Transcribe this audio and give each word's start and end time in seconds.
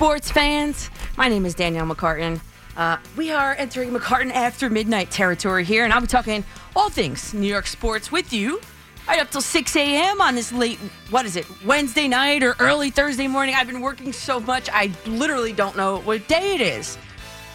sports 0.00 0.30
fans. 0.30 0.88
My 1.18 1.28
name 1.28 1.44
is 1.44 1.54
Danielle 1.54 1.84
McCartan. 1.84 2.40
Uh, 2.74 2.96
we 3.18 3.32
are 3.32 3.54
entering 3.58 3.90
McCartan 3.90 4.32
after 4.32 4.70
midnight 4.70 5.10
territory 5.10 5.62
here, 5.62 5.84
and 5.84 5.92
I'll 5.92 6.00
be 6.00 6.06
talking 6.06 6.42
all 6.74 6.88
things 6.88 7.34
New 7.34 7.46
York 7.46 7.66
sports 7.66 8.10
with 8.10 8.32
you 8.32 8.62
right 9.06 9.20
up 9.20 9.30
till 9.30 9.42
6 9.42 9.76
a.m. 9.76 10.22
on 10.22 10.36
this 10.36 10.52
late, 10.52 10.78
what 11.10 11.26
is 11.26 11.36
it, 11.36 11.46
Wednesday 11.66 12.08
night 12.08 12.42
or 12.42 12.56
early 12.60 12.88
Thursday 12.88 13.28
morning. 13.28 13.54
I've 13.54 13.66
been 13.66 13.82
working 13.82 14.10
so 14.10 14.40
much, 14.40 14.70
I 14.72 14.90
literally 15.04 15.52
don't 15.52 15.76
know 15.76 15.98
what 15.98 16.26
day 16.28 16.54
it 16.54 16.62
is. 16.62 16.96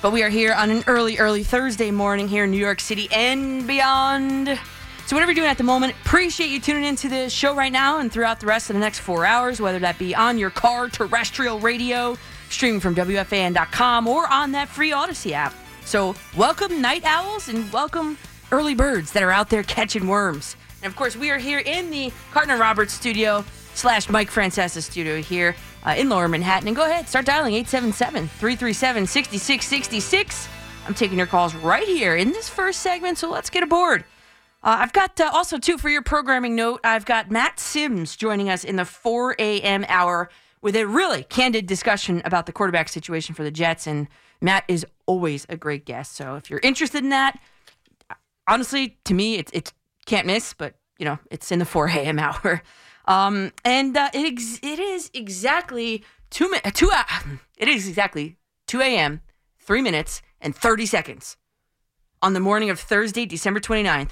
But 0.04 0.12
we 0.12 0.22
are 0.22 0.30
here 0.30 0.54
on 0.54 0.70
an 0.70 0.84
early, 0.86 1.18
early 1.18 1.42
Thursday 1.44 1.90
morning 1.90 2.28
here 2.28 2.44
in 2.44 2.52
New 2.52 2.58
York 2.58 2.80
City 2.80 3.08
and 3.12 3.66
beyond. 3.66 4.60
So, 5.08 5.16
whatever 5.16 5.32
you're 5.32 5.42
doing 5.42 5.50
at 5.50 5.58
the 5.58 5.64
moment, 5.64 5.94
appreciate 6.04 6.52
you 6.52 6.60
tuning 6.60 6.84
into 6.84 7.10
the 7.10 7.28
show 7.28 7.56
right 7.56 7.72
now 7.72 8.00
and 8.00 8.12
throughout 8.12 8.40
the 8.40 8.46
rest 8.46 8.70
of 8.70 8.76
the 8.76 8.80
next 8.80 9.00
four 9.00 9.26
hours, 9.26 9.60
whether 9.60 9.80
that 9.80 9.98
be 9.98 10.14
on 10.14 10.38
your 10.38 10.52
car, 10.52 10.90
terrestrial 10.90 11.60
radio, 11.60 12.16
streaming 12.50 12.80
from 12.80 12.96
WFAN.com, 12.96 14.08
or 14.08 14.28
on 14.32 14.52
that 14.52 14.70
free 14.70 14.92
Audacy 14.92 15.32
app. 15.32 15.54
So, 15.86 16.16
welcome, 16.36 16.82
night 16.82 17.04
owls, 17.06 17.48
and 17.48 17.72
welcome, 17.72 18.18
early 18.52 18.74
birds 18.74 19.12
that 19.12 19.24
are 19.24 19.32
out 19.32 19.50
there 19.50 19.64
catching 19.64 20.08
worms. 20.08 20.56
And 20.82 20.92
of 20.92 20.96
course, 20.96 21.16
we 21.16 21.32
are 21.32 21.38
here 21.38 21.60
in 21.60 21.90
the 21.90 22.12
Carton 22.32 22.60
Roberts 22.60 22.94
studio 22.94 23.44
slash 23.74 24.10
Mike 24.10 24.30
Francesa 24.30 24.82
studio 24.82 25.22
here 25.22 25.56
uh, 25.86 25.96
in 25.98 26.10
Lower 26.10 26.28
Manhattan. 26.28 26.68
And 26.68 26.76
go 26.76 26.86
ahead, 26.86 27.08
start 27.08 27.26
dialing 27.26 27.54
877 27.54 28.28
337 28.28 29.08
6666. 29.08 30.48
I'm 30.88 30.94
taking 30.94 31.18
your 31.18 31.28
calls 31.28 31.56
right 31.56 31.88
here 31.88 32.16
in 32.16 32.32
this 32.32 32.50
first 32.50 32.82
segment, 32.82 33.18
so 33.18 33.30
let's 33.30 33.50
get 33.50 33.64
aboard. 33.64 34.06
Uh, 34.64 34.78
I've 34.80 34.94
got 34.94 35.20
uh, 35.20 35.30
also, 35.34 35.58
too, 35.58 35.78
for 35.78 35.90
your 35.90 36.02
programming 36.02 36.56
note, 36.56 36.82
I've 36.84 37.06
got 37.06 37.30
Matt 37.30 37.60
Simms 37.60 38.16
joining 38.16 38.50
us 38.50 38.64
in 38.64 38.76
the 38.76 38.86
4 38.86 39.36
a.m. 39.38 39.86
hour 39.88 40.30
with 40.66 40.76
a 40.76 40.88
really 40.88 41.22
candid 41.22 41.68
discussion 41.68 42.24
about 42.26 42.48
the 42.48 42.52
quarterback 42.52 42.90
situation 42.90 43.36
for 43.36 43.44
the 43.44 43.52
Jets. 43.52 43.86
And 43.86 44.08
Matt 44.42 44.64
is 44.68 44.84
always 45.06 45.46
a 45.48 45.56
great 45.56 45.86
guest. 45.86 46.14
So 46.16 46.38
if 46.38 46.50
you're 46.50 46.60
interested 46.64 47.04
in 47.04 47.12
that, 47.12 47.40
honestly, 48.48 48.98
to 49.06 49.14
me, 49.14 49.36
it's 49.36 49.52
it 49.52 49.72
can't 50.08 50.26
miss, 50.26 50.56
but, 50.56 50.74
you 50.98 51.06
know, 51.06 51.20
it's 51.30 51.52
in 51.52 51.60
the 51.60 51.66
4 51.66 51.90
a.m. 51.90 52.18
hour. 52.18 52.64
Um, 53.08 53.52
and 53.64 53.96
uh, 53.96 54.10
it, 54.12 54.26
ex- 54.26 54.60
it 54.64 54.80
is 54.80 55.12
exactly 55.14 56.04
two, 56.32 56.50
mi- 56.50 56.72
two 56.74 56.90
uh, 56.92 57.04
it 57.60 57.68
is 57.68 57.88
exactly 57.88 58.38
2 58.66 58.82
a.m., 58.82 59.22
3 59.60 59.84
minutes, 59.84 60.24
and 60.42 60.56
30 60.56 60.88
seconds 60.88 61.38
on 62.24 62.34
the 62.34 62.40
morning 62.40 62.72
of 62.72 62.80
Thursday, 62.80 63.28
December 63.28 63.60
29th. 63.60 64.10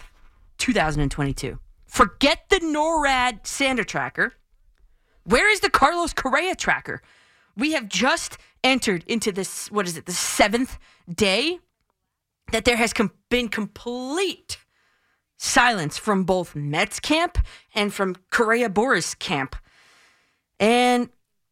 2022. 0.59 1.57
Forget 1.87 2.43
the 2.49 2.59
NORAD 2.59 3.47
Santa 3.47 3.83
tracker. 3.83 4.33
Where 5.25 5.51
is 5.51 5.61
the 5.61 5.69
Carlos 5.69 6.13
Correa 6.13 6.55
tracker? 6.55 7.01
We 7.55 7.73
have 7.73 7.87
just 7.87 8.37
entered 8.63 9.03
into 9.07 9.31
this, 9.31 9.71
what 9.71 9.87
is 9.87 9.97
it, 9.97 10.05
the 10.05 10.11
seventh 10.11 10.77
day 11.13 11.59
that 12.51 12.65
there 12.65 12.77
has 12.77 12.93
com- 12.93 13.11
been 13.29 13.47
complete 13.47 14.57
silence 15.37 15.97
from 15.97 16.23
both 16.23 16.55
Mets 16.55 16.99
camp 16.99 17.37
and 17.75 17.93
from 17.93 18.15
Correa 18.31 18.69
Boras 18.69 19.17
camp. 19.17 19.55
And 20.59 21.09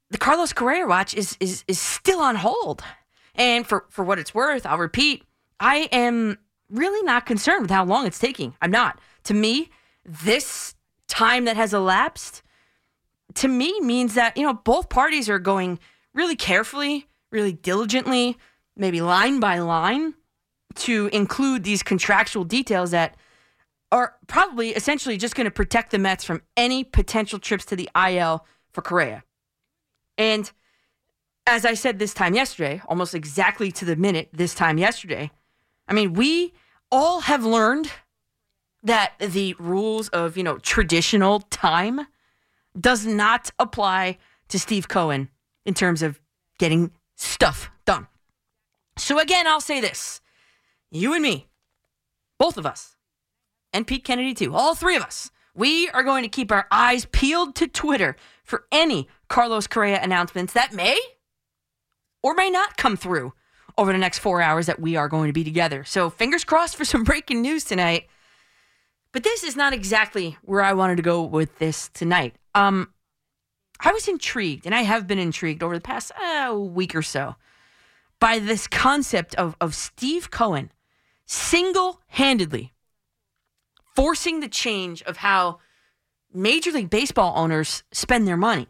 the 0.09 0.17
Carlos 0.17 0.53
Correa 0.53 0.87
watch 0.87 1.13
is, 1.13 1.37
is, 1.39 1.63
is 1.67 1.79
still 1.79 2.19
on 2.19 2.35
hold. 2.35 2.83
And 3.35 3.65
for, 3.65 3.85
for 3.89 4.03
what 4.03 4.19
it's 4.19 4.33
worth, 4.33 4.65
I'll 4.65 4.77
repeat, 4.77 5.23
I 5.59 5.89
am 5.91 6.37
really 6.69 7.03
not 7.03 7.25
concerned 7.25 7.63
with 7.63 7.71
how 7.71 7.85
long 7.85 8.05
it's 8.05 8.19
taking. 8.19 8.55
I'm 8.61 8.71
not. 8.71 8.99
To 9.25 9.33
me, 9.33 9.69
this 10.05 10.75
time 11.07 11.45
that 11.45 11.55
has 11.55 11.73
elapsed 11.73 12.41
to 13.35 13.47
me 13.47 13.79
means 13.81 14.15
that, 14.15 14.37
you 14.37 14.43
know, 14.43 14.53
both 14.53 14.89
parties 14.89 15.29
are 15.29 15.39
going 15.39 15.79
really 16.13 16.35
carefully, 16.35 17.07
really 17.31 17.53
diligently, 17.53 18.37
maybe 18.75 19.01
line 19.01 19.39
by 19.39 19.59
line 19.59 20.13
to 20.75 21.09
include 21.11 21.63
these 21.63 21.83
contractual 21.83 22.43
details 22.43 22.91
that 22.91 23.15
are 23.91 24.15
probably 24.27 24.69
essentially 24.69 25.17
just 25.17 25.35
going 25.35 25.45
to 25.45 25.51
protect 25.51 25.91
the 25.91 25.99
Mets 25.99 26.23
from 26.23 26.41
any 26.55 26.83
potential 26.83 27.39
trips 27.39 27.65
to 27.65 27.75
the 27.75 27.89
IL 27.95 28.45
for 28.71 28.81
Correa. 28.81 29.23
And 30.17 30.49
as 31.45 31.65
I 31.65 31.73
said 31.73 31.99
this 31.99 32.13
time 32.13 32.33
yesterday, 32.33 32.81
almost 32.87 33.13
exactly 33.13 33.71
to 33.73 33.85
the 33.85 33.95
minute 33.95 34.29
this 34.31 34.53
time 34.55 34.77
yesterday, 34.77 35.31
I 35.87 35.93
mean, 35.93 36.13
we 36.13 36.53
all 36.91 37.21
have 37.21 37.43
learned 37.43 37.91
that 38.83 39.13
the 39.19 39.55
rules 39.59 40.09
of, 40.09 40.37
you 40.37 40.43
know, 40.43 40.57
traditional 40.57 41.41
time 41.41 42.07
does 42.79 43.05
not 43.05 43.51
apply 43.59 44.17
to 44.49 44.59
Steve 44.59 44.87
Cohen 44.87 45.29
in 45.65 45.73
terms 45.73 46.01
of 46.01 46.19
getting 46.57 46.91
stuff 47.15 47.69
done. 47.85 48.07
So 48.97 49.19
again, 49.19 49.47
I'll 49.47 49.61
say 49.61 49.81
this. 49.81 50.21
You 50.89 51.13
and 51.13 51.23
me, 51.23 51.47
both 52.37 52.57
of 52.57 52.65
us, 52.65 52.95
and 53.73 53.87
Pete 53.87 54.03
Kennedy 54.03 54.33
too, 54.33 54.53
all 54.53 54.75
three 54.75 54.95
of 54.95 55.03
us, 55.03 55.31
we 55.53 55.89
are 55.89 56.03
going 56.03 56.23
to 56.23 56.29
keep 56.29 56.51
our 56.51 56.67
eyes 56.71 57.05
peeled 57.05 57.55
to 57.55 57.67
Twitter 57.67 58.15
for 58.43 58.65
any 58.71 59.07
Carlos 59.27 59.67
Correa 59.67 60.01
announcements 60.01 60.53
that 60.53 60.73
may 60.73 60.99
or 62.21 62.33
may 62.33 62.49
not 62.49 62.77
come 62.77 62.97
through 62.97 63.33
over 63.77 63.91
the 63.91 63.97
next 63.97 64.19
four 64.19 64.41
hours 64.41 64.65
that 64.65 64.79
we 64.79 64.95
are 64.95 65.07
going 65.07 65.27
to 65.27 65.33
be 65.33 65.43
together. 65.43 65.83
So 65.83 66.09
fingers 66.09 66.43
crossed 66.43 66.75
for 66.75 66.85
some 66.85 67.03
breaking 67.03 67.41
news 67.41 67.63
tonight. 67.63 68.07
But 69.11 69.23
this 69.23 69.43
is 69.43 69.55
not 69.55 69.73
exactly 69.73 70.37
where 70.43 70.61
I 70.61 70.73
wanted 70.73 70.95
to 70.97 71.03
go 71.03 71.21
with 71.21 71.57
this 71.59 71.89
tonight. 71.93 72.35
Um, 72.55 72.93
I 73.79 73.91
was 73.91 74.07
intrigued, 74.07 74.65
and 74.65 74.75
I 74.75 74.83
have 74.83 75.07
been 75.07 75.19
intrigued 75.19 75.63
over 75.63 75.75
the 75.75 75.81
past 75.81 76.11
uh, 76.13 76.53
week 76.53 76.95
or 76.95 77.01
so 77.01 77.35
by 78.19 78.39
this 78.39 78.67
concept 78.67 79.35
of, 79.35 79.55
of 79.59 79.75
Steve 79.75 80.31
Cohen 80.31 80.71
single 81.25 82.01
handedly 82.07 82.73
forcing 83.95 84.39
the 84.39 84.47
change 84.47 85.01
of 85.03 85.17
how 85.17 85.59
Major 86.33 86.71
League 86.71 86.89
Baseball 86.89 87.33
owners 87.35 87.83
spend 87.91 88.27
their 88.27 88.37
money. 88.37 88.67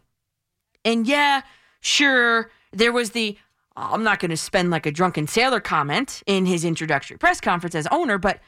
And 0.84 1.06
yeah, 1.06 1.42
sure, 1.80 2.50
there 2.72 2.92
was 2.92 3.10
the 3.10 3.36
I'm 3.74 4.02
not 4.02 4.20
going 4.20 4.30
to 4.30 4.36
spend 4.36 4.70
like 4.70 4.84
a 4.84 4.90
drunken 4.90 5.26
sailor 5.26 5.60
comment 5.60 6.22
in 6.26 6.44
his 6.44 6.64
introductory 6.64 7.16
press 7.16 7.40
conference 7.40 7.74
as 7.74 7.86
owner, 7.90 8.18
but 8.18 8.40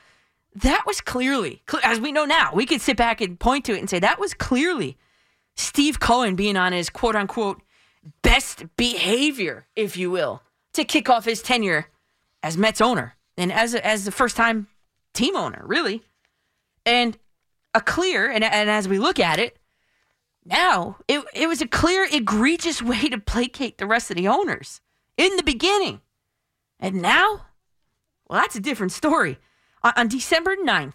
that 0.54 0.84
was 0.86 1.00
clearly, 1.00 1.62
as 1.82 2.00
we 2.00 2.12
know 2.12 2.24
now, 2.24 2.52
we 2.54 2.66
could 2.66 2.80
sit 2.80 2.96
back 2.96 3.20
and 3.20 3.38
point 3.38 3.64
to 3.64 3.72
it 3.74 3.80
and 3.80 3.90
say 3.90 3.98
that 3.98 4.20
was 4.20 4.34
clearly 4.34 4.96
Steve 5.56 6.00
Cohen 6.00 6.36
being 6.36 6.56
on 6.56 6.72
his 6.72 6.90
quote 6.90 7.16
unquote 7.16 7.60
best 8.22 8.64
behavior, 8.76 9.66
if 9.74 9.96
you 9.96 10.10
will, 10.10 10.42
to 10.74 10.84
kick 10.84 11.08
off 11.08 11.24
his 11.24 11.42
tenure 11.42 11.86
as 12.42 12.56
Mets 12.56 12.80
owner 12.80 13.16
and 13.36 13.52
as 13.52 13.74
a, 13.74 13.84
as 13.84 14.04
the 14.04 14.12
first 14.12 14.36
time 14.36 14.68
team 15.12 15.34
owner, 15.34 15.62
really. 15.64 16.02
And 16.86 17.16
a 17.74 17.80
clear, 17.80 18.30
and, 18.30 18.44
and 18.44 18.70
as 18.70 18.88
we 18.88 18.98
look 18.98 19.18
at 19.18 19.38
it, 19.38 19.56
now 20.44 20.98
it, 21.08 21.24
it 21.34 21.48
was 21.48 21.62
a 21.62 21.66
clear, 21.66 22.06
egregious 22.10 22.82
way 22.82 23.08
to 23.08 23.18
placate 23.18 23.78
the 23.78 23.86
rest 23.86 24.10
of 24.10 24.16
the 24.16 24.28
owners 24.28 24.80
in 25.16 25.36
the 25.36 25.42
beginning. 25.42 26.00
And 26.78 27.00
now, 27.00 27.46
well, 28.28 28.40
that's 28.40 28.56
a 28.56 28.60
different 28.60 28.92
story. 28.92 29.38
On, 29.84 29.92
on 29.96 30.08
December 30.08 30.56
9th, 30.56 30.94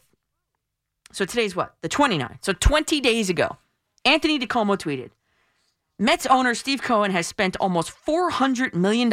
so 1.11 1.25
today's 1.25 1.55
what? 1.55 1.75
The 1.81 1.89
29th. 1.89 2.39
So 2.41 2.53
20 2.53 2.99
days 2.99 3.29
ago, 3.29 3.57
Anthony 4.03 4.37
DiComo 4.39 4.77
tweeted 4.77 5.11
Mets 5.97 6.25
owner 6.25 6.55
Steve 6.55 6.81
Cohen 6.81 7.11
has 7.11 7.27
spent 7.27 7.55
almost 7.57 7.93
$400 8.05 8.73
million 8.73 9.11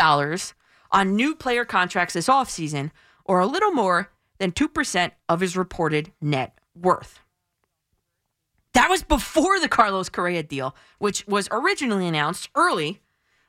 on 0.92 1.16
new 1.16 1.34
player 1.34 1.64
contracts 1.64 2.14
this 2.14 2.28
offseason, 2.28 2.90
or 3.24 3.40
a 3.40 3.46
little 3.46 3.72
more 3.72 4.12
than 4.38 4.52
2% 4.52 5.10
of 5.28 5.40
his 5.40 5.56
reported 5.56 6.12
net 6.20 6.58
worth. 6.74 7.20
That 8.72 8.90
was 8.90 9.02
before 9.02 9.58
the 9.58 9.68
Carlos 9.68 10.08
Correa 10.08 10.42
deal, 10.42 10.76
which 10.98 11.26
was 11.26 11.48
originally 11.50 12.06
announced 12.06 12.50
early 12.54 13.00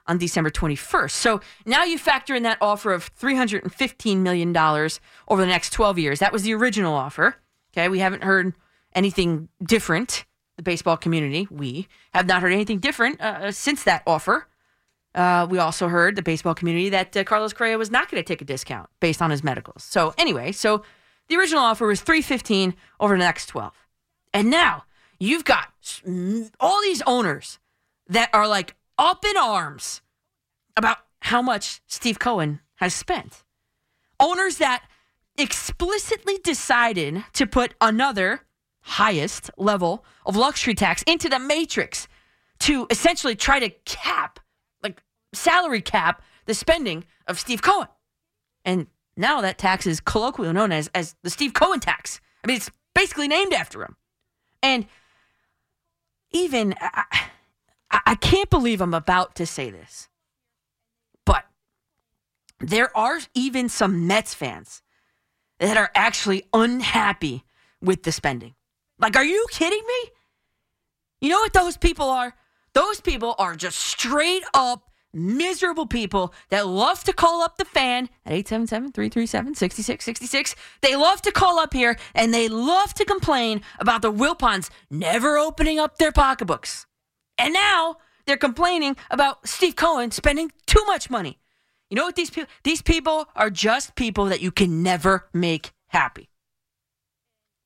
on 0.08 0.18
December 0.18 0.50
21st. 0.50 1.12
So 1.12 1.42
now 1.66 1.84
you 1.84 1.98
factor 1.98 2.36
in 2.36 2.44
that 2.44 2.58
offer 2.62 2.94
of 2.94 3.14
$315 3.16 4.18
million 4.18 4.56
over 4.56 5.42
the 5.42 5.48
next 5.48 5.72
12 5.72 6.00
years. 6.00 6.20
That 6.20 6.34
was 6.34 6.44
the 6.44 6.54
original 6.54 6.94
offer. 6.94 7.36
Okay, 7.74 7.90
we 7.90 8.00
haven't 8.00 8.24
heard 8.24 8.54
anything 8.94 9.50
different. 9.64 10.26
The 10.56 10.64
baseball 10.64 10.98
community, 10.98 11.48
we 11.52 11.88
have 12.14 12.26
not 12.26 12.42
heard 12.42 12.52
anything 12.52 12.80
different 12.80 13.22
uh, 13.22 13.52
since 13.52 13.84
that 13.84 14.02
offer. 14.08 14.48
Uh, 15.14 15.48
we 15.50 15.58
also 15.60 15.88
heard 15.88 16.16
the 16.16 16.22
baseball 16.22 16.56
community 16.56 16.90
that 16.90 17.16
uh, 17.16 17.24
Carlos 17.24 17.54
Correa 17.54 17.78
was 17.78 17.92
not 17.92 18.10
going 18.10 18.22
to 18.22 18.28
take 18.28 18.42
a 18.42 18.46
discount 18.46 18.90
based 19.00 19.22
on 19.22 19.30
his 19.30 19.44
medicals. 19.44 19.84
So 19.84 20.14
anyway, 20.18 20.52
so 20.52 20.84
the 21.28 21.36
original 21.36 21.62
offer 21.62 21.88
was 21.88 22.02
315 22.02 22.76
over 23.00 23.16
the 23.16 23.24
next 23.24 23.48
12. 23.48 23.74
And 24.34 24.50
now 24.50 24.86
you've 25.20 25.46
got 25.46 25.70
all 26.60 26.82
these 26.82 27.02
owners 27.08 27.60
that 28.08 28.30
are 28.34 28.48
like 28.48 28.76
up 28.98 29.24
in 29.26 29.38
arms 29.38 30.02
about 30.76 30.98
how 31.22 31.42
much 31.42 31.82
Steve 31.88 32.20
Cohen 32.20 32.60
has 32.76 32.94
spent. 32.94 33.44
Owners 34.20 34.58
that 34.58 34.84
explicitly 35.38 36.38
decided 36.44 37.24
to 37.34 37.46
put 37.46 37.76
another 37.80 38.42
highest 38.82 39.52
level 39.58 40.06
of 40.26 40.36
luxury 40.36 40.74
tax 40.74 41.04
into 41.04 41.30
the 41.30 41.40
matrix 41.40 42.08
to 42.60 42.88
essentially 42.90 43.36
try 43.36 43.60
to 43.60 43.70
cap 43.86 44.40
like 44.82 45.04
salary 45.34 45.82
cap 45.82 46.22
the 46.46 46.54
spending 46.54 47.04
of 47.28 47.40
Steve 47.40 47.62
Cohen. 47.62 47.88
And 48.66 48.88
now 49.16 49.42
that 49.42 49.58
tax 49.58 49.86
is 49.86 50.00
colloquially 50.00 50.54
known 50.54 50.72
as, 50.72 50.90
as 50.96 51.16
the 51.22 51.30
Steve 51.30 51.54
Cohen 51.54 51.80
tax. 51.80 52.20
I 52.44 52.48
mean, 52.48 52.58
it's 52.58 52.72
basically 52.96 53.28
named 53.28 53.54
after 53.54 53.84
him. 53.84 53.96
And 54.64 54.86
even, 56.32 56.74
I, 56.80 57.04
I, 57.92 58.02
I 58.08 58.16
can't 58.16 58.50
believe 58.50 58.82
I'm 58.82 58.94
about 58.94 59.36
to 59.36 59.46
say 59.46 59.70
this, 59.70 60.10
but 61.26 61.46
there 62.60 62.96
are 62.98 63.20
even 63.34 63.70
some 63.70 64.08
Mets 64.08 64.34
fans 64.34 64.82
that 65.60 65.78
are 65.78 65.92
actually 65.96 66.44
unhappy 66.54 67.44
with 67.82 68.04
the 68.04 68.12
spending. 68.12 68.56
Like, 69.00 69.16
are 69.16 69.26
you 69.26 69.46
kidding 69.52 69.84
me? 69.88 70.12
You 71.22 71.30
know 71.30 71.40
what 71.40 71.54
those 71.54 71.78
people 71.78 72.10
are? 72.10 72.36
Those 72.74 73.02
people 73.02 73.36
are 73.40 73.56
just 73.56 73.80
straight 73.80 74.44
up 74.54 74.92
miserable 75.14 75.88
people 75.88 76.34
that 76.50 76.68
love 76.68 77.04
to 77.06 77.14
call 77.14 77.42
up 77.42 77.58
the 77.58 77.66
fan 77.66 78.10
at 78.26 78.34
877-337-6666. 78.46 80.56
They 80.82 80.96
love 80.96 81.22
to 81.24 81.32
call 81.32 81.58
up 81.60 81.74
here 81.74 81.98
and 82.14 82.34
they 82.34 82.48
love 82.48 82.94
to 82.96 83.06
complain 83.06 83.62
about 83.80 84.02
the 84.02 84.12
Wilpons 84.12 84.70
never 84.90 85.38
opening 85.38 85.80
up 85.80 85.98
their 85.98 86.12
pocketbooks. 86.12 86.86
And 87.38 87.54
now 87.54 87.98
they're 88.26 88.38
complaining 88.38 88.96
about 89.10 89.48
Steve 89.48 89.76
Cohen 89.76 90.12
spending 90.12 90.52
too 90.66 90.84
much 90.86 91.10
money. 91.10 91.40
You 91.90 91.96
know 91.96 92.06
what 92.06 92.16
these 92.16 92.30
people 92.30 92.50
these 92.64 92.82
people 92.82 93.30
are 93.36 93.50
just 93.50 93.96
people 93.96 94.26
that 94.26 94.42
you 94.42 94.52
can 94.52 94.84
never 94.84 95.30
make 95.34 95.72
happy. 95.88 96.30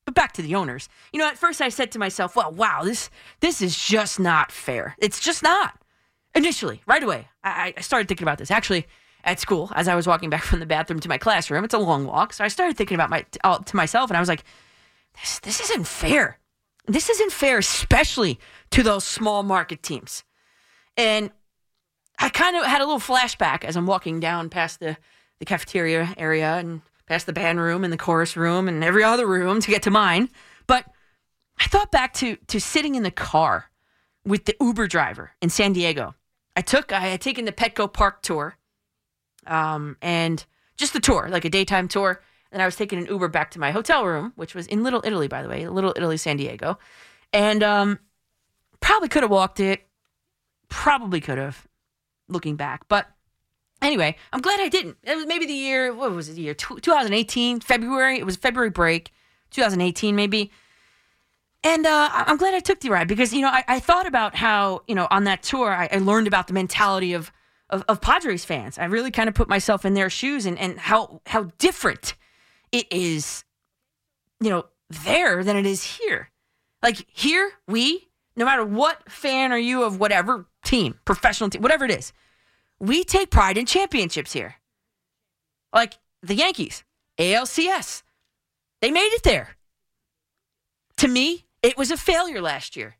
But 0.04 0.14
back 0.14 0.32
to 0.34 0.42
the 0.42 0.54
owners. 0.54 0.88
You 1.12 1.18
know, 1.18 1.26
at 1.26 1.38
first 1.38 1.60
I 1.60 1.68
said 1.68 1.90
to 1.92 1.98
myself, 1.98 2.36
"Well, 2.36 2.52
wow, 2.52 2.82
this 2.84 3.10
this 3.40 3.60
is 3.60 3.76
just 3.76 4.20
not 4.20 4.52
fair. 4.52 4.94
It's 4.98 5.20
just 5.20 5.42
not." 5.42 5.78
Initially, 6.34 6.82
right 6.86 7.02
away, 7.02 7.28
I, 7.44 7.74
I 7.76 7.80
started 7.82 8.08
thinking 8.08 8.24
about 8.24 8.38
this. 8.38 8.50
Actually, 8.50 8.86
at 9.24 9.38
school, 9.38 9.70
as 9.74 9.86
I 9.86 9.94
was 9.94 10.06
walking 10.06 10.30
back 10.30 10.42
from 10.42 10.60
the 10.60 10.66
bathroom 10.66 11.00
to 11.00 11.08
my 11.08 11.18
classroom, 11.18 11.64
it's 11.64 11.74
a 11.74 11.78
long 11.78 12.06
walk, 12.06 12.32
so 12.32 12.44
I 12.44 12.48
started 12.48 12.76
thinking 12.76 12.94
about 12.94 13.10
my 13.10 13.22
to 13.22 13.76
myself, 13.76 14.10
and 14.10 14.16
I 14.16 14.20
was 14.20 14.28
like, 14.28 14.44
"This 15.20 15.40
this 15.40 15.60
isn't 15.60 15.86
fair. 15.86 16.38
This 16.86 17.08
isn't 17.08 17.32
fair, 17.32 17.58
especially 17.58 18.38
to 18.70 18.82
those 18.82 19.04
small 19.04 19.42
market 19.42 19.82
teams." 19.82 20.24
And 20.96 21.30
I 22.18 22.28
kind 22.28 22.56
of 22.56 22.64
had 22.64 22.80
a 22.80 22.84
little 22.84 23.00
flashback 23.00 23.64
as 23.64 23.76
I'm 23.76 23.86
walking 23.86 24.20
down 24.20 24.48
past 24.48 24.80
the, 24.80 24.96
the 25.38 25.44
cafeteria 25.44 26.14
area 26.16 26.54
and 26.56 26.82
past 27.06 27.26
the 27.26 27.32
band 27.32 27.60
room 27.60 27.84
and 27.84 27.92
the 27.92 27.98
chorus 27.98 28.36
room 28.36 28.68
and 28.68 28.84
every 28.84 29.02
other 29.02 29.26
room 29.26 29.60
to 29.60 29.70
get 29.70 29.82
to 29.82 29.90
mine. 29.90 30.28
But 30.66 30.86
I 31.58 31.66
thought 31.66 31.90
back 31.90 32.14
to 32.14 32.36
to 32.48 32.60
sitting 32.60 32.94
in 32.94 33.02
the 33.02 33.10
car 33.10 33.70
with 34.24 34.44
the 34.44 34.56
Uber 34.60 34.86
driver 34.86 35.32
in 35.40 35.50
San 35.50 35.72
Diego. 35.72 36.14
I 36.56 36.62
took 36.62 36.92
I 36.92 37.00
had 37.00 37.20
taken 37.20 37.44
the 37.44 37.52
Petco 37.52 37.92
Park 37.92 38.22
tour, 38.22 38.56
um, 39.46 39.96
and 40.00 40.44
just 40.76 40.92
the 40.92 41.00
tour, 41.00 41.28
like 41.28 41.44
a 41.44 41.50
daytime 41.50 41.88
tour. 41.88 42.22
And 42.52 42.62
I 42.62 42.66
was 42.66 42.76
taking 42.76 42.98
an 42.98 43.06
Uber 43.06 43.28
back 43.28 43.50
to 43.52 43.58
my 43.58 43.70
hotel 43.70 44.06
room, 44.06 44.32
which 44.36 44.54
was 44.54 44.66
in 44.66 44.82
Little 44.82 45.02
Italy, 45.04 45.26
by 45.26 45.42
the 45.42 45.48
way, 45.48 45.66
Little 45.66 45.92
Italy, 45.96 46.16
San 46.16 46.36
Diego, 46.36 46.78
and 47.32 47.62
um, 47.62 47.98
probably 48.80 49.08
could 49.08 49.22
have 49.22 49.30
walked 49.30 49.58
it. 49.58 49.80
Probably 50.68 51.20
could 51.20 51.38
have, 51.38 51.66
looking 52.28 52.56
back, 52.56 52.88
but 52.88 53.06
anyway, 53.82 54.16
I'm 54.32 54.40
glad 54.40 54.60
I 54.60 54.68
didn't. 54.68 54.96
It 55.02 55.16
was 55.16 55.26
maybe 55.26 55.44
the 55.44 55.52
year. 55.52 55.92
What 55.92 56.12
was 56.12 56.28
it? 56.28 56.34
The 56.34 56.42
year 56.42 56.54
2018, 56.54 57.60
February. 57.60 58.18
It 58.18 58.24
was 58.24 58.36
February 58.36 58.70
break, 58.70 59.12
2018, 59.50 60.16
maybe. 60.16 60.50
And 61.64 61.86
uh, 61.86 62.08
I'm 62.12 62.38
glad 62.38 62.54
I 62.54 62.60
took 62.60 62.80
the 62.80 62.90
ride 62.90 63.06
because, 63.06 63.32
you 63.32 63.40
know, 63.40 63.48
I, 63.48 63.62
I 63.68 63.80
thought 63.80 64.06
about 64.06 64.34
how, 64.34 64.82
you 64.88 64.94
know, 64.94 65.06
on 65.10 65.24
that 65.24 65.42
tour, 65.42 65.72
I, 65.72 65.88
I 65.92 65.98
learned 65.98 66.26
about 66.26 66.48
the 66.48 66.54
mentality 66.54 67.12
of, 67.12 67.30
of, 67.70 67.84
of, 67.88 68.00
Padres 68.00 68.44
fans. 68.44 68.78
I 68.78 68.86
really 68.86 69.12
kind 69.12 69.28
of 69.28 69.34
put 69.34 69.48
myself 69.48 69.84
in 69.84 69.94
their 69.94 70.10
shoes 70.10 70.44
and, 70.44 70.58
and 70.58 70.78
how, 70.78 71.20
how 71.26 71.52
different 71.58 72.14
it 72.72 72.90
is, 72.90 73.44
you 74.40 74.50
know, 74.50 74.64
there 74.90 75.44
than 75.44 75.56
it 75.56 75.66
is 75.66 75.84
here. 75.84 76.30
Like 76.82 77.06
here, 77.08 77.52
we, 77.68 78.08
no 78.34 78.44
matter 78.44 78.64
what 78.64 79.10
fan 79.10 79.52
are 79.52 79.58
you 79.58 79.84
of 79.84 80.00
whatever 80.00 80.46
team, 80.64 80.98
professional 81.04 81.50
team, 81.50 81.62
whatever 81.62 81.84
it 81.84 81.90
is, 81.90 82.12
we 82.80 83.04
take 83.04 83.30
pride 83.30 83.56
in 83.56 83.66
championships 83.66 84.32
here. 84.32 84.56
Like 85.72 85.94
the 86.22 86.34
Yankees, 86.34 86.82
ALCS, 87.18 88.02
they 88.80 88.90
made 88.90 89.12
it 89.12 89.22
there. 89.22 89.56
To 90.98 91.08
me, 91.08 91.46
it 91.62 91.78
was 91.78 91.90
a 91.90 91.96
failure 91.96 92.40
last 92.40 92.76
year. 92.76 92.96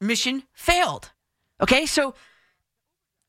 Mission 0.00 0.44
failed. 0.52 1.10
Okay, 1.60 1.86
so 1.86 2.14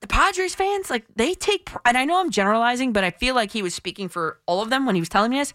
the 0.01 0.07
Padres 0.07 0.55
fans, 0.55 0.89
like, 0.89 1.05
they 1.15 1.33
take, 1.33 1.69
and 1.83 1.97
I 1.97 2.05
know 2.05 2.19
I'm 2.19 2.29
generalizing, 2.29 2.93
but 2.93 3.03
I 3.03 3.11
feel 3.11 3.33
like 3.33 3.51
he 3.51 3.63
was 3.63 3.73
speaking 3.73 4.09
for 4.09 4.39
all 4.45 4.61
of 4.61 4.69
them 4.69 4.85
when 4.85 4.95
he 4.95 5.01
was 5.01 5.09
telling 5.09 5.31
me 5.31 5.37
this. 5.37 5.53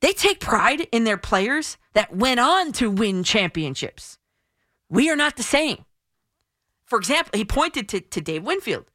They 0.00 0.12
take 0.12 0.40
pride 0.40 0.86
in 0.92 1.04
their 1.04 1.16
players 1.16 1.76
that 1.94 2.14
went 2.14 2.40
on 2.40 2.72
to 2.72 2.90
win 2.90 3.24
championships. 3.24 4.18
We 4.88 5.10
are 5.10 5.16
not 5.16 5.36
the 5.36 5.42
same. 5.42 5.84
For 6.86 6.98
example, 6.98 7.36
he 7.36 7.44
pointed 7.44 7.88
to, 7.90 8.00
to 8.00 8.20
Dave 8.20 8.44
Winfield. 8.44 8.86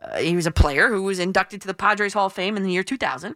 Uh, 0.00 0.18
he 0.18 0.36
was 0.36 0.46
a 0.46 0.52
player 0.52 0.88
who 0.88 1.02
was 1.02 1.18
inducted 1.18 1.60
to 1.62 1.66
the 1.66 1.74
Padres 1.74 2.12
Hall 2.12 2.26
of 2.26 2.32
Fame 2.32 2.56
in 2.56 2.62
the 2.62 2.70
year 2.70 2.82
2000. 2.82 3.34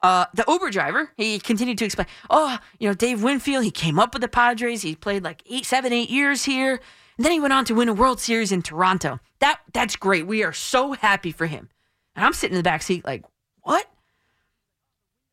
Uh, 0.00 0.26
the 0.32 0.44
Uber 0.46 0.70
driver, 0.70 1.10
he 1.16 1.38
continued 1.40 1.78
to 1.78 1.84
explain, 1.84 2.06
oh, 2.30 2.58
you 2.78 2.88
know, 2.88 2.94
Dave 2.94 3.22
Winfield, 3.22 3.64
he 3.64 3.70
came 3.70 3.98
up 3.98 4.14
with 4.14 4.22
the 4.22 4.28
Padres. 4.28 4.82
He 4.82 4.94
played 4.94 5.24
like 5.24 5.42
eight, 5.46 5.66
seven, 5.66 5.92
eight 5.92 6.08
years 6.08 6.44
here. 6.44 6.80
And 7.16 7.24
then 7.24 7.32
he 7.32 7.40
went 7.40 7.52
on 7.52 7.64
to 7.64 7.74
win 7.74 7.88
a 7.88 7.92
World 7.92 8.20
Series 8.20 8.52
in 8.52 8.62
Toronto. 8.62 9.18
That 9.40 9.60
That's 9.72 9.96
great. 9.96 10.26
We 10.26 10.44
are 10.44 10.52
so 10.52 10.92
happy 10.92 11.32
for 11.32 11.46
him. 11.46 11.68
And 12.14 12.24
I'm 12.24 12.32
sitting 12.32 12.54
in 12.54 12.60
the 12.60 12.68
back 12.68 12.82
seat 12.82 13.04
like, 13.04 13.24
what? 13.62 13.86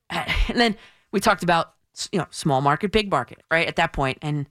And 0.48 0.60
then 0.60 0.76
we 1.12 1.20
talked 1.20 1.42
about, 1.42 1.74
you 2.12 2.20
know, 2.20 2.28
small 2.30 2.62
market, 2.62 2.92
big 2.92 3.10
market, 3.10 3.42
right? 3.50 3.68
At 3.68 3.78
that 3.78 3.94
point. 3.94 4.20
And 4.22 4.48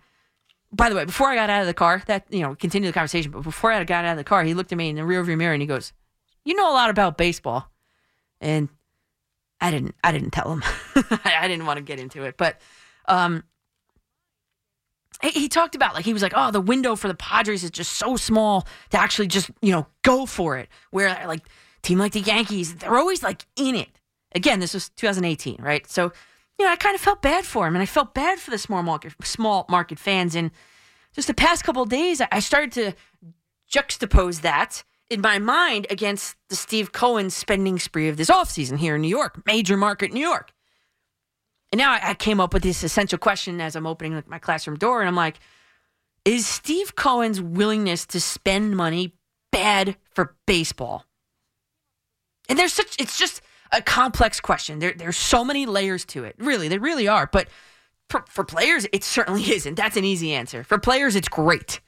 by 0.73 0.89
the 0.89 0.97
way, 0.97 1.05
before 1.05 1.29
I 1.29 1.37
got 1.37 1.51
out 1.51 1.61
of 1.61 1.69
the 1.69 1.75
car, 1.75 2.03
that, 2.07 2.27
you 2.31 2.41
know, 2.41 2.57
continued 2.57 2.89
the 2.89 2.93
conversation, 2.93 3.31
but 3.31 3.43
before 3.43 3.71
I 3.71 3.85
got 3.85 4.05
out 4.05 4.13
of 4.13 4.17
the 4.19 4.25
car, 4.25 4.43
he 4.43 4.55
looked 4.55 4.73
at 4.73 4.79
me 4.79 4.89
in 4.89 4.97
the 4.97 5.03
rearview 5.03 5.37
mirror 5.37 5.53
and 5.53 5.63
he 5.63 5.69
goes, 5.69 5.93
you 6.45 6.55
know 6.55 6.71
a 6.71 6.75
lot 6.75 6.91
about 6.91 7.17
baseball. 7.17 7.71
And 8.41 8.69
I 9.61 9.71
didn't 9.71 9.95
I 10.05 10.13
didn't 10.13 10.31
tell 10.31 10.53
him. 10.53 10.63
I 11.25 11.49
didn't 11.49 11.67
want 11.67 11.79
to 11.79 11.83
get 11.83 11.99
into 11.99 12.25
it, 12.25 12.37
but 12.37 12.61
um, 13.07 13.45
he, 15.23 15.31
he 15.31 15.49
talked 15.49 15.75
about 15.75 15.95
like 15.95 16.05
he 16.05 16.13
was 16.13 16.23
like, 16.23 16.35
oh, 16.37 16.51
the 16.51 16.61
window 16.61 16.97
for 16.97 17.09
the 17.09 17.15
Padres 17.15 17.65
is 17.65 17.71
just 17.71 17.93
so 17.93 18.17
small 18.17 18.67
to 18.91 19.01
actually 19.01 19.29
just 19.29 19.51
you 19.63 19.73
know 19.73 19.87
go 20.03 20.27
for 20.27 20.59
it. 20.59 20.69
Where 20.91 21.09
like 21.27 21.47
team 21.83 21.99
like 21.99 22.13
the 22.13 22.21
Yankees, 22.21 22.75
they're 22.75 22.97
always 22.97 23.23
like 23.23 23.47
in 23.57 23.75
it. 23.75 23.89
Again, 24.35 24.61
this 24.61 24.75
was 24.75 24.89
2018, 24.91 25.57
right? 25.61 25.89
So 25.89 26.13
you 26.59 26.67
know, 26.67 26.73
I 26.73 26.77
kind 26.77 26.95
of 26.95 27.01
felt 27.01 27.23
bad 27.23 27.45
for 27.45 27.67
him, 27.67 27.75
and 27.75 27.83
I 27.83 27.87
felt 27.87 28.15
bad 28.15 28.39
for 28.39 28.51
the 28.51 28.59
small 28.59 28.83
market 28.83 29.13
small 29.25 29.67
market 29.69 29.99
fans. 29.99 30.35
And 30.35 30.51
just 31.13 31.27
the 31.27 31.35
past 31.35 31.65
couple 31.65 31.85
days, 31.85 32.21
I 32.21 32.41
started 32.41 32.73
to 32.73 32.93
juxtapose 33.73 34.43
that 34.43 34.85
in 35.11 35.21
my 35.21 35.39
mind 35.39 35.87
against 35.91 36.37
the 36.49 36.57
Steve 36.57 36.93
Cohen 36.93 37.31
spending 37.31 37.79
spree 37.79 38.09
of 38.09 38.17
this 38.17 38.31
offseason 38.31 38.79
here 38.79 38.97
in 38.97 39.03
New 39.03 39.09
York, 39.09 39.43
major 39.47 39.77
market 39.77 40.13
New 40.13 40.21
York. 40.21 40.53
And 41.73 41.79
now 41.79 41.99
I, 42.01 42.15
came 42.15 42.41
up 42.41 42.55
with 42.55 42.63
this 42.63 42.85
essential 42.85 43.19
question 43.19 43.61
as 43.61 43.75
I'm 43.75 43.87
opening 43.87 44.23
my 44.29 44.39
classroom 44.39 44.79
door, 44.79 45.01
and 45.01 45.09
I'm 45.09 45.17
like, 45.17 45.41
is 46.25 46.47
Steve 46.47 46.95
Cohen's 46.95 47.41
willingness 47.41 48.07
to 48.07 48.21
spend 48.21 48.77
money 48.77 49.15
bad 49.51 49.97
for 50.15 50.37
baseball? 50.47 51.05
And 52.49 52.57
there's 52.59 52.73
such, 52.73 52.95
it's 53.01 53.19
just 53.19 53.43
a 53.75 53.83
complex 53.83 54.41
question. 54.41 54.79
There, 54.79 54.95
there's 54.97 55.17
so 55.17 55.45
many 55.45 55.67
layers 55.67 56.05
to 56.07 56.25
it. 56.25 56.35
Really, 56.39 56.69
they 56.69 56.79
really 56.79 57.09
are. 57.09 57.29
But 57.31 57.49
for, 58.09 58.25
for 58.29 58.45
players, 58.45 58.87
it 58.93 59.05
certainly 59.05 59.43
isn't. 59.53 59.75
That's 59.75 59.97
an 59.97 60.05
easy 60.05 60.33
answer. 60.33 60.65
For 60.65 60.79
players, 60.79 61.17
it's 61.17 61.29
great. 61.29 61.81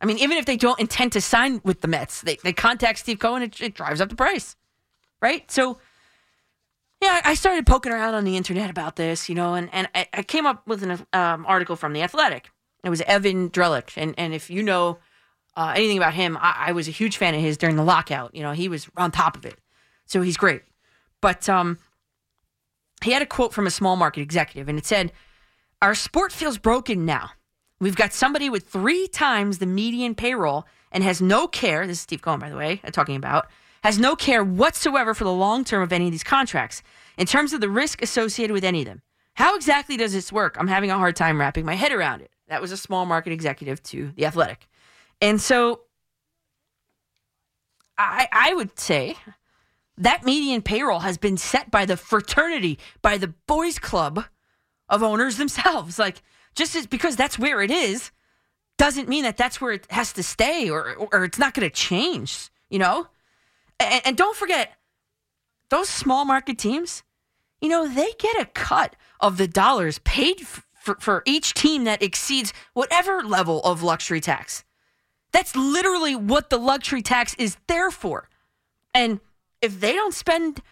I 0.00 0.06
mean, 0.06 0.18
even 0.18 0.36
if 0.36 0.44
they 0.44 0.56
don't 0.56 0.78
intend 0.78 1.12
to 1.12 1.20
sign 1.20 1.60
with 1.64 1.80
the 1.80 1.88
Mets, 1.88 2.20
they, 2.20 2.36
they 2.42 2.52
contact 2.52 2.98
Steve 2.98 3.18
Cohen, 3.18 3.42
it, 3.42 3.60
it 3.60 3.74
drives 3.74 4.00
up 4.00 4.10
the 4.10 4.16
price, 4.16 4.56
right? 5.22 5.50
So, 5.50 5.78
yeah, 7.00 7.20
I 7.24 7.34
started 7.34 7.66
poking 7.66 7.92
around 7.92 8.14
on 8.14 8.24
the 8.24 8.36
internet 8.36 8.68
about 8.68 8.96
this, 8.96 9.28
you 9.28 9.34
know, 9.34 9.54
and, 9.54 9.70
and 9.72 9.88
I, 9.94 10.06
I 10.12 10.22
came 10.22 10.44
up 10.44 10.66
with 10.66 10.82
an 10.82 11.06
um, 11.12 11.46
article 11.46 11.76
from 11.76 11.92
The 11.92 12.02
Athletic. 12.02 12.50
It 12.84 12.90
was 12.90 13.00
Evan 13.02 13.50
Drellich. 13.50 13.94
And, 13.96 14.14
and 14.18 14.34
if 14.34 14.50
you 14.50 14.62
know 14.62 14.98
uh, 15.56 15.72
anything 15.74 15.96
about 15.96 16.14
him, 16.14 16.36
I, 16.36 16.66
I, 16.68 16.72
was 16.72 16.88
a 16.88 16.92
huge 16.92 17.16
fan 17.16 17.34
of 17.34 17.40
his 17.40 17.56
during 17.56 17.76
the 17.76 17.84
lockout. 17.84 18.34
You 18.34 18.42
know, 18.42 18.52
he 18.52 18.68
was 18.68 18.88
on 18.96 19.10
top 19.10 19.36
of 19.36 19.46
it. 19.46 19.58
So 20.04 20.20
he's 20.20 20.36
great. 20.36 20.62
But 21.20 21.48
um, 21.48 21.78
he 23.04 23.12
had 23.12 23.22
a 23.22 23.26
quote 23.26 23.52
from 23.52 23.66
a 23.66 23.70
small 23.70 23.96
market 23.96 24.20
executive, 24.20 24.68
and 24.68 24.78
it 24.78 24.86
said, 24.86 25.12
Our 25.82 25.94
sport 25.94 26.32
feels 26.32 26.58
broken 26.58 27.04
now. 27.04 27.30
We've 27.80 27.96
got 27.96 28.12
somebody 28.12 28.48
with 28.48 28.68
three 28.68 29.06
times 29.08 29.58
the 29.58 29.66
median 29.66 30.14
payroll 30.14 30.66
and 30.92 31.04
has 31.04 31.20
no 31.20 31.46
care. 31.46 31.86
This 31.86 31.98
is 31.98 32.02
Steve 32.02 32.22
Cohen, 32.22 32.40
by 32.40 32.48
the 32.48 32.56
way, 32.56 32.80
uh, 32.84 32.90
talking 32.90 33.16
about 33.16 33.46
has 33.86 33.98
no 34.00 34.16
care 34.16 34.42
whatsoever 34.42 35.14
for 35.14 35.22
the 35.22 35.32
long 35.32 35.64
term 35.64 35.80
of 35.80 35.92
any 35.92 36.06
of 36.06 36.10
these 36.10 36.24
contracts 36.24 36.82
in 37.16 37.24
terms 37.24 37.52
of 37.52 37.60
the 37.60 37.68
risk 37.68 38.02
associated 38.02 38.52
with 38.52 38.64
any 38.64 38.80
of 38.80 38.86
them. 38.86 39.00
How 39.34 39.54
exactly 39.54 39.96
does 39.96 40.12
this 40.12 40.32
work? 40.32 40.56
I'm 40.58 40.66
having 40.66 40.90
a 40.90 40.98
hard 40.98 41.14
time 41.14 41.38
wrapping 41.38 41.64
my 41.64 41.74
head 41.74 41.92
around 41.92 42.20
it. 42.22 42.32
That 42.48 42.60
was 42.60 42.72
a 42.72 42.76
small 42.76 43.06
market 43.06 43.32
executive 43.32 43.80
to 43.84 44.12
the 44.16 44.26
Athletic, 44.26 44.66
and 45.20 45.40
so 45.40 45.82
I, 47.96 48.28
I 48.32 48.54
would 48.54 48.76
say 48.78 49.16
that 49.98 50.24
median 50.24 50.62
payroll 50.62 51.00
has 51.00 51.18
been 51.18 51.36
set 51.36 51.70
by 51.70 51.84
the 51.84 51.96
fraternity, 51.96 52.78
by 53.02 53.16
the 53.16 53.28
boys' 53.46 53.78
club 53.78 54.24
of 54.88 55.02
owners 55.02 55.36
themselves. 55.38 55.98
Like, 55.98 56.22
just 56.54 56.74
as, 56.76 56.86
because 56.86 57.16
that's 57.16 57.38
where 57.38 57.62
it 57.62 57.70
is, 57.70 58.10
doesn't 58.78 59.08
mean 59.08 59.22
that 59.24 59.36
that's 59.36 59.60
where 59.60 59.72
it 59.72 59.86
has 59.90 60.12
to 60.14 60.22
stay 60.22 60.68
or, 60.68 60.94
or 61.12 61.24
it's 61.24 61.38
not 61.38 61.54
going 61.54 61.68
to 61.68 61.74
change, 61.74 62.50
you 62.68 62.78
know? 62.78 63.06
And, 63.80 64.02
and 64.04 64.16
don't 64.16 64.36
forget, 64.36 64.72
those 65.70 65.88
small 65.88 66.24
market 66.24 66.58
teams, 66.58 67.02
you 67.60 67.68
know, 67.68 67.88
they 67.88 68.12
get 68.18 68.40
a 68.40 68.46
cut 68.46 68.96
of 69.20 69.38
the 69.38 69.48
dollars 69.48 69.98
paid 70.00 70.46
for, 70.46 70.96
for 71.00 71.22
each 71.24 71.54
team 71.54 71.84
that 71.84 72.02
exceeds 72.02 72.52
whatever 72.74 73.22
level 73.22 73.62
of 73.62 73.82
luxury 73.82 74.20
tax. 74.20 74.62
That's 75.32 75.56
literally 75.56 76.14
what 76.14 76.50
the 76.50 76.58
luxury 76.58 77.02
tax 77.02 77.34
is 77.34 77.56
there 77.66 77.90
for. 77.90 78.28
And 78.94 79.20
if 79.62 79.80
they 79.80 79.92
don't 79.92 80.14
spend 80.14 80.62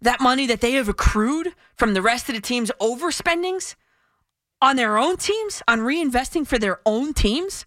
that 0.00 0.20
money 0.20 0.46
that 0.46 0.60
they 0.60 0.72
have 0.72 0.88
accrued 0.88 1.54
from 1.74 1.94
the 1.94 2.02
rest 2.02 2.28
of 2.28 2.34
the 2.34 2.40
team's 2.40 2.70
overspendings 2.80 3.74
on 4.60 4.76
their 4.76 4.98
own 4.98 5.16
teams, 5.16 5.62
on 5.68 5.80
reinvesting 5.80 6.46
for 6.46 6.58
their 6.58 6.80
own 6.86 7.14
teams, 7.14 7.64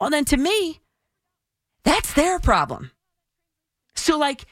well, 0.00 0.10
then 0.10 0.24
to 0.26 0.36
me, 0.36 0.80
that's 1.84 2.12
their 2.14 2.38
problem. 2.38 2.90
So, 3.94 4.18
like 4.18 4.44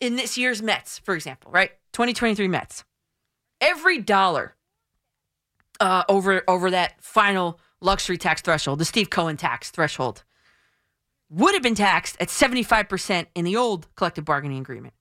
in 0.00 0.16
this 0.16 0.38
year's 0.38 0.62
Mets, 0.62 0.98
for 0.98 1.14
example, 1.14 1.50
right? 1.50 1.70
2023 1.92 2.48
Mets, 2.48 2.84
every 3.60 3.98
dollar 4.00 4.54
uh, 5.80 6.04
over 6.08 6.42
over 6.48 6.70
that 6.70 7.02
final 7.02 7.60
luxury 7.80 8.18
tax 8.18 8.42
threshold, 8.42 8.78
the 8.78 8.84
Steve 8.84 9.10
Cohen 9.10 9.36
tax 9.36 9.70
threshold, 9.70 10.24
would 11.30 11.54
have 11.54 11.62
been 11.62 11.74
taxed 11.74 12.16
at 12.20 12.28
75% 12.28 13.26
in 13.34 13.44
the 13.44 13.56
old 13.56 13.94
collective 13.94 14.24
bargaining 14.24 14.60
agreement. 14.60 14.94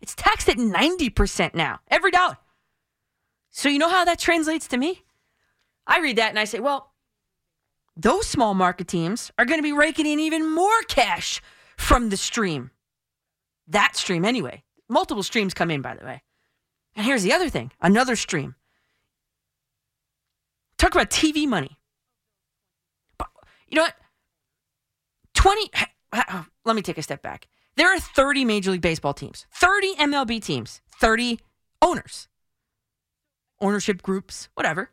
It's 0.00 0.14
taxed 0.14 0.48
at 0.48 0.56
90% 0.56 1.54
now, 1.54 1.80
every 1.88 2.10
dollar. 2.10 2.38
So, 3.50 3.68
you 3.68 3.78
know 3.78 3.88
how 3.88 4.04
that 4.04 4.18
translates 4.18 4.66
to 4.68 4.76
me? 4.76 5.04
I 5.86 6.00
read 6.00 6.16
that 6.16 6.30
and 6.30 6.38
I 6.38 6.44
say, 6.44 6.60
well, 6.60 6.92
those 7.96 8.26
small 8.26 8.54
market 8.54 8.88
teams 8.88 9.30
are 9.38 9.44
going 9.44 9.58
to 9.58 9.62
be 9.62 9.72
raking 9.72 10.06
in 10.06 10.18
even 10.18 10.52
more 10.52 10.82
cash 10.88 11.40
from 11.76 12.08
the 12.08 12.16
stream. 12.16 12.70
That 13.68 13.96
stream, 13.96 14.24
anyway. 14.24 14.64
Multiple 14.88 15.22
streams 15.22 15.54
come 15.54 15.70
in, 15.70 15.80
by 15.80 15.94
the 15.94 16.04
way. 16.04 16.22
And 16.96 17.06
here's 17.06 17.22
the 17.22 17.32
other 17.32 17.48
thing 17.48 17.72
another 17.80 18.16
stream. 18.16 18.54
Talk 20.78 20.94
about 20.94 21.10
TV 21.10 21.46
money. 21.46 21.78
But 23.16 23.28
you 23.68 23.76
know 23.76 23.82
what? 23.82 23.94
20 25.44 25.70
uh, 26.12 26.22
uh, 26.26 26.42
let 26.64 26.74
me 26.74 26.80
take 26.80 26.96
a 26.96 27.02
step 27.02 27.20
back. 27.20 27.46
There 27.76 27.94
are 27.94 28.00
30 28.00 28.46
Major 28.46 28.70
League 28.70 28.80
Baseball 28.80 29.12
teams, 29.12 29.44
30 29.52 29.96
MLB 29.96 30.42
teams, 30.42 30.80
30 31.00 31.38
owners, 31.82 32.28
ownership 33.60 34.00
groups, 34.00 34.48
whatever. 34.54 34.88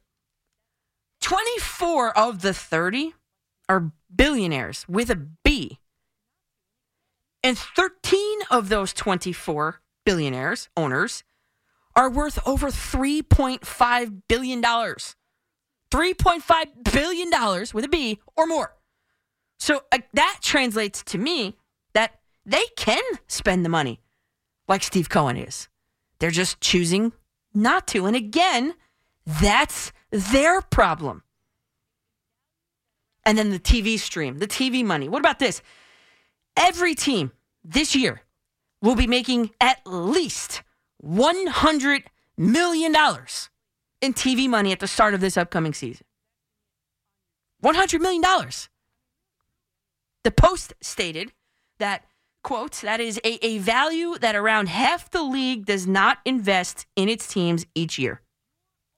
24 1.22 2.18
of 2.18 2.42
the 2.42 2.54
30 2.54 3.14
are 3.70 3.94
billionaires 4.14 4.86
with 4.90 5.10
a 5.10 5.16
B. 5.16 5.80
And 7.42 7.58
13 7.58 8.40
of 8.50 8.68
those 8.68 8.92
24 8.92 9.80
billionaires, 10.06 10.68
owners, 10.76 11.24
are 11.96 12.10
worth 12.10 12.46
over 12.46 12.68
$3.5 12.68 14.22
billion. 14.28 14.62
$3.5 14.62 16.92
billion 16.92 17.30
with 17.74 17.86
a 17.86 17.90
B 17.90 18.20
or 18.36 18.46
more. 18.46 18.76
So 19.62 19.84
uh, 19.92 20.00
that 20.14 20.40
translates 20.42 21.04
to 21.04 21.20
me 21.20 21.56
that 21.94 22.20
they 22.48 22.64
can 22.78 23.04
spend 23.28 23.64
the 23.64 23.70
money 23.70 24.02
like 24.68 24.82
Steve 24.82 25.08
Cohen 25.08 25.38
is. 25.38 25.70
They're 26.18 26.32
just 26.32 26.60
choosing 26.62 27.14
not 27.54 27.86
to. 27.90 28.08
And 28.08 28.16
again, 28.16 28.74
that's 29.24 29.92
their 30.10 30.64
problem. 30.64 31.22
And 33.24 33.38
then 33.38 33.52
the 33.52 33.60
TV 33.60 34.00
stream, 34.00 34.40
the 34.40 34.48
TV 34.48 34.84
money. 34.84 35.08
What 35.08 35.20
about 35.20 35.38
this? 35.38 35.62
Every 36.58 36.96
team 36.96 37.32
this 37.64 37.96
year 37.96 38.24
will 38.82 38.96
be 38.96 39.06
making 39.06 39.52
at 39.62 39.80
least 39.86 40.64
$100 41.06 42.06
million 42.36 42.96
in 44.02 44.14
TV 44.16 44.50
money 44.50 44.72
at 44.72 44.80
the 44.80 44.88
start 44.88 45.14
of 45.14 45.22
this 45.22 45.38
upcoming 45.38 45.76
season. 45.76 46.08
$100 47.64 48.02
million. 48.02 48.24
The 50.24 50.32
Post 50.32 50.74
stated 50.82 51.34
that, 51.80 52.06
quote, 52.44 52.74
that 52.82 53.00
is 53.00 53.20
a, 53.24 53.46
a 53.46 53.58
value 53.58 54.18
that 54.20 54.36
around 54.36 54.70
half 54.70 55.10
the 55.10 55.24
league 55.24 55.66
does 55.66 55.88
not 55.88 56.20
invest 56.26 56.86
in 56.96 57.10
its 57.10 57.28
teams 57.28 57.66
each 57.74 57.98
year. 57.98 58.22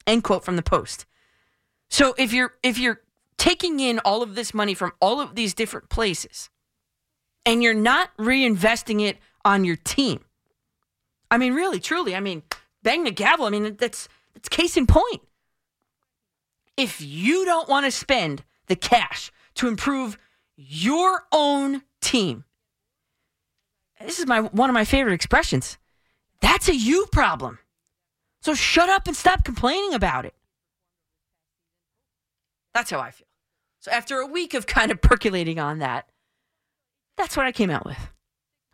End 0.05 0.23
quote 0.23 0.43
from 0.43 0.55
the 0.55 0.61
Post. 0.61 1.05
So 1.89 2.13
if 2.17 2.33
you're 2.33 2.53
if 2.63 2.77
you're 2.77 3.01
taking 3.37 3.79
in 3.79 3.99
all 3.99 4.21
of 4.23 4.35
this 4.35 4.53
money 4.53 4.73
from 4.73 4.93
all 4.99 5.21
of 5.21 5.35
these 5.35 5.53
different 5.53 5.89
places 5.89 6.49
and 7.45 7.61
you're 7.61 7.73
not 7.73 8.09
reinvesting 8.17 9.01
it 9.01 9.17
on 9.45 9.63
your 9.63 9.75
team, 9.75 10.25
I 11.29 11.37
mean, 11.37 11.53
really, 11.53 11.79
truly, 11.79 12.15
I 12.15 12.19
mean, 12.19 12.43
bang 12.83 13.03
the 13.03 13.11
gavel. 13.11 13.45
I 13.45 13.49
mean, 13.49 13.75
that's 13.77 14.07
that's 14.33 14.49
case 14.49 14.75
in 14.75 14.87
point. 14.87 15.21
If 16.75 16.99
you 17.01 17.45
don't 17.45 17.69
want 17.69 17.85
to 17.85 17.91
spend 17.91 18.43
the 18.67 18.75
cash 18.75 19.31
to 19.55 19.67
improve 19.67 20.17
your 20.55 21.24
own 21.31 21.81
team. 22.01 22.45
This 24.00 24.19
is 24.19 24.27
my 24.27 24.41
one 24.41 24.69
of 24.69 24.74
my 24.74 24.86
favorite 24.86 25.13
expressions. 25.13 25.77
That's 26.41 26.67
a 26.67 26.75
you 26.75 27.07
problem. 27.12 27.60
So 28.41 28.53
shut 28.53 28.89
up 28.89 29.07
and 29.07 29.15
stop 29.15 29.45
complaining 29.45 29.93
about 29.93 30.25
it. 30.25 30.33
That's 32.74 32.91
how 32.91 33.00
I 33.00 33.12
feel. 33.12 33.27
So 33.79 33.91
after 33.91 34.17
a 34.17 34.27
week 34.27 34.53
of 34.53 34.67
kind 34.67 34.91
of 34.91 35.01
percolating 35.01 35.60
on 35.60 35.79
that, 35.79 36.10
that's 37.17 37.38
what 37.38 37.45
I 37.45 37.51
came 37.51 37.69
out 37.69 37.86
with. 37.86 37.98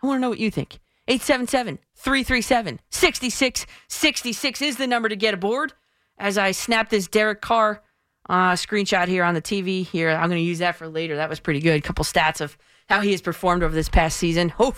I 0.01 0.07
want 0.07 0.17
to 0.17 0.21
know 0.21 0.29
what 0.29 0.39
you 0.39 0.49
think. 0.49 0.79
877 1.07 1.79
337 1.95 2.79
6666 2.89 4.61
is 4.61 4.77
the 4.77 4.87
number 4.87 5.09
to 5.09 5.15
get 5.15 5.33
aboard. 5.33 5.73
As 6.17 6.37
I 6.37 6.51
snap 6.51 6.89
this 6.89 7.07
Derek 7.07 7.41
Carr 7.41 7.81
uh, 8.29 8.53
screenshot 8.53 9.07
here 9.07 9.23
on 9.23 9.33
the 9.33 9.41
TV 9.41 9.83
here. 9.85 10.11
I'm 10.11 10.29
going 10.29 10.41
to 10.41 10.47
use 10.47 10.59
that 10.59 10.75
for 10.75 10.87
later. 10.87 11.15
That 11.15 11.29
was 11.29 11.39
pretty 11.39 11.59
good. 11.59 11.77
A 11.77 11.81
couple 11.81 12.05
stats 12.05 12.41
of 12.41 12.55
how 12.87 13.01
he 13.01 13.11
has 13.11 13.21
performed 13.21 13.63
over 13.63 13.73
this 13.73 13.89
past 13.89 14.17
season. 14.17 14.53
Oh, 14.59 14.75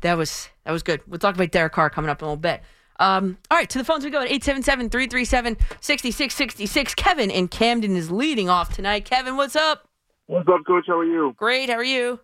that 0.00 0.16
was 0.16 0.48
that 0.64 0.72
was 0.72 0.82
good. 0.82 1.00
We'll 1.06 1.18
talk 1.18 1.34
about 1.34 1.50
Derek 1.50 1.72
Carr 1.72 1.90
coming 1.90 2.10
up 2.10 2.22
in 2.22 2.26
a 2.26 2.28
little 2.28 2.40
bit. 2.40 2.62
Um, 3.00 3.38
all 3.50 3.58
right, 3.58 3.68
to 3.70 3.78
the 3.78 3.84
phones 3.84 4.04
we 4.04 4.10
go 4.10 4.22
at 4.22 4.28
877-337-6666. 4.28 6.94
Kevin 6.94 7.30
in 7.30 7.48
Camden 7.48 7.96
is 7.96 8.12
leading 8.12 8.48
off 8.48 8.72
tonight. 8.74 9.04
Kevin, 9.04 9.36
what's 9.36 9.56
up? 9.56 9.88
What's 10.26 10.48
up, 10.48 10.60
Coach? 10.66 10.84
How 10.86 10.98
are 10.98 11.04
you? 11.04 11.34
Great. 11.36 11.68
How 11.68 11.74
are 11.76 11.84
you? 11.84 12.20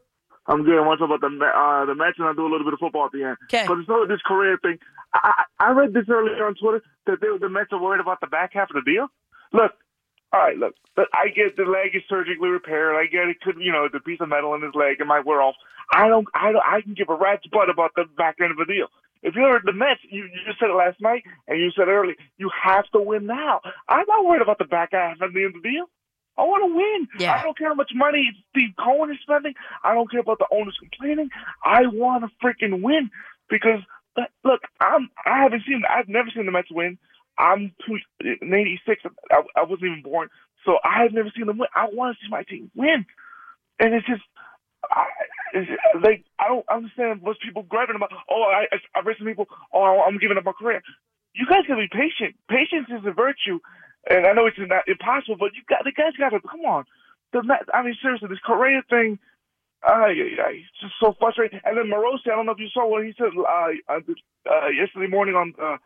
I'm 0.47 0.65
good. 0.65 0.83
What's 0.85 1.03
up 1.03 1.11
about 1.11 1.21
the 1.21 1.27
uh, 1.27 1.85
the 1.87 1.95
match, 1.95 2.15
and 2.19 2.27
I'll 2.27 2.35
do 2.35 2.43
a 2.43 2.51
little 2.51 2.65
bit 2.65 2.75
of 2.75 2.79
football 2.79 3.07
at 3.07 3.13
the 3.13 3.25
end. 3.25 3.37
Okay. 3.45 3.65
But 3.67 3.79
it's 3.79 3.89
not 3.89 4.07
this 4.09 4.21
Correa 4.27 4.57
thing. 4.63 4.79
I, 5.13 5.45
I 5.59 5.73
read 5.73 5.93
this 5.93 6.05
earlier 6.09 6.47
on 6.47 6.55
Twitter 6.55 6.83
that 7.07 7.21
they, 7.21 7.27
the 7.41 7.49
Mets 7.49 7.73
are 7.73 7.83
worried 7.83 8.01
about 8.01 8.21
the 8.21 8.29
back 8.29 8.53
half 8.55 8.71
of 8.71 8.77
the 8.77 8.83
deal. 8.91 9.09
Look, 9.53 9.73
all 10.33 10.41
right, 10.41 10.57
look, 10.57 10.75
I 10.97 11.29
get 11.29 11.57
the 11.57 11.65
leg 11.65 11.95
is 11.95 12.03
surgically 12.09 12.49
repaired. 12.49 12.97
I 12.97 13.07
get 13.07 13.29
it 13.29 13.41
could, 13.41 13.57
you 13.61 13.73
know, 13.73 13.89
the 13.91 14.01
piece 14.01 14.21
of 14.21 14.29
metal 14.29 14.55
in 14.55 14.63
his 14.63 14.75
leg 14.75 15.01
it 15.01 15.07
might 15.07 15.25
wear 15.25 15.41
off. 15.41 15.55
I 15.93 16.09
don't, 16.09 16.29
I 16.35 16.53
don't, 16.53 16.65
I 16.65 16.83
can 16.83 16.95
give 16.95 17.09
a 17.09 17.15
rat's 17.15 17.47
butt 17.47 17.71
about 17.71 17.93
the 17.97 18.05
back 18.17 18.37
end 18.41 18.51
of 18.51 18.59
the 18.59 18.67
deal. 18.67 18.89
If 19.23 19.35
you're 19.35 19.61
the 19.65 19.73
Mets, 19.73 20.01
you, 20.09 20.25
you 20.25 20.41
just 20.47 20.61
said 20.61 20.71
it 20.71 20.75
last 20.75 21.01
night, 21.01 21.25
and 21.49 21.59
you 21.59 21.71
said 21.75 21.89
earlier, 21.89 22.15
you 22.37 22.51
have 22.63 22.85
to 22.93 23.01
win 23.01 23.27
now. 23.27 23.61
I'm 23.89 24.05
not 24.07 24.25
worried 24.25 24.43
about 24.43 24.59
the 24.59 24.65
back 24.65 24.91
half 24.93 25.21
of 25.21 25.33
the 25.33 25.45
end 25.45 25.57
of 25.57 25.63
the 25.63 25.69
deal. 25.69 25.87
I 26.37 26.43
want 26.43 26.63
to 26.71 26.77
win. 26.77 27.09
Yeah. 27.19 27.35
I 27.35 27.43
don't 27.43 27.59
care 27.59 27.69
how 27.69 27.75
much 27.75 27.91
money 27.95 28.31
Steve 28.51 28.71
Cohen 28.79 29.11
is 29.11 29.19
spending. 29.23 29.55
I 29.83 29.95
don't 29.95 30.11
care 30.11 30.21
about 30.21 30.39
the 30.39 30.47
owners 30.53 30.79
complaining. 30.79 31.31
I 31.65 31.87
want 31.87 32.23
to 32.23 32.31
freaking 32.47 32.81
win 32.81 33.11
because 33.51 33.81
look, 34.45 34.61
I'm 34.81 35.11
I 35.27 35.43
haven't 35.43 35.65
seen 35.67 35.83
I've 35.89 36.09
never 36.09 36.31
seen 36.33 36.47
the 36.47 36.53
Mets 36.53 36.71
win. 36.71 36.99
I'm 37.39 37.73
two, 37.87 37.99
in 38.21 38.53
'86. 38.53 39.03
I, 39.31 39.43
I 39.57 39.63
wasn't 39.63 39.85
even 39.85 40.03
born, 40.03 40.29
so 40.65 40.79
I 40.85 41.03
have 41.03 41.13
never 41.13 41.31
seen 41.35 41.47
them 41.47 41.59
win. 41.59 41.69
I 41.75 41.87
want 41.93 42.17
to 42.17 42.25
see 42.25 42.31
my 42.31 42.43
team 42.43 42.71
win, 42.75 43.07
and 43.79 43.95
it's 43.95 44.07
just. 44.07 44.23
I, 44.91 45.07
it's, 45.55 45.71
like 46.05 46.25
I 46.39 46.49
don't 46.49 46.69
understand 46.71 47.23
what's 47.23 47.43
people 47.43 47.63
grabbing 47.65 47.97
about. 47.97 48.13
Oh, 48.31 48.43
I 48.43 48.67
I 48.71 48.79
I 48.95 49.03
read 49.03 49.17
some 49.19 49.27
people. 49.27 49.47
Oh, 49.73 50.03
I'm 50.07 50.19
giving 50.19 50.39
up 50.39 50.45
my 50.45 50.53
career. 50.53 50.83
You 51.35 51.47
guys 51.47 51.67
gotta 51.67 51.83
be 51.83 51.91
patient. 51.91 52.37
Patience 52.49 52.87
is 52.91 53.05
a 53.07 53.13
virtue, 53.13 53.59
and 54.09 54.27
I 54.27 54.33
know 54.33 54.47
it's 54.47 54.59
not 54.59 54.87
impossible, 54.87 55.37
but 55.39 55.55
you 55.55 55.63
got 55.69 55.85
the 55.85 55.93
guys 55.93 56.15
got 56.19 56.31
to 56.31 56.41
come 56.41 56.63
on. 56.67 56.85
The 57.33 57.43
I 57.75 57.83
mean, 57.83 57.97
seriously, 58.01 58.29
this 58.29 58.39
Correa 58.45 58.83
thing. 58.89 59.19
Uh, 59.87 60.11
yeah, 60.11 60.51
it's 60.51 60.67
just 60.81 60.95
so 60.99 61.15
frustrating. 61.21 61.61
And 61.65 61.77
then 61.79 61.87
Morosi, 61.87 62.27
I 62.27 62.35
don't 62.35 62.47
know 62.47 62.53
if 62.53 62.59
you 62.59 62.69
saw 62.75 62.89
what 62.89 63.05
he 63.05 63.15
said 63.17 63.31
uh, 63.39 63.95
uh 63.95 64.69
yesterday 64.75 65.07
morning 65.07 65.37
on 65.37 65.55
uh, 65.63 65.77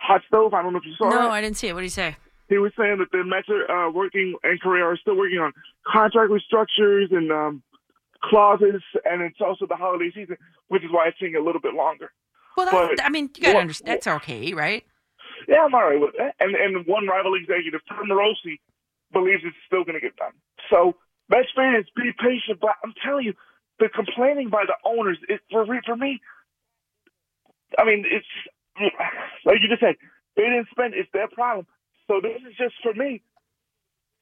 Hot 0.00 0.22
Stove. 0.26 0.54
I 0.54 0.62
don't 0.62 0.72
know 0.72 0.78
if 0.78 0.86
you 0.86 0.94
saw 0.96 1.08
No, 1.10 1.16
that. 1.22 1.30
I 1.30 1.40
didn't 1.40 1.56
see 1.56 1.68
it. 1.68 1.74
What 1.74 1.80
did 1.80 1.86
he 1.86 1.90
say? 1.90 2.16
He 2.48 2.58
was 2.58 2.72
saying 2.76 2.98
that 2.98 3.12
the 3.12 3.22
Mets 3.24 3.48
are 3.48 3.70
uh, 3.70 3.90
working 3.92 4.34
and 4.42 4.60
Correa 4.60 4.84
are 4.84 4.96
still 4.96 5.16
working 5.16 5.38
on 5.38 5.52
contract 5.86 6.30
restructures 6.32 7.14
and 7.14 7.30
um, 7.30 7.62
clauses, 8.24 8.82
and 9.04 9.22
it's 9.22 9.40
also 9.40 9.66
the 9.66 9.76
holiday 9.76 10.10
season, 10.14 10.36
which 10.68 10.82
is 10.82 10.90
why 10.90 11.08
it's 11.08 11.18
taking 11.18 11.36
a 11.36 11.40
little 11.44 11.60
bit 11.60 11.74
longer. 11.74 12.10
Well, 12.56 12.66
that, 12.66 12.96
But 12.96 13.04
I 13.04 13.08
mean, 13.08 13.30
you 13.36 13.42
gotta 13.42 13.54
what- 13.54 13.60
understand. 13.60 13.88
That's 13.88 14.06
okay, 14.06 14.52
right? 14.52 14.84
Yeah, 15.48 15.64
I'm 15.64 15.74
all 15.74 15.88
right 15.88 16.00
with 16.00 16.14
that. 16.18 16.34
And 16.40 16.54
and 16.54 16.84
one 16.86 17.06
rival 17.06 17.34
executive, 17.34 17.80
Tom 17.88 18.08
Morosi, 18.08 18.58
believes 19.12 19.42
it's 19.44 19.56
still 19.66 19.84
going 19.84 19.94
to 19.94 20.00
get 20.00 20.16
done. 20.16 20.32
So 20.68 20.96
Mets 21.30 21.48
fans, 21.56 21.86
be 21.96 22.10
patient. 22.18 22.60
But 22.60 22.74
I'm 22.84 22.92
telling 23.04 23.24
you, 23.24 23.34
the 23.78 23.88
complaining 23.88 24.50
by 24.50 24.64
the 24.66 24.74
owners, 24.84 25.18
it, 25.28 25.40
for 25.50 25.64
for 25.86 25.96
me, 25.96 26.20
I 27.78 27.84
mean, 27.84 28.04
it's 28.06 28.26
like 29.44 29.58
you 29.62 29.68
just 29.68 29.80
said, 29.80 29.96
they 30.36 30.42
didn't 30.44 30.68
spend. 30.70 30.94
It's 30.94 31.10
their 31.12 31.28
problem. 31.28 31.66
So 32.08 32.20
this 32.22 32.40
is 32.48 32.56
just 32.56 32.74
for 32.82 32.94
me. 32.94 33.22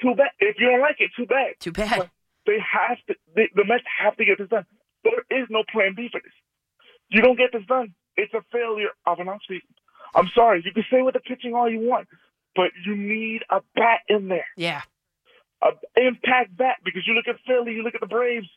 Too 0.01 0.15
bad. 0.15 0.31
If 0.39 0.57
you 0.59 0.71
don't 0.71 0.81
like 0.81 0.97
it, 1.01 1.11
too 1.17 1.27
bad. 1.27 1.55
Too 1.61 1.73
bad. 1.73 2.11
They 2.47 2.59
have 2.61 2.99
to. 3.09 3.15
They, 3.35 3.49
the 3.55 3.65
Mets 3.65 3.85
have 3.99 4.17
to 4.17 4.25
get 4.25 4.39
this 4.39 4.49
done. 4.49 4.65
There 5.05 5.25
is 5.43 5.47
no 5.51 5.65
plan 5.71 5.95
B 5.97 6.09
for 6.11 6.21
this. 6.23 6.33
You 7.11 7.23
don't 7.23 7.37
get 7.39 7.51
this 7.53 7.67
done. 7.67 7.95
It's 8.17 8.33
a 8.35 8.43
failure 8.53 8.91
of 9.07 9.19
an 9.21 9.27
offseason. 9.27 9.73
I'm 10.15 10.29
sorry. 10.35 10.63
You 10.65 10.73
can 10.73 10.85
say 10.91 11.03
with 11.03 11.15
the 11.15 11.21
pitching 11.21 11.55
all 11.55 11.71
you 11.71 11.81
want, 11.81 12.09
but 12.57 12.71
you 12.85 12.97
need 12.97 13.43
a 13.51 13.61
bat 13.75 14.01
in 14.09 14.29
there, 14.29 14.47
Yeah. 14.57 14.83
a 15.63 15.69
impact 15.97 16.57
bat. 16.57 16.77
Because 16.85 17.03
you 17.07 17.15
look 17.15 17.29
at 17.29 17.37
Philly, 17.47 17.73
you 17.73 17.83
look 17.83 17.95
at 17.95 18.01
the 18.01 18.07
Braves. 18.07 18.49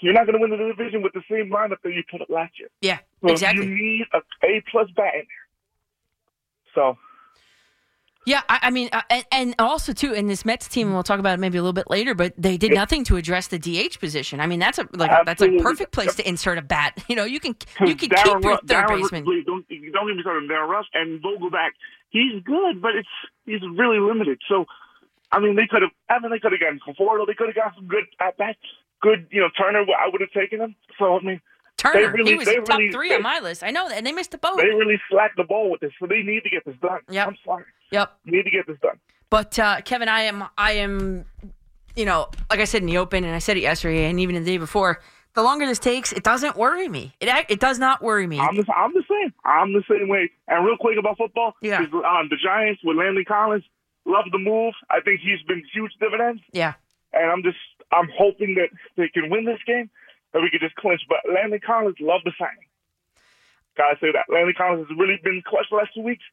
You're 0.00 0.12
not 0.12 0.26
going 0.26 0.38
to 0.38 0.40
win 0.40 0.50
the 0.50 0.56
division 0.56 1.02
with 1.02 1.12
the 1.12 1.22
same 1.30 1.50
lineup 1.50 1.76
that 1.82 1.90
you 1.92 2.02
put 2.10 2.22
up 2.22 2.28
last 2.30 2.58
year. 2.58 2.68
Yeah. 2.80 2.98
So 3.22 3.32
exactly. 3.32 3.66
You 3.66 3.74
need 3.74 4.06
a 4.12 4.18
A 4.46 4.62
plus 4.70 4.88
bat 4.96 5.14
in 5.14 5.20
there. 5.20 5.26
So 6.74 6.98
Yeah, 8.24 8.42
I, 8.48 8.58
I 8.62 8.70
mean, 8.70 8.88
uh, 8.92 9.02
and, 9.10 9.24
and 9.32 9.54
also 9.58 9.92
too, 9.92 10.12
in 10.12 10.26
this 10.26 10.44
Mets 10.44 10.68
team, 10.68 10.86
and 10.88 10.94
we'll 10.94 11.02
talk 11.02 11.18
about 11.18 11.34
it 11.34 11.40
maybe 11.40 11.58
a 11.58 11.62
little 11.62 11.72
bit 11.72 11.90
later, 11.90 12.14
but 12.14 12.34
they 12.38 12.56
did 12.56 12.72
nothing 12.72 13.04
to 13.04 13.16
address 13.16 13.48
the 13.48 13.58
DH 13.58 13.98
position. 13.98 14.40
I 14.40 14.46
mean, 14.46 14.60
that's 14.60 14.78
a 14.78 14.88
like 14.92 15.10
that's 15.26 15.42
a 15.42 15.58
perfect 15.58 15.92
place 15.92 16.14
to 16.16 16.28
insert 16.28 16.58
a 16.58 16.62
bat. 16.62 16.98
You 17.08 17.16
know, 17.16 17.24
you 17.24 17.40
can 17.40 17.54
you 17.84 17.94
can 17.94 18.08
Darren 18.08 18.24
keep 18.24 18.44
your 18.44 18.58
third 18.58 18.86
Darren- 18.88 19.02
baseman. 19.02 19.24
please 19.24 19.44
Don't, 19.44 19.66
don't 19.68 20.06
get 20.06 20.16
me 20.16 20.22
started 20.22 20.44
on 20.44 20.48
Darin 20.48 20.70
Ruf 20.70 20.86
and 20.94 21.22
Vogelbach. 21.22 21.70
He's 22.08 22.42
good, 22.44 22.80
but 22.80 22.94
it's 22.94 23.08
he's 23.44 23.60
really 23.60 23.98
limited. 23.98 24.40
So, 24.48 24.64
I 25.30 25.40
mean, 25.40 25.56
they 25.56 25.66
could 25.68 25.82
have. 25.82 25.90
I 26.08 26.20
mean, 26.20 26.30
they 26.30 26.38
could 26.38 26.52
have 26.52 26.60
gotten 26.60 26.80
Conforto. 26.80 27.26
They 27.26 27.34
could 27.34 27.48
have 27.48 27.56
got 27.56 27.74
some 27.74 27.86
good 27.86 28.04
at 28.20 28.38
bats. 28.38 28.58
Good, 29.02 29.26
you 29.30 29.40
know, 29.40 29.48
Turner. 29.58 29.80
I 29.80 30.08
would 30.10 30.20
have 30.20 30.30
taken 30.30 30.60
him. 30.60 30.74
So, 30.98 31.16
I 31.16 31.20
mean, 31.22 31.40
Turner, 31.76 32.12
really- 32.12 32.30
he 32.32 32.36
was 32.36 32.46
they 32.46 32.56
top 32.56 32.78
really- 32.78 32.90
three 32.92 33.08
they- 33.10 33.16
on 33.16 33.22
my 33.22 33.40
list. 33.40 33.62
I 33.62 33.70
know 33.70 33.88
that, 33.88 33.98
and 33.98 34.06
they 34.06 34.12
missed 34.12 34.30
the 34.30 34.38
boat. 34.38 34.56
they 34.58 34.68
really 34.68 35.00
slacked 35.10 35.36
the 35.36 35.44
ball 35.44 35.70
with 35.70 35.80
this. 35.80 35.92
So 36.00 36.06
they 36.06 36.22
need 36.22 36.42
to 36.44 36.50
get 36.50 36.64
this 36.64 36.76
done. 36.80 37.00
Yep. 37.10 37.28
I'm 37.28 37.36
sorry. 37.44 37.64
Yep. 37.90 38.12
Need 38.24 38.44
to 38.44 38.50
get 38.50 38.66
this 38.66 38.78
done. 38.80 38.98
But 39.28 39.58
uh, 39.58 39.80
Kevin, 39.82 40.08
I 40.08 40.22
am, 40.22 40.44
I 40.56 40.72
am, 40.72 41.24
you 41.96 42.04
know, 42.04 42.28
like 42.50 42.60
I 42.60 42.64
said 42.64 42.82
in 42.82 42.86
the 42.86 42.98
open, 42.98 43.24
and 43.24 43.34
I 43.34 43.38
said 43.38 43.56
it 43.56 43.60
yesterday, 43.60 44.08
and 44.08 44.18
even 44.20 44.34
the 44.36 44.44
day 44.44 44.58
before. 44.58 45.00
The 45.34 45.42
longer 45.42 45.64
this 45.64 45.78
takes, 45.78 46.12
it 46.12 46.24
doesn't 46.24 46.56
worry 46.58 46.90
me. 46.90 47.14
It 47.18 47.46
it 47.48 47.58
does 47.58 47.78
not 47.78 48.02
worry 48.02 48.26
me. 48.26 48.38
I'm 48.38 48.54
the, 48.54 48.66
I'm 48.76 48.92
the 48.92 49.02
same. 49.08 49.32
I'm 49.46 49.72
the 49.72 49.82
same 49.88 50.06
way. 50.08 50.30
And 50.46 50.62
real 50.66 50.76
quick 50.78 50.98
about 50.98 51.16
football, 51.16 51.54
Yeah. 51.62 51.78
um, 51.78 52.28
the 52.28 52.36
Giants 52.36 52.82
with 52.84 52.98
Landon 52.98 53.24
Collins. 53.26 53.64
Love 54.04 54.26
the 54.30 54.36
move. 54.38 54.74
I 54.90 55.00
think 55.00 55.20
he's 55.22 55.40
been 55.48 55.62
huge 55.72 55.92
dividends. 55.98 56.42
yeah. 56.52 56.74
and 57.14 57.30
I'm 57.30 57.42
just 57.42 57.56
I'm 57.92 58.08
hoping 58.16 58.54
that 58.56 58.68
they 58.96 59.08
can 59.08 59.30
win 59.30 59.44
this 59.44 59.60
game, 59.66 59.90
that 60.32 60.40
we 60.40 60.50
could 60.50 60.60
just 60.60 60.74
clinch. 60.76 61.02
But 61.08 61.18
Landon 61.32 61.60
Collins, 61.64 61.96
love 62.00 62.20
the 62.24 62.32
signing. 62.38 62.66
Gotta 63.76 63.96
say 64.00 64.12
that 64.12 64.32
Landon 64.32 64.54
Collins 64.56 64.88
has 64.88 64.98
really 64.98 65.18
been 65.22 65.42
clutch 65.46 65.66
the 65.70 65.76
last 65.76 65.90
two 65.94 66.02
weeks. 66.02 66.24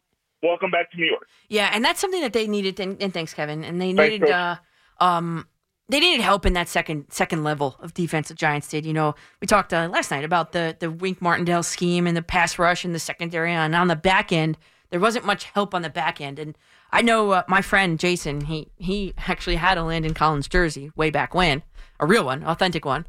Welcome 0.41 0.71
back 0.71 0.89
to 0.91 0.97
New 0.97 1.05
York. 1.05 1.27
Yeah, 1.49 1.69
and 1.73 1.83
that's 1.83 1.99
something 1.99 2.21
that 2.21 2.33
they 2.33 2.47
needed. 2.47 2.79
And, 2.79 3.01
and 3.01 3.13
thanks, 3.13 3.33
Kevin. 3.33 3.63
And 3.63 3.81
they 3.81 3.91
needed, 3.91 4.21
Coach. 4.21 4.31
uh, 4.31 4.55
um, 5.03 5.47
they 5.89 5.99
needed 5.99 6.21
help 6.21 6.45
in 6.45 6.53
that 6.53 6.69
second 6.69 7.05
second 7.09 7.43
level 7.43 7.75
of 7.79 7.93
defense. 7.93 8.29
The 8.29 8.35
Giants 8.35 8.69
did. 8.69 8.85
You 8.85 8.93
know, 8.93 9.15
we 9.41 9.47
talked 9.47 9.73
uh, 9.73 9.89
last 9.91 10.11
night 10.11 10.23
about 10.23 10.51
the 10.53 10.77
the 10.79 10.89
Wink 10.89 11.21
Martindale 11.21 11.63
scheme 11.63 12.07
and 12.07 12.15
the 12.15 12.21
pass 12.21 12.57
rush 12.59 12.85
and 12.85 12.95
the 12.95 12.99
secondary. 12.99 13.51
And 13.51 13.75
on 13.75 13.87
the 13.87 13.95
back 13.95 14.31
end, 14.31 14.57
there 14.91 14.99
wasn't 14.99 15.25
much 15.25 15.45
help 15.45 15.73
on 15.73 15.81
the 15.81 15.89
back 15.89 16.21
end. 16.21 16.39
And 16.39 16.57
I 16.91 17.01
know 17.01 17.31
uh, 17.31 17.43
my 17.47 17.61
friend 17.61 17.99
Jason. 17.99 18.41
He 18.41 18.71
he 18.77 19.13
actually 19.17 19.55
had 19.55 19.77
a 19.77 19.83
Landon 19.83 20.13
Collins 20.13 20.47
jersey 20.47 20.91
way 20.95 21.09
back 21.09 21.33
when, 21.33 21.63
a 21.99 22.05
real 22.05 22.25
one, 22.25 22.43
authentic 22.43 22.85
one. 22.85 23.05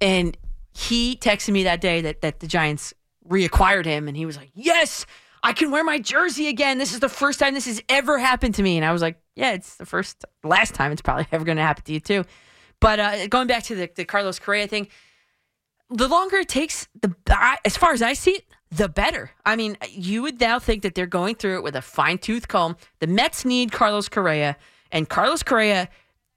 And 0.00 0.36
he 0.72 1.16
texted 1.16 1.50
me 1.50 1.64
that 1.64 1.80
day 1.80 2.00
that 2.00 2.20
that 2.20 2.40
the 2.40 2.46
Giants 2.46 2.94
reacquired 3.28 3.84
him, 3.84 4.08
and 4.08 4.16
he 4.16 4.26
was 4.26 4.36
like, 4.36 4.50
"Yes, 4.54 5.04
I 5.42 5.52
can 5.52 5.70
wear 5.70 5.82
my 5.82 5.98
jersey 5.98 6.48
again. 6.48 6.78
This 6.78 6.92
is 6.92 7.00
the 7.00 7.08
first 7.08 7.38
time 7.40 7.54
this 7.54 7.66
has 7.66 7.82
ever 7.88 8.18
happened 8.18 8.54
to 8.56 8.62
me." 8.62 8.76
And 8.76 8.84
I 8.84 8.92
was 8.92 9.02
like, 9.02 9.20
"Yeah, 9.34 9.52
it's 9.52 9.76
the 9.76 9.86
first, 9.86 10.24
last 10.44 10.74
time 10.74 10.92
it's 10.92 11.02
probably 11.02 11.26
ever 11.32 11.44
going 11.44 11.56
to 11.56 11.62
happen 11.62 11.84
to 11.84 11.92
you 11.92 12.00
too." 12.00 12.24
But 12.80 13.00
uh, 13.00 13.26
going 13.26 13.48
back 13.48 13.64
to 13.64 13.74
the, 13.74 13.90
the 13.96 14.04
Carlos 14.04 14.38
Correa 14.38 14.68
thing, 14.68 14.86
the 15.90 16.06
longer 16.06 16.36
it 16.36 16.48
takes, 16.48 16.86
the 17.00 17.12
as 17.64 17.76
far 17.76 17.92
as 17.92 18.02
I 18.02 18.12
see 18.12 18.32
it, 18.32 18.44
the 18.70 18.88
better. 18.88 19.30
I 19.44 19.56
mean, 19.56 19.76
you 19.90 20.22
would 20.22 20.40
now 20.40 20.58
think 20.58 20.82
that 20.82 20.94
they're 20.94 21.06
going 21.06 21.36
through 21.36 21.56
it 21.56 21.62
with 21.62 21.76
a 21.76 21.82
fine 21.82 22.18
tooth 22.18 22.48
comb. 22.48 22.76
The 23.00 23.06
Mets 23.06 23.44
need 23.44 23.72
Carlos 23.72 24.08
Correa, 24.08 24.56
and 24.92 25.08
Carlos 25.08 25.42
Correa 25.42 25.88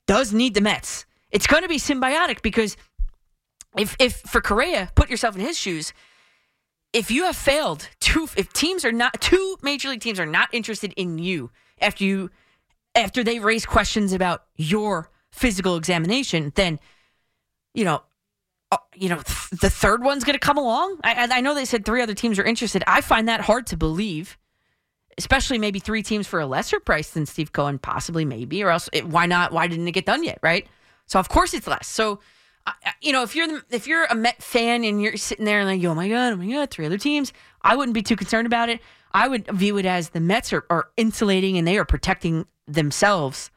does 0.08 0.34
need 0.34 0.54
the 0.54 0.62
Mets. 0.62 1.06
It's 1.32 1.48
going 1.48 1.64
to 1.64 1.70
be 1.70 1.78
symbiotic 1.78 2.42
because 2.42 2.78
if 3.78 3.96
if 4.00 4.18
for 4.18 4.42
Correa, 4.42 4.92
put 4.96 5.10
yourself 5.10 5.36
in 5.36 5.42
his 5.42 5.58
shoes. 5.58 5.94
If 6.94 7.10
you 7.10 7.24
have 7.24 7.38
failed, 7.38 7.88
two 8.00 8.28
if 8.36 8.52
teams 8.52 8.84
are 8.84 8.92
not 8.92 9.20
two 9.22 9.58
major 9.62 9.90
league 9.90 10.02
teams 10.02 10.20
are 10.20 10.26
not 10.26 10.50
interested 10.54 10.94
in 10.98 11.18
you 11.18 11.52
after 11.80 12.04
you 12.04 12.30
after 12.96 13.24
they 13.24 13.40
raise 13.40 13.66
questions 13.66 14.12
about 14.12 14.44
your 14.58 15.10
physical 15.32 15.78
examination, 15.78 16.52
then 16.56 16.80
you 17.74 17.86
know 17.86 18.04
uh, 18.72 18.78
you 18.96 19.10
know 19.10 19.18
th- 19.18 19.62
the 19.62 19.70
third 19.70 20.04
one's 20.04 20.24
going 20.24 20.34
to 20.34 20.40
come 20.40 20.58
along. 20.58 21.00
I, 21.04 21.28
I 21.32 21.42
know 21.42 21.54
they 21.54 21.66
said 21.66 21.86
three 21.86 22.02
other 22.02 22.14
teams 22.14 22.40
are 22.40 22.44
interested. 22.44 22.84
I 22.88 23.02
find 23.02 23.28
that 23.28 23.42
hard 23.42 23.68
to 23.68 23.78
believe, 23.78 24.38
especially 25.18 25.58
maybe 25.58 25.80
three 25.80 26.04
teams 26.04 26.28
for 26.28 26.40
a 26.40 26.46
lesser 26.46 26.80
price 26.80 27.12
than 27.12 27.26
Steve 27.26 27.52
Cohen, 27.52 27.80
possibly 27.80 28.26
maybe, 28.26 28.64
or 28.64 28.70
else 28.70 28.90
it, 28.94 29.06
why 29.08 29.26
not? 29.26 29.52
Why 29.52 29.68
didn't 29.68 29.88
it 29.88 29.92
get 29.92 30.06
done 30.06 30.24
yet? 30.24 30.40
Right. 30.42 30.68
So 31.06 31.20
of 31.20 31.30
course 31.30 31.54
it's 31.54 31.68
less. 31.68 31.88
So 31.88 32.20
you 33.02 33.12
know 33.12 33.24
if 33.24 33.36
you're 33.36 33.48
the, 33.48 33.64
if 33.72 33.88
you're 33.88 34.06
a 34.06 34.16
Met 34.16 34.42
fan 34.42 34.84
and 34.84 35.02
you're 35.02 35.18
sitting 35.18 35.46
there 35.46 35.60
and 35.60 35.68
like 35.68 35.84
oh 35.84 35.96
my 35.96 36.08
god 36.08 36.34
oh 36.34 36.36
my 36.38 36.48
god 36.52 36.72
three 36.72 36.86
other 36.86 36.98
teams, 36.98 37.34
I 37.62 37.76
wouldn't 37.76 37.96
be 37.96 38.02
too 38.02 38.16
concerned 38.16 38.46
about 38.46 38.70
it. 38.70 38.80
I 39.14 39.28
would 39.28 39.48
view 39.48 39.78
it 39.78 39.86
as 39.86 40.10
the 40.10 40.22
Mets 40.22 40.54
are, 40.54 40.66
are 40.70 40.90
insulating 40.96 41.58
and 41.58 41.68
they 41.68 41.78
are 41.78 41.86
protecting 41.86 42.46
themselves, 42.68 43.52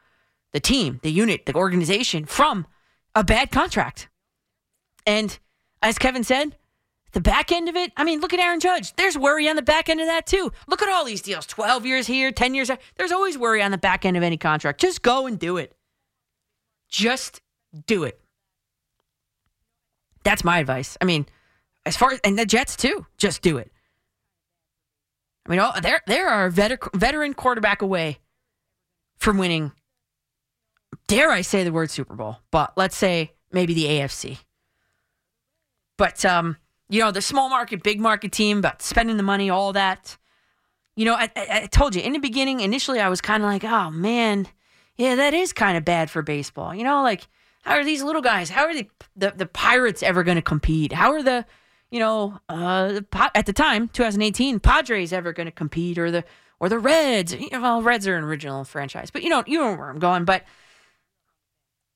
the 0.51 0.59
team, 0.59 0.99
the 1.01 1.11
unit, 1.11 1.45
the 1.45 1.55
organization 1.55 2.25
from 2.25 2.67
a 3.15 3.23
bad 3.23 3.51
contract. 3.51 4.09
And 5.05 5.37
as 5.81 5.97
Kevin 5.97 6.23
said, 6.23 6.55
the 7.11 7.21
back 7.21 7.51
end 7.51 7.69
of 7.69 7.75
it, 7.75 7.93
I 7.95 8.03
mean, 8.03 8.19
look 8.19 8.33
at 8.33 8.39
Aaron 8.39 8.59
Judge. 8.59 8.93
There's 8.95 9.17
worry 9.17 9.47
on 9.47 9.55
the 9.55 9.61
back 9.61 9.87
end 9.87 10.01
of 10.01 10.07
that 10.07 10.25
too. 10.25 10.51
Look 10.67 10.81
at 10.81 10.89
all 10.89 11.05
these 11.05 11.21
deals 11.21 11.45
12 11.45 11.85
years 11.85 12.07
here, 12.07 12.31
10 12.31 12.53
years 12.53 12.67
there. 12.67 12.77
There's 12.97 13.11
always 13.11 13.37
worry 13.37 13.61
on 13.61 13.71
the 13.71 13.77
back 13.77 14.03
end 14.03 14.17
of 14.17 14.23
any 14.23 14.37
contract. 14.37 14.81
Just 14.81 15.01
go 15.01 15.25
and 15.25 15.39
do 15.39 15.57
it. 15.57 15.75
Just 16.89 17.41
do 17.87 18.03
it. 18.03 18.19
That's 20.23 20.43
my 20.43 20.59
advice. 20.59 20.97
I 20.99 21.05
mean, 21.05 21.25
as 21.85 21.95
far 21.95 22.11
as, 22.11 22.19
and 22.23 22.37
the 22.37 22.45
Jets 22.45 22.75
too, 22.75 23.05
just 23.17 23.41
do 23.41 23.57
it. 23.57 23.71
I 25.45 25.51
mean, 25.51 25.61
there, 25.81 26.01
there 26.07 26.27
are 26.27 26.47
a 26.47 26.51
veter- 26.51 26.93
veteran 26.95 27.33
quarterback 27.33 27.81
away 27.81 28.19
from 29.17 29.37
winning, 29.37 29.71
dare 31.07 31.29
I 31.29 31.41
say 31.41 31.63
the 31.63 31.71
word 31.71 31.91
Super 31.91 32.15
Bowl, 32.15 32.37
but 32.51 32.73
let's 32.75 32.97
say 32.97 33.31
maybe 33.51 33.73
the 33.73 33.85
AFC. 33.85 34.39
But 35.97 36.25
um, 36.25 36.57
you 36.89 36.99
know, 36.99 37.11
the 37.11 37.21
small 37.21 37.49
market, 37.49 37.83
big 37.83 37.99
market 37.99 38.31
team, 38.31 38.61
but 38.61 38.81
spending 38.81 39.17
the 39.17 39.23
money, 39.23 39.49
all 39.49 39.73
that. 39.73 40.17
You 40.95 41.05
know, 41.05 41.15
I, 41.15 41.29
I, 41.35 41.47
I 41.63 41.65
told 41.67 41.95
you 41.95 42.01
in 42.01 42.13
the 42.13 42.19
beginning. 42.19 42.61
Initially, 42.61 42.99
I 42.99 43.09
was 43.09 43.21
kind 43.21 43.43
of 43.43 43.49
like, 43.49 43.63
"Oh 43.63 43.91
man, 43.91 44.47
yeah, 44.97 45.15
that 45.15 45.33
is 45.33 45.53
kind 45.53 45.77
of 45.77 45.83
bad 45.83 46.09
for 46.09 46.21
baseball." 46.21 46.73
You 46.73 46.83
know, 46.83 47.03
like 47.03 47.27
how 47.63 47.75
are 47.75 47.83
these 47.83 48.03
little 48.03 48.21
guys? 48.21 48.49
How 48.49 48.65
are 48.65 48.73
the 48.73 48.87
the, 49.15 49.33
the 49.35 49.45
Pirates 49.45 50.03
ever 50.03 50.23
going 50.23 50.37
to 50.37 50.41
compete? 50.41 50.93
How 50.93 51.11
are 51.11 51.23
the 51.23 51.45
you 51.91 51.99
know, 51.99 52.39
uh, 52.49 52.99
at 53.33 53.45
the 53.45 53.53
time, 53.53 53.87
2018, 53.89 54.59
Padres 54.59 55.13
ever 55.13 55.31
going 55.31 55.45
to 55.45 55.51
compete, 55.51 55.97
or 55.97 56.11
the 56.11 56.23
or 56.59 56.69
the 56.69 56.79
Reds? 56.79 57.33
You 57.33 57.49
know, 57.51 57.61
Well, 57.61 57.81
Reds 57.81 58.07
are 58.07 58.17
an 58.17 58.23
original 58.23 58.63
franchise, 58.63 59.11
but 59.11 59.23
you 59.23 59.29
know, 59.29 59.43
you 59.47 59.59
know 59.59 59.75
where 59.75 59.89
I'm 59.89 59.99
going. 59.99 60.25
But 60.25 60.43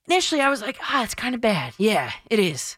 initially, 0.08 0.42
I 0.42 0.50
was 0.50 0.62
like, 0.62 0.78
ah, 0.82 1.04
it's 1.04 1.16
kind 1.16 1.36
of 1.36 1.42
bad. 1.42 1.74
Yeah, 1.78 2.12
it 2.30 2.40
is. 2.40 2.78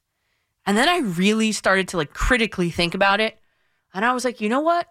And 0.66 0.78
then 0.78 0.88
I 0.88 1.00
really 1.00 1.52
started 1.52 1.88
to 1.90 1.98
like 1.98 2.14
critically 2.14 2.70
think 2.70 2.94
about 2.94 3.20
it, 3.20 3.38
and 3.94 4.06
I 4.06 4.14
was 4.14 4.24
like, 4.24 4.42
you 4.42 4.50
know 4.50 4.62
what? 4.62 4.88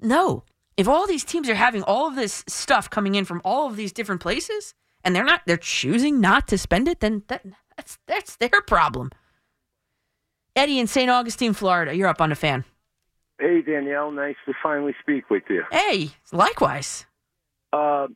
No, 0.00 0.44
if 0.76 0.86
all 0.86 1.06
these 1.06 1.24
teams 1.24 1.48
are 1.48 1.54
having 1.54 1.82
all 1.82 2.06
of 2.06 2.16
this 2.16 2.44
stuff 2.46 2.88
coming 2.90 3.14
in 3.14 3.24
from 3.24 3.40
all 3.44 3.66
of 3.66 3.76
these 3.76 3.92
different 3.92 4.20
places, 4.20 4.74
and 5.02 5.14
they're 5.14 5.24
not, 5.24 5.42
they're 5.46 5.56
choosing 5.56 6.20
not 6.20 6.46
to 6.48 6.58
spend 6.58 6.88
it, 6.88 7.00
then 7.00 7.22
that 7.28 7.44
that's 7.76 7.98
that's 8.06 8.36
their 8.36 8.60
problem. 8.66 9.10
Eddie 10.54 10.78
in 10.78 10.86
St. 10.86 11.10
Augustine, 11.10 11.52
Florida. 11.52 11.94
You're 11.94 12.08
up 12.08 12.20
on 12.20 12.30
the 12.30 12.34
fan. 12.34 12.64
Hey, 13.38 13.60
Danielle. 13.60 14.10
Nice 14.10 14.36
to 14.46 14.54
finally 14.62 14.94
speak 15.02 15.28
with 15.28 15.42
you. 15.50 15.64
Hey, 15.70 16.10
likewise. 16.32 17.04
Uh, 17.72 18.06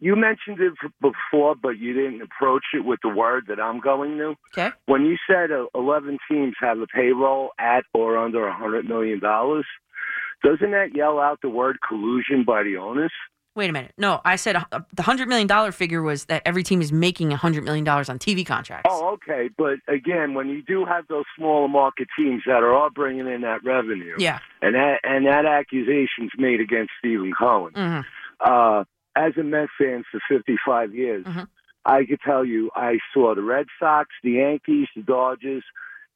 you 0.00 0.16
mentioned 0.16 0.60
it 0.60 0.72
before, 1.00 1.54
but 1.54 1.78
you 1.78 1.92
didn't 1.92 2.22
approach 2.22 2.64
it 2.74 2.84
with 2.84 3.00
the 3.02 3.08
word 3.08 3.44
that 3.48 3.60
I'm 3.60 3.80
going 3.80 4.16
to. 4.18 4.34
Okay. 4.56 4.74
When 4.86 5.04
you 5.04 5.16
said 5.28 5.50
uh, 5.52 5.66
11 5.74 6.18
teams 6.30 6.54
have 6.60 6.78
a 6.78 6.86
payroll 6.86 7.50
at 7.58 7.84
or 7.92 8.16
under 8.18 8.40
$100 8.40 8.86
million, 8.88 9.20
doesn't 9.20 10.70
that 10.70 10.94
yell 10.94 11.18
out 11.18 11.40
the 11.42 11.48
word 11.48 11.78
collusion 11.86 12.44
by 12.46 12.62
the 12.62 12.76
owners? 12.76 13.12
Wait 13.56 13.70
a 13.70 13.72
minute. 13.72 13.92
No, 13.96 14.20
I 14.24 14.34
said 14.34 14.56
uh, 14.56 14.80
the 14.92 15.02
hundred 15.04 15.28
million 15.28 15.46
dollar 15.46 15.70
figure 15.70 16.02
was 16.02 16.24
that 16.24 16.42
every 16.44 16.64
team 16.64 16.82
is 16.82 16.90
making 16.90 17.30
hundred 17.30 17.62
million 17.62 17.84
dollars 17.84 18.08
on 18.08 18.18
TV 18.18 18.44
contracts. 18.44 18.90
Oh, 18.90 19.10
okay. 19.12 19.48
But 19.56 19.74
again, 19.86 20.34
when 20.34 20.48
you 20.48 20.60
do 20.64 20.84
have 20.84 21.06
those 21.06 21.22
smaller 21.38 21.68
market 21.68 22.08
teams 22.18 22.42
that 22.46 22.64
are 22.64 22.74
all 22.74 22.90
bringing 22.90 23.28
in 23.28 23.42
that 23.42 23.62
revenue, 23.64 24.16
Yeah. 24.18 24.40
and 24.60 24.74
that 24.74 24.98
and 25.04 25.24
that 25.26 25.46
accusation's 25.46 26.32
made 26.36 26.58
against 26.60 26.90
Stephen 26.98 27.32
Cohen. 27.38 27.72
hmm 27.76 28.00
Uh, 28.44 28.82
as 29.16 29.36
a 29.36 29.42
Met 29.42 29.68
fan 29.78 30.04
for 30.10 30.20
55 30.28 30.94
years, 30.94 31.24
Mhm. 31.24 31.48
I 31.84 32.04
could 32.04 32.20
tell 32.20 32.44
you 32.44 32.70
I 32.74 32.98
saw 33.12 33.34
the 33.34 33.42
Red 33.42 33.66
Sox, 33.78 34.10
the 34.22 34.32
Yankees, 34.32 34.88
the 34.96 35.02
Dodgers, 35.02 35.64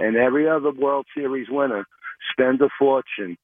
and 0.00 0.16
every 0.16 0.48
other 0.48 0.70
World 0.70 1.06
Series 1.14 1.48
winner 1.50 1.86
spend 2.32 2.62
a 2.62 2.68
fortune. 2.78 3.36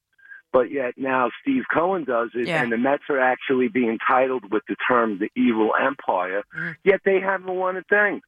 But 0.51 0.71
yet 0.71 0.93
now 0.97 1.31
Steve 1.41 1.63
Cohen 1.73 2.05
does 2.05 2.31
it, 2.33 2.47
Yeah. 2.47 2.63
and 2.63 2.71
the 2.71 2.77
Mets 2.77 3.03
are 3.09 3.19
actually 3.19 3.67
being 3.67 3.99
titled 3.99 4.51
with 4.51 4.63
the 4.67 4.75
term 4.87 5.17
the 5.17 5.29
evil 5.35 5.75
empire, 5.79 6.43
Mhm. 6.55 6.75
yet 6.83 7.01
they 7.03 7.19
haven't 7.19 7.53
won 7.53 7.77
a 7.77 7.83
thing. 7.83 8.21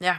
Yeah. 0.00 0.18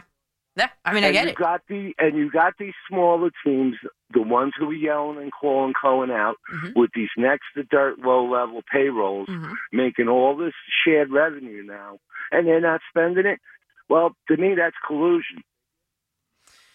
Yeah. 0.56 0.68
I 0.84 0.92
mean, 0.92 1.02
I 1.02 1.06
and 1.08 1.14
get 1.14 1.24
you 1.24 1.30
it. 1.30 1.36
got 1.36 1.62
the 1.68 1.94
and 1.98 2.16
you 2.16 2.30
got 2.30 2.54
these 2.58 2.74
smaller 2.88 3.30
teams, 3.44 3.76
the 4.12 4.20
ones 4.22 4.52
who 4.58 4.68
are 4.70 4.74
yelling 4.74 5.18
and 5.18 5.32
calling 5.32 5.72
Cohen 5.80 6.10
out 6.10 6.36
Mhm. 6.52 6.74
with 6.76 6.90
these 6.94 7.08
next 7.16 7.44
to 7.54 7.62
dirt 7.64 7.98
low 8.00 8.24
level 8.30 8.62
payrolls, 8.70 9.28
Mhm. 9.28 9.54
making 9.72 10.08
all 10.08 10.36
this 10.36 10.52
shared 10.84 11.10
revenue 11.10 11.62
now, 11.62 11.98
and 12.30 12.46
they're 12.46 12.60
not 12.60 12.82
spending 12.90 13.24
it. 13.24 13.40
Well, 13.88 14.14
to 14.28 14.36
me, 14.36 14.54
that's 14.54 14.76
collusion. 14.86 15.42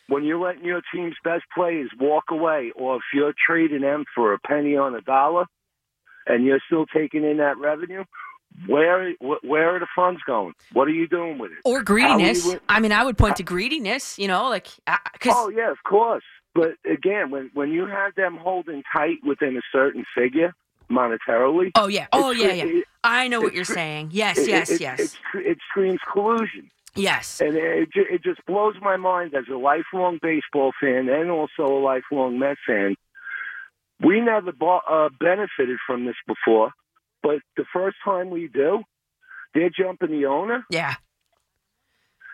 When 0.07 0.23
you're 0.23 0.39
letting 0.39 0.63
your 0.65 0.81
team's 0.93 1.17
best 1.23 1.43
players 1.53 1.91
walk 1.99 2.31
away, 2.31 2.71
or 2.75 2.95
if 2.97 3.03
you're 3.13 3.33
trading 3.45 3.81
them 3.81 4.05
for 4.15 4.33
a 4.33 4.39
penny 4.39 4.75
on 4.77 4.95
a 4.95 5.01
dollar, 5.01 5.45
and 6.25 6.45
you're 6.45 6.61
still 6.65 6.85
taking 6.87 7.23
in 7.23 7.37
that 7.37 7.57
revenue, 7.57 8.05
where 8.65 9.13
wh- 9.21 9.43
where 9.43 9.75
are 9.75 9.79
the 9.79 9.87
funds 9.95 10.21
going? 10.25 10.53
What 10.73 10.87
are 10.87 10.91
you 10.91 11.07
doing 11.07 11.37
with 11.37 11.51
it? 11.51 11.57
Or 11.63 11.83
greediness. 11.83 12.55
I 12.67 12.79
mean, 12.79 12.91
I 12.91 13.03
would 13.03 13.17
point 13.17 13.35
to 13.37 13.43
greediness. 13.43 14.17
You 14.17 14.27
know, 14.27 14.49
like 14.49 14.67
because 15.13 15.33
Oh 15.35 15.49
yeah, 15.49 15.71
of 15.71 15.83
course. 15.83 16.23
But 16.55 16.73
again, 16.89 17.29
when 17.29 17.51
when 17.53 17.71
you 17.71 17.85
have 17.85 18.15
them 18.15 18.37
holding 18.37 18.81
tight 18.91 19.17
within 19.23 19.55
a 19.57 19.61
certain 19.71 20.05
figure 20.15 20.53
monetarily, 20.89 21.71
oh 21.75 21.87
yeah, 21.87 22.07
oh 22.13 22.31
yeah, 22.31 22.53
yeah. 22.53 22.63
it- 22.65 22.85
I 23.03 23.27
know 23.27 23.39
what 23.41 23.53
you're 23.53 23.63
saying. 23.63 24.09
Yes, 24.11 24.37
it- 24.39 24.47
yes, 24.49 24.69
it, 24.71 24.81
yes, 24.81 24.99
It, 24.99 25.45
it 25.45 25.57
screams 25.69 25.99
collusion, 26.11 26.69
yes. 26.95 27.39
and 27.39 27.55
it 27.55 27.89
it 27.93 28.23
just 28.23 28.43
blows 28.45 28.75
my 28.81 28.97
mind 28.97 29.33
as 29.35 29.45
a 29.51 29.55
lifelong 29.57 30.19
baseball 30.21 30.71
fan 30.81 31.07
and 31.09 31.29
also 31.29 31.63
a 31.65 31.79
lifelong 31.79 32.39
Mets 32.39 32.59
fan. 32.65 32.95
We 33.99 34.19
never 34.21 34.51
bought, 34.51 34.83
uh, 34.89 35.09
benefited 35.19 35.79
from 35.85 36.05
this 36.05 36.15
before, 36.27 36.71
but 37.27 37.39
the 37.57 37.65
first 37.73 37.97
time 38.05 38.29
we 38.29 38.47
do, 38.47 38.83
they're 39.53 39.69
jumping 39.69 40.11
the 40.11 40.25
owner. 40.27 40.65
Yeah. 40.69 40.95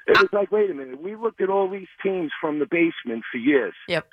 It 0.05 0.17
was 0.19 0.29
like, 0.33 0.51
wait 0.51 0.69
a 0.69 0.73
minute. 0.73 1.01
We 1.01 1.15
looked 1.15 1.41
at 1.41 1.49
all 1.49 1.69
these 1.69 1.87
teams 2.03 2.31
from 2.41 2.59
the 2.59 2.65
basement 2.65 3.23
for 3.31 3.37
years. 3.37 3.73
Yep. 3.87 4.05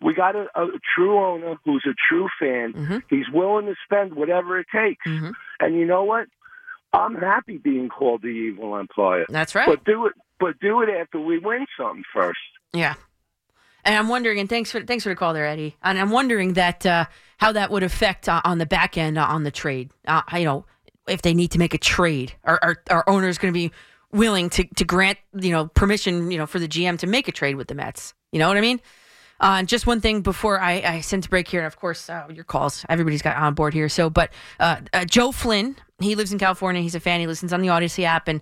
We 0.00 0.14
got 0.14 0.34
a, 0.34 0.46
a 0.54 0.66
true 0.94 1.18
owner 1.24 1.56
who's 1.64 1.84
a 1.86 1.94
true 2.08 2.28
fan. 2.40 2.72
Mhm. 2.72 3.02
He's 3.10 3.28
willing 3.32 3.66
to 3.66 3.74
spend 3.84 4.14
whatever 4.14 4.58
it 4.58 4.66
takes. 4.74 5.06
Mhm. 5.06 5.32
And 5.60 5.76
you 5.76 5.86
know 5.86 6.04
what? 6.04 6.26
I'm 6.92 7.14
happy 7.14 7.58
being 7.58 7.88
called 7.88 8.22
the 8.22 8.28
evil 8.28 8.76
empire. 8.76 9.26
That's 9.28 9.54
right. 9.54 9.66
But 9.68 9.84
do 9.84 10.06
it. 10.06 10.14
But 10.40 10.58
do 10.60 10.82
it 10.82 10.88
after 10.90 11.20
we 11.20 11.38
win 11.38 11.66
something 11.78 12.04
first. 12.14 12.38
Yeah. 12.72 12.94
And 13.86 13.94
I'm 13.94 14.08
wondering, 14.08 14.40
and 14.40 14.48
thanks 14.48 14.72
for 14.72 14.82
thanks 14.82 15.04
for 15.04 15.10
the 15.10 15.14
call 15.14 15.32
there, 15.32 15.46
Eddie. 15.46 15.76
And 15.80 15.96
I'm 15.96 16.10
wondering 16.10 16.54
that 16.54 16.84
uh, 16.84 17.06
how 17.38 17.52
that 17.52 17.70
would 17.70 17.84
affect 17.84 18.28
uh, 18.28 18.42
on 18.44 18.58
the 18.58 18.66
back 18.66 18.98
end 18.98 19.16
uh, 19.16 19.24
on 19.24 19.44
the 19.44 19.52
trade. 19.52 19.90
Uh, 20.08 20.22
you 20.34 20.44
know, 20.44 20.66
if 21.06 21.22
they 21.22 21.32
need 21.32 21.52
to 21.52 21.58
make 21.60 21.72
a 21.72 21.78
trade, 21.78 22.32
are 22.42 22.58
are, 22.62 22.82
are 22.90 23.04
owners 23.08 23.38
going 23.38 23.54
to 23.54 23.56
be 23.56 23.70
willing 24.10 24.50
to 24.50 24.64
to 24.74 24.84
grant 24.84 25.18
you 25.40 25.52
know 25.52 25.68
permission 25.68 26.32
you 26.32 26.36
know 26.36 26.46
for 26.46 26.58
the 26.58 26.66
GM 26.66 26.98
to 26.98 27.06
make 27.06 27.28
a 27.28 27.32
trade 27.32 27.54
with 27.54 27.68
the 27.68 27.76
Mets? 27.76 28.12
You 28.32 28.40
know 28.40 28.48
what 28.48 28.56
I 28.56 28.60
mean? 28.60 28.80
Uh, 29.38 29.62
just 29.62 29.86
one 29.86 30.00
thing 30.00 30.20
before 30.20 30.58
I, 30.60 30.82
I 30.84 31.00
send 31.00 31.22
to 31.22 31.30
break 31.30 31.46
here, 31.46 31.60
and 31.60 31.66
of 31.66 31.78
course 31.78 32.10
uh, 32.10 32.26
your 32.32 32.42
calls. 32.42 32.84
Everybody's 32.88 33.22
got 33.22 33.36
on 33.36 33.54
board 33.54 33.72
here. 33.72 33.88
So, 33.88 34.10
but 34.10 34.32
uh, 34.58 34.80
uh, 34.92 35.04
Joe 35.04 35.30
Flynn, 35.30 35.76
he 36.00 36.16
lives 36.16 36.32
in 36.32 36.40
California. 36.40 36.82
He's 36.82 36.96
a 36.96 37.00
fan. 37.00 37.20
He 37.20 37.28
listens 37.28 37.52
on 37.52 37.60
the 37.60 37.68
Audacy 37.68 38.02
app, 38.02 38.26
and 38.26 38.40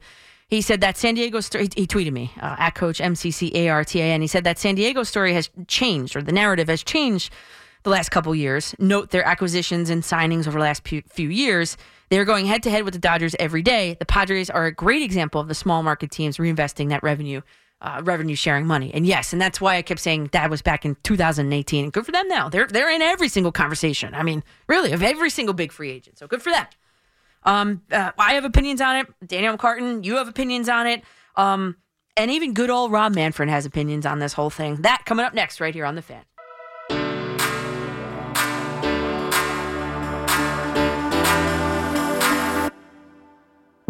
he 0.48 0.60
said 0.60 0.80
that 0.82 0.96
San 0.96 1.14
Diego 1.14 1.40
story. 1.40 1.68
He, 1.74 1.86
tweeted 1.86 2.12
me 2.12 2.32
uh, 2.40 2.56
at 2.58 2.74
Coach 2.74 2.98
MCCARTAN. 2.98 4.20
He 4.20 4.26
said 4.26 4.44
that 4.44 4.58
San 4.58 4.74
Diego 4.74 5.02
story 5.02 5.32
has 5.34 5.50
changed, 5.66 6.16
or 6.16 6.22
the 6.22 6.32
narrative 6.32 6.68
has 6.68 6.82
changed 6.82 7.32
the 7.82 7.90
last 7.90 8.10
couple 8.10 8.34
years. 8.34 8.74
Note 8.78 9.10
their 9.10 9.24
acquisitions 9.24 9.90
and 9.90 10.02
signings 10.02 10.46
over 10.46 10.58
the 10.58 10.64
last 10.64 10.86
few, 10.86 11.28
years. 11.28 11.76
They're 12.10 12.24
going 12.24 12.46
head 12.46 12.62
to 12.64 12.70
head 12.70 12.84
with 12.84 12.94
the 12.94 13.00
Dodgers 13.00 13.34
every 13.38 13.62
day. 13.62 13.96
The 13.98 14.06
Padres 14.06 14.50
are 14.50 14.66
a 14.66 14.72
great 14.72 15.02
example 15.02 15.40
of 15.40 15.48
the 15.48 15.54
small 15.54 15.82
market 15.82 16.10
teams 16.10 16.36
reinvesting 16.36 16.88
that 16.90 17.02
revenue, 17.02 17.40
uh, 17.80 18.00
revenue 18.04 18.36
sharing 18.36 18.66
money. 18.66 18.92
And 18.92 19.06
yes, 19.06 19.32
and 19.32 19.40
that's 19.40 19.60
why 19.60 19.76
I 19.76 19.82
kept 19.82 20.00
saying 20.00 20.30
that 20.32 20.50
was 20.50 20.62
back 20.62 20.84
in 20.84 20.96
2018. 21.02 21.84
And 21.84 21.92
good 21.92 22.06
for 22.06 22.12
them 22.12 22.28
now. 22.28 22.48
They're 22.48 22.66
they're 22.66 22.90
in 22.90 23.02
every 23.02 23.28
single 23.28 23.52
conversation. 23.52 24.14
I 24.14 24.22
mean, 24.22 24.42
really, 24.68 24.92
of 24.92 25.02
every 25.02 25.30
single 25.30 25.54
big 25.54 25.72
free 25.72 25.90
agent. 25.90 26.18
So 26.18 26.26
good 26.26 26.42
for 26.42 26.50
them. 26.50 26.66
Um, 27.44 27.82
uh, 27.92 28.12
I 28.18 28.34
have 28.34 28.44
opinions 28.44 28.80
on 28.80 28.96
it. 28.96 29.06
Danielle 29.26 29.56
McCartan, 29.58 30.04
you 30.04 30.16
have 30.16 30.28
opinions 30.28 30.68
on 30.68 30.86
it. 30.86 31.02
Um, 31.36 31.76
and 32.16 32.30
even 32.30 32.54
good 32.54 32.70
old 32.70 32.92
Rob 32.92 33.14
Manfred 33.14 33.48
has 33.48 33.66
opinions 33.66 34.06
on 34.06 34.18
this 34.18 34.32
whole 34.32 34.50
thing. 34.50 34.76
That 34.82 35.02
coming 35.04 35.26
up 35.26 35.34
next, 35.34 35.60
right 35.60 35.74
here 35.74 35.84
on 35.84 35.96
the 35.96 36.02
Fan. 36.02 36.22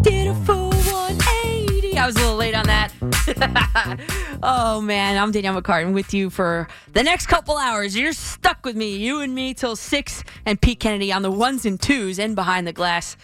Did 0.01 0.27
a 0.27 0.35
full 0.45 0.69
180. 0.69 1.97
I 1.97 2.05
was 2.05 2.15
a 2.15 2.19
little 2.19 2.35
late 2.35 2.55
on 2.55 2.65
that. 2.65 2.91
oh 4.43 4.81
man, 4.81 5.17
I'm 5.17 5.31
Danielle 5.31 5.61
McCartan 5.61 5.93
with 5.93 6.13
you 6.13 6.29
for 6.29 6.67
the 6.93 7.03
next 7.03 7.27
couple 7.27 7.57
hours. 7.57 7.95
You're 7.95 8.13
stuck 8.13 8.65
with 8.65 8.75
me, 8.75 8.97
you 8.97 9.21
and 9.21 9.33
me, 9.33 9.53
till 9.53 9.75
six, 9.75 10.23
and 10.45 10.59
Pete 10.59 10.79
Kennedy 10.79 11.11
on 11.11 11.21
the 11.21 11.31
ones 11.31 11.65
and 11.65 11.79
twos 11.79 12.19
and 12.19 12.35
behind 12.35 12.67
the 12.67 12.73
glass. 12.73 13.17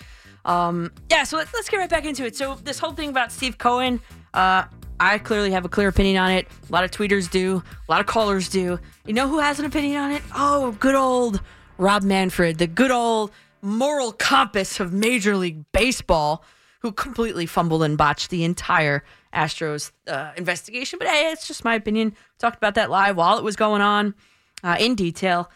Um, 0.46 0.92
yeah, 1.10 1.24
so 1.24 1.38
let's, 1.38 1.54
let's 1.54 1.70
get 1.70 1.78
right 1.78 1.90
back 1.90 2.06
into 2.06 2.26
it. 2.26 2.36
So 2.36 2.56
this 2.56 2.80
whole 2.80 2.94
thing 2.94 3.10
about 3.10 3.32
Steve 3.32 3.58
Cohen, 3.58 4.02
uh, 4.34 4.64
I 5.00 5.18
clearly 5.18 5.52
have 5.52 5.66
a 5.66 5.70
clear 5.70 5.88
opinion 5.88 6.18
on 6.18 6.32
it. 6.32 6.48
A 6.70 6.72
lot 6.72 6.84
of 6.84 6.92
tweeters 6.92 7.30
do, 7.30 7.64
a 7.88 7.92
lot 7.92 8.02
of 8.02 8.06
callers 8.06 8.50
do. 8.50 8.80
You 9.06 9.14
know 9.14 9.28
who 9.28 9.40
has 9.40 9.60
an 9.60 9.66
opinion 9.66 9.98
on 9.98 10.12
it? 10.12 10.22
Oh, 10.36 10.76
good 10.80 10.96
old 10.96 11.42
Rob 11.78 12.04
Manfred, 12.04 12.60
the 12.60 12.68
good 12.68 12.92
old 12.92 13.32
moral 13.62 14.12
compass 14.12 14.80
of 14.80 14.94
Major 14.94 15.36
League 15.36 15.66
Baseball, 15.72 16.44
who 16.82 16.92
completely 16.92 17.46
fumbled 17.46 17.84
and 17.84 17.98
botched 17.98 18.30
the 18.30 18.44
entire 18.44 19.04
Astros 19.34 19.92
uh, 20.08 20.32
investigation. 20.36 21.00
But 21.00 21.08
hey, 21.08 21.32
it's 21.32 21.48
just 21.48 21.64
my 21.64 21.76
opinion. 21.76 22.16
Talked 22.40 22.58
about 22.58 22.76
that 22.76 22.90
live 22.90 23.16
while 23.16 23.38
it 23.38 23.44
was 23.44 23.56
going 23.56 23.82
on 23.82 24.14
uh, 24.64 24.78
in 24.80 24.96
detail. 24.96 25.50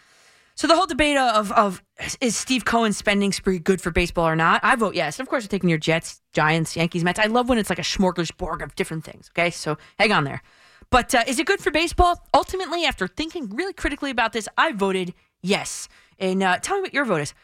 So 0.56 0.66
the 0.66 0.74
whole 0.74 0.86
debate 0.86 1.18
of 1.18 1.52
of 1.52 1.82
is 2.20 2.34
Steve 2.34 2.64
Cohen's 2.64 2.96
spending 2.96 3.30
spree 3.30 3.58
good 3.58 3.80
for 3.80 3.90
baseball 3.90 4.26
or 4.26 4.34
not? 4.34 4.62
I 4.64 4.74
vote 4.74 4.94
yes. 4.94 5.20
Of 5.20 5.28
course, 5.28 5.44
you're 5.44 5.48
taking 5.48 5.68
your 5.68 5.78
Jets, 5.78 6.22
Giants, 6.32 6.74
Yankees, 6.76 7.04
Mets. 7.04 7.18
I 7.18 7.26
love 7.26 7.48
when 7.48 7.58
it's 7.58 7.68
like 7.68 7.78
a 7.78 7.82
smorgasbord 7.82 8.62
of 8.62 8.74
different 8.74 9.04
things. 9.04 9.30
Okay, 9.32 9.50
so 9.50 9.76
hang 9.98 10.12
on 10.12 10.24
there. 10.24 10.42
But 10.88 11.14
uh, 11.14 11.24
is 11.26 11.38
it 11.38 11.46
good 11.46 11.60
for 11.60 11.70
baseball? 11.70 12.26
Ultimately, 12.32 12.86
after 12.86 13.06
thinking 13.06 13.50
really 13.50 13.74
critically 13.74 14.10
about 14.10 14.32
this, 14.32 14.48
I 14.56 14.72
voted 14.72 15.12
yes. 15.42 15.88
And 16.18 16.42
uh, 16.42 16.58
tell 16.58 16.76
me 16.76 16.82
what 16.82 16.94
your 16.94 17.04
vote 17.04 17.20
is. 17.20 17.34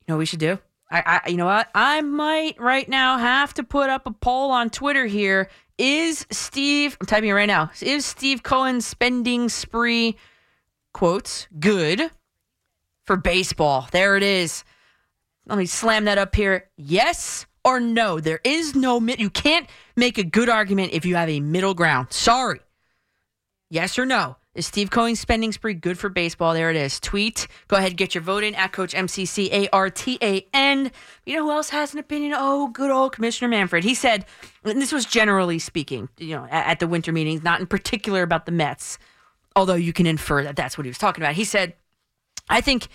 You 0.00 0.12
know 0.12 0.16
what 0.16 0.20
we 0.20 0.26
should 0.26 0.40
do? 0.40 0.58
I, 0.90 1.20
I, 1.24 1.30
you 1.30 1.36
know 1.38 1.46
what? 1.46 1.70
I 1.74 2.02
might 2.02 2.60
right 2.60 2.88
now 2.88 3.16
have 3.16 3.54
to 3.54 3.62
put 3.62 3.88
up 3.88 4.06
a 4.06 4.10
poll 4.10 4.50
on 4.50 4.68
Twitter 4.68 5.06
here. 5.06 5.48
Is 5.78 6.26
Steve? 6.30 6.98
I'm 7.00 7.06
typing 7.06 7.30
it 7.30 7.32
right 7.32 7.46
now. 7.46 7.70
Is 7.80 8.04
Steve 8.04 8.42
Cohen's 8.42 8.84
spending 8.84 9.48
spree 9.48 10.16
quotes 10.92 11.46
good 11.58 12.10
for 13.04 13.16
baseball? 13.16 13.88
There 13.92 14.16
it 14.16 14.22
is. 14.22 14.64
Let 15.46 15.58
me 15.58 15.66
slam 15.66 16.04
that 16.04 16.18
up 16.18 16.34
here. 16.34 16.68
Yes 16.76 17.46
or 17.64 17.80
no? 17.80 18.20
There 18.20 18.40
is 18.44 18.74
no 18.74 19.00
mid. 19.00 19.20
You 19.20 19.30
can't 19.30 19.68
make 19.96 20.18
a 20.18 20.24
good 20.24 20.48
argument 20.48 20.92
if 20.92 21.04
you 21.04 21.16
have 21.16 21.28
a 21.28 21.40
middle 21.40 21.74
ground. 21.74 22.12
Sorry. 22.12 22.60
Yes 23.68 23.98
or 23.98 24.06
no? 24.06 24.36
Is 24.52 24.66
Steve 24.66 24.90
Cohen's 24.90 25.20
spending 25.20 25.52
spree 25.52 25.74
good 25.74 25.96
for 25.96 26.08
baseball? 26.08 26.54
There 26.54 26.70
it 26.70 26.76
is. 26.76 26.98
Tweet. 26.98 27.46
Go 27.68 27.76
ahead, 27.76 27.96
get 27.96 28.16
your 28.16 28.22
vote 28.22 28.42
in 28.42 28.56
at 28.56 28.72
Coach 28.72 28.94
MCCARTAN. 28.94 30.90
You 31.24 31.36
know 31.36 31.44
who 31.44 31.52
else 31.52 31.70
has 31.70 31.92
an 31.92 32.00
opinion? 32.00 32.34
Oh, 32.36 32.66
good 32.66 32.90
old 32.90 33.12
Commissioner 33.12 33.48
Manfred. 33.48 33.84
He 33.84 33.94
said, 33.94 34.26
and 34.64 34.82
this 34.82 34.90
was 34.90 35.04
generally 35.04 35.60
speaking, 35.60 36.08
you 36.18 36.34
know, 36.34 36.48
at, 36.50 36.66
at 36.66 36.80
the 36.80 36.88
winter 36.88 37.12
meetings, 37.12 37.44
not 37.44 37.60
in 37.60 37.68
particular 37.68 38.22
about 38.22 38.44
the 38.46 38.52
Mets, 38.52 38.98
although 39.56 39.74
you 39.74 39.92
can 39.92 40.06
infer 40.06 40.42
that 40.44 40.56
that's 40.56 40.78
what 40.78 40.84
he 40.84 40.90
was 40.90 40.98
talking 40.98 41.22
about. 41.22 41.34
He 41.34 41.44
said, 41.44 41.74
I 42.48 42.60
think 42.60 42.88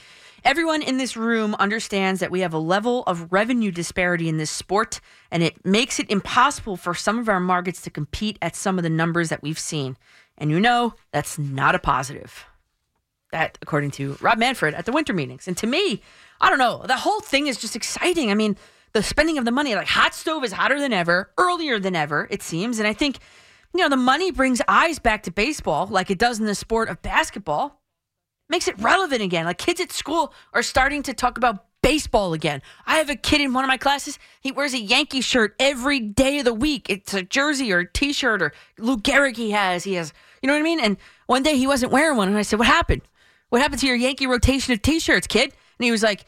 Everyone 0.46 0.84
in 0.84 1.00
this 1.00 1.18
room 1.18 1.56
understands 1.56 2.20
that 2.20 2.30
we 2.30 2.42
have 2.42 2.54
a 2.54 2.60
level 2.60 3.02
of 3.08 3.32
revenue 3.34 3.72
disparity 3.72 4.30
in 4.30 4.38
this 4.38 4.52
sport, 4.52 5.02
and 5.32 5.42
it 5.42 5.66
makes 5.66 6.00
it 6.00 6.08
impossible 6.12 6.78
for 6.78 6.94
some 6.94 7.18
of 7.18 7.28
our 7.28 7.40
markets 7.40 7.82
to 7.82 7.90
compete 7.90 8.38
at 8.44 8.56
some 8.56 8.78
of 8.78 8.84
the 8.84 8.90
numbers 8.92 9.30
that 9.30 9.42
we've 9.42 9.58
seen. 9.58 9.98
And 10.38 10.52
you 10.52 10.60
know, 10.60 10.94
that's 11.12 11.40
not 11.40 11.74
a 11.74 11.80
positive. 11.80 12.46
That, 13.32 13.58
according 13.60 13.90
to 13.92 14.18
Rob 14.22 14.38
Manfred 14.38 14.76
at 14.76 14.86
the 14.86 14.92
winter 14.92 15.14
meetings. 15.14 15.48
And 15.48 15.58
to 15.58 15.66
me, 15.66 16.04
I 16.40 16.52
don't 16.52 16.60
know, 16.60 16.84
the 16.86 16.96
whole 16.96 17.22
thing 17.22 17.48
is 17.48 17.58
just 17.58 17.76
exciting. 17.76 18.30
I 18.30 18.36
mean, 18.36 18.56
the 18.94 19.02
spending 19.02 19.40
of 19.40 19.46
the 19.46 19.52
money, 19.52 19.74
like 19.74 19.88
hot 19.88 20.14
stove 20.14 20.44
is 20.44 20.52
hotter 20.52 20.80
than 20.80 20.94
ever, 20.94 21.32
earlier 21.40 21.80
than 21.80 21.96
ever, 21.96 22.28
it 22.30 22.44
seems. 22.44 22.78
And 22.78 22.88
I 22.88 22.94
think, 22.94 23.18
you 23.76 23.84
know, 23.84 23.90
the 23.90 23.98
money 23.98 24.32
brings 24.32 24.62
eyes 24.68 25.00
back 25.00 25.24
to 25.24 25.32
baseball 25.32 25.88
like 25.88 26.10
it 26.10 26.18
does 26.18 26.40
in 26.40 26.46
the 26.46 26.56
sport 26.56 26.88
of 26.88 27.02
basketball 27.02 27.82
makes 28.48 28.68
it 28.68 28.80
relevant 28.80 29.22
again. 29.22 29.46
Like 29.46 29.58
kids 29.58 29.82
at 29.82 29.92
school 29.92 30.34
are 30.54 30.64
starting 30.64 31.04
to 31.04 31.14
talk 31.14 31.38
about 31.38 31.66
baseball 31.82 32.34
again. 32.34 32.62
I 32.86 32.98
have 32.98 33.10
a 33.10 33.16
kid 33.16 33.42
in 33.42 33.54
one 33.54 33.66
of 33.66 33.68
my 33.68 33.78
classes. 33.78 34.18
He 34.40 34.52
wears 34.52 34.74
a 34.74 34.80
Yankee 34.80 35.20
shirt 35.20 35.56
every 35.60 36.00
day 36.00 36.40
of 36.40 36.46
the 36.46 36.54
week. 36.54 36.90
It's 36.90 37.14
a 37.14 37.22
jersey 37.22 37.74
or 37.74 37.80
a 37.80 37.92
T-shirt 37.92 38.42
or 38.42 38.54
Lou 38.78 38.98
Gehrig. 38.98 39.36
He 39.36 39.52
has. 39.52 39.84
He 39.84 39.96
has. 39.96 40.14
You 40.42 40.48
know 40.48 40.54
what 40.54 40.62
I 40.62 40.64
mean? 40.64 40.80
And 40.80 40.98
one 41.28 41.44
day 41.44 41.58
he 41.58 41.68
wasn't 41.68 41.92
wearing 41.92 42.18
one, 42.18 42.28
and 42.28 42.38
I 42.38 42.44
said, 42.44 42.60
"What 42.60 42.68
happened? 42.68 43.02
What 43.50 43.62
happened 43.62 43.82
to 43.82 43.88
your 43.88 43.96
Yankee 43.96 44.26
rotation 44.26 44.74
of 44.74 44.82
T-shirts, 44.82 45.28
kid?" 45.28 45.54
And 45.78 45.86
he 45.86 45.92
was 45.92 46.02
like, 46.02 46.26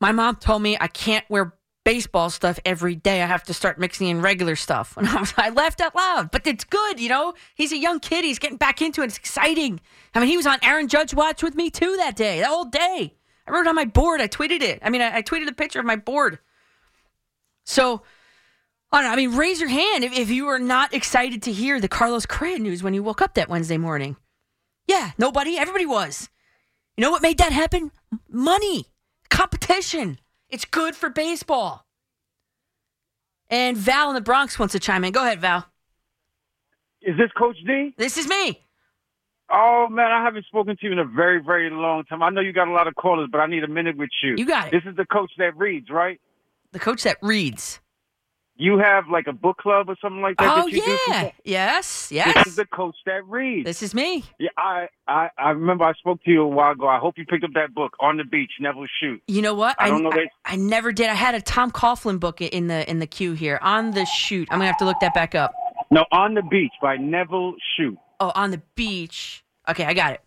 "My 0.00 0.12
mom 0.12 0.36
told 0.36 0.62
me 0.62 0.76
I 0.80 0.88
can't 0.88 1.28
wear 1.28 1.54
baseball 1.84 2.30
stuff 2.30 2.58
every 2.64 2.94
day. 2.94 3.22
I 3.22 3.26
have 3.26 3.44
to 3.44 3.54
start 3.54 3.78
mixing 3.78 4.08
in 4.08 4.20
regular 4.20 4.56
stuff. 4.56 4.96
And 5.04 5.08
I 5.08 5.20
was 5.20 5.34
I 5.36 5.50
laughed 5.50 5.80
out 5.80 5.94
loud, 5.94 6.30
but 6.30 6.46
it's 6.46 6.64
good, 6.64 6.98
you 6.98 7.08
know. 7.08 7.34
He's 7.54 7.72
a 7.72 7.78
young 7.78 8.00
kid. 8.00 8.24
He's 8.24 8.38
getting 8.38 8.56
back 8.56 8.80
into 8.80 9.02
it. 9.02 9.06
It's 9.06 9.18
exciting. 9.18 9.80
I 10.14 10.20
mean, 10.20 10.28
he 10.28 10.36
was 10.36 10.46
on 10.46 10.58
Aaron 10.62 10.88
Judge 10.88 11.14
watch 11.14 11.42
with 11.42 11.54
me 11.54 11.70
too 11.70 11.96
that 11.98 12.16
day, 12.16 12.40
that 12.40 12.48
whole 12.48 12.64
day. 12.64 13.14
I 13.46 13.50
wrote 13.50 13.66
it 13.66 13.68
on 13.68 13.74
my 13.74 13.84
board. 13.84 14.20
I 14.20 14.28
tweeted 14.28 14.62
it. 14.62 14.80
I 14.82 14.90
mean, 14.90 15.02
I, 15.02 15.16
I 15.16 15.22
tweeted 15.22 15.48
a 15.48 15.52
picture 15.52 15.78
of 15.78 15.84
my 15.84 15.96
board. 15.96 16.38
So, 17.64 18.02
I 18.90 19.02
don't 19.02 19.10
know. 19.10 19.12
I 19.12 19.16
mean, 19.16 19.36
raise 19.36 19.60
your 19.60 19.68
hand 19.68 20.04
if, 20.04 20.12
if 20.16 20.30
you 20.30 20.46
were 20.46 20.58
not 20.58 20.94
excited 20.94 21.42
to 21.42 21.52
hear 21.52 21.80
the 21.80 21.88
Carlos 21.88 22.26
Correa 22.26 22.58
news 22.58 22.82
when 22.82 22.94
you 22.94 23.02
woke 23.02 23.20
up 23.20 23.34
that 23.34 23.48
Wednesday 23.48 23.76
morning. 23.76 24.16
Yeah, 24.86 25.12
nobody. 25.18 25.58
Everybody 25.58 25.86
was. 25.86 26.28
You 26.96 27.02
know 27.02 27.10
what 27.10 27.22
made 27.22 27.38
that 27.38 27.52
happen? 27.52 27.90
Money, 28.28 28.86
competition. 29.30 30.18
It's 30.54 30.64
good 30.64 30.94
for 30.94 31.10
baseball. 31.10 31.84
And 33.50 33.76
Val 33.76 34.10
in 34.10 34.14
the 34.14 34.20
Bronx 34.20 34.56
wants 34.56 34.70
to 34.70 34.78
chime 34.78 35.02
in. 35.02 35.10
Go 35.10 35.24
ahead, 35.24 35.40
Val. 35.40 35.66
Is 37.02 37.16
this 37.18 37.32
Coach 37.36 37.56
D? 37.66 37.92
This 37.98 38.16
is 38.16 38.28
me. 38.28 38.64
Oh 39.50 39.88
man, 39.90 40.12
I 40.12 40.22
haven't 40.22 40.46
spoken 40.46 40.76
to 40.76 40.86
you 40.86 40.92
in 40.92 41.00
a 41.00 41.04
very, 41.04 41.42
very 41.42 41.70
long 41.70 42.04
time. 42.04 42.22
I 42.22 42.30
know 42.30 42.40
you 42.40 42.52
got 42.52 42.68
a 42.68 42.70
lot 42.70 42.86
of 42.86 42.94
callers, 42.94 43.28
but 43.32 43.38
I 43.38 43.46
need 43.46 43.64
a 43.64 43.68
minute 43.68 43.96
with 43.96 44.10
you. 44.22 44.36
You 44.38 44.46
got 44.46 44.68
it. 44.68 44.70
This 44.70 44.88
is 44.88 44.96
the 44.96 45.04
coach 45.04 45.32
that 45.38 45.56
reads, 45.56 45.90
right? 45.90 46.20
The 46.70 46.78
coach 46.78 47.02
that 47.02 47.16
reads. 47.20 47.80
You 48.56 48.78
have 48.78 49.08
like 49.10 49.26
a 49.26 49.32
book 49.32 49.56
club 49.56 49.88
or 49.90 49.96
something 50.00 50.22
like 50.22 50.36
that. 50.36 50.48
Oh 50.58 50.62
that 50.66 50.72
you 50.72 50.84
do? 50.84 50.98
yeah. 51.08 51.30
Yes. 51.44 52.08
This 52.08 52.12
Yes. 52.24 52.46
is 52.46 52.54
the 52.56 52.64
coach 52.66 52.94
that 53.04 53.26
reads. 53.26 53.66
This 53.66 53.82
is 53.82 53.94
me. 53.94 54.24
Yeah, 54.38 54.50
I, 54.56 54.86
I, 55.08 55.28
I 55.36 55.50
remember 55.50 55.82
I 55.84 55.92
spoke 55.94 56.22
to 56.22 56.30
you 56.30 56.42
a 56.42 56.46
while 56.48 56.70
ago. 56.70 56.86
I 56.86 56.98
hope 57.00 57.18
you 57.18 57.26
picked 57.26 57.42
up 57.42 57.50
that 57.54 57.74
book 57.74 57.94
on 57.98 58.16
the 58.16 58.22
beach, 58.24 58.52
Nevil 58.60 58.86
Shute. 59.00 59.20
You 59.26 59.42
know 59.42 59.54
what? 59.54 59.74
I 59.80 59.88
don't 59.90 60.04
know 60.04 60.12
I, 60.12 60.16
that- 60.18 60.28
I 60.44 60.54
never 60.56 60.92
did. 60.92 61.08
I 61.08 61.14
had 61.14 61.34
a 61.34 61.40
Tom 61.40 61.72
Coughlin 61.72 62.20
book 62.20 62.40
in 62.40 62.68
the 62.68 62.88
in 62.88 63.00
the 63.00 63.08
queue 63.08 63.32
here 63.32 63.58
on 63.60 63.90
the 63.90 64.04
shoot. 64.04 64.46
I'm 64.52 64.58
gonna 64.58 64.66
have 64.68 64.78
to 64.78 64.84
look 64.84 65.00
that 65.00 65.14
back 65.14 65.34
up. 65.34 65.52
No, 65.90 66.04
on 66.12 66.34
the 66.34 66.42
beach 66.42 66.72
by 66.80 66.96
Nevil 66.96 67.56
Shute. 67.76 67.98
Oh, 68.20 68.30
on 68.36 68.52
the 68.52 68.62
beach. 68.76 69.44
Okay, 69.68 69.84
I 69.84 69.94
got 69.94 70.12
it. 70.12 70.20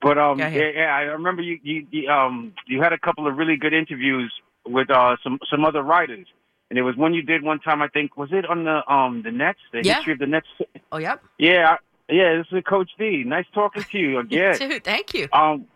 But 0.00 0.18
um, 0.18 0.38
yeah, 0.38 0.48
yeah, 0.48 0.94
I 0.94 1.00
remember 1.02 1.42
you, 1.42 1.58
you, 1.62 1.86
you 1.90 2.08
um, 2.08 2.54
you 2.66 2.80
had 2.82 2.92
a 2.92 2.98
couple 2.98 3.26
of 3.26 3.36
really 3.36 3.56
good 3.56 3.72
interviews 3.72 4.32
with 4.66 4.90
uh 4.90 5.16
some 5.24 5.38
some 5.50 5.64
other 5.64 5.82
writers, 5.82 6.26
and 6.70 6.78
it 6.78 6.82
was 6.82 6.96
one 6.96 7.14
you 7.14 7.22
did 7.22 7.42
one 7.42 7.60
time. 7.60 7.82
I 7.82 7.88
think 7.88 8.16
was 8.16 8.30
it 8.32 8.44
on 8.48 8.64
the 8.64 8.80
um 8.92 9.22
the 9.22 9.30
Nets, 9.30 9.58
the 9.72 9.82
Yeah. 9.84 9.96
history 9.96 10.12
of 10.14 10.18
the 10.18 10.26
Nets. 10.26 10.46
Oh, 10.92 10.98
yep. 10.98 11.22
Yeah, 11.38 11.76
I, 12.08 12.12
yeah. 12.12 12.36
This 12.38 12.46
is 12.52 12.64
Coach 12.68 12.90
D. 12.98 13.24
Nice 13.26 13.46
talking 13.54 13.82
to 13.84 13.98
you 13.98 14.18
again. 14.24 14.56
Dude, 14.58 14.84
thank 14.84 15.14
you. 15.14 15.28
Um, 15.32 15.66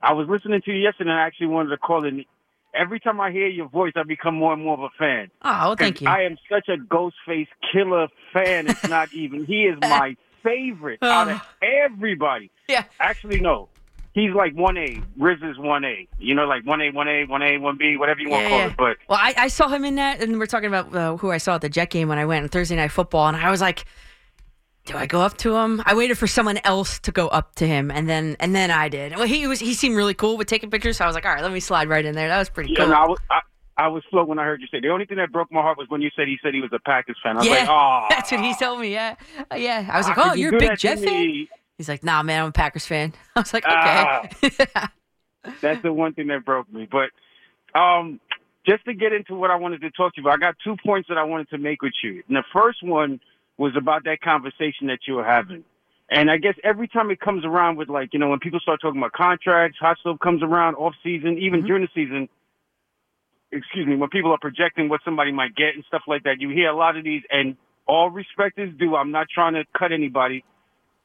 I 0.00 0.12
was 0.12 0.28
listening 0.28 0.62
to 0.62 0.70
you 0.72 0.78
yesterday, 0.78 1.10
and 1.10 1.18
I 1.18 1.22
actually 1.26 1.48
wanted 1.48 1.70
to 1.70 1.78
call 1.78 2.04
in. 2.04 2.24
Every 2.74 3.00
time 3.00 3.18
I 3.20 3.32
hear 3.32 3.48
your 3.48 3.66
voice, 3.68 3.94
I 3.96 4.02
become 4.02 4.34
more 4.34 4.52
and 4.52 4.62
more 4.62 4.74
of 4.74 4.80
a 4.80 4.90
fan. 4.98 5.30
Oh, 5.42 5.68
well, 5.68 5.76
thank 5.76 6.02
you. 6.02 6.06
I 6.08 6.22
am 6.24 6.36
such 6.50 6.68
a 6.68 6.76
Ghostface 6.76 7.48
Killah 7.74 8.08
fan. 8.32 8.68
It's 8.68 8.86
not 8.86 9.12
even. 9.14 9.46
He 9.46 9.62
is 9.64 9.78
my 9.80 10.16
favorite 10.44 11.02
out 11.02 11.28
of 11.30 11.40
everybody. 11.62 12.50
Yeah. 12.68 12.84
Actually, 13.00 13.40
no. 13.40 13.68
He's 14.14 14.32
like 14.32 14.54
one 14.54 14.76
A. 14.76 15.00
Riz 15.16 15.38
is 15.42 15.58
one 15.58 15.84
A. 15.84 16.08
You 16.18 16.34
know, 16.34 16.46
like 16.46 16.66
one 16.66 16.80
A, 16.80 16.90
one 16.90 17.08
A, 17.08 17.24
one 17.24 17.42
A, 17.42 17.58
one 17.58 17.76
B, 17.76 17.96
whatever 17.96 18.20
you 18.20 18.30
want 18.30 18.44
to 18.44 18.48
call 18.48 18.58
yeah. 18.58 18.66
it. 18.66 18.76
But 18.76 18.96
Well, 19.08 19.18
I, 19.20 19.34
I 19.36 19.48
saw 19.48 19.68
him 19.68 19.84
in 19.84 19.94
that, 19.96 20.20
and 20.20 20.38
we're 20.38 20.46
talking 20.46 20.66
about 20.66 20.94
uh, 20.94 21.16
who 21.18 21.30
I 21.30 21.38
saw 21.38 21.56
at 21.56 21.60
the 21.60 21.68
Jet 21.68 21.90
game 21.90 22.08
when 22.08 22.18
I 22.18 22.24
went 22.24 22.42
on 22.42 22.48
Thursday 22.48 22.76
Night 22.76 22.90
Football, 22.90 23.28
and 23.28 23.36
I 23.36 23.50
was 23.50 23.60
like, 23.60 23.84
"Do 24.86 24.96
I 24.96 25.06
go 25.06 25.20
up 25.20 25.36
to 25.38 25.56
him?" 25.56 25.82
I 25.84 25.94
waited 25.94 26.18
for 26.18 26.26
someone 26.26 26.58
else 26.64 26.98
to 27.00 27.12
go 27.12 27.28
up 27.28 27.54
to 27.56 27.66
him, 27.66 27.90
and 27.90 28.08
then 28.08 28.36
and 28.40 28.54
then 28.54 28.70
I 28.70 28.88
did. 28.88 29.14
Well, 29.14 29.26
he 29.26 29.46
was 29.46 29.60
he 29.60 29.74
seemed 29.74 29.94
really 29.94 30.14
cool 30.14 30.36
with 30.36 30.48
taking 30.48 30.70
pictures, 30.70 30.96
so 30.96 31.04
I 31.04 31.06
was 31.06 31.14
like, 31.14 31.26
"All 31.26 31.32
right, 31.32 31.42
let 31.42 31.52
me 31.52 31.60
slide 31.60 31.88
right 31.88 32.04
in 32.04 32.14
there." 32.14 32.28
That 32.28 32.38
was 32.38 32.48
pretty 32.48 32.72
yeah, 32.72 32.78
cool. 32.80 32.88
no, 32.88 32.94
I 32.94 33.06
was. 33.06 33.18
I, 33.30 33.40
I 33.76 33.86
was 33.86 34.02
slow 34.10 34.24
when 34.24 34.40
I 34.40 34.44
heard 34.44 34.60
you 34.60 34.66
say. 34.72 34.80
The 34.80 34.88
only 34.88 35.04
thing 35.04 35.18
that 35.18 35.30
broke 35.30 35.52
my 35.52 35.62
heart 35.62 35.78
was 35.78 35.88
when 35.88 36.02
you 36.02 36.10
said 36.16 36.26
he 36.26 36.36
said 36.42 36.52
he 36.52 36.60
was 36.60 36.72
a 36.72 36.80
Packers 36.80 37.16
fan. 37.22 37.36
I 37.36 37.38
was 37.38 37.46
yeah, 37.46 37.54
like, 37.54 37.68
oh, 37.68 38.06
that's 38.10 38.32
what 38.32 38.40
he 38.40 38.52
told 38.56 38.80
me. 38.80 38.92
Yeah, 38.92 39.14
Uh, 39.52 39.54
yeah. 39.54 39.88
I 39.92 39.98
was 39.98 40.08
like, 40.08 40.18
"Oh, 40.18 40.34
you 40.34 40.50
you're 40.50 40.56
a 40.56 40.58
big 40.58 40.76
Jet 40.76 40.98
fan." 40.98 41.14
me? 41.14 41.48
He's 41.78 41.88
like, 41.88 42.02
"Nah, 42.04 42.22
man, 42.22 42.42
I'm 42.42 42.48
a 42.48 42.52
Packers 42.52 42.84
fan." 42.84 43.14
I 43.36 43.40
was 43.40 43.54
like, 43.54 43.64
Ah. 43.66 44.22
"Okay." 44.44 44.66
That's 45.62 45.80
the 45.82 45.92
one 45.92 46.12
thing 46.12 46.26
that 46.26 46.44
broke 46.44 46.70
me. 46.72 46.86
But 46.90 47.78
um, 47.78 48.20
just 48.66 48.84
to 48.84 48.92
get 48.92 49.12
into 49.12 49.34
what 49.36 49.50
I 49.50 49.56
wanted 49.56 49.80
to 49.82 49.90
talk 49.92 50.14
to 50.14 50.20
you 50.20 50.26
about, 50.26 50.34
I 50.34 50.38
got 50.38 50.56
two 50.62 50.76
points 50.84 51.08
that 51.08 51.16
I 51.16 51.22
wanted 51.22 51.48
to 51.50 51.58
make 51.58 51.80
with 51.80 51.94
you. 52.02 52.22
And 52.28 52.36
the 52.36 52.42
first 52.52 52.82
one 52.82 53.20
was 53.56 53.72
about 53.76 54.04
that 54.04 54.20
conversation 54.20 54.88
that 54.88 54.98
you 55.06 55.14
were 55.14 55.24
having. 55.24 55.64
And 56.10 56.30
I 56.30 56.38
guess 56.38 56.54
every 56.64 56.88
time 56.88 57.10
it 57.10 57.20
comes 57.20 57.44
around 57.44 57.76
with 57.76 57.88
like, 57.88 58.12
you 58.12 58.18
know, 58.18 58.28
when 58.30 58.40
people 58.40 58.58
start 58.60 58.80
talking 58.82 59.00
about 59.00 59.12
contracts, 59.12 59.78
hot 59.78 59.98
stove 60.00 60.18
comes 60.20 60.42
around 60.42 60.74
off 60.74 60.94
season, 61.04 61.38
even 61.38 61.62
Mhm. 61.62 61.66
during 61.66 61.82
the 61.82 61.88
season, 61.94 62.28
excuse 63.52 63.86
me, 63.86 63.94
when 63.96 64.08
people 64.10 64.32
are 64.32 64.38
projecting 64.38 64.88
what 64.88 65.00
somebody 65.04 65.32
might 65.32 65.54
get 65.54 65.74
and 65.74 65.84
stuff 65.86 66.02
like 66.06 66.24
that, 66.24 66.40
you 66.40 66.48
hear 66.50 66.68
a 66.70 66.76
lot 66.76 66.96
of 66.96 67.04
these 67.04 67.22
and 67.30 67.56
all 67.86 68.10
respect 68.10 68.58
is 68.58 68.74
due. 68.78 68.96
I'm 68.96 69.10
not 69.12 69.28
trying 69.32 69.54
to 69.54 69.64
cut 69.78 69.92
anybody, 69.92 70.44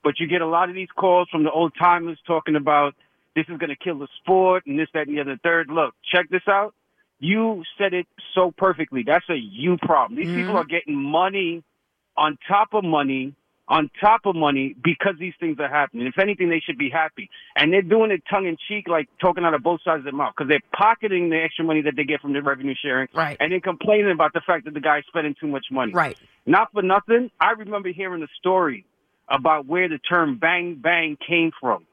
but 0.04 0.20
you 0.20 0.28
get 0.28 0.42
a 0.42 0.48
lot 0.48 0.70
of 0.70 0.76
these 0.76 0.90
calls 0.96 1.30
from 1.30 1.44
the 1.44 1.52
old 1.52 1.74
timers 1.80 2.20
talking 2.28 2.56
about 2.56 2.94
this 3.36 3.46
is 3.50 3.58
going 3.58 3.70
to 3.70 3.76
kill 3.76 3.98
the 3.98 4.08
sport 4.22 4.66
and 4.68 4.78
this, 4.78 4.88
that, 4.94 5.08
and 5.08 5.18
the 5.18 5.22
other 5.22 5.40
third. 5.42 5.70
Look, 5.70 5.96
check 6.14 6.30
this 6.30 6.44
out. 6.48 6.74
You 7.20 7.64
said 7.78 7.94
it 7.94 8.06
so 8.36 8.54
perfectly. 8.56 9.04
That's 9.06 9.28
a 9.30 9.36
you 9.36 9.78
problem. 9.78 10.20
These 10.20 10.34
people 10.36 10.56
Mhm. 10.56 10.60
are 10.60 10.66
getting 10.66 10.96
money 10.96 11.64
on 12.18 12.38
top 12.48 12.74
of 12.74 12.84
money 12.84 13.34
on 13.70 13.90
top 14.02 14.26
of 14.26 14.36
money 14.36 14.76
because 14.84 15.16
these 15.18 15.34
things 15.40 15.58
are 15.58 15.70
happening. 15.70 16.06
If 16.06 16.20
anything, 16.20 16.50
they 16.50 16.60
should 16.60 16.78
be 16.78 16.90
happy. 16.90 17.30
And 17.56 17.72
they're 17.72 17.82
doing 17.82 18.12
it 18.12 18.22
tongue 18.30 18.46
in 18.46 18.58
cheek, 18.68 18.90
like 18.90 19.08
talking 19.22 19.46
out 19.46 19.54
of 19.54 19.64
both 19.64 19.82
sides 19.84 20.00
of 20.00 20.04
their 20.04 20.14
mouth 20.14 20.34
because 20.38 20.50
they're 20.50 20.60
pocketing 20.78 21.30
the 21.30 21.42
extra 21.42 21.64
money 21.64 21.82
that 21.84 21.96
they 21.96 22.04
get 22.04 22.20
from 22.20 22.34
the 22.34 22.42
revenue 22.42 22.76
sharing 22.80 23.08
right, 23.14 23.38
and 23.40 23.54
then 23.54 23.62
complaining 23.62 24.12
about 24.12 24.34
the 24.34 24.42
fact 24.42 24.66
that 24.66 24.74
the 24.74 24.82
guy's 24.82 25.06
spending 25.08 25.34
too 25.40 25.48
much 25.48 25.68
money. 25.72 25.94
right. 25.94 26.18
Not 26.46 26.74
for 26.74 26.82
nothing, 26.82 27.32
I 27.40 27.52
remember 27.52 27.90
hearing 27.90 28.22
a 28.22 28.28
story 28.38 28.86
about 29.34 29.66
where 29.66 29.90
the 29.90 29.98
term 29.98 30.38
bang 30.38 30.76
bang 30.76 31.18
came 31.28 31.52
from. 31.60 31.86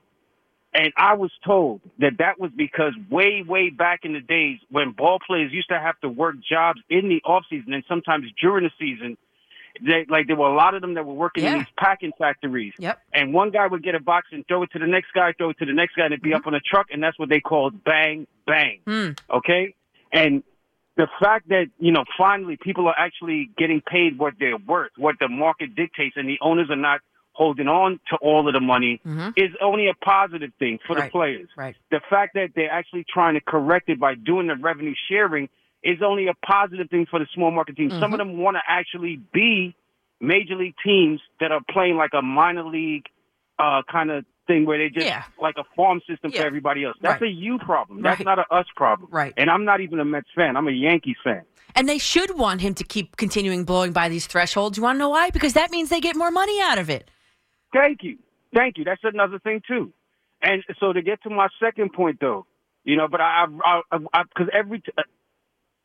And 0.73 0.93
I 0.97 1.15
was 1.15 1.33
told 1.45 1.81
that 1.99 2.19
that 2.19 2.39
was 2.39 2.53
because 2.57 2.93
way, 3.11 3.43
way 3.45 3.71
back 3.71 4.01
in 4.05 4.13
the 4.13 4.21
days 4.21 4.59
when 4.71 4.93
ball 4.93 5.19
players 5.27 5.51
used 5.53 5.69
to 5.71 5.81
have 5.81 5.99
to 6.03 6.09
work 6.09 6.37
jobs 6.49 6.81
in 6.89 7.09
the 7.09 7.21
off 7.25 7.45
season 7.51 7.73
and 7.73 7.83
sometimes 7.89 8.27
during 8.41 8.63
the 8.63 8.71
season, 8.79 9.17
they, 9.85 10.07
like 10.09 10.29
there 10.29 10.37
were 10.37 10.47
a 10.47 10.55
lot 10.55 10.75
of 10.75 10.81
them 10.81 10.95
that 10.95 11.05
were 11.05 11.15
working 11.15 11.43
Yeah. 11.43 11.53
in 11.55 11.59
these 11.61 11.67
packing 11.77 12.13
factories. 12.17 12.73
Yep. 12.79 13.01
And 13.13 13.35
one 13.35 13.51
guy 13.51 13.67
would 13.67 13.83
get 13.83 13.97
a 13.97 14.01
box 14.01 14.29
and 14.31 14.47
throw 14.47 14.63
it 14.63 14.71
to 14.73 14.79
the 14.79 14.87
next 14.87 15.13
guy, 15.13 15.33
throw 15.33 15.51
it 15.51 15.59
to 15.59 15.67
the 15.67 15.73
next 15.73 15.97
guy, 15.97 16.05
and 16.05 16.13
it'd 16.13 16.23
be 16.23 16.35
up 16.35 16.47
on 16.47 16.55
a 16.55 16.61
truck, 16.61 16.87
and 16.93 17.03
that's 17.03 17.19
what 17.19 17.29
they 17.31 17.41
called 17.41 17.83
bang 17.83 18.29
bang 18.47 18.79
Hmm. 18.87 19.11
okay? 19.29 19.75
And 20.13 20.45
the 20.97 21.09
fact 21.21 21.49
that, 21.49 21.67
you 21.81 21.91
know, 21.93 22.05
finally 22.19 22.57
people 22.61 22.87
are 22.87 22.99
actually 22.99 23.51
getting 23.57 23.81
paid 23.81 24.19
what 24.19 24.35
they're 24.39 24.57
worth, 24.57 24.93
what 24.97 25.17
the 25.19 25.29
market 25.29 25.75
dictates, 25.75 26.17
and 26.17 26.29
the 26.29 26.39
owners 26.41 26.69
are 26.71 26.77
not 26.77 27.01
holding 27.41 27.69
on 27.69 27.99
to 28.11 28.17
all 28.21 28.47
of 28.47 28.53
the 28.53 28.61
money 28.61 29.01
Mhm. 29.07 29.33
is 29.37 29.51
only 29.63 29.89
a 29.89 29.95
positive 30.05 30.53
thing 30.59 30.79
for 30.87 30.95
Right. 30.95 31.05
the 31.07 31.11
players. 31.11 31.49
Right. 31.57 31.75
The 31.91 32.01
fact 32.11 32.35
that 32.35 32.51
they're 32.55 32.71
actually 32.71 33.05
trying 33.09 33.33
to 33.35 33.41
correct 33.41 33.89
it 33.89 33.99
by 33.99 34.15
doing 34.15 34.49
the 34.49 34.57
revenue 34.57 34.95
sharing 35.09 35.49
is 35.83 36.03
only 36.03 36.27
a 36.29 36.35
positive 36.35 36.91
thing 36.91 37.07
for 37.07 37.19
the 37.19 37.27
small 37.35 37.51
market 37.51 37.77
teams. 37.77 37.95
Some 37.95 38.13
of 38.13 38.21
Mm-hmm. 38.21 38.29
them 38.33 38.39
want 38.45 38.57
to 38.59 38.63
actually 38.69 39.17
be 39.33 39.75
major 40.21 40.55
league 40.55 40.75
teams 40.85 41.19
that 41.41 41.51
are 41.51 41.63
playing 41.71 41.97
like 41.97 42.13
a 42.13 42.21
minor 42.21 42.63
league 42.65 43.07
uh, 43.59 43.83
kind 43.91 44.11
of 44.11 44.25
thing 44.47 44.65
where 44.67 44.79
they 44.79 44.89
just 44.91 45.07
Yeah. 45.07 45.23
like 45.41 45.57
a 45.59 45.65
farm 45.77 46.01
system 46.07 46.31
Yeah. 46.33 46.41
for 46.41 46.47
everybody 46.47 46.85
else. 46.85 46.97
That's 47.01 47.21
Right. 47.21 47.31
a 47.31 47.35
you 47.35 47.59
problem. 47.59 48.01
That's 48.03 48.21
not 48.25 48.39
a 48.39 48.47
us 48.53 48.67
problem. 48.77 49.09
Right. 49.13 49.33
And 49.37 49.51
I'm 49.51 49.65
not 49.67 49.81
even 49.81 49.99
a 50.01 50.05
Mets 50.05 50.29
fan. 50.35 50.57
I'm 50.59 50.67
a 50.69 50.71
Yankees 50.73 51.17
fan. 51.25 51.43
And 51.75 51.87
they 51.89 51.99
should 51.99 52.39
want 52.39 52.61
him 52.63 52.73
to 52.75 52.85
keep 52.85 53.17
continuing 53.17 53.65
blowing 53.65 53.93
by 53.93 54.09
these 54.09 54.27
thresholds. 54.27 54.77
You 54.79 54.83
want 54.83 54.97
to 54.97 54.99
know 54.99 55.11
why? 55.11 55.29
Because 55.31 55.53
that 55.55 55.71
means 55.71 55.89
they 55.91 56.01
get 56.01 56.17
more 56.17 56.31
money 56.31 56.59
out 56.61 56.79
of 56.79 56.89
it. 56.91 57.11
Thank 57.73 58.03
you. 58.03 58.19
Thank 58.55 58.79
you. 58.79 58.85
That's 58.85 59.03
another 59.05 59.39
thing 59.39 59.63
too. 59.67 59.93
And 60.43 60.63
so 60.81 60.93
to 60.93 61.03
get 61.03 61.23
to 61.25 61.31
my 61.31 61.49
second 61.63 61.93
point 61.93 62.19
though, 62.21 62.47
You 62.85 62.97
know, 62.97 63.09
but 63.09 63.21
I, 63.21 63.45
I, 63.65 63.81
I, 63.93 64.23
because 64.25 64.49
every, 64.53 64.81
t- 64.81 64.93
uh, 64.97 65.03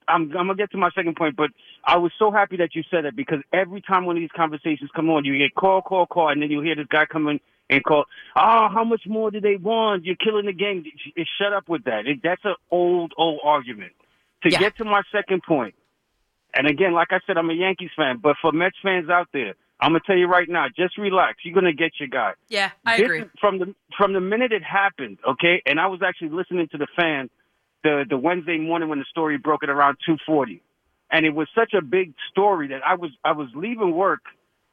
I'm, 0.07 0.23
I'm 0.31 0.47
gonna 0.47 0.55
get 0.55 0.71
to 0.71 0.77
my 0.77 0.89
second 0.95 1.15
point, 1.15 1.35
but 1.35 1.49
I 1.83 1.97
was 1.97 2.11
so 2.17 2.31
happy 2.31 2.57
that 2.57 2.73
you 2.75 2.83
said 2.89 3.05
it 3.05 3.15
because 3.15 3.39
every 3.51 3.81
time 3.81 4.05
one 4.05 4.15
of 4.15 4.21
these 4.21 4.29
conversations 4.35 4.89
come 4.95 5.09
on, 5.09 5.25
you 5.25 5.37
get 5.37 5.53
call, 5.55 5.81
call, 5.81 6.05
call, 6.05 6.29
and 6.29 6.41
then 6.41 6.49
you 6.51 6.61
hear 6.61 6.75
this 6.75 6.87
guy 6.89 7.05
come 7.05 7.27
in 7.27 7.39
and 7.69 7.83
call, 7.83 8.05
oh, 8.35 8.67
how 8.71 8.83
much 8.83 9.01
more 9.07 9.31
do 9.31 9.41
they 9.41 9.55
want? 9.55 10.05
You're 10.05 10.15
killing 10.15 10.45
the 10.45 10.53
game. 10.53 10.85
Eh, 11.17 11.23
shut 11.39 11.51
up 11.53 11.67
with 11.67 11.83
that. 11.85 12.05
It, 12.07 12.19
that's 12.23 12.45
an 12.45 12.55
old, 12.71 13.13
old 13.17 13.39
argument. 13.43 13.93
To 14.43 14.51
Yeah. 14.51 14.59
get 14.59 14.77
to 14.77 14.85
my 14.85 15.01
second 15.11 15.41
point, 15.43 15.73
and 16.53 16.67
again, 16.67 16.93
like 16.93 17.11
I 17.11 17.19
said, 17.25 17.37
I'm 17.37 17.49
a 17.49 17.53
Yankees 17.53 17.89
fan, 17.95 18.19
but 18.21 18.37
for 18.41 18.51
Mets 18.51 18.77
fans 18.83 19.09
out 19.09 19.27
there, 19.33 19.55
I'm 19.79 19.91
gonna 19.91 20.01
tell 20.05 20.17
you 20.17 20.27
right 20.27 20.47
now, 20.47 20.67
just 20.75 20.97
relax. 20.97 21.39
You're 21.43 21.53
gonna 21.53 21.73
get 21.73 21.91
your 21.99 22.09
guy. 22.09 22.33
Yeah, 22.47 22.71
I 22.85 22.97
This 22.97 23.05
agree. 23.05 23.23
from 23.39 23.59
the 23.59 23.75
from 23.97 24.13
the 24.13 24.21
minute 24.21 24.51
it 24.51 24.63
happened, 24.63 25.17
okay, 25.27 25.61
and 25.65 25.79
I 25.79 25.87
was 25.87 26.01
actually 26.01 26.29
listening 26.29 26.67
to 26.69 26.77
the 26.77 26.87
fan 26.95 27.29
the 27.83 28.05
the 28.09 28.17
Wednesday 28.17 28.57
morning 28.57 28.89
when 28.89 28.99
the 28.99 29.05
story 29.05 29.37
broke 29.37 29.63
at 29.63 29.69
around 29.69 29.97
2:40, 30.07 30.61
and 31.11 31.25
it 31.25 31.33
was 31.33 31.47
such 31.53 31.73
a 31.73 31.81
big 31.81 32.13
story 32.31 32.67
that 32.69 32.81
I 32.85 32.95
was 32.95 33.11
I 33.23 33.33
was 33.33 33.49
leaving 33.53 33.91
work 33.93 34.21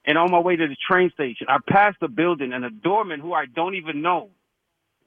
and 0.05 0.19
on 0.19 0.31
my 0.31 0.39
way 0.39 0.57
to 0.57 0.67
the 0.67 0.77
train 0.89 1.11
station, 1.15 1.47
I 1.49 1.59
passed 1.69 1.99
the 2.01 2.09
building 2.09 2.53
and 2.53 2.65
a 2.65 2.71
doorman 2.71 3.21
who 3.21 3.33
I 3.33 3.47
don't 3.47 3.75
even 3.77 4.03
know 4.03 4.31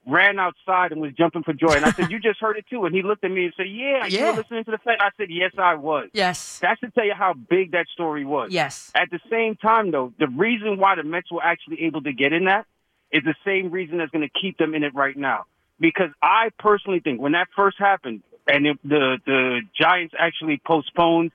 ran 0.06 0.38
outside 0.38 0.92
and 0.92 1.00
was 1.00 1.12
jumping 1.14 1.42
for 1.42 1.52
joy. 1.52 1.72
And 1.74 1.84
I 1.84 1.90
said, 1.90 2.10
"You 2.10 2.18
just 2.20 2.40
heard 2.40 2.56
it 2.56 2.64
too?" 2.70 2.84
And 2.84 2.94
he 2.94 3.02
looked 3.02 3.24
at 3.24 3.30
me 3.30 3.44
and 3.46 3.54
said, 3.56 3.66
"Yeah, 3.68 4.06
you 4.06 4.18
Yeah. 4.18 4.30
were 4.30 4.36
listening 4.38 4.64
to 4.64 4.70
the 4.70 4.78
fan." 4.78 4.96
I 5.00 5.10
said, 5.16 5.28
"Yes, 5.30 5.52
I 5.58 5.74
was." 5.74 6.08
Yes. 6.12 6.60
That 6.60 6.78
should 6.78 6.94
tell 6.94 7.04
you 7.04 7.14
how 7.14 7.32
big 7.34 7.72
that 7.72 7.86
story 7.88 8.24
was. 8.24 8.52
Yes. 8.52 8.92
At 8.94 9.10
the 9.10 9.20
same 9.30 9.56
time, 9.56 9.90
though, 9.90 10.12
the 10.18 10.28
reason 10.28 10.78
why 10.78 10.94
the 10.94 11.02
Mets 11.02 11.30
were 11.32 11.42
actually 11.42 11.82
able 11.82 12.02
to 12.02 12.12
get 12.12 12.32
in 12.32 12.44
that 12.44 12.66
is 13.12 13.24
the 13.24 13.34
same 13.44 13.70
reason 13.70 13.98
that's 13.98 14.10
going 14.10 14.28
to 14.28 14.40
keep 14.40 14.58
them 14.58 14.74
in 14.74 14.82
it 14.84 14.94
right 14.94 15.16
now. 15.16 15.44
Because 15.80 16.10
I 16.22 16.50
personally 16.58 17.00
think 17.00 17.20
when 17.20 17.32
that 17.32 17.48
first 17.54 17.78
happened 17.78 18.22
and 18.46 18.66
it, 18.66 18.78
the 18.84 19.18
the 19.26 19.60
Giants 19.78 20.14
actually 20.18 20.60
postponed 20.64 21.32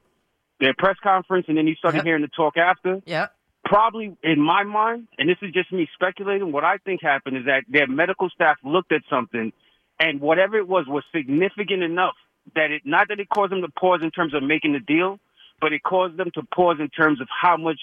their 0.60 0.73
press 0.77 0.95
conference 1.03 1.45
and 1.49 1.57
then 1.57 1.67
you 1.67 1.75
started 1.75 1.97
Yep. 1.97 2.05
hearing 2.05 2.21
the 2.21 2.27
talk 2.29 2.55
after, 2.57 3.01
Yeah. 3.05 3.27
Probably 3.63 4.17
in 4.24 4.41
my 4.41 4.63
mind, 4.63 5.08
and 5.17 5.30
this 5.30 5.38
is 5.41 5.52
just 5.54 5.71
me 5.71 5.88
speculating, 5.93 6.52
what 6.52 6.63
I 6.63 6.78
think 6.78 7.02
happened 7.02 7.38
is 7.38 7.45
that 7.45 7.63
their 7.69 7.88
medical 7.88 8.30
staff 8.30 8.58
looked 8.63 8.91
at 8.91 9.02
something 9.10 9.54
and 10.00 10.19
whatever 10.19 10.58
it 10.58 10.67
was 10.67 10.86
was 10.88 11.04
significant 11.15 11.84
enough 11.84 12.15
that 12.56 12.71
it 12.71 12.82
not 12.86 13.08
that 13.10 13.19
it 13.19 13.30
caused 13.30 13.52
them 13.52 13.62
to 13.62 13.69
pause 13.69 14.00
in 14.02 14.10
terms 14.12 14.34
of 14.34 14.41
making 14.41 14.74
the 14.74 14.80
deal, 14.80 15.19
but 15.62 15.74
it 15.74 15.84
caused 15.84 16.17
them 16.17 16.32
to 16.34 16.41
pause 16.54 16.78
in 16.80 16.89
terms 16.89 17.21
of 17.21 17.28
how 17.30 17.56
much 17.56 17.82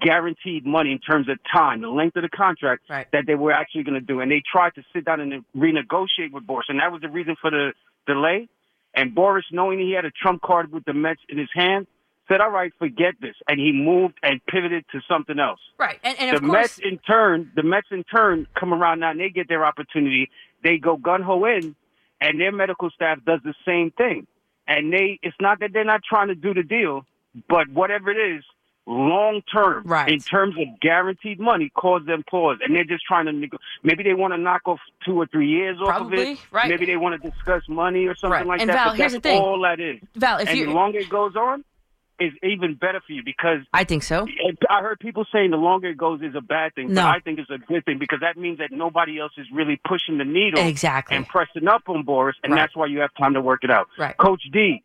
guaranteed 0.00 0.64
money 0.64 0.92
in 0.92 0.98
terms 0.98 1.28
of 1.28 1.38
time, 1.52 1.82
the 1.82 1.88
length 1.88 2.16
of 2.16 2.22
the 2.22 2.28
contract 2.28 2.82
Right. 2.88 3.06
that 3.12 3.26
they 3.26 3.34
were 3.34 3.52
actually 3.52 3.82
going 3.82 4.00
to 4.00 4.06
do. 4.06 4.20
And 4.20 4.30
they 4.30 4.40
tried 4.50 4.74
to 4.76 4.82
sit 4.92 5.04
down 5.04 5.20
and 5.20 5.44
renegotiate 5.56 6.32
with 6.32 6.46
Boras, 6.46 6.68
and 6.68 6.78
that 6.80 6.92
was 6.92 7.02
the 7.02 7.08
reason 7.08 7.36
for 7.40 7.50
the 7.50 7.72
delay. 8.06 8.48
And 8.94 9.14
Boras, 9.14 9.42
knowing 9.52 9.80
he 9.80 9.92
had 9.92 10.04
a 10.04 10.10
trump 10.10 10.42
card 10.42 10.72
with 10.72 10.84
the 10.84 10.94
Mets 10.94 11.20
in 11.28 11.38
his 11.38 11.48
hand, 11.52 11.86
said, 12.30 12.40
"All 12.40 12.50
right, 12.50 12.72
forget 12.78 13.14
this," 13.20 13.34
and 13.48 13.58
he 13.58 13.72
moved 13.72 14.14
and 14.22 14.40
pivoted 14.46 14.84
to 14.92 15.00
something 15.08 15.38
else 15.38 15.60
Right. 15.78 15.98
And, 16.04 16.18
and 16.20 16.36
of 16.36 16.42
the 16.42 16.46
course, 16.48 16.78
Mets 16.78 16.78
in 16.78 16.98
turn, 16.98 17.50
the 17.56 17.62
Mets 17.62 17.88
in 17.90 18.04
turn 18.04 18.46
come 18.58 18.72
around 18.74 19.00
now 19.00 19.10
and 19.10 19.20
they 19.20 19.30
get 19.30 19.48
their 19.48 19.64
opportunity. 19.64 20.30
They 20.62 20.76
go 20.78 20.96
gun 20.96 21.22
ho 21.22 21.44
in, 21.46 21.74
and 22.20 22.40
their 22.40 22.52
medical 22.52 22.90
staff 22.90 23.18
does 23.26 23.40
the 23.44 23.54
same 23.66 23.90
thing. 23.92 24.26
And 24.68 24.92
they, 24.92 25.18
it's 25.22 25.36
not 25.40 25.58
that 25.60 25.72
they're 25.72 25.84
not 25.84 26.02
trying 26.08 26.28
to 26.28 26.34
do 26.34 26.54
the 26.54 26.62
deal, 26.62 27.04
but 27.48 27.68
whatever 27.70 28.10
it 28.10 28.18
is, 28.36 28.44
long 28.86 29.40
term, 29.52 29.82
Right. 29.84 30.08
in 30.12 30.20
terms 30.20 30.54
of 30.58 30.80
guaranteed 30.80 31.40
money, 31.40 31.70
cause 31.74 32.02
them 32.06 32.22
pause, 32.28 32.58
and 32.62 32.74
they're 32.74 32.84
just 32.84 33.04
trying 33.04 33.26
to. 33.26 33.58
Maybe 33.82 34.02
they 34.02 34.14
want 34.14 34.32
to 34.34 34.38
knock 34.38 34.62
off 34.66 34.80
two 35.04 35.16
or 35.20 35.26
three 35.26 35.48
years 35.48 35.78
off 35.80 35.86
Probably, 35.88 36.22
of 36.22 36.28
it. 36.28 36.38
right. 36.52 36.68
Maybe 36.68 36.86
they 36.86 36.96
want 36.96 37.20
to 37.22 37.30
discuss 37.30 37.62
money 37.68 38.06
or 38.06 38.14
something 38.14 38.32
Right. 38.32 38.46
like 38.46 38.60
And 38.60 38.70
that. 38.70 38.74
Val, 38.74 38.88
but 38.90 38.96
here's 38.98 39.12
that's 39.12 39.22
the 39.22 39.28
thing. 39.28 39.40
all 39.42 39.60
that 39.62 39.80
is. 39.80 39.98
Val, 40.16 40.38
if 40.38 40.48
and 40.48 40.58
you, 40.58 40.66
the 40.66 40.72
longer 40.72 40.98
it 40.98 41.08
goes 41.08 41.34
on, 41.36 41.64
is 42.20 42.32
even 42.42 42.74
better 42.74 43.00
for 43.06 43.12
you 43.12 43.22
because 43.24 43.60
I 43.72 43.84
think 43.84 44.02
so. 44.02 44.26
I 44.68 44.80
heard 44.82 45.00
people 45.00 45.24
saying 45.32 45.50
the 45.50 45.56
longer 45.56 45.88
it 45.88 45.96
goes 45.96 46.20
is 46.22 46.34
a 46.36 46.40
bad 46.40 46.74
thing, 46.74 46.92
No. 46.92 47.02
but 47.02 47.08
I 47.16 47.20
think 47.20 47.38
it's 47.38 47.50
a 47.50 47.58
good 47.58 47.84
thing 47.86 47.98
because 47.98 48.20
that 48.20 48.36
means 48.36 48.58
that 48.58 48.70
nobody 48.72 49.18
else 49.18 49.32
is 49.38 49.46
really 49.52 49.80
pushing 49.88 50.18
the 50.18 50.24
needle 50.24 50.60
Exactly. 50.66 51.16
and 51.16 51.26
pressing 51.26 51.66
up 51.66 51.82
on 51.88 52.04
Boras, 52.04 52.34
and 52.44 52.52
Right. 52.52 52.60
that's 52.60 52.76
why 52.76 52.86
you 52.86 53.00
have 53.00 53.10
time 53.18 53.34
to 53.34 53.40
work 53.40 53.64
it 53.64 53.70
out. 53.70 53.88
Right. 53.98 54.16
Coach 54.16 54.42
D, 54.52 54.82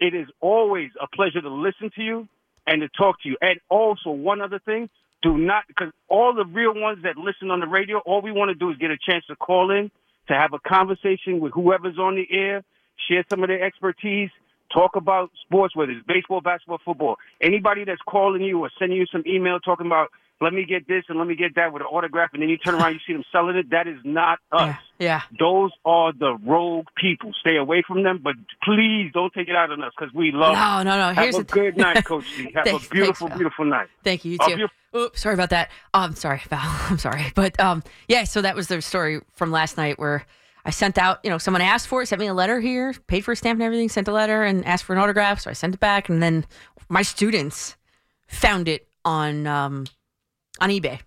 it 0.00 0.14
is 0.14 0.26
always 0.40 0.90
a 1.00 1.06
pleasure 1.14 1.40
to 1.40 1.48
listen 1.48 1.90
to 1.94 2.02
you 2.02 2.28
and 2.66 2.82
to 2.82 2.88
talk 2.88 3.22
to 3.22 3.28
you. 3.28 3.36
And 3.40 3.60
also, 3.68 4.10
one 4.10 4.40
other 4.40 4.58
thing, 4.58 4.90
do 5.22 5.38
not 5.38 5.64
because 5.68 5.92
all 6.08 6.34
the 6.34 6.44
real 6.44 6.74
ones 6.74 6.98
that 7.04 7.16
listen 7.16 7.50
on 7.52 7.60
the 7.60 7.68
radio, 7.68 7.98
all 7.98 8.20
we 8.22 8.32
want 8.32 8.48
to 8.48 8.54
do 8.56 8.70
is 8.70 8.76
get 8.78 8.90
a 8.90 8.98
chance 8.98 9.24
to 9.26 9.36
call 9.36 9.70
in 9.70 9.90
to 10.28 10.34
have 10.34 10.52
a 10.52 10.58
conversation 10.58 11.38
with 11.40 11.52
whoever's 11.52 11.98
on 11.98 12.16
the 12.16 12.26
air, 12.30 12.64
share 13.08 13.24
some 13.30 13.42
of 13.42 13.48
their 13.48 13.62
expertise, 13.62 14.30
talk 14.72 14.96
about 14.96 15.30
sports, 15.44 15.76
whether 15.76 15.92
it's 15.92 16.06
baseball, 16.06 16.40
basketball, 16.40 16.80
football. 16.84 17.16
Anybody 17.40 17.84
that's 17.84 18.00
calling 18.06 18.42
you 18.42 18.60
or 18.60 18.70
sending 18.78 18.98
you 18.98 19.06
some 19.12 19.22
email 19.26 19.58
talking 19.60 19.86
about 19.86 20.08
let 20.42 20.52
me 20.52 20.64
get 20.64 20.88
this 20.88 21.04
and 21.08 21.18
let 21.18 21.28
me 21.28 21.36
get 21.36 21.54
that 21.54 21.72
with 21.72 21.82
an 21.82 21.86
autograph, 21.86 22.30
and 22.32 22.42
then 22.42 22.48
you 22.48 22.58
turn 22.58 22.74
around, 22.74 22.94
you 22.94 23.00
see 23.06 23.12
them 23.12 23.22
selling 23.30 23.56
it. 23.56 23.70
That 23.70 23.86
is 23.86 23.98
not 24.04 24.40
us. 24.50 24.76
Yeah. 24.98 25.20
Yeah. 25.20 25.22
Those 25.38 25.70
are 25.84 26.12
the 26.12 26.36
rogue 26.44 26.86
people. 27.00 27.30
Stay 27.40 27.56
away 27.56 27.84
from 27.86 28.02
them, 28.02 28.20
but 28.22 28.34
please 28.64 29.10
don't 29.14 29.32
take 29.32 29.48
it 29.48 29.54
out 29.54 29.70
on 29.70 29.82
us 29.82 29.92
because 29.96 30.12
we 30.12 30.32
love. 30.32 30.54
No, 30.54 30.82
no, 30.82 30.98
no. 30.98 31.14
Have 31.14 31.16
Here's 31.16 31.36
a 31.36 31.38
the 31.38 31.44
good 31.44 31.76
night, 31.76 32.04
Coach. 32.04 32.26
Have 32.54 32.64
Thanks- 32.64 32.86
a 32.86 32.90
beautiful, 32.90 33.28
thanks, 33.28 33.38
beautiful 33.38 33.64
night. 33.66 33.86
Thank 34.02 34.24
you. 34.24 34.32
You 34.32 34.38
too. 34.38 34.46
beautiful. 34.56 34.76
Oops, 34.94 35.20
sorry 35.20 35.34
about 35.34 35.50
that. 35.50 35.70
I'm 35.94 36.10
um, 36.10 36.16
sorry, 36.16 36.42
Val. 36.50 36.60
I'm 36.90 36.98
sorry, 36.98 37.32
but 37.34 37.58
um, 37.60 37.82
yeah. 38.08 38.24
So 38.24 38.42
that 38.42 38.56
was 38.56 38.66
the 38.66 38.82
story 38.82 39.20
from 39.32 39.50
last 39.52 39.76
night 39.76 39.98
where 39.98 40.26
I 40.64 40.70
sent 40.70 40.98
out. 40.98 41.20
You 41.24 41.30
know, 41.30 41.38
someone 41.38 41.62
asked 41.62 41.88
for 41.88 42.02
it, 42.02 42.06
sent 42.06 42.20
me 42.20 42.26
a 42.26 42.34
letter 42.34 42.60
here, 42.60 42.94
paid 43.06 43.22
for 43.22 43.32
a 43.32 43.36
stamp 43.36 43.56
and 43.56 43.62
everything, 43.62 43.88
sent 43.88 44.08
a 44.08 44.12
letter 44.12 44.42
and 44.42 44.64
asked 44.64 44.84
for 44.84 44.92
an 44.92 44.98
autograph. 44.98 45.40
So 45.40 45.50
I 45.50 45.54
sent 45.54 45.74
it 45.74 45.80
back, 45.80 46.08
and 46.08 46.22
then 46.22 46.44
my 46.88 47.02
students 47.02 47.76
found 48.28 48.68
it 48.68 48.88
on 49.04 49.46
um 49.46 49.86
on 50.60 50.70
eBay 50.70 51.00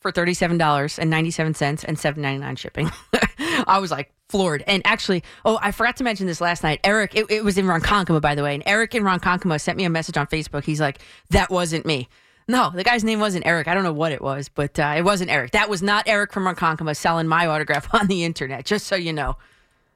for 0.00 0.10
thirty 0.10 0.34
seven 0.34 0.58
dollars 0.58 0.98
and 0.98 1.10
ninety 1.10 1.30
seven 1.30 1.54
cents 1.54 1.84
and 1.84 1.98
seven 1.98 2.22
ninety 2.22 2.40
nine 2.40 2.56
shipping. 2.56 2.90
I 3.66 3.78
was 3.78 3.90
like 3.90 4.12
floored. 4.28 4.62
And 4.66 4.82
actually, 4.86 5.24
oh, 5.44 5.58
I 5.60 5.72
forgot 5.72 5.96
to 5.96 6.04
mention 6.04 6.26
this 6.26 6.40
last 6.40 6.62
night. 6.62 6.80
Eric, 6.84 7.16
it, 7.16 7.30
it 7.30 7.44
was 7.44 7.58
in 7.58 7.66
Ronkonkoma, 7.66 8.20
by 8.20 8.34
the 8.34 8.42
way. 8.42 8.54
And 8.54 8.62
Eric 8.64 8.94
in 8.94 9.02
Ronkonkoma 9.02 9.60
sent 9.60 9.76
me 9.76 9.84
a 9.84 9.90
message 9.90 10.16
on 10.16 10.26
Facebook. 10.28 10.64
He's 10.64 10.80
like, 10.80 11.00
"That 11.30 11.50
wasn't 11.50 11.84
me." 11.84 12.08
No, 12.50 12.70
the 12.74 12.82
guy's 12.82 13.04
name 13.04 13.20
wasn't 13.20 13.46
Eric. 13.46 13.68
I 13.68 13.74
don't 13.74 13.84
know 13.84 13.92
what 13.92 14.10
it 14.10 14.20
was, 14.20 14.48
but 14.48 14.76
uh, 14.76 14.94
it 14.96 15.02
wasn't 15.02 15.30
Eric. 15.30 15.52
That 15.52 15.70
was 15.70 15.82
not 15.82 16.08
Eric 16.08 16.32
from 16.32 16.44
Ronkonkoma 16.44 16.96
selling 16.96 17.28
my 17.28 17.46
autograph 17.46 17.94
on 17.94 18.08
the 18.08 18.24
internet. 18.24 18.64
Just 18.64 18.88
so 18.88 18.96
you 18.96 19.12
know. 19.12 19.36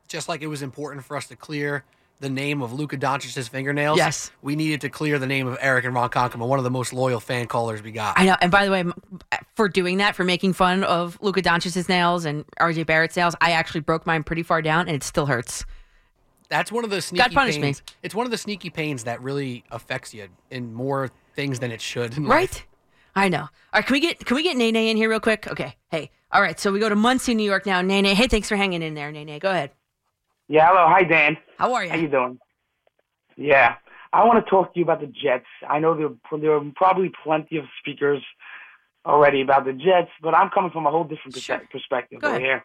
Just 0.07 0.29
like 0.29 0.41
it 0.41 0.47
was 0.47 0.63
important 0.63 1.05
for 1.05 1.17
us 1.17 1.27
to 1.29 1.37
clear 1.37 1.83
the 2.21 2.31
name 2.31 2.63
of 2.63 2.73
Luka 2.73 2.97
Doncic's 2.97 3.49
fingernails. 3.49 3.99
Yes. 3.99 4.31
we 4.41 4.55
needed 4.55 4.83
to 4.83 4.89
clear 4.89 5.19
the 5.19 5.27
name 5.27 5.49
of 5.49 5.59
Eric 5.61 5.85
and 5.85 5.95
Ron 5.95 6.09
one 6.39 6.59
of 6.61 6.65
the 6.65 6.71
most 6.71 6.93
loyal 6.93 7.19
fan 7.19 7.49
callers 7.49 7.83
we 7.83 7.91
got. 7.91 8.17
I 8.17 8.27
know. 8.27 8.37
And 8.41 8.53
by 8.53 8.65
the 8.65 8.71
way, 8.71 8.85
for 9.57 9.69
doing 9.69 9.97
that, 9.99 10.15
for 10.15 10.23
making 10.23 10.53
fun 10.53 10.85
of 10.85 11.19
Luka 11.21 11.43
Doncic's 11.43 11.89
nails 11.89 12.25
and 12.25 12.47
RJ 12.61 12.87
Barrett's 12.87 13.17
nails, 13.17 13.35
I 13.41 13.51
actually 13.51 13.81
broke 13.81 14.07
mine 14.07 14.23
pretty 14.23 14.45
far 14.45 14.63
down, 14.63 14.87
and 14.87 14.95
it 14.95 15.03
still 15.03 15.27
hurts. 15.27 15.65
That's 16.51 16.71
one 16.71 16.85
of 16.85 16.91
the 16.91 17.03
sneaky 17.03 17.25
God 17.25 17.33
punish 17.33 17.59
me. 17.59 17.75
It's 18.05 18.15
one 18.15 18.27
of 18.27 18.31
the 18.31 18.39
sneaky 18.39 18.71
pains 18.71 19.05
that 19.05 19.21
really 19.21 19.65
affects 19.73 20.15
you 20.15 20.29
in 20.53 20.73
more 20.73 21.11
things 21.35 21.59
than 21.61 21.71
it 21.71 21.81
should. 21.81 22.17
in 22.17 22.25
life. 22.25 22.31
Right? 22.31 22.65
I 23.17 23.29
know. 23.29 23.43
All 23.43 23.49
right, 23.75 23.87
can 23.87 23.93
we 23.95 24.01
get 24.01 24.25
can 24.25 24.35
we 24.37 24.43
get 24.43 24.57
Nene 24.57 24.75
in 24.77 24.97
here 24.97 25.09
real 25.09 25.21
quick? 25.21 25.47
Okay. 25.49 25.77
Hey. 25.91 26.11
All 26.33 26.43
right. 26.43 26.59
So 26.59 26.73
we 26.73 26.81
go 26.81 26.89
to 26.89 26.97
Muncie, 26.97 27.35
New 27.35 27.45
York 27.45 27.65
now. 27.67 27.81
Nene. 27.81 28.07
Hey, 28.17 28.27
thanks 28.27 28.49
for 28.49 28.57
hanging 28.57 28.83
in 28.83 28.95
there, 28.95 29.13
Nene. 29.13 29.39
Go 29.39 29.51
ahead. 29.51 29.71
Yeah, 30.49 30.67
hello. 30.69 30.87
Hi, 30.89 31.05
Dan. 31.05 31.37
How 31.59 31.75
are 31.75 31.85
you? 31.85 31.91
How 31.91 31.97
you 31.97 32.09
doing? 32.09 32.39
Yeah. 33.37 33.77
I 34.13 34.25
want 34.25 34.45
to 34.45 34.51
talk 34.51 34.73
to 34.75 34.79
you 34.79 34.85
about 34.85 35.01
the 35.01 35.07
Jets. 35.07 35.47
I 35.69 35.79
know 35.81 35.97
there, 35.97 36.39
there 36.41 36.53
are 36.55 36.61
probably 36.77 37.11
plenty 37.25 37.57
of 37.57 37.65
speakers 37.81 38.23
already 39.07 39.41
about 39.43 39.65
the 39.65 39.73
Jets, 39.73 40.11
but 40.23 40.35
I'm 40.35 40.51
coming 40.51 40.71
from 40.71 40.87
a 40.87 40.91
whole 40.91 41.05
different 41.05 41.37
Sure. 41.37 41.59
perspe- 41.59 41.71
perspective 41.71 42.21
Go 42.21 42.29
over 42.29 42.37
ahead. 42.37 42.47
here. 42.47 42.65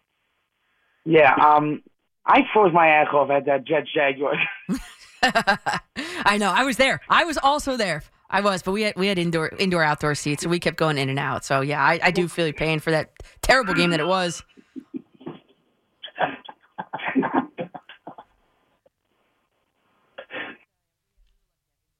Yeah, 1.05 1.33
um, 1.33 1.81
I 2.25 2.41
froze 2.53 2.71
my 2.73 2.87
ass 2.87 3.07
off 3.13 3.29
at 3.31 3.45
that 3.45 3.65
Jets 3.65 3.87
Jaguar. 3.93 4.35
I 6.25 6.37
know. 6.37 6.51
I 6.51 6.63
was 6.63 6.77
there. 6.77 7.01
I 7.09 7.23
was 7.25 7.37
also 7.37 7.77
there. 7.77 8.03
I 8.29 8.41
was, 8.41 8.61
but 8.61 8.73
we 8.73 8.83
had 8.83 8.95
we 8.95 9.07
had 9.07 9.17
indoor 9.17 9.49
indoor 9.57 9.83
outdoor 9.83 10.13
seats, 10.13 10.43
so 10.43 10.49
we 10.49 10.59
kept 10.59 10.77
going 10.77 10.97
in 10.97 11.09
and 11.09 11.17
out. 11.17 11.43
So 11.43 11.61
yeah, 11.61 11.83
I, 11.83 11.99
I 12.03 12.11
do 12.11 12.27
feel 12.27 12.45
your 12.45 12.53
pain 12.53 12.79
for 12.79 12.91
that 12.91 13.11
terrible 13.41 13.73
game 13.73 13.89
that 13.89 13.99
it 13.99 14.07
was. 14.07 14.43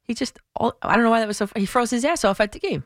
He 0.03 0.13
just 0.13 0.39
all, 0.55 0.75
I 0.81 0.95
don't 0.95 1.03
know 1.03 1.11
why 1.11 1.19
that 1.19 1.27
was 1.27 1.37
so. 1.37 1.47
He 1.55 1.65
froze 1.65 1.89
his 1.89 2.05
ass 2.05 2.23
off 2.23 2.39
at 2.39 2.51
the 2.51 2.59
game. 2.59 2.83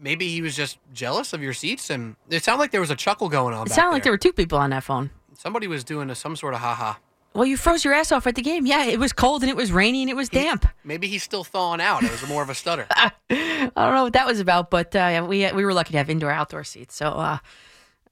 Maybe 0.00 0.28
he 0.28 0.40
was 0.42 0.54
just 0.54 0.78
jealous 0.92 1.32
of 1.32 1.42
your 1.42 1.52
seats, 1.52 1.90
and 1.90 2.14
it 2.30 2.44
sounded 2.44 2.60
like 2.60 2.70
there 2.70 2.80
was 2.80 2.90
a 2.90 2.96
chuckle 2.96 3.28
going 3.28 3.54
on. 3.54 3.66
It 3.66 3.70
back 3.70 3.76
sounded 3.76 3.92
like 3.92 4.02
there 4.04 4.10
there 4.10 4.12
were 4.12 4.18
two 4.18 4.32
people 4.32 4.58
on 4.58 4.70
that 4.70 4.84
phone. 4.84 5.10
Somebody 5.34 5.66
was 5.66 5.82
doing 5.82 6.10
a, 6.10 6.14
some 6.14 6.36
sort 6.36 6.54
of 6.54 6.60
haha. 6.60 6.94
Well, 7.38 7.46
you 7.46 7.56
froze 7.56 7.84
your 7.84 7.94
ass 7.94 8.10
off 8.10 8.26
at 8.26 8.34
the 8.34 8.42
game. 8.42 8.66
Yeah, 8.66 8.86
it 8.86 8.98
was 8.98 9.12
cold 9.12 9.42
and 9.44 9.48
it 9.48 9.54
was 9.54 9.70
rainy 9.70 10.02
and 10.02 10.10
it 10.10 10.16
was 10.16 10.28
damp. 10.28 10.66
Maybe 10.82 11.06
he's 11.06 11.22
still 11.22 11.44
thawing 11.44 11.80
out. 11.80 12.02
It 12.02 12.10
was 12.10 12.26
more 12.26 12.42
of 12.42 12.50
a 12.50 12.54
stutter. 12.54 12.88
I 12.90 13.12
don't 13.30 13.94
know 13.94 14.02
what 14.02 14.14
that 14.14 14.26
was 14.26 14.40
about, 14.40 14.70
but 14.70 14.96
uh, 14.96 15.24
we 15.28 15.48
we 15.52 15.64
were 15.64 15.72
lucky 15.72 15.92
to 15.92 15.98
have 15.98 16.10
indoor 16.10 16.32
outdoor 16.32 16.64
seats, 16.64 16.96
so 16.96 17.10
uh, 17.10 17.38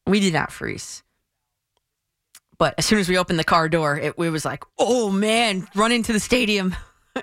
we 0.06 0.20
did 0.20 0.32
not 0.32 0.52
freeze. 0.52 1.02
But 2.56 2.76
as 2.78 2.86
soon 2.86 3.00
as 3.00 3.08
we 3.08 3.18
opened 3.18 3.40
the 3.40 3.44
car 3.44 3.68
door, 3.68 3.98
it, 3.98 4.14
it 4.16 4.30
was 4.30 4.44
like, 4.44 4.62
oh 4.78 5.10
man, 5.10 5.66
run 5.74 5.90
into 5.90 6.12
the 6.12 6.20
stadium. 6.20 6.76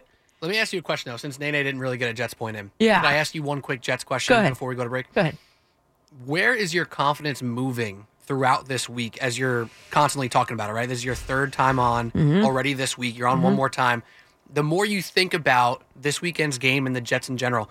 Let 0.42 0.52
me 0.52 0.58
ask 0.58 0.74
you 0.74 0.80
a 0.80 0.84
question 0.84 1.10
though, 1.10 1.18
since 1.18 1.40
Nene 1.40 1.54
didn't 1.54 1.80
really 1.80 1.98
get 1.98 2.10
a 2.10 2.14
Jets 2.14 2.34
point 2.34 2.58
in. 2.58 2.70
Yeah. 2.80 3.00
Can 3.00 3.06
I 3.06 3.14
ask 3.14 3.34
you 3.34 3.44
one 3.44 3.62
quick 3.62 3.80
Jets 3.80 4.04
question 4.04 4.50
before 4.50 4.68
we 4.68 4.76
go 4.76 4.84
to 4.84 4.90
break? 4.90 5.14
Go 5.14 5.22
ahead. 5.22 5.38
Where 6.26 6.54
is 6.54 6.74
your 6.74 6.84
confidence 6.84 7.42
moving 7.42 8.08
throughout 8.26 8.68
this 8.68 8.88
week 8.88 9.18
as 9.18 9.38
you're 9.38 9.70
constantly 9.92 10.30
talking 10.30 10.54
about 10.56 10.70
it, 10.70 10.74
right? 10.74 10.88
This 10.88 11.00
is 11.00 11.06
your 11.06 11.16
third 11.16 11.52
time 11.54 11.80
on 11.80 12.12
Mm-hmm. 12.12 12.46
already 12.46 12.74
this 12.74 12.98
week. 12.98 13.18
You're 13.18 13.28
on 13.28 13.42
one 13.42 13.54
more 13.54 13.70
time. 13.70 14.04
The 14.54 14.64
more 14.64 14.86
you 14.86 15.02
think 15.02 15.34
about 15.34 15.84
this 15.96 16.22
weekend's 16.22 16.58
game 16.58 16.86
and 16.88 16.96
the 16.96 17.02
Jets 17.02 17.28
in 17.30 17.38
general, 17.38 17.70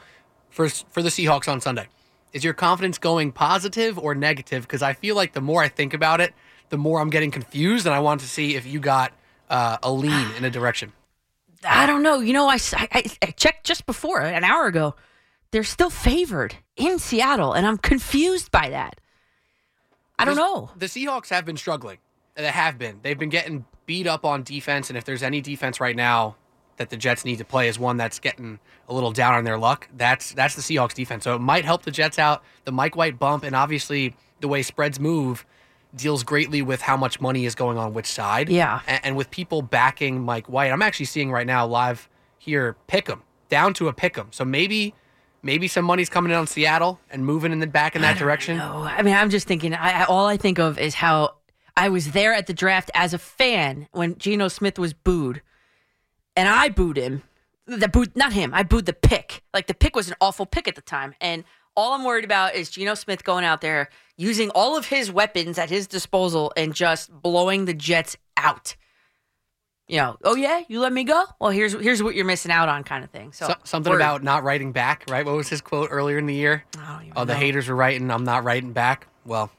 for 0.51 0.69
for 0.69 1.03
the 1.03 1.09
Seahawks 1.11 1.49
on 1.51 1.61
Sunday, 1.61 1.87
is 2.33 2.43
your 2.45 2.55
confidence 2.55 2.99
going 2.99 3.33
positive 3.33 3.99
or 3.99 4.15
negative? 4.15 4.63
Because 4.63 4.83
I 4.83 4.93
feel 4.93 5.15
like 5.17 5.33
the 5.33 5.41
more 5.41 5.63
I 5.63 5.69
think 5.69 5.95
about 5.95 6.21
it, 6.21 6.35
the 6.71 6.77
more 6.79 7.01
I'm 7.01 7.11
getting 7.11 7.31
confused, 7.31 7.87
and 7.87 7.95
I 7.95 8.01
want 8.01 8.21
to 8.23 8.29
see 8.29 8.57
if 8.57 8.67
you 8.67 8.81
got 8.81 9.13
uh, 9.49 9.77
a 9.83 9.93
lean 9.93 10.29
in 10.37 10.45
a 10.45 10.51
direction. 10.51 10.93
I 11.65 11.87
don't 11.87 12.03
know. 12.03 12.19
You 12.21 12.33
know, 12.33 12.49
I 12.49 12.59
checked 12.59 13.65
just 13.65 13.87
before 13.87 14.21
an 14.21 14.43
hour 14.45 14.67
ago. 14.67 14.95
They're 15.53 15.63
still 15.65 15.91
favored 15.91 16.57
in 16.77 16.99
Seattle, 16.99 17.53
and 17.53 17.67
I'm 17.67 17.77
confused 17.79 18.51
by 18.51 18.71
that. 18.71 19.01
I 20.23 20.25
don't 20.25 20.37
know. 20.37 20.71
The 20.77 20.87
Seahawks 20.87 21.29
have 21.31 21.45
been 21.45 21.57
struggling. 21.57 21.99
They 22.35 22.47
have 22.47 22.79
been. 22.79 23.01
They've 23.03 23.19
been 23.19 23.29
getting 23.29 23.65
beat 23.87 24.07
up 24.07 24.25
on 24.25 24.43
defense, 24.43 24.89
and 24.89 24.97
if 24.97 25.05
there's 25.05 25.23
any 25.23 25.41
defense 25.41 25.81
right 25.81 25.97
now 25.97 26.37
that 26.77 26.89
the 26.91 26.97
Jets 26.97 27.25
need 27.25 27.37
to 27.37 27.45
play 27.45 27.69
is 27.69 27.79
one 27.79 27.97
that's 27.99 28.19
getting 28.19 28.59
a 28.89 28.95
little 28.95 29.13
down 29.13 29.35
on 29.35 29.45
their 29.45 29.59
luck, 29.59 29.89
that's 29.97 30.33
that's 30.33 30.55
the 30.55 30.63
Seahawks 30.63 30.95
defense. 30.95 31.25
So 31.25 31.37
it 31.37 31.41
might 31.41 31.65
help 31.65 31.83
the 31.83 31.91
Jets 31.91 32.19
out. 32.19 32.43
The 32.65 32.73
Mike 32.73 32.97
White 32.97 33.19
bump, 33.19 33.45
and 33.45 33.55
obviously 33.55 34.15
the 34.41 34.49
way 34.49 34.63
spreads 34.63 34.99
move 34.99 35.45
deals 35.95 36.23
greatly 36.23 36.63
with 36.63 36.81
how 36.81 36.97
much 36.97 37.21
money 37.21 37.45
is 37.45 37.55
going 37.55 37.77
on 37.77 37.93
which 37.93 38.07
side. 38.07 38.49
Yeah. 38.49 38.81
And, 38.87 39.05
and 39.05 39.17
with 39.17 39.31
people 39.31 39.61
backing 39.61 40.23
Mike 40.23 40.49
White, 40.49 40.73
I'm 40.73 40.81
actually 40.83 41.07
seeing 41.07 41.31
right 41.31 41.47
now 41.47 41.67
live 41.67 42.09
here 42.39 42.77
pick 42.87 43.11
'em 43.11 43.23
down 43.51 43.75
to 43.75 43.89
a 43.89 43.93
pick 43.93 44.17
'em. 44.17 44.29
So 44.31 44.45
maybe 44.45 44.95
maybe 45.43 45.69
some 45.69 45.85
money's 45.85 46.09
coming 46.09 46.33
in 46.33 46.39
on 46.39 46.47
Seattle 46.47 47.01
and 47.11 47.25
moving 47.25 47.53
in 47.53 47.59
the 47.59 47.67
back 47.67 47.97
in 47.97 48.03
that 48.03 48.19
direction. 48.19 48.59
No, 48.59 48.83
I 48.83 49.03
mean, 49.03 49.15
I'm 49.15 49.31
just 49.31 49.47
thinking. 49.47 49.75
I, 49.75 50.03
I, 50.03 50.05
all 50.05 50.27
I 50.27 50.37
think 50.37 50.59
of 50.59 50.79
is 50.79 50.95
how 50.95 51.37
I 51.77 51.89
was 51.89 52.13
there 52.13 52.33
at 52.33 52.47
the 52.47 52.55
draft 52.55 52.91
as 52.95 53.15
a 53.15 53.19
fan 53.19 53.89
when 53.93 54.19
Geno 54.19 54.49
Smith 54.49 54.79
was 54.79 54.93
booed, 54.93 55.43
and 56.37 56.49
I 56.49 56.69
booed 56.69 56.97
him. 56.97 57.23
The 57.67 57.89
booed, 57.89 58.17
not 58.17 58.33
him. 58.33 58.53
I 58.55 58.63
booed 58.63 58.87
the 58.87 58.93
pick. 58.93 59.43
Like 59.55 59.67
the 59.67 59.75
pick 59.75 59.95
was 59.95 60.09
an 60.09 60.17
awful 60.21 60.47
pick 60.47 60.67
at 60.69 60.75
the 60.75 60.83
time, 60.83 61.15
and 61.21 61.45
all 61.77 61.93
I'm 61.93 62.05
worried 62.05 62.25
about 62.25 62.55
is 62.55 62.71
Geno 62.71 62.95
Smith 62.95 63.25
going 63.25 63.45
out 63.45 63.61
there 63.61 63.89
using 64.17 64.51
all 64.51 64.77
of 64.77 64.87
his 64.87 65.11
weapons 65.11 65.59
at 65.59 65.71
his 65.71 65.87
disposal 65.87 66.53
and 66.57 66.75
just 66.75 67.11
blowing 67.11 67.65
the 67.65 67.75
Jets 67.75 68.17
out. 68.37 68.77
You 69.93 69.99
know, 69.99 70.17
oh 70.25 70.35
yeah, 70.37 70.63
you 70.69 70.81
let 70.81 70.91
me 70.91 71.05
go. 71.05 71.23
Well, 71.39 71.51
here's 71.51 71.75
here's 71.75 72.03
what 72.03 72.15
you're 72.15 72.25
missing 72.25 72.51
out 72.51 72.67
on, 72.71 72.83
kind 72.83 73.05
of 73.05 73.11
thing. 73.11 73.35
So 73.35 73.49
So- 73.49 73.55
something 73.65 73.91
worried. 73.91 74.01
about 74.01 74.23
not 74.23 74.43
writing 74.43 74.73
back, 74.73 75.05
right? 75.11 75.23
What 75.27 75.35
was 75.37 75.51
his 75.51 75.61
quote 75.61 75.91
earlier 75.93 76.17
in 76.17 76.25
the 76.25 76.35
year? 76.35 76.65
Oh, 77.15 77.27
the 77.27 77.35
know. 77.35 77.39
haters 77.39 77.69
are 77.69 77.77
writing. 77.77 78.11
I'm 78.11 78.25
not 78.25 78.43
writing 78.43 78.73
back. 78.73 79.07
Well, 79.27 79.51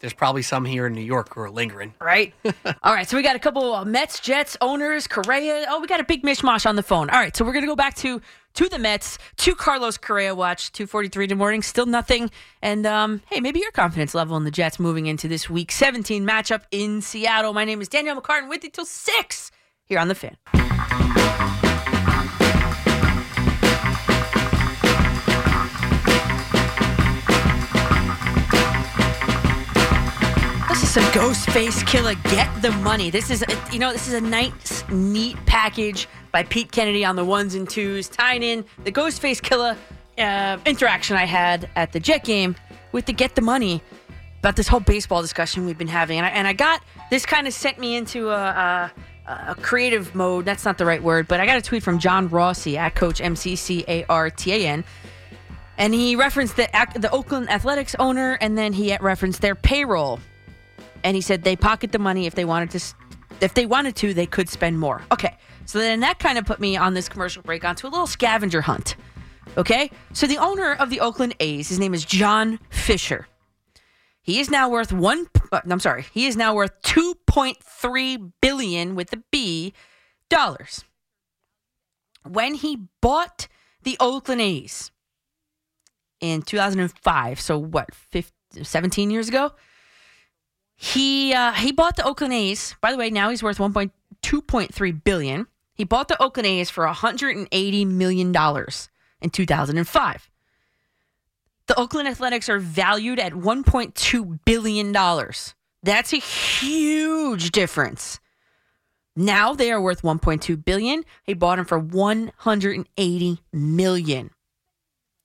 there's 0.00 0.12
probably 0.12 0.42
some 0.42 0.66
here 0.66 0.86
in 0.86 0.92
New 0.92 1.00
York 1.00 1.34
who 1.34 1.40
are 1.40 1.48
lingering. 1.50 1.94
right? 2.02 2.34
All 2.82 2.92
right, 2.94 3.08
so 3.08 3.16
we 3.16 3.22
got 3.22 3.34
a 3.34 3.38
couple 3.38 3.74
of 3.74 3.86
Mets, 3.88 4.20
Jets 4.20 4.58
owners, 4.60 5.06
Correa. 5.06 5.64
Oh, 5.70 5.80
we 5.80 5.86
got 5.86 6.00
a 6.00 6.04
big 6.04 6.22
mishmash 6.22 6.66
on 6.66 6.76
the 6.76 6.82
phone. 6.82 7.08
All 7.08 7.18
right, 7.18 7.34
so 7.34 7.42
we're 7.46 7.54
gonna 7.54 7.66
go 7.66 7.74
back 7.74 7.94
to 7.96 8.20
to 8.54 8.68
the 8.68 8.78
Mets, 8.78 9.16
to 9.38 9.54
Carlos 9.54 9.96
Correa. 9.96 10.34
Watch 10.34 10.70
two 10.72 10.86
forty 10.86 11.08
three 11.08 11.24
in 11.24 11.30
the 11.30 11.34
morning, 11.34 11.62
still 11.62 11.86
nothing. 11.86 12.30
And 12.60 12.84
um, 12.84 13.22
hey, 13.30 13.40
maybe 13.40 13.60
your 13.60 13.72
confidence 13.72 14.14
level 14.14 14.36
in 14.36 14.44
the 14.44 14.50
Jets 14.50 14.78
moving 14.78 15.06
into 15.06 15.28
this 15.28 15.48
week 15.48 15.72
seventeen 15.72 16.26
matchup 16.26 16.64
in 16.70 17.00
Seattle. 17.00 17.54
My 17.54 17.64
name 17.64 17.80
is 17.80 17.88
Danielle 17.88 18.20
McCartan 18.20 18.50
with 18.50 18.62
you 18.64 18.70
till 18.70 18.84
six 18.84 19.50
here 19.88 19.98
on 19.98 20.08
the 20.08 20.14
Fan. 20.14 20.36
This 30.68 30.82
is 30.82 30.90
some 30.90 31.04
Ghostface 31.12 31.82
Killah. 31.84 32.22
Get 32.30 32.62
the 32.62 32.70
money. 32.82 33.10
This 33.10 33.30
is, 33.30 33.42
a, 33.42 33.72
you 33.72 33.78
know, 33.78 33.92
this 33.92 34.06
is 34.06 34.14
a 34.14 34.20
nice, 34.20 34.84
neat 34.90 35.36
package 35.46 36.06
by 36.32 36.42
Pete 36.42 36.70
Kennedy 36.70 37.04
on 37.04 37.16
the 37.16 37.24
ones 37.24 37.54
and 37.54 37.68
twos, 37.68 38.08
tying 38.08 38.42
in 38.42 38.64
the 38.84 38.92
Ghostface 38.92 39.40
Killah 39.40 39.76
uh, 40.18 40.58
interaction 40.66 41.16
I 41.16 41.24
had 41.24 41.70
at 41.76 41.92
the 41.92 42.00
Jet 42.00 42.24
game 42.24 42.56
with 42.92 43.06
the 43.06 43.12
Get 43.12 43.34
the 43.34 43.40
Money 43.42 43.82
about 44.40 44.56
this 44.56 44.68
whole 44.68 44.80
baseball 44.80 45.22
discussion 45.22 45.66
we've 45.66 45.78
been 45.78 45.88
having, 45.88 46.18
and 46.18 46.26
I, 46.26 46.30
and 46.30 46.46
I 46.46 46.52
got 46.52 46.82
this 47.10 47.26
kind 47.26 47.46
of 47.46 47.52
sent 47.52 47.78
me 47.78 47.96
into 47.96 48.28
a, 48.28 48.34
a, 48.34 48.92
a 49.48 49.54
creative 49.60 50.14
mode. 50.14 50.44
That's 50.44 50.64
not 50.64 50.78
the 50.78 50.86
right 50.86 51.02
word, 51.02 51.28
but 51.28 51.40
I 51.40 51.46
got 51.46 51.58
a 51.58 51.62
tweet 51.62 51.82
from 51.82 51.98
John 51.98 52.28
Rossi 52.28 52.78
at 52.78 52.94
Coach 52.94 53.20
M 53.20 53.36
C 53.36 53.56
C 53.56 53.84
A 53.86 54.04
R 54.04 54.30
T 54.30 54.52
A 54.52 54.68
N. 54.68 54.84
And 55.76 55.94
he 55.94 56.16
referenced 56.16 56.56
the 56.56 56.68
the 56.96 57.10
Oakland 57.10 57.50
Athletics 57.50 57.94
owner, 57.98 58.38
and 58.40 58.56
then 58.56 58.72
he 58.72 58.96
referenced 59.00 59.40
their 59.40 59.54
payroll 59.54 60.18
and 61.04 61.14
he 61.14 61.20
said 61.20 61.42
they 61.42 61.56
pocket 61.56 61.92
the 61.92 61.98
money 61.98 62.26
if 62.26 62.34
they 62.34 62.44
wanted 62.44 62.70
to 62.70 62.94
if 63.40 63.54
they 63.54 63.66
wanted 63.66 63.96
to 63.96 64.14
they 64.14 64.26
could 64.26 64.48
spend 64.48 64.78
more 64.78 65.02
okay 65.12 65.36
so 65.64 65.78
then 65.78 66.00
that 66.00 66.18
kind 66.18 66.38
of 66.38 66.44
put 66.44 66.60
me 66.60 66.76
on 66.76 66.94
this 66.94 67.08
commercial 67.08 67.42
break 67.42 67.64
onto 67.64 67.86
a 67.86 67.90
little 67.90 68.06
scavenger 68.06 68.60
hunt 68.60 68.96
okay 69.56 69.90
so 70.12 70.26
the 70.26 70.38
owner 70.38 70.74
of 70.74 70.90
the 70.90 71.00
oakland 71.00 71.34
a's 71.40 71.68
his 71.68 71.78
name 71.78 71.94
is 71.94 72.04
john 72.04 72.58
fisher 72.70 73.26
he 74.28 74.40
is 74.40 74.50
now 74.50 74.68
worth 74.68 74.92
one 74.92 75.26
uh, 75.52 75.60
i'm 75.70 75.80
sorry 75.80 76.04
he 76.12 76.26
is 76.26 76.36
now 76.36 76.54
worth 76.54 76.82
2.3 76.82 78.32
billion 78.42 78.94
with 78.94 79.10
the 79.10 79.22
b 79.30 79.72
dollars 80.28 80.84
when 82.28 82.54
he 82.54 82.88
bought 83.00 83.48
the 83.82 83.96
oakland 84.00 84.40
a's 84.40 84.90
in 86.20 86.42
2005 86.42 87.40
so 87.40 87.58
what 87.58 87.94
15, 87.94 88.64
17 88.64 89.10
years 89.10 89.28
ago 89.28 89.52
he 90.80 91.34
uh, 91.34 91.52
he 91.54 91.72
bought 91.72 91.96
the 91.96 92.04
Oakland 92.04 92.32
A's. 92.32 92.76
By 92.80 92.92
the 92.92 92.96
way, 92.98 93.10
now 93.10 93.30
he's 93.30 93.42
worth 93.42 93.58
1.2.3 93.58 95.04
billion. 95.04 95.48
He 95.74 95.82
bought 95.82 96.06
the 96.06 96.22
Oakland 96.22 96.46
A's 96.46 96.70
for 96.70 96.84
180 96.84 97.84
million 97.84 98.30
dollars 98.30 98.88
in 99.20 99.30
2005. 99.30 100.27
The 101.68 101.78
Oakland 101.78 102.08
Athletics 102.08 102.48
are 102.48 102.58
valued 102.58 103.20
at 103.20 103.32
1.2 103.32 104.38
billion 104.44 104.90
dollars. 104.90 105.54
That's 105.82 106.12
a 106.12 106.16
huge 106.16 107.50
difference. 107.50 108.18
Now 109.14 109.52
they 109.52 109.70
are 109.70 109.80
worth 109.80 110.02
1.2 110.02 110.64
billion. 110.64 111.04
He 111.24 111.34
bought 111.34 111.56
them 111.56 111.66
for 111.66 111.78
180 111.78 113.38
million. 113.52 114.30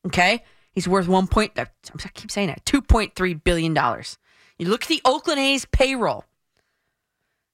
Okay, 0.05 0.43
he's 0.71 0.87
worth 0.87 1.07
1. 1.07 1.27
Point, 1.27 1.53
I 1.57 1.67
keep 2.13 2.29
saying 2.29 2.47
that 2.47 2.65
2.3 2.65 3.43
billion 3.43 3.73
dollars. 3.73 4.17
You 4.57 4.67
look 4.67 4.83
at 4.83 4.89
the 4.89 5.01
Oakland 5.05 5.39
A's 5.39 5.65
payroll. 5.65 6.25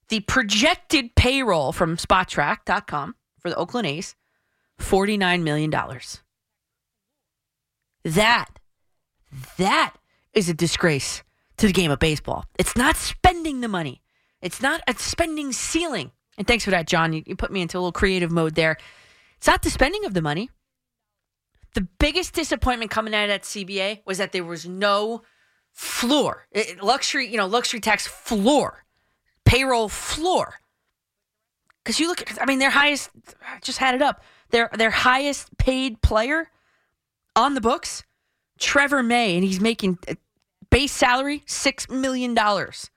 The 0.09 0.21
projected 0.21 1.15
payroll 1.15 1.71
from 1.71 1.95
Spotrac.com 1.95 3.15
for 3.37 3.49
the 3.49 3.55
Oakland 3.55 3.87
A's, 3.87 4.15
$49 4.79 5.43
million. 5.43 5.71
That, 8.03 8.58
that 9.57 9.95
is 10.33 10.49
a 10.49 10.53
disgrace 10.53 11.23
to 11.57 11.67
the 11.67 11.73
game 11.73 11.91
of 11.91 11.99
baseball. 11.99 12.45
It's 12.57 12.75
not 12.75 12.95
spending 12.95 13.61
the 13.61 13.67
money. 13.67 14.01
It's 14.41 14.61
not 14.61 14.81
a 14.87 14.93
spending 14.93 15.51
ceiling. 15.51 16.11
And 16.37 16.47
thanks 16.47 16.63
for 16.63 16.71
that, 16.71 16.87
John. 16.87 17.11
You, 17.13 17.23
you 17.25 17.35
put 17.35 17.51
me 17.51 17.61
into 17.61 17.77
a 17.77 17.79
little 17.79 17.91
creative 17.91 18.31
mode 18.31 18.55
there. 18.55 18.77
It's 19.37 19.47
not 19.47 19.61
the 19.61 19.69
spending 19.69 20.05
of 20.05 20.13
the 20.13 20.21
money. 20.21 20.49
The 21.75 21.81
biggest 21.99 22.33
disappointment 22.33 22.91
coming 22.91 23.13
out 23.13 23.23
of 23.23 23.29
that 23.29 23.43
CBA 23.43 24.01
was 24.05 24.17
that 24.17 24.31
there 24.31 24.43
was 24.43 24.65
no 24.65 25.21
floor, 25.73 26.47
It- 26.51 26.81
luxury, 26.83 27.27
you 27.27 27.37
know, 27.37 27.45
luxury 27.45 27.79
tax 27.79 28.07
floor, 28.07 28.85
payroll 29.45 29.87
floor. 29.89 30.59
Because 31.83 31.99
you 31.99 32.07
look 32.07 32.21
at, 32.29 32.41
I 32.41 32.45
mean, 32.45 32.59
their 32.59 32.69
highest, 32.71 33.09
I 33.45 33.59
just 33.61 33.77
had 33.77 33.95
it 33.95 34.01
up, 34.01 34.23
their 34.49 34.69
their 34.77 34.89
highest 34.91 35.57
paid 35.57 36.01
player 36.01 36.49
on 37.35 37.53
the 37.53 37.61
books, 37.61 38.03
Trevor 38.59 39.03
May, 39.03 39.35
and 39.35 39.43
he's 39.43 39.59
making 39.59 39.99
uh, 40.07 40.15
base 40.69 40.91
salary 40.91 41.43
six 41.45 41.89
million 41.89 42.33
dollars. 42.33 42.89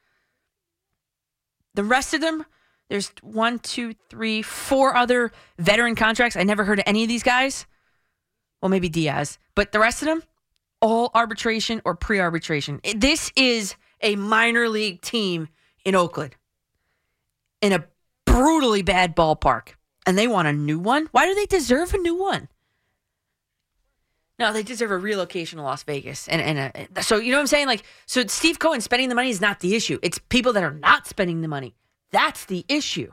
The 1.75 1.85
rest 1.85 2.13
of 2.13 2.21
them, 2.21 2.45
there's 2.89 3.13
one, 3.23 3.59
two, 3.59 3.95
three, 4.11 4.43
four 4.43 4.95
other 4.95 5.33
veteran 5.59 5.95
contracts. 5.95 6.37
I 6.37 6.43
never 6.43 6.65
heard 6.65 6.81
of 6.81 6.85
any 6.87 7.03
of 7.03 7.09
these 7.09 7.23
guys. 7.23 7.67
Well, 8.61 8.69
maybe 8.69 8.89
Diaz, 8.89 9.39
but 9.55 9.73
the 9.73 9.81
rest 9.81 10.03
of 10.03 10.07
them, 10.07 10.23
all 10.81 11.11
arbitration 11.15 11.81
or 11.85 11.95
pre 11.95 12.21
arbitration. 12.21 12.81
This 12.95 13.33
is 13.37 13.77
a 14.03 14.17
minor 14.17 14.69
league 14.69 15.01
team 15.01 15.49
in 15.85 15.95
Oakland 15.95 16.37
in 17.61 17.73
a 17.73 17.85
brutally 18.27 18.83
bad 18.83 19.17
ballpark. 19.17 19.69
And 20.05 20.19
they 20.19 20.27
want 20.27 20.49
a 20.49 20.53
new 20.53 20.81
one? 20.81 21.09
Why 21.13 21.27
do 21.27 21.35
they 21.35 21.47
deserve 21.47 21.95
a 21.95 21.99
new 21.99 22.17
one? 22.17 22.49
No, 24.39 24.53
they 24.53 24.63
deserve 24.63 24.91
a 24.91 24.97
relocation 24.97 25.59
to 25.59 25.63
Las 25.63 25.83
Vegas, 25.83 26.27
and 26.27 26.41
and 26.41 26.89
uh, 26.97 27.03
so 27.03 27.17
you 27.17 27.31
know 27.31 27.37
what 27.37 27.43
I'm 27.43 27.47
saying. 27.47 27.67
Like, 27.67 27.85
so 28.07 28.27
Steve 28.27 28.59
Cohen 28.59 28.81
spending 28.81 29.09
the 29.09 29.15
money 29.15 29.31
is 29.31 29.41
not 29.41 29.61
the 29.61 29.75
issue. 29.75 29.99
It's 30.03 30.19
people 30.19 30.53
that 30.55 30.65
are 30.65 30.73
not 30.73 31.07
spending 31.07 31.43
the 31.43 31.49
money. 31.49 31.75
That's 32.11 32.47
the 32.47 32.65
issue. 32.69 33.13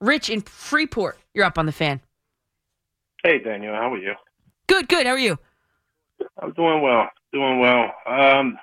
Rich 0.00 0.30
in 0.30 0.42
Freeport, 0.42 1.18
you're 1.34 1.44
up 1.44 1.58
on 1.58 1.66
the 1.66 1.72
fan. 1.72 2.00
Hey, 3.24 3.40
Daniel, 3.40 3.74
how 3.74 3.92
are 3.94 3.98
you? 3.98 4.14
Good, 4.68 4.88
good. 4.88 5.06
How 5.06 5.12
are 5.12 5.18
you? 5.18 5.38
I'm 6.40 6.52
doing 6.52 6.82
well, 6.82 7.08
doing 7.32 7.58
well. 7.58 7.92
Um, 8.06 8.58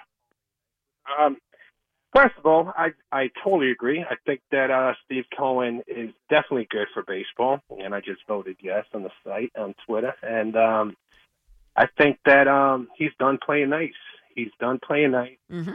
um, 1.19 1.37
first 2.15 2.35
of 2.37 2.45
all, 2.45 2.71
I 2.77 2.91
I 3.11 3.29
totally 3.43 3.71
agree. 3.71 4.05
I 4.09 4.15
think 4.25 4.41
that 4.51 4.71
uh, 4.71 4.93
Steve 5.03 5.25
Cohen 5.37 5.81
is 5.87 6.11
definitely 6.29 6.67
good 6.69 6.87
for 6.93 7.03
baseball, 7.03 7.59
and 7.83 7.93
I 7.93 7.99
just 7.99 8.21
voted 8.27 8.57
yes 8.61 8.85
on 8.93 9.03
the 9.03 9.11
site 9.25 9.51
on 9.57 9.75
Twitter. 9.85 10.13
And 10.23 10.55
um, 10.55 10.95
I 11.75 11.87
think 11.97 12.19
that 12.25 12.47
um, 12.47 12.87
he's 12.97 13.11
done 13.19 13.37
playing 13.43 13.69
nice. 13.69 13.91
He's 14.33 14.51
done 14.59 14.79
playing 14.79 15.11
nice. 15.11 15.37
Mm-hmm. 15.51 15.71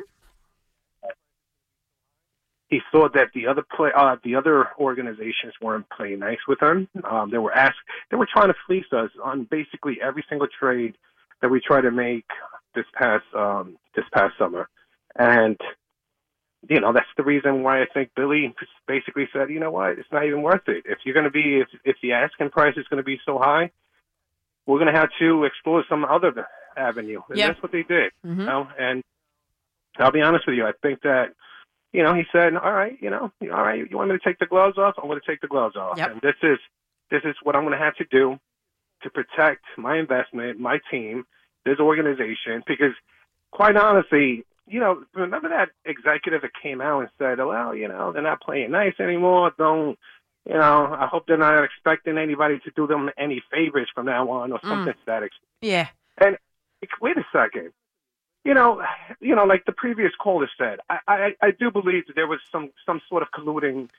He 2.69 2.81
saw 2.93 3.09
that 3.15 3.31
the 3.35 3.49
other 3.49 3.65
play, 3.77 3.91
uh, 3.95 4.17
the 4.23 4.37
other 4.37 4.69
organizations 4.79 5.55
weren't 5.61 5.91
playing 5.91 6.21
nice 6.21 6.39
with 6.47 6.63
him. 6.63 6.89
Um, 7.05 7.31
they 7.31 7.39
were 7.39 7.53
asked, 7.53 7.79
they 8.11 8.17
were 8.17 8.29
trying 8.33 8.49
to 8.49 8.55
fleece 8.67 8.93
us 8.93 9.11
on 9.23 9.45
basically 9.51 9.99
every 10.01 10.25
single 10.29 10.47
trade 10.47 10.97
that 11.43 11.51
we 11.51 11.61
tried 11.61 11.83
to 11.83 11.91
make 11.91 12.27
this 12.75 12.85
past 12.95 13.25
um, 13.35 13.77
this 13.97 14.05
past 14.13 14.35
summer, 14.39 14.69
and 15.17 15.59
you 16.69 16.81
know 16.81 16.93
that's 16.93 17.09
the 17.17 17.25
reason 17.25 17.63
why 17.63 17.83
I 17.83 17.87
think 17.93 18.11
Billy 18.15 18.55
basically 18.87 19.29
said, 19.33 19.51
you 19.51 19.59
know 19.59 19.71
what, 19.71 19.99
it's 19.99 20.13
not 20.13 20.27
even 20.27 20.43
worth 20.43 20.69
it. 20.69 20.85
If 20.87 20.99
you're 21.05 21.15
going 21.15 21.25
to 21.25 21.31
be, 21.31 21.61
if 21.61 21.69
if 21.85 21.97
the 22.03 22.13
asking 22.13 22.51
price 22.51 22.77
is 22.77 22.87
going 22.89 22.99
to 22.99 23.05
be 23.05 23.19
so 23.27 23.39
high, 23.39 23.71
we're 24.67 24.79
going 24.79 24.93
to 24.93 24.99
have 24.99 25.11
to 25.19 25.45
explore 25.45 25.85
some 25.89 26.05
other 26.05 26.47
avenue, 26.77 27.21
and 27.29 27.39
Yep. 27.39 27.49
that's 27.49 27.63
what 27.63 27.73
they 27.73 27.83
did. 27.83 28.13
Mhm. 28.25 28.39
You 28.39 28.45
know, 28.47 28.69
and 28.79 29.03
I'll 29.99 30.13
be 30.13 30.23
honest 30.23 30.47
with 30.47 30.57
you, 30.57 30.67
I 30.67 30.73
think 30.83 31.03
that. 31.03 31.33
You 31.93 32.05
know, 32.05 32.15
he 32.15 32.23
said, 32.31 32.55
"All 32.55 32.73
right, 32.73 32.97
you 33.03 33.11
know, 33.11 33.33
all 33.53 33.63
right, 33.65 33.91
you 33.91 33.97
want 33.97 34.11
me 34.11 34.17
to 34.17 34.23
take 34.25 34.39
the 34.39 34.47
gloves 34.47 34.79
off? 34.79 34.95
I'm 34.97 35.09
going 35.09 35.19
to 35.19 35.27
take 35.27 35.41
the 35.41 35.49
gloves 35.49 35.75
off." 35.75 35.99
Yep. 35.99 36.11
And 36.13 36.21
this 36.21 36.37
is 36.41 36.61
this 37.11 37.23
is 37.25 37.35
what 37.43 37.57
I'm 37.57 37.65
going 37.65 37.77
to 37.77 37.85
have 37.85 37.97
to 37.97 38.05
do 38.05 38.39
to 39.03 39.11
protect 39.11 39.65
my 39.77 39.97
investment, 39.99 40.61
my 40.61 40.79
team, 40.89 41.25
this 41.65 41.81
organization, 41.81 42.63
because 42.65 42.95
quite 43.51 43.77
honestly, 43.77 44.45
you 44.69 44.79
know, 44.79 45.03
remember 45.15 45.49
that 45.49 45.71
executive 45.85 46.43
that 46.43 46.53
came 46.63 46.81
out 46.81 47.01
and 47.01 47.09
said, 47.19 47.39
well, 47.39 47.75
you 47.75 47.89
know, 47.89 48.13
they're 48.13 48.23
not 48.23 48.41
playing 48.41 48.71
nice 48.71 48.95
anymore. 49.01 49.51
Don't, 49.59 49.99
you 50.47 50.55
know, 50.55 50.97
I 50.99 51.07
hope 51.07 51.27
they're 51.27 51.37
not 51.37 51.63
expecting 51.65 52.19
anybody 52.19 52.59
to 52.61 52.71
do 52.75 52.87
them 52.87 53.11
any 53.19 53.43
favors 53.51 53.89
from 53.95 54.07
now 54.07 54.29
on 54.31 54.53
or 54.53 54.61
something 54.63 54.95
to 54.95 55.07
that 55.07 55.23
extent. 55.23 55.47
Yeah. 55.61 55.89
And 56.19 56.37
wait 57.01 57.17
a 57.17 57.25
second. 57.33 57.73
You 58.45 58.55
know, 58.55 58.83
you 59.21 59.35
know, 59.35 59.45
like 59.45 59.67
the 59.67 59.73
previous 59.73 60.13
caller 60.19 60.49
said, 60.57 60.79
I, 60.89 60.99
I, 61.07 61.35
I 61.43 61.51
do 61.51 61.71
believe 61.71 62.07
that 62.07 62.17
there 62.17 62.27
was 62.27 62.41
some, 62.51 62.71
some 62.87 63.01
sort 63.09 63.23
of 63.23 63.31
colluding. 63.33 63.91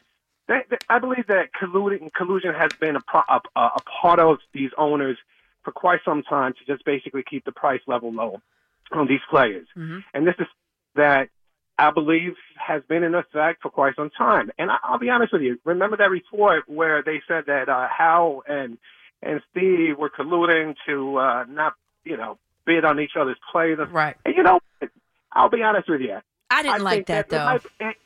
That- 0.47 0.65
I 0.89 0.97
believe 0.97 1.27
that 1.27 1.49
colluding, 1.53 2.11
collusion 2.13 2.53
has 2.55 2.71
been 2.79 2.95
a, 2.95 3.01
pro, 3.01 3.21
a, 3.29 3.39
a 3.55 3.81
part 4.01 4.19
of 4.19 4.39
these 4.51 4.71
owners 4.77 5.17
for 5.63 5.71
quite 5.71 5.99
some 6.03 6.23
time 6.23 6.53
to 6.53 6.65
just 6.65 6.83
basically 6.85 7.23
keep 7.23 7.45
the 7.45 7.51
price 7.51 7.81
level 7.85 8.11
low 8.11 8.41
on 8.91 9.07
these 9.07 9.21
players. 9.29 9.67
Mhm. 9.77 10.03
And 10.15 10.27
this 10.27 10.35
is 10.39 10.47
that 10.95 11.29
I 11.77 11.91
believe 11.91 12.33
has 12.57 12.83
been 12.87 13.03
in 13.03 13.15
effect 13.15 13.61
for 13.63 13.69
quite 13.69 13.95
some 13.95 14.09
time. 14.11 14.51
And 14.59 14.69
I, 14.69 14.77
I'll 14.83 14.99
be 14.99 15.09
honest 15.09 15.33
with 15.33 15.41
you. 15.41 15.59
Remember 15.65 15.97
that 15.97 16.09
report 16.09 16.67
where 16.67 17.01
they 17.03 17.21
said 17.27 17.45
that 17.47 17.69
uh, 17.69 17.87
Hal 17.87 18.43
and 18.47 18.77
and 19.23 19.41
Steve 19.51 19.97
were 19.97 20.09
colluding 20.09 20.75
to 20.87 21.17
uh, 21.17 21.45
not, 21.47 21.73
you 22.03 22.17
know, 22.17 22.37
bid 22.65 22.85
on 22.85 22.99
each 22.99 23.11
other's 23.19 23.37
players. 23.51 23.79
Right. 23.91 24.15
And 24.25 24.35
you 24.35 24.43
know, 24.43 24.59
I'll 25.31 25.49
be 25.49 25.63
honest 25.63 25.89
with 25.89 26.01
you. 26.01 26.17
I 26.49 26.63
didn't 26.63 26.75
I 26.75 26.77
like 26.83 26.93
think 26.95 27.07
that, 27.07 27.29
though. 27.29 27.45
might- 27.45 27.65
it- 27.79 27.97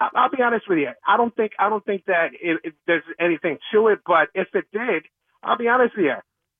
I- 0.00 0.10
I'll 0.14 0.30
be 0.30 0.42
honest 0.42 0.68
with 0.68 0.78
you. 0.78 0.90
I 1.06 1.16
don't 1.16 1.34
think 1.34 1.52
I 1.58 1.68
don't 1.68 1.84
think 1.84 2.04
that 2.06 2.30
it, 2.40 2.60
it, 2.62 2.74
there's 2.86 3.02
anything 3.18 3.58
to 3.72 3.88
it. 3.88 4.00
But 4.06 4.28
if 4.34 4.48
it 4.54 4.66
did, 4.72 5.04
I'll 5.42 5.56
be 5.58 5.68
honest 5.68 5.96
with 5.96 6.04
you. 6.04 6.14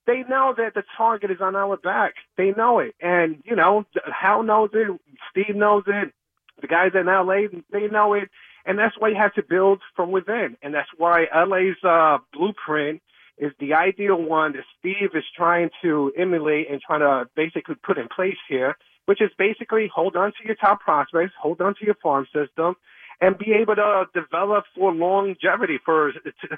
They 0.06 0.24
know 0.28 0.54
that 0.56 0.74
the 0.74 0.82
target 0.96 1.30
is 1.30 1.40
on 1.40 1.54
our 1.54 1.76
back. 1.76 2.14
They 2.36 2.50
know 2.52 2.78
it, 2.80 2.94
and 3.00 3.42
you 3.44 3.54
know, 3.54 3.84
Hal 4.12 4.42
knows 4.42 4.70
it. 4.72 4.88
Steve 5.30 5.54
knows 5.54 5.84
it. 5.86 6.12
The 6.60 6.66
guys 6.66 6.92
in 6.94 7.06
LA, 7.06 7.48
they 7.70 7.86
know 7.88 8.14
it, 8.14 8.28
and 8.66 8.78
that's 8.78 8.94
why 8.98 9.08
you 9.08 9.16
have 9.16 9.34
to 9.34 9.42
build 9.42 9.80
from 9.94 10.10
within. 10.10 10.56
And 10.62 10.74
that's 10.74 10.88
why 10.96 11.26
LA's 11.34 11.76
uh, 11.84 12.18
blueprint 12.32 13.00
is 13.38 13.52
the 13.60 13.74
ideal 13.74 14.20
one 14.20 14.52
that 14.52 14.64
Steve 14.78 15.10
is 15.14 15.24
trying 15.36 15.70
to 15.82 16.12
emulate 16.18 16.70
and 16.70 16.80
trying 16.80 17.00
to 17.00 17.28
basically 17.36 17.76
put 17.76 17.98
in 17.98 18.08
place 18.08 18.36
here, 18.48 18.76
which 19.06 19.22
is 19.22 19.30
basically 19.38 19.90
hold 19.94 20.16
on 20.16 20.32
to 20.32 20.46
your 20.46 20.56
top 20.56 20.80
prospects, 20.80 21.32
hold 21.40 21.60
on 21.60 21.74
to 21.76 21.84
your 21.84 21.94
farm 22.02 22.26
system, 22.34 22.74
and 23.20 23.38
be 23.38 23.52
able 23.52 23.76
to 23.76 24.04
develop 24.14 24.64
for 24.74 24.92
longevity, 24.92 25.78
for 25.84 26.12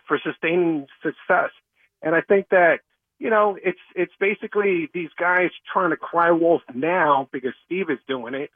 for 0.07 0.18
sustaining 0.22 0.86
success. 1.03 1.51
And 2.03 2.14
I 2.14 2.22
think 2.22 2.48
that 2.51 2.80
you 3.18 3.30
know 3.30 3.57
it's 3.62 3.78
it's 3.94 4.12
basically 4.18 4.88
these 4.92 5.11
guys 5.18 5.51
trying 5.72 5.90
to 5.90 5.96
cry 5.96 6.30
wolf 6.30 6.62
now 6.74 7.28
because 7.32 7.53
Steve 7.66 7.90
is 7.90 7.98
doing 8.09 8.34
it. 8.34 8.51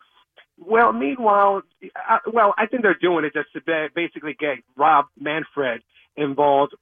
Well, 0.58 0.92
meanwhile, 0.92 1.62
I, 1.96 2.18
well, 2.32 2.54
I 2.56 2.66
think 2.66 2.82
they're 2.82 2.94
doing 2.94 3.24
it 3.24 3.32
just 3.34 3.52
to 3.54 3.88
basically 3.94 4.34
get 4.38 4.58
Rob 4.76 5.06
Manfred 5.18 5.82
involved 6.16 6.74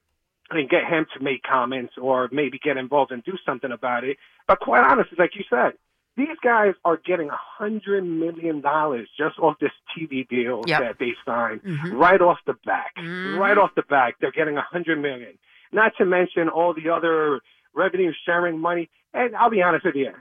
and 0.51 0.69
get 0.69 0.85
him 0.85 1.07
to 1.17 1.25
make 1.25 1.43
comments 1.43 1.95
or 2.01 2.29
maybe 2.31 2.59
get 2.63 2.77
involved 2.77 3.11
and 3.13 3.25
do 3.25 3.33
something 3.47 3.73
about 3.73 4.05
it. 4.05 4.19
But 4.47 4.61
quite 4.61 4.85
honestly, 4.85 5.17
like 5.19 5.31
you 5.35 5.45
said, 5.49 5.73
these 6.15 6.37
guys 6.45 6.75
are 6.85 6.99
getting 6.99 7.31
a 7.31 7.39
hundred 7.59 8.05
million 8.05 8.61
dollars 8.61 9.09
just 9.17 9.39
off 9.39 9.57
this 9.61 9.71
TV 9.97 10.29
deal 10.29 10.63
Yep. 10.67 10.81
that 10.81 10.99
they 10.99 11.15
signed 11.25 11.63
Mhm. 11.63 11.99
right 11.99 12.21
off 12.21 12.39
the 12.45 12.53
back. 12.67 12.95
Mhm. 12.99 13.39
Right 13.39 13.57
off 13.57 13.75
the 13.75 13.83
back, 13.83 14.17
they're 14.21 14.31
getting 14.31 14.59
a 14.59 14.63
hundred 14.63 14.99
million. 15.01 15.39
Not 15.73 15.97
to 15.97 16.05
mention 16.05 16.51
all 16.51 16.75
the 16.75 16.91
other 16.91 17.41
revenue 17.73 18.13
sharing 18.27 18.59
money. 18.59 18.91
And 19.15 19.35
I'll 19.35 19.49
be 19.49 19.63
honest 19.63 19.87
with 19.87 19.95
you, 19.95 20.13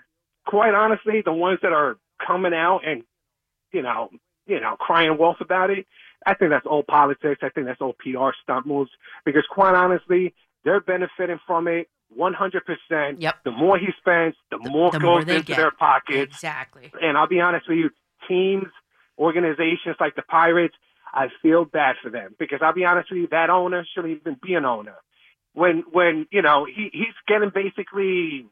quite 0.45 0.73
honestly, 0.73 1.21
the 1.21 1.33
ones 1.33 1.59
that 1.61 1.73
are 1.73 1.97
coming 2.25 2.53
out 2.53 2.85
and 2.85 3.03
you 3.71 3.81
know, 3.81 4.09
you 4.45 4.59
know, 4.59 4.75
crying 4.79 5.17
wolf 5.17 5.37
about 5.41 5.69
it. 5.69 5.85
I 6.25 6.35
think 6.35 6.51
that's 6.51 6.65
old 6.67 6.87
politics. 6.87 7.41
I 7.41 7.49
think 7.49 7.67
that's 7.67 7.81
old 7.81 7.97
PR 7.97 8.29
stunt 8.43 8.65
moves 8.65 8.91
because 9.25 9.43
quite 9.49 9.75
honestly, 9.75 10.33
they're 10.63 10.81
benefiting 10.81 11.39
from 11.47 11.67
it 11.67 11.89
100%. 12.17 13.15
Yep. 13.19 13.35
The 13.43 13.51
more 13.51 13.77
he 13.77 13.87
spends, 13.99 14.35
the, 14.49 14.57
more 14.57 14.91
the 14.91 14.99
goes 14.99 15.05
more 15.05 15.19
into 15.21 15.43
get. 15.43 15.57
their 15.57 15.71
pockets. 15.71 16.35
Exactly. 16.35 16.91
And 17.01 17.17
I'll 17.17 17.27
be 17.27 17.39
honest 17.39 17.67
with 17.67 17.77
you, 17.77 17.89
teams, 18.27 18.67
organizations 19.17 19.95
like 19.99 20.15
the 20.15 20.21
Pirates, 20.23 20.75
I 21.13 21.27
feel 21.41 21.65
bad 21.65 21.95
for 22.01 22.09
them 22.09 22.35
because 22.39 22.59
I'll 22.61 22.73
be 22.73 22.85
honest 22.85 23.11
with 23.11 23.19
you, 23.19 23.27
that 23.31 23.49
owner 23.49 23.85
shouldn't 23.93 24.19
even 24.19 24.37
be 24.41 24.53
an 24.53 24.65
owner. 24.65 24.95
When 25.53 25.83
when 25.91 26.27
you 26.31 26.41
know 26.41 26.65
he 26.65 26.89
he's 26.93 27.13
getting 27.27 27.51
basically 27.53 28.45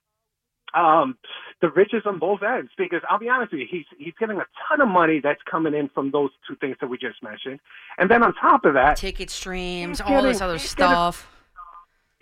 um 0.74 1.18
the 1.62 1.70
riches 1.70 2.04
on 2.06 2.20
both 2.20 2.42
ends 2.44 2.72
because 2.78 3.02
I'll 3.10 3.20
be 3.20 3.28
honest 3.30 3.52
with 3.52 3.62
you, 3.62 3.68
he's 3.70 3.86
he's 3.98 4.14
getting 4.20 4.38
a 4.38 4.46
ton 4.68 4.82
of 4.82 4.88
money 4.88 5.20
that's 5.22 5.42
coming 5.50 5.74
in 5.74 5.90
from 5.90 6.12
those 6.12 6.30
two 6.48 6.56
things 6.56 6.78
that 6.82 6.88
we 6.88 6.98
just 6.98 7.22
mentioned, 7.24 7.60
and 7.98 8.10
then 8.10 8.24
on 8.24 8.34
top 8.36 8.66
of 8.66 8.74
that, 8.76 8.98
Ticket 8.98 9.30
streams, 9.30 10.00
all 10.02 10.22
this 10.22 10.42
other 10.42 10.54
he's 10.54 10.74
getting- 10.76 10.92
stuff. 10.94 11.36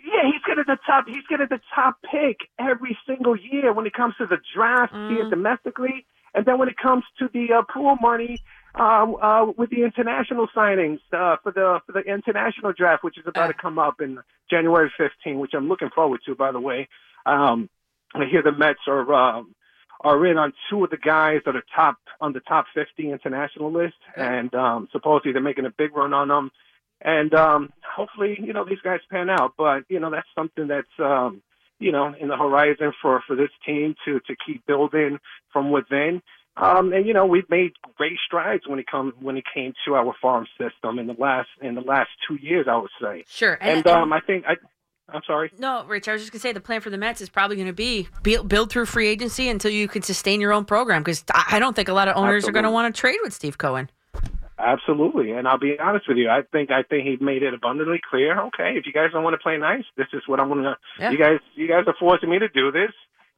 Yeah, 0.00 0.22
he's 0.32 0.40
getting 0.46 0.64
the 0.66 0.78
top. 0.86 1.04
He's 1.06 1.26
getting 1.28 1.48
the 1.50 1.60
top 1.74 1.96
pick 2.10 2.38
every 2.58 2.96
single 3.06 3.36
year 3.36 3.72
when 3.72 3.84
it 3.86 3.92
comes 3.92 4.14
to 4.18 4.26
the 4.26 4.38
draft, 4.54 4.94
Mm. 4.94 5.26
it 5.26 5.30
domestically, 5.30 6.06
and 6.34 6.46
then 6.46 6.56
when 6.58 6.68
it 6.68 6.76
comes 6.78 7.04
to 7.18 7.28
the 7.32 7.52
uh, 7.52 7.62
pool 7.62 7.96
money 8.00 8.42
uh, 8.78 9.04
uh, 9.12 9.52
with 9.56 9.70
the 9.70 9.82
international 9.82 10.46
signings 10.56 11.00
uh, 11.12 11.36
for 11.42 11.52
the 11.52 11.80
for 11.84 11.92
the 11.92 12.00
international 12.00 12.72
draft, 12.72 13.02
which 13.04 13.18
is 13.18 13.26
about 13.26 13.44
Uh. 13.50 13.52
to 13.52 13.54
come 13.54 13.78
up 13.78 14.00
in 14.00 14.18
January 14.50 14.90
15, 14.96 15.38
which 15.38 15.52
I'm 15.54 15.68
looking 15.68 15.90
forward 15.90 16.20
to. 16.26 16.34
By 16.34 16.52
the 16.52 16.60
way, 16.60 16.88
um, 17.26 17.68
I 18.14 18.24
hear 18.30 18.42
the 18.42 18.52
Mets 18.52 18.80
are 18.86 19.12
um, 19.12 19.54
are 20.00 20.26
in 20.26 20.38
on 20.38 20.52
two 20.70 20.84
of 20.84 20.90
the 20.90 20.96
guys 20.96 21.40
that 21.44 21.56
are 21.56 21.64
top 21.74 21.96
on 22.20 22.32
the 22.32 22.40
top 22.40 22.66
50 22.74 23.10
international 23.10 23.72
list, 23.72 23.96
and 24.16 24.54
um, 24.54 24.88
supposedly 24.92 25.32
they're 25.32 25.42
making 25.42 25.66
a 25.66 25.70
big 25.76 25.96
run 25.96 26.12
on 26.12 26.28
them. 26.28 26.50
And 27.00 27.32
um, 27.34 27.72
hopefully, 27.84 28.36
you 28.40 28.52
know, 28.52 28.64
these 28.64 28.80
guys 28.82 29.00
pan 29.10 29.30
out. 29.30 29.54
But 29.56 29.84
you 29.88 30.00
know, 30.00 30.10
that's 30.10 30.28
something 30.34 30.68
that's 30.68 30.86
um, 30.98 31.42
you 31.78 31.92
know 31.92 32.14
in 32.18 32.28
the 32.28 32.36
horizon 32.36 32.92
for 33.00 33.22
for 33.26 33.36
this 33.36 33.50
team 33.66 33.94
to 34.04 34.20
to 34.20 34.34
keep 34.46 34.66
building 34.66 35.18
from 35.52 35.70
within. 35.70 36.22
Um, 36.56 36.92
and 36.92 37.06
you 37.06 37.14
know, 37.14 37.24
we've 37.24 37.48
made 37.48 37.72
great 37.96 38.18
strides 38.26 38.66
when 38.66 38.80
it 38.80 38.86
come 38.90 39.12
when 39.20 39.36
it 39.36 39.44
came 39.54 39.74
to 39.86 39.94
our 39.94 40.12
farm 40.20 40.46
system 40.58 40.98
in 40.98 41.06
the 41.06 41.14
last 41.14 41.48
in 41.62 41.76
the 41.76 41.80
last 41.80 42.10
two 42.26 42.34
years, 42.34 42.66
I 42.68 42.76
would 42.76 42.90
say. 43.00 43.24
Sure. 43.28 43.56
And, 43.60 43.86
um, 43.86 44.12
I 44.12 44.20
think 44.20 44.44
I, 44.46 44.56
I'm 45.10 45.22
sorry. 45.26 45.50
No, 45.58 45.84
Rich, 45.86 46.06
I 46.08 46.12
was 46.12 46.22
just 46.22 46.32
going 46.32 46.38
to 46.40 46.42
say 46.42 46.52
the 46.52 46.60
plan 46.60 46.80
for 46.80 46.90
the 46.90 46.98
Mets 46.98 47.20
is 47.20 47.28
probably 47.30 47.56
going 47.56 47.68
to 47.68 47.72
be 47.72 48.08
build, 48.22 48.48
build 48.48 48.70
through 48.70 48.86
free 48.86 49.08
agency 49.08 49.48
until 49.48 49.70
you 49.70 49.88
can 49.88 50.02
sustain 50.02 50.40
your 50.40 50.52
own 50.52 50.64
program 50.66 51.02
because 51.02 51.24
I 51.32 51.58
don't 51.58 51.74
think 51.74 51.88
a 51.88 51.94
lot 51.94 52.08
of 52.08 52.16
owners 52.16 52.46
are 52.46 52.52
going 52.52 52.64
to 52.64 52.70
want 52.70 52.94
to 52.94 53.00
trade 53.00 53.18
with 53.22 53.32
Steve 53.32 53.56
Cohen. 53.58 53.90
Absolutely, 54.58 55.30
and 55.32 55.46
I'll 55.46 55.58
be 55.58 55.78
honest 55.78 56.08
with 56.08 56.16
you. 56.16 56.28
I 56.28 56.42
think 56.50 56.70
I 56.72 56.82
think 56.82 57.06
he 57.06 57.16
made 57.24 57.42
it 57.44 57.54
abundantly 57.54 58.00
clear. 58.10 58.40
Okay, 58.48 58.74
if 58.76 58.86
you 58.86 58.92
guys 58.92 59.10
don't 59.12 59.22
want 59.22 59.34
to 59.34 59.38
play 59.38 59.56
nice, 59.56 59.84
this 59.96 60.08
is 60.12 60.22
what 60.26 60.40
I'm 60.40 60.48
gonna. 60.48 60.76
Yeah. 60.98 61.10
You 61.12 61.18
guys, 61.18 61.38
you 61.54 61.68
guys 61.68 61.84
are 61.86 61.94
forcing 61.98 62.28
me 62.28 62.40
to 62.40 62.48
do 62.48 62.72
this. 62.72 62.90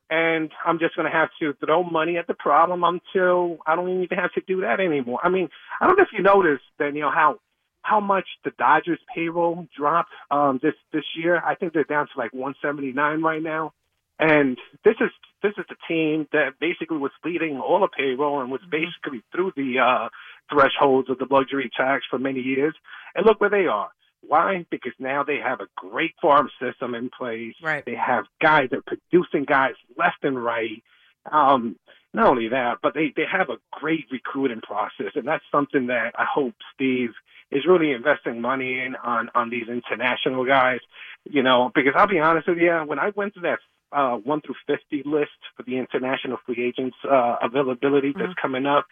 and 0.08 0.50
I'm 0.66 0.78
just 0.78 0.96
going 0.96 1.10
to 1.10 1.16
have 1.16 1.28
to 1.40 1.52
throw 1.64 1.84
money 1.84 2.16
at 2.16 2.26
the 2.26 2.34
problem 2.34 2.82
until 2.82 3.58
I 3.66 3.76
don't 3.76 4.02
even 4.02 4.18
have 4.18 4.32
to 4.32 4.40
do 4.46 4.62
that 4.62 4.80
anymore. 4.80 5.20
I 5.22 5.28
mean, 5.28 5.48
I 5.80 5.86
don't 5.86 5.96
know 5.96 6.02
if 6.02 6.08
you 6.12 6.22
noticed, 6.22 6.64
Daniel, 6.78 7.10
how 7.10 7.38
how 7.82 8.00
much 8.00 8.26
the 8.44 8.52
Dodgers 8.58 9.00
payroll 9.14 9.66
dropped 9.76 10.10
um, 10.30 10.60
this 10.62 10.74
this 10.92 11.04
year. 11.16 11.42
I 11.44 11.54
think 11.54 11.72
they're 11.72 11.84
down 11.84 12.06
to 12.06 12.18
like 12.18 12.32
179 12.32 13.22
right 13.22 13.42
now, 13.42 13.72
and 14.18 14.58
this 14.84 14.96
is 15.00 15.10
this 15.42 15.52
is 15.56 15.64
the 15.68 15.76
team 15.88 16.26
that 16.32 16.60
basically 16.60 16.98
was 16.98 17.12
leading 17.24 17.58
all 17.58 17.80
the 17.80 17.88
payroll 17.88 18.40
and 18.40 18.50
was 18.50 18.60
basically 18.70 19.22
through 19.32 19.52
the 19.56 19.78
uh, 19.78 20.08
thresholds 20.52 21.08
of 21.08 21.18
the 21.18 21.26
luxury 21.30 21.70
tax 21.76 22.04
for 22.10 22.18
many 22.18 22.40
years. 22.40 22.74
And 23.14 23.26
look 23.26 23.40
where 23.40 23.50
they 23.50 23.66
are. 23.66 23.90
Why? 24.26 24.66
Because 24.70 24.92
now 24.98 25.24
they 25.24 25.38
have 25.42 25.60
a 25.60 25.66
great 25.76 26.12
farm 26.20 26.50
system 26.60 26.94
in 26.94 27.10
place. 27.16 27.54
Right. 27.62 27.84
They 27.84 27.94
have 27.94 28.24
guys, 28.40 28.68
they're 28.70 28.82
producing 28.82 29.44
guys 29.44 29.74
left 29.96 30.22
and 30.22 30.42
right. 30.42 30.82
Um, 31.30 31.76
not 32.12 32.26
only 32.26 32.48
that, 32.48 32.78
but 32.82 32.94
they, 32.94 33.12
they 33.14 33.24
have 33.30 33.50
a 33.50 33.58
great 33.70 34.06
recruiting 34.10 34.60
process. 34.60 35.12
And 35.14 35.26
that's 35.26 35.44
something 35.52 35.86
that 35.86 36.12
I 36.18 36.24
hope 36.24 36.54
Steve 36.74 37.10
is 37.50 37.66
really 37.66 37.92
investing 37.92 38.40
money 38.40 38.80
in 38.80 38.96
on, 38.96 39.30
on 39.34 39.50
these 39.50 39.68
international 39.68 40.44
guys, 40.44 40.80
you 41.24 41.42
know, 41.42 41.70
because 41.74 41.92
I'll 41.96 42.08
be 42.08 42.18
honest 42.18 42.48
with 42.48 42.58
you, 42.58 42.72
when 42.86 42.98
I 42.98 43.10
went 43.14 43.34
to 43.34 43.40
that 43.40 43.58
uh, 43.92 44.16
1 44.16 44.40
through 44.42 44.54
50 44.66 45.02
list 45.04 45.30
for 45.56 45.62
the 45.64 45.78
international 45.78 46.38
free 46.46 46.64
agents 46.64 46.96
uh, 47.08 47.36
availability 47.42 48.12
that's 48.16 48.34
coming 48.40 48.66
up, 48.66 48.86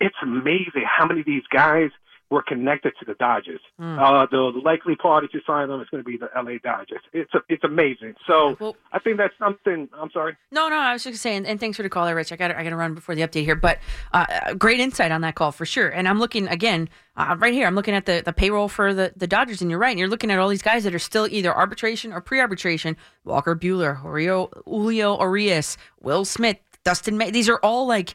it's 0.00 0.16
amazing 0.22 0.84
how 0.84 1.06
many 1.06 1.20
of 1.20 1.26
these 1.26 1.46
guys 1.52 1.90
were 2.32 2.42
connected 2.42 2.92
to 2.98 3.04
the 3.04 3.14
Dodgers. 3.14 3.60
Uh, 3.78 4.26
the 4.30 4.38
likely 4.64 4.96
party 4.96 5.28
to 5.28 5.38
sign 5.46 5.68
them 5.68 5.80
is 5.82 5.88
going 5.90 6.02
to 6.02 6.08
be 6.08 6.16
the 6.16 6.28
LA 6.34 6.52
Dodgers. 6.64 7.00
It's 7.12 7.32
a, 7.34 7.40
it's 7.48 7.62
amazing. 7.62 8.14
So 8.26 8.56
Well- 8.58 8.76
I 8.92 8.98
think 8.98 9.18
that's 9.18 9.34
something. 9.38 9.88
I'm 9.94 10.10
sorry. 10.10 10.36
No, 10.50 10.68
no, 10.68 10.76
I 10.76 10.92
was 10.94 11.04
just 11.04 11.20
saying, 11.20 11.46
and 11.46 11.60
thanks 11.60 11.76
for 11.76 11.82
the 11.82 11.88
call 11.90 12.06
there, 12.06 12.14
Rich. 12.16 12.32
I 12.32 12.36
got 12.36 12.50
I 12.50 12.62
got 12.64 12.70
to 12.70 12.76
run 12.76 12.94
before 12.94 13.14
the 13.14 13.22
update 13.22 13.44
here, 13.44 13.54
but 13.54 13.78
uh, 14.12 14.54
great 14.54 14.80
insight 14.80 15.12
on 15.12 15.20
that 15.20 15.34
call 15.34 15.52
for 15.52 15.66
sure. 15.66 15.88
And 15.90 16.08
I'm 16.08 16.18
looking 16.18 16.48
again 16.48 16.88
uh, 17.16 17.36
right 17.38 17.52
here. 17.52 17.66
I'm 17.66 17.74
looking 17.74 17.94
at 17.94 18.06
the, 18.06 18.22
the 18.24 18.32
payroll 18.32 18.68
for 18.68 18.94
the, 18.94 19.12
the 19.14 19.26
Dodgers, 19.26 19.60
and 19.60 19.70
you're 19.70 19.78
right. 19.80 19.90
And 19.90 19.98
you're 19.98 20.08
looking 20.08 20.30
at 20.30 20.38
all 20.38 20.48
these 20.48 20.62
guys 20.62 20.84
that 20.84 20.94
are 20.94 20.98
still 20.98 21.28
either 21.30 21.54
arbitration 21.54 22.12
or 22.12 22.20
pre-arbitration. 22.22 22.96
Walker 23.24 23.54
Buehler, 23.54 23.98
Julio, 23.98 24.48
Julio 24.64 25.20
Urias, 25.20 25.76
Will 26.00 26.24
Smith, 26.24 26.56
Dustin 26.84 27.16
May. 27.18 27.30
These 27.30 27.48
are 27.50 27.58
all 27.62 27.86
like 27.86 28.14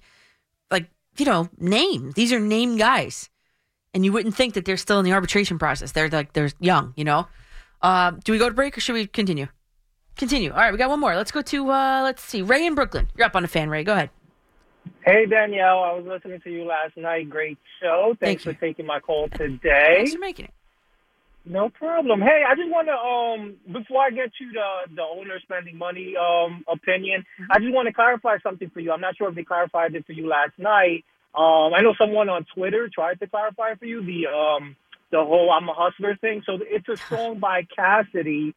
like 0.71 0.89
you 1.17 1.25
know 1.25 1.49
names. 1.59 2.15
These 2.15 2.33
are 2.33 2.39
named 2.39 2.79
guys, 2.79 3.29
and 3.97 4.05
you 4.05 4.13
wouldn't 4.13 4.35
think 4.35 4.53
that 4.53 4.63
they're 4.63 4.77
still 4.77 4.99
in 4.99 5.05
the 5.05 5.11
arbitration 5.11 5.57
process. 5.57 5.91
They're 5.91 6.07
like 6.07 6.33
they're 6.33 6.51
young, 6.59 6.93
you 6.95 7.03
know. 7.03 7.27
Uh, 7.81 8.11
do 8.23 8.31
we 8.31 8.37
go 8.37 8.47
to 8.47 8.53
break 8.53 8.77
or 8.77 8.79
should 8.79 8.93
we 8.93 9.07
continue? 9.07 9.47
Continue. 10.15 10.51
All 10.51 10.57
right, 10.57 10.71
we 10.71 10.77
got 10.77 10.91
one 10.91 10.99
more. 10.99 11.15
Let's 11.15 11.31
go 11.31 11.41
to 11.41 11.71
uh 11.71 12.03
let's 12.03 12.21
see. 12.23 12.43
Ray 12.43 12.67
in 12.67 12.75
Brooklyn. 12.75 13.07
You're 13.17 13.25
up 13.25 13.35
on 13.35 13.41
the 13.41 13.47
fan, 13.47 13.71
Ray. 13.71 13.83
Go 13.83 13.93
ahead. 13.93 14.11
Hey 15.03 15.25
Danielle, 15.25 15.79
I 15.79 15.93
was 15.93 16.05
listening 16.05 16.39
to 16.41 16.51
you 16.51 16.65
last 16.65 16.95
night. 16.95 17.27
Great 17.27 17.57
show. 17.81 18.15
Thanks 18.19 18.43
Thank 18.43 18.55
for 18.55 18.61
taking 18.61 18.85
my 18.85 18.99
call 18.99 19.29
today. 19.29 19.95
Thanks 19.97 20.13
for 20.13 20.19
making 20.19 20.45
it. 20.45 20.53
No 21.43 21.69
problem. 21.69 22.21
Hey, 22.21 22.43
I 22.47 22.53
just 22.53 22.69
want 22.69 22.87
to 22.87 22.93
um 22.93 23.81
before 23.81 24.03
I 24.03 24.11
get 24.11 24.29
to 24.37 24.45
the 24.53 24.95
the 24.95 25.01
owner 25.01 25.39
spending 25.41 25.75
money 25.75 26.13
um 26.15 26.63
opinion, 26.71 27.25
I 27.49 27.57
just 27.57 27.73
want 27.73 27.87
to 27.87 27.93
clarify 27.93 28.37
something 28.43 28.69
for 28.69 28.79
you. 28.79 28.91
I'm 28.91 29.01
not 29.01 29.17
sure 29.17 29.27
if 29.27 29.33
they 29.33 29.43
clarified 29.43 29.95
it 29.95 30.05
for 30.05 30.11
you 30.11 30.27
last 30.27 30.53
night. 30.59 31.03
Um, 31.35 31.73
I 31.73 31.81
know 31.81 31.93
someone 31.99 32.29
on 32.29 32.45
Twitter 32.55 32.89
tried 32.93 33.19
to 33.19 33.27
clarify 33.27 33.75
for 33.75 33.85
you 33.85 34.01
the 34.03 34.27
um 34.27 34.75
the 35.11 35.23
whole 35.23 35.51
"I'm 35.51 35.67
a 35.69 35.73
hustler" 35.73 36.15
thing. 36.19 36.41
So 36.45 36.57
it's 36.61 36.87
a 36.89 36.97
song 37.09 37.39
by 37.39 37.63
Cassidy. 37.75 38.55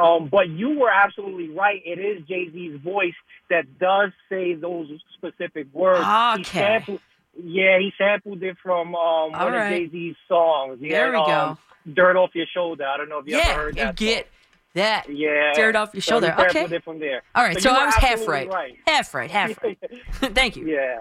Um, 0.00 0.28
but 0.30 0.48
you 0.48 0.78
were 0.78 0.88
absolutely 0.90 1.50
right. 1.50 1.82
It 1.84 1.98
is 1.98 2.26
Jay 2.26 2.48
Z's 2.50 2.80
voice 2.80 3.12
that 3.50 3.78
does 3.78 4.10
say 4.30 4.54
those 4.54 4.88
specific 5.18 5.66
words. 5.74 6.06
He 6.06 6.40
Okay. 6.40 6.60
sampled, 6.60 7.00
yeah, 7.36 7.78
he 7.78 7.92
sampled 7.98 8.42
it 8.42 8.56
from 8.62 8.94
um, 8.94 9.32
one 9.32 9.52
right. 9.52 9.72
of 9.74 9.78
Jay 9.78 9.88
Z's 9.90 10.16
songs. 10.28 10.78
He 10.80 10.88
There 10.88 11.10
we 11.12 11.18
go. 11.18 11.24
um, 11.24 11.58
Dirt 11.92 12.16
off 12.16 12.30
your 12.34 12.46
shoulder. 12.46 12.86
I 12.86 12.96
don't 12.96 13.10
know 13.10 13.18
if 13.18 13.26
you 13.26 13.36
ever 13.36 13.46
Yeah, 13.50 13.54
heard 13.54 13.76
you 13.76 13.82
that. 13.84 13.96
get 13.96 14.28
that. 14.74 15.04
song. 15.04 15.14
yeah, 15.16 15.52
dirt 15.56 15.76
off 15.76 15.90
your 15.92 16.00
shoulder. 16.00 16.28
he 16.30 16.36
sampled 16.42 16.64
Okay. 16.66 16.76
it 16.76 16.84
from 16.84 16.98
there. 16.98 17.22
All 17.34 17.42
right, 17.44 17.60
so, 17.60 17.70
you 17.70 17.76
I 17.76 17.84
was 17.86 17.94
half 17.96 18.04
absolutely 18.12 18.48
right. 18.48 18.76
Half 18.86 19.12
right, 19.14 19.30
half 19.30 19.62
right. 19.62 19.78
Thank 20.12 20.56
you. 20.56 20.68
Yeah, 20.68 20.98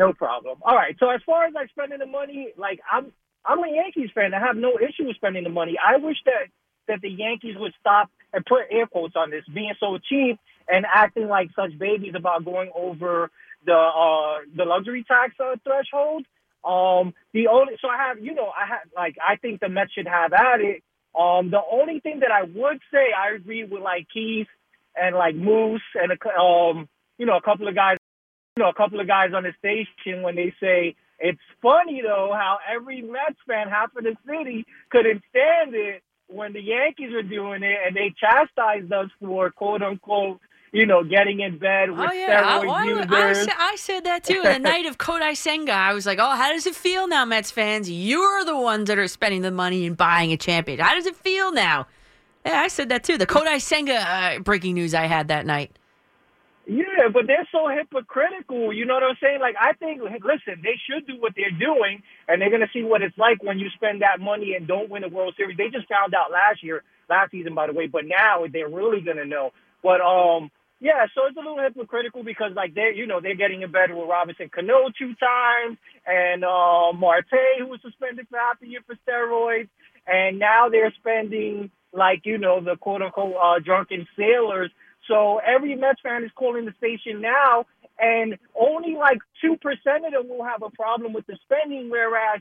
no 0.00 0.14
problem. 0.14 0.58
All 0.62 0.74
right. 0.74 0.96
So 0.98 1.10
as 1.10 1.20
far 1.26 1.44
as 1.44 1.52
like 1.52 1.68
spending 1.70 1.98
the 1.98 2.06
money, 2.06 2.48
like 2.56 2.80
I'm 2.90 3.12
I'm 3.44 3.58
a 3.58 3.70
Yankees 3.70 4.10
fan. 4.14 4.32
I 4.32 4.40
have 4.40 4.56
no 4.56 4.78
issue 4.78 5.06
with 5.06 5.16
spending 5.16 5.44
the 5.44 5.50
money. 5.50 5.76
I 5.78 5.98
wish 5.98 6.16
that 6.24 6.48
that 6.88 7.00
the 7.02 7.10
Yankees 7.10 7.56
would 7.58 7.74
stop 7.78 8.08
and 8.32 8.44
put 8.46 8.62
air 8.70 8.86
quotes 8.86 9.14
on 9.14 9.30
this, 9.30 9.44
being 9.54 9.74
so 9.78 9.98
cheap 10.08 10.40
and 10.68 10.86
acting 10.92 11.28
like 11.28 11.50
such 11.54 11.78
babies 11.78 12.14
about 12.16 12.46
going 12.46 12.70
over 12.74 13.30
the 13.66 13.76
uh 13.76 14.40
the 14.56 14.64
luxury 14.64 15.04
tax 15.06 15.34
uh, 15.38 15.56
threshold. 15.62 16.24
Um, 16.64 17.12
the 17.34 17.48
only 17.48 17.74
so 17.82 17.88
I 17.88 18.08
have 18.08 18.18
you 18.24 18.34
know 18.34 18.48
I 18.48 18.66
have 18.66 18.88
like 18.96 19.16
I 19.20 19.36
think 19.36 19.60
the 19.60 19.68
Mets 19.68 19.92
should 19.92 20.08
have 20.08 20.32
at 20.32 20.60
it. 20.60 20.82
Um, 21.14 21.50
the 21.50 21.60
only 21.70 22.00
thing 22.00 22.20
that 22.20 22.30
I 22.30 22.44
would 22.44 22.80
say 22.90 23.04
I 23.12 23.34
agree 23.34 23.64
with 23.64 23.82
like 23.82 24.06
Keith 24.12 24.48
and 24.96 25.14
like 25.14 25.34
Moose 25.34 25.82
and 25.94 26.12
a, 26.12 26.40
um 26.40 26.88
you 27.18 27.26
know 27.26 27.36
a 27.36 27.42
couple 27.42 27.68
of 27.68 27.74
guys 27.74 27.99
know, 28.60 28.68
a 28.68 28.74
couple 28.74 29.00
of 29.00 29.06
guys 29.06 29.30
on 29.34 29.42
the 29.42 29.52
station 29.58 30.22
when 30.22 30.36
they 30.36 30.54
say 30.60 30.94
it's 31.18 31.40
funny 31.60 32.00
though 32.02 32.32
how 32.32 32.58
every 32.72 33.02
Mets 33.02 33.38
fan, 33.46 33.68
half 33.68 33.94
of 33.96 34.04
the 34.04 34.16
city, 34.26 34.64
couldn't 34.90 35.22
stand 35.30 35.74
it 35.74 36.02
when 36.28 36.52
the 36.52 36.60
Yankees 36.60 37.12
were 37.12 37.22
doing 37.22 37.62
it, 37.62 37.76
and 37.86 37.94
they 37.94 38.14
chastised 38.18 38.92
us 38.92 39.08
for 39.20 39.50
quote 39.50 39.82
unquote, 39.82 40.40
you 40.72 40.86
know, 40.86 41.02
getting 41.02 41.40
in 41.40 41.58
bed 41.58 41.90
with 41.90 42.00
Oh 42.00 42.12
yeah, 42.12 42.42
I, 42.44 42.66
I, 42.66 43.06
I, 43.08 43.46
I 43.58 43.76
said 43.76 44.04
that 44.04 44.24
too. 44.24 44.40
The 44.42 44.58
night 44.58 44.86
of 44.86 44.98
Kodai 44.98 45.36
Senga, 45.36 45.72
I 45.72 45.92
was 45.92 46.06
like, 46.06 46.18
"Oh, 46.20 46.36
how 46.36 46.52
does 46.52 46.66
it 46.66 46.74
feel 46.74 47.08
now, 47.08 47.24
Mets 47.24 47.50
fans? 47.50 47.90
You're 47.90 48.44
the 48.44 48.56
ones 48.56 48.86
that 48.88 48.98
are 48.98 49.08
spending 49.08 49.42
the 49.42 49.50
money 49.50 49.86
and 49.86 49.96
buying 49.96 50.32
a 50.32 50.36
champion. 50.36 50.78
How 50.78 50.94
does 50.94 51.06
it 51.06 51.16
feel 51.16 51.52
now?" 51.52 51.86
Yeah, 52.46 52.60
I 52.60 52.68
said 52.68 52.88
that 52.88 53.04
too. 53.04 53.18
The 53.18 53.26
Kodai 53.26 53.60
Senga 53.60 53.96
uh, 53.96 54.38
breaking 54.38 54.74
news 54.74 54.94
I 54.94 55.06
had 55.06 55.28
that 55.28 55.44
night. 55.44 55.76
Yeah, 56.70 57.10
but 57.12 57.26
they're 57.26 57.48
so 57.50 57.66
hypocritical. 57.66 58.72
You 58.72 58.86
know 58.86 58.94
what 58.94 59.02
I'm 59.02 59.18
saying? 59.20 59.40
Like, 59.40 59.56
I 59.58 59.72
think, 59.74 60.02
listen, 60.02 60.62
they 60.62 60.78
should 60.86 61.04
do 61.06 61.18
what 61.18 61.34
they're 61.34 61.50
doing, 61.50 62.02
and 62.28 62.38
they're 62.40 62.54
going 62.54 62.62
to 62.62 62.70
see 62.72 62.84
what 62.84 63.02
it's 63.02 63.18
like 63.18 63.42
when 63.42 63.58
you 63.58 63.66
spend 63.74 64.02
that 64.02 64.20
money 64.22 64.54
and 64.54 64.68
don't 64.68 64.88
win 64.88 65.02
a 65.02 65.08
World 65.08 65.34
Series. 65.36 65.56
They 65.58 65.70
just 65.74 65.88
found 65.90 66.14
out 66.14 66.30
last 66.30 66.62
year, 66.62 66.84
last 67.10 67.32
season, 67.32 67.56
by 67.56 67.66
the 67.66 67.72
way, 67.74 67.88
but 67.88 68.06
now 68.06 68.46
they're 68.46 68.70
really 68.70 69.00
going 69.02 69.16
to 69.16 69.26
know. 69.26 69.50
But, 69.82 70.00
um, 70.00 70.52
yeah, 70.78 71.06
so 71.12 71.26
it's 71.26 71.36
a 71.36 71.40
little 71.40 71.58
hypocritical 71.58 72.22
because, 72.22 72.52
like, 72.54 72.74
they're, 72.74 72.94
you 72.94 73.06
know, 73.08 73.20
they're 73.20 73.34
getting 73.34 73.62
in 73.62 73.72
bed 73.72 73.90
with 73.90 74.08
Robinson 74.08 74.48
Cano 74.54 74.94
two 74.96 75.14
times 75.18 75.76
and 76.06 76.44
uh, 76.44 76.92
Marte, 76.94 77.58
who 77.58 77.66
was 77.66 77.80
suspended 77.82 78.28
for 78.30 78.38
half 78.38 78.62
a 78.62 78.66
year 78.66 78.80
for 78.86 78.94
steroids. 79.02 79.68
And 80.06 80.38
now 80.38 80.68
they're 80.70 80.94
spending, 81.00 81.70
like, 81.92 82.22
you 82.24 82.38
know, 82.38 82.62
the 82.62 82.76
quote 82.76 83.02
unquote 83.02 83.34
uh, 83.34 83.58
drunken 83.58 84.06
sailors 84.16 84.70
so 85.10 85.40
every 85.44 85.74
Mets 85.74 86.00
fan 86.02 86.24
is 86.24 86.30
calling 86.36 86.64
the 86.64 86.74
station 86.78 87.20
now, 87.20 87.66
and 87.98 88.38
only 88.58 88.94
like 88.94 89.18
two 89.42 89.56
percent 89.56 90.06
of 90.06 90.12
them 90.12 90.28
will 90.28 90.44
have 90.44 90.62
a 90.62 90.70
problem 90.70 91.12
with 91.12 91.26
the 91.26 91.36
spending, 91.44 91.90
whereas 91.90 92.40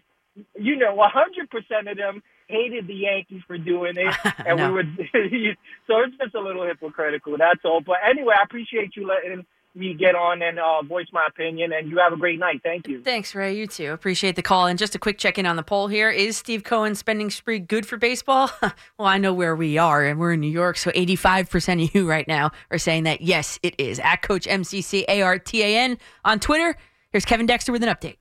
you 0.57 0.77
know, 0.77 0.95
a 1.01 1.09
hundred 1.09 1.49
percent 1.49 1.87
of 1.89 1.97
them 1.97 2.21
hated 2.47 2.87
the 2.87 2.93
Yankees 2.93 3.41
for 3.47 3.57
doing 3.57 3.95
it, 3.97 4.15
and 4.45 4.57
No. 4.57 4.67
we 4.69 4.73
would. 4.75 4.97
so 5.87 5.99
it's 6.05 6.17
just 6.21 6.35
a 6.35 6.39
little 6.39 6.65
hypocritical. 6.65 7.35
That's 7.37 7.65
all. 7.65 7.81
But 7.85 7.97
anyway, 8.07 8.35
I 8.39 8.43
appreciate 8.43 8.95
you 8.95 9.07
letting 9.07 9.45
me 9.75 9.93
get 9.93 10.15
on 10.15 10.41
and 10.41 10.59
uh, 10.59 10.81
voice 10.81 11.07
my 11.11 11.25
opinion, 11.27 11.71
and 11.73 11.89
you 11.89 11.97
have 11.97 12.13
a 12.13 12.17
great 12.17 12.39
night. 12.39 12.61
Thank 12.63 12.87
you. 12.87 13.01
Thanks, 13.03 13.35
Ray. 13.35 13.55
You 13.55 13.67
too. 13.67 13.91
Appreciate 13.91 14.35
the 14.35 14.41
call. 14.41 14.67
And 14.67 14.77
just 14.79 14.95
a 14.95 14.99
quick 14.99 15.17
check 15.17 15.37
in 15.37 15.45
on 15.45 15.55
the 15.55 15.63
poll 15.63 15.87
here. 15.87 16.09
Is 16.09 16.37
Steve 16.37 16.63
Cohen's 16.63 16.99
spending 16.99 17.29
spree 17.29 17.59
good 17.59 17.85
for 17.85 17.97
baseball? 17.97 18.49
well, 18.61 19.07
I 19.07 19.17
know 19.17 19.33
where 19.33 19.55
we 19.55 19.77
are, 19.77 20.03
and 20.03 20.19
we're 20.19 20.33
in 20.33 20.39
New 20.39 20.47
York. 20.47 20.77
So 20.77 20.91
85% 20.91 21.83
of 21.83 21.95
you 21.95 22.09
right 22.09 22.27
now 22.27 22.51
are 22.71 22.77
saying 22.77 23.03
that 23.03 23.21
yes, 23.21 23.59
it 23.63 23.75
is. 23.77 23.99
At 23.99 24.21
Coach 24.21 24.45
MCC 24.45 25.05
ARTAN 25.07 25.97
on 26.25 26.39
Twitter. 26.39 26.75
Here's 27.11 27.25
Kevin 27.25 27.45
Dexter 27.45 27.71
with 27.71 27.83
an 27.83 27.89
update. 27.89 28.17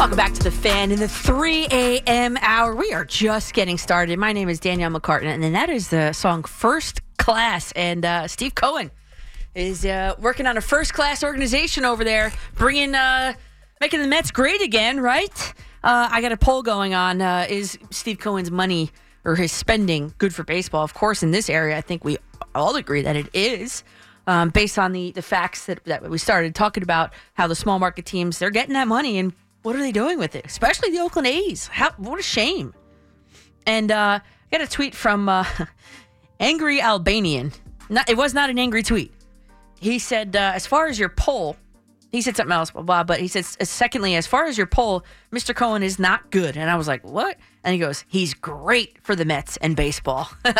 Welcome 0.00 0.16
back 0.16 0.32
to 0.32 0.42
the 0.42 0.50
fan 0.50 0.92
in 0.92 0.98
the 0.98 1.08
3 1.08 1.66
a.m. 1.70 2.38
hour. 2.40 2.74
We 2.74 2.94
are 2.94 3.04
just 3.04 3.52
getting 3.52 3.76
started. 3.76 4.18
My 4.18 4.32
name 4.32 4.48
is 4.48 4.58
Danielle 4.58 4.90
McCartan, 4.90 5.44
and 5.44 5.54
that 5.54 5.68
is 5.68 5.90
the 5.90 6.14
song 6.14 6.42
First 6.44 7.02
Class. 7.18 7.70
And 7.72 8.06
uh, 8.06 8.26
Steve 8.26 8.54
Cohen 8.54 8.90
is 9.54 9.84
uh, 9.84 10.14
working 10.18 10.46
on 10.46 10.56
a 10.56 10.62
first 10.62 10.94
class 10.94 11.22
organization 11.22 11.84
over 11.84 12.02
there, 12.02 12.32
bringing, 12.54 12.94
uh, 12.94 13.34
making 13.82 14.00
the 14.00 14.08
Mets 14.08 14.30
great 14.30 14.62
again, 14.62 15.00
right? 15.00 15.52
Uh, 15.84 16.08
I 16.10 16.22
got 16.22 16.32
a 16.32 16.38
poll 16.38 16.62
going 16.62 16.94
on. 16.94 17.20
Uh, 17.20 17.44
is 17.50 17.78
Steve 17.90 18.20
Cohen's 18.20 18.50
money 18.50 18.92
or 19.26 19.36
his 19.36 19.52
spending 19.52 20.14
good 20.16 20.34
for 20.34 20.44
baseball? 20.44 20.82
Of 20.82 20.94
course, 20.94 21.22
in 21.22 21.30
this 21.30 21.50
area, 21.50 21.76
I 21.76 21.82
think 21.82 22.06
we 22.06 22.16
all 22.54 22.74
agree 22.76 23.02
that 23.02 23.16
it 23.16 23.28
is. 23.34 23.84
Um, 24.26 24.48
based 24.48 24.78
on 24.78 24.92
the, 24.92 25.12
the 25.12 25.22
facts 25.22 25.66
that, 25.66 25.84
that 25.84 26.08
we 26.08 26.16
started 26.16 26.54
talking 26.54 26.82
about, 26.82 27.12
how 27.34 27.46
the 27.46 27.54
small 27.54 27.78
market 27.78 28.06
teams 28.06 28.38
they're 28.38 28.48
getting 28.48 28.72
that 28.74 28.88
money 28.88 29.18
and 29.18 29.34
What 29.62 29.76
are 29.76 29.80
they 29.80 29.92
doing 29.92 30.18
with 30.18 30.34
it? 30.34 30.46
Especially 30.46 30.90
the 30.90 31.00
Oakland 31.00 31.28
A's. 31.28 31.66
How, 31.66 31.90
what 31.98 32.18
a 32.18 32.22
shame. 32.22 32.74
And 33.66 33.90
uh, 33.90 34.20
I 34.22 34.56
got 34.56 34.66
a 34.66 34.70
tweet 34.70 34.94
from 34.94 35.28
uh, 35.28 35.44
Angry 36.40 36.80
Albanian. 36.80 37.52
Not, 37.88 38.08
it 38.08 38.16
was 38.16 38.32
not 38.32 38.50
an 38.50 38.58
angry 38.58 38.82
tweet. 38.82 39.12
He 39.78 39.98
said, 39.98 40.36
uh, 40.36 40.52
as 40.54 40.66
far 40.66 40.86
as 40.86 40.98
your 40.98 41.08
poll, 41.08 41.56
he 42.10 42.22
said 42.22 42.36
something 42.36 42.52
else, 42.52 42.70
blah, 42.70 42.82
blah, 42.82 43.04
but 43.04 43.20
he 43.20 43.26
uh, 43.38 43.42
secondly, 43.42 44.14
as 44.14 44.26
far 44.26 44.46
as 44.46 44.56
your 44.56 44.66
poll, 44.66 45.04
Mr. 45.32 45.54
Cohen 45.54 45.82
is 45.82 45.98
not 45.98 46.30
good. 46.30 46.56
And 46.56 46.70
I 46.70 46.76
was 46.76 46.88
like, 46.88 47.04
what? 47.04 47.36
And 47.62 47.72
he 47.74 47.78
goes, 47.78 48.04
he's 48.08 48.34
great 48.34 48.98
for 49.02 49.14
the 49.14 49.24
Mets 49.24 49.56
and 49.58 49.76
baseball. 49.76 50.30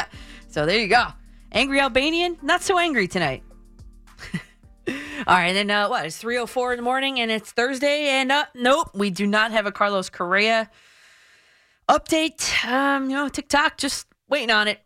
so 0.49 0.67
there 0.67 0.79
you 0.79 0.89
go. 0.89 1.09
Angry 1.53 1.81
Albanian, 1.81 2.37
not 2.43 2.63
so 2.63 2.79
angry 2.79 3.09
tonight. 3.09 3.43
All 5.27 5.37
right, 5.37 5.49
and 5.49 5.57
then 5.57 5.71
uh, 5.71 5.89
what? 5.89 6.07
It's 6.07 6.23
3.04 6.23 6.73
in 6.73 6.77
the 6.79 6.83
morning 6.83 7.21
and 7.21 7.31
it's 7.31 7.53
Thursday. 7.53 8.09
And 8.09 8.33
uh, 8.33 8.47
nope, 8.55 8.91
we 8.95 9.11
do 9.11 9.27
not 9.27 9.53
have 9.53 9.67
a 9.67 9.73
Carlos 9.73 10.09
Correa 10.11 10.71
update. 11.89 12.65
Um, 12.67 13.11
you 13.11 13.17
know, 13.17 13.29
TikTok, 13.29 13.79
just 13.79 14.07
waiting 14.29 14.51
on 14.51 14.69
it. 14.69 14.81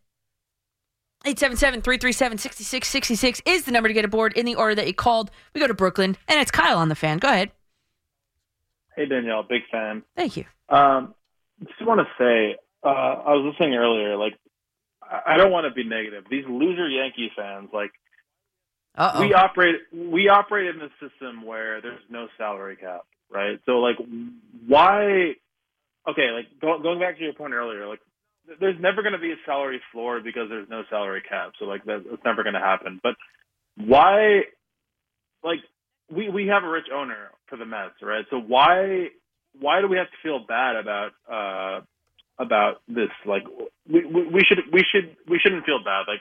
877-337-6666 1.24 3.40
is 3.46 3.64
the 3.64 3.72
number 3.72 3.88
to 3.88 3.94
get 3.94 4.05
aboard 4.05 4.34
in 4.34 4.44
the 4.44 4.57
order 4.57 4.74
that 4.74 4.86
you 4.86 4.92
called. 4.92 5.30
We 5.55 5.61
go 5.61 5.66
to 5.66 5.74
Brooklyn, 5.74 6.18
and 6.28 6.38
it's 6.38 6.50
Kyle 6.50 6.76
on 6.76 6.90
the 6.90 6.94
fan. 6.94 7.16
Go 7.18 7.28
ahead. 7.28 7.50
Hey, 8.94 9.07
Danielle, 9.07 9.42
big 9.42 9.62
fan. 9.72 10.02
Thank 10.16 10.36
you. 10.36 10.44
Um, 10.68 11.14
just 11.66 11.82
want 11.84 12.00
to 12.00 12.07
say, 12.18 12.57
uh, 12.82 12.88
I 12.88 13.32
was 13.32 13.52
listening 13.52 13.74
earlier, 13.74 14.16
like, 14.16 14.34
I 15.26 15.36
don't 15.36 15.50
want 15.50 15.66
to 15.66 15.70
be 15.70 15.84
negative. 15.84 16.24
These 16.30 16.44
loser 16.48 16.88
Yankee 16.88 17.30
fans, 17.34 17.70
like, 17.72 17.92
Uh-oh. 18.97 19.20
we 19.20 19.34
operate, 19.34 19.76
we 19.92 20.28
operate 20.28 20.74
in 20.74 20.80
a 20.80 20.88
system 21.01 21.45
where 21.45 21.80
there's 21.80 22.03
no 22.09 22.28
salary 22.38 22.76
cap, 22.76 23.03
right? 23.30 23.59
So, 23.66 23.80
like, 23.80 23.97
why, 24.66 25.32
okay, 26.09 26.30
like, 26.30 26.47
go, 26.61 26.78
going 26.80 27.01
back 27.01 27.18
to 27.18 27.24
your 27.24 27.32
point 27.32 27.55
earlier, 27.55 27.88
like, 27.88 28.01
there's 28.61 28.80
never 28.80 29.03
going 29.03 29.14
to 29.14 29.18
be 29.18 29.32
a 29.32 29.36
salary 29.47 29.80
floor 29.90 30.20
because 30.20 30.49
there's 30.49 30.68
no 30.68 30.82
salary 30.90 31.22
cap. 31.28 31.53
So, 31.59 31.64
like, 31.64 31.84
that, 31.86 32.05
that's 32.09 32.24
never 32.24 32.42
going 32.42 32.55
to 32.55 32.61
happen. 32.61 33.01
But 33.03 33.14
why, 33.76 34.42
like, 35.42 35.61
we, 36.11 36.28
we 36.28 36.47
have 36.49 36.62
a 36.62 36.68
rich 36.68 36.86
owner 36.95 37.30
for 37.49 37.57
the 37.57 37.64
Mets, 37.64 37.95
right? 38.03 38.24
So 38.30 38.38
why, 38.38 39.09
why 39.59 39.80
do 39.80 39.88
we 39.88 39.97
have 39.97 40.07
to 40.07 40.16
feel 40.22 40.45
bad 40.47 40.76
about, 40.76 41.11
uh, 41.28 41.80
about 42.38 42.82
this? 42.86 43.11
Like, 43.26 43.45
we, 43.90 44.05
we, 44.05 44.28
we 44.28 44.42
should, 44.47 44.59
we 44.72 44.84
should, 44.92 45.16
we 45.28 45.40
shouldn't 45.42 45.64
feel 45.64 45.82
bad. 45.82 46.05
Like, 46.07 46.20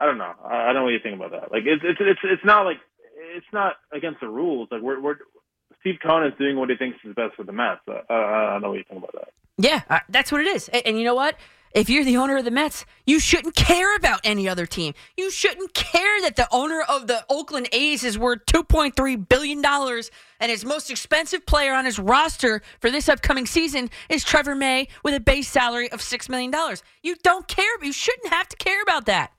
I 0.00 0.06
don't 0.06 0.18
know. 0.18 0.32
I 0.44 0.62
I 0.62 0.66
don't 0.66 0.76
know 0.76 0.84
what 0.84 0.90
you 0.90 1.00
think 1.02 1.16
about 1.16 1.32
that. 1.32 1.52
Like, 1.52 1.64
it's, 1.66 1.82
it's, 1.84 2.00
it's, 2.00 2.20
it's 2.24 2.44
not 2.44 2.64
like, 2.64 2.78
it's 3.36 3.46
not 3.52 3.74
against 3.92 4.20
the 4.20 4.28
rules. 4.28 4.68
Like, 4.70 4.82
we're, 4.82 5.00
we're, 5.00 5.16
Steve 5.80 5.96
Cohen 6.02 6.26
is 6.26 6.32
doing 6.38 6.56
what 6.56 6.70
he 6.70 6.76
thinks 6.76 6.98
is 7.04 7.14
best 7.14 7.36
for 7.36 7.44
the 7.44 7.52
Mets. 7.52 7.80
Uh, 7.86 8.00
I 8.08 8.52
don't 8.52 8.62
know 8.62 8.70
what 8.70 8.78
you 8.78 8.84
think 8.88 8.98
about 8.98 9.12
that. 9.12 9.32
Yeah, 9.58 9.82
uh, 9.90 10.00
that's 10.08 10.32
what 10.32 10.40
it 10.40 10.46
is. 10.46 10.68
And, 10.68 10.82
and 10.86 10.98
you 10.98 11.04
know 11.04 11.14
what? 11.14 11.36
If 11.72 11.88
you're 11.88 12.04
the 12.04 12.16
owner 12.16 12.36
of 12.36 12.44
the 12.44 12.50
Mets, 12.50 12.84
you 13.06 13.20
shouldn't 13.20 13.54
care 13.54 13.94
about 13.94 14.20
any 14.24 14.48
other 14.48 14.66
team. 14.66 14.92
You 15.16 15.30
shouldn't 15.30 15.72
care 15.72 16.20
that 16.22 16.34
the 16.34 16.48
owner 16.50 16.82
of 16.88 17.06
the 17.06 17.24
Oakland 17.28 17.68
A's 17.70 18.02
is 18.02 18.18
worth 18.18 18.44
$2.3 18.46 19.28
billion 19.28 19.64
and 19.64 20.50
his 20.50 20.64
most 20.64 20.90
expensive 20.90 21.46
player 21.46 21.72
on 21.72 21.84
his 21.84 22.00
roster 22.00 22.60
for 22.80 22.90
this 22.90 23.08
upcoming 23.08 23.46
season 23.46 23.88
is 24.08 24.24
Trevor 24.24 24.56
May 24.56 24.88
with 25.04 25.14
a 25.14 25.20
base 25.20 25.48
salary 25.48 25.92
of 25.92 26.00
$6 26.00 26.28
million. 26.28 26.52
You 27.04 27.14
don't 27.22 27.46
care. 27.46 27.84
You 27.84 27.92
shouldn't 27.92 28.32
have 28.32 28.48
to 28.48 28.56
care 28.56 28.82
about 28.82 29.06
that. 29.06 29.32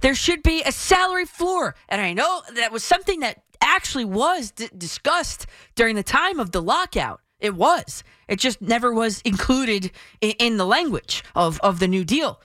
There 0.00 0.14
should 0.14 0.42
be 0.42 0.62
a 0.62 0.72
salary 0.72 1.24
floor. 1.24 1.74
And 1.88 2.00
I 2.00 2.12
know 2.12 2.42
that 2.54 2.72
was 2.72 2.84
something 2.84 3.20
that 3.20 3.42
actually 3.60 4.04
was 4.04 4.52
d- 4.52 4.68
discussed 4.76 5.46
during 5.74 5.96
the 5.96 6.02
time 6.02 6.38
of 6.38 6.52
the 6.52 6.62
lockout. 6.62 7.20
It 7.40 7.54
was. 7.54 8.04
It 8.28 8.38
just 8.38 8.60
never 8.60 8.92
was 8.92 9.20
included 9.22 9.90
in, 10.20 10.30
in 10.38 10.56
the 10.56 10.66
language 10.66 11.22
of, 11.34 11.60
of 11.60 11.78
the 11.78 11.88
New 11.88 12.04
Deal. 12.04 12.40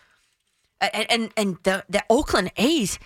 And 0.82 1.06
and, 1.10 1.34
and 1.38 1.58
the, 1.64 1.86
the 1.88 2.04
Oakland 2.10 2.52
A's, 2.58 3.00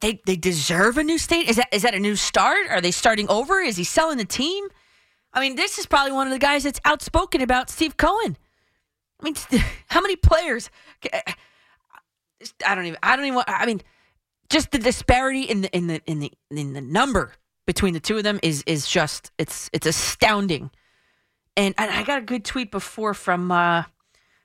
they 0.00 0.20
they 0.26 0.36
deserve 0.36 0.98
a 0.98 1.04
new 1.04 1.18
state. 1.18 1.48
Is 1.48 1.56
that 1.56 1.68
is 1.72 1.82
that 1.82 1.94
a 1.94 2.00
new 2.00 2.16
start? 2.16 2.66
Are 2.70 2.80
they 2.80 2.90
starting 2.90 3.28
over? 3.28 3.60
Is 3.60 3.76
he 3.76 3.84
selling 3.84 4.18
the 4.18 4.24
team? 4.24 4.68
I 5.32 5.40
mean, 5.40 5.56
this 5.56 5.78
is 5.78 5.86
probably 5.86 6.12
one 6.12 6.26
of 6.26 6.32
the 6.32 6.38
guys 6.38 6.64
that's 6.64 6.80
outspoken 6.84 7.40
about 7.40 7.70
Steve 7.70 7.96
Cohen. 7.96 8.36
I 9.20 9.24
mean, 9.24 9.34
how 9.86 10.00
many 10.00 10.16
players? 10.16 10.70
I 12.66 12.74
don't 12.74 12.86
even. 12.86 12.98
I 13.02 13.16
don't 13.16 13.26
even. 13.26 13.42
I 13.46 13.66
mean, 13.66 13.82
just 14.48 14.70
the 14.70 14.78
disparity 14.78 15.42
in 15.42 15.62
the 15.62 15.76
in 15.76 15.86
the 15.86 16.02
in 16.06 16.20
the 16.20 16.32
in 16.50 16.72
the 16.72 16.80
number 16.80 17.32
between 17.66 17.94
the 17.94 18.00
two 18.00 18.18
of 18.18 18.24
them 18.24 18.38
is 18.42 18.62
is 18.66 18.86
just 18.86 19.32
it's 19.38 19.70
it's 19.72 19.86
astounding. 19.86 20.70
And, 21.56 21.74
and 21.76 21.90
I 21.90 22.02
got 22.02 22.18
a 22.18 22.22
good 22.22 22.44
tweet 22.46 22.70
before 22.70 23.12
from 23.12 23.52
uh, 23.52 23.84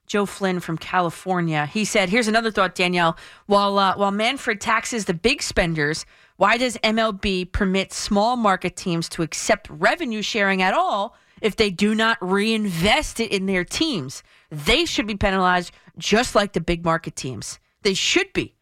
Joe 0.08 0.26
Flynn 0.26 0.60
from 0.60 0.78
California. 0.78 1.66
He 1.66 1.86
said, 1.86 2.10
"Here's 2.10 2.28
another 2.28 2.52
thought, 2.52 2.76
Danielle. 2.76 3.18
While 3.46 3.78
uh, 3.78 3.98
while 3.98 4.12
Manfred 4.12 4.60
taxes 4.60 5.06
the 5.06 5.14
big 5.14 5.42
spenders, 5.42 6.06
why 6.38 6.58
does 6.58 6.78
MLB 6.78 7.52
permit 7.52 7.94
small 7.94 8.36
market 8.36 8.76
teams 8.76 9.10
to 9.10 9.24
accept 9.24 9.70
revenue 9.70 10.22
sharing 10.22 10.62
at 10.62 10.74
all 10.74 11.16
if 11.42 11.56
they 11.56 11.70
do 11.70 11.96
not 11.96 12.18
reinvest 12.22 13.20
it 13.20 13.32
in 13.32 13.46
their 13.46 13.64
teams? 13.64 14.24
They 14.50 14.86
should 14.86 15.08
be 15.08 15.16
penalized 15.16 15.72
just 15.98 16.36
like 16.36 16.54
the 16.54 16.62
big 16.62 16.86
market 16.86 17.16
teams. 17.16 17.60
They 17.88 17.94
should 17.94 18.34
be. 18.34 18.54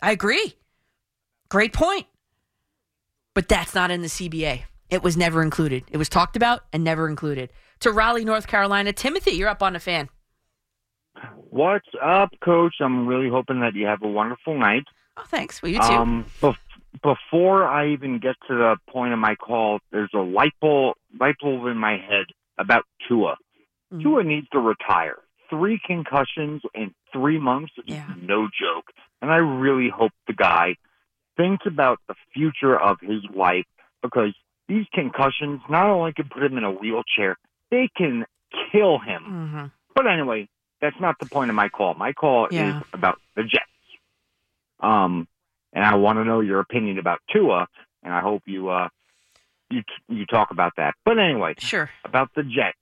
I 0.00 0.12
agree. 0.12 0.54
Great 1.48 1.72
point. 1.72 2.06
But 3.34 3.48
that's 3.48 3.74
not 3.74 3.90
in 3.90 4.02
the 4.02 4.06
CBA. 4.06 4.62
It 4.88 5.02
was 5.02 5.16
never 5.16 5.42
included. 5.42 5.82
It 5.90 5.96
was 5.96 6.08
talked 6.08 6.36
about 6.36 6.60
and 6.72 6.84
never 6.84 7.08
included. 7.08 7.50
To 7.80 7.90
Raleigh, 7.90 8.24
North 8.24 8.46
Carolina, 8.46 8.92
Timothy, 8.92 9.32
you're 9.32 9.48
up 9.48 9.64
on 9.64 9.72
the 9.72 9.80
fan. 9.80 10.08
What's 11.50 11.88
up, 12.00 12.30
Coach? 12.40 12.76
I'm 12.80 13.08
really 13.08 13.28
hoping 13.28 13.58
that 13.62 13.74
you 13.74 13.86
have 13.86 14.02
a 14.04 14.08
wonderful 14.08 14.56
night. 14.56 14.84
Oh, 15.16 15.24
thanks. 15.26 15.60
Well, 15.60 15.72
you 15.72 15.80
too. 15.80 15.84
Um, 15.86 16.26
bef- 16.40 16.54
before 17.02 17.64
I 17.64 17.88
even 17.88 18.20
get 18.20 18.36
to 18.46 18.54
the 18.54 18.76
point 18.88 19.12
of 19.12 19.18
my 19.18 19.34
call, 19.34 19.80
there's 19.90 20.10
a 20.14 20.18
light 20.20 20.54
bulb, 20.60 20.94
light 21.18 21.34
bulb 21.42 21.66
in 21.66 21.78
my 21.78 21.96
head 21.98 22.26
about 22.58 22.84
Tua. 23.08 23.38
Mhm. 23.92 24.02
Tua 24.02 24.22
needs 24.22 24.46
to 24.52 24.60
retire. 24.60 25.16
Three 25.50 25.80
concussions 25.84 26.62
in 26.74 26.94
three 27.16 27.38
months 27.38 27.72
is 27.78 27.84
Yeah. 27.86 28.06
no 28.16 28.48
joke. 28.48 28.92
And 29.22 29.30
I 29.32 29.36
really 29.36 29.88
hope 29.88 30.12
the 30.26 30.34
guy 30.34 30.76
thinks 31.36 31.64
about 31.66 31.98
the 32.08 32.14
future 32.34 32.78
of 32.78 32.98
his 33.00 33.22
life 33.34 33.66
because 34.02 34.34
these 34.68 34.86
concussions 34.92 35.60
not 35.68 35.86
only 35.86 36.12
can 36.12 36.28
put 36.28 36.42
him 36.42 36.58
in 36.58 36.64
a 36.64 36.70
wheelchair, 36.70 37.36
they 37.70 37.88
can 37.96 38.26
kill 38.72 38.98
him. 38.98 39.22
Mhm. 39.24 39.72
But 39.94 40.06
anyway, 40.06 40.48
that's 40.80 40.98
not 41.00 41.16
the 41.18 41.26
point 41.26 41.50
of 41.50 41.54
my 41.56 41.68
call. 41.68 41.94
My 41.94 42.12
call 42.12 42.48
Yeah. 42.50 42.78
is 42.78 42.82
about 42.92 43.18
the 43.34 43.44
Jets. 43.44 43.64
Um, 44.80 45.26
and 45.72 45.84
I 45.84 45.94
want 45.94 46.18
to 46.18 46.24
know 46.24 46.40
your 46.40 46.60
opinion 46.60 46.98
about 46.98 47.20
Tua, 47.32 47.66
and 48.02 48.12
I 48.12 48.20
hope 48.20 48.42
you 48.46 48.68
uh 48.68 48.88
you 49.70 49.82
you 50.08 50.26
talk 50.26 50.50
about 50.50 50.74
that. 50.76 50.94
But 51.04 51.18
anyway, 51.18 51.54
Sure. 51.58 51.90
about 52.04 52.32
the 52.34 52.42
Jets, 52.44 52.78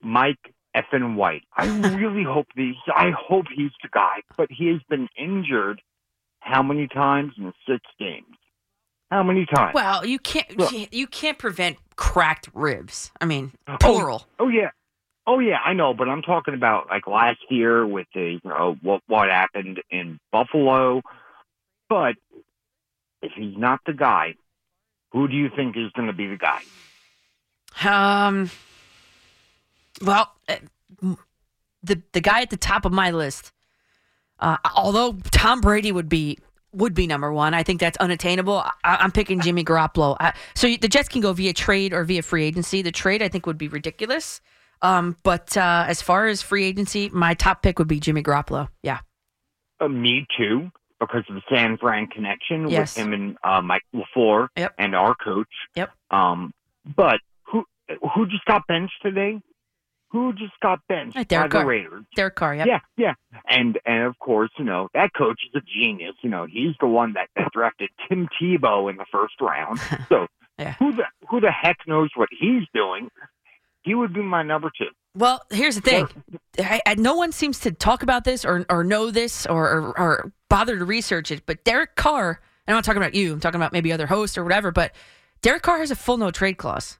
Mike 0.00 0.53
effing 0.74 1.16
White. 1.16 1.42
I 1.56 1.66
really 1.96 2.24
hope 2.24 2.46
these. 2.56 2.76
I 2.94 3.10
hope 3.10 3.46
he's 3.54 3.72
the 3.82 3.88
guy, 3.92 4.22
but 4.36 4.48
he 4.50 4.68
has 4.68 4.80
been 4.88 5.08
injured 5.16 5.80
how 6.40 6.62
many 6.62 6.86
times 6.88 7.32
in 7.38 7.52
six 7.66 7.80
games? 7.98 8.36
How 9.10 9.22
many 9.22 9.46
times? 9.46 9.72
Well, 9.74 10.04
you 10.04 10.18
can't 10.18 10.58
Look. 10.58 10.72
you 10.92 11.06
can't 11.06 11.38
prevent 11.38 11.78
cracked 11.96 12.48
ribs. 12.52 13.12
I 13.20 13.24
mean, 13.24 13.52
Oh, 13.66 13.76
plural. 13.80 14.26
Oh 14.38 14.48
yeah. 14.48 14.70
Oh 15.26 15.38
yeah, 15.38 15.58
I 15.64 15.72
know, 15.72 15.94
but 15.94 16.08
I'm 16.08 16.20
talking 16.20 16.52
about 16.52 16.88
like 16.88 17.06
last 17.06 17.38
year 17.48 17.86
with 17.86 18.06
the 18.14 18.38
you 18.42 18.48
know 18.48 18.76
what 18.82 19.02
what 19.06 19.30
happened 19.30 19.80
in 19.90 20.18
Buffalo. 20.32 21.00
But 21.88 22.16
if 23.22 23.32
he's 23.36 23.56
not 23.56 23.80
the 23.86 23.92
guy, 23.94 24.34
who 25.12 25.28
do 25.28 25.34
you 25.36 25.48
think 25.54 25.76
is 25.76 25.90
going 25.92 26.08
to 26.08 26.12
be 26.12 26.26
the 26.26 26.36
guy? 26.36 26.60
Um. 27.88 28.50
Well, 30.02 30.32
uh, 30.48 30.56
the 31.82 32.02
the 32.12 32.20
guy 32.20 32.40
at 32.42 32.50
the 32.50 32.56
top 32.56 32.84
of 32.84 32.92
my 32.92 33.10
list, 33.10 33.52
uh, 34.40 34.56
although 34.74 35.12
Tom 35.30 35.60
Brady 35.60 35.92
would 35.92 36.08
be 36.08 36.38
would 36.72 36.94
be 36.94 37.06
number 37.06 37.32
one, 37.32 37.54
I 37.54 37.62
think 37.62 37.80
that's 37.80 37.96
unattainable. 37.98 38.56
I, 38.58 38.72
I'm 38.84 39.12
picking 39.12 39.40
Jimmy 39.40 39.64
Garoppolo. 39.64 40.16
I, 40.18 40.32
so 40.54 40.66
the 40.66 40.88
Jets 40.88 41.08
can 41.08 41.20
go 41.20 41.32
via 41.32 41.52
trade 41.52 41.92
or 41.92 42.02
via 42.04 42.22
free 42.22 42.44
agency. 42.44 42.82
The 42.82 42.90
trade 42.92 43.22
I 43.22 43.28
think 43.28 43.46
would 43.46 43.58
be 43.58 43.68
ridiculous. 43.68 44.40
Um, 44.82 45.16
but 45.22 45.56
uh, 45.56 45.84
as 45.86 46.02
far 46.02 46.26
as 46.26 46.42
free 46.42 46.64
agency, 46.64 47.08
my 47.10 47.34
top 47.34 47.62
pick 47.62 47.78
would 47.78 47.88
be 47.88 48.00
Jimmy 48.00 48.22
Garoppolo. 48.22 48.68
Yeah. 48.82 48.98
Uh, 49.80 49.88
me 49.88 50.26
too, 50.36 50.70
because 51.00 51.22
of 51.28 51.36
the 51.36 51.42
San 51.54 51.78
Fran 51.78 52.06
connection 52.08 52.68
Yes. 52.68 52.96
with 52.96 53.06
him 53.06 53.12
and 53.12 53.36
uh, 53.44 53.62
Mike 53.62 53.82
LaFleur 53.94 54.48
Yep. 54.56 54.74
and 54.78 54.94
our 54.94 55.14
coach. 55.14 55.48
Yep. 55.76 55.90
Um, 56.10 56.52
but 56.96 57.20
who 57.44 57.64
who 58.14 58.26
just 58.26 58.44
got 58.46 58.66
benched 58.66 59.00
today? 59.02 59.40
Who 60.14 60.32
just 60.32 60.52
got 60.62 60.78
benched 60.88 61.16
Uh, 61.16 61.20
by 61.20 61.24
Derek 61.24 61.50
the 61.50 61.64
Raiders? 61.66 62.04
Derek 62.14 62.36
Carr. 62.36 62.54
Yep. 62.54 62.66
Yeah, 62.68 62.78
yeah, 62.96 63.14
and 63.48 63.80
and 63.84 64.04
of 64.04 64.16
course, 64.20 64.50
you 64.56 64.64
know 64.64 64.88
that 64.94 65.10
coach 65.12 65.40
is 65.48 65.60
a 65.60 65.64
genius. 65.66 66.14
You 66.22 66.30
know, 66.30 66.46
he's 66.46 66.76
the 66.80 66.86
one 66.86 67.14
that, 67.14 67.28
drafted 67.52 67.90
Tim 68.08 68.28
Tebow 68.40 68.88
in 68.88 68.96
the 68.96 69.06
first 69.10 69.34
round. 69.40 69.80
so 70.08 70.28
Yeah. 70.56 70.74
Who 70.78 70.92
the 70.92 71.02
who 71.28 71.40
the 71.40 71.50
heck 71.50 71.78
knows 71.88 72.10
what 72.14 72.28
he's 72.30 72.62
doing? 72.72 73.10
He 73.82 73.96
would 73.96 74.14
be 74.14 74.22
my 74.22 74.44
number 74.44 74.70
two. 74.78 74.86
Well, 75.16 75.42
here's 75.50 75.74
the 75.74 75.80
thing. 75.80 76.08
I, 76.60 76.80
I, 76.86 76.94
no 76.94 77.16
one 77.16 77.32
seems 77.32 77.58
to 77.60 77.72
talk 77.72 78.04
about 78.04 78.22
this 78.22 78.44
or, 78.44 78.64
or 78.70 78.82
know 78.84 79.10
this 79.10 79.46
or, 79.46 79.68
or, 79.68 79.98
or 80.00 80.32
bother 80.48 80.78
to 80.78 80.84
research 80.84 81.30
it. 81.30 81.44
But 81.44 81.64
Derek 81.64 81.94
Carr, 81.96 82.40
and 82.66 82.74
I'm 82.74 82.78
not 82.78 82.84
talking 82.84 83.02
about 83.02 83.14
you, 83.14 83.32
I'm 83.32 83.40
talking 83.40 83.60
about 83.60 83.72
maybe 83.72 83.92
other 83.92 84.06
hosts 84.06 84.38
or 84.38 84.42
whatever, 84.42 84.72
but 84.72 84.92
Derek 85.42 85.62
Carr 85.62 85.78
has 85.80 85.90
a 85.90 85.96
full 85.96 86.16
no 86.16 86.30
trade 86.30 86.54
clause. 86.54 86.98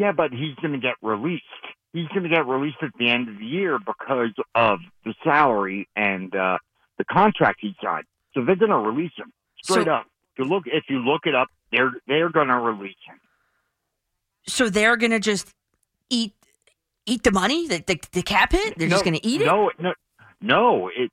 Yeah, 0.00 0.12
but 0.12 0.32
he's 0.32 0.54
going 0.62 0.72
to 0.72 0.78
get 0.78 0.94
released. 1.02 1.44
He's 1.92 2.08
going 2.08 2.22
to 2.22 2.30
get 2.30 2.46
released 2.46 2.78
at 2.80 2.90
the 2.98 3.10
end 3.10 3.28
of 3.28 3.38
the 3.38 3.44
year 3.44 3.78
because 3.78 4.30
of 4.54 4.78
the 5.04 5.12
salary 5.22 5.88
and 5.94 6.34
uh, 6.34 6.56
the 6.96 7.04
contract 7.04 7.58
he 7.60 7.74
signed. 7.82 8.06
So 8.32 8.42
they're 8.44 8.56
going 8.56 8.70
to 8.70 8.78
release 8.78 9.12
him 9.16 9.30
straight 9.62 9.84
So- 9.86 9.92
up. 9.92 10.06
If 10.32 10.38
you 10.38 10.44
look, 10.50 10.62
if 10.66 10.84
you 10.88 11.00
look 11.00 11.22
it 11.26 11.34
up, 11.34 11.48
they're 11.70 11.92
they're 12.06 12.30
going 12.30 12.48
to 12.48 12.56
release 12.58 12.96
him. 13.06 13.20
So 14.46 14.70
they're 14.70 14.96
going 14.96 15.10
to 15.10 15.18
just 15.20 15.52
eat 16.08 16.32
eat 17.04 17.24
the 17.24 17.32
money, 17.32 17.66
the, 17.68 17.82
the, 17.86 18.00
the 18.12 18.22
cap 18.22 18.52
hit? 18.52 18.78
They're 18.78 18.88
just 18.88 19.04
going 19.04 19.16
to 19.18 19.26
eat 19.26 19.42
it? 19.42 19.46
No, 19.46 19.70
no, 19.78 19.92
no. 20.40 20.88
It. 20.88 21.10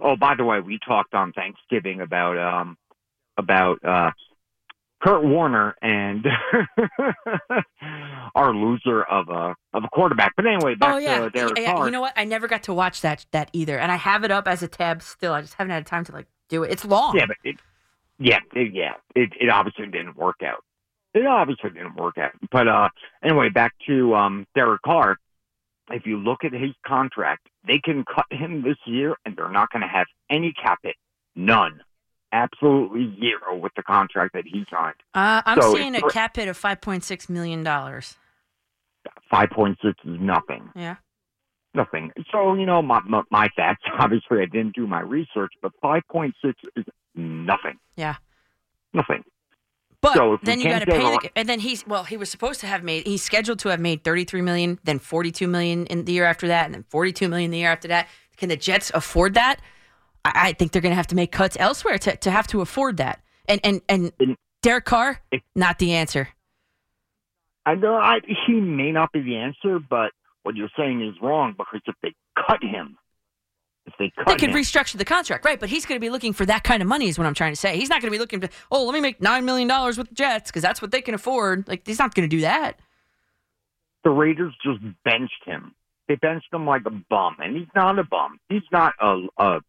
Oh, 0.00 0.14
by 0.16 0.34
the 0.36 0.44
way, 0.44 0.60
we 0.60 0.78
talked 0.86 1.14
on 1.14 1.32
Thanksgiving 1.32 2.00
about 2.02 2.38
um 2.38 2.76
about 3.36 3.82
uh 3.84 4.10
Kurt 5.00 5.24
Warner 5.24 5.76
and 5.80 6.26
our 8.34 8.52
loser 8.52 9.02
of 9.04 9.28
a 9.28 9.54
of 9.72 9.84
a 9.84 9.88
quarterback. 9.92 10.32
But 10.36 10.46
anyway, 10.46 10.74
back 10.74 10.94
oh 10.94 10.98
yeah, 10.98 11.20
to 11.20 11.30
Derek 11.30 11.58
yeah. 11.58 11.72
Carr. 11.72 11.86
You 11.86 11.92
know 11.92 12.00
what? 12.00 12.14
I 12.16 12.24
never 12.24 12.48
got 12.48 12.64
to 12.64 12.74
watch 12.74 13.00
that 13.02 13.24
that 13.30 13.50
either, 13.52 13.78
and 13.78 13.92
I 13.92 13.96
have 13.96 14.24
it 14.24 14.30
up 14.30 14.48
as 14.48 14.62
a 14.62 14.68
tab 14.68 15.02
still. 15.02 15.32
I 15.32 15.40
just 15.40 15.54
haven't 15.54 15.70
had 15.70 15.86
time 15.86 16.04
to 16.06 16.12
like 16.12 16.26
do 16.48 16.64
it. 16.64 16.72
It's 16.72 16.84
long. 16.84 17.16
Yeah, 17.16 17.26
but 17.26 17.36
it, 17.44 17.56
yeah, 18.18 18.40
it, 18.54 18.74
yeah, 18.74 18.94
it, 19.14 19.30
it 19.40 19.48
obviously 19.48 19.86
didn't 19.86 20.16
work 20.16 20.42
out. 20.44 20.64
It 21.14 21.26
obviously 21.26 21.70
didn't 21.70 21.96
work 21.96 22.18
out. 22.18 22.32
But 22.50 22.66
uh, 22.66 22.88
anyway, 23.22 23.50
back 23.50 23.72
to 23.86 24.14
um, 24.14 24.46
Derek 24.54 24.82
Carr. 24.82 25.16
If 25.90 26.04
you 26.04 26.18
look 26.18 26.44
at 26.44 26.52
his 26.52 26.72
contract, 26.86 27.48
they 27.66 27.80
can 27.82 28.04
cut 28.04 28.26
him 28.30 28.62
this 28.62 28.76
year, 28.84 29.14
and 29.24 29.34
they're 29.36 29.50
not 29.50 29.70
going 29.70 29.82
to 29.82 29.88
have 29.88 30.06
any 30.28 30.52
cap 30.52 30.80
hit, 30.82 30.96
none, 31.34 31.80
absolutely 32.32 33.16
zero 33.18 33.56
with 33.56 33.72
the 33.76 33.82
contract 33.82 34.34
that 34.34 34.44
he 34.46 34.64
signed. 34.70 34.96
Uh, 35.14 35.42
I'm 35.44 35.60
So 35.60 35.74
seeing 35.74 35.94
a 35.94 36.08
cap 36.10 36.36
hit 36.36 36.48
of 36.48 36.56
five 36.56 36.80
point 36.80 37.04
six 37.04 37.28
million 37.28 37.62
dollars. 37.62 38.16
Five 39.30 39.50
point 39.50 39.78
six 39.82 39.94
is 40.04 40.18
nothing. 40.20 40.70
Yeah. 40.74 40.96
Nothing. 41.74 42.12
So 42.32 42.54
you 42.54 42.66
know 42.66 42.82
my, 42.82 43.00
my 43.06 43.22
my 43.30 43.48
facts. 43.56 43.84
Obviously, 43.98 44.38
I 44.40 44.46
didn't 44.46 44.74
do 44.74 44.86
my 44.86 45.00
research, 45.00 45.52
but 45.62 45.72
five 45.80 46.02
point 46.10 46.34
six 46.44 46.58
is 46.76 46.84
nothing. 47.14 47.78
Yeah. 47.96 48.16
Nothing. 48.92 49.24
But 50.00 50.14
So 50.14 50.38
then 50.42 50.60
you 50.60 50.68
got 50.68 50.78
to 50.80 50.86
pay 50.86 50.98
the, 50.98 51.30
and 51.34 51.48
then 51.48 51.58
he's 51.58 51.86
well, 51.86 52.04
he 52.04 52.16
was 52.16 52.30
supposed 52.30 52.60
to 52.60 52.66
have 52.66 52.84
made 52.84 53.06
he's 53.06 53.22
scheduled 53.22 53.58
to 53.60 53.68
have 53.68 53.80
made 53.80 54.04
33 54.04 54.42
million, 54.42 54.78
then 54.84 54.98
42 54.98 55.48
million 55.48 55.86
in 55.86 56.04
the 56.04 56.12
year 56.12 56.24
after 56.24 56.46
that, 56.48 56.66
and 56.66 56.74
then 56.74 56.84
42 56.88 57.28
million 57.28 57.50
the 57.50 57.58
year 57.58 57.72
after 57.72 57.88
that. 57.88 58.08
Can 58.36 58.48
the 58.48 58.56
Jets 58.56 58.92
afford 58.94 59.34
that? 59.34 59.60
I, 60.24 60.32
I 60.34 60.52
think 60.52 60.72
they're 60.72 60.82
going 60.82 60.92
to 60.92 60.96
have 60.96 61.06
to 61.08 61.16
make 61.16 61.32
cuts 61.32 61.56
elsewhere 61.60 61.98
to, 61.98 62.16
to 62.16 62.30
have 62.30 62.46
to 62.48 62.60
afford 62.60 62.98
that. 62.98 63.20
And 63.48 63.60
and 63.64 63.80
and 63.88 64.12
Derek 64.62 64.84
Carr, 64.84 65.22
not 65.54 65.78
the 65.78 65.94
answer. 65.94 66.28
I 67.66 67.74
know 67.74 67.94
I, 67.94 68.20
he 68.46 68.54
may 68.54 68.92
not 68.92 69.12
be 69.12 69.20
the 69.20 69.36
answer, 69.36 69.78
but 69.78 70.12
what 70.42 70.56
you're 70.56 70.70
saying 70.76 71.02
is 71.06 71.14
wrong 71.22 71.54
because 71.56 71.80
if 71.86 71.94
they 72.02 72.14
cut 72.46 72.62
him, 72.62 72.96
if 73.86 73.94
they 73.98 74.10
cut 74.16 74.26
They 74.26 74.36
could 74.36 74.50
him, 74.50 74.56
restructure 74.56 74.96
the 74.98 75.04
contract, 75.04 75.44
right? 75.44 75.60
But 75.60 75.68
he's 75.68 75.86
going 75.86 75.98
to 76.00 76.04
be 76.04 76.10
looking 76.10 76.32
for 76.32 76.46
that 76.46 76.64
kind 76.64 76.82
of 76.82 76.88
money, 76.88 77.08
is 77.08 77.18
what 77.18 77.26
I'm 77.26 77.34
trying 77.34 77.52
to 77.52 77.60
say. 77.60 77.76
He's 77.76 77.90
not 77.90 78.00
going 78.02 78.10
to 78.10 78.16
be 78.16 78.18
looking 78.18 78.40
to, 78.40 78.48
oh, 78.70 78.84
let 78.84 78.94
me 78.94 79.00
make 79.00 79.20
nine 79.20 79.44
million 79.44 79.68
dollars 79.68 79.98
with 79.98 80.08
the 80.08 80.14
Jets 80.14 80.50
because 80.50 80.62
that's 80.62 80.80
what 80.82 80.90
they 80.90 81.02
can 81.02 81.14
afford. 81.14 81.68
Like 81.68 81.86
he's 81.86 81.98
not 81.98 82.14
going 82.14 82.28
to 82.28 82.36
do 82.36 82.42
that. 82.42 82.78
the 84.04 84.10
Raiders 84.10 84.54
just 84.64 84.80
benched 85.04 85.44
him. 85.44 85.74
They 86.08 86.14
benched 86.16 86.52
him 86.52 86.66
like 86.66 86.82
a 86.86 86.90
bum, 86.90 87.36
and 87.38 87.56
he's 87.56 87.68
not 87.74 87.98
a 87.98 88.04
bum. 88.04 88.38
He's 88.48 88.62
not 88.72 88.94
a, 89.00 89.26
a 89.38 89.60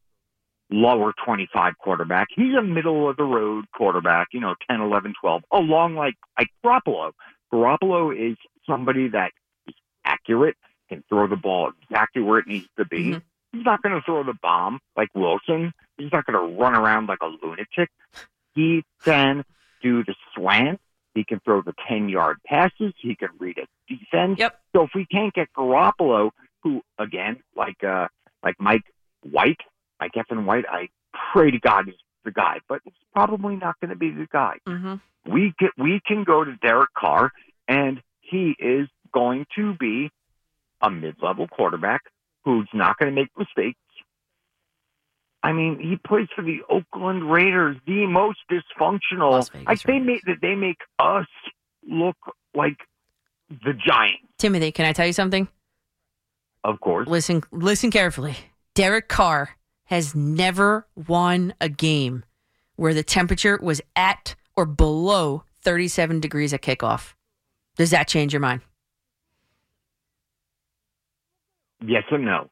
lower 0.72 1.14
25 1.26 1.78
quarterback. 1.78 2.28
He's 2.36 2.56
a 2.56 2.62
middle 2.62 3.10
of 3.10 3.18
the 3.18 3.24
road 3.24 3.66
quarterback, 3.74 4.28
you 4.32 4.40
know, 4.40 4.56
10, 4.70 4.82
11, 4.82 5.14
12, 5.20 5.42
along 5.52 5.96
like, 5.96 6.16
like 6.38 6.48
Garoppolo. 6.64 7.12
Garoppolo 7.52 8.32
is 8.32 8.38
somebody 8.68 9.10
that 9.10 9.32
is 9.68 9.76
accurate, 10.06 10.56
can 10.88 11.04
throw 11.10 11.28
the 11.28 11.36
ball 11.36 11.72
exactly 11.84 12.22
where 12.22 12.40
it 12.40 12.48
needs 12.48 12.68
to 12.78 12.86
be. 12.86 13.20
He's 13.52 13.66
not 13.66 13.82
going 13.82 13.96
to 13.96 14.02
throw 14.02 14.24
the 14.24 14.36
bomb 14.42 14.80
like 14.96 15.10
Wilson. 15.16 15.74
He's 15.98 16.12
not 16.12 16.26
going 16.26 16.40
to 16.40 16.62
run 16.62 16.76
around 16.76 17.08
like 17.08 17.20
a 17.22 17.28
lunatic. 17.44 17.90
He 18.54 18.84
can 19.04 19.44
do 19.82 20.04
the 20.04 20.14
slant. 20.36 20.80
He 21.16 21.24
can 21.24 21.40
throw 21.40 21.62
the 21.62 21.74
10 21.88 22.10
yard 22.10 22.38
passes. 22.46 22.94
He 23.02 23.16
can 23.16 23.30
read 23.40 23.58
a 23.58 23.66
defense. 23.92 24.40
Yep. 24.40 24.60
So 24.76 24.84
if 24.84 24.92
we 24.94 25.06
can't 25.06 25.34
get 25.34 25.48
Garoppolo, 25.58 26.30
who 26.62 26.82
again, 27.00 27.38
like 27.56 27.84
uh, 27.84 28.08
like 28.44 28.56
Mike 28.60 28.84
White, 29.24 29.60
Mike 30.00 30.14
Effin 30.16 30.46
White, 30.46 30.66
I 30.70 30.90
pray 31.34 31.52
to 31.52 31.60
God 31.60 31.86
he's 31.86 31.96
the 32.26 32.32
guy, 32.32 32.58
but 32.68 32.82
it's 32.86 32.96
probably 33.14 33.56
not 33.56 33.80
going 33.80 33.90
to 33.90 33.96
be 33.96 34.12
the 34.12 34.28
guy. 34.32 34.56
Mm-hmm. 34.68 34.96
We 35.32 35.54
get 35.60 35.72
we 35.78 36.02
can 36.06 36.24
go 36.24 36.44
to 36.44 36.56
Derek 36.62 36.94
Carr, 36.98 37.32
and 37.68 38.02
he 38.22 38.56
is 38.60 38.88
going 39.14 39.46
to 39.56 39.74
be 39.76 40.10
a 40.82 40.90
mid 40.90 41.16
level 41.22 41.48
quarterback 41.48 42.02
who's 42.46 42.70
not 42.74 42.98
going 42.98 43.14
to 43.14 43.16
make 43.16 43.30
mistakes. 43.38 43.80
I 45.42 45.54
mean, 45.54 45.80
he 45.80 45.96
plays 45.96 46.28
for 46.36 46.42
the 46.42 46.60
Oakland 46.70 47.30
Raiders, 47.32 47.78
the 47.88 48.08
most 48.08 48.40
dysfunctional. 48.52 49.50
like 49.66 49.82
they 49.84 50.00
make 50.00 50.22
that 50.26 50.38
they 50.42 50.56
make 50.56 50.80
us 51.00 51.28
look 51.88 52.18
like 52.54 52.78
the 53.50 53.74
Giants, 53.74 54.24
Timothy, 54.38 54.72
can 54.72 54.86
I 54.86 54.94
tell 54.94 55.08
you 55.08 55.14
something? 55.14 55.48
of 56.64 56.80
course. 56.82 57.08
Listen, 57.08 57.42
listen 57.52 57.90
carefully. 57.90 58.36
Derek 58.76 59.08
Carr 59.08 59.56
has 59.90 60.14
never 60.14 60.86
won 60.96 61.52
a 61.60 61.68
game 61.68 62.24
where 62.76 62.94
the 62.94 63.02
temperature 63.02 63.60
was 63.60 63.82
at 63.96 64.36
or 64.56 64.68
below 64.68 65.44
37 65.64 66.20
degrees 66.20 66.54
at 66.54 66.62
kickoff. 66.62 67.14
Does 67.76 67.90
that 67.90 68.08
change 68.08 68.32
your 68.32 68.40
mind? 68.40 68.62
Yes 71.82 72.04
or 72.12 72.20
no. 72.20 72.50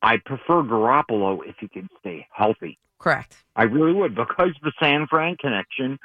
I 0.00 0.18
prefer 0.24 0.62
Garoppolo 0.62 1.40
if 1.44 1.56
he 1.58 1.66
can 1.66 1.88
stay 1.98 2.28
healthy. 2.30 2.78
Correct. 3.00 3.34
I 3.56 3.64
really 3.64 3.92
would 3.92 4.14
because 4.14 4.50
the 4.62 4.72
San 4.80 5.08
Fran 5.08 5.36
connection. 5.40 5.98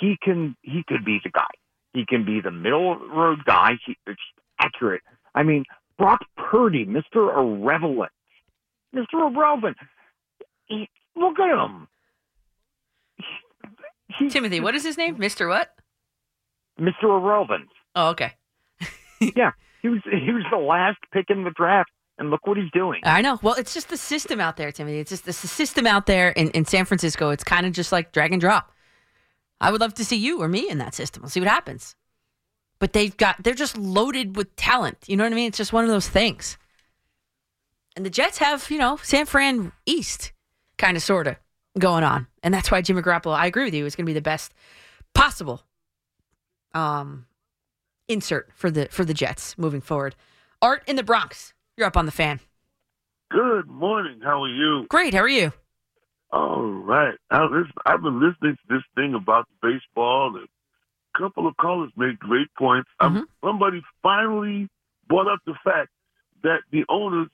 He 0.00 0.16
can 0.20 0.56
he 0.62 0.82
could 0.88 1.04
be 1.04 1.20
the 1.22 1.30
guy. 1.30 1.46
He 1.94 2.04
can 2.04 2.24
be 2.24 2.40
the 2.40 2.50
middle 2.50 2.96
road 2.96 3.44
guy. 3.44 3.74
He, 3.86 3.96
it's 4.06 4.20
accurate. 4.58 5.02
I 5.32 5.44
mean, 5.44 5.64
Brock 5.96 6.24
Purdy, 6.36 6.84
Mister 6.84 7.30
Irrelevant, 7.30 8.10
Irrelevant. 8.94 9.76
He, 10.66 10.88
look 11.16 11.38
at 11.38 11.50
him, 11.50 11.88
Timothy, 14.30 14.60
what 14.60 14.74
is 14.74 14.84
his 14.84 14.96
name? 14.96 15.16
Mr. 15.16 15.48
What? 15.48 15.74
Mister 16.78 17.06
Irrelevant. 17.06 17.68
Oh, 17.94 18.10
okay. 18.10 18.32
yeah, 19.20 19.52
he 19.82 19.88
was 19.88 20.00
he 20.04 20.32
was 20.32 20.44
the 20.50 20.58
last 20.58 20.98
pick 21.12 21.26
in 21.28 21.44
the 21.44 21.50
draft, 21.50 21.90
and 22.18 22.30
look 22.30 22.46
what 22.46 22.56
he's 22.56 22.70
doing. 22.72 23.00
I 23.04 23.20
know. 23.22 23.38
Well, 23.42 23.54
it's 23.54 23.74
just 23.74 23.88
the 23.88 23.96
system 23.96 24.40
out 24.40 24.56
there, 24.56 24.72
Timothy. 24.72 25.00
It's 25.00 25.10
just 25.10 25.28
it's 25.28 25.42
the 25.42 25.48
system 25.48 25.86
out 25.86 26.06
there 26.06 26.30
in, 26.30 26.50
in 26.50 26.64
San 26.64 26.84
Francisco. 26.84 27.30
It's 27.30 27.44
kind 27.44 27.66
of 27.66 27.72
just 27.72 27.92
like 27.92 28.12
drag 28.12 28.32
and 28.32 28.40
drop. 28.40 28.72
I 29.60 29.70
would 29.70 29.80
love 29.80 29.94
to 29.94 30.04
see 30.04 30.16
you 30.16 30.40
or 30.40 30.48
me 30.48 30.68
in 30.68 30.78
that 30.78 30.94
system. 30.94 31.22
We'll 31.22 31.30
see 31.30 31.40
what 31.40 31.48
happens. 31.48 31.94
But 32.78 32.94
they've 32.94 33.16
got 33.16 33.42
they're 33.42 33.54
just 33.54 33.76
loaded 33.76 34.36
with 34.36 34.54
talent. 34.56 34.98
You 35.06 35.16
know 35.16 35.24
what 35.24 35.32
I 35.32 35.36
mean? 35.36 35.48
It's 35.48 35.58
just 35.58 35.72
one 35.72 35.84
of 35.84 35.90
those 35.90 36.08
things. 36.08 36.58
And 37.96 38.06
the 38.06 38.10
Jets 38.10 38.38
have, 38.38 38.70
you 38.70 38.78
know, 38.78 38.98
San 39.02 39.26
Fran 39.26 39.72
East 39.86 40.32
kind 40.78 40.96
of 40.96 41.02
sort 41.02 41.26
of 41.26 41.36
going 41.78 42.04
on. 42.04 42.26
And 42.42 42.52
that's 42.52 42.70
why 42.70 42.80
Jimmy 42.80 43.02
Garoppolo, 43.02 43.34
I 43.34 43.46
agree 43.46 43.64
with 43.64 43.74
you, 43.74 43.86
is 43.86 43.96
going 43.96 44.06
to 44.06 44.10
be 44.10 44.14
the 44.14 44.22
best 44.22 44.52
possible 45.14 45.62
um 46.74 47.26
insert 48.08 48.50
for 48.54 48.70
the 48.70 48.86
for 48.86 49.04
the 49.04 49.14
Jets 49.14 49.56
moving 49.58 49.80
forward. 49.80 50.14
Art 50.60 50.82
in 50.86 50.96
the 50.96 51.02
Bronx. 51.02 51.52
You're 51.76 51.86
up 51.86 51.96
on 51.96 52.06
the 52.06 52.12
fan. 52.12 52.40
Good 53.30 53.66
morning. 53.66 54.20
How 54.22 54.42
are 54.44 54.48
you? 54.48 54.86
Great. 54.88 55.14
How 55.14 55.20
are 55.20 55.28
you? 55.28 55.52
All 56.32 56.62
right. 56.62 57.14
I've 57.30 58.02
been 58.02 58.20
listening 58.20 58.56
to 58.56 58.74
this 58.74 58.82
thing 58.94 59.14
about 59.14 59.48
baseball, 59.62 60.36
and 60.36 60.46
a 61.14 61.18
couple 61.18 61.46
of 61.46 61.56
callers 61.56 61.90
made 61.96 62.18
great 62.18 62.48
points. 62.58 62.88
Um, 63.00 63.26
somebody 63.44 63.82
finally 64.02 64.68
brought 65.08 65.28
up 65.28 65.40
the 65.46 65.54
fact 65.64 65.90
that 66.42 66.60
the 66.70 66.84
owners 66.88 67.28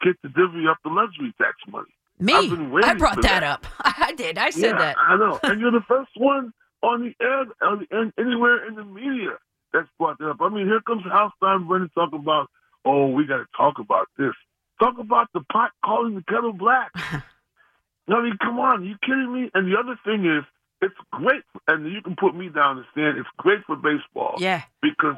get 0.00 0.20
to 0.22 0.28
divvy 0.28 0.66
up 0.68 0.78
the 0.84 0.90
luxury 0.90 1.32
tax 1.38 1.56
money. 1.68 1.90
Me? 2.18 2.34
I've 2.34 2.50
been 2.50 2.70
waiting 2.70 2.90
I 2.90 2.94
brought 2.94 3.16
for 3.16 3.22
that 3.22 3.42
up. 3.42 3.66
I 3.80 4.12
did. 4.16 4.38
I 4.38 4.50
said 4.50 4.72
yeah, 4.72 4.78
that. 4.78 4.96
I 4.98 5.16
know. 5.16 5.40
And 5.42 5.60
you're 5.60 5.70
the 5.70 5.84
first 5.88 6.10
one 6.16 6.52
on 6.82 7.02
the 7.02 7.24
air, 7.24 7.44
on 7.62 7.86
the, 7.90 8.12
anywhere 8.18 8.66
in 8.66 8.74
the 8.74 8.84
media 8.84 9.38
that's 9.72 9.88
brought 9.98 10.18
that 10.18 10.30
up. 10.30 10.36
I 10.40 10.48
mean, 10.48 10.66
here 10.66 10.80
comes 10.80 11.02
Hal 11.04 11.32
Steinbrenner 11.42 11.92
talk 11.94 12.12
about, 12.12 12.48
oh, 12.84 13.06
we 13.08 13.26
got 13.26 13.38
to 13.38 13.46
talk 13.56 13.78
about 13.78 14.08
this. 14.18 14.32
Talk 14.78 14.98
about 14.98 15.28
the 15.32 15.40
pot 15.52 15.70
calling 15.84 16.14
the 16.14 16.22
kettle 16.22 16.52
black. 16.52 16.90
I 16.94 18.22
mean, 18.22 18.36
come 18.40 18.58
on, 18.58 18.84
you 18.84 18.96
kidding 19.02 19.32
me? 19.32 19.50
And 19.54 19.70
the 19.70 19.78
other 19.78 19.98
thing 20.04 20.26
is, 20.26 20.44
it's 20.82 20.94
great, 21.12 21.42
and 21.68 21.92
you 21.92 22.00
can 22.02 22.16
put 22.16 22.34
me 22.34 22.48
down 22.48 22.78
and 22.78 22.86
stand. 22.92 23.18
It's 23.18 23.28
great 23.36 23.60
for 23.66 23.76
baseball. 23.76 24.36
Yeah. 24.38 24.62
Because 24.82 25.16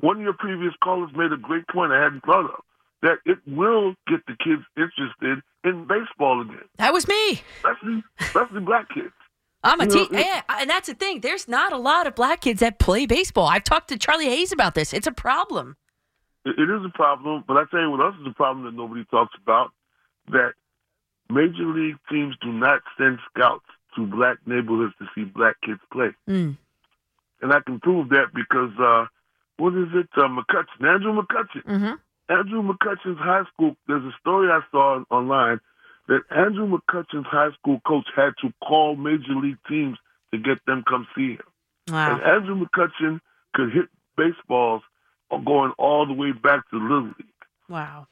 one 0.00 0.16
of 0.16 0.22
your 0.22 0.32
previous 0.32 0.72
callers 0.82 1.10
made 1.14 1.32
a 1.32 1.36
great 1.36 1.68
point 1.68 1.92
I 1.92 2.02
hadn't 2.02 2.24
thought 2.24 2.46
of 2.46 2.64
that 3.02 3.18
it 3.26 3.38
will 3.46 3.94
get 4.06 4.20
the 4.26 4.36
kids 4.42 4.62
interested 4.76 5.42
in 5.64 5.86
baseball 5.86 6.40
again, 6.40 6.68
That 6.78 6.92
was 6.92 7.06
me. 7.08 7.42
especially 7.56 8.02
especially 8.20 8.60
black 8.60 8.88
kids. 8.94 9.12
I'm 9.64 9.80
a 9.80 9.86
teen, 9.86 10.08
yeah, 10.10 10.42
and 10.48 10.68
that's 10.68 10.88
the 10.88 10.94
thing. 10.94 11.20
There's 11.20 11.46
not 11.46 11.72
a 11.72 11.76
lot 11.76 12.08
of 12.08 12.16
black 12.16 12.40
kids 12.40 12.58
that 12.60 12.80
play 12.80 13.06
baseball. 13.06 13.46
I've 13.46 13.62
talked 13.62 13.88
to 13.90 13.96
Charlie 13.96 14.26
Hayes 14.26 14.50
about 14.50 14.74
this. 14.74 14.92
It's 14.92 15.06
a 15.06 15.12
problem. 15.12 15.76
It, 16.44 16.58
it 16.58 16.68
is 16.68 16.84
a 16.84 16.90
problem, 16.96 17.44
but 17.46 17.56
I 17.56 17.62
tell 17.70 17.80
you 17.80 17.90
what 17.90 18.00
else 18.00 18.16
is 18.20 18.26
a 18.26 18.34
problem 18.34 18.64
that 18.64 18.74
nobody 18.74 19.04
talks 19.10 19.34
about: 19.40 19.70
that 20.32 20.54
major 21.30 21.64
league 21.64 21.96
teams 22.10 22.34
do 22.42 22.52
not 22.52 22.80
send 22.98 23.18
scouts 23.30 23.64
to 23.96 24.06
black 24.06 24.38
neighborhoods 24.46 24.94
to 24.98 25.06
see 25.14 25.24
black 25.24 25.54
kids 25.64 25.80
play. 25.92 26.10
Mm. 26.28 26.56
And 27.42 27.52
I 27.52 27.60
can 27.60 27.78
prove 27.78 28.08
that 28.10 28.32
because 28.34 28.72
uh, 28.80 29.06
what 29.58 29.74
is 29.74 29.88
it? 29.94 30.08
Uh, 30.16 30.28
McCutchen, 30.28 30.92
Andrew 30.92 31.12
McCutchen. 31.20 31.64
Mm-hmm. 31.64 31.94
Andrew 32.32 32.62
McCutchen's 32.62 33.18
high 33.18 33.44
school. 33.52 33.76
There's 33.86 34.04
a 34.04 34.16
story 34.20 34.48
I 34.48 34.60
saw 34.70 35.04
online 35.10 35.60
that 36.08 36.22
Andrew 36.30 36.66
McCutchen's 36.66 37.26
high 37.26 37.50
school 37.58 37.80
coach 37.86 38.06
had 38.16 38.32
to 38.42 38.52
call 38.66 38.96
major 38.96 39.34
league 39.34 39.58
teams 39.68 39.98
to 40.32 40.38
get 40.38 40.64
them 40.66 40.82
come 40.88 41.06
see 41.14 41.32
him. 41.32 41.42
Wow. 41.88 42.14
And 42.14 42.22
Andrew 42.22 42.64
McCutchen 42.64 43.20
could 43.54 43.72
hit 43.72 43.86
baseballs 44.16 44.82
going 45.30 45.72
all 45.78 46.06
the 46.06 46.12
way 46.12 46.32
back 46.32 46.68
to 46.70 46.76
Little 46.76 47.04
League. 47.18 47.26
Wow. 47.68 48.06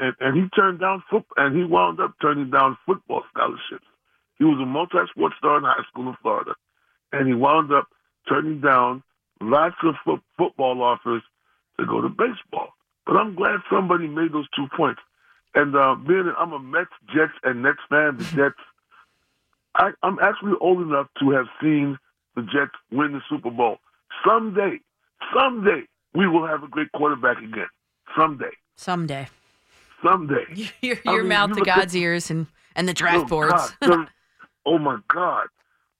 And, 0.00 0.14
and 0.20 0.36
he 0.36 0.48
turned 0.50 0.80
down 0.80 1.02
foot, 1.10 1.24
and 1.36 1.56
he 1.56 1.64
wound 1.64 2.00
up 2.00 2.14
turning 2.20 2.50
down 2.50 2.76
football 2.86 3.22
scholarships. 3.32 3.86
He 4.38 4.44
was 4.44 4.58
a 4.62 4.66
multi-sport 4.66 5.32
star 5.38 5.58
in 5.58 5.64
high 5.64 5.82
school 5.90 6.08
in 6.08 6.16
Florida, 6.22 6.54
and 7.12 7.26
he 7.26 7.34
wound 7.34 7.72
up 7.72 7.88
turning 8.28 8.60
down 8.60 9.02
lots 9.40 9.76
of 9.82 9.94
fo- 10.04 10.22
football 10.36 10.82
offers 10.82 11.22
to 11.78 11.86
go 11.86 12.00
to 12.00 12.08
baseball. 12.08 12.70
But 13.08 13.16
I'm 13.16 13.34
glad 13.34 13.60
somebody 13.72 14.06
made 14.06 14.32
those 14.32 14.46
two 14.54 14.66
points. 14.76 15.00
And 15.54 15.74
uh, 15.74 15.94
being 15.94 16.26
that 16.26 16.34
I'm 16.38 16.52
a 16.52 16.58
Mets, 16.58 16.90
Jets, 17.06 17.32
and 17.42 17.62
Nets 17.62 17.78
fan, 17.88 18.18
the 18.18 18.24
Jets, 18.24 18.60
I, 19.74 19.92
I'm 20.02 20.18
actually 20.20 20.52
old 20.60 20.82
enough 20.82 21.06
to 21.20 21.30
have 21.30 21.46
seen 21.60 21.98
the 22.36 22.42
Jets 22.42 22.76
win 22.92 23.12
the 23.12 23.22
Super 23.30 23.50
Bowl. 23.50 23.78
Someday, 24.26 24.80
someday, 25.34 25.84
we 26.14 26.28
will 26.28 26.46
have 26.46 26.62
a 26.62 26.68
great 26.68 26.92
quarterback 26.92 27.38
again. 27.38 27.68
Someday, 28.14 28.50
Someday. 28.76 29.26
someday. 30.02 30.44
Your, 30.82 30.98
your 31.04 31.22
mean, 31.22 31.28
mouth 31.28 31.52
to 31.54 31.60
at- 31.60 31.66
God's 31.66 31.96
ears 31.96 32.30
and, 32.30 32.46
and 32.76 32.86
the 32.86 32.94
draft 32.94 33.24
oh, 33.24 33.28
boards. 33.28 33.72
God, 33.82 34.08
oh 34.66 34.78
my 34.78 34.98
God. 35.12 35.46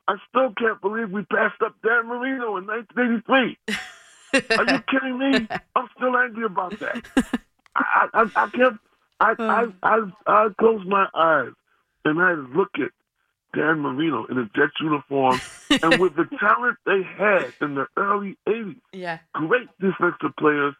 I 0.08 0.16
still 0.28 0.52
can't 0.58 0.80
believe 0.80 1.10
we 1.10 1.22
passed 1.24 1.60
up 1.62 1.74
Dan 1.82 2.06
Marino 2.06 2.56
in 2.58 2.66
1983. 2.66 3.58
Are 4.34 4.74
you 4.74 4.82
kidding 4.90 5.18
me? 5.18 5.48
I'm 5.76 5.88
still 5.96 6.16
angry 6.16 6.44
about 6.44 6.78
that. 6.80 7.04
I, 7.74 8.08
I, 8.14 8.22
I 8.36 8.48
can't. 8.50 8.78
I, 9.20 9.34
I, 9.38 9.66
I, 9.82 10.12
I 10.26 10.48
close 10.58 10.86
my 10.86 11.06
eyes 11.14 11.52
and 12.04 12.20
I 12.20 12.32
look 12.56 12.70
at 12.76 12.90
Dan 13.54 13.80
Marino 13.80 14.26
in 14.26 14.38
a 14.38 14.44
Jets 14.54 14.74
uniform, 14.80 15.40
and 15.82 15.98
with 15.98 16.14
the 16.16 16.28
talent 16.38 16.76
they 16.84 17.02
had 17.02 17.52
in 17.60 17.74
the 17.74 17.86
early 17.96 18.36
'80s, 18.46 18.76
yeah. 18.92 19.18
great 19.32 19.68
defensive 19.80 20.36
players, 20.38 20.74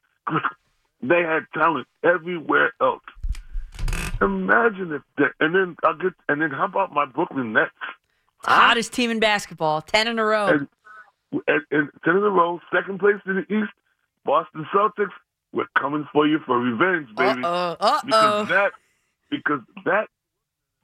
they 1.03 1.23
had 1.23 1.47
talent 1.55 1.87
everywhere 2.05 2.73
else. 2.81 3.03
Imagine 4.21 4.93
if 4.93 5.03
that, 5.17 5.33
and 5.41 5.55
then 5.55 5.77
I 5.85 5.93
get, 6.01 6.13
and 6.29 6.43
then 6.43 6.51
how 6.51 6.67
about 6.67 6.93
my 6.93 7.07
Brooklyn 7.07 7.53
Nets? 7.53 7.71
Hottest 8.41 8.93
team 8.93 9.11
in 9.11 9.19
basketball. 9.19 9.83
10 9.83 10.07
in 10.09 10.19
a 10.19 10.25
row. 10.25 10.47
And, 10.47 10.69
and, 11.33 11.63
and 11.71 11.89
ten 12.05 12.17
in 12.17 12.23
a 12.23 12.31
row, 12.31 12.61
second 12.73 12.99
place 12.99 13.17
in 13.27 13.37
the 13.37 13.55
East, 13.55 13.73
Boston 14.25 14.67
Celtics. 14.75 15.13
We're 15.53 15.67
coming 15.79 16.07
for 16.13 16.27
you 16.27 16.41
for 16.45 16.59
revenge, 16.59 17.09
baby. 17.17 17.43
Uh-oh. 17.43 17.77
Uh-oh. 17.81 18.01
Because 18.05 18.49
that, 18.49 18.73
because 19.31 19.61
that, 19.87 20.09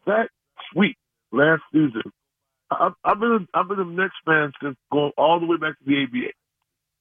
that 0.06 0.28
sweep 0.72 0.96
last 1.32 1.62
season. 1.72 2.02
I, 2.70 2.90
I've 3.04 3.20
been, 3.20 3.46
a, 3.54 3.58
I've 3.58 3.68
been 3.68 3.80
a 3.80 3.84
Nets 3.84 4.14
fan 4.24 4.52
since 4.62 4.76
going 4.90 5.12
all 5.18 5.38
the 5.38 5.46
way 5.46 5.58
back 5.58 5.78
to 5.78 5.84
the 5.84 6.02
ABA. 6.04 6.32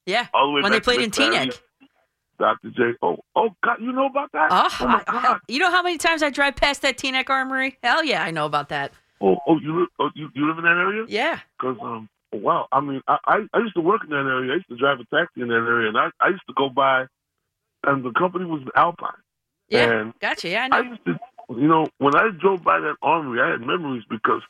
yeah. 0.06 0.28
All 0.34 0.48
the 0.48 0.54
way 0.54 0.62
When 0.62 0.72
they 0.74 0.82
played 0.82 1.02
in 1.02 1.12
Teaneck. 1.12 1.58
Dr. 2.40 2.72
J. 2.72 2.98
Oh, 3.02 3.18
oh 3.36 3.50
God, 3.64 3.78
you 3.80 3.94
know 3.94 4.08
about 4.08 4.32
that? 4.34 4.50
Oh, 4.52 4.68
oh 4.82 4.88
my 4.88 5.04
God. 5.08 5.40
you 5.48 5.60
know 5.60 5.70
how 5.70 5.84
many 5.84 5.98
times 5.98 6.24
I 6.24 6.30
drive 6.30 6.56
past 6.56 6.82
that 6.82 6.98
Teaneck 6.98 7.30
Armory? 7.30 7.78
Hell 7.84 8.04
yeah, 8.04 8.24
I 8.24 8.32
know 8.32 8.46
about 8.46 8.70
that. 8.70 8.92
Oh, 9.22 9.38
oh, 9.48 9.58
you 9.60 9.80
live, 9.80 9.90
oh, 10.00 10.10
you, 10.16 10.30
you 10.34 10.48
live 10.48 10.58
in 10.58 10.66
that 10.66 10.72
area? 10.72 11.06
Yeah. 11.08 11.40
Because 11.58 11.78
um, 11.82 12.10
wow. 12.34 12.68
I 12.72 12.80
mean, 12.82 13.02
I, 13.08 13.18
I 13.26 13.38
I 13.54 13.60
used 13.60 13.76
to 13.76 13.82
work 13.82 14.02
in 14.04 14.10
that 14.12 14.18
area. 14.26 14.52
I 14.52 14.56
used 14.56 14.70
to 14.70 14.78
drive 14.78 15.00
a 15.00 15.06
taxi 15.16 15.42
in 15.42 15.48
that 15.50 15.54
area, 15.56 15.90
and 15.90 15.98
I 15.98 16.10
I 16.20 16.30
used 16.30 16.46
to 16.48 16.54
go 16.56 16.70
by, 16.70 17.06
and 17.86 18.04
the 18.04 18.12
company 18.12 18.46
was 18.46 18.62
Alpine. 18.76 19.12
Yeah. 19.70 19.92
And 19.92 20.14
Gotcha. 20.20 20.50
Yeah, 20.50 20.68
I 20.72 20.78
I 20.78 20.82
used 20.82 21.06
to, 21.06 21.20
you 21.50 21.68
know, 21.68 21.88
when 21.98 22.16
I 22.16 22.30
drove 22.40 22.64
by 22.64 22.80
that 22.80 22.96
armory, 23.02 23.42
I 23.42 23.52
had 23.52 23.62
memories 23.62 24.04
because 24.10 24.42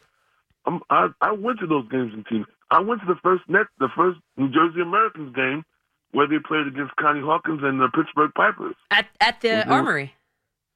um, 0.66 0.82
I 0.90 1.10
I 1.22 1.32
went 1.32 1.60
to 1.60 1.68
those 1.68 1.88
games 1.90 2.14
in 2.14 2.24
team. 2.26 2.46
I 2.72 2.80
went 2.80 3.02
to 3.02 3.08
the 3.08 3.20
first 3.22 3.44
net, 3.48 3.68
the 3.80 3.90
first 3.96 4.20
New 4.38 4.50
Jersey 4.50 4.82
Americans 4.82 5.36
game, 5.36 5.64
where 6.12 6.28
they 6.28 6.40
played 6.40 6.68
against 6.68 6.96
Connie 6.96 7.22
Hawkins 7.22 7.62
and 7.64 7.80
the 7.80 7.90
Pittsburgh 7.90 8.32
Pipers. 8.36 8.76
At, 8.92 9.08
at 9.22 9.42
the 9.42 9.50
Mhm. 9.50 9.70
Armory. 9.70 10.14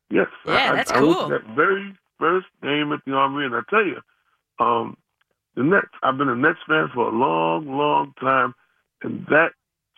Yes. 0.10 0.28
Yeah, 0.46 0.72
I, 0.72 0.76
that's 0.76 0.92
I, 0.92 0.96
I 0.98 1.00
cool. 1.00 1.28
to 1.28 1.34
that 1.34 1.56
very 1.56 1.98
first 2.20 2.48
game 2.62 2.92
at 2.94 3.00
the 3.06 3.14
Armory, 3.14 3.46
and 3.46 3.56
I 3.56 3.62
tell 3.70 3.86
you, 3.86 4.02
um, 4.60 4.98
the 5.58 5.64
Nets. 5.64 5.88
I've 6.04 6.18
been 6.18 6.30
a 6.30 6.36
Nets 6.36 6.60
fan 6.68 6.90
for 6.94 7.10
a 7.10 7.12
long, 7.12 7.68
long 7.68 8.14
time, 8.20 8.54
and 9.02 9.26
that 9.30 9.50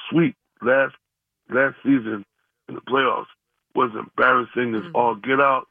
sweep 0.10 0.36
last 0.64 0.95
last 1.51 1.76
season 1.84 2.26
in 2.68 2.76
the 2.76 2.82
playoffs 2.82 3.26
was 3.76 3.91
embarrassing 3.93 4.74
Mm-hmm. 4.74 4.88
as 4.88 4.91
all 4.95 5.16
get 5.16 5.39
out, 5.39 5.68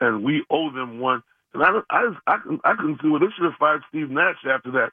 and 0.00 0.22
we 0.22 0.44
owe 0.50 0.70
them 0.70 0.98
one. 1.00 1.22
And 1.54 1.62
I, 1.64 1.72
don't- 1.72 1.86
I, 1.90 2.10
I, 2.26 2.38
I 2.64 2.74
can 2.74 2.98
see 3.02 3.08
what 3.08 3.20
they 3.20 3.26
should 3.34 3.44
have 3.44 3.54
fired 3.58 3.82
Steve 3.88 4.10
Nash 4.10 4.36
after 4.48 4.70
that, 4.72 4.90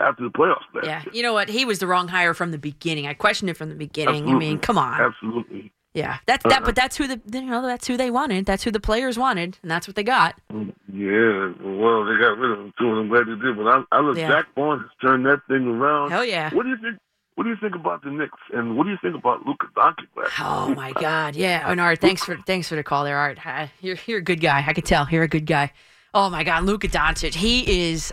after 0.00 0.22
the 0.24 0.30
playoffs. 0.30 0.62
Yeah. 0.82 1.02
year. 1.02 1.12
You 1.12 1.22
know 1.22 1.32
what? 1.34 1.48
He 1.48 1.64
was 1.64 1.80
the 1.80 1.86
wrong 1.86 2.08
hire 2.08 2.32
from 2.34 2.50
the 2.50 2.58
beginning. 2.58 3.06
I 3.06 3.14
questioned 3.14 3.50
it 3.50 3.56
from 3.56 3.68
the 3.68 3.74
beginning. 3.74 4.28
I 4.28 4.34
mean, 4.34 4.58
come 4.58 4.78
on. 4.78 5.00
Absolutely. 5.00 5.72
Yeah. 5.98 6.18
That's 6.26 6.44
that 6.44 6.60
but 6.60 6.62
uh-huh. 6.62 6.72
that's 6.74 6.96
who 6.96 7.06
the 7.08 7.20
you 7.32 7.42
know, 7.42 7.62
that's 7.62 7.86
who 7.86 7.96
they 7.96 8.10
wanted. 8.10 8.46
That's 8.46 8.62
who 8.62 8.70
the 8.70 8.80
players 8.80 9.18
wanted, 9.18 9.58
and 9.62 9.70
that's 9.70 9.86
what 9.86 9.96
they 9.96 10.04
got. 10.04 10.38
Yeah, 10.50 11.52
well, 11.60 12.04
they 12.04 12.16
got 12.18 12.38
rid 12.38 12.52
of 12.52 12.58
him 12.60 12.72
too, 12.78 12.88
and 12.90 12.98
I'm 13.00 13.08
glad 13.08 13.26
they 13.26 13.40
did. 13.44 13.56
But 13.56 13.66
I, 13.66 13.82
I 13.92 14.00
look, 14.00 14.16
Yeah. 14.16 14.28
Jacque 14.28 14.54
Vaughn 14.54 14.80
has 14.80 14.90
turned 15.00 15.26
that 15.26 15.40
thing 15.48 15.66
around. 15.66 16.10
Hell 16.10 16.24
yeah. 16.24 16.54
What 16.54 16.62
do 16.62 16.70
you 16.70 16.76
think? 16.76 16.98
What 17.34 17.44
do 17.44 17.50
you 17.50 17.56
think 17.60 17.76
about 17.76 18.02
the 18.02 18.10
Knicks? 18.10 18.38
And 18.52 18.76
what 18.76 18.84
do 18.84 18.90
you 18.90 18.98
think 19.00 19.14
about 19.14 19.46
Luka 19.46 19.66
Doncic? 19.76 20.06
Oh 20.40 20.74
my 20.74 20.92
God! 20.92 21.36
Yeah, 21.36 21.64
oh, 21.66 21.70
and 21.70 21.80
Art, 21.80 22.00
thanks 22.00 22.24
for 22.24 22.36
thanks 22.46 22.68
for 22.68 22.74
the 22.76 22.82
call 22.82 23.04
there, 23.04 23.16
Art. 23.16 23.38
You're 23.80 23.96
you're 24.06 24.18
a 24.18 24.22
good 24.22 24.40
guy. 24.40 24.64
I 24.66 24.72
can 24.72 24.84
tell 24.84 25.06
you're 25.10 25.22
a 25.22 25.28
good 25.28 25.46
guy. 25.46 25.72
Oh 26.14 26.30
my 26.30 26.42
God, 26.44 26.64
Luka 26.64 26.88
Doncic. 26.88 27.34
He 27.34 27.90
is. 27.90 28.12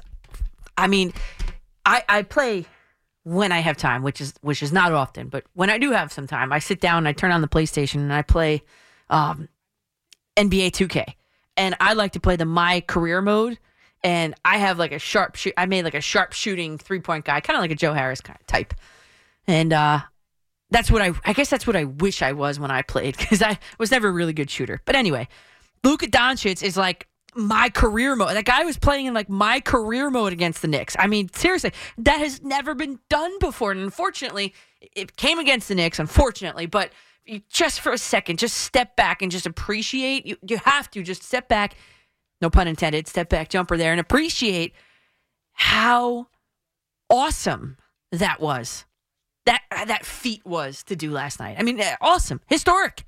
I 0.77 0.87
mean, 0.87 1.13
I 1.85 2.03
I 2.09 2.21
play 2.23 2.65
when 3.25 3.51
I 3.51 3.59
have 3.59 3.75
time, 3.75 4.03
which 4.03 4.21
is 4.21 4.35
which 4.41 4.61
is 4.61 4.71
not 4.71 4.91
often, 4.91 5.29
but 5.29 5.45
when 5.55 5.71
I 5.71 5.79
do 5.79 5.91
have 5.91 6.13
some 6.13 6.27
time, 6.27 6.53
I 6.53 6.59
sit 6.59 6.79
down, 6.79 7.07
I 7.07 7.11
turn 7.11 7.31
on 7.31 7.41
the 7.41 7.47
PlayStation, 7.47 7.95
and 7.95 8.13
I 8.13 8.21
play 8.21 8.61
um, 9.09 9.49
NBA 10.37 10.71
2K, 10.71 11.15
and 11.57 11.75
I 11.81 11.93
like 11.93 12.11
to 12.11 12.19
play 12.19 12.35
the 12.35 12.45
my 12.45 12.81
career 12.81 13.21
mode. 13.21 13.57
And 14.03 14.35
I 14.45 14.59
have 14.59 14.77
like 14.77 14.91
a 14.91 14.99
sharp 14.99 15.35
shoot. 15.35 15.55
I 15.57 15.65
made 15.65 15.83
like 15.83 15.95
a 15.95 16.01
sharp 16.01 16.33
shooting 16.33 16.77
three 16.77 16.99
point 16.99 17.25
guy, 17.25 17.41
kind 17.41 17.57
of 17.57 17.61
like 17.61 17.71
a 17.71 17.75
Joe 17.75 17.93
Harris 17.93 18.21
kind 18.21 18.39
of 18.39 18.45
type. 18.45 18.75
And 19.47 19.73
uh, 19.73 20.01
that's 20.69 20.91
what 20.91 21.01
I 21.01 21.13
I 21.25 21.33
guess 21.33 21.49
that's 21.49 21.65
what 21.65 21.75
I 21.75 21.85
wish 21.85 22.21
I 22.21 22.33
was 22.33 22.59
when 22.59 22.69
I 22.69 22.83
played 22.83 23.17
because 23.17 23.41
I 23.41 23.57
was 23.79 23.89
never 23.89 24.09
a 24.09 24.11
really 24.11 24.33
good 24.33 24.51
shooter. 24.51 24.81
But 24.85 24.95
anyway, 24.95 25.27
Luka 25.83 26.05
Doncic 26.05 26.61
is 26.61 26.77
like 26.77 27.07
my 27.35 27.69
career 27.69 28.15
mode. 28.15 28.35
That 28.35 28.45
guy 28.45 28.63
was 28.63 28.77
playing 28.77 29.07
in 29.07 29.13
like 29.13 29.29
my 29.29 29.59
career 29.59 30.09
mode 30.09 30.33
against 30.33 30.61
the 30.61 30.67
Knicks. 30.67 30.95
I 30.97 31.07
mean, 31.07 31.29
seriously, 31.33 31.71
that 31.97 32.19
has 32.19 32.41
never 32.41 32.73
been 32.73 32.99
done 33.09 33.37
before. 33.39 33.71
And 33.71 33.81
unfortunately, 33.81 34.53
it 34.95 35.17
came 35.17 35.39
against 35.39 35.67
the 35.67 35.75
Knicks, 35.75 35.99
unfortunately, 35.99 36.65
but 36.65 36.91
you, 37.25 37.41
just 37.49 37.81
for 37.81 37.91
a 37.91 37.97
second, 37.97 38.39
just 38.39 38.57
step 38.57 38.95
back 38.95 39.21
and 39.21 39.31
just 39.31 39.45
appreciate. 39.45 40.25
You 40.25 40.37
you 40.47 40.57
have 40.59 40.89
to 40.91 41.03
just 41.03 41.23
step 41.23 41.47
back. 41.47 41.75
No 42.41 42.49
pun 42.49 42.67
intended. 42.67 43.07
Step 43.07 43.29
back, 43.29 43.49
jumper 43.49 43.77
there, 43.77 43.91
and 43.91 43.99
appreciate 43.99 44.73
how 45.53 46.27
awesome 47.09 47.77
that 48.11 48.39
was. 48.39 48.85
That 49.45 49.61
that 49.71 50.05
feat 50.05 50.45
was 50.45 50.83
to 50.83 50.95
do 50.95 51.11
last 51.11 51.39
night. 51.39 51.57
I 51.59 51.63
mean, 51.63 51.79
eh, 51.79 51.95
awesome, 52.01 52.41
historic. 52.47 53.05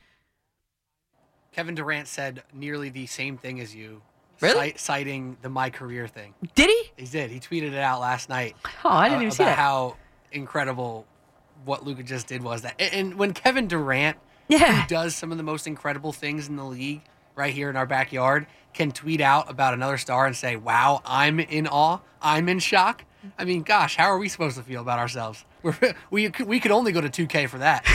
Kevin 1.52 1.74
Durant 1.74 2.08
said 2.08 2.44
nearly 2.54 2.90
the 2.90 3.08
same 3.08 3.38
thing 3.38 3.60
as 3.60 3.74
you, 3.74 4.04
Really? 4.42 4.70
cite- 4.72 4.80
citing 4.80 5.38
the 5.42 5.50
my 5.50 5.70
career 5.70 6.08
thing. 6.08 6.34
Did 6.56 6.70
he? 6.70 7.04
He 7.04 7.06
did. 7.10 7.32
He 7.32 7.40
tweeted 7.40 7.74
it 7.74 7.80
out 7.80 8.00
last 8.02 8.30
night. 8.30 8.56
Oh, 8.86 8.90
I 8.90 9.10
didn't 9.10 9.20
uh, 9.20 9.22
even 9.24 9.32
see 9.32 9.44
that. 9.44 9.58
How 9.58 9.96
incredible 10.32 11.06
what 11.66 11.84
Luka 11.86 12.04
just 12.04 12.28
did 12.28 12.44
was 12.44 12.62
that. 12.62 12.76
And- 12.80 12.94
And 12.94 13.14
when 13.16 13.34
Kevin 13.34 13.68
Durant, 13.68 14.18
Yeah. 14.48 14.82
who 14.82 14.88
does 14.88 15.16
some 15.16 15.32
of 15.32 15.38
the 15.38 15.44
most 15.44 15.66
incredible 15.68 16.12
things 16.14 16.48
in 16.48 16.56
the 16.56 16.64
league 16.66 17.02
right 17.36 17.54
here 17.54 17.70
in 17.70 17.76
our 17.76 17.86
backyard, 17.86 18.48
can 18.74 18.92
tweet 18.92 19.22
out 19.22 19.50
about 19.50 19.74
another 19.74 19.98
star 19.98 20.26
and 20.28 20.36
say, 20.36 20.56
"Wow, 20.56 21.02
I'm 21.06 21.40
in 21.40 21.68
awe. 21.68 22.00
I'm 22.22 22.48
in 22.48 22.60
shock." 22.60 23.06
I 23.40 23.44
mean, 23.46 23.64
gosh, 23.64 23.98
how 23.98 24.06
are 24.06 24.18
we 24.20 24.30
supposed 24.30 24.56
to 24.58 24.64
feel 24.64 24.82
about 24.82 25.00
ourselves? 25.00 25.46
We're, 25.64 25.76
we 26.12 26.30
could- 26.30 26.48
we 26.48 26.60
could 26.60 26.72
only 26.72 26.92
go 26.92 27.02
to 27.02 27.10
2K 27.10 27.50
for 27.50 27.58
that. 27.60 27.86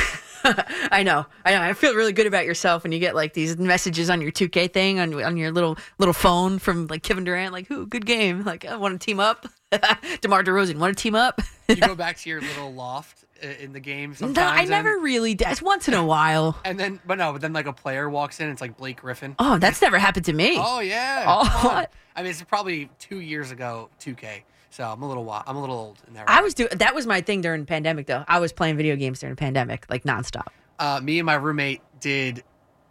I 0.90 1.04
know, 1.04 1.24
I 1.44 1.52
know. 1.52 1.60
I 1.62 1.72
feel 1.72 1.94
really 1.94 2.12
good 2.12 2.26
about 2.26 2.44
yourself 2.44 2.82
when 2.82 2.90
you 2.90 2.98
get 2.98 3.14
like 3.14 3.32
these 3.32 3.56
messages 3.56 4.10
on 4.10 4.20
your 4.20 4.32
2K 4.32 4.72
thing 4.72 4.98
on 4.98 5.14
on 5.22 5.36
your 5.36 5.52
little 5.52 5.78
little 5.98 6.12
phone 6.12 6.58
from 6.58 6.88
like 6.88 7.04
Kevin 7.04 7.22
Durant, 7.22 7.52
like, 7.52 7.68
"Who 7.68 7.86
good 7.86 8.04
game?" 8.06 8.42
Like, 8.44 8.64
I 8.64 8.74
want 8.76 9.00
to 9.00 9.04
team 9.04 9.20
up. 9.20 9.46
DeMar 10.20 10.42
DeRozan, 10.42 10.78
want 10.78 10.96
to 10.96 11.00
team 11.00 11.14
up? 11.14 11.40
you 11.68 11.76
go 11.76 11.94
back 12.04 12.16
to 12.18 12.28
your 12.28 12.40
little 12.40 12.72
loft 12.74 13.24
uh, 13.42 13.46
in 13.60 13.72
the 13.72 13.78
game 13.78 14.10
no, 14.10 14.16
sometimes. 14.16 14.58
I 14.58 14.62
and- 14.62 14.70
never 14.70 14.98
really 14.98 15.34
did. 15.34 15.46
It's 15.48 15.62
once 15.62 15.86
in 15.86 15.94
a 15.94 16.04
while. 16.04 16.58
And 16.64 16.78
then, 16.78 16.98
but 17.06 17.18
no, 17.18 17.30
but 17.32 17.40
then 17.40 17.52
like 17.52 17.66
a 17.66 17.72
player 17.72 18.10
walks 18.10 18.40
in, 18.40 18.48
it's 18.50 18.60
like 18.60 18.76
Blake 18.76 19.00
Griffin. 19.00 19.36
Oh, 19.38 19.58
that's 19.58 19.80
never 19.80 19.98
happened 20.00 20.24
to 20.26 20.32
me. 20.32 20.56
Oh 20.58 20.80
yeah. 20.80 21.24
Oh? 21.28 21.84
I 22.16 22.22
mean, 22.22 22.30
it's 22.32 22.42
probably 22.42 22.90
two 22.98 23.20
years 23.20 23.52
ago, 23.52 23.88
2K. 24.00 24.42
So 24.72 24.84
I'm 24.84 25.02
a 25.02 25.06
little 25.08 25.22
wi- 25.24 25.42
I'm 25.46 25.56
a 25.56 25.60
little 25.60 25.76
old 25.76 25.98
in 26.08 26.14
that. 26.14 26.28
I 26.28 26.40
was 26.40 26.54
doing 26.54 26.70
that 26.76 26.94
was 26.94 27.06
my 27.06 27.20
thing 27.20 27.42
during 27.42 27.60
the 27.60 27.66
pandemic 27.66 28.06
though. 28.06 28.24
I 28.26 28.40
was 28.40 28.52
playing 28.52 28.76
video 28.78 28.96
games 28.96 29.20
during 29.20 29.34
the 29.34 29.38
pandemic, 29.38 29.84
like 29.90 30.04
nonstop. 30.04 30.46
uh, 30.78 30.98
me 31.02 31.18
and 31.18 31.26
my 31.26 31.34
roommate 31.34 31.82
did, 32.00 32.42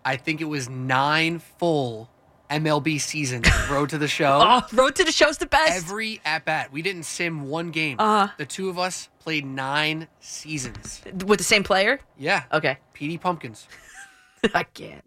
I 0.05 0.15
think 0.15 0.41
it 0.41 0.45
was 0.45 0.69
nine 0.69 1.39
full 1.39 2.07
MLB 2.51 3.01
seasons. 3.01 3.47
Road 3.71 3.89
to 3.89 3.97
the 3.97 4.07
show. 4.07 4.39
Oh, 4.43 4.61
Road 4.73 4.95
to 4.97 5.03
the 5.03 5.11
Show's 5.11 5.37
the 5.39 5.47
best. 5.47 5.71
Every 5.75 6.21
at 6.23 6.45
bat, 6.45 6.71
we 6.71 6.81
didn't 6.83 7.03
sim 7.03 7.47
one 7.49 7.71
game. 7.71 7.95
Uh-huh. 7.99 8.31
The 8.37 8.45
two 8.45 8.69
of 8.69 8.77
us 8.77 9.09
played 9.19 9.43
nine 9.45 10.07
seasons. 10.19 11.01
With 11.25 11.39
the 11.39 11.43
same 11.45 11.63
player? 11.63 11.99
Yeah. 12.17 12.43
Okay. 12.53 12.77
PD 12.93 13.19
Pumpkins. 13.19 13.67
I 14.53 14.63
can't. 14.63 15.03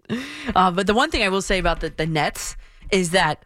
Uh, 0.54 0.70
but 0.72 0.86
the 0.88 0.94
one 0.94 1.10
thing 1.10 1.22
I 1.22 1.28
will 1.28 1.42
say 1.42 1.58
about 1.58 1.80
the, 1.80 1.90
the 1.90 2.06
Nets 2.06 2.56
is 2.90 3.10
that 3.10 3.44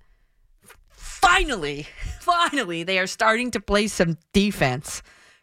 finally, 0.91 1.87
finally, 2.29 2.83
they 2.83 2.99
are 2.99 3.07
starting 3.07 3.51
to 3.53 3.61
play 3.61 3.89
some 3.89 4.19
defense. 4.33 5.03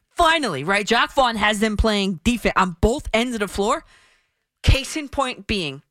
Finally, 0.09 0.63
right? 0.63 0.85
Jacque 0.85 1.13
Vaughn 1.13 1.35
has 1.35 1.59
them 1.59 1.75
playing 1.75 2.19
defense 2.23 2.53
on 2.55 2.77
both 2.79 3.09
ends 3.13 3.33
of 3.33 3.39
the 3.39 3.47
floor. 3.47 3.83
Case 4.63 4.95
in 4.95 5.09
point 5.09 5.47
being, 5.47 5.81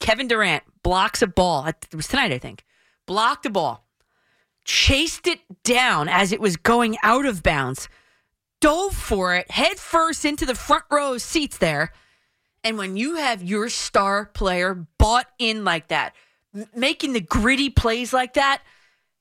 Kevin 0.00 0.28
Durant 0.28 0.64
blocks 0.82 1.22
a 1.22 1.26
ball. 1.26 1.66
It 1.66 1.94
was 1.94 2.08
tonight, 2.08 2.32
I 2.32 2.38
think. 2.38 2.64
Blocked 3.06 3.46
a 3.46 3.50
ball, 3.50 3.86
chased 4.64 5.26
it 5.26 5.40
down 5.62 6.08
as 6.08 6.32
it 6.32 6.40
was 6.40 6.56
going 6.56 6.96
out 7.02 7.24
of 7.24 7.42
bounds, 7.42 7.88
dove 8.60 8.94
for 8.94 9.34
it 9.34 9.50
head 9.50 9.78
first 9.78 10.24
into 10.24 10.44
the 10.44 10.54
front 10.54 10.84
row 10.90 11.18
seats 11.18 11.58
there. 11.58 11.92
And 12.64 12.76
when 12.76 12.96
you 12.96 13.14
have 13.14 13.42
your 13.42 13.68
star 13.68 14.24
player 14.26 14.86
bought 14.98 15.28
in 15.38 15.64
like 15.64 15.88
that, 15.88 16.14
making 16.74 17.12
the 17.12 17.20
gritty 17.20 17.70
plays 17.70 18.12
like 18.12 18.34
that, 18.34 18.62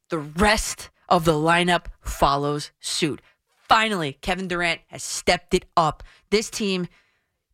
the 0.10 0.20
rest 0.20 0.90
of 1.10 1.26
the 1.26 1.34
lineup 1.34 1.86
follows 2.02 2.72
suit. 2.80 3.22
Finally, 3.68 4.18
Kevin 4.22 4.48
Durant 4.48 4.82
has 4.88 5.04
stepped 5.04 5.54
it 5.54 5.66
up. 5.76 6.04
This 6.30 6.50
team, 6.50 6.88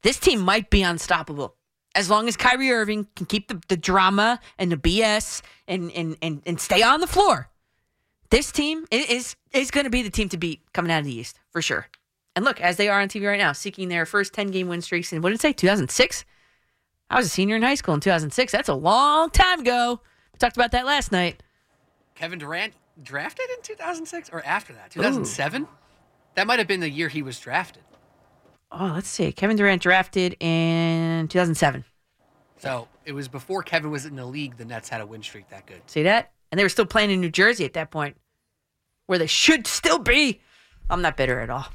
this 0.03 0.19
team 0.19 0.41
might 0.41 0.69
be 0.69 0.83
unstoppable. 0.83 1.55
As 1.93 2.09
long 2.09 2.27
as 2.27 2.37
Kyrie 2.37 2.71
Irving 2.71 3.07
can 3.15 3.25
keep 3.25 3.47
the, 3.47 3.61
the 3.67 3.77
drama 3.77 4.39
and 4.57 4.71
the 4.71 4.77
BS 4.77 5.41
and, 5.67 5.91
and, 5.91 6.17
and, 6.21 6.41
and 6.45 6.59
stay 6.59 6.81
on 6.81 7.01
the 7.01 7.07
floor, 7.07 7.49
this 8.29 8.51
team 8.51 8.85
is 8.91 9.35
is 9.51 9.71
going 9.71 9.83
to 9.83 9.89
be 9.89 10.01
the 10.01 10.09
team 10.09 10.29
to 10.29 10.37
beat 10.37 10.61
coming 10.73 10.89
out 10.91 10.99
of 10.99 11.05
the 11.05 11.13
East 11.13 11.37
for 11.49 11.61
sure. 11.61 11.87
And 12.33 12.45
look, 12.45 12.61
as 12.61 12.77
they 12.77 12.87
are 12.87 13.01
on 13.01 13.09
TV 13.09 13.27
right 13.27 13.37
now, 13.37 13.51
seeking 13.51 13.89
their 13.89 14.05
first 14.05 14.33
10 14.33 14.51
game 14.51 14.69
win 14.69 14.81
streaks 14.81 15.11
in 15.11 15.21
what 15.21 15.29
did 15.29 15.35
it 15.35 15.41
say, 15.41 15.51
2006? 15.51 16.23
I 17.09 17.17
was 17.17 17.25
a 17.25 17.29
senior 17.29 17.57
in 17.57 17.61
high 17.61 17.75
school 17.75 17.93
in 17.93 17.99
2006. 17.99 18.53
That's 18.53 18.69
a 18.69 18.73
long 18.73 19.29
time 19.31 19.59
ago. 19.59 19.99
We 20.33 20.37
talked 20.37 20.55
about 20.55 20.71
that 20.71 20.85
last 20.85 21.11
night. 21.11 21.43
Kevin 22.15 22.39
Durant 22.39 22.73
drafted 23.01 23.45
in 23.49 23.61
2006 23.63 24.29
or 24.31 24.43
after 24.45 24.73
that? 24.73 24.91
2007? 24.91 25.67
That 26.35 26.47
might 26.47 26.59
have 26.59 26.67
been 26.67 26.79
the 26.79 26.89
year 26.89 27.09
he 27.09 27.21
was 27.21 27.39
drafted. 27.39 27.83
Oh, 28.71 28.91
let's 28.95 29.09
see. 29.09 29.31
Kevin 29.31 29.57
Durant 29.57 29.81
drafted 29.81 30.37
in 30.39 31.27
2007. 31.27 31.83
So 32.57 32.87
it 33.05 33.11
was 33.11 33.27
before 33.27 33.63
Kevin 33.63 33.91
was 33.91 34.05
in 34.05 34.15
the 34.15 34.25
league. 34.25 34.57
The 34.57 34.65
Nets 34.65 34.87
had 34.87 35.01
a 35.01 35.05
win 35.05 35.23
streak 35.23 35.49
that 35.49 35.65
good. 35.65 35.81
See 35.87 36.03
that? 36.03 36.31
And 36.51 36.59
they 36.59 36.63
were 36.63 36.69
still 36.69 36.85
playing 36.85 37.11
in 37.11 37.19
New 37.19 37.31
Jersey 37.31 37.65
at 37.65 37.73
that 37.73 37.91
point, 37.91 38.17
where 39.07 39.17
they 39.17 39.27
should 39.27 39.67
still 39.67 39.99
be. 39.99 40.41
I'm 40.89 41.01
not 41.01 41.17
bitter 41.17 41.39
at 41.39 41.49
all. 41.49 41.67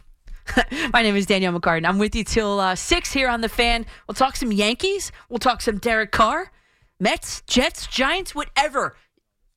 My 0.93 1.03
name 1.03 1.17
is 1.17 1.27
Danielle 1.27 1.59
McCartan. 1.59 1.87
I'm 1.87 1.99
with 1.99 2.15
you 2.15 2.25
till 2.25 2.61
uh, 2.61 2.75
6 2.75 3.13
here 3.13 3.29
on 3.29 3.41
The 3.41 3.49
Fan. 3.49 3.85
We'll 4.07 4.15
talk 4.15 4.37
some 4.37 4.53
Yankees. 4.53 5.11
We'll 5.29 5.39
talk 5.39 5.61
some 5.61 5.79
Derek 5.79 6.13
Carr, 6.13 6.53
Mets, 7.01 7.43
Jets, 7.47 7.87
Giants, 7.87 8.35
whatever. 8.35 8.97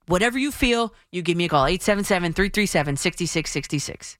Whatever 0.09 0.39
you 0.39 0.51
feel, 0.51 0.91
you 1.11 1.21
give 1.21 1.37
me 1.37 1.45
a 1.45 1.49
call. 1.49 1.67
877 1.67 2.33
337 2.33 2.97
6666. 2.97 4.17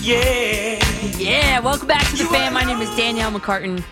Yeah. 0.00 0.78
Yeah, 1.18 1.58
welcome 1.58 1.88
back 1.88 2.08
to 2.10 2.18
the 2.18 2.24
fan. 2.26 2.52
My 2.52 2.62
name 2.62 2.80
is 2.80 2.88
Danielle 2.96 3.32
McCartan. 3.32 3.82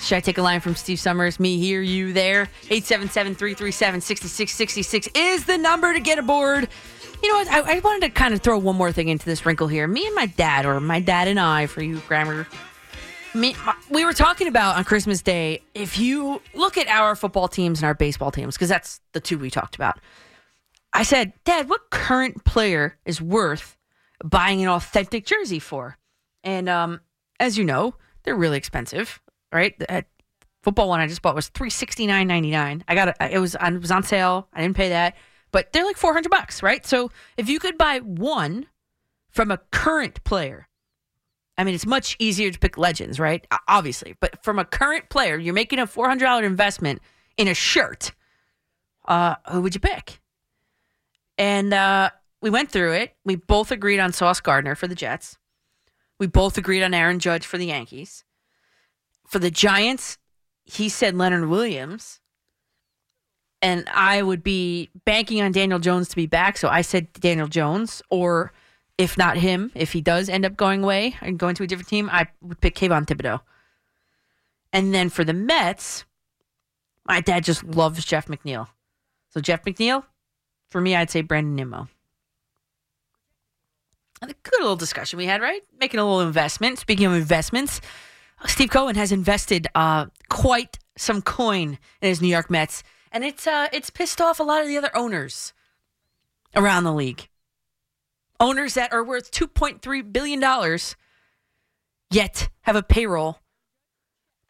Should 0.00 0.14
I 0.14 0.20
take 0.20 0.38
a 0.38 0.42
line 0.42 0.60
from 0.60 0.76
Steve 0.76 1.00
Somers? 1.00 1.40
Me 1.40 1.58
here, 1.58 1.82
you 1.82 2.12
there. 2.12 2.42
877 2.70 3.34
337 3.34 4.00
6666 4.02 5.08
is 5.16 5.46
the 5.46 5.58
number 5.58 5.92
to 5.92 5.98
get 5.98 6.20
aboard. 6.20 6.68
You 7.22 7.32
know 7.32 7.38
what? 7.38 7.48
I, 7.48 7.76
I 7.76 7.80
wanted 7.80 8.06
to 8.06 8.10
kind 8.10 8.32
of 8.32 8.40
throw 8.40 8.58
one 8.58 8.76
more 8.76 8.92
thing 8.92 9.08
into 9.08 9.26
this 9.26 9.44
wrinkle 9.44 9.66
here. 9.68 9.86
Me 9.86 10.06
and 10.06 10.14
my 10.14 10.26
dad, 10.26 10.64
or 10.66 10.78
my 10.80 11.00
dad 11.00 11.28
and 11.28 11.38
I, 11.40 11.66
for 11.66 11.82
you 11.82 11.98
grammar. 12.06 12.46
Me, 13.34 13.54
we 13.90 14.04
were 14.04 14.12
talking 14.12 14.46
about 14.46 14.76
on 14.76 14.84
Christmas 14.84 15.20
Day. 15.20 15.60
If 15.74 15.98
you 15.98 16.40
look 16.54 16.78
at 16.78 16.86
our 16.88 17.14
football 17.16 17.48
teams 17.48 17.80
and 17.80 17.86
our 17.86 17.94
baseball 17.94 18.30
teams, 18.30 18.54
because 18.54 18.68
that's 18.68 19.00
the 19.12 19.20
two 19.20 19.38
we 19.38 19.50
talked 19.50 19.74
about. 19.74 19.98
I 20.92 21.02
said, 21.02 21.32
Dad, 21.44 21.68
what 21.68 21.90
current 21.90 22.44
player 22.44 22.96
is 23.04 23.20
worth 23.20 23.76
buying 24.24 24.62
an 24.62 24.68
authentic 24.68 25.26
jersey 25.26 25.58
for? 25.58 25.98
And 26.42 26.68
um, 26.68 27.00
as 27.38 27.58
you 27.58 27.64
know, 27.64 27.94
they're 28.22 28.36
really 28.36 28.56
expensive, 28.56 29.20
right? 29.52 29.78
The- 29.78 29.92
uh, 29.92 30.02
football 30.62 30.88
one 30.88 31.00
I 31.00 31.06
just 31.06 31.20
bought 31.22 31.34
was 31.34 31.48
three 31.48 31.70
sixty 31.70 32.06
nine 32.06 32.26
ninety 32.26 32.50
nine. 32.50 32.84
I 32.88 32.94
got 32.94 33.08
it. 33.08 33.16
It 33.30 33.38
was 33.38 33.54
on, 33.56 33.76
it 33.76 33.82
was 33.82 33.90
on 33.90 34.02
sale. 34.02 34.48
I 34.52 34.62
didn't 34.62 34.76
pay 34.76 34.88
that, 34.88 35.14
but 35.50 35.72
they're 35.72 35.84
like 35.84 35.96
four 35.96 36.12
hundred 36.12 36.30
bucks, 36.30 36.62
right? 36.62 36.84
So 36.86 37.10
if 37.36 37.48
you 37.48 37.58
could 37.58 37.78
buy 37.78 37.98
one 37.98 38.66
from 39.30 39.50
a 39.50 39.58
current 39.70 40.22
player, 40.24 40.68
I 41.56 41.64
mean, 41.64 41.74
it's 41.74 41.86
much 41.86 42.16
easier 42.18 42.50
to 42.50 42.58
pick 42.58 42.78
legends, 42.78 43.18
right? 43.18 43.46
Obviously, 43.66 44.14
but 44.20 44.42
from 44.44 44.58
a 44.58 44.64
current 44.64 45.08
player, 45.08 45.36
you're 45.36 45.54
making 45.54 45.78
a 45.78 45.86
four 45.86 46.08
hundred 46.08 46.26
dollar 46.26 46.44
investment 46.44 47.00
in 47.36 47.48
a 47.48 47.54
shirt. 47.54 48.12
Uh, 49.06 49.36
who 49.50 49.62
would 49.62 49.74
you 49.74 49.80
pick? 49.80 50.20
And 51.38 51.72
uh, 51.72 52.10
we 52.42 52.50
went 52.50 52.70
through 52.70 52.92
it. 52.92 53.16
We 53.24 53.36
both 53.36 53.70
agreed 53.70 54.00
on 54.00 54.12
Sauce 54.12 54.40
Gardner 54.40 54.74
for 54.74 54.86
the 54.86 54.94
Jets. 54.94 55.38
We 56.18 56.26
both 56.26 56.58
agreed 56.58 56.82
on 56.82 56.94
Aaron 56.94 57.18
Judge 57.18 57.46
for 57.46 57.58
the 57.58 57.66
Yankees. 57.66 58.24
For 59.26 59.38
the 59.38 59.50
Giants, 59.50 60.18
he 60.64 60.88
said 60.88 61.16
Leonard 61.16 61.48
Williams. 61.48 62.20
And 63.60 63.88
I 63.92 64.22
would 64.22 64.42
be 64.42 64.90
banking 65.04 65.42
on 65.42 65.52
Daniel 65.52 65.78
Jones 65.78 66.08
to 66.08 66.16
be 66.16 66.26
back. 66.26 66.56
So 66.58 66.68
I 66.68 66.82
said 66.82 67.12
Daniel 67.14 67.48
Jones, 67.48 68.02
or 68.08 68.52
if 68.98 69.18
not 69.18 69.36
him, 69.36 69.72
if 69.74 69.92
he 69.92 70.00
does 70.00 70.28
end 70.28 70.44
up 70.44 70.56
going 70.56 70.84
away 70.84 71.16
and 71.20 71.38
going 71.38 71.54
to 71.56 71.64
a 71.64 71.66
different 71.66 71.88
team, 71.88 72.08
I 72.12 72.28
would 72.40 72.60
pick 72.60 72.76
Kayvon 72.76 73.06
Thibodeaux. 73.06 73.40
And 74.72 74.94
then 74.94 75.08
for 75.08 75.24
the 75.24 75.32
Mets, 75.32 76.04
my 77.06 77.20
dad 77.20 77.44
just 77.44 77.64
loves 77.64 78.04
Jeff 78.04 78.26
McNeil. 78.26 78.68
So 79.30 79.40
Jeff 79.40 79.64
McNeil, 79.64 80.04
for 80.68 80.80
me, 80.80 80.94
I'd 80.94 81.10
say 81.10 81.22
Brandon 81.22 81.56
Nimmo. 81.56 81.88
A 84.20 84.26
good 84.26 84.60
little 84.60 84.76
discussion 84.76 85.16
we 85.16 85.26
had, 85.26 85.40
right? 85.40 85.62
Making 85.78 86.00
a 86.00 86.04
little 86.04 86.26
investment. 86.26 86.78
Speaking 86.78 87.06
of 87.06 87.12
investments, 87.12 87.80
Steve 88.46 88.70
Cohen 88.70 88.96
has 88.96 89.12
invested 89.12 89.68
uh, 89.74 90.06
quite 90.28 90.78
some 90.96 91.22
coin 91.22 91.78
in 92.02 92.08
his 92.08 92.20
New 92.20 92.28
York 92.28 92.50
Mets, 92.50 92.82
and 93.12 93.24
it's 93.24 93.46
uh, 93.46 93.68
it's 93.72 93.90
pissed 93.90 94.20
off 94.20 94.40
a 94.40 94.42
lot 94.42 94.62
of 94.62 94.68
the 94.68 94.76
other 94.76 94.94
owners 94.96 95.52
around 96.54 96.84
the 96.84 96.92
league. 96.92 97.28
Owners 98.40 98.74
that 98.74 98.92
are 98.92 99.04
worth 99.04 99.30
two 99.30 99.46
point 99.46 99.82
three 99.82 100.02
billion 100.02 100.40
dollars, 100.40 100.96
yet 102.10 102.48
have 102.62 102.76
a 102.76 102.82
payroll, 102.82 103.40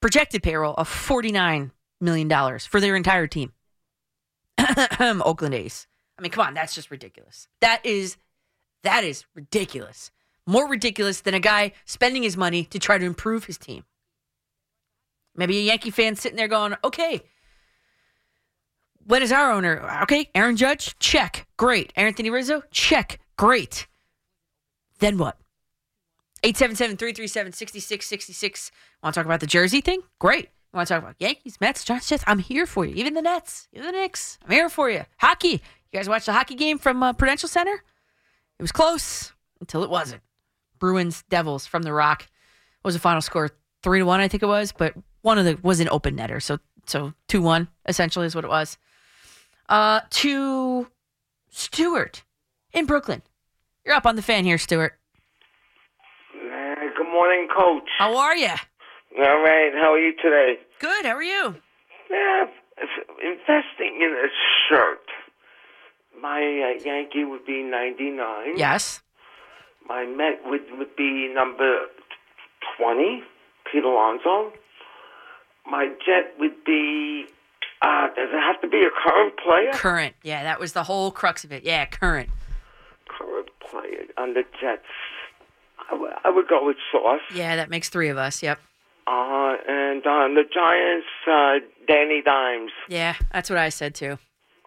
projected 0.01 0.43
payroll 0.43 0.75
of 0.75 0.89
forty 0.89 1.33
nine 1.33 1.73
million 2.01 2.29
dollars 2.29 2.67
for 2.67 2.81
their 2.81 2.97
entire 2.97 3.27
team. 3.27 3.53
Oakland 5.01 5.55
A's. 5.55 5.87
I 6.19 6.23
mean, 6.23 6.33
come 6.33 6.47
on, 6.47 6.55
that's 6.55 6.75
just 6.75 6.91
ridiculous. 6.91 7.49
That 7.61 7.85
is 7.85 8.17
that 8.83 9.05
is 9.05 9.25
ridiculous. 9.35 10.11
More 10.47 10.69
ridiculous 10.69 11.21
than 11.21 11.35
a 11.35 11.41
guy 11.41 11.73
spending 11.85 12.23
his 12.23 12.37
money 12.37 12.65
to 12.65 12.79
try 12.79 12.99
to 12.99 13.05
improve 13.05 13.45
his 13.45 13.59
team. 13.59 13.85
Maybe 15.37 15.59
a 15.59 15.63
Yankee 15.63 15.91
fan 15.91 16.17
sitting 16.17 16.37
there 16.37 16.49
going, 16.49 16.75
okay, 16.83 17.23
when 19.09 19.23
is 19.23 19.33
our 19.33 19.51
owner? 19.51 20.01
Okay, 20.03 20.31
Aaron 20.35 20.57
Judge, 20.57 20.99
check. 20.99 21.47
Great. 21.57 21.93
Anthony 21.97 22.29
Rizzo, 22.31 22.63
check. 22.71 23.19
Great. 23.37 23.87
Then 24.99 25.17
what? 25.17 25.39
877-337-6666. 26.45 28.71
Want 29.03 29.15
to 29.15 29.19
talk 29.19 29.25
about 29.27 29.41
the 29.41 29.47
jersey 29.47 29.81
thing? 29.81 30.03
Great. 30.19 30.51
Want 30.75 30.87
to 30.87 30.95
talk 30.95 31.03
about 31.03 31.15
Yankees, 31.19 31.59
Mets, 31.61 31.83
Giants, 31.85 32.07
Smith? 32.07 32.23
I'm 32.27 32.39
here 32.39 32.67
for 32.67 32.85
you. 32.85 32.95
Even 32.95 33.15
the 33.15 33.23
Nets, 33.23 33.67
even 33.73 33.87
the 33.87 33.93
Knicks. 33.93 34.39
I'm 34.45 34.51
here 34.51 34.69
for 34.69 34.91
you. 34.91 35.05
Hockey. 35.17 35.63
You 35.91 35.95
guys 35.95 36.07
watched 36.09 36.27
the 36.27 36.35
hockey 36.35 36.55
game 36.55 36.79
from 36.79 37.03
uh, 37.03 37.15
Prudential 37.15 37.49
Center? 37.49 37.83
It 38.59 38.63
was 38.63 38.73
close 38.73 39.33
until 39.61 39.83
it 39.83 39.89
wasn't. 39.91 40.21
Bruins, 40.79 41.25
Devils 41.31 41.65
from 41.67 41.83
the 41.83 41.95
Rock. 41.95 42.29
What 42.83 42.91
was 42.91 42.95
the 42.95 43.01
final 43.01 43.23
score? 43.23 43.49
Three 43.83 44.01
to 44.01 44.05
one, 44.05 44.21
I 44.21 44.29
think 44.29 44.43
it 44.43 44.47
was, 44.47 44.75
but 44.77 44.93
one 45.23 45.39
of 45.39 45.47
the 45.47 45.59
was 45.63 45.81
an 45.81 45.89
open 45.91 46.15
netter, 46.17 46.43
so 46.43 46.59
so 46.87 47.15
two 47.27 47.41
one 47.41 47.69
essentially 47.87 48.27
is 48.27 48.35
what 48.35 48.45
it 48.45 48.51
was. 48.51 48.77
Uh, 49.69 50.01
to 50.11 50.89
Stewart 51.51 52.23
in 52.73 52.87
Brooklyn. 52.87 53.23
You're 53.85 53.95
up 53.95 54.07
on 54.07 54.17
the 54.17 54.23
fan 54.23 54.45
here, 54.45 54.59
Stewart. 54.59 54.99
Uh, 56.35 56.75
good 56.97 57.11
morning, 57.11 57.49
Coach. 57.55 57.89
How 57.99 58.17
are 58.17 58.37
you? 58.37 58.49
All 59.19 59.43
right, 59.43 59.73
how 59.75 59.93
are 59.93 59.99
you 59.99 60.15
today? 60.23 60.59
Good. 60.79 61.05
How 61.05 61.17
are 61.17 61.23
you? 61.23 61.57
Yeah, 62.11 62.45
investing 63.23 64.01
in 64.01 64.13
a 64.13 64.29
shirt. 64.69 65.01
My 66.21 66.41
uh, 66.41 66.83
Yankee 66.85 67.25
would 67.25 67.45
be 67.45 67.63
99. 67.63 68.57
Yes. 68.57 69.03
My 69.89 70.05
Met 70.05 70.41
would, 70.45 70.63
would 70.79 70.97
be 70.97 71.33
number 71.35 71.87
20, 72.79 73.23
Pete 73.71 73.85
Alonso. 73.85 74.53
My 75.71 75.89
Jet 76.05 76.35
would 76.39 76.65
be, 76.65 77.27
uh, 77.83 78.09
does 78.15 78.29
it 78.33 78.41
have 78.41 78.61
to 78.63 78.69
be 78.69 78.79
a 78.83 78.91
current 78.91 79.35
player? 79.39 79.71
Current. 79.73 80.15
Yeah, 80.23 80.43
that 80.45 80.59
was 80.61 80.73
the 80.73 80.83
whole 80.85 81.11
crux 81.11 81.45
of 81.45 81.53
it. 81.53 81.63
Yeah, 81.65 81.85
current. 81.87 82.29
Current 83.09 83.49
player 83.61 84.05
on 84.17 84.35
the 84.35 84.43
Jets. 84.61 84.83
I 85.91 85.95
would- 86.31 86.49
go 86.49 86.65
with 86.65 86.77
Sauce. 86.91 87.21
Yeah, 87.35 87.57
that 87.57 87.69
makes 87.71 87.89
three 87.91 88.09
of 88.09 88.17
us. 88.19 88.43
Yep. 88.43 88.59
Uh, 89.07 89.57
and 89.69 90.07
on 90.07 90.35
the 90.35 90.45
Giants, 90.45 91.07
uh, 91.27 91.59
Danny 91.87 92.23
Dimes. 92.23 92.71
Yeah, 92.89 93.15
that's 93.33 93.49
what 93.51 93.59
I 93.59 93.69
said 93.71 93.95
too. 93.95 94.19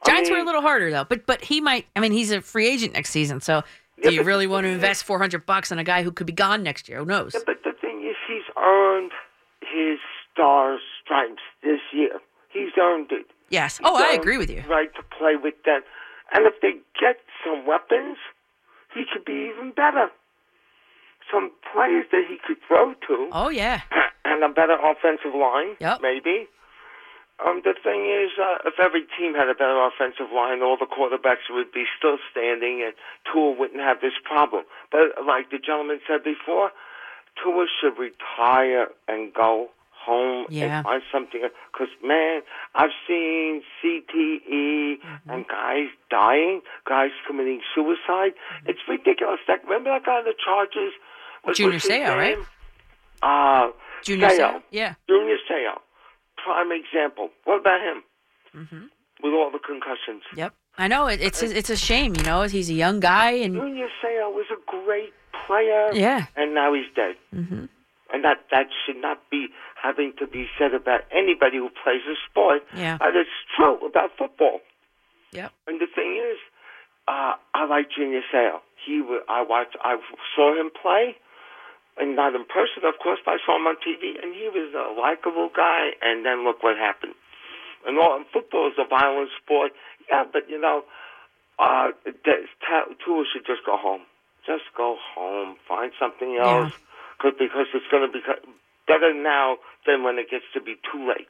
Giants 0.06 0.30
were 0.32 0.38
a 0.38 0.44
little 0.44 0.62
harder 0.62 0.90
though, 0.92 1.04
but 1.04 1.26
but 1.28 1.44
he 1.44 1.62
might. 1.62 1.86
I 1.96 2.00
mean, 2.00 2.12
he's 2.12 2.32
a 2.32 2.42
free 2.42 2.68
agent 2.68 2.94
next 2.94 3.12
season, 3.12 3.40
so 3.42 3.64
do 4.02 4.12
you 4.12 4.24
really 4.24 4.48
want 4.48 4.66
to 4.66 4.70
invest 4.70 5.04
four 5.04 5.20
hundred 5.20 5.46
bucks 5.46 5.72
on 5.72 5.78
a 5.78 5.84
guy 5.84 6.02
who 6.02 6.12
could 6.12 6.26
be 6.28 6.34
gone 6.34 6.64
next 6.64 6.90
year? 6.90 7.00
Who 7.00 7.06
knows? 7.06 7.34
But 7.34 7.64
the 7.64 7.74
thing 7.80 8.04
is, 8.08 8.16
he's 8.28 8.42
earned 8.58 9.12
his 9.62 10.00
star 10.34 10.80
stripes 11.04 11.42
this 11.64 11.80
year. 11.94 12.20
He's 12.54 12.72
earned 12.80 13.12
it. 13.12 13.26
Yes. 13.50 13.78
He's 13.78 13.88
Oh, 13.88 13.96
I 13.96 14.14
agree 14.14 14.38
with 14.38 14.50
you. 14.50 14.64
Right 14.70 14.94
to 14.96 15.04
play 15.18 15.36
with 15.36 15.56
them, 15.66 15.82
and 16.34 16.46
if 16.46 16.60
they 16.62 16.74
get 17.00 17.18
some 17.46 17.66
weapons, 17.66 18.18
he 18.94 19.04
could 19.12 19.26
be 19.26 19.52
even 19.54 19.72
better. 19.72 20.10
Some 21.32 21.52
players 21.72 22.06
that 22.12 22.24
he 22.28 22.38
could 22.46 22.58
throw 22.68 22.94
to, 23.08 23.30
Oh 23.32 23.50
yeah. 23.50 23.82
and 24.26 24.44
a 24.44 24.50
better 24.50 24.76
offensive 24.76 25.34
line, 25.36 25.76
Yep. 25.80 26.00
maybe. 26.02 26.48
Um, 27.46 27.62
the 27.64 27.74
thing 27.74 28.06
is, 28.06 28.32
uh, 28.38 28.58
if 28.66 28.76
every 28.80 29.02
team 29.18 29.34
had 29.34 29.50
a 29.50 29.56
better 29.56 29.80
offensive 29.88 30.32
line, 30.34 30.62
all 30.62 30.78
the 30.78 30.86
quarterbacks 30.86 31.50
would 31.50 31.72
be 31.72 31.86
still 31.98 32.18
standing, 32.30 32.84
and 32.84 32.94
Tua 33.32 33.52
wouldn't 33.58 33.80
have 33.82 34.00
this 34.02 34.14
problem. 34.24 34.64
But 34.92 35.26
like 35.26 35.50
the 35.50 35.58
gentleman 35.58 36.02
said 36.08 36.24
before, 36.24 36.72
Tua 37.42 37.66
should 37.80 37.98
retire 37.98 38.90
and 39.08 39.34
go 39.34 39.70
home 40.06 40.46
Yeah. 40.50 40.78
and 40.78 40.84
find 40.86 41.02
something. 41.12 41.42
Because 41.72 41.90
man, 42.04 42.42
I've 42.76 42.96
seen 43.08 43.62
CTE 43.82 44.98
Mm-hmm. 45.02 45.30
and 45.30 45.48
guys 45.48 45.88
dying, 46.10 46.62
guys 46.88 47.12
committing 47.28 47.62
suicide. 47.76 48.34
It's 48.66 48.80
ridiculous. 48.88 49.40
That 49.48 49.64
remember 49.64 49.90
that 49.92 50.06
guy 50.06 50.20
in 50.20 50.26
the 50.26 50.34
Chargers? 50.44 50.94
What- 51.44 51.56
Junior 51.56 51.80
Seau, 51.80 52.16
right? 52.16 52.38
Uh, 53.22 53.72
Junior. 54.04 54.30
Seau? 54.30 54.62
Yeah. 54.72 54.94
Junior 55.08 55.38
Seau. 55.50 55.76
Prime 56.44 56.72
example. 56.72 57.30
What 57.46 57.60
about 57.62 57.82
him? 57.82 58.04
hmm 58.54 58.86
With 59.24 59.34
all 59.34 59.52
the 59.52 59.60
concussions. 59.60 60.24
Yep. 60.36 60.54
I 60.78 60.88
know 60.88 61.08
it, 61.08 61.22
it's 61.22 61.42
a, 61.44 61.56
it's 61.58 61.70
a 61.70 61.76
shame. 61.78 62.16
You 62.16 62.24
know, 62.24 62.42
he's 62.44 62.70
a 62.70 62.74
young 62.74 63.00
guy, 63.00 63.32
and 63.32 63.56
Junior 63.56 63.88
Seau 64.04 64.34
was 64.34 64.46
a 64.52 64.60
great 64.70 65.14
player. 65.46 65.90
Yeah. 65.94 66.26
And 66.36 66.54
now 66.56 66.74
he's 66.74 66.90
dead. 66.96 67.16
Mhm. 67.34 67.70
And 68.14 68.24
that 68.26 68.40
that 68.52 68.68
should 68.86 68.98
not 68.98 69.30
be 69.30 69.48
having 69.82 70.14
to 70.20 70.28
be 70.28 70.46
said 70.58 70.74
about 70.74 71.02
anybody 71.12 71.58
who 71.58 71.70
plays 71.84 72.06
a 72.06 72.16
sport. 72.30 72.62
Yeah. 72.76 72.98
But 72.98 73.16
it's 73.16 73.30
true 73.56 73.82
about 73.86 74.12
football. 74.18 74.62
Yeah. 75.32 75.50
And 75.68 75.80
the 75.80 75.88
thing 75.88 76.22
is, 76.22 76.38
uh, 77.08 77.34
I 77.54 77.66
like 77.66 77.90
Junior 77.90 78.22
Seau. 78.32 78.60
He, 78.86 79.02
I 79.28 79.42
watched, 79.42 79.78
I 79.82 79.98
saw 80.36 80.60
him 80.60 80.70
play, 80.70 81.16
and 81.98 82.16
not 82.16 82.36
in 82.36 82.46
person, 82.46 82.86
of 82.86 82.96
course, 83.02 83.20
but 83.26 83.36
I 83.36 83.38
saw 83.46 83.58
him 83.58 83.68
on 83.68 83.76
TV, 83.82 84.22
and 84.22 84.34
he 84.34 84.50
was 84.54 84.74
a 84.74 84.94
likable 85.00 85.50
guy. 85.56 85.92
And 86.02 86.26
then 86.26 86.44
look 86.46 86.64
what 86.64 86.78
happened. 86.78 87.16
And 87.86 87.98
all 87.98 88.16
and 88.16 88.26
football 88.32 88.68
is 88.68 88.78
a 88.78 88.88
violent 88.88 89.30
sport. 89.42 89.72
Yeah, 90.10 90.26
but 90.32 90.50
you 90.50 90.60
know, 90.62 90.84
uh, 91.58 91.90
Tua 92.06 93.24
should 93.34 93.46
just 93.46 93.66
go 93.66 93.78
home. 93.78 94.02
Just 94.46 94.70
go 94.78 94.98
home. 95.16 95.56
Find 95.68 95.92
something 96.00 96.38
else. 96.38 96.74
Cause, 97.22 97.34
because 97.38 97.68
it's 97.74 97.86
going 97.92 98.06
to 98.06 98.12
be 98.12 98.22
better 98.92 99.14
now 99.14 99.58
than 99.86 100.04
when 100.04 100.18
it 100.20 100.30
gets 100.30 100.46
to 100.54 100.62
be 100.62 100.76
too 100.92 101.08
late. 101.08 101.28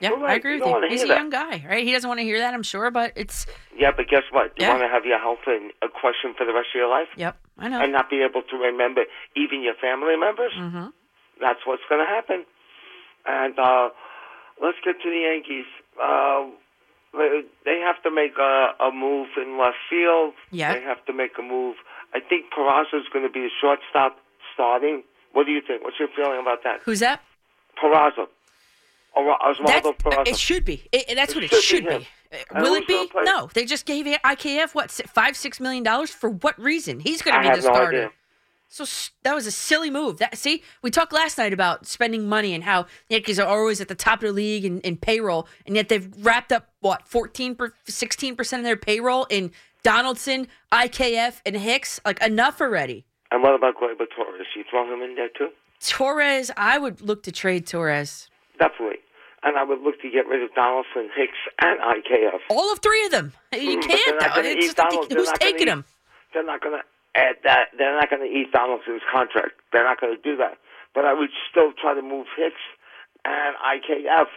yeah, 0.00 0.10
Well, 0.12 0.26
I 0.26 0.34
agree 0.34 0.58
with 0.60 0.66
you. 0.66 0.88
He's 0.88 1.02
a 1.02 1.06
that. 1.06 1.16
young 1.16 1.30
guy, 1.30 1.64
right? 1.68 1.84
He 1.84 1.92
doesn't 1.92 2.08
want 2.08 2.20
to 2.20 2.24
hear 2.24 2.38
that, 2.38 2.52
I'm 2.54 2.62
sure, 2.62 2.90
but 2.90 3.12
it's 3.16 3.46
Yeah, 3.76 3.92
but 3.96 4.08
guess 4.08 4.24
what? 4.30 4.52
You 4.58 4.66
Yeah. 4.66 4.70
want 4.72 4.82
to 4.82 4.88
have 4.88 5.04
your 5.06 5.18
health 5.18 5.44
in 5.46 5.70
a 5.82 5.88
question 5.88 6.34
for 6.36 6.44
the 6.44 6.52
rest 6.52 6.68
of 6.74 6.78
your 6.78 6.88
life? 6.88 7.08
yep. 7.16 7.36
I 7.58 7.68
know. 7.68 7.80
And 7.80 7.92
not 7.92 8.10
be 8.10 8.20
able 8.22 8.42
to 8.42 8.56
remember 8.56 9.04
even 9.34 9.62
your 9.62 9.74
family 9.80 10.16
members? 10.16 10.52
Mm-hmm. 10.58 10.86
That's 11.40 11.60
what's 11.64 11.82
going 11.88 12.04
to 12.04 12.10
happen. 12.18 12.44
And 13.26 13.58
uh, 13.58 13.88
let's 14.62 14.78
get 14.84 15.00
to 15.02 15.08
the 15.10 15.20
Yankees. 15.30 15.64
Uh, 16.00 16.46
they- 17.64 17.80
have 17.80 18.02
to 18.02 18.10
make 18.10 18.36
a, 18.38 18.74
a 18.80 18.90
move 18.92 19.28
in 19.40 19.56
left 19.58 19.76
field. 19.88 20.34
Yeah. 20.50 20.74
They 20.74 20.82
have 20.82 21.04
to 21.06 21.12
make 21.12 21.38
a 21.38 21.42
move. 21.42 21.76
I 22.12 22.20
think 22.20 22.46
Peraza 22.52 22.94
is 23.00 23.06
going 23.12 23.24
to 23.24 23.30
be 23.32 23.46
a 23.46 23.52
shortstop 23.60 24.18
starting. 24.52 25.02
What 25.36 25.44
do 25.44 25.52
you 25.52 25.60
think? 25.60 25.84
What's 25.84 25.98
your 25.98 26.08
feeling 26.16 26.40
about 26.40 26.62
that? 26.64 26.80
Who's 26.84 27.00
that? 27.00 27.20
Peraza. 27.78 28.26
Oswaldo 29.14 29.98
Peraza. 29.98 30.28
it 30.28 30.38
should 30.38 30.64
be. 30.64 30.88
It, 30.92 31.14
that's 31.14 31.32
It 31.32 31.36
what 31.36 31.44
it 31.44 31.50
should 31.50 31.62
should 31.62 31.84
be 31.84 31.98
be. 31.98 32.08
Uh, 32.32 32.36
And 32.54 32.62
Will 32.62 32.72
it 32.72 32.86
be? 32.86 33.06
No, 33.22 33.50
they 33.52 33.66
just 33.66 33.84
gave 33.84 34.06
IKF 34.06 34.74
what 34.74 34.90
five 34.90 35.36
six 35.36 35.60
million 35.60 35.82
dollars 35.82 36.08
for 36.10 36.30
what 36.30 36.58
reason? 36.58 37.00
He's 37.00 37.20
going 37.20 37.34
to 37.34 37.42
be 37.42 37.48
the 37.54 37.68
no 37.68 37.74
starter. 37.74 37.96
idea. 37.98 38.10
So 38.68 38.84
that 39.24 39.34
was 39.34 39.46
a 39.46 39.50
silly 39.50 39.90
move. 39.90 40.16
That 40.18 40.38
see, 40.38 40.62
we 40.82 40.90
talked 40.90 41.12
last 41.12 41.36
night 41.36 41.52
about 41.52 41.86
spending 41.86 42.28
money 42.30 42.54
and 42.54 42.64
how 42.64 42.84
the 43.08 43.16
Yankees 43.16 43.38
are 43.38 43.46
always 43.46 43.82
at 43.82 43.88
the 43.88 43.94
top 43.94 44.22
of 44.22 44.28
the 44.28 44.32
league 44.32 44.64
in, 44.64 44.80
in 44.80 44.96
payroll, 44.96 45.46
and 45.66 45.76
yet 45.76 45.90
they've 45.90 46.08
wrapped 46.24 46.50
up 46.50 46.68
what 46.80 47.06
fourteen 47.06 47.56
sixteen 47.86 48.36
percent 48.36 48.60
of 48.60 48.64
their 48.64 48.76
payroll 48.76 49.24
in 49.26 49.52
Donaldson, 49.82 50.48
IKF, 50.72 51.42
and 51.44 51.56
Hicks. 51.56 52.00
Like 52.06 52.22
enough 52.22 52.60
already. 52.62 53.04
And 53.30 53.42
what 53.42 53.54
about 53.54 53.74
Gleyber 53.76 54.06
Torres? 54.14 54.46
You 54.54 54.64
throw 54.70 54.92
him 54.92 55.02
in 55.02 55.14
there 55.16 55.28
too? 55.36 55.48
Torres, 55.80 56.50
I 56.56 56.78
would 56.78 57.00
look 57.00 57.22
to 57.24 57.32
trade 57.32 57.66
Torres. 57.66 58.28
Definitely. 58.58 58.98
And 59.42 59.56
I 59.56 59.62
would 59.64 59.80
look 59.82 60.00
to 60.02 60.10
get 60.10 60.26
rid 60.26 60.42
of 60.42 60.52
Donaldson, 60.54 61.08
Hicks, 61.14 61.38
and 61.60 61.78
IKF. 61.80 62.40
All 62.50 62.72
of 62.72 62.80
three 62.80 63.04
of 63.04 63.10
them. 63.12 63.32
You 63.52 63.78
Mm, 63.78 63.82
can't. 63.82 64.20
though. 64.20 64.40
It's 64.42 64.64
just 64.66 64.76
Donald- 64.76 65.12
who's 65.12 65.30
taking 65.32 65.66
them? 65.66 65.84
They're 66.32 66.42
not 66.42 66.60
going 66.62 66.78
to 66.80 66.84
add 67.14 67.36
that. 67.44 67.70
They're 67.76 67.94
not 67.94 68.10
going 68.10 68.22
to 68.22 68.28
eat 68.28 68.50
Donaldson's 68.52 69.02
contract. 69.12 69.52
They're 69.72 69.84
not 69.84 70.00
going 70.00 70.16
to 70.16 70.22
do 70.22 70.36
that. 70.36 70.58
But 70.94 71.04
I 71.04 71.12
would 71.12 71.30
still 71.50 71.72
try 71.72 71.94
to 71.94 72.02
move 72.02 72.26
Hicks 72.36 72.56
and 73.24 73.54
IKF. 73.56 74.28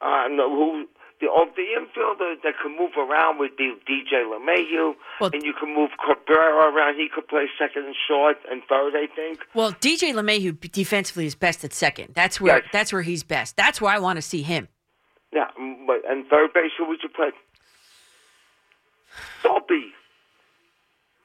Uh, 0.00 0.28
no, 0.30 0.48
who 0.50 0.88
the 1.20 1.26
oh, 1.30 1.46
the 1.56 1.66
infielder 1.78 2.34
that 2.44 2.54
can 2.62 2.76
move 2.76 2.92
around 2.96 3.38
would 3.38 3.56
be 3.56 3.74
DJ 3.88 4.22
LeMahieu, 4.24 4.94
and 5.32 5.42
you 5.42 5.52
can 5.58 5.74
move 5.74 5.90
Cabrera 6.04 6.72
around. 6.72 6.94
He 6.96 7.08
could 7.12 7.26
play 7.28 7.46
second 7.58 7.86
and 7.86 7.94
short 8.06 8.36
and 8.50 8.62
third, 8.68 8.94
I 8.94 9.06
think. 9.14 9.40
Well, 9.54 9.72
DJ 9.72 10.12
LeMahieu 10.14 10.60
defensively 10.72 11.26
is 11.26 11.34
best 11.34 11.64
at 11.64 11.72
second. 11.72 12.14
That's 12.14 12.40
where 12.40 12.58
Yes. 12.58 12.68
that's 12.72 12.92
where 12.92 13.02
he's 13.02 13.22
best. 13.24 13.56
That's 13.56 13.80
where 13.80 13.92
I 13.92 13.98
want 13.98 14.16
to 14.16 14.22
see 14.22 14.42
him. 14.42 14.68
Yeah, 15.32 15.48
but 15.86 16.02
and 16.08 16.26
third 16.28 16.52
base, 16.54 16.70
who 16.78 16.86
would 16.88 17.02
you 17.02 17.08
play? 17.08 17.30
Volpe. 19.42 19.90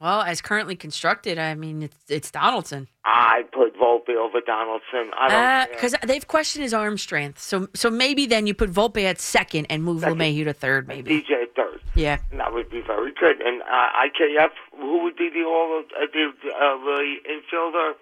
Well, 0.04 0.20
as 0.20 0.42
currently 0.42 0.76
constructed, 0.76 1.38
I 1.38 1.54
mean 1.54 1.84
it's 1.84 1.96
it's 2.10 2.30
Donaldson. 2.30 2.88
I 3.06 3.44
put 3.50 3.74
Volpe 3.74 4.14
over 4.14 4.38
Donaldson. 4.42 5.10
I 5.18 5.64
don't. 5.64 5.72
Because 5.72 5.94
they've 6.04 6.28
questioned 6.28 6.62
his 6.62 6.74
arm 6.74 6.98
strength, 6.98 7.40
so 7.40 7.68
so 7.72 7.88
maybe 7.88 8.26
then 8.26 8.46
you 8.46 8.52
put 8.52 8.70
Volpe 8.70 9.02
at 9.04 9.18
second 9.18 9.66
and 9.70 9.82
move 9.82 10.02
LeMahieu 10.02 10.44
to 10.44 10.52
third, 10.52 10.86
maybe. 10.88 11.22
DJ 11.22 11.44
at 11.44 11.56
third. 11.56 11.80
Yeah. 11.94 12.18
And 12.30 12.38
that 12.38 12.52
would 12.52 12.68
be 12.68 12.82
very 12.82 13.14
good. 13.18 13.40
And 13.40 13.62
uh, 13.62 14.04
IKF, 14.04 14.50
who 14.76 15.04
would 15.04 15.16
be 15.16 15.30
the 15.30 15.42
all 15.44 15.82
uh, 15.82 16.04
the, 16.12 16.32
uh, 16.52 17.32
infielder? 17.32 17.92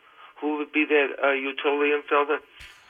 Who 0.41 0.59
would 0.59 0.73
be 0.73 0.85
the 0.85 1.07
uh, 1.23 1.31
utility 1.31 1.93
infielder? 1.93 2.39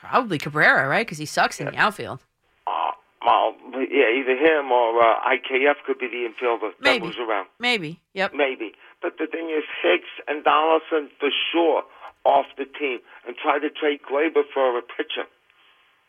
Probably 0.01 0.39
Cabrera, 0.39 0.87
right? 0.87 1.05
Because 1.05 1.19
he 1.19 1.27
sucks 1.27 1.59
in 1.59 1.67
the 1.67 1.77
outfield. 1.77 2.19
Uh, 2.65 2.91
well, 3.23 3.55
yeah, 3.73 4.09
either 4.19 4.35
him 4.35 4.71
or 4.71 5.01
uh, 5.01 5.15
IKF 5.21 5.75
could 5.85 5.99
be 5.99 6.07
the 6.07 6.27
infielder 6.27 6.71
that 6.71 6.81
Maybe. 6.81 7.05
moves 7.05 7.17
around. 7.17 7.47
Maybe. 7.59 8.01
Yep. 8.13 8.33
Maybe. 8.35 8.73
But 9.03 9.17
the 9.19 9.27
thing 9.27 9.51
is, 9.51 9.63
Hicks 9.83 10.09
and 10.27 10.43
Donaldson 10.43 11.09
for 11.19 11.29
sure 11.51 11.83
off 12.25 12.45
the 12.57 12.63
team, 12.79 12.99
and 13.27 13.35
try 13.35 13.59
to 13.59 13.69
trade 13.69 13.99
Gleyber 14.09 14.43
for 14.53 14.77
a 14.77 14.81
pitcher, 14.81 15.27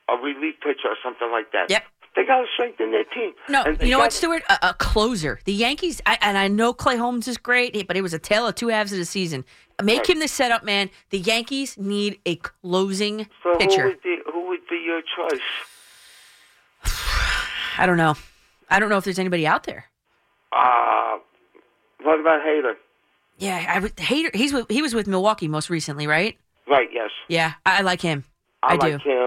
a 0.08 0.14
relief 0.16 0.54
pitcher 0.62 0.86
or 0.86 0.96
something 1.02 1.28
like 1.32 1.50
that. 1.52 1.68
Yep. 1.68 1.82
They 2.14 2.24
got 2.24 2.42
to 2.42 2.46
strengthen 2.54 2.92
their 2.92 3.02
team. 3.02 3.32
No, 3.48 3.64
you 3.84 3.90
know 3.90 3.98
what, 3.98 4.12
Stuart? 4.12 4.44
A, 4.48 4.68
a 4.68 4.74
closer. 4.74 5.40
The 5.44 5.52
Yankees, 5.52 6.00
I, 6.06 6.16
and 6.20 6.38
I 6.38 6.46
know 6.46 6.72
Clay 6.72 6.96
Holmes 6.96 7.26
is 7.26 7.36
great, 7.36 7.88
but 7.88 7.96
it 7.96 8.02
was 8.02 8.14
a 8.14 8.20
tale 8.20 8.46
of 8.46 8.54
two 8.54 8.68
halves 8.68 8.92
of 8.92 8.98
the 8.98 9.04
season. 9.04 9.44
Make 9.82 9.98
Right. 10.02 10.10
him 10.10 10.18
the 10.20 10.28
setup 10.28 10.62
man. 10.62 10.90
The 11.10 11.18
Yankees 11.18 11.76
need 11.76 12.20
a 12.24 12.36
closing 12.36 13.26
So 13.42 13.54
who 13.58 13.84
would 13.86 14.02
be 14.02 14.18
who 14.32 14.46
would 14.46 14.60
be 14.70 14.76
your 14.86 15.00
choice? 15.02 15.40
I 17.78 17.86
don't 17.86 17.96
know. 17.96 18.14
I 18.70 18.78
don't 18.78 18.88
know 18.88 18.98
if 18.98 19.04
there's 19.04 19.18
anybody 19.18 19.48
out 19.48 19.64
there. 19.64 19.86
Uh, 20.52 21.18
what 22.04 22.20
about 22.20 22.40
Hader? 22.42 22.74
Yeah, 23.38 23.66
I 23.68 23.80
would. 23.80 23.96
Hader. 23.96 24.34
He's 24.34 24.52
with, 24.52 24.66
he 24.70 24.80
was 24.82 24.94
with 24.94 25.06
Milwaukee 25.08 25.48
most 25.48 25.68
recently, 25.70 26.06
right? 26.06 26.38
Right. 26.68 26.88
Yes. 26.92 27.10
Yeah, 27.28 27.54
I, 27.66 27.78
I 27.78 27.80
like 27.82 28.00
him. 28.00 28.24
I, 28.62 28.74
I 28.74 28.76
like 28.76 29.02
do. 29.02 29.10
him. 29.10 29.26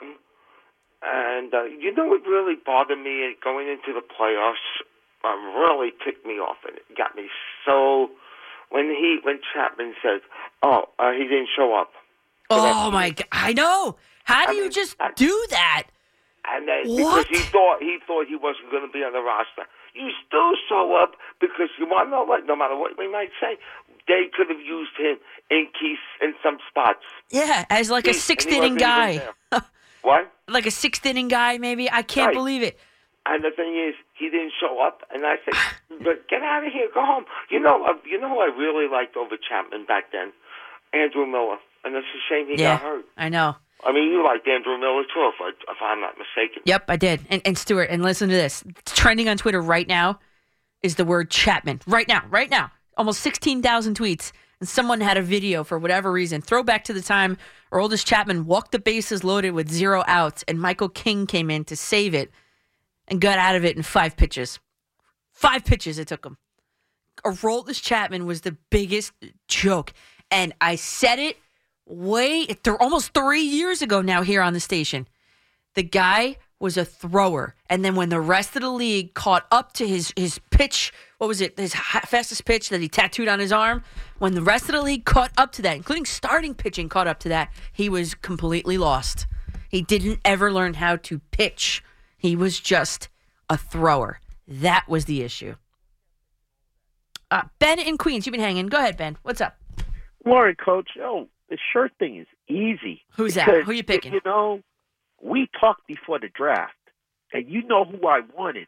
And 1.04 1.54
uh, 1.54 1.64
you 1.64 1.94
know 1.94 2.06
what 2.08 2.22
really 2.26 2.56
bothered 2.66 2.98
me 3.00 3.36
going 3.44 3.68
into 3.68 3.94
the 3.94 4.02
playoffs? 4.02 4.56
Um, 5.24 5.56
really 5.56 5.92
ticked 6.06 6.26
me 6.26 6.34
off, 6.34 6.58
and 6.68 6.78
it 6.78 6.84
got 6.98 7.16
me 7.16 7.28
so. 7.66 8.10
When 8.70 8.86
he 8.90 9.20
when 9.24 9.40
Chapman 9.54 9.94
said, 10.02 10.22
"Oh, 10.64 10.86
uh, 11.00 11.12
he 11.12 11.24
didn't 11.24 11.50
show 11.56 11.74
up," 11.76 11.92
Oh 12.50 12.92
my 12.92 13.12
god! 13.12 13.28
I 13.32 13.54
know. 13.54 13.98
How 14.24 14.46
do 14.46 14.56
you 14.56 14.70
just 14.70 14.96
do 15.16 15.46
that? 15.52 15.88
and 16.50 16.68
then 16.68 16.84
What? 16.86 17.28
because 17.28 17.44
he 17.44 17.50
thought 17.52 17.78
he 17.82 17.98
thought 18.06 18.26
he 18.28 18.36
wasn't 18.36 18.72
going 18.72 18.86
to 18.86 18.92
be 18.92 19.00
on 19.04 19.14
the 19.14 19.20
roster, 19.22 19.64
you 19.98 20.12
still 20.26 20.54
show 20.70 20.96
up 21.02 21.16
because 21.42 21.70
you 21.80 21.86
want 21.88 22.08
to 22.08 22.12
know 22.12 22.24
what? 22.24 22.46
No 22.46 22.56
matter 22.56 22.76
what 22.76 22.98
we 22.98 23.12
might 23.12 23.30
say, 23.42 23.58
they 24.08 24.24
could 24.36 24.50
have 24.50 24.60
used 24.60 24.96
him 24.98 25.18
in 25.50 25.68
keys 25.80 25.98
in 26.22 26.34
some 26.44 26.58
spots. 26.70 27.04
Yeah, 27.30 27.66
as 27.70 27.90
like 27.90 28.08
a 28.08 28.14
sixth 28.14 28.48
inning 28.48 28.76
guy. 28.76 29.22
What? 30.04 30.32
Like 30.48 30.66
a 30.66 30.72
sixth 30.72 31.06
inning 31.06 31.28
guy, 31.28 31.58
maybe. 31.58 31.92
I 31.92 32.02
can't 32.02 32.28
Right. 32.28 32.34
believe 32.36 32.64
it. 32.64 32.80
And 33.26 33.44
the 33.44 33.52
thing 33.52 33.76
is, 33.76 33.94
he 34.14 34.30
didn't 34.30 34.54
show 34.58 34.80
up. 34.80 35.02
And 35.14 35.26
I 35.26 35.36
said, 35.44 35.54
"But 36.02 36.30
get 36.30 36.42
out 36.44 36.66
of 36.66 36.72
here, 36.72 36.88
go 36.94 37.04
home." 37.04 37.26
You 37.50 37.60
know, 37.60 37.84
uh, 37.84 37.94
you 38.06 38.18
know 38.18 38.30
who 38.30 38.40
I 38.40 38.46
really 38.46 38.88
liked 38.90 39.18
over 39.18 39.36
Chapman 39.36 39.86
back 39.86 40.14
then, 40.14 40.32
Andrew 40.94 41.26
Miller. 41.26 41.58
And 41.84 41.94
it's 41.96 42.08
a 42.08 42.22
shame 42.30 42.48
he 42.48 42.62
yeah, 42.62 42.76
got 42.78 42.82
hurt. 42.84 43.06
I 43.18 43.28
know. 43.28 43.58
I 43.86 43.92
mean, 43.92 44.12
you 44.12 44.24
liked 44.24 44.48
Andrew 44.48 44.78
Miller 44.78 45.04
too, 45.04 45.32
if, 45.34 45.36
I, 45.40 45.50
if 45.50 45.78
I'm 45.82 46.02
not 46.02 46.16
mistaken. 46.18 46.64
Yep, 46.66 46.86
I 46.88 46.96
did. 46.96 47.26
And, 47.30 47.42
and 47.46 47.58
Stuart, 47.58 47.90
and 47.90 48.02
listen 48.02 48.30
to 48.30 48.36
this. 48.36 48.64
Trending 48.86 49.30
on 49.30 49.38
Twitter 49.38 49.62
right 49.62 49.88
now 49.88 50.20
is 50.82 50.96
the 50.96 51.06
word 51.06 51.30
Chapman. 51.30 51.82
Right 51.88 52.08
now, 52.08 52.24
right 52.30 52.50
now. 52.50 52.72
Almost 52.98 53.22
16,000 53.22 53.98
tweets. 53.98 54.32
And 54.60 54.68
someone 54.68 55.02
had 55.02 55.18
a 55.18 55.22
video 55.22 55.64
for 55.64 55.78
whatever 55.78 56.12
reason. 56.12 56.42
Throwback 56.42 56.84
to 56.86 56.94
the 56.94 57.02
time 57.02 57.38
Aroldis 57.72 58.04
Chapman 58.04 58.46
walked 58.46 58.72
the 58.72 58.80
bases 58.80 59.24
loaded 59.24 59.52
with 59.52 59.70
zero 59.70 60.04
outs, 60.08 60.44
and 60.48 60.60
Michael 60.60 60.90
King 60.90 61.28
came 61.28 61.52
in 61.52 61.64
to 61.66 61.76
save 61.76 62.16
it 62.16 62.32
and 63.08 63.22
got 63.22 63.38
out 63.38 63.56
of 63.56 63.64
it 63.64 63.78
in 63.78 63.84
five 63.84 64.18
pitches. 64.18 64.60
Five 65.32 65.64
pitches 65.64 66.00
it 66.00 66.08
took 66.08 66.26
him. 66.26 66.38
Aroldis 67.24 67.82
Chapman 67.82 68.26
was 68.26 68.42
the 68.42 68.58
biggest 68.72 69.12
joke. 69.48 69.94
And 70.32 70.54
I 70.60 70.76
said 70.76 71.20
it 71.20 71.38
way, 71.88 72.46
th- 72.46 72.78
almost 72.80 73.14
three 73.14 73.42
years 73.42 73.82
ago 73.82 74.02
now 74.02 74.22
here 74.22 74.42
on 74.42 74.54
the 74.54 74.60
station. 74.60 75.08
The 75.76 75.84
guy 75.84 76.38
was 76.60 76.78
a 76.78 76.86
thrower. 76.86 77.56
And 77.70 77.86
then 77.86 77.96
when 77.96 78.10
the 78.10 78.20
rest 78.20 78.56
of 78.56 78.62
the 78.62 78.70
league 78.70 79.14
caught 79.14 79.46
up 79.52 79.74
to 79.74 79.88
his 79.88 80.12
his 80.16 80.40
pitch 80.50 80.92
what 81.20 81.28
was 81.28 81.42
it 81.42 81.58
his 81.58 81.76
fastest 81.76 82.46
pitch 82.46 82.70
that 82.70 82.82
he 82.82 82.88
tattooed 82.88 83.28
on 83.28 83.40
his 83.40 83.52
arm 83.52 83.84
when 84.18 84.34
the 84.34 84.42
rest 84.42 84.66
of 84.66 84.74
the 84.74 84.82
league 84.82 85.06
caught 85.06 85.32
up 85.38 85.52
to 85.52 85.62
that 85.62 85.76
including 85.76 86.06
starting 86.06 86.56
pitching 86.56 86.90
caught 86.90 87.08
up 87.08 87.20
to 87.20 87.30
that 87.30 87.52
he 87.72 87.90
was 87.90 88.16
completely 88.16 88.78
lost. 88.78 89.28
He 89.70 89.82
didn't 89.82 90.20
ever 90.24 90.52
learn 90.52 90.76
how 90.76 90.96
to 90.96 91.20
pitch. 91.32 91.84
He 92.18 92.36
was 92.36 92.60
just 92.60 93.10
a 93.50 93.58
thrower. 93.58 94.20
That 94.48 94.86
was 94.88 95.06
the 95.06 95.22
issue. 95.22 95.56
Uh, 97.30 97.44
ben 97.60 97.80
in 97.80 97.98
queens 97.98 98.26
you've 98.26 98.32
been 98.32 98.42
hanging. 98.42 98.68
Go 98.68 98.78
ahead 98.78 98.98
ben. 98.98 99.18
What's 99.24 99.42
up? 99.42 99.58
Morning, 100.26 100.56
Coach. 100.56 100.92
Oh, 101.02 101.28
the 101.50 101.58
shirt 101.74 101.92
thing 102.00 102.18
is 102.18 102.28
easy. 102.48 103.02
Who's 103.16 103.36
that? 103.36 103.64
Who 103.64 103.72
you 103.72 103.84
picking? 103.84 104.14
You 104.14 104.22
know, 104.26 104.62
we 105.22 105.50
talked 105.60 105.88
before 105.88 106.20
the 106.20 106.30
draft, 106.30 106.74
and 107.34 107.48
you 107.48 107.64
know 107.64 107.86
who 107.86 108.08
I 108.08 108.22
wanted. 108.38 108.68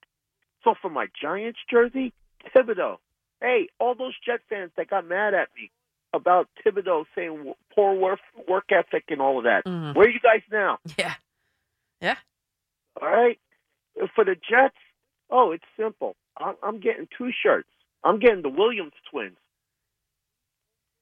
So 0.64 0.76
for 0.81 0.89
my 0.89 1.07
Giants 1.22 1.60
jersey, 1.69 2.14
Thibodeaux. 2.56 2.97
Hey, 3.41 3.69
all 3.80 3.95
those 3.95 4.14
Jet 4.26 4.41
fans 4.49 4.72
that 4.76 4.89
got 4.89 5.07
mad 5.07 5.34
at 5.34 5.47
me 5.56 5.72
about 6.14 6.49
Thibodeaux 6.65 7.06
saying 7.15 7.53
poor 7.73 7.93
work, 7.95 8.19
work 8.47 8.65
ethic 8.72 9.06
and 9.10 9.22
all 9.22 9.38
of 9.38 9.43
that. 9.45 9.64
Mhm. 9.65 9.95
Where 9.95 10.07
are 10.07 10.10
you 10.10 10.19
guys 10.19 10.41
now? 10.51 10.80
Yeah. 10.97 11.14
Yeah. 12.01 12.15
All 13.01 13.07
right. 13.10 13.39
For 14.15 14.26
the 14.26 14.35
Jets, 14.35 14.76
oh, 15.30 15.51
it's 15.51 15.64
simple. 15.77 16.15
I'm, 16.38 16.56
I'm 16.64 16.80
getting 16.80 17.07
two 17.18 17.31
shirts. 17.31 17.69
I'm 18.03 18.19
getting 18.19 18.41
the 18.41 18.49
Williams 18.49 18.93
twins 19.11 19.38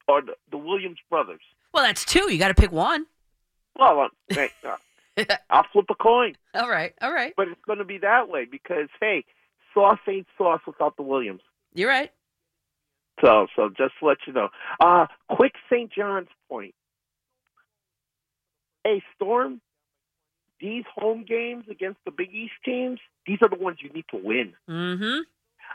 or 0.08 0.22
the, 0.22 0.34
the 0.50 0.58
Williams 0.58 0.98
brothers. 1.10 1.40
Well 1.72 1.84
that's 1.84 2.04
two 2.04 2.30
you 2.32 2.38
got 2.38 2.48
to 2.48 2.54
pick 2.54 2.72
one 2.72 3.06
Well, 3.78 4.08
I'll 5.50 5.66
flip 5.72 5.86
a 5.90 5.94
coin, 5.94 6.34
all 6.54 6.68
right 6.68 6.94
all 7.00 7.12
right 7.12 7.34
but 7.36 7.48
it's 7.48 7.60
going 7.66 7.78
to 7.78 7.84
be 7.84 7.98
that 7.98 8.28
way 8.28 8.44
because 8.50 8.88
hey, 9.00 9.24
sauce 9.74 9.98
ain't 10.08 10.26
sauce 10.36 10.60
without 10.66 10.96
the 10.96 11.02
Williams. 11.02 11.42
you're 11.74 11.88
right 11.88 12.10
So, 13.20 13.46
so 13.56 13.68
just 13.68 13.94
to 14.00 14.06
let 14.06 14.18
you 14.26 14.32
know. 14.32 14.48
Uh, 14.80 15.06
quick 15.30 15.54
St. 15.70 15.92
John's 15.92 16.28
point. 16.48 16.74
Hey, 18.84 19.02
Storm, 19.16 19.60
these 20.60 20.84
home 20.94 21.24
games 21.28 21.64
against 21.70 21.98
the 22.04 22.10
Big 22.10 22.32
East 22.32 22.54
teams, 22.64 23.00
these 23.26 23.38
are 23.42 23.48
the 23.48 23.56
ones 23.62 23.78
you 23.82 23.90
need 23.90 24.06
to 24.10 24.20
win. 24.22 24.54
mm-hmm 24.68 25.20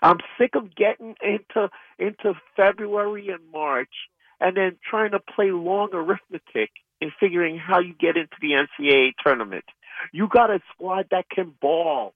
I'm 0.01 0.17
sick 0.37 0.55
of 0.55 0.75
getting 0.75 1.15
into 1.21 1.69
into 1.99 2.33
February 2.55 3.29
and 3.29 3.39
March 3.51 3.93
and 4.39 4.55
then 4.57 4.77
trying 4.89 5.11
to 5.11 5.19
play 5.19 5.51
long 5.51 5.89
arithmetic 5.93 6.71
and 7.01 7.11
figuring 7.19 7.57
how 7.57 7.79
you 7.79 7.93
get 7.99 8.17
into 8.17 8.35
the 8.41 8.51
NCAA 8.51 9.13
tournament. 9.23 9.65
You 10.11 10.27
got 10.27 10.49
a 10.49 10.59
squad 10.73 11.07
that 11.11 11.29
can 11.29 11.53
ball. 11.61 12.13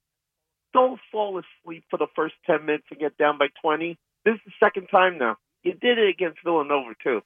Don't 0.73 0.99
fall 1.11 1.39
asleep 1.39 1.83
for 1.89 1.97
the 1.97 2.07
first 2.15 2.35
10 2.45 2.65
minutes 2.65 2.85
and 2.91 2.99
get 2.99 3.17
down 3.17 3.37
by 3.37 3.47
20. 3.61 3.97
This 4.25 4.35
is 4.35 4.41
the 4.45 4.65
second 4.65 4.87
time 4.87 5.17
now. 5.17 5.37
You 5.63 5.73
did 5.73 5.97
it 5.97 6.09
against 6.09 6.39
Villanova, 6.43 6.93
too. 7.03 7.21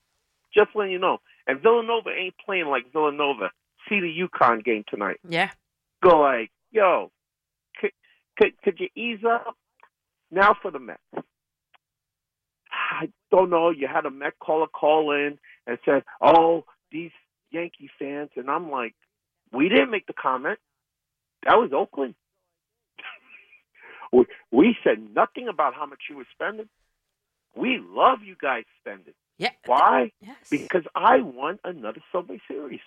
Just 0.53 0.69
letting 0.75 0.93
you 0.93 0.99
know. 0.99 1.17
And 1.47 1.61
Villanova 1.61 2.09
ain't 2.09 2.35
playing 2.45 2.67
like 2.67 2.91
Villanova. 2.91 3.51
See 3.89 3.99
the 3.99 4.27
UConn 4.27 4.63
game 4.63 4.83
tonight 4.87 5.17
yeah 5.27 5.49
go 6.01 6.19
like, 6.19 6.51
yo, 6.71 7.11
could 7.79 7.91
could 8.37 8.61
could 8.63 8.79
you 8.79 8.87
ease 8.95 9.23
up? 9.27 9.55
Now 10.31 10.55
for 10.61 10.71
the 10.71 10.79
Mets. 10.79 10.99
I 12.91 13.09
don't 13.31 13.49
know. 13.49 13.69
You 13.69 13.87
had 13.87 14.05
a 14.05 14.11
Met 14.11 14.37
caller 14.39 14.67
call 14.67 15.11
in 15.11 15.39
and 15.65 15.77
said, 15.85 16.03
"Oh, 16.21 16.65
these 16.91 17.11
Yankee 17.49 17.89
fans," 17.97 18.29
and 18.35 18.49
I'm 18.49 18.69
like, 18.69 18.93
"We 19.53 19.69
didn't 19.69 19.91
make 19.91 20.07
the 20.07 20.13
comment. 20.13 20.59
That 21.43 21.57
was 21.57 21.71
Oakland. 21.73 22.15
we, 24.11 24.25
we 24.51 24.77
said 24.83 25.15
nothing 25.15 25.47
about 25.47 25.73
how 25.73 25.85
much 25.85 26.03
you 26.09 26.17
were 26.17 26.27
spending. 26.33 26.67
We 27.55 27.79
love 27.81 28.19
you 28.23 28.35
guys 28.39 28.65
spending. 28.79 29.13
Yeah. 29.37 29.51
Why? 29.65 30.11
Yes. 30.21 30.35
Because 30.49 30.83
I 30.93 31.21
want 31.21 31.61
another 31.63 32.01
Subway 32.11 32.41
Series. 32.47 32.81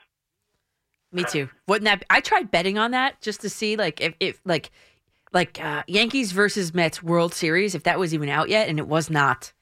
Me 1.10 1.24
too. 1.24 1.48
Wouldn't 1.66 1.86
that? 1.86 2.00
Be, 2.00 2.06
I 2.10 2.20
tried 2.20 2.50
betting 2.50 2.76
on 2.76 2.90
that 2.90 3.20
just 3.22 3.40
to 3.40 3.48
see, 3.48 3.76
like, 3.76 4.00
if, 4.00 4.14
if 4.20 4.40
like, 4.44 4.70
like 5.32 5.60
uh, 5.62 5.82
Yankees 5.86 6.32
versus 6.32 6.74
Mets 6.74 7.02
World 7.02 7.32
Series, 7.32 7.74
if 7.74 7.84
that 7.84 7.98
was 7.98 8.12
even 8.12 8.28
out 8.28 8.48
yet, 8.50 8.68
and 8.68 8.78
it 8.78 8.86
was 8.86 9.08
not. 9.08 9.53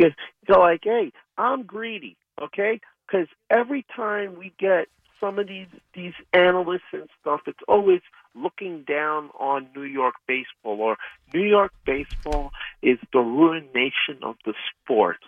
Because 0.00 0.14
they're 0.46 0.58
like, 0.58 0.80
hey, 0.82 1.12
I'm 1.36 1.64
greedy, 1.64 2.16
okay? 2.40 2.80
Because 3.06 3.26
every 3.50 3.84
time 3.94 4.38
we 4.38 4.52
get 4.58 4.86
some 5.20 5.38
of 5.38 5.46
these 5.46 5.66
these 5.94 6.14
analysts 6.32 6.92
and 6.92 7.08
stuff, 7.20 7.40
it's 7.46 7.58
always 7.68 8.00
looking 8.34 8.84
down 8.88 9.28
on 9.38 9.66
New 9.76 9.82
York 9.82 10.14
baseball 10.26 10.80
or 10.80 10.96
New 11.34 11.42
York 11.46 11.72
baseball 11.84 12.50
is 12.80 12.98
the 13.12 13.18
ruination 13.18 14.22
of 14.22 14.36
the 14.46 14.54
sport. 14.70 15.18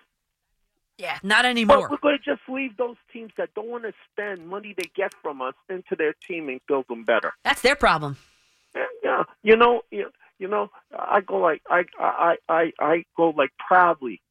Yeah, 0.96 1.18
not 1.22 1.42
But 1.42 1.50
anymore. 1.50 1.88
we're 1.90 1.96
going 1.98 2.16
to 2.16 2.24
just 2.24 2.42
leave 2.48 2.76
those 2.78 2.96
teams 3.12 3.32
that 3.36 3.52
don't 3.54 3.68
want 3.68 3.84
to 3.84 3.92
spend 4.12 4.48
money 4.48 4.74
they 4.76 4.90
get 4.94 5.12
from 5.22 5.42
us 5.42 5.54
into 5.68 5.96
their 5.96 6.14
team 6.26 6.48
and 6.48 6.60
build 6.66 6.86
them 6.88 7.04
better. 7.04 7.32
That's 7.44 7.60
their 7.60 7.76
problem. 7.76 8.16
Yeah, 9.04 9.24
you 9.42 9.56
know, 9.56 9.82
you, 9.90 10.10
you 10.38 10.48
know, 10.48 10.70
I 10.98 11.20
go 11.20 11.36
like 11.38 11.60
I 11.68 11.82
I 11.98 12.36
I 12.48 12.72
I 12.78 13.04
go 13.16 13.30
like 13.36 13.50
proudly. 13.58 14.22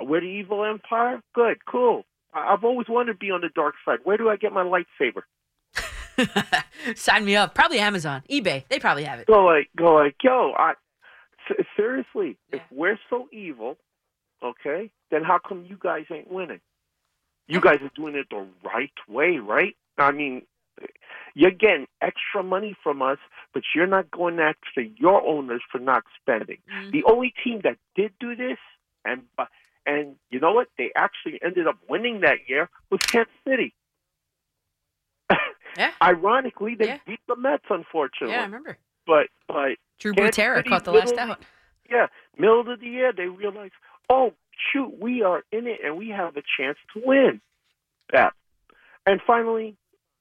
We're 0.00 0.20
the 0.20 0.26
evil 0.26 0.64
empire. 0.64 1.20
Good, 1.34 1.64
cool. 1.66 2.04
I've 2.32 2.64
always 2.64 2.88
wanted 2.88 3.12
to 3.12 3.18
be 3.18 3.30
on 3.30 3.40
the 3.40 3.48
dark 3.54 3.74
side. 3.84 3.98
Where 4.04 4.16
do 4.16 4.28
I 4.28 4.36
get 4.36 4.52
my 4.52 4.62
lightsaber? 4.62 5.22
Sign 6.96 7.24
me 7.24 7.36
up. 7.36 7.54
Probably 7.54 7.78
Amazon, 7.78 8.22
eBay. 8.30 8.64
They 8.68 8.78
probably 8.78 9.04
have 9.04 9.18
it. 9.18 9.26
Go 9.26 9.44
like 9.44 9.68
go 9.76 9.94
like 9.94 10.16
yo. 10.22 10.52
I 10.56 10.74
s- 11.48 11.64
seriously, 11.76 12.36
if 12.52 12.60
we're 12.70 12.98
so 13.08 13.28
evil, 13.32 13.78
okay, 14.42 14.90
then 15.10 15.22
how 15.24 15.38
come 15.38 15.64
you 15.68 15.78
guys 15.80 16.04
ain't 16.12 16.30
winning? 16.30 16.60
You 17.48 17.60
guys 17.60 17.80
are 17.82 17.90
doing 17.96 18.14
it 18.14 18.26
the 18.30 18.46
right 18.64 18.92
way, 19.08 19.38
right? 19.38 19.74
I 19.98 20.12
mean, 20.12 20.42
you're 21.34 21.50
getting 21.50 21.86
extra 22.00 22.42
money 22.42 22.76
from 22.82 23.02
us, 23.02 23.18
but 23.52 23.62
you're 23.74 23.86
not 23.88 24.10
going 24.10 24.38
after 24.38 24.82
your 24.82 25.26
owners 25.26 25.62
for 25.70 25.78
not 25.78 26.04
spending. 26.20 26.58
Mm-hmm. 26.72 26.90
The 26.92 27.04
only 27.04 27.34
team 27.42 27.60
that 27.64 27.76
did 27.96 28.12
do 28.20 28.36
this, 28.36 28.58
and 29.04 29.22
and 29.90 30.16
you 30.30 30.38
know 30.40 30.52
what? 30.52 30.68
They 30.78 30.90
actually 30.94 31.40
ended 31.44 31.66
up 31.66 31.76
winning 31.88 32.20
that 32.20 32.48
year 32.48 32.68
with 32.90 33.00
Kansas 33.02 33.32
City. 33.46 33.74
Yeah. 35.76 35.90
Ironically, 36.02 36.74
they 36.76 36.86
Yeah. 36.86 36.98
beat 37.06 37.20
the 37.26 37.36
Mets, 37.36 37.64
unfortunately. 37.68 38.34
Yeah, 38.34 38.42
I 38.42 38.44
remember. 38.44 38.78
But 39.06 39.26
but 39.48 39.76
Drew 39.98 40.12
Butera 40.14 40.64
caught 40.66 40.84
the 40.84 40.92
last 40.92 41.14
out. 41.14 41.40
Yeah, 41.90 42.06
middle 42.38 42.60
of 42.60 42.78
the 42.80 42.86
year, 42.86 43.12
they 43.12 43.26
realized, 43.26 43.72
oh 44.08 44.32
shoot, 44.72 44.94
we 45.00 45.22
are 45.22 45.42
in 45.50 45.66
it 45.66 45.80
and 45.84 45.96
we 45.96 46.10
have 46.10 46.36
a 46.36 46.42
chance 46.56 46.78
to 46.94 47.02
win. 47.04 47.40
Yeah, 48.12 48.30
and 49.06 49.20
finally, 49.26 49.76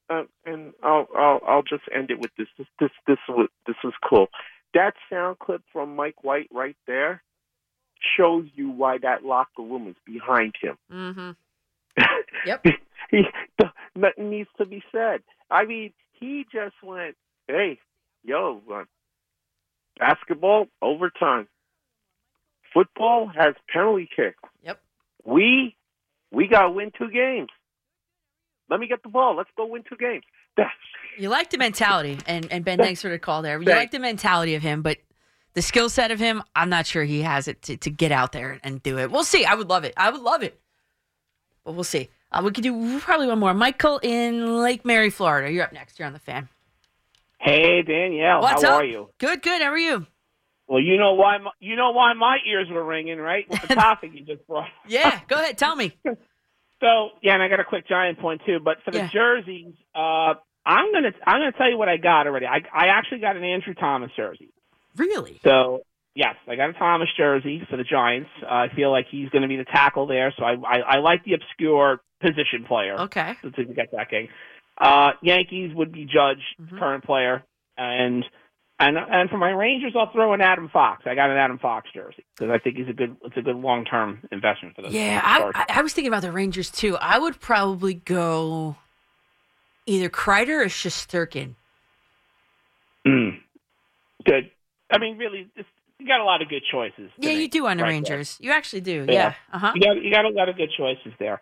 uh, 0.10 0.24
and 0.46 0.74
I'll 0.82 1.08
I'll 1.16 1.42
I'll 1.48 1.64
just 1.64 1.84
end 1.94 2.10
it 2.10 2.20
with 2.20 2.32
this. 2.38 2.48
This 2.58 2.68
this 2.80 2.92
this 3.06 3.18
was 3.28 3.50
this 3.68 3.76
was 3.84 3.94
cool. 4.08 4.28
That 4.74 4.94
sound 5.12 5.38
clip 5.40 5.62
from 5.72 5.96
Mike 5.96 6.24
White 6.24 6.48
right 6.52 6.78
there 6.88 7.22
shows 8.18 8.46
you 8.56 8.70
why 8.70 8.98
that 9.00 9.24
locker 9.24 9.62
room 9.62 9.88
is 9.88 9.96
behind 10.06 10.54
him. 10.62 10.78
Mm-hmm. 10.92 11.32
Yep. 12.46 12.66
he, 13.12 13.24
nothing 13.96 14.30
needs 14.30 14.50
to 14.58 14.66
be 14.66 14.82
said. 14.92 15.22
I 15.52 15.66
mean, 15.66 15.92
he 16.14 16.46
just 16.52 16.76
went, 16.82 17.18
"Hey, 17.48 17.80
yo, 18.24 18.62
uh, 18.74 18.84
basketball 20.00 20.68
overtime. 20.82 21.48
Football 22.74 23.28
has 23.36 23.56
penalty 23.72 24.08
kicks. 24.16 24.40
Yep. 24.64 24.80
We 25.26 25.76
we 26.32 26.48
got 26.48 26.64
to 26.64 26.70
win 26.70 26.92
two 26.98 27.10
games. 27.10 27.50
Let 28.70 28.80
me 28.80 28.88
get 28.88 29.04
the 29.04 29.10
ball. 29.10 29.36
Let's 29.36 29.50
go 29.58 29.66
win 29.66 29.84
two 29.88 29.98
games. 29.98 30.24
You 31.18 31.30
like 31.30 31.50
the 31.50 31.58
mentality, 31.58 32.18
and, 32.28 32.50
and 32.52 32.64
Ben, 32.64 32.78
thanks 32.78 33.02
for 33.02 33.10
the 33.10 33.20
call 33.20 33.42
there. 33.42 33.60
You 33.62 33.68
like 33.68 33.92
the 33.92 34.00
mentality 34.00 34.56
of 34.56 34.62
him, 34.62 34.82
but 34.82 34.98
the 35.60 35.64
skill 35.64 35.90
set 35.90 36.10
of 36.10 36.20
him, 36.20 36.42
I'm 36.56 36.70
not 36.70 36.88
sure 36.88 37.04
he 37.04 37.22
has 37.24 37.50
it 37.50 37.62
to, 37.64 37.76
to 37.76 37.90
get 37.90 38.14
out 38.14 38.32
there 38.32 38.62
and 38.64 38.82
do 38.82 38.98
it. 38.98 39.12
We'll 39.12 39.26
see. 39.26 39.44
I 39.44 39.56
would 39.56 39.68
love 39.68 39.84
it. 39.84 39.94
I 39.98 40.10
would 40.10 40.22
love 40.22 40.42
it. 40.42 40.58
But 41.66 41.74
we'll 41.74 41.84
see. 41.84 42.08
Uh, 42.32 42.42
we 42.46 42.52
could 42.52 42.64
do 42.64 42.98
probably 43.02 43.28
one 43.28 43.40
more. 43.40 43.54
Michael 43.54 44.00
in 44.02 44.62
Lake 44.62 44.86
Mary, 44.86 45.10
Florida. 45.10 45.52
You're 45.52 45.66
up 45.66 45.74
next. 45.74 46.00
You're 46.00 46.08
on 46.08 46.14
the 46.14 46.20
fan. 46.20 46.48
Hey 47.42 47.82
Danielle, 47.82 48.42
What's 48.42 48.64
how 48.64 48.70
up? 48.70 48.76
are 48.82 48.86
you? 48.86 49.10
Good, 49.18 49.42
good. 49.42 49.62
How 49.62 49.68
are 49.70 49.78
you? 49.78 50.06
Well, 50.70 50.80
you 50.80 50.98
know 50.98 51.16
why 51.16 51.38
my, 51.40 51.52
you 51.60 51.76
know 51.76 51.92
why 51.92 52.14
my 52.14 52.38
ears 52.48 52.68
were 52.72 52.84
ringing, 52.86 53.18
right? 53.18 53.50
With 53.50 53.62
the 53.62 53.68
topic 53.76 54.12
you 54.14 54.24
just 54.24 54.48
brought. 54.48 54.70
Yeah, 54.88 55.20
go 55.28 55.36
ahead. 55.36 55.58
Tell 55.58 55.76
me. 55.76 55.92
So 56.82 57.10
yeah, 57.22 57.34
and 57.34 57.44
I 57.44 57.50
got 57.50 57.60
a 57.60 57.66
quick 57.66 57.86
giant 57.90 58.20
point 58.20 58.40
too. 58.46 58.60
But 58.64 58.78
for 58.86 58.92
the 58.92 59.00
Yeah. 59.00 59.10
jerseys, 59.12 59.74
uh, 59.94 60.36
I'm 60.66 60.94
gonna 60.94 61.12
I'm 61.28 61.42
gonna 61.42 61.52
tell 61.52 61.70
you 61.70 61.78
what 61.78 61.90
I 61.90 61.98
got 61.98 62.26
already. 62.26 62.46
I 62.46 62.60
I 62.74 62.88
actually 62.88 63.20
got 63.20 63.36
an 63.36 63.44
Andrew 63.44 63.74
Thomas 63.74 64.10
jersey. 64.16 64.54
Really? 64.98 65.40
So 65.44 65.82
yes, 66.16 66.36
I 66.48 66.56
got 66.56 66.70
a 66.70 66.74
Thomas 66.74 67.10
jersey 67.16 67.62
for 67.70 67.78
the 67.78 67.84
Giants. 67.84 68.30
Uh, 68.44 68.48
I 68.48 68.68
feel 68.76 68.92
like 68.92 69.06
he's 69.10 69.30
going 69.30 69.44
to 69.44 69.48
be 69.48 69.58
the 69.58 69.66
tackle 69.66 70.08
there. 70.08 70.34
So 70.38 70.44
I 70.44 70.54
I, 70.54 70.80
I 70.80 70.98
like 71.00 71.24
the 71.24 71.34
obscure 71.34 72.02
position 72.22 72.66
player. 72.68 73.00
Okay. 73.02 73.36
To, 73.44 73.52
to 73.52 73.66
get 73.66 73.92
that 73.94 74.10
game. 74.10 74.28
Uh, 74.78 75.12
Yankees 75.22 75.74
would 75.76 75.92
be 75.92 76.06
Judge, 76.06 76.40
Mm-hmm. 76.62 76.78
current 76.80 77.04
player, 77.04 77.44
and 77.78 78.24
and 78.80 78.98
and 78.98 79.30
for 79.30 79.38
my 79.38 79.52
Rangers, 79.52 79.94
I'll 79.98 80.12
throw 80.12 80.34
in 80.34 80.42
Adam 80.42 80.70
Fox. 80.72 81.04
I 81.06 81.16
got 81.16 81.30
an 81.30 81.38
Adam 81.38 81.60
Fox 81.60 81.90
jersey 81.94 82.24
because 82.38 82.50
I 82.50 82.60
think 82.60 82.78
he's 82.78 82.88
a 82.88 82.94
good 82.94 83.16
it's 83.26 83.36
a 83.38 83.42
good 83.42 83.58
long 83.58 83.84
term 83.86 84.20
investment 84.32 84.76
for 84.76 84.82
the 84.84 84.90
Yeah, 84.90 85.22
I, 85.24 85.52
I, 85.54 85.80
I 85.80 85.82
was 85.82 85.94
thinking 85.94 86.08
about 86.12 86.22
the 86.22 86.32
Rangers 86.32 86.72
too. 86.72 86.96
I 86.98 87.20
would 87.20 87.40
probably 87.42 87.94
go 87.94 88.78
either 89.86 90.10
Kreider 90.10 90.62
or 90.64 90.68
Shesterkin. 90.68 91.56
Mm. 93.06 93.40
Good. 94.26 94.52
I 94.92 94.98
mean, 94.98 95.18
really, 95.18 95.50
it's, 95.56 95.68
you 96.00 96.08
got 96.08 96.20
a 96.22 96.24
lot 96.24 96.42
of 96.42 96.48
good 96.50 96.64
choices. 96.72 97.12
Yeah, 97.18 97.32
you 97.32 97.48
do 97.50 97.68
on 97.68 97.78
the 97.78 97.84
right 97.84 97.90
Rangers. 97.90 98.38
You 98.40 98.52
actually 98.52 98.82
do. 98.82 99.06
there. 99.06 99.16
Yeah. 99.16 99.34
Uh 99.52 99.60
huh. 99.60 99.72
You 99.76 99.82
got 99.82 100.04
you 100.04 100.12
got 100.12 100.26
a 100.26 100.30
lot 100.30 100.48
of 100.50 100.56
good 100.56 100.70
choices 100.78 101.12
there. 101.20 101.42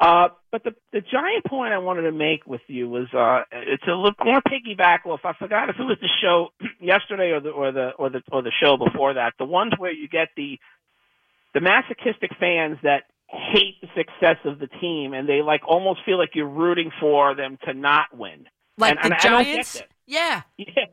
Uh, 0.00 0.28
but 0.52 0.62
the 0.64 0.74
the 0.92 1.00
giant 1.00 1.44
point 1.46 1.72
I 1.72 1.78
wanted 1.78 2.02
to 2.02 2.12
make 2.12 2.46
with 2.46 2.60
you 2.66 2.88
was 2.88 3.06
uh, 3.14 3.42
it's 3.52 3.82
a 3.86 3.92
little 3.92 4.12
more 4.24 4.40
piggyback 4.42 5.06
off. 5.06 5.20
I 5.24 5.32
forgot 5.34 5.68
if 5.70 5.76
it 5.78 5.82
was 5.84 5.96
the 6.00 6.08
show 6.22 6.48
yesterday 6.80 7.30
or 7.30 7.40
the 7.40 7.50
or 7.50 7.72
the 7.72 7.90
or 7.98 8.10
the 8.10 8.22
or 8.30 8.42
the 8.42 8.52
show 8.62 8.76
before 8.76 9.14
that. 9.14 9.34
The 9.38 9.44
ones 9.46 9.72
where 9.78 9.92
you 9.92 10.08
get 10.08 10.28
the 10.36 10.58
the 11.54 11.60
masochistic 11.60 12.30
fans 12.38 12.78
that 12.82 13.04
hate 13.28 13.80
the 13.80 13.88
success 13.96 14.36
of 14.44 14.58
the 14.58 14.66
team 14.80 15.12
and 15.14 15.28
they 15.28 15.40
like 15.42 15.62
almost 15.66 16.00
feel 16.04 16.18
like 16.18 16.30
you're 16.34 16.48
rooting 16.48 16.90
for 17.00 17.34
them 17.34 17.58
to 17.64 17.72
not 17.74 18.06
win. 18.16 18.46
Like 18.76 18.90
And- 18.92 18.98
the 18.98 19.04
and 19.04 19.14
I 19.14 19.16
don't 19.18 19.44
get 19.44 19.52
Giants. 19.54 19.82
Yeah. 20.06 20.42
Yeah. 20.58 20.84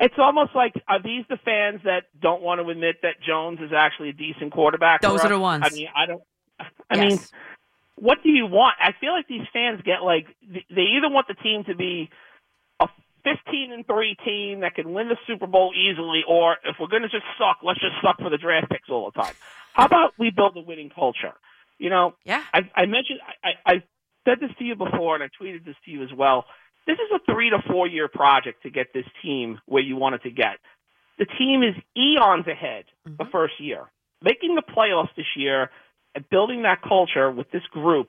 It's 0.00 0.14
almost 0.18 0.54
like 0.54 0.74
are 0.86 1.02
these 1.02 1.24
the 1.28 1.38
fans 1.44 1.80
that 1.84 2.04
don't 2.20 2.42
want 2.42 2.60
to 2.60 2.68
admit 2.68 2.96
that 3.02 3.20
Jones 3.26 3.58
is 3.60 3.72
actually 3.76 4.10
a 4.10 4.12
decent 4.12 4.52
quarterback? 4.52 5.00
Those 5.00 5.24
are 5.24 5.28
the 5.28 5.38
ones. 5.38 5.64
I 5.66 5.74
mean, 5.74 5.88
I 5.94 6.06
don't. 6.06 6.22
I 6.90 7.04
mean, 7.04 7.18
what 7.96 8.22
do 8.22 8.30
you 8.30 8.46
want? 8.46 8.76
I 8.80 8.92
feel 9.00 9.12
like 9.12 9.26
these 9.28 9.46
fans 9.52 9.80
get 9.84 10.02
like 10.04 10.26
they 10.42 10.82
either 10.96 11.08
want 11.08 11.26
the 11.28 11.34
team 11.34 11.64
to 11.64 11.74
be 11.74 12.10
a 12.80 12.88
15 13.24 13.72
and 13.72 13.86
three 13.86 14.16
team 14.24 14.60
that 14.60 14.74
can 14.74 14.92
win 14.92 15.08
the 15.08 15.16
Super 15.26 15.46
Bowl 15.46 15.72
easily, 15.74 16.22
or 16.28 16.56
if 16.64 16.76
we're 16.78 16.88
going 16.88 17.02
to 17.02 17.08
just 17.08 17.24
suck, 17.38 17.58
let's 17.62 17.80
just 17.80 17.94
suck 18.02 18.18
for 18.18 18.30
the 18.30 18.38
draft 18.38 18.70
picks 18.70 18.88
all 18.88 19.10
the 19.12 19.20
time. 19.20 19.34
How 19.72 19.86
about 19.86 20.14
we 20.18 20.30
build 20.30 20.56
a 20.56 20.60
winning 20.60 20.90
culture? 20.90 21.34
You 21.78 21.90
know, 21.90 22.14
yeah. 22.24 22.42
I, 22.52 22.70
I 22.74 22.86
mentioned 22.86 23.20
I 23.42 23.50
I 23.66 23.82
said 24.24 24.38
this 24.40 24.50
to 24.58 24.64
you 24.64 24.74
before, 24.74 25.14
and 25.14 25.24
I 25.24 25.28
tweeted 25.40 25.64
this 25.64 25.76
to 25.84 25.90
you 25.90 26.02
as 26.02 26.12
well. 26.12 26.44
This 26.88 26.94
is 26.94 27.20
a 27.20 27.32
three 27.32 27.50
to 27.50 27.58
four 27.70 27.86
year 27.86 28.08
project 28.08 28.62
to 28.62 28.70
get 28.70 28.94
this 28.94 29.04
team 29.22 29.60
where 29.66 29.82
you 29.82 29.96
want 29.96 30.14
it 30.14 30.22
to 30.22 30.30
get. 30.30 30.56
The 31.18 31.26
team 31.26 31.62
is 31.62 31.74
eons 31.94 32.46
ahead 32.46 32.86
the 33.04 33.10
mm-hmm. 33.10 33.30
first 33.30 33.60
year. 33.60 33.90
Making 34.22 34.54
the 34.54 34.62
playoffs 34.62 35.14
this 35.14 35.26
year 35.36 35.70
and 36.14 36.28
building 36.30 36.62
that 36.62 36.80
culture 36.80 37.30
with 37.30 37.50
this 37.50 37.62
group 37.70 38.08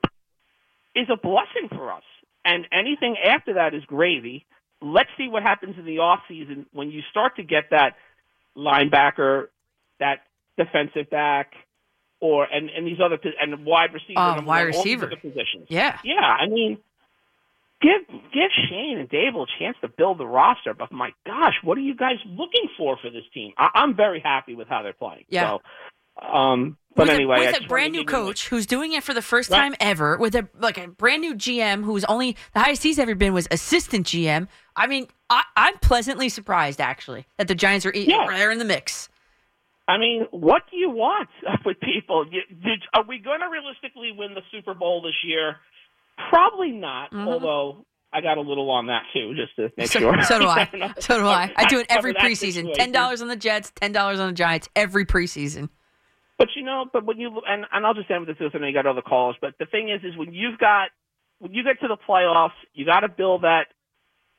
is 0.95 1.07
a 1.11 1.17
blessing 1.17 1.67
for 1.69 1.91
us. 1.91 2.03
And 2.45 2.65
anything 2.71 3.17
after 3.23 3.55
that 3.55 3.73
is 3.73 3.83
gravy. 3.83 4.45
Let's 4.81 5.09
see 5.17 5.27
what 5.27 5.43
happens 5.43 5.75
in 5.77 5.85
the 5.85 5.99
off 5.99 6.21
season 6.29 6.65
when 6.71 6.89
you 6.89 7.01
start 7.11 7.35
to 7.35 7.43
get 7.43 7.71
that 7.71 7.97
linebacker, 8.55 9.47
that 9.99 10.19
defensive 10.57 11.09
back, 11.09 11.51
or 12.21 12.45
and, 12.45 12.69
and 12.69 12.87
these 12.87 12.99
other 13.03 13.19
and 13.41 13.65
wide 13.65 13.93
receiver, 13.93 14.19
number 14.19 14.43
wide 14.43 14.61
receiver. 14.61 15.07
positions. 15.07 15.67
Yeah. 15.67 15.99
Yeah, 16.05 16.21
I 16.21 16.47
mean, 16.47 16.77
give 17.81 18.01
give 18.33 18.51
Schoen 18.67 18.97
and 18.99 19.09
Daboll 19.09 19.43
a 19.43 19.59
chance 19.59 19.77
to 19.81 19.87
build 19.87 20.17
the 20.17 20.25
roster. 20.27 20.73
But 20.73 20.91
my 20.91 21.11
gosh, 21.25 21.55
what 21.63 21.77
are 21.77 21.81
you 21.81 21.95
guys 21.95 22.17
looking 22.25 22.69
for 22.77 22.97
for 23.01 23.09
this 23.09 23.23
team? 23.33 23.53
I, 23.57 23.69
I'm 23.75 23.95
very 23.95 24.19
happy 24.19 24.55
with 24.55 24.67
how 24.67 24.83
they're 24.83 24.93
playing. 24.93 25.25
Yeah. 25.29 25.57
So, 26.21 26.27
um, 26.27 26.77
but 26.95 27.07
with 27.07 27.15
anyway, 27.15 27.37
a, 27.37 27.51
with 27.51 27.61
a 27.63 27.67
brand 27.67 27.93
new 27.93 28.03
coach 28.03 28.47
who's 28.49 28.65
doing 28.65 28.93
it 28.93 29.03
for 29.03 29.13
the 29.13 29.21
first 29.21 29.49
Right. 29.49 29.57
time 29.59 29.75
ever, 29.79 30.17
with 30.17 30.35
a 30.35 30.47
like 30.59 30.77
a 30.77 30.87
brand 30.87 31.21
new 31.21 31.35
GM 31.35 31.83
who's 31.83 32.03
only 32.05 32.35
the 32.53 32.59
highest 32.59 32.83
he's 32.83 32.99
ever 32.99 33.15
been 33.15 33.33
was 33.33 33.47
assistant 33.51 34.05
GM. 34.07 34.47
I 34.75 34.87
mean, 34.87 35.07
I, 35.29 35.43
I'm 35.55 35.77
pleasantly 35.79 36.29
surprised 36.29 36.81
actually 36.81 37.25
that 37.37 37.47
the 37.47 37.55
Giants 37.55 37.85
are 37.85 37.91
Yeah. 37.95 38.25
they're 38.27 38.51
in 38.51 38.59
the 38.59 38.65
mix. 38.65 39.09
I 39.87 39.97
mean, 39.97 40.27
what 40.29 40.63
do 40.69 40.77
you 40.77 40.91
want 40.91 41.29
with 41.65 41.79
people? 41.79 42.25
You, 42.29 42.41
did, 42.63 42.83
are 42.93 43.03
we 43.03 43.17
going 43.17 43.39
to 43.39 43.47
realistically 43.49 44.11
win 44.15 44.35
the 44.35 44.41
Super 44.51 44.75
Bowl 44.75 45.01
this 45.01 45.15
year? 45.23 45.55
Probably 46.29 46.71
not. 46.71 47.11
Mm-hmm. 47.11 47.27
Although 47.27 47.85
I 48.11 48.21
got 48.21 48.37
a 48.37 48.41
little 48.41 48.69
on 48.69 48.87
that 48.87 49.03
too, 49.13 49.33
just 49.35 49.55
to 49.55 49.71
make 49.77 49.87
So, 49.91 49.99
sure. 49.99 50.23
so 50.23 50.39
do 50.39 50.45
I. 50.47 50.93
So 50.99 51.17
do 51.19 51.25
I. 51.27 51.51
I 51.55 51.65
do 51.65 51.79
it 51.79 51.87
every 51.89 52.13
preseason. 52.13 52.73
Ten 52.73 52.91
dollars 52.91 53.21
on 53.21 53.27
the 53.27 53.35
Jets, 53.35 53.71
ten 53.75 53.91
dollars 53.91 54.19
on 54.19 54.27
the 54.27 54.33
Giants 54.33 54.69
every 54.75 55.05
preseason. 55.05 55.69
But 56.37 56.49
you 56.55 56.63
know, 56.63 56.85
but 56.91 57.05
when 57.05 57.19
you 57.19 57.41
and 57.47 57.65
and 57.71 57.85
I'll 57.85 57.93
just 57.93 58.09
end 58.09 58.25
with 58.27 58.39
this, 58.39 58.51
and 58.53 58.65
you 58.65 58.73
got 58.73 58.85
other 58.85 59.01
calls. 59.01 59.35
But 59.41 59.55
the 59.59 59.65
thing 59.65 59.89
is, 59.89 60.01
is 60.03 60.17
when 60.17 60.33
you've 60.33 60.57
got 60.57 60.89
when 61.39 61.53
you 61.53 61.63
get 61.63 61.79
to 61.81 61.87
the 61.87 61.97
playoffs, 61.97 62.57
you 62.73 62.85
got 62.85 63.01
to 63.01 63.09
build 63.09 63.43
that. 63.43 63.67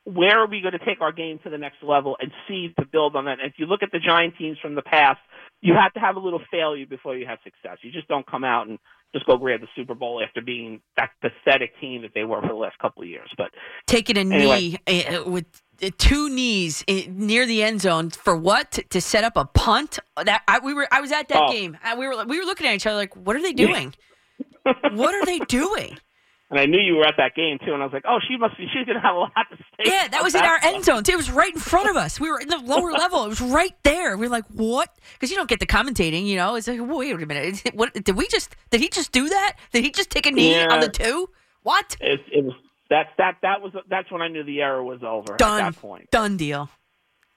Where 0.05 0.43
are 0.43 0.47
we 0.47 0.63
going 0.63 0.73
to 0.73 0.79
take 0.85 1.03
our 1.03 1.13
game 1.13 1.39
to 1.45 1.51
the 1.51 1.59
next 1.59 1.83
level 1.83 2.17
and 2.19 2.33
see 2.49 2.73
to 2.79 2.87
build 2.87 3.17
on 3.17 3.27
that? 3.27 3.39
And 3.39 3.53
if 3.53 3.59
you 3.59 3.67
look 3.67 3.83
at 3.83 3.93
the 3.93 3.99
Giant 3.99 4.35
teams 4.39 4.59
from 4.61 4.75
the 4.75 4.83
past, 4.83 5.21
you 5.63 5.75
have 5.75 5.93
to 5.95 6.01
have 6.01 6.17
a 6.17 6.21
little 6.21 6.41
failure 6.51 6.87
before 6.87 7.17
you 7.17 7.27
have 7.27 7.39
success. 7.45 7.79
You 7.83 7.93
just 7.93 8.09
don't 8.09 8.27
come 8.27 8.45
out 8.45 8.67
and 8.69 8.79
just 9.13 9.27
go 9.27 9.37
grab 9.37 9.61
the 9.61 9.67
Super 9.77 9.95
Bowl 9.95 10.23
after 10.27 10.41
being 10.41 10.81
that 10.97 11.11
pathetic 11.21 11.79
team 11.81 12.03
that 12.03 12.13
they 12.15 12.25
were 12.25 12.41
for 12.41 12.49
the 12.49 12.55
last 12.55 12.79
couple 12.79 13.03
of 13.03 13.09
years. 13.09 13.29
But 13.37 13.51
Taking 13.87 14.17
a 14.17 14.21
Anyway. 14.21 14.79
knee 14.87 15.05
uh, 15.07 15.29
with 15.29 15.47
uh, 15.83 15.91
two 15.99 16.29
knees 16.31 16.85
uh, 16.89 17.01
near 17.09 17.45
the 17.47 17.63
end 17.63 17.81
zone 17.81 18.11
for 18.11 18.37
what? 18.37 18.79
To, 18.91 19.01
set 19.01 19.25
up 19.25 19.37
a 19.37 19.45
punt? 19.47 19.99
That 20.23 20.43
I, 20.47 20.61
we 20.61 20.75
were. 20.75 20.87
I 20.93 21.01
was 21.01 21.11
at 21.13 21.29
that 21.29 21.43
Oh. 21.49 21.53
game. 21.53 21.77
And 21.83 21.99
we 21.99 22.07
were. 22.07 22.25
We 22.25 22.39
were 22.39 22.47
looking 22.47 22.67
at 22.67 22.75
each 22.75 22.87
other 22.87 22.97
like, 22.97 23.17
what 23.17 23.35
are 23.37 23.43
they 23.43 23.53
doing? 23.53 23.95
what 24.93 25.15
are 25.15 25.25
they 25.27 25.39
doing? 25.41 25.99
And 26.51 26.59
I 26.59 26.67
knew 26.67 26.79
you 26.81 26.97
were 26.97 27.07
at 27.07 27.15
that 27.19 27.35
game 27.35 27.59
too. 27.65 27.73
And 27.73 27.83
I 27.83 27.87
was 27.87 27.93
like, 27.93 28.05
oh, 28.09 28.19
she 28.29 28.37
must 28.37 28.57
be. 28.59 28.67
She's 28.73 28.87
gonna 28.87 29.01
have 29.01 29.15
a 29.15 29.19
lot 29.19 29.33
to 29.51 29.57
say. 29.57 29.85
Yeah, 29.85 30.09
that 30.09 30.23
was 30.23 30.35
in 30.35 30.43
our 30.43 30.59
end 30.63 30.85
zone. 30.85 31.03
Too. 31.05 31.13
It 31.13 31.17
was 31.17 31.31
right 31.31 31.53
in 31.53 31.61
front 31.61 31.89
of 31.89 31.97
us. 31.97 32.19
We 32.21 32.31
were 32.31 32.41
in 32.41 32.49
the 32.49 32.59
lower 32.59 32.93
level. 32.93 33.25
It 33.25 33.29
was 33.29 33.41
right 33.41 33.75
there. 33.85 34.17
We 34.17 34.27
were 34.27 34.33
like, 34.33 34.47
"What?" 34.49 34.89
Because 35.15 35.31
you 35.31 35.37
don't 35.37 35.49
get 35.49 35.61
the 35.61 35.67
commentating. 35.67 36.27
You 36.27 36.37
know, 36.37 36.57
it's 36.57 36.67
like, 36.69 36.81
"Wait 36.83 37.15
a 37.15 37.27
minute. 37.27 37.71
What 37.75 37.95
did 37.95 38.17
we 38.17 38.27
just? 38.29 38.55
Did 38.71 38.81
he 38.81 38.89
just 38.89 39.13
do 39.13 39.29
that? 39.29 39.57
Did 39.73 39.85
he 39.85 39.91
just 39.91 40.11
take 40.11 40.27
a 40.27 40.31
knee 40.31 40.53
Yeah. 40.57 40.73
on 40.73 40.81
the 40.81 40.89
two? 40.89 41.31
What? 41.63 41.97
It, 42.01 42.21
it 42.33 42.45
was 42.45 42.55
that 42.91 43.09
that 43.19 43.37
that 43.43 43.61
was 43.63 43.73
that's 43.89 44.11
when 44.11 44.23
I 44.23 44.29
knew 44.29 44.43
the 44.43 44.61
era 44.61 44.83
was 44.85 45.03
over. 45.03 45.37
Done. 45.37 45.63
At 45.63 45.75
that 45.75 45.81
point. 45.81 46.11
Done 46.11 46.37
deal." 46.37 46.69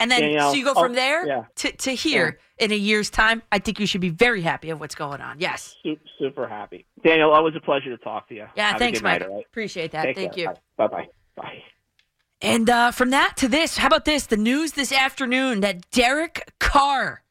And 0.04 0.12
then, 0.12 0.22
Danielle, 0.22 0.52
so 0.52 0.58
you 0.58 0.66
go 0.66 0.74
oh, 0.76 0.84
from 0.84 0.94
there 0.96 1.26
yeah. 1.26 1.46
to, 1.56 1.72
to 1.72 1.92
here 1.92 2.38
in 2.58 2.74
a 2.74 2.76
year's 2.76 3.10
time. 3.10 3.42
I 3.54 3.60
think 3.60 3.80
you 3.80 3.86
should 3.86 4.02
be 4.02 4.10
very 4.10 4.42
happy 4.42 4.70
of 4.70 4.82
what's 4.82 4.96
going 4.96 5.22
on. 5.22 5.40
Yes. 5.40 5.78
Super, 5.82 6.02
super 6.20 6.48
happy. 6.48 6.86
Daniel, 7.06 7.32
always 7.32 7.56
a 7.56 7.62
pleasure 7.62 7.90
to 7.90 8.04
talk 8.04 8.28
to 8.28 8.36
you. 8.36 8.46
Yeah, 8.58 8.72
Have 8.72 8.80
thanks, 8.80 9.00
good 9.00 9.06
night, 9.06 9.22
Mike. 9.22 9.46
Appreciate 9.50 9.92
that. 9.92 10.04
Take 10.04 10.18
Thank 10.18 10.36
care. 10.36 10.52
you. 10.52 10.58
Bye 10.76 10.88
bye. 10.88 11.08
Bye. 11.38 11.64
And 12.42 12.70
uh, 12.70 12.92
from 12.92 13.12
that 13.12 13.38
to 13.38 13.48
this, 13.48 13.78
how 13.78 13.88
about 13.88 14.04
this? 14.04 14.26
The 14.26 14.36
news 14.36 14.74
this 14.74 14.92
afternoon 14.92 15.62
that 15.62 15.90
Derek 15.92 16.52
Carr 16.60 17.24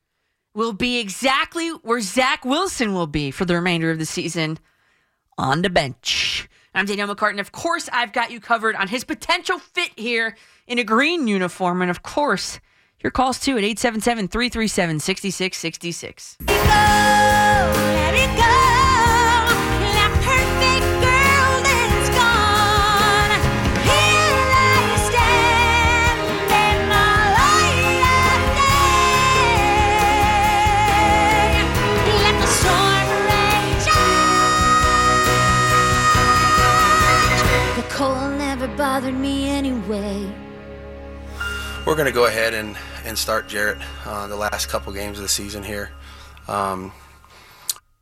will 0.54 0.72
be 0.72 0.98
exactly 0.98 1.68
where 1.68 2.00
Zach 2.00 2.46
Wilson 2.46 2.94
will 2.94 3.06
be 3.06 3.30
for 3.30 3.44
the 3.44 3.54
remainder 3.54 3.90
of 3.90 3.98
the 3.98 4.06
season 4.06 4.58
on 5.36 5.60
the 5.60 5.68
bench. 5.68 6.48
I'm 6.74 6.86
Danielle 6.86 7.14
McCartan. 7.14 7.38
Of 7.38 7.52
course, 7.52 7.88
I've 7.92 8.12
got 8.12 8.30
you 8.30 8.40
covered 8.40 8.76
on 8.76 8.88
his 8.88 9.04
potential 9.04 9.58
fit 9.58 9.90
here 9.96 10.36
in 10.66 10.78
a 10.78 10.84
green 10.84 11.28
uniform. 11.28 11.82
And 11.82 11.90
of 11.90 12.02
course, 12.02 12.60
your 13.00 13.10
calls 13.10 13.38
too 13.38 13.58
at 13.58 13.64
877 13.64 14.28
337 14.28 15.00
6666. 15.00 16.36
We're 41.84 41.96
going 41.96 42.06
to 42.06 42.12
go 42.12 42.26
ahead 42.26 42.54
and, 42.54 42.76
and 43.04 43.18
start 43.18 43.48
Jarrett 43.48 43.78
uh, 44.06 44.28
the 44.28 44.36
last 44.36 44.68
couple 44.68 44.92
games 44.92 45.18
of 45.18 45.24
the 45.24 45.28
season 45.28 45.64
here. 45.64 45.90
Um, 46.46 46.92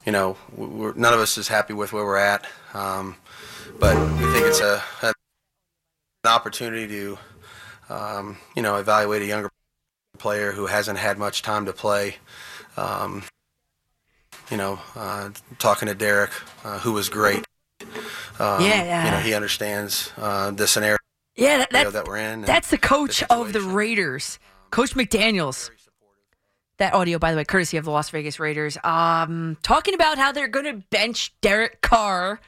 you 0.04 0.12
know, 0.12 0.36
we're, 0.54 0.92
none 0.94 1.14
of 1.14 1.20
us 1.20 1.38
is 1.38 1.48
happy 1.48 1.72
with 1.72 1.92
where 1.92 2.04
we're 2.04 2.18
at, 2.18 2.46
um, 2.74 3.16
but 3.78 3.96
we 4.18 4.32
think 4.32 4.46
it's 4.46 4.60
a, 4.60 4.82
an 5.02 5.12
opportunity 6.26 6.86
to, 6.88 7.18
um, 7.88 8.36
you 8.54 8.62
know, 8.62 8.76
evaluate 8.76 9.22
a 9.22 9.26
younger 9.26 9.50
player 10.18 10.52
who 10.52 10.66
hasn't 10.66 10.98
had 10.98 11.16
much 11.18 11.40
time 11.40 11.64
to 11.64 11.72
play. 11.72 12.16
Um, 12.76 13.24
you 14.50 14.58
know, 14.58 14.78
uh, 14.94 15.30
talking 15.58 15.88
to 15.88 15.94
Derek, 15.94 16.32
uh, 16.64 16.80
who 16.80 16.92
was 16.92 17.08
great. 17.08 17.44
Um, 18.38 18.62
Yeah. 18.84 19.04
You 19.06 19.10
know, 19.12 19.18
he 19.18 19.32
understands 19.32 20.12
uh, 20.18 20.50
the 20.50 20.66
scenario 20.66 20.98
Yeah, 21.36 21.58
that, 21.58 21.70
that, 21.70 21.92
that 21.92 22.06
we're 22.06 22.18
in. 22.18 22.42
That's 22.42 22.70
the 22.70 22.78
coach 22.78 23.22
of 23.24 23.52
the 23.52 23.60
Raiders, 23.60 24.38
Coach 24.70 24.94
McDaniels. 24.94 25.70
That 26.78 26.94
audio, 26.94 27.18
by 27.18 27.30
the 27.30 27.36
way, 27.36 27.44
courtesy 27.44 27.76
of 27.76 27.84
the 27.84 27.90
Las 27.90 28.08
Vegas 28.10 28.40
Raiders, 28.40 28.78
um, 28.82 29.58
talking 29.62 29.94
about 29.94 30.16
how 30.16 30.32
they're 30.32 30.48
going 30.48 30.64
to 30.64 30.82
bench 30.90 31.34
Derek 31.42 31.82
Carr 31.82 32.40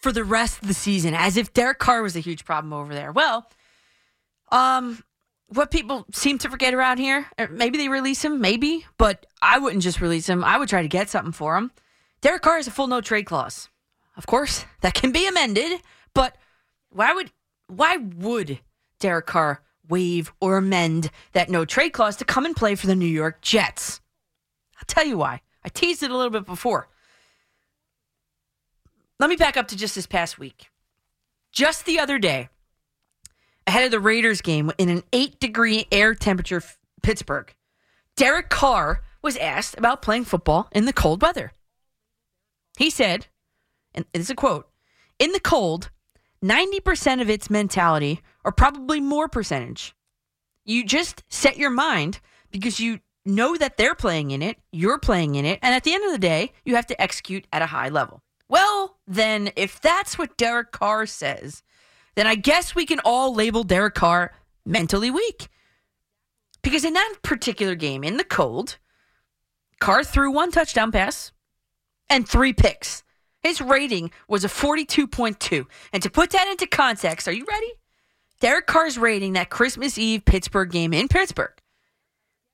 for 0.00 0.12
the 0.12 0.24
rest 0.24 0.62
of 0.62 0.68
the 0.68 0.74
season, 0.74 1.14
as 1.14 1.36
if 1.36 1.52
Derek 1.52 1.78
Carr 1.78 2.02
was 2.02 2.16
a 2.16 2.20
huge 2.20 2.44
problem 2.44 2.72
over 2.72 2.94
there. 2.94 3.10
Well, 3.10 3.48
um, 4.52 5.02
what 5.48 5.70
people 5.70 6.06
seem 6.12 6.38
to 6.38 6.50
forget 6.50 6.72
around 6.72 6.98
here, 6.98 7.26
uh, 7.36 7.48
maybe 7.50 7.78
they 7.78 7.88
release 7.88 8.24
him, 8.24 8.40
maybe, 8.40 8.86
but 8.96 9.26
I 9.40 9.58
wouldn't 9.58 9.82
just 9.82 10.00
release 10.00 10.28
him. 10.28 10.44
I 10.44 10.56
would 10.56 10.68
try 10.68 10.82
to 10.82 10.88
get 10.88 11.10
something 11.10 11.32
for 11.32 11.56
him. 11.56 11.72
Derek 12.20 12.42
Carr 12.42 12.56
has 12.56 12.68
a 12.68 12.70
full 12.70 12.86
no 12.86 13.00
trade 13.00 13.24
clause. 13.24 13.68
Of 14.16 14.26
course, 14.26 14.64
that 14.82 14.94
can 14.94 15.10
be 15.10 15.26
amended, 15.26 15.80
but 16.14 16.36
why 16.90 17.12
would 17.12 17.32
why 17.68 17.96
would 17.96 18.60
Derek 18.98 19.26
Carr 19.26 19.62
waive 19.88 20.32
or 20.40 20.56
amend 20.56 21.10
that 21.32 21.50
no 21.50 21.64
trade 21.64 21.90
clause 21.90 22.16
to 22.16 22.24
come 22.24 22.44
and 22.46 22.56
play 22.56 22.74
for 22.74 22.86
the 22.86 22.94
New 22.94 23.06
York 23.06 23.40
Jets? 23.42 24.00
I'll 24.76 24.84
tell 24.86 25.04
you 25.04 25.18
why. 25.18 25.40
I 25.64 25.68
teased 25.68 26.02
it 26.02 26.10
a 26.10 26.16
little 26.16 26.30
bit 26.30 26.46
before. 26.46 26.88
Let 29.18 29.30
me 29.30 29.36
back 29.36 29.56
up 29.56 29.68
to 29.68 29.76
just 29.76 29.94
this 29.94 30.06
past 30.06 30.38
week. 30.38 30.70
Just 31.52 31.84
the 31.84 32.00
other 32.00 32.18
day, 32.18 32.48
ahead 33.66 33.84
of 33.84 33.90
the 33.90 34.00
Raiders 34.00 34.40
game 34.40 34.72
in 34.78 34.88
an 34.88 35.02
8 35.12 35.38
degree 35.38 35.86
air 35.92 36.14
temperature 36.14 36.56
f- 36.56 36.78
Pittsburgh, 37.02 37.54
Derek 38.16 38.48
Carr 38.48 39.02
was 39.22 39.36
asked 39.36 39.78
about 39.78 40.02
playing 40.02 40.24
football 40.24 40.68
in 40.72 40.86
the 40.86 40.92
cold 40.92 41.22
weather. 41.22 41.52
He 42.78 42.90
said, 42.90 43.26
and 43.94 44.06
it's 44.12 44.30
a 44.30 44.34
quote, 44.34 44.68
in 45.18 45.32
the 45.32 45.40
cold, 45.40 45.90
90% 46.42 47.20
of 47.20 47.30
its 47.30 47.50
mentality, 47.50 48.20
or 48.44 48.52
probably 48.52 49.00
more 49.00 49.28
percentage. 49.28 49.94
You 50.64 50.84
just 50.84 51.22
set 51.28 51.56
your 51.56 51.70
mind 51.70 52.20
because 52.50 52.80
you 52.80 53.00
know 53.24 53.56
that 53.56 53.76
they're 53.76 53.94
playing 53.94 54.32
in 54.32 54.42
it, 54.42 54.58
you're 54.72 54.98
playing 54.98 55.36
in 55.36 55.44
it, 55.44 55.58
and 55.62 55.74
at 55.74 55.84
the 55.84 55.94
end 55.94 56.04
of 56.04 56.12
the 56.12 56.18
day, 56.18 56.52
you 56.64 56.74
have 56.74 56.86
to 56.86 57.00
execute 57.00 57.46
at 57.52 57.62
a 57.62 57.66
high 57.66 57.88
level. 57.88 58.22
Well, 58.48 58.98
then, 59.06 59.50
if 59.56 59.80
that's 59.80 60.18
what 60.18 60.36
Derek 60.36 60.72
Carr 60.72 61.06
says, 61.06 61.62
then 62.16 62.26
I 62.26 62.34
guess 62.34 62.74
we 62.74 62.84
can 62.84 63.00
all 63.04 63.34
label 63.34 63.64
Derek 63.64 63.94
Carr 63.94 64.34
mentally 64.66 65.10
weak. 65.10 65.48
Because 66.62 66.84
in 66.84 66.92
that 66.92 67.14
particular 67.22 67.74
game, 67.74 68.04
in 68.04 68.18
the 68.18 68.24
cold, 68.24 68.78
Carr 69.80 70.04
threw 70.04 70.30
one 70.30 70.50
touchdown 70.50 70.92
pass 70.92 71.32
and 72.08 72.28
three 72.28 72.52
picks. 72.52 73.02
His 73.42 73.60
rating 73.60 74.10
was 74.28 74.44
a 74.44 74.48
42.2. 74.48 75.66
And 75.92 76.02
to 76.02 76.10
put 76.10 76.30
that 76.30 76.48
into 76.48 76.66
context, 76.66 77.26
are 77.26 77.32
you 77.32 77.44
ready? 77.48 77.72
Derek 78.40 78.66
Carr's 78.66 78.98
rating 78.98 79.34
that 79.34 79.50
Christmas 79.50 79.98
Eve 79.98 80.24
Pittsburgh 80.24 80.70
game 80.70 80.92
in 80.92 81.08
Pittsburgh 81.08 81.52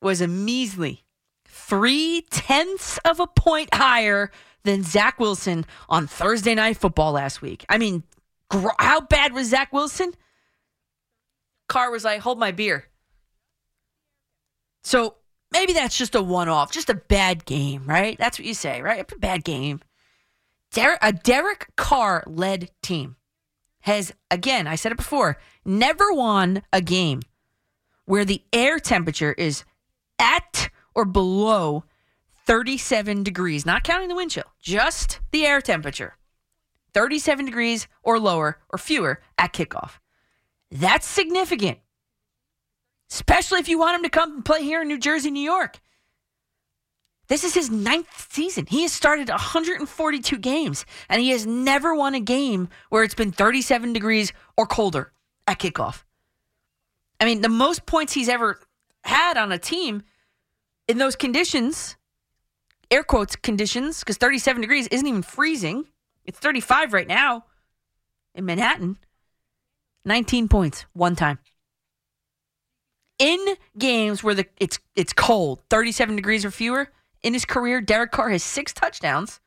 was 0.00 0.20
a 0.20 0.28
measly 0.28 1.04
three 1.46 2.26
tenths 2.30 2.98
of 3.04 3.20
a 3.20 3.26
point 3.26 3.74
higher 3.74 4.30
than 4.64 4.82
Zach 4.82 5.18
Wilson 5.18 5.64
on 5.88 6.06
Thursday 6.06 6.54
Night 6.54 6.76
Football 6.76 7.12
last 7.12 7.42
week. 7.42 7.64
I 7.68 7.78
mean, 7.78 8.02
gr- 8.50 8.68
how 8.78 9.00
bad 9.00 9.32
was 9.32 9.48
Zach 9.48 9.72
Wilson? 9.72 10.12
Carr 11.68 11.90
was 11.90 12.04
like, 12.04 12.20
hold 12.20 12.38
my 12.38 12.50
beer. 12.50 12.86
So 14.84 15.16
maybe 15.52 15.72
that's 15.72 15.96
just 15.96 16.14
a 16.14 16.22
one 16.22 16.48
off, 16.48 16.72
just 16.72 16.90
a 16.90 16.94
bad 16.94 17.44
game, 17.44 17.84
right? 17.86 18.16
That's 18.18 18.38
what 18.38 18.46
you 18.46 18.54
say, 18.54 18.80
right? 18.80 19.00
A 19.00 19.16
bad 19.18 19.44
game. 19.44 19.80
Der- 20.72 20.98
a 21.00 21.12
Derek 21.12 21.68
Carr 21.76 22.24
led 22.26 22.70
team 22.82 23.16
has, 23.80 24.12
again, 24.30 24.66
I 24.66 24.74
said 24.74 24.92
it 24.92 24.98
before, 24.98 25.38
never 25.64 26.12
won 26.12 26.62
a 26.72 26.80
game 26.80 27.22
where 28.04 28.24
the 28.24 28.42
air 28.52 28.78
temperature 28.78 29.32
is 29.32 29.64
at 30.18 30.70
or 30.94 31.04
below 31.04 31.84
37 32.46 33.22
degrees, 33.22 33.66
not 33.66 33.84
counting 33.84 34.08
the 34.08 34.14
wind 34.14 34.30
chill, 34.30 34.44
just 34.60 35.20
the 35.32 35.46
air 35.46 35.60
temperature. 35.60 36.16
37 36.94 37.44
degrees 37.44 37.86
or 38.02 38.18
lower 38.18 38.58
or 38.70 38.78
fewer 38.78 39.20
at 39.36 39.52
kickoff. 39.52 39.98
That's 40.70 41.06
significant, 41.06 41.78
especially 43.10 43.60
if 43.60 43.68
you 43.68 43.78
want 43.78 43.96
him 43.96 44.02
to 44.02 44.08
come 44.08 44.36
and 44.36 44.44
play 44.44 44.62
here 44.62 44.82
in 44.82 44.88
New 44.88 44.98
Jersey, 44.98 45.30
New 45.30 45.42
York. 45.42 45.80
This 47.28 47.44
is 47.44 47.54
his 47.54 47.70
ninth 47.70 48.32
season. 48.32 48.66
He 48.66 48.82
has 48.82 48.92
started 48.92 49.28
142 49.28 50.38
games, 50.38 50.86
and 51.08 51.20
he 51.20 51.30
has 51.30 51.46
never 51.46 51.94
won 51.94 52.14
a 52.14 52.20
game 52.20 52.68
where 52.88 53.04
it's 53.04 53.14
been 53.14 53.32
37 53.32 53.92
degrees 53.92 54.32
or 54.56 54.66
colder 54.66 55.12
at 55.46 55.58
kickoff. 55.58 56.04
I 57.20 57.26
mean, 57.26 57.42
the 57.42 57.48
most 57.48 57.84
points 57.84 58.14
he's 58.14 58.28
ever 58.28 58.60
had 59.04 59.36
on 59.36 59.52
a 59.52 59.58
team 59.58 60.02
in 60.86 60.98
those 60.98 61.16
conditions, 61.16 61.96
air 62.90 63.02
quotes 63.02 63.36
conditions, 63.36 64.00
because 64.00 64.16
37 64.16 64.62
degrees 64.62 64.88
isn't 64.88 65.06
even 65.06 65.22
freezing. 65.22 65.84
It's 66.24 66.38
35 66.38 66.92
right 66.94 67.08
now 67.08 67.44
in 68.34 68.46
Manhattan. 68.46 68.96
19 70.04 70.48
points 70.48 70.86
one 70.94 71.14
time. 71.14 71.38
In 73.18 73.56
games 73.76 74.22
where 74.22 74.34
the 74.34 74.46
it's 74.58 74.78
it's 74.94 75.12
cold, 75.12 75.60
37 75.70 76.14
degrees 76.14 76.44
or 76.44 76.52
fewer, 76.52 76.88
in 77.22 77.32
his 77.32 77.44
career, 77.44 77.80
Derek 77.80 78.12
Carr 78.12 78.30
has 78.30 78.42
six 78.42 78.72
touchdowns 78.72 79.40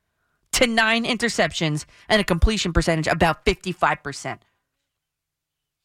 to 0.54 0.68
nine 0.68 1.06
interceptions 1.06 1.86
and 2.10 2.22
a 2.22 2.24
completion 2.24 2.74
percentage 2.74 3.08
about 3.08 3.46
55%. 3.46 4.40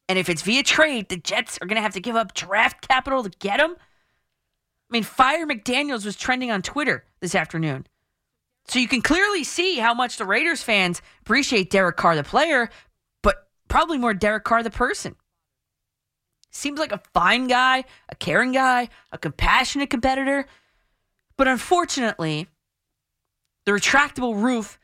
And 0.08 0.18
if 0.18 0.28
it's 0.28 0.42
via 0.42 0.62
trade, 0.62 1.08
the 1.08 1.16
Jets 1.16 1.58
are 1.60 1.66
going 1.66 1.76
to 1.76 1.82
have 1.82 1.94
to 1.94 2.00
give 2.00 2.16
up 2.16 2.34
draft 2.34 2.86
capital 2.86 3.22
to 3.22 3.30
get 3.38 3.60
him. 3.60 3.76
I 3.78 4.92
mean, 4.92 5.02
Fire 5.02 5.46
McDaniels 5.46 6.04
was 6.04 6.16
trending 6.16 6.50
on 6.50 6.62
Twitter 6.62 7.04
this 7.20 7.34
afternoon. 7.34 7.86
So 8.68 8.78
you 8.78 8.88
can 8.88 9.02
clearly 9.02 9.44
see 9.44 9.78
how 9.78 9.94
much 9.94 10.16
the 10.16 10.24
Raiders 10.24 10.62
fans 10.62 11.02
appreciate 11.20 11.70
Derek 11.70 11.96
Carr, 11.96 12.16
the 12.16 12.24
player, 12.24 12.70
but 13.22 13.48
probably 13.68 13.98
more 13.98 14.14
Derek 14.14 14.44
Carr, 14.44 14.62
the 14.62 14.70
person. 14.70 15.16
Seems 16.50 16.78
like 16.78 16.92
a 16.92 17.02
fine 17.12 17.48
guy, 17.48 17.84
a 18.08 18.14
caring 18.16 18.52
guy, 18.52 18.88
a 19.12 19.18
compassionate 19.18 19.90
competitor. 19.90 20.46
But 21.36 21.48
unfortunately, 21.48 22.48
the 23.64 23.72
retractable 23.72 24.40
roof 24.40 24.78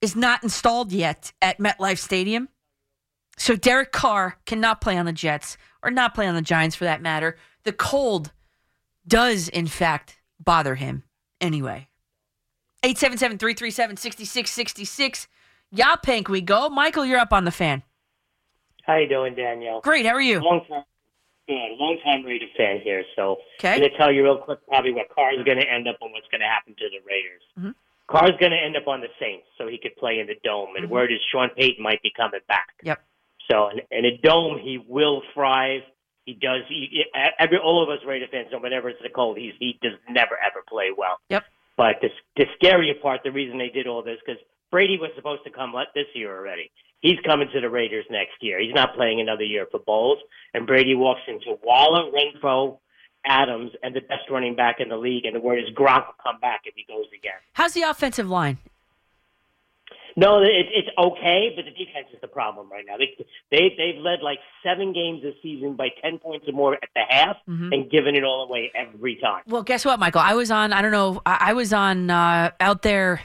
is 0.00 0.16
not 0.16 0.42
installed 0.42 0.92
yet 0.92 1.32
at 1.40 1.58
MetLife 1.58 1.98
Stadium. 1.98 2.48
So 3.36 3.56
Derek 3.56 3.92
Carr 3.92 4.38
cannot 4.46 4.80
play 4.80 4.96
on 4.96 5.06
the 5.06 5.12
Jets 5.12 5.56
or 5.82 5.90
not 5.90 6.14
play 6.14 6.26
on 6.26 6.34
the 6.34 6.42
Giants 6.42 6.76
for 6.76 6.84
that 6.84 7.02
matter. 7.02 7.36
The 7.64 7.72
cold 7.72 8.32
does, 9.06 9.48
in 9.48 9.66
fact, 9.66 10.16
bother 10.38 10.74
him 10.74 11.04
anyway. 11.40 11.88
877 12.82 13.38
337 13.38 13.96
6666. 13.96 15.28
Yaphank, 15.74 16.28
we 16.28 16.40
go. 16.40 16.68
Michael, 16.68 17.04
you're 17.04 17.18
up 17.18 17.32
on 17.32 17.44
the 17.44 17.50
fan. 17.50 17.82
How 18.82 18.96
you 18.96 19.08
doing, 19.08 19.34
Danielle? 19.34 19.80
Great. 19.80 20.04
How 20.04 20.12
are 20.12 20.20
you? 20.20 20.40
Long 20.40 20.64
time, 20.68 20.84
good. 21.46 21.76
Long 21.78 21.98
time 22.04 22.24
Raider 22.24 22.46
fan 22.56 22.80
here. 22.82 23.04
So 23.16 23.38
Okay. 23.60 23.74
I'm 23.74 23.78
going 23.80 23.90
to 23.90 23.96
tell 23.96 24.12
you 24.12 24.22
real 24.24 24.38
quick 24.38 24.60
probably 24.68 24.92
what 24.92 25.08
Carr 25.08 25.32
Carr's 25.32 25.44
going 25.44 25.58
to 25.60 25.70
end 25.70 25.88
up 25.88 25.96
and 26.00 26.12
what's 26.12 26.28
going 26.30 26.40
to 26.40 26.46
happen 26.46 26.74
to 26.78 26.84
the 26.90 27.00
Raiders. 27.06 27.42
Mhm. 27.58 27.74
Carr's 28.06 28.36
going 28.38 28.52
to 28.52 28.58
end 28.58 28.76
up 28.76 28.86
on 28.86 29.00
the 29.00 29.08
Saints, 29.18 29.46
so 29.56 29.66
he 29.66 29.78
could 29.78 29.96
play 29.96 30.18
in 30.20 30.26
the 30.26 30.36
dome. 30.44 30.76
And 30.76 30.86
Mhm. 30.86 30.90
word 30.90 31.12
is 31.12 31.20
Sean 31.32 31.50
Payton 31.50 31.82
might 31.82 32.02
be 32.02 32.10
coming 32.10 32.40
back. 32.48 32.68
Yep. 32.82 33.00
So 33.50 33.68
in, 33.68 33.80
in 33.90 34.04
a 34.04 34.16
dome, 34.18 34.58
he 34.58 34.78
will 34.78 35.22
thrive. 35.32 35.82
He 36.26 36.32
does. 36.34 36.62
He, 36.68 37.04
every 37.38 37.58
all 37.58 37.82
of 37.82 37.88
us 37.90 38.04
Raider 38.06 38.26
fans 38.28 38.50
know 38.50 38.58
whenever 38.58 38.88
it's 38.88 39.02
the 39.02 39.10
cold, 39.10 39.36
he's 39.36 39.52
he 39.58 39.78
does 39.82 39.92
never 40.08 40.38
ever 40.44 40.62
play 40.66 40.90
well. 40.96 41.18
Yep. 41.28 41.44
But 41.76 42.00
the 42.00 42.10
the 42.36 42.46
scarier 42.58 43.00
part, 43.00 43.22
the 43.24 43.32
reason 43.32 43.58
they 43.58 43.68
did 43.68 43.86
all 43.86 44.02
this, 44.02 44.18
because 44.24 44.40
Brady 44.70 44.98
was 44.98 45.10
supposed 45.16 45.44
to 45.44 45.50
come 45.50 45.74
let 45.74 45.88
this 45.94 46.06
year 46.14 46.34
already. 46.34 46.70
He's 47.04 47.20
coming 47.26 47.48
to 47.52 47.60
the 47.60 47.68
Raiders 47.68 48.06
next 48.10 48.32
year. 48.40 48.58
He's 48.60 48.74
not 48.74 48.94
playing 48.96 49.20
another 49.20 49.44
year 49.44 49.66
for 49.70 49.78
Bowles. 49.78 50.18
And 50.54 50.66
Brady 50.66 50.94
walks 50.94 51.20
into 51.28 51.58
Waller, 51.62 52.10
Renfrow, 52.10 52.78
Adams, 53.26 53.72
and 53.82 53.94
the 53.94 54.00
best 54.00 54.30
running 54.30 54.56
back 54.56 54.76
in 54.80 54.88
the 54.88 54.96
league. 54.96 55.26
And 55.26 55.36
the 55.36 55.40
word 55.40 55.58
is 55.58 55.66
Gronk 55.74 56.06
will 56.06 56.14
come 56.22 56.40
back 56.40 56.62
if 56.64 56.74
he 56.74 56.84
goes 56.88 57.04
again. 57.16 57.38
How's 57.52 57.74
the 57.74 57.82
offensive 57.82 58.30
line? 58.30 58.56
No, 60.16 60.40
it, 60.42 60.46
it's 60.72 60.88
okay, 60.96 61.52
but 61.56 61.64
the 61.64 61.72
defense 61.72 62.06
is 62.14 62.20
the 62.20 62.28
problem 62.28 62.70
right 62.70 62.84
now. 62.86 62.96
They 62.96 63.16
they 63.50 63.74
they've 63.76 64.00
led 64.00 64.20
like 64.22 64.38
seven 64.62 64.92
games 64.92 65.22
this 65.22 65.34
season 65.42 65.74
by 65.74 65.88
ten 66.00 66.18
points 66.18 66.46
or 66.48 66.52
more 66.52 66.74
at 66.74 66.88
the 66.94 67.02
half, 67.08 67.36
Mhm. 67.48 67.74
and 67.74 67.90
given 67.90 68.14
it 68.14 68.22
all 68.22 68.44
away 68.48 68.70
every 68.76 69.16
time. 69.16 69.42
Well, 69.48 69.64
guess 69.64 69.84
what, 69.84 69.98
Michael? 69.98 70.20
I 70.20 70.34
was 70.34 70.52
on. 70.52 70.72
I 70.72 70.82
don't 70.82 70.92
know. 70.92 71.20
I, 71.26 71.38
I 71.50 71.52
was 71.52 71.72
on 71.72 72.10
uh, 72.10 72.52
out 72.60 72.82
there. 72.82 73.22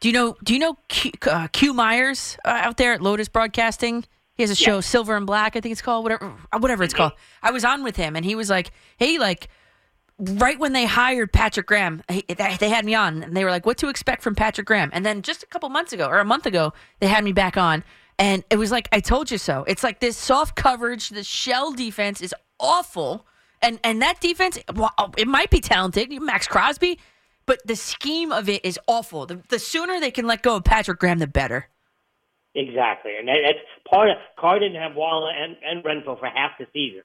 Do 0.00 0.08
you 0.08 0.14
know? 0.14 0.36
Do 0.42 0.52
you 0.54 0.58
know 0.58 0.76
Q, 0.88 1.12
uh, 1.28 1.48
Q 1.48 1.72
Myers 1.74 2.38
uh, 2.44 2.48
out 2.48 2.76
there 2.78 2.92
at 2.92 3.02
Lotus 3.02 3.28
Broadcasting? 3.28 4.04
He 4.34 4.42
has 4.42 4.50
a 4.50 4.54
show, 4.54 4.80
Silver 4.80 5.16
and 5.16 5.26
Black, 5.26 5.54
I 5.56 5.60
think 5.60 5.72
it's 5.72 5.82
called. 5.82 6.02
Whatever, 6.04 6.32
uh, 6.52 6.58
whatever 6.58 6.82
it's 6.82 6.94
called. 6.94 7.12
I 7.42 7.50
was 7.50 7.64
on 7.64 7.82
with 7.84 7.96
him, 7.96 8.16
and 8.16 8.24
he 8.24 8.34
was 8.34 8.50
like, 8.50 8.70
"Hey, 8.98 9.18
like." 9.18 9.48
Right 10.22 10.58
when 10.58 10.74
they 10.74 10.84
hired 10.84 11.32
Patrick 11.32 11.66
Graham, 11.66 12.02
he- 12.10 12.26
they 12.28 12.54
they 12.60 12.68
had 12.68 12.84
me 12.84 12.94
on, 12.94 13.22
and 13.22 13.34
they 13.34 13.42
were 13.42 13.50
like, 13.50 13.64
"What 13.64 13.78
to 13.78 13.88
expect 13.88 14.22
from 14.22 14.34
Patrick 14.34 14.66
Graham?" 14.66 14.90
And 14.92 15.04
then 15.06 15.22
just 15.22 15.42
a 15.42 15.46
couple 15.46 15.66
months 15.70 15.94
ago, 15.94 16.06
or 16.08 16.18
a 16.18 16.26
month 16.26 16.44
ago, 16.44 16.74
they 16.98 17.06
had 17.06 17.24
me 17.24 17.32
back 17.32 17.56
on, 17.56 17.82
and 18.18 18.44
it 18.50 18.56
was 18.56 18.70
like, 18.70 18.86
"I 18.92 19.00
told 19.00 19.30
you 19.30 19.38
so." 19.38 19.64
It's 19.66 19.82
like 19.82 20.00
this 20.00 20.18
soft 20.18 20.56
coverage, 20.56 21.08
the 21.08 21.24
shell 21.24 21.72
defense 21.72 22.20
is 22.20 22.34
awful, 22.58 23.26
and 23.62 23.80
and 23.82 24.02
that 24.02 24.20
defense, 24.20 24.58
well, 24.74 24.92
it 25.16 25.26
might 25.26 25.48
be 25.48 25.58
talented, 25.62 26.10
Maxx 26.20 26.46
Crosby, 26.46 26.98
but 27.50 27.66
the 27.66 27.74
scheme 27.74 28.30
of 28.30 28.48
it 28.48 28.64
is 28.64 28.78
awful. 28.86 29.26
The, 29.26 29.42
the 29.48 29.58
sooner 29.58 29.98
they 29.98 30.12
can 30.12 30.24
let 30.24 30.40
go 30.40 30.54
of 30.54 30.62
Patrick 30.62 31.00
Graham, 31.00 31.18
the 31.18 31.26
better. 31.26 31.66
Exactly, 32.54 33.16
and 33.18 33.26
that, 33.26 33.38
that's 33.44 33.58
part 33.90 34.08
of 34.08 34.18
Carr 34.38 34.60
didn't 34.60 34.80
have 34.80 34.94
Waller 34.94 35.32
and 35.32 35.56
and 35.64 35.82
Renfrow 35.82 36.16
for 36.18 36.26
half 36.26 36.52
the 36.60 36.66
season, 36.72 37.02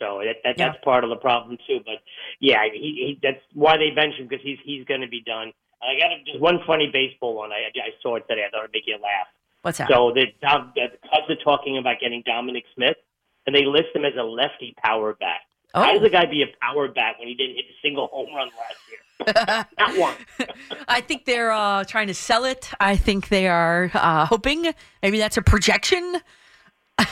so 0.00 0.18
that, 0.24 0.36
that 0.42 0.58
Yeah. 0.58 0.70
that's 0.72 0.82
part 0.84 1.04
of 1.04 1.10
the 1.10 1.16
problem 1.16 1.58
too. 1.66 1.78
But 1.84 1.98
yeah, 2.40 2.64
he, 2.72 2.80
he 3.06 3.18
that's 3.22 3.38
why 3.54 3.76
they 3.76 3.90
bench 3.90 4.14
him 4.16 4.26
because 4.26 4.42
he's 4.44 4.58
he's 4.64 4.84
going 4.86 5.00
to 5.02 5.06
be 5.08 5.22
done. 5.24 5.52
And 5.82 5.86
I 5.90 5.94
got 6.00 6.10
just 6.26 6.40
one 6.40 6.58
funny 6.66 6.90
baseball 6.92 7.34
one. 7.36 7.52
I 7.52 7.70
I 7.74 7.90
saw 8.02 8.16
it 8.16 8.24
today. 8.28 8.42
I 8.46 8.50
thought 8.50 8.64
it'd 8.64 8.72
make 8.74 8.86
you 8.86 8.94
laugh. 8.94 9.28
What's 9.62 9.78
that? 9.78 9.88
So 9.88 10.10
the, 10.12 10.26
the 10.42 10.88
Cubs 11.10 11.30
are 11.30 11.42
talking 11.44 11.78
about 11.78 12.00
getting 12.00 12.22
Dominic 12.26 12.64
Smith, 12.74 12.96
and 13.46 13.54
they 13.54 13.64
list 13.64 13.94
him 13.94 14.04
as 14.04 14.14
a 14.18 14.24
lefty 14.24 14.74
power 14.82 15.14
bat. 15.14 15.42
How 15.72 15.90
Oh. 15.90 15.92
does 15.94 16.02
the 16.02 16.10
guy 16.10 16.26
be 16.26 16.42
a 16.42 16.50
power 16.60 16.88
bat 16.88 17.16
when 17.18 17.28
he 17.28 17.34
didn't 17.34 17.56
hit 17.56 17.66
a 17.66 17.76
single 17.82 18.08
home 18.08 18.34
run 18.34 18.48
last 18.58 18.78
year? 18.90 18.98
Not 19.26 19.98
one. 19.98 20.14
I 20.88 21.00
think 21.00 21.24
they're 21.24 21.52
uh, 21.52 21.84
trying 21.84 22.08
to 22.08 22.14
sell 22.14 22.44
it. 22.44 22.70
I 22.80 22.96
think 22.96 23.28
they 23.28 23.48
are 23.48 23.90
uh, 23.94 24.26
hoping. 24.26 24.72
Maybe 25.02 25.18
that's 25.18 25.36
a 25.36 25.42
projection. 25.42 26.16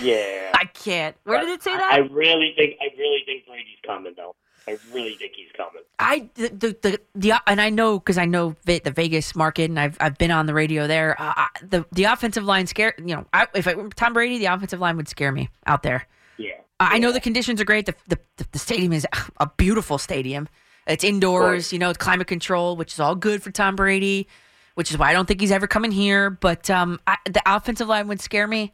Yeah. 0.01 0.51
I 0.55 0.65
can't. 0.75 1.17
Where 1.25 1.41
did 1.41 1.51
it 1.51 1.63
say 1.63 1.77
that? 1.77 1.93
I 1.93 1.99
really 1.99 2.55
think 2.57 2.75
I 2.81 2.95
really 2.99 3.23
think 3.27 3.47
Brady's 3.47 3.79
coming 3.85 4.15
though. 4.17 4.35
I 4.69 4.79
really 4.93 5.15
think 5.17 5.33
he's 5.35 5.51
coming. 5.57 5.83
I 5.99 6.29
the 6.35 6.77
the 6.81 7.01
the, 7.15 7.43
and 7.49 7.61
I 7.61 7.69
know 7.71 7.99
because 7.99 8.17
I 8.19 8.27
know 8.27 8.55
the 8.65 8.81
Vegas 8.95 9.35
market 9.35 9.65
and 9.71 9.79
I've 9.81 9.97
I've 10.01 10.19
been 10.19 10.31
on 10.31 10.47
the 10.47 10.55
radio 10.55 10.87
there. 10.87 11.21
Uh, 11.21 11.33
I- 11.37 11.49
the 11.63 11.85
the 11.93 12.05
offensive 12.05 12.45
line 12.45 12.67
scare 12.67 12.95
you 12.99 13.17
know 13.17 13.27
I, 13.33 13.49
if 13.55 13.67
I 13.67 13.75
were 13.75 13.89
Tom 13.91 14.13
Brady, 14.13 14.39
the 14.39 14.47
offensive 14.47 14.81
line 14.81 14.97
would 14.97 15.09
scare 15.09 15.33
me 15.33 15.49
out 15.67 15.83
there. 15.83 16.07
Yeah. 16.37 16.53
I 16.79 16.99
know 16.99 17.13
the 17.13 17.21
conditions 17.21 17.61
are 17.61 17.65
great. 17.65 17.87
The 17.87 17.95
the 18.09 18.19
the 18.53 18.59
stadium 18.59 18.93
is 18.93 19.07
a 19.39 19.47
beautiful 19.57 19.99
stadium. 19.99 20.49
It's 20.87 21.05
indoors, 21.05 21.73
you 21.73 21.79
know, 21.79 21.91
it's 21.91 21.99
climate 21.99 22.27
control, 22.27 22.77
which 22.77 22.93
is 22.93 23.01
all 23.01 23.15
good 23.15 23.43
for 23.43 23.51
Tom 23.51 23.77
Brady, 23.77 24.27
which 24.75 24.91
is 24.91 24.99
why 24.99 25.11
I 25.11 25.13
don't 25.13 25.27
think 25.27 25.41
he's 25.41 25.53
ever 25.53 25.67
coming 25.67 25.93
here. 25.93 26.31
But 26.31 26.69
um, 26.71 27.01
I, 27.07 27.17
the 27.25 27.43
offensive 27.47 27.89
line 27.89 28.09
would 28.09 28.21
scare 28.21 28.47
me. 28.47 28.73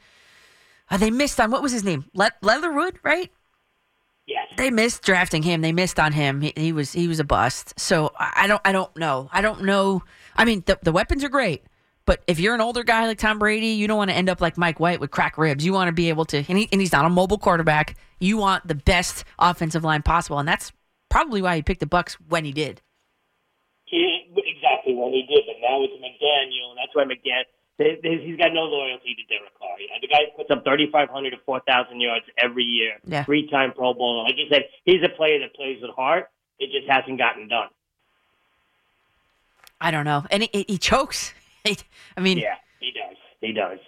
Uh, 0.90 0.96
they 0.96 1.10
missed 1.10 1.38
on 1.38 1.50
what 1.50 1.62
was 1.62 1.72
his 1.72 1.84
name? 1.84 2.06
Le- 2.14 2.32
Leatherwood, 2.40 2.98
right? 3.02 3.30
Yes. 4.26 4.46
They 4.56 4.70
missed 4.70 5.02
drafting 5.02 5.42
him. 5.42 5.62
They 5.62 5.72
missed 5.72 5.98
on 5.98 6.12
him. 6.12 6.42
He, 6.42 6.52
he 6.54 6.72
was 6.72 6.92
he 6.92 7.08
was 7.08 7.18
a 7.18 7.24
bust. 7.24 7.78
So 7.80 8.12
I 8.18 8.46
don't 8.46 8.60
I 8.64 8.72
don't 8.72 8.94
know. 8.96 9.28
I 9.32 9.40
don't 9.40 9.64
know. 9.64 10.02
I 10.36 10.44
mean, 10.44 10.62
the 10.66 10.78
the 10.82 10.92
weapons 10.92 11.24
are 11.24 11.30
great, 11.30 11.64
but 12.04 12.22
if 12.26 12.38
you're 12.38 12.54
an 12.54 12.60
older 12.60 12.84
guy 12.84 13.06
like 13.06 13.18
Tom 13.18 13.38
Brady, 13.38 13.68
you 13.68 13.86
don't 13.86 13.96
want 13.96 14.10
to 14.10 14.16
end 14.16 14.28
up 14.28 14.42
like 14.42 14.58
Mike 14.58 14.80
White 14.80 15.00
with 15.00 15.10
crack 15.10 15.38
ribs. 15.38 15.64
You 15.64 15.72
want 15.72 15.88
to 15.88 15.92
be 15.92 16.10
able 16.10 16.26
to, 16.26 16.38
and, 16.46 16.58
he, 16.58 16.68
and 16.70 16.80
he's 16.80 16.92
not 16.92 17.06
a 17.06 17.10
mobile 17.10 17.38
quarterback. 17.38 17.96
You 18.20 18.36
want 18.36 18.66
the 18.66 18.74
best 18.74 19.24
offensive 19.38 19.82
line 19.82 20.02
possible, 20.02 20.38
and 20.38 20.46
that's 20.46 20.72
probably 21.08 21.42
why 21.42 21.56
he 21.56 21.62
picked 21.62 21.80
the 21.80 21.86
Bucs 21.86 22.14
when 22.28 22.44
he 22.44 22.52
did. 22.52 22.80
He, 23.84 24.28
exactly 24.36 24.94
when 24.94 25.12
he 25.12 25.22
did, 25.28 25.44
but 25.46 25.56
now 25.60 25.82
it's 25.82 25.94
McDaniel, 25.96 26.70
and 26.70 26.78
that's 26.78 26.94
why 26.94 27.04
McDaniel. 27.04 27.44
He's 27.78 28.36
got 28.36 28.52
no 28.52 28.62
loyalty 28.62 29.14
to 29.14 29.22
Derek 29.32 29.56
Carr. 29.56 29.76
The 30.00 30.08
guy 30.08 30.18
puts 30.36 30.50
up 30.50 30.64
3,500 30.64 31.30
to 31.30 31.36
4,000 31.46 32.00
yards 32.00 32.26
every 32.36 32.64
year. 32.64 32.98
Yeah. 33.04 33.24
Three-time 33.24 33.72
Pro 33.72 33.94
Bowler. 33.94 34.24
Like 34.24 34.34
you 34.36 34.46
said, 34.50 34.64
he's 34.84 35.00
a 35.04 35.08
player 35.16 35.38
that 35.38 35.54
plays 35.54 35.78
with 35.80 35.92
heart. 35.92 36.28
It 36.58 36.70
just 36.72 36.90
hasn't 36.90 37.18
gotten 37.18 37.46
done. 37.46 37.68
I 39.80 39.92
don't 39.92 40.04
know, 40.04 40.24
and 40.30 40.42
he, 40.42 40.64
he 40.66 40.76
chokes. 40.76 41.32
I 41.64 42.20
mean, 42.20 42.38
Yeah, 42.38 42.56
he 42.80 42.90
does. 42.90 43.16
He 43.40 43.52
does. 43.52 43.78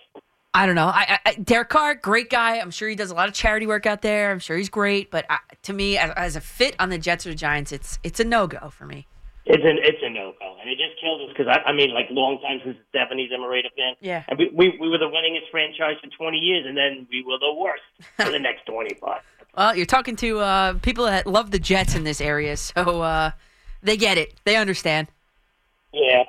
I 0.52 0.66
don't 0.66 0.74
know. 0.74 0.88
I, 0.88 1.18
I, 1.24 1.34
Derek 1.34 1.68
Carr, 1.68 1.94
great 1.94 2.28
guy. 2.28 2.58
I'm 2.58 2.72
sure 2.72 2.88
he 2.88 2.96
does 2.96 3.10
a 3.10 3.14
lot 3.14 3.28
of 3.28 3.34
charity 3.34 3.66
work 3.66 3.86
out 3.86 4.02
there. 4.02 4.32
I'm 4.32 4.40
sure 4.40 4.56
he's 4.56 4.68
great, 4.68 5.10
but 5.10 5.24
I, 5.30 5.38
to 5.62 5.72
me, 5.72 5.96
as, 5.96 6.10
as 6.16 6.36
a 6.36 6.40
fit 6.40 6.74
on 6.80 6.90
the 6.90 6.98
Jets 6.98 7.26
or 7.26 7.34
Giants, 7.34 7.70
it's 7.70 8.00
it's 8.02 8.18
a 8.18 8.24
no 8.24 8.48
go 8.48 8.70
for 8.70 8.84
me. 8.84 9.06
It's 9.46 9.62
an 9.64 9.78
it's 9.82 9.98
a 10.02 10.10
no 10.10 10.34
go, 10.40 10.56
and 10.60 10.68
it 10.68 10.76
just 10.76 11.00
kills 11.00 11.22
us 11.22 11.28
because 11.28 11.46
I, 11.46 11.70
I 11.70 11.72
mean, 11.72 11.94
like 11.94 12.06
long 12.10 12.40
time 12.40 12.60
since 12.64 12.76
the 12.92 12.98
'70s, 12.98 13.32
I'm 13.32 13.42
a 13.44 13.48
Raider 13.48 13.68
fan. 13.76 13.94
Yeah. 14.00 14.24
and 14.28 14.38
we, 14.38 14.50
we 14.52 14.76
we 14.80 14.88
were 14.88 14.98
the 14.98 15.06
winningest 15.06 15.50
franchise 15.52 15.96
for 16.02 16.10
20 16.10 16.38
years, 16.38 16.66
and 16.66 16.76
then 16.76 17.06
we 17.10 17.22
were 17.22 17.38
the 17.38 17.52
worst 17.52 17.82
for 18.16 18.30
the 18.30 18.38
next 18.38 18.66
25. 18.66 19.20
Well, 19.56 19.74
you're 19.74 19.84
talking 19.84 20.14
to 20.14 20.38
uh, 20.38 20.74
people 20.74 21.06
that 21.06 21.26
love 21.26 21.50
the 21.50 21.58
Jets 21.58 21.96
in 21.96 22.04
this 22.04 22.20
area, 22.20 22.56
so 22.56 23.02
uh, 23.02 23.32
they 23.82 23.96
get 23.96 24.16
it. 24.16 24.34
They 24.44 24.54
understand. 24.54 25.08
Yeah. 25.92 26.22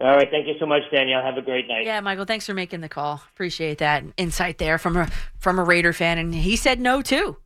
All 0.00 0.16
right, 0.16 0.28
thank 0.30 0.46
you 0.46 0.54
so 0.58 0.64
much, 0.64 0.82
Danielle. 0.90 1.22
Have 1.22 1.36
a 1.36 1.42
great 1.42 1.68
night. 1.68 1.84
Yeah, 1.84 2.00
Michael, 2.00 2.24
thanks 2.24 2.46
for 2.46 2.54
making 2.54 2.80
the 2.80 2.88
call. 2.88 3.22
Appreciate 3.34 3.78
that 3.78 4.02
insight 4.16 4.56
there 4.56 4.78
from 4.78 4.96
a 4.96 5.10
from 5.38 5.58
a 5.58 5.64
Raider 5.64 5.92
fan, 5.92 6.16
and 6.16 6.34
he 6.34 6.56
said 6.56 6.80
no 6.80 7.02
too. 7.02 7.36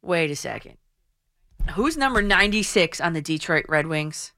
Wait 0.00 0.30
a 0.30 0.36
second. 0.36 0.78
Who's 1.74 1.98
number 1.98 2.22
96 2.22 3.00
on 3.00 3.12
the 3.12 3.20
Detroit 3.20 3.66
Red 3.68 3.86
Wings? 3.86 4.32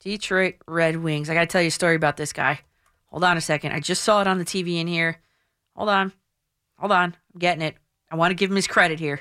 Detroit 0.00 0.56
Red 0.66 0.96
Wings. 0.96 1.30
I 1.30 1.34
got 1.34 1.40
to 1.40 1.46
tell 1.46 1.62
you 1.62 1.68
a 1.68 1.70
story 1.70 1.94
about 1.94 2.16
this 2.16 2.32
guy. 2.32 2.60
Hold 3.06 3.22
on 3.22 3.36
a 3.36 3.40
second. 3.40 3.72
I 3.72 3.80
just 3.80 4.02
saw 4.02 4.20
it 4.20 4.26
on 4.26 4.38
the 4.38 4.44
TV 4.44 4.80
in 4.80 4.88
here. 4.88 5.18
Hold 5.76 5.88
on. 5.88 6.12
Hold 6.78 6.90
on. 6.90 7.14
I'm 7.32 7.38
getting 7.38 7.62
it. 7.62 7.76
I 8.10 8.16
want 8.16 8.32
to 8.32 8.34
give 8.34 8.50
him 8.50 8.56
his 8.56 8.66
credit 8.66 8.98
here. 8.98 9.20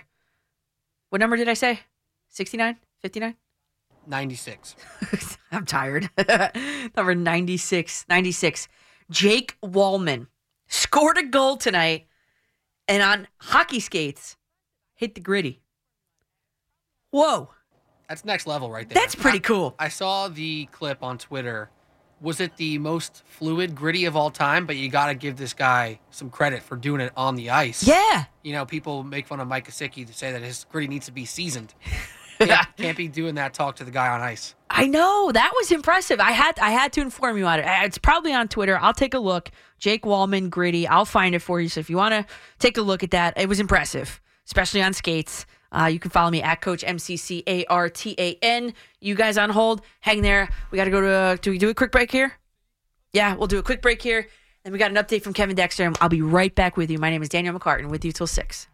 What 1.09 1.21
number 1.21 1.37
did 1.37 1.47
I 1.49 1.53
say? 1.53 1.81
69? 2.29 2.77
59? 3.01 3.35
96. 4.07 4.75
I'm 5.51 5.65
tired. 5.65 6.09
Number 6.95 7.15
96. 7.15 8.05
96. 8.09 8.67
Jake 9.09 9.57
Walman 9.63 10.27
scored 10.67 11.17
a 11.17 11.23
goal 11.23 11.57
tonight 11.57 12.07
and 12.87 13.01
on 13.03 13.27
hockey 13.39 13.79
skates 13.79 14.37
hit 14.95 15.15
the 15.15 15.21
Griddy. 15.21 15.61
Whoa. 17.11 17.49
That's 18.09 18.25
next 18.25 18.45
level 18.45 18.69
right 18.69 18.87
there. 18.87 19.01
That's 19.01 19.15
pretty 19.15 19.37
I- 19.39 19.41
cool. 19.41 19.75
I 19.79 19.89
saw 19.89 20.27
the 20.27 20.65
clip 20.67 21.03
on 21.03 21.17
Twitter. 21.17 21.69
Was 22.21 22.39
it 22.39 22.55
the 22.57 22.77
most 22.77 23.23
fluid, 23.25 23.75
Griddy 23.75 24.05
of 24.05 24.15
all 24.15 24.29
time? 24.29 24.65
But 24.65 24.77
you 24.77 24.89
got 24.89 25.07
to 25.07 25.15
give 25.15 25.35
this 25.35 25.53
guy 25.53 25.99
some 26.11 26.29
credit 26.29 26.63
for 26.63 26.75
doing 26.77 27.01
it 27.01 27.11
on 27.17 27.35
the 27.35 27.49
ice. 27.49 27.85
Yeah. 27.85 28.25
You 28.41 28.53
know, 28.53 28.65
people 28.65 29.03
make 29.03 29.27
fun 29.27 29.39
of 29.39 29.47
Mike 29.47 29.67
Kosicki 29.67 30.07
to 30.07 30.13
say 30.13 30.31
that 30.31 30.41
his 30.41 30.65
Griddy 30.71 30.87
needs 30.87 31.07
to 31.07 31.11
be 31.11 31.25
seasoned. 31.25 31.73
Can't, 32.39 32.67
can't 32.77 32.97
be 32.97 33.07
doing 33.07 33.35
that 33.35 33.53
talk 33.53 33.75
to 33.77 33.83
the 33.83 33.91
guy 33.91 34.09
on 34.09 34.21
ice. 34.21 34.55
I 34.69 34.87
know 34.87 35.31
that 35.31 35.51
was 35.55 35.71
impressive. 35.71 36.19
I 36.19 36.31
had 36.31 36.59
I 36.59 36.71
had 36.71 36.91
to 36.93 37.01
inform 37.01 37.37
you 37.37 37.45
on 37.45 37.59
it. 37.59 37.65
It's 37.83 37.97
probably 37.97 38.33
on 38.33 38.47
Twitter. 38.47 38.77
I'll 38.77 38.93
take 38.93 39.13
a 39.13 39.19
look. 39.19 39.51
Jake 39.79 40.03
Walman, 40.03 40.49
Griddy. 40.49 40.87
I'll 40.87 41.05
find 41.05 41.35
it 41.35 41.39
for 41.39 41.61
you. 41.61 41.69
So 41.69 41.79
if 41.79 41.89
you 41.89 41.97
want 41.97 42.13
to 42.13 42.25
take 42.59 42.77
a 42.77 42.81
look 42.81 43.03
at 43.03 43.11
that, 43.11 43.37
it 43.37 43.47
was 43.47 43.59
impressive, 43.59 44.21
especially 44.45 44.81
on 44.81 44.93
skates. 44.93 45.45
Uh, 45.71 45.85
you 45.87 45.99
can 45.99 46.11
follow 46.11 46.31
me 46.31 46.41
at 46.41 46.61
Coach 46.61 46.83
MCC 46.83 47.43
A 47.47 47.65
R 47.65 47.89
T 47.89 48.15
A 48.17 48.37
N. 48.41 48.73
You 49.01 49.15
guys 49.15 49.37
on 49.37 49.49
hold, 49.49 49.81
hang 50.01 50.21
there. 50.21 50.49
We 50.71 50.77
got 50.77 50.85
to 50.85 50.91
go 50.91 51.01
to. 51.01 51.07
A, 51.07 51.37
do 51.37 51.51
we 51.51 51.57
do 51.57 51.69
a 51.69 51.73
quick 51.73 51.91
break 51.91 52.11
here? 52.11 52.33
Yeah, 53.13 53.35
we'll 53.35 53.47
do 53.47 53.59
a 53.59 53.63
quick 53.63 53.81
break 53.81 54.01
here. 54.01 54.27
Then 54.63 54.73
we 54.73 54.79
got 54.79 54.91
an 54.91 54.97
update 54.97 55.21
from 55.21 55.33
Kevin 55.33 55.55
Dexter, 55.55 55.85
and 55.85 55.97
I'll 56.01 56.09
be 56.09 56.21
right 56.21 56.53
back 56.53 56.75
with 56.75 56.89
you. 56.89 56.97
My 56.97 57.09
name 57.09 57.21
is 57.21 57.29
Danielle 57.29 57.57
McCartan 57.57 57.89
with 57.89 58.03
you 58.03 58.11
till 58.11 58.27
six. 58.27 58.67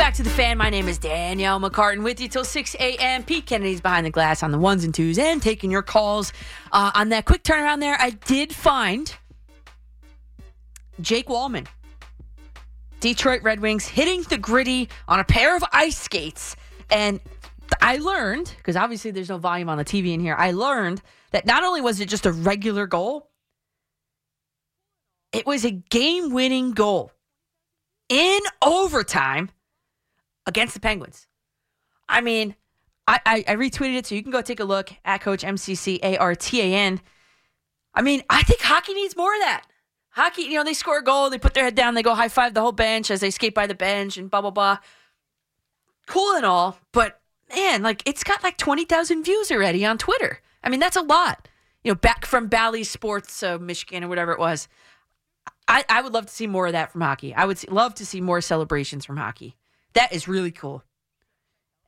Back 0.00 0.14
to 0.14 0.22
the 0.22 0.30
fan. 0.30 0.56
My 0.56 0.70
name 0.70 0.88
is 0.88 0.96
Danielle 0.96 1.60
McCartan 1.60 2.02
with 2.02 2.22
you 2.22 2.28
till 2.28 2.42
6 2.42 2.74
a.m. 2.76 3.22
Pete 3.22 3.44
Kennedy's 3.44 3.82
behind 3.82 4.06
the 4.06 4.10
glass 4.10 4.42
on 4.42 4.50
the 4.50 4.58
ones 4.58 4.82
and 4.82 4.94
twos 4.94 5.18
and 5.18 5.42
taking 5.42 5.70
your 5.70 5.82
calls. 5.82 6.32
Uh, 6.72 6.90
on 6.94 7.10
that 7.10 7.26
quick 7.26 7.42
turnaround 7.42 7.80
there, 7.80 7.98
I 8.00 8.08
did 8.08 8.54
find 8.54 9.14
Jake 11.02 11.26
Walman, 11.26 11.66
Detroit 13.00 13.42
Red 13.42 13.60
Wings, 13.60 13.86
hitting 13.86 14.22
the 14.22 14.38
Griddy 14.38 14.88
on 15.06 15.20
a 15.20 15.24
pair 15.24 15.54
of 15.54 15.62
ice 15.70 15.98
skates. 15.98 16.56
And 16.90 17.20
I 17.82 17.98
learned, 17.98 18.54
because 18.56 18.76
obviously 18.76 19.10
there's 19.10 19.28
no 19.28 19.36
volume 19.36 19.68
on 19.68 19.76
the 19.76 19.84
TV 19.84 20.14
in 20.14 20.20
here, 20.20 20.34
I 20.34 20.52
learned 20.52 21.02
that 21.32 21.44
not 21.44 21.62
only 21.62 21.82
was 21.82 22.00
it 22.00 22.08
just 22.08 22.24
a 22.24 22.32
regular 22.32 22.86
goal, 22.86 23.28
it 25.30 25.44
was 25.44 25.66
a 25.66 25.70
game 25.70 26.32
winning 26.32 26.72
goal 26.72 27.12
in 28.08 28.40
overtime 28.62 29.50
against 30.50 30.74
the 30.74 30.80
Penguins. 30.80 31.28
I 32.08 32.20
mean, 32.20 32.56
I, 33.06 33.20
I, 33.24 33.44
I 33.48 33.54
retweeted 33.54 33.96
it 33.96 34.06
so 34.06 34.16
you 34.16 34.22
can 34.22 34.32
go 34.32 34.42
take 34.42 34.60
a 34.60 34.64
look 34.64 34.90
at 35.04 35.20
Coach 35.20 35.42
MCC 35.42 36.00
I 37.92 38.02
mean, 38.02 38.22
I 38.28 38.42
think 38.42 38.60
hockey 38.60 38.94
needs 38.94 39.16
more 39.16 39.32
of 39.32 39.40
that. 39.40 39.62
Hockey, 40.10 40.42
you 40.42 40.54
know, 40.54 40.64
they 40.64 40.74
score 40.74 40.98
a 40.98 41.04
goal, 41.04 41.30
they 41.30 41.38
put 41.38 41.54
their 41.54 41.64
head 41.64 41.76
down, 41.76 41.94
they 41.94 42.02
go 42.02 42.14
high 42.14 42.28
five 42.28 42.52
the 42.52 42.60
whole 42.60 42.72
bench 42.72 43.10
as 43.10 43.20
they 43.20 43.30
skate 43.30 43.54
by 43.54 43.66
the 43.68 43.74
bench 43.74 44.18
and 44.18 44.28
blah, 44.28 44.40
blah, 44.40 44.50
blah. 44.50 44.78
Cool 46.08 46.36
and 46.36 46.44
all, 46.44 46.78
but 46.92 47.20
man, 47.54 47.82
like 47.82 48.02
it's 48.06 48.24
got 48.24 48.42
like 48.42 48.56
20,000 48.56 49.22
views 49.22 49.52
already 49.52 49.86
on 49.86 49.98
Twitter. 49.98 50.40
I 50.64 50.68
mean, 50.68 50.80
that's 50.80 50.96
a 50.96 51.02
lot. 51.02 51.48
You 51.84 51.92
know, 51.92 51.96
back 51.96 52.26
from 52.26 52.48
Bally 52.48 52.82
Sports, 52.84 53.42
uh, 53.42 53.58
Michigan, 53.58 54.04
or 54.04 54.08
whatever 54.08 54.32
it 54.32 54.40
was. 54.40 54.68
I, 55.68 55.84
I 55.88 56.02
would 56.02 56.12
love 56.12 56.26
to 56.26 56.32
see 56.32 56.48
more 56.48 56.66
of 56.66 56.72
that 56.72 56.90
from 56.90 57.00
hockey. 57.02 57.32
I 57.32 57.44
would 57.44 57.56
see, 57.56 57.68
love 57.68 57.94
to 57.94 58.06
see 58.06 58.20
more 58.20 58.40
celebrations 58.40 59.04
from 59.04 59.16
hockey. 59.16 59.56
That 59.94 60.12
is 60.12 60.28
really 60.28 60.50
cool. 60.50 60.84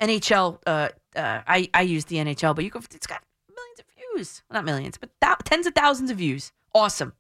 NHL, 0.00 0.58
uh, 0.66 0.88
uh, 1.14 1.40
I, 1.46 1.68
I 1.72 1.82
use 1.82 2.06
the 2.06 2.16
NHL, 2.16 2.54
but 2.54 2.64
you 2.64 2.70
go, 2.70 2.80
it's 2.92 3.06
got 3.06 3.22
millions 3.48 3.78
of 3.78 3.86
views. 3.96 4.42
Well, 4.50 4.58
not 4.58 4.64
millions, 4.64 4.98
but 4.98 5.10
thou- 5.20 5.36
tens 5.44 5.66
of 5.66 5.74
thousands 5.74 6.10
of 6.10 6.16
views. 6.16 6.52
Awesome. 6.74 7.12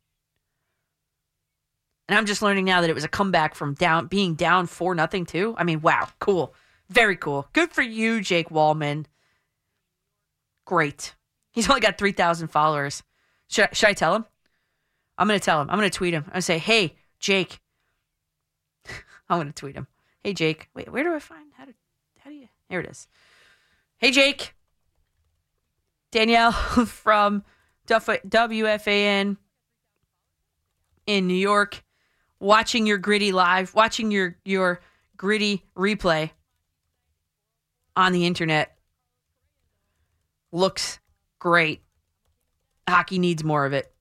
And 2.08 2.18
I'm 2.18 2.26
just 2.26 2.42
learning 2.42 2.64
now 2.64 2.80
that 2.80 2.90
it 2.90 2.94
was 2.94 3.04
a 3.04 3.08
comeback 3.08 3.54
from 3.54 3.74
down 3.74 4.06
being 4.06 4.34
down 4.34 4.66
four 4.66 4.94
nothing 4.94 5.24
too. 5.24 5.54
I 5.56 5.64
mean, 5.64 5.80
wow, 5.80 6.08
cool, 6.18 6.54
very 6.90 7.16
cool. 7.16 7.48
Good 7.52 7.70
for 7.70 7.82
you, 7.82 8.20
Jake 8.20 8.50
Walman. 8.50 9.06
Great. 10.66 11.14
He's 11.52 11.68
only 11.68 11.80
got 11.80 11.98
three 11.98 12.12
thousand 12.12 12.48
followers. 12.48 13.02
Should 13.48 13.66
I, 13.66 13.68
should 13.72 13.88
I 13.88 13.92
tell 13.92 14.14
him? 14.14 14.26
I'm 15.16 15.26
gonna 15.26 15.40
tell 15.40 15.60
him. 15.60 15.70
I'm 15.70 15.76
gonna 15.76 15.90
tweet 15.90 16.14
him. 16.14 16.24
I'm 16.26 16.32
gonna 16.32 16.42
say, 16.42 16.58
"Hey, 16.58 16.96
Jake." 17.18 17.60
I'm 19.28 19.38
gonna 19.38 19.52
tweet 19.52 19.76
him. 19.76 19.86
Hey, 20.22 20.34
Jake. 20.34 20.68
Wait, 20.74 20.90
where 20.92 21.02
do 21.02 21.14
I 21.14 21.18
find 21.18 21.52
how 21.56 21.64
to? 21.64 21.74
How 22.18 22.30
do 22.30 22.36
you? 22.36 22.48
Here 22.68 22.80
it 22.80 22.88
is. 22.88 23.08
Hey, 23.98 24.10
Jake. 24.10 24.54
Danielle 26.12 26.52
from 26.86 27.42
WFAN 27.88 29.36
in 31.06 31.26
New 31.26 31.34
York, 31.34 31.82
watching 32.38 32.86
your 32.86 32.98
Griddy 32.98 33.32
live, 33.32 33.74
watching 33.74 34.10
your 34.10 34.36
your 34.44 34.80
Griddy 35.16 35.64
replay 35.76 36.30
on 37.96 38.12
the 38.12 38.26
internet. 38.26 38.76
Looks 40.52 41.00
great. 41.38 41.82
Hockey 42.88 43.18
needs 43.18 43.42
more 43.42 43.64
of 43.64 43.72
it. 43.72 43.92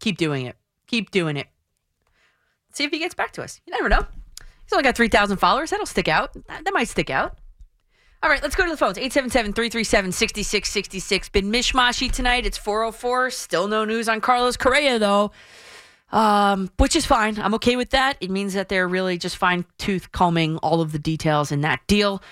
Keep 0.00 0.18
doing 0.18 0.46
it. 0.46 0.56
Keep 0.86 1.10
doing 1.10 1.36
it. 1.36 1.48
See 2.74 2.84
if 2.84 2.90
he 2.90 2.98
gets 2.98 3.14
back 3.14 3.32
to 3.32 3.42
us. 3.42 3.60
You 3.66 3.72
never 3.72 3.88
know. 3.88 4.04
He's 4.64 4.72
only 4.72 4.82
got 4.82 4.96
3,000 4.96 5.36
followers. 5.36 5.70
That'll 5.70 5.86
stick 5.86 6.08
out. 6.08 6.32
That, 6.48 6.64
that 6.64 6.74
might 6.74 6.88
stick 6.88 7.08
out. 7.08 7.38
All 8.22 8.30
right, 8.30 8.42
let's 8.42 8.56
go 8.56 8.64
to 8.64 8.70
the 8.70 8.76
phones. 8.76 8.98
877-337-6666. 8.98 11.30
Been 11.30 11.52
mishmashy 11.52 12.10
tonight. 12.10 12.46
It's 12.46 12.58
404. 12.58 13.30
Still 13.30 13.68
no 13.68 13.84
news 13.84 14.08
on 14.08 14.20
Carlos 14.20 14.56
Correa, 14.56 14.98
though, 14.98 15.30
um, 16.10 16.68
which 16.78 16.96
is 16.96 17.06
fine. 17.06 17.38
I'm 17.38 17.54
okay 17.54 17.76
with 17.76 17.90
that. 17.90 18.16
It 18.20 18.30
means 18.30 18.54
that 18.54 18.68
they're 18.70 18.88
really 18.88 19.18
just 19.18 19.36
fine-tooth 19.36 20.10
combing 20.10 20.56
all 20.58 20.80
of 20.80 20.90
the 20.92 20.98
details 20.98 21.52
in 21.52 21.60
that 21.60 21.86
deal. 21.86 22.22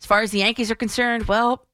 As 0.00 0.06
far 0.06 0.22
as 0.22 0.30
the 0.30 0.38
Yankees 0.38 0.70
are 0.70 0.74
concerned, 0.74 1.28
well, 1.28 1.66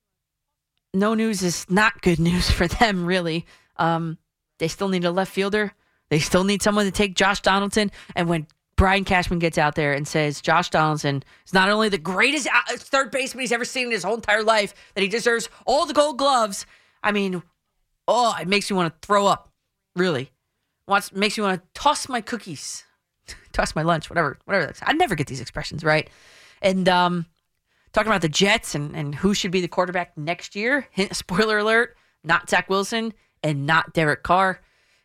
no 0.92 1.14
news 1.14 1.42
is 1.42 1.64
not 1.70 2.02
good 2.02 2.18
news 2.28 2.50
for 2.50 2.66
them, 2.66 3.06
really. 3.06 3.46
Um, 3.76 4.18
they 4.58 4.68
still 4.68 4.88
need 4.88 5.04
a 5.04 5.12
left 5.12 5.32
fielder. 5.32 5.72
They 6.10 6.18
still 6.18 6.44
need 6.44 6.62
someone 6.62 6.86
to 6.86 6.90
take 6.90 7.14
Josh 7.14 7.40
Donaldson. 7.40 7.90
And 8.16 8.28
when 8.28 8.46
Brian 8.76 9.04
Cashman 9.04 9.40
gets 9.40 9.58
out 9.58 9.74
there 9.74 9.92
and 9.92 10.06
says 10.06 10.40
Josh 10.40 10.70
Donaldson 10.70 11.24
is 11.44 11.52
not 11.52 11.68
only 11.68 11.88
the 11.88 11.98
greatest 11.98 12.48
third 12.76 13.10
baseman 13.10 13.42
he's 13.42 13.52
ever 13.52 13.64
seen 13.64 13.86
in 13.86 13.90
his 13.90 14.04
whole 14.04 14.14
entire 14.14 14.44
life, 14.44 14.72
that 14.94 15.02
he 15.02 15.08
deserves 15.08 15.48
all 15.66 15.84
the 15.84 15.92
gold 15.92 16.16
gloves. 16.16 16.64
I 17.02 17.12
mean, 17.12 17.42
oh, 18.06 18.34
it 18.40 18.48
makes 18.48 18.70
me 18.70 18.76
want 18.76 18.92
to 18.92 19.06
throw 19.06 19.26
up. 19.26 19.50
Really, 19.96 20.30
wants 20.86 21.12
makes 21.12 21.36
me 21.36 21.42
want 21.42 21.60
to 21.60 21.80
toss 21.80 22.08
my 22.08 22.20
cookies, 22.20 22.84
toss 23.52 23.74
my 23.74 23.82
lunch, 23.82 24.08
whatever, 24.08 24.38
whatever. 24.44 24.66
That's, 24.66 24.80
I 24.84 24.92
never 24.92 25.16
get 25.16 25.26
these 25.26 25.40
expressions 25.40 25.82
right. 25.82 26.08
And 26.62 26.88
um, 26.88 27.26
talking 27.92 28.12
about 28.12 28.22
the 28.22 28.28
Jets 28.28 28.76
and 28.76 28.94
and 28.94 29.12
who 29.12 29.34
should 29.34 29.50
be 29.50 29.60
the 29.60 29.66
quarterback 29.66 30.16
next 30.16 30.54
year. 30.54 30.86
Hint, 30.92 31.16
spoiler 31.16 31.58
alert: 31.58 31.96
not 32.22 32.48
Zach 32.48 32.70
Wilson 32.70 33.12
and 33.42 33.66
not 33.66 33.92
Derek 33.92 34.22
Carr. 34.22 34.60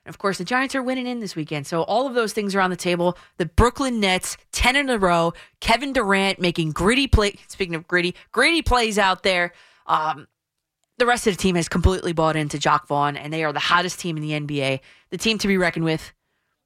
Of 0.06 0.18
course, 0.18 0.38
the 0.38 0.44
Giants 0.44 0.76
are 0.76 0.84
winning 0.84 1.08
in 1.08 1.20
this 1.20 1.36
weekend. 1.36 1.66
So 1.66 1.84
all 1.84 2.08
of 2.08 2.14
those 2.14 2.34
things 2.34 2.56
are 2.56 2.62
on 2.62 2.70
the 2.70 2.76
table. 2.76 3.18
The 3.38 3.46
Brooklyn 3.46 4.02
Nets, 4.02 4.38
10 4.52 4.76
in 4.76 4.90
a 4.90 4.98
row. 4.98 5.34
Kevin 5.62 5.94
Durant 5.94 6.40
making 6.40 6.72
gritty 6.72 7.08
play. 7.08 7.36
Speaking 7.48 7.76
of 7.76 7.88
gritty, 7.88 8.16
gritty 8.32 8.62
plays 8.62 8.98
out 8.98 9.24
there. 9.24 9.54
Um, 9.88 10.28
the 10.98 11.06
rest 11.06 11.26
of 11.26 11.36
the 11.36 11.42
team 11.42 11.56
has 11.56 11.70
completely 11.70 12.14
bought 12.14 12.36
into 12.36 12.60
Jacque 12.60 12.88
Vaughn, 12.88 13.16
and 13.16 13.34
they 13.34 13.44
are 13.44 13.54
the 13.54 13.60
hottest 13.60 14.00
team 14.00 14.18
in 14.18 14.24
the 14.24 14.32
NBA. 14.32 14.80
The 15.10 15.18
team 15.18 15.38
to 15.40 15.48
be 15.48 15.58
reckoned 15.58 15.86
with 15.86 16.14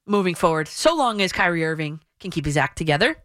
moving 0.06 0.36
forward, 0.36 0.68
so 0.68 0.96
long 0.96 1.22
as 1.22 1.32
Kyrie 1.32 1.64
Irving 1.64 2.02
can 2.20 2.32
keep 2.32 2.46
his 2.46 2.58
act 2.58 2.78
together. 2.78 3.18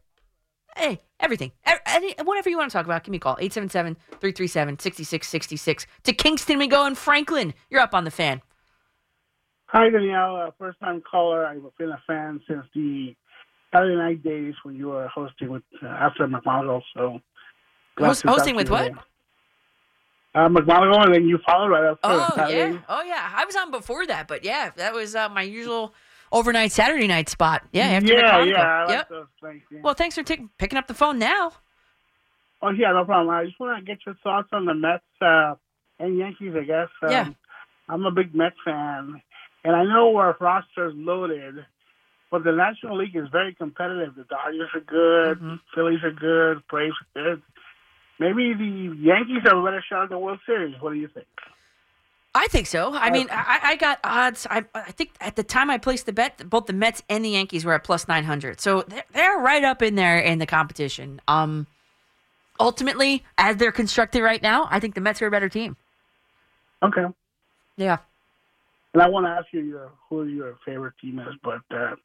Hey, 0.77 1.01
everything. 1.21 1.53
Any, 1.87 2.15
whatever 2.23 2.49
you 2.49 2.57
want 2.57 2.71
to 2.71 2.73
talk 2.73 2.87
about, 2.87 3.05
give 3.05 3.11
me 3.11 3.17
a 3.17 3.21
call. 3.21 3.37
877 3.39 3.97
337 4.21 4.79
6666. 4.79 5.87
To 6.05 6.13
Kingston 6.13 6.59
we 6.59 6.67
go, 6.67 6.87
and 6.87 6.97
Franklin, 6.97 7.53
you're 7.69 7.81
up 7.81 7.95
on 7.95 8.05
the 8.05 8.11
fan. 8.11 8.41
Hi, 9.73 9.89
Danielle. 9.89 10.37
Uh, 10.37 10.51
first 10.59 10.79
time 10.81 11.03
caller. 11.11 11.47
I've 11.47 11.63
been 11.79 11.91
a 11.91 12.03
fan 12.07 12.41
since 12.47 12.65
the 12.75 13.15
Saturday 13.73 13.97
night 13.97 14.23
days 14.23 14.55
when 14.65 14.77
you 14.77 14.89
were 14.89 15.09
hosting 15.09 15.51
with 15.51 15.63
uh, 15.83 15.87
After 15.87 16.27
McMonagall. 16.27 16.83
So, 16.95 17.21
Host, 17.99 18.23
hosting 18.23 18.55
with 18.55 18.69
what? 18.69 18.93
Uh, 20.35 20.49
McMonagall, 20.49 21.07
and 21.07 21.15
then 21.15 21.27
you 21.27 21.39
followed 21.47 21.69
right 21.69 21.91
after. 21.91 22.01
Oh 22.05 22.33
Saturday. 22.37 22.73
yeah, 22.75 22.79
oh 22.89 23.03
yeah. 23.03 23.33
I 23.35 23.47
was 23.47 23.57
on 23.57 23.71
before 23.71 24.07
that, 24.07 24.29
but 24.29 24.45
yeah, 24.45 24.71
that 24.77 24.93
was 24.93 25.15
uh, 25.15 25.31
my 25.31 25.43
usual 25.43 25.95
overnight 26.31 26.73
Saturday 26.73 27.07
night 27.07 27.31
spot. 27.31 27.63
Yeah, 27.73 27.87
after 27.87 28.13
yeah, 28.13 28.21
McConaughey. 28.21 28.51
yeah. 28.51 28.85
Like 28.85 28.91
yep. 29.11 29.27
things. 29.43 29.63
Yeah. 29.71 29.81
Well, 29.83 29.95
thanks 29.95 30.15
for 30.15 30.23
taking 30.23 30.51
picking 30.59 30.79
up 30.79 30.87
the 30.87 30.95
phone 30.95 31.19
now. 31.19 31.53
Oh 32.61 32.71
yeah, 32.71 32.93
no 32.93 33.05
problem. 33.07 33.35
I 33.35 33.47
just 33.47 33.59
want 33.59 33.79
to 33.79 33.85
get 33.85 34.05
your 34.05 34.17
thoughts 34.23 34.49
on 34.53 34.67
the 34.67 34.75
Mets 34.75 35.03
uh, 35.23 35.55
and 35.99 36.19
Yankees. 36.19 36.53
I 36.59 36.65
guess. 36.65 36.89
Um, 37.03 37.11
Yeah. 37.11 37.29
I'm 37.89 38.07
a 38.07 38.11
big 38.11 38.35
Mets 38.35 38.57
fan, 38.65 39.21
and 39.65 39.75
I 39.77 39.85
know 39.85 40.17
our 40.17 40.37
roster's 40.41 40.95
loaded, 40.97 41.65
but 42.31 42.45
the 42.45 42.53
National 42.53 42.97
League 42.99 43.15
is 43.17 43.29
very 43.31 43.55
competitive. 43.55 44.15
The 44.17 44.25
Dodgers 44.25 44.71
are 44.75 44.81
good, 44.81 45.39
Mm-hmm. 45.39 45.55
Phillies 45.75 46.03
are 46.03 46.13
good, 46.13 46.63
Braves 46.69 46.95
are 47.17 47.23
good. 47.23 47.43
Maybe 48.19 48.55
the 48.55 48.97
Yankees 49.01 49.43
have 49.45 49.57
a 49.57 49.63
better 49.63 49.83
shot 49.89 50.05
at 50.05 50.11
the 50.11 50.19
World 50.19 50.39
Series. 50.47 50.75
What 50.81 50.93
do 50.93 50.99
you 50.99 51.09
think? 51.09 51.27
I 52.35 52.47
think 52.49 52.67
so. 52.67 52.95
I 52.95 53.11
mean, 53.11 53.29
I, 53.31 53.61
I 53.63 53.77
got 53.77 53.99
odds. 54.05 54.47
I, 54.49 54.65
I 54.75 54.91
think 54.93 55.11
at 55.21 55.37
the 55.37 55.43
time 55.43 55.69
I 55.69 55.77
placed 55.77 56.07
the 56.07 56.15
bet, 56.15 56.49
both 56.49 56.65
the 56.65 56.73
Mets 56.73 57.03
and 57.11 57.23
the 57.23 57.31
Yankees 57.31 57.65
were 57.65 57.75
at 57.75 57.85
plus 57.85 58.09
900. 58.09 58.59
So 58.59 58.85
they're, 58.89 59.05
they're 59.13 59.37
right 59.39 59.63
up 59.63 59.83
in 59.83 59.97
there 59.97 60.19
in 60.19 60.39
the 60.39 60.47
competition. 60.47 61.21
Um, 61.29 61.67
ultimately, 62.59 63.23
as 63.37 63.57
they're 63.57 63.73
constructed 63.73 64.23
right 64.23 64.41
now, 64.41 64.67
I 64.71 64.81
think 64.81 64.95
the 64.95 65.03
Mets 65.03 65.21
are 65.21 65.27
a 65.27 65.31
better 65.31 65.51
team. 65.51 65.77
Okay. 66.83 67.05
Yeah. 67.77 67.99
And 68.95 69.03
I 69.03 69.09
want 69.09 69.27
to 69.27 69.31
ask 69.31 69.47
you 69.53 69.61
your, 69.61 69.91
who 70.09 70.25
your 70.25 70.59
favorite 70.65 70.95
team 71.01 71.19
is, 71.19 71.35
but 71.43 71.63
uh, 71.71 71.97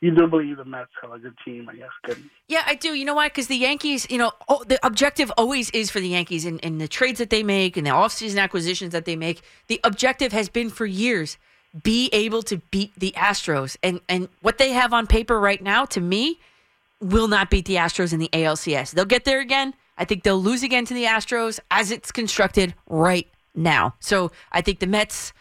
you 0.00 0.10
do 0.10 0.26
believe 0.26 0.56
the 0.56 0.64
Mets 0.64 0.90
have 1.00 1.12
a 1.12 1.18
good 1.18 1.36
team, 1.44 1.68
I 1.68 1.76
guess. 1.76 1.88
Good. 2.04 2.18
Yeah, 2.48 2.62
I 2.66 2.74
do. 2.74 2.94
You 2.94 3.04
know 3.04 3.14
why? 3.14 3.28
Because 3.28 3.46
the 3.46 3.56
Yankees, 3.56 4.06
you 4.10 4.18
know, 4.18 4.32
oh, 4.48 4.64
the 4.64 4.84
objective 4.84 5.30
always 5.38 5.70
is 5.70 5.90
for 5.90 6.00
the 6.00 6.08
Yankees 6.08 6.44
in, 6.44 6.58
in 6.58 6.78
the 6.78 6.88
trades 6.88 7.20
that 7.20 7.30
they 7.30 7.44
make 7.44 7.76
and 7.76 7.86
the 7.86 7.92
offseason 7.92 8.40
acquisitions 8.40 8.92
that 8.92 9.04
they 9.04 9.14
make. 9.14 9.42
The 9.68 9.80
objective 9.84 10.32
has 10.32 10.48
been 10.48 10.70
for 10.70 10.86
years 10.86 11.38
be 11.84 12.10
able 12.12 12.42
to 12.42 12.58
beat 12.72 12.92
the 12.98 13.12
Astros. 13.16 13.76
And, 13.82 14.00
and 14.08 14.28
what 14.40 14.58
they 14.58 14.72
have 14.72 14.92
on 14.92 15.06
paper 15.06 15.38
right 15.38 15.62
now, 15.62 15.84
to 15.86 16.00
me, 16.00 16.40
will 17.00 17.28
not 17.28 17.48
beat 17.48 17.66
the 17.66 17.76
Astros 17.76 18.12
in 18.12 18.18
the 18.18 18.28
ALCS. 18.32 18.90
They'll 18.90 19.04
get 19.04 19.24
there 19.24 19.40
again. 19.40 19.72
I 19.96 20.04
think 20.04 20.24
they'll 20.24 20.42
lose 20.42 20.64
again 20.64 20.84
to 20.86 20.94
the 20.94 21.04
Astros 21.04 21.60
as 21.70 21.92
it's 21.92 22.10
constructed 22.10 22.74
right 22.88 23.28
now. 23.54 23.94
So 24.00 24.32
I 24.50 24.62
think 24.62 24.80
the 24.80 24.86
Mets. 24.88 25.32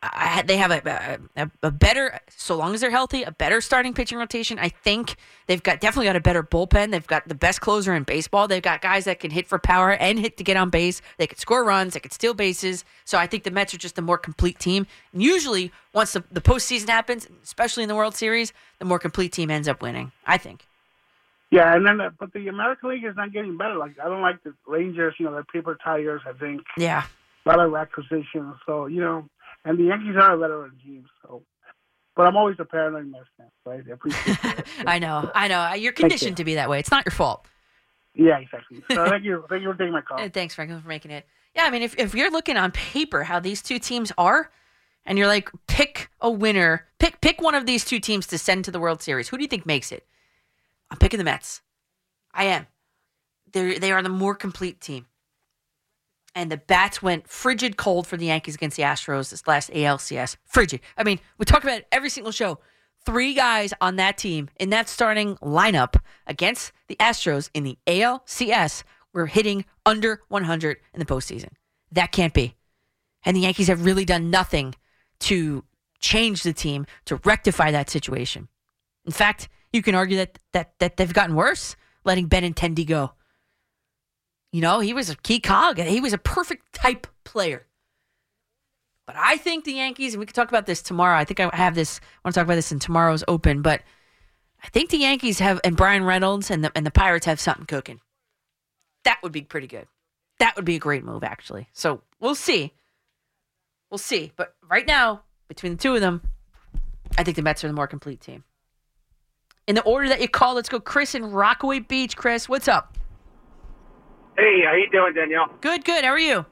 I, 0.00 0.42
they 0.46 0.56
have 0.58 0.70
a, 0.70 1.18
a 1.36 1.50
a 1.64 1.70
better, 1.72 2.20
so 2.30 2.54
long 2.56 2.72
as 2.72 2.80
they're 2.80 2.90
healthy, 2.90 3.24
a 3.24 3.32
better 3.32 3.60
starting 3.60 3.94
pitching 3.94 4.16
rotation. 4.16 4.56
I 4.56 4.68
think 4.68 5.16
they've 5.48 5.62
got 5.62 5.80
definitely 5.80 6.06
got 6.06 6.14
a 6.14 6.20
better 6.20 6.44
bullpen. 6.44 6.92
They've 6.92 7.04
got 7.06 7.26
the 7.26 7.34
best 7.34 7.60
closer 7.60 7.92
in 7.94 8.04
baseball. 8.04 8.46
They've 8.46 8.62
got 8.62 8.80
guys 8.80 9.06
that 9.06 9.18
can 9.18 9.32
hit 9.32 9.48
for 9.48 9.58
power 9.58 9.92
and 9.94 10.16
hit 10.20 10.36
to 10.36 10.44
get 10.44 10.56
on 10.56 10.70
base. 10.70 11.02
They 11.16 11.26
can 11.26 11.36
score 11.38 11.64
runs. 11.64 11.94
They 11.94 12.00
can 12.00 12.12
steal 12.12 12.32
bases. 12.32 12.84
So 13.04 13.18
I 13.18 13.26
think 13.26 13.42
the 13.42 13.50
Mets 13.50 13.74
are 13.74 13.78
just 13.78 13.98
a 13.98 14.02
more 14.02 14.18
complete 14.18 14.60
team. 14.60 14.86
And 15.12 15.20
usually, 15.20 15.72
once 15.92 16.12
the, 16.12 16.22
the 16.30 16.40
postseason 16.40 16.88
happens, 16.88 17.26
especially 17.42 17.82
in 17.82 17.88
the 17.88 17.96
World 17.96 18.14
Series, 18.14 18.52
the 18.78 18.84
more 18.84 19.00
complete 19.00 19.32
team 19.32 19.50
ends 19.50 19.66
up 19.66 19.82
winning. 19.82 20.12
I 20.24 20.38
think. 20.38 20.64
Yeah, 21.50 21.74
and 21.74 21.84
then 21.84 22.00
uh, 22.00 22.10
but 22.20 22.32
the 22.34 22.46
American 22.48 22.90
League 22.90 23.04
is 23.04 23.16
not 23.16 23.32
getting 23.32 23.56
better. 23.56 23.74
Like 23.74 23.96
I 24.00 24.04
don't 24.08 24.22
like 24.22 24.44
the 24.44 24.54
Rangers. 24.66 25.14
You 25.18 25.26
know, 25.26 25.32
they're 25.32 25.42
paper 25.44 25.76
tigers. 25.82 26.20
I 26.24 26.34
think 26.34 26.60
Yeah. 26.76 27.04
a 27.46 27.48
lot 27.48 27.58
of 27.58 27.74
acquisitions. 27.74 28.54
So 28.66 28.86
you 28.86 29.00
know, 29.00 29.26
and 29.64 29.78
the 29.78 29.84
Yankees 29.84 30.16
are 30.16 30.34
a 30.34 30.38
veteran 30.38 30.72
team. 30.84 31.04
So, 31.22 31.42
but 32.16 32.26
I'm 32.26 32.36
always 32.36 32.56
a 32.58 32.64
paranoid 32.64 33.10
Mets 33.10 33.24
fan, 33.36 33.46
right? 33.64 33.82
I 33.88 33.92
appreciate 33.92 34.38
that. 34.42 34.66
I 34.86 34.98
know. 34.98 35.30
I 35.34 35.48
know. 35.48 35.74
You're 35.74 35.92
conditioned 35.92 36.36
to 36.38 36.44
be 36.44 36.54
that 36.56 36.68
way. 36.68 36.78
It's 36.78 36.90
not 36.90 37.04
your 37.04 37.12
fault. 37.12 37.46
Yeah, 38.14 38.38
exactly. 38.38 38.82
So 38.90 39.08
thank 39.08 39.24
you, 39.24 39.44
thank 39.48 39.62
you 39.62 39.72
for 39.72 39.78
taking 39.78 39.92
my 39.92 40.00
call. 40.00 40.20
Uh, 40.20 40.28
Thanks, 40.28 40.54
Franklin, 40.54 40.80
for 40.80 40.88
making 40.88 41.12
it. 41.12 41.26
Yeah, 41.54 41.64
I 41.64 41.70
mean, 41.70 41.82
if, 41.82 41.96
if 41.98 42.14
you're 42.14 42.30
looking 42.30 42.56
on 42.56 42.72
paper 42.72 43.24
how 43.24 43.38
these 43.40 43.62
two 43.62 43.78
teams 43.78 44.12
are, 44.18 44.50
and 45.06 45.16
you're 45.16 45.26
like, 45.26 45.50
pick 45.66 46.10
a 46.20 46.30
winner, 46.30 46.86
pick 46.98 47.20
pick 47.20 47.40
one 47.40 47.54
of 47.54 47.64
these 47.64 47.84
two 47.84 47.98
teams 47.98 48.26
to 48.26 48.38
send 48.38 48.64
to 48.66 48.70
the 48.70 48.80
World 48.80 49.00
Series. 49.00 49.28
Who 49.28 49.38
do 49.38 49.42
you 49.42 49.48
think 49.48 49.64
makes 49.64 49.90
it? 49.90 50.06
I'm 50.90 50.98
picking 50.98 51.18
the 51.18 51.24
Mets. 51.24 51.62
I 52.34 52.44
am. 52.44 52.66
They 53.52 53.78
they 53.78 53.92
are 53.92 54.02
the 54.02 54.10
more 54.10 54.34
complete 54.34 54.80
team. 54.80 55.06
And 56.38 56.52
the 56.52 56.56
bats 56.56 57.02
went 57.02 57.26
frigid 57.26 57.76
cold 57.76 58.06
for 58.06 58.16
the 58.16 58.26
Yankees 58.26 58.54
against 58.54 58.76
the 58.76 58.84
Astros 58.84 59.30
this 59.30 59.44
last 59.48 59.70
ALCS. 59.70 60.36
Frigid. 60.44 60.78
I 60.96 61.02
mean, 61.02 61.18
we 61.36 61.44
talk 61.44 61.64
about 61.64 61.78
it 61.78 61.88
every 61.90 62.10
single 62.10 62.30
show. 62.30 62.60
Three 63.04 63.34
guys 63.34 63.74
on 63.80 63.96
that 63.96 64.16
team 64.18 64.48
in 64.60 64.70
that 64.70 64.88
starting 64.88 65.34
lineup 65.38 65.96
against 66.28 66.70
the 66.86 66.94
Astros 67.00 67.50
in 67.54 67.64
the 67.64 67.76
ALCS 67.88 68.84
were 69.12 69.26
hitting 69.26 69.64
under 69.84 70.22
100 70.28 70.76
in 70.94 71.00
the 71.00 71.04
postseason. 71.04 71.48
That 71.90 72.12
can't 72.12 72.32
be. 72.32 72.54
And 73.24 73.36
the 73.36 73.40
Yankees 73.40 73.66
have 73.66 73.84
really 73.84 74.04
done 74.04 74.30
nothing 74.30 74.76
to 75.20 75.64
change 75.98 76.44
the 76.44 76.52
team 76.52 76.86
to 77.06 77.16
rectify 77.24 77.72
that 77.72 77.90
situation. 77.90 78.46
In 79.04 79.10
fact, 79.10 79.48
you 79.72 79.82
can 79.82 79.96
argue 79.96 80.18
that 80.18 80.38
that 80.52 80.78
that 80.78 80.98
they've 80.98 81.12
gotten 81.12 81.34
worse, 81.34 81.74
letting 82.04 82.28
Benintendi 82.28 82.86
go. 82.86 83.14
You 84.52 84.60
know, 84.62 84.80
he 84.80 84.94
was 84.94 85.10
a 85.10 85.16
key 85.16 85.40
cog. 85.40 85.78
He 85.78 86.00
was 86.00 86.12
a 86.12 86.18
perfect 86.18 86.72
type 86.72 87.06
player. 87.24 87.66
But 89.06 89.16
I 89.18 89.36
think 89.36 89.64
the 89.64 89.72
Yankees, 89.72 90.14
and 90.14 90.20
we 90.20 90.26
can 90.26 90.34
talk 90.34 90.48
about 90.48 90.66
this 90.66 90.82
tomorrow. 90.82 91.16
I 91.16 91.24
think 91.24 91.40
I 91.40 91.54
have 91.54 91.74
this. 91.74 92.00
I 92.00 92.28
want 92.28 92.34
to 92.34 92.40
talk 92.40 92.46
about 92.46 92.56
this 92.56 92.72
in 92.72 92.78
tomorrow's 92.78 93.24
Open. 93.26 93.62
But 93.62 93.82
I 94.62 94.68
think 94.68 94.90
the 94.90 94.98
Yankees 94.98 95.38
have, 95.38 95.60
and 95.64 95.76
Bryan 95.76 96.04
Reynolds 96.04 96.50
and 96.50 96.64
the 96.64 96.72
and 96.74 96.84
the 96.84 96.90
Pirates 96.90 97.26
have 97.26 97.40
something 97.40 97.66
cooking. 97.66 98.00
That 99.04 99.18
would 99.22 99.32
be 99.32 99.42
pretty 99.42 99.66
good. 99.66 99.86
That 100.38 100.56
would 100.56 100.66
be 100.66 100.76
a 100.76 100.80
great 100.80 101.04
move, 101.04 101.24
actually. 101.24 101.68
So 101.72 102.02
we'll 102.20 102.34
see. 102.34 102.74
We'll 103.90 103.96
see. 103.98 104.32
But 104.36 104.54
right 104.68 104.86
now, 104.86 105.22
between 105.48 105.72
the 105.72 105.78
two 105.78 105.94
of 105.94 106.02
them, 106.02 106.22
I 107.16 107.24
think 107.24 107.36
the 107.36 107.42
Mets 107.42 107.64
are 107.64 107.68
the 107.68 107.72
more 107.72 107.86
complete 107.86 108.20
team. 108.20 108.44
In 109.66 109.74
the 109.74 109.82
order 109.82 110.08
that 110.08 110.20
you 110.20 110.28
call, 110.28 110.54
let's 110.54 110.68
go 110.68 110.80
Chris 110.80 111.14
in 111.14 111.30
Rockaway 111.30 111.80
Beach. 111.80 112.14
Chris, 112.14 112.46
what's 112.46 112.68
up? 112.68 112.97
Hey, 114.38 114.62
how 114.64 114.74
you 114.74 114.88
doing, 114.92 115.14
Danielle? 115.14 115.50
Good, 115.60 115.84
good. 115.84 116.04
How 116.04 116.10
are 116.10 116.18
you? 116.18 116.46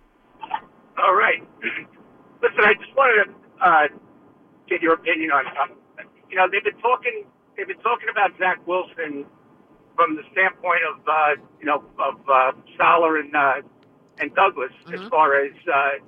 All 0.98 1.14
right. 1.14 1.38
Listen, 2.42 2.64
I 2.66 2.74
just 2.74 2.90
wanted 2.96 3.30
to 3.30 3.64
uh, 3.64 3.86
get 4.68 4.82
your 4.82 4.94
opinion 4.94 5.30
on 5.30 5.44
something. 5.54 5.78
You 6.28 6.36
know, 6.36 6.48
they've 6.50 6.64
been 6.64 6.82
talking. 6.82 7.22
They've 7.56 7.68
been 7.68 7.78
talking 7.86 8.08
about 8.10 8.36
Zach 8.40 8.58
Wilson 8.66 9.24
from 9.94 10.16
the 10.16 10.22
standpoint 10.32 10.82
of 10.90 10.98
uh, 11.06 11.40
you 11.60 11.66
know 11.66 11.84
of 12.02 12.18
uh, 12.26 12.58
Saleh 12.76 13.22
and 13.22 13.36
uh, 13.36 13.62
and 14.18 14.34
Douglas, 14.34 14.74
as 14.92 15.00
far 15.08 15.38
as 15.38 15.52
uh, 15.72 16.02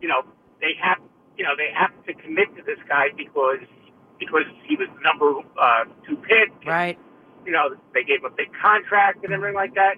you 0.00 0.06
know, 0.06 0.22
they 0.60 0.78
have 0.80 0.98
you 1.36 1.42
know 1.42 1.58
they 1.58 1.74
have 1.74 1.90
to 2.06 2.14
commit 2.14 2.54
to 2.54 2.62
this 2.62 2.78
guy 2.88 3.08
because 3.16 3.66
because 4.20 4.46
he 4.62 4.76
was 4.76 4.86
the 4.94 5.02
number 5.02 5.34
uh, 5.58 5.82
two 6.06 6.14
pick. 6.16 6.54
Right. 6.64 6.96
You 7.44 7.52
know, 7.52 7.74
they 7.94 8.04
gave 8.04 8.20
him 8.20 8.26
a 8.26 8.36
big 8.36 8.50
contract 8.62 9.24
and 9.24 9.32
everything 9.32 9.56
like 9.56 9.74
that, 9.74 9.96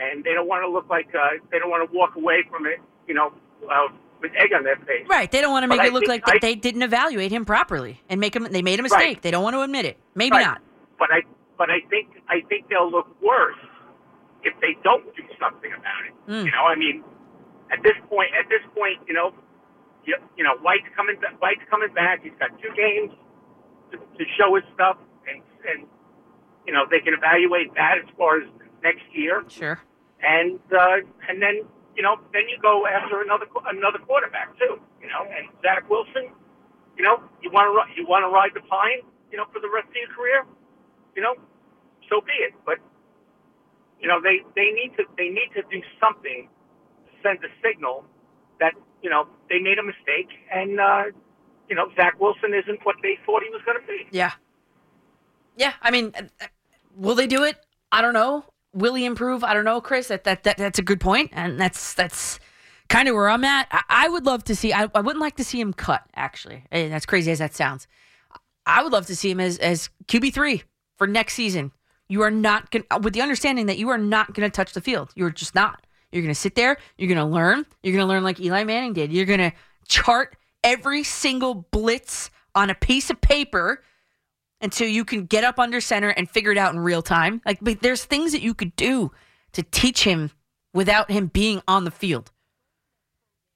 and 0.00 0.24
they 0.24 0.32
don't 0.32 0.48
want 0.48 0.62
to 0.64 0.68
look 0.70 0.88
like 0.88 1.08
uh, 1.14 1.38
they 1.50 1.58
don't 1.58 1.70
want 1.70 1.88
to 1.90 1.96
walk 1.96 2.16
away 2.16 2.44
from 2.50 2.66
it. 2.66 2.78
You 3.06 3.14
know, 3.14 3.32
uh, 3.70 3.88
with 4.20 4.32
egg 4.36 4.52
on 4.52 4.64
their 4.64 4.76
face. 4.76 5.06
Right. 5.08 5.30
They 5.30 5.40
don't 5.40 5.52
want 5.52 5.62
to 5.64 5.68
But 5.68 5.76
make 5.76 5.84
I 5.84 5.86
it 5.88 5.92
look 5.92 6.08
like 6.08 6.22
I- 6.26 6.38
they 6.40 6.54
didn't 6.56 6.82
evaluate 6.82 7.30
him 7.30 7.44
properly 7.44 8.00
and 8.08 8.20
make 8.20 8.34
him. 8.34 8.44
They 8.50 8.62
made 8.62 8.80
a 8.80 8.82
Right. 8.82 8.90
mistake. 8.90 9.22
They 9.22 9.30
don't 9.30 9.42
want 9.44 9.54
to 9.54 9.60
admit 9.62 9.84
it. 9.84 9.96
Maybe 10.14 10.36
Right. 10.36 10.46
not. 10.46 10.60
But 10.98 11.10
I 11.12 11.22
but 11.56 11.70
I 11.70 11.80
think 11.90 12.08
I 12.28 12.40
think 12.48 12.68
they'll 12.68 12.90
look 12.90 13.08
worse 13.22 13.56
if 14.42 14.54
they 14.60 14.76
don't 14.84 15.04
do 15.16 15.22
something 15.40 15.72
about 15.72 16.02
it. 16.06 16.14
Mm. 16.30 16.44
You 16.46 16.50
know, 16.50 16.64
I 16.66 16.74
mean, 16.76 17.02
at 17.70 17.82
this 17.82 17.94
point, 18.08 18.30
at 18.38 18.48
this 18.48 18.62
point, 18.74 18.98
you 19.06 19.14
know, 19.14 19.32
you, 20.04 20.16
you 20.36 20.44
know, 20.44 20.56
White's 20.62 20.86
coming 20.96 21.16
White's 21.38 21.62
coming 21.70 21.92
back. 21.94 22.22
He's 22.22 22.32
got 22.38 22.50
two 22.62 22.70
games 22.74 23.12
to, 23.92 23.98
to 23.98 24.24
show 24.38 24.54
his 24.54 24.64
stuff, 24.74 24.96
and 25.28 25.42
and 25.68 25.86
you 26.66 26.72
know 26.72 26.84
they 26.90 27.00
can 27.00 27.14
evaluate 27.14 27.74
that 27.74 27.98
as 28.02 28.08
far 28.16 28.38
as 28.40 28.48
next 28.82 29.04
year. 29.12 29.44
Sure. 29.48 29.80
And 30.22 30.58
uh, 30.74 31.04
and 31.28 31.40
then 31.40 31.62
you 31.94 32.02
know 32.02 32.18
then 32.32 32.48
you 32.48 32.58
go 32.60 32.86
after 32.86 33.22
another 33.22 33.46
another 33.66 33.98
quarterback 33.98 34.56
too. 34.58 34.80
You 35.00 35.08
know, 35.08 35.22
and 35.24 35.48
Zach 35.62 35.88
Wilson. 35.88 36.34
You 36.98 37.04
know, 37.04 37.22
you 37.42 37.50
want 37.50 37.70
to 37.70 37.94
you 37.94 38.06
want 38.06 38.26
to 38.26 38.30
ride 38.30 38.50
the 38.54 38.66
pine. 38.66 39.06
You 39.30 39.38
know, 39.38 39.46
for 39.52 39.60
the 39.60 39.70
rest 39.70 39.88
of 39.88 39.94
your 39.94 40.10
career. 40.10 40.42
You 41.14 41.22
know, 41.22 41.34
so 42.10 42.20
be 42.20 42.34
it. 42.42 42.54
But 42.66 42.78
you 44.00 44.08
know 44.08 44.20
they 44.22 44.42
they 44.54 44.70
need 44.70 44.92
to 44.96 45.04
they 45.16 45.28
need 45.28 45.50
to 45.54 45.62
do 45.70 45.82
something 46.00 46.48
to 47.06 47.12
send 47.22 47.38
a 47.44 47.50
signal 47.62 48.04
that 48.60 48.74
you 49.02 49.10
know 49.10 49.26
they 49.48 49.58
made 49.58 49.78
a 49.78 49.82
mistake 49.82 50.30
and 50.52 50.80
uh, 50.80 51.04
you 51.68 51.76
know 51.76 51.90
Zach 51.96 52.18
Wilson 52.20 52.54
isn't 52.54 52.84
what 52.84 52.96
they 53.02 53.18
thought 53.26 53.42
he 53.42 53.50
was 53.50 53.62
going 53.64 53.80
to 53.80 53.86
be. 53.86 54.06
Yeah. 54.10 54.32
Yeah. 55.56 55.72
I 55.82 55.90
mean, 55.90 56.12
uh, 56.14 56.22
uh, 56.40 56.46
will 56.96 57.14
they 57.14 57.26
do 57.26 57.44
it? 57.44 57.56
I 57.90 58.02
don't 58.02 58.14
know. 58.14 58.44
Will 58.74 58.94
he 58.94 59.04
improve? 59.04 59.44
I 59.44 59.54
don't 59.54 59.64
know, 59.64 59.80
Chris. 59.80 60.08
That 60.08 60.24
that, 60.24 60.44
that 60.44 60.56
that's 60.56 60.78
a 60.78 60.82
good 60.82 61.00
point, 61.00 61.30
and 61.32 61.58
that's 61.58 61.94
that's 61.94 62.38
kind 62.88 63.08
of 63.08 63.14
where 63.14 63.28
I'm 63.28 63.44
at. 63.44 63.68
I, 63.70 63.82
I 63.88 64.08
would 64.08 64.26
love 64.26 64.44
to 64.44 64.56
see. 64.56 64.72
I, 64.72 64.88
I 64.94 65.00
wouldn't 65.00 65.20
like 65.20 65.36
to 65.36 65.44
see 65.44 65.60
him 65.60 65.72
cut. 65.72 66.02
Actually, 66.14 66.64
eh, 66.72 66.80
and 66.80 66.94
as 66.94 67.06
crazy 67.06 67.30
as 67.30 67.38
that 67.38 67.54
sounds, 67.54 67.86
I 68.66 68.82
would 68.82 68.92
love 68.92 69.06
to 69.06 69.16
see 69.16 69.30
him 69.30 69.40
as 69.40 69.58
as 69.58 69.90
QB 70.06 70.34
three 70.34 70.62
for 70.96 71.06
next 71.06 71.34
season. 71.34 71.72
You 72.08 72.22
are 72.22 72.30
not 72.30 72.70
going 72.70 72.84
uh, 72.90 73.00
with 73.02 73.14
the 73.14 73.22
understanding 73.22 73.66
that 73.66 73.78
you 73.78 73.88
are 73.90 73.98
not 73.98 74.34
going 74.34 74.48
to 74.48 74.54
touch 74.54 74.72
the 74.72 74.80
field. 74.80 75.10
You're 75.14 75.30
just 75.30 75.54
not. 75.54 75.86
You're 76.12 76.22
going 76.22 76.34
to 76.34 76.40
sit 76.40 76.54
there. 76.54 76.78
You're 76.96 77.08
going 77.08 77.18
to 77.18 77.24
learn. 77.24 77.66
You're 77.82 77.94
going 77.94 78.04
to 78.04 78.08
learn 78.08 78.24
like 78.24 78.40
Eli 78.40 78.64
Manning 78.64 78.94
did. 78.94 79.12
You're 79.12 79.26
going 79.26 79.40
to 79.40 79.52
chart 79.88 80.36
every 80.64 81.04
single 81.04 81.66
blitz 81.70 82.30
on 82.54 82.70
a 82.70 82.74
piece 82.74 83.10
of 83.10 83.20
paper 83.20 83.82
until 84.60 84.88
you 84.88 85.04
can 85.04 85.26
get 85.26 85.44
up 85.44 85.58
under 85.58 85.80
center 85.80 86.08
and 86.08 86.28
figure 86.28 86.52
it 86.52 86.58
out 86.58 86.74
in 86.74 86.80
real 86.80 87.02
time. 87.02 87.40
Like 87.46 87.58
but 87.60 87.80
there's 87.80 88.04
things 88.04 88.32
that 88.32 88.42
you 88.42 88.54
could 88.54 88.74
do 88.76 89.12
to 89.52 89.62
teach 89.62 90.04
him 90.04 90.30
without 90.74 91.10
him 91.10 91.26
being 91.28 91.62
on 91.66 91.84
the 91.84 91.90
field. 91.90 92.30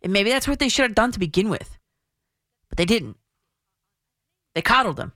And 0.02 0.12
maybe 0.12 0.30
that's 0.30 0.48
what 0.48 0.58
they 0.58 0.68
should 0.68 0.82
have 0.82 0.94
done 0.94 1.12
to 1.12 1.18
begin 1.18 1.48
with. 1.48 1.78
But 2.68 2.78
they 2.78 2.84
didn't. 2.84 3.16
They 4.54 4.62
coddled 4.62 4.98
him. 4.98 5.12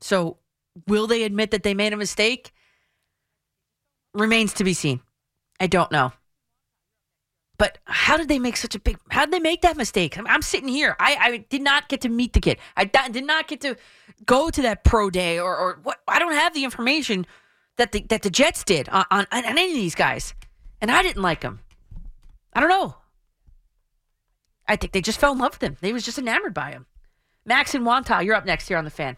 So, 0.00 0.38
will 0.86 1.06
they 1.06 1.22
admit 1.22 1.50
that 1.50 1.62
they 1.62 1.74
made 1.74 1.92
a 1.92 1.96
mistake? 1.96 2.52
Remains 4.14 4.54
to 4.54 4.64
be 4.64 4.74
seen. 4.74 5.00
I 5.60 5.66
don't 5.66 5.92
know. 5.92 6.12
But 7.58 7.78
how 7.84 8.16
did 8.16 8.28
they 8.28 8.38
make 8.38 8.56
such 8.56 8.74
a 8.74 8.80
big? 8.80 8.98
How 9.10 9.24
did 9.24 9.32
they 9.32 9.40
make 9.40 9.62
that 9.62 9.76
mistake? 9.76 10.18
I'm, 10.18 10.26
I'm 10.26 10.42
sitting 10.42 10.68
here. 10.68 10.96
I, 10.98 11.16
I 11.20 11.36
did 11.48 11.62
not 11.62 11.88
get 11.88 12.00
to 12.00 12.08
meet 12.08 12.32
the 12.32 12.40
kid. 12.40 12.58
I 12.76 12.86
di- 12.86 13.08
did 13.10 13.26
not 13.26 13.46
get 13.46 13.60
to 13.60 13.76
go 14.26 14.50
to 14.50 14.62
that 14.62 14.84
pro 14.84 15.10
day 15.10 15.38
or, 15.38 15.56
or 15.56 15.78
what. 15.82 16.00
I 16.08 16.18
don't 16.18 16.32
have 16.32 16.54
the 16.54 16.64
information 16.64 17.26
that 17.76 17.92
the 17.92 18.04
that 18.08 18.22
the 18.22 18.30
Jets 18.30 18.64
did 18.64 18.88
on, 18.88 19.04
on, 19.10 19.26
on 19.30 19.44
any 19.44 19.70
of 19.70 19.74
these 19.76 19.94
guys, 19.94 20.34
and 20.80 20.90
I 20.90 21.02
didn't 21.02 21.22
like 21.22 21.40
them. 21.40 21.60
I 22.52 22.60
don't 22.60 22.68
know. 22.68 22.96
I 24.66 24.76
think 24.76 24.92
they 24.92 25.00
just 25.00 25.20
fell 25.20 25.32
in 25.32 25.38
love 25.38 25.52
with 25.52 25.62
him. 25.62 25.76
They 25.80 25.92
was 25.92 26.04
just 26.04 26.18
enamored 26.18 26.54
by 26.54 26.70
him. 26.70 26.86
Max 27.44 27.74
and 27.74 27.84
Wanta, 27.84 28.24
you're 28.24 28.34
up 28.34 28.46
next 28.46 28.68
here 28.68 28.78
on 28.78 28.84
the 28.84 28.90
fan. 28.90 29.16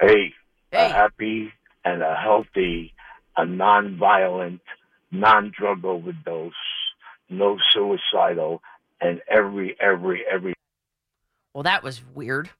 Hey, 0.00 0.32
a 0.72 0.88
happy 0.88 1.52
and 1.84 2.02
a 2.02 2.14
healthy, 2.14 2.94
a 3.36 3.44
non-violent, 3.44 4.60
non-drug 5.10 5.84
overdose, 5.84 6.52
no 7.28 7.58
suicidal, 7.72 8.62
and 9.00 9.20
every, 9.28 9.76
every, 9.80 10.24
every. 10.30 10.54
Well, 11.54 11.62
that 11.62 11.82
was 11.82 12.02
weird. 12.14 12.50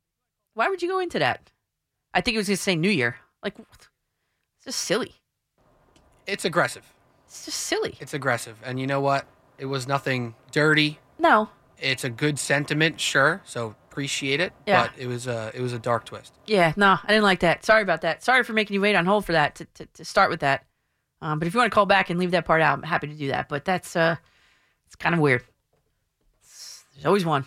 Why 0.55 0.69
would 0.69 0.83
you 0.83 0.89
go 0.89 1.01
into 1.01 1.19
that? 1.19 1.51
I 2.15 2.21
think 2.21 2.35
it 2.35 2.39
was 2.39 2.49
going 2.49 2.57
to 2.57 2.63
say 2.63 2.77
New 2.77 2.91
Year. 2.91 3.17
Like, 3.43 3.59
what? 3.59 3.89
it's 4.57 4.65
just 4.65 4.81
silly. 4.81 5.15
It's 6.27 6.45
aggressive. 6.45 6.93
It's 7.27 7.45
just 7.45 7.61
silly. 7.61 7.97
It's 8.01 8.15
aggressive. 8.15 8.59
And 8.65 8.81
you 8.81 8.87
know 8.87 9.01
what? 9.01 9.27
It 9.59 9.67
was 9.67 9.87
nothing 9.87 10.35
dirty. 10.51 10.99
No. 11.19 11.51
It's 11.81 12.05
a 12.05 12.11
good 12.11 12.39
sentiment, 12.39 13.01
sure. 13.01 13.43
So 13.45 13.77
appreciate 13.91 14.41
it. 14.41 14.53
Yeah. 14.67 14.85
But 14.87 14.93
it 14.99 15.07
was 15.07 15.27
a 15.27 15.51
it 15.55 15.61
was 15.61 15.73
a 15.73 15.79
dark 15.79 16.05
twist. 16.05 16.33
Yeah, 16.47 16.73
no, 16.77 16.99
I 17.03 17.09
didn't 17.09 17.25
like 17.25 17.41
that. 17.41 17.65
Sorry 17.65 17.83
about 17.83 18.03
that. 18.03 18.23
Sorry 18.23 18.45
for 18.45 18.53
making 18.53 18.75
you 18.75 18.81
wait 18.81 18.95
on 18.95 19.07
hold 19.07 19.25
for 19.25 19.33
that 19.33 19.55
to, 19.57 19.65
to, 19.75 19.87
to 19.87 20.05
start 20.05 20.31
with 20.31 20.41
that. 20.41 20.65
Um, 21.21 21.39
but 21.39 21.49
if 21.49 21.55
you 21.55 21.59
want 21.59 21.71
to 21.71 21.75
call 21.75 21.87
back 21.87 22.11
and 22.11 22.19
leave 22.19 22.31
that 22.31 22.45
part 22.45 22.63
out, 22.63 22.79
I'm 22.79 22.83
happy 22.83 23.09
to 23.09 23.15
do 23.15 23.29
that. 23.29 23.49
But 23.49 23.65
that's 23.65 23.97
uh, 23.97 24.17
it's 24.87 24.97
kind 24.97 25.15
of 25.15 25.21
weird. 25.21 25.43
There's 26.95 27.07
always 27.07 27.25
one. 27.25 27.45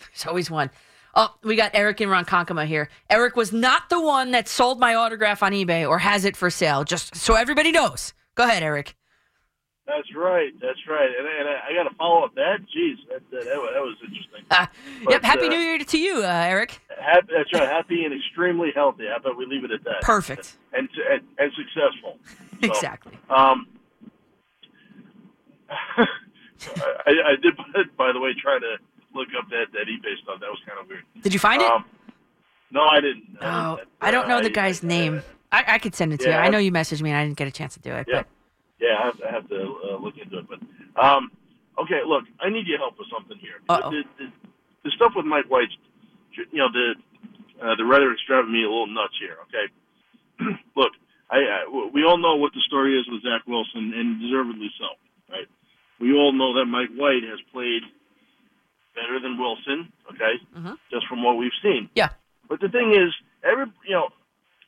There's 0.00 0.26
always 0.26 0.50
one. 0.50 0.70
Oh, 1.14 1.34
we 1.42 1.56
got 1.56 1.72
Eric 1.74 2.00
in 2.00 2.08
Ronkonkoma 2.08 2.66
here. 2.66 2.88
Eric 3.10 3.34
was 3.34 3.52
not 3.52 3.88
the 3.88 4.00
one 4.00 4.30
that 4.32 4.46
sold 4.46 4.78
my 4.78 4.94
autograph 4.94 5.42
on 5.42 5.52
eBay 5.52 5.88
or 5.88 5.98
has 5.98 6.24
it 6.24 6.36
for 6.36 6.50
sale. 6.50 6.84
Just 6.84 7.16
so 7.16 7.34
everybody 7.34 7.72
knows. 7.72 8.12
Go 8.34 8.44
ahead, 8.44 8.62
Eric. 8.62 8.94
That's 9.88 10.14
right. 10.14 10.52
That's 10.60 10.78
right. 10.86 11.08
And, 11.18 11.26
and 11.26 11.48
I, 11.48 11.70
I 11.70 11.74
got 11.74 11.88
to 11.88 11.96
follow 11.96 12.22
up 12.24 12.34
that. 12.34 12.58
Jeez, 12.76 12.96
that, 13.08 13.22
that, 13.30 13.44
that, 13.46 13.56
was- 13.56 13.70
that 13.72 13.82
was 13.82 13.96
interesting. 14.04 14.44
yep. 15.10 15.22
But, 15.22 15.24
Happy 15.24 15.46
uh, 15.46 15.50
New 15.50 15.56
Year 15.58 15.78
to 15.78 15.98
you, 15.98 16.18
uh, 16.22 16.26
Eric. 16.28 16.78
Happy, 17.00 17.28
that's 17.34 17.50
right. 17.54 17.66
Happy 17.68 18.04
and 18.04 18.12
extremely 18.14 18.70
healthy. 18.74 19.06
How 19.08 19.16
about 19.16 19.38
we 19.38 19.46
leave 19.46 19.64
it 19.64 19.70
at 19.70 19.82
that? 19.84 20.02
Perfect. 20.02 20.58
And 20.74 20.88
and, 21.10 21.22
and 21.38 21.52
successful. 21.56 22.18
So, 22.60 22.66
Exactly. 22.72 23.12
Um, 23.30 23.68
I, 25.70 26.06
I 27.06 27.36
did, 27.40 27.54
by 27.96 28.12
the 28.12 28.18
way, 28.18 28.30
try 28.34 28.58
to 28.58 28.76
look 29.14 29.28
up 29.38 29.48
that, 29.50 29.66
that 29.72 29.86
eBay 29.86 30.20
stuff. 30.24 30.40
That 30.40 30.48
was 30.50 30.58
kind 30.66 30.80
of 30.80 30.88
weird. 30.88 31.04
Did 31.22 31.32
you 31.32 31.38
find 31.38 31.62
it? 31.62 31.70
Um, 31.70 31.84
no, 32.72 32.82
I 32.82 33.00
didn't. 33.00 33.38
Oh, 33.40 33.78
I 34.00 34.10
don't 34.10 34.26
know 34.26 34.42
the 34.42 34.50
guy's 34.50 34.82
name. 34.82 35.22
I, 35.52 35.64
I 35.68 35.78
could 35.78 35.94
send 35.94 36.12
it 36.12 36.18
to 36.20 36.28
Yeah, 36.28 36.40
you. 36.40 36.46
I 36.46 36.48
know 36.50 36.58
you 36.58 36.72
messaged 36.72 37.00
me 37.00 37.10
and 37.10 37.18
I 37.18 37.24
didn't 37.24 37.36
get 37.38 37.46
a 37.46 37.52
chance 37.52 37.74
to 37.74 37.80
do 37.80 37.92
it. 37.92 38.06
Yeah, 38.10 38.24
yeah, 38.80 38.94
I 39.00 39.04
have, 39.06 39.18
I 39.26 39.30
have 39.32 39.48
to 39.48 39.60
uh, 39.90 39.96
look 39.98 40.14
into 40.18 40.38
it. 40.38 40.46
But 40.48 40.60
um, 41.00 41.30
okay, 41.78 42.00
look, 42.06 42.24
I 42.40 42.48
need 42.50 42.66
your 42.66 42.78
help 42.78 42.98
with 42.98 43.08
something 43.12 43.38
here. 43.38 43.58
The, 43.90 44.02
the, 44.18 44.26
the 44.84 44.90
stuff 44.96 45.12
with 45.16 45.26
Mike 45.26 45.46
White, 45.48 45.70
you 46.36 46.58
know, 46.58 46.68
the 46.72 46.94
uh, 47.62 47.74
the 47.76 47.84
rhetoric's 47.84 48.22
driving 48.26 48.52
me 48.52 48.62
a 48.62 48.70
little 48.70 48.86
nuts 48.86 49.14
here. 49.18 49.36
Okay, 49.50 49.66
look, 50.76 50.92
I, 51.30 51.38
I 51.38 51.90
we 51.92 52.04
all 52.04 52.18
know 52.18 52.36
what 52.36 52.52
the 52.54 52.62
story 52.66 52.98
is 52.98 53.06
with 53.10 53.22
Zach 53.22 53.42
Wilson, 53.46 53.92
and 53.94 54.20
deservedly 54.20 54.70
so, 54.78 54.86
right? 55.32 55.48
We 56.00 56.12
all 56.14 56.32
know 56.32 56.54
that 56.54 56.66
Mike 56.66 56.94
White 56.94 57.24
has 57.26 57.40
played 57.52 57.82
better 58.94 59.18
than 59.20 59.38
Wilson. 59.38 59.92
Okay, 60.14 60.34
Mhm. 60.56 60.78
just 60.90 61.06
from 61.08 61.22
what 61.22 61.36
we've 61.36 61.54
seen. 61.62 61.90
Yeah. 61.94 62.10
But 62.48 62.60
the 62.60 62.68
thing 62.68 62.92
is, 62.94 63.12
every 63.42 63.66
you 63.84 63.94
know, 63.94 64.08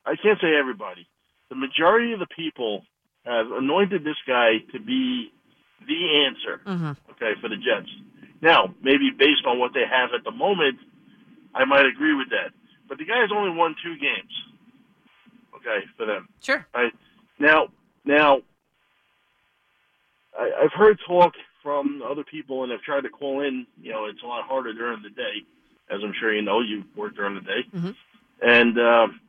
I 0.04 0.16
can't 0.16 0.40
say 0.40 0.54
everybody. 0.58 1.06
The 1.48 1.54
majority 1.56 2.12
of 2.12 2.18
the 2.20 2.26
people 2.34 2.84
have 3.24 3.50
anointed 3.52 4.04
this 4.04 4.16
guy 4.26 4.58
to 4.72 4.80
be 4.80 5.32
the 5.86 6.24
answer. 6.26 6.60
Mm-hmm. 6.66 6.92
Okay, 7.12 7.32
for 7.40 7.48
the 7.48 7.56
Jets. 7.56 7.90
Now, 8.42 8.74
maybe 8.82 9.10
based 9.16 9.44
on 9.46 9.58
what 9.58 9.72
they 9.74 9.84
have 9.90 10.10
at 10.14 10.24
the 10.24 10.30
moment, 10.30 10.78
I 11.54 11.64
might 11.64 11.84
agree 11.86 12.14
with 12.14 12.30
that. 12.30 12.52
But 12.88 12.98
the 12.98 13.04
guy 13.04 13.20
has 13.20 13.30
only 13.34 13.56
won 13.56 13.74
two 13.82 13.96
games. 13.98 14.32
Okay, 15.56 15.84
for 15.96 16.06
them. 16.06 16.28
Sure. 16.42 16.66
Right 16.74 16.92
now, 17.38 17.68
now 18.04 18.38
I, 20.38 20.50
I've 20.62 20.72
heard 20.72 20.98
talk 21.06 21.34
from 21.62 22.02
other 22.08 22.24
people, 22.24 22.64
and 22.64 22.72
I've 22.72 22.80
tried 22.82 23.02
to 23.02 23.10
call 23.10 23.42
in. 23.42 23.66
You 23.80 23.92
know, 23.92 24.06
it's 24.06 24.22
a 24.22 24.26
lot 24.26 24.44
harder 24.46 24.72
during 24.72 25.02
the 25.02 25.10
day, 25.10 25.42
as 25.90 26.00
I'm 26.02 26.14
sure 26.18 26.32
you 26.32 26.42
know. 26.42 26.60
You 26.60 26.84
work 26.96 27.14
during 27.14 27.34
the 27.34 27.40
day, 27.42 27.64
Mhm. 27.76 27.94
and 28.42 28.78
um, 28.80 29.20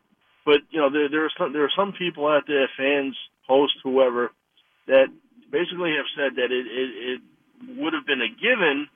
but 0.46 0.62
you 0.70 0.80
know, 0.80 0.90
there 0.90 1.10
there 1.10 1.26
are 1.26 1.32
some 1.38 1.52
there 1.54 1.64
are 1.66 1.72
some 1.76 1.92
people 1.92 2.28
out 2.28 2.44
there, 2.48 2.70
fans, 2.78 3.16
hosts, 3.52 3.78
whoever, 3.84 4.32
that 4.88 5.08
basically 5.52 5.92
have 6.00 6.08
said 6.16 6.32
that 6.40 6.50
it 6.52 6.66
it, 6.82 6.90
it 7.12 7.22
would 7.80 7.94
have 7.94 8.06
been 8.08 8.22
a 8.22 8.32
given 8.40 8.88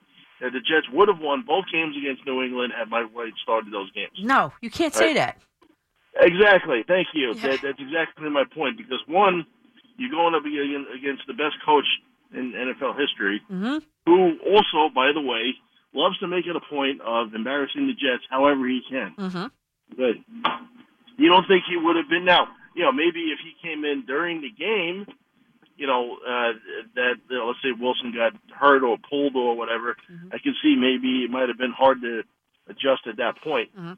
that 0.42 0.52
the 0.52 0.60
Jets 0.60 0.88
would 0.92 1.08
have 1.08 1.20
won 1.20 1.44
both 1.48 1.66
games 1.72 1.96
against 1.98 2.26
New 2.26 2.44
England 2.44 2.74
had 2.78 2.90
Mike 2.90 3.12
White 3.16 3.34
started 3.44 3.72
those 3.72 3.92
games. 3.92 4.16
No, 4.20 4.52
you 4.62 4.70
can't 4.70 4.94
say 4.94 5.14
that. 5.14 5.38
Exactly. 6.20 6.84
Thank 6.88 7.08
you. 7.14 7.34
That, 7.36 7.60
that's 7.62 7.80
exactly 7.80 8.30
my 8.30 8.44
point. 8.54 8.78
Because 8.78 9.00
one, 9.08 9.46
you're 9.98 10.12
going 10.12 10.34
up 10.36 10.44
against 10.46 10.90
against 10.96 11.24
the 11.28 11.34
best 11.34 11.56
coach 11.66 11.86
in 12.34 12.52
NFL 12.54 13.00
history, 13.00 13.42
Mm-hmm. 13.52 13.78
who 14.08 14.38
also, 14.48 14.94
by 14.94 15.12
the 15.14 15.22
way, 15.22 15.54
loves 15.94 16.18
to 16.20 16.28
make 16.28 16.46
it 16.48 16.56
a 16.56 16.60
point 16.70 17.02
of 17.02 17.34
embarrassing 17.34 17.88
the 17.88 17.94
Jets 17.94 18.24
however 18.30 18.68
he 18.68 18.82
can. 18.90 19.14
Mm-hmm. 19.18 19.96
Good. 19.96 20.18
You 21.18 21.30
don't 21.30 21.48
think 21.48 21.64
he 21.70 21.78
would 21.78 21.96
have 21.96 22.10
been 22.10 22.26
now? 22.26 22.48
You 22.76 22.84
know, 22.84 22.92
maybe 22.92 23.32
if 23.32 23.40
he 23.40 23.56
came 23.68 23.84
in 23.86 24.06
during 24.06 24.42
the 24.42 24.52
game, 24.52 25.08
you 25.78 25.88
know, 25.88 26.18
uh, 26.28 26.54
that 26.96 27.16
you 27.30 27.38
know, 27.38 27.48
let's 27.48 27.60
say 27.64 27.72
Wilson 27.72 28.14
got 28.14 28.34
hurt 28.54 28.84
or 28.84 28.98
pulled 29.10 29.36
or 29.36 29.56
whatever, 29.58 29.96
I 30.32 30.38
can 30.38 30.54
see 30.62 30.76
maybe 30.78 31.24
it 31.24 31.32
might 31.32 31.48
have 31.50 31.58
been 31.58 31.72
hard 31.72 32.02
to 32.02 32.24
adjust 32.68 33.08
at 33.08 33.18
that 33.18 33.42
point. 33.42 33.76
Mhm. 33.76 33.98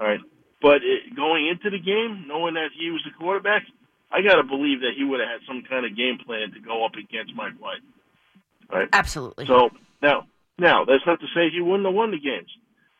All 0.00 0.06
right, 0.06 0.20
but 0.60 0.82
it, 0.82 1.14
going 1.14 1.46
into 1.46 1.70
the 1.70 1.78
game, 1.78 2.24
knowing 2.26 2.54
that 2.54 2.70
he 2.76 2.90
was 2.90 3.02
the 3.04 3.10
quarterback, 3.16 3.62
I 4.10 4.22
got 4.22 4.36
to 4.36 4.42
believe 4.42 4.80
that 4.80 4.94
he 4.96 5.04
would 5.04 5.20
have 5.20 5.28
had 5.28 5.40
some 5.46 5.62
kind 5.68 5.84
of 5.86 5.96
game 5.96 6.18
plan 6.18 6.52
to 6.52 6.60
go 6.60 6.84
up 6.84 6.94
against 6.96 7.34
Mike 7.34 7.54
White. 7.60 7.80
All 8.72 8.78
right. 8.80 8.88
Absolutely. 8.92 9.46
So 9.46 9.70
now, 10.02 10.26
now 10.58 10.84
that's 10.84 11.04
not 11.06 11.20
to 11.20 11.26
say 11.34 11.50
he 11.50 11.60
wouldn't 11.60 11.84
have 11.86 11.94
won 11.94 12.10
the 12.10 12.18
games, 12.18 12.50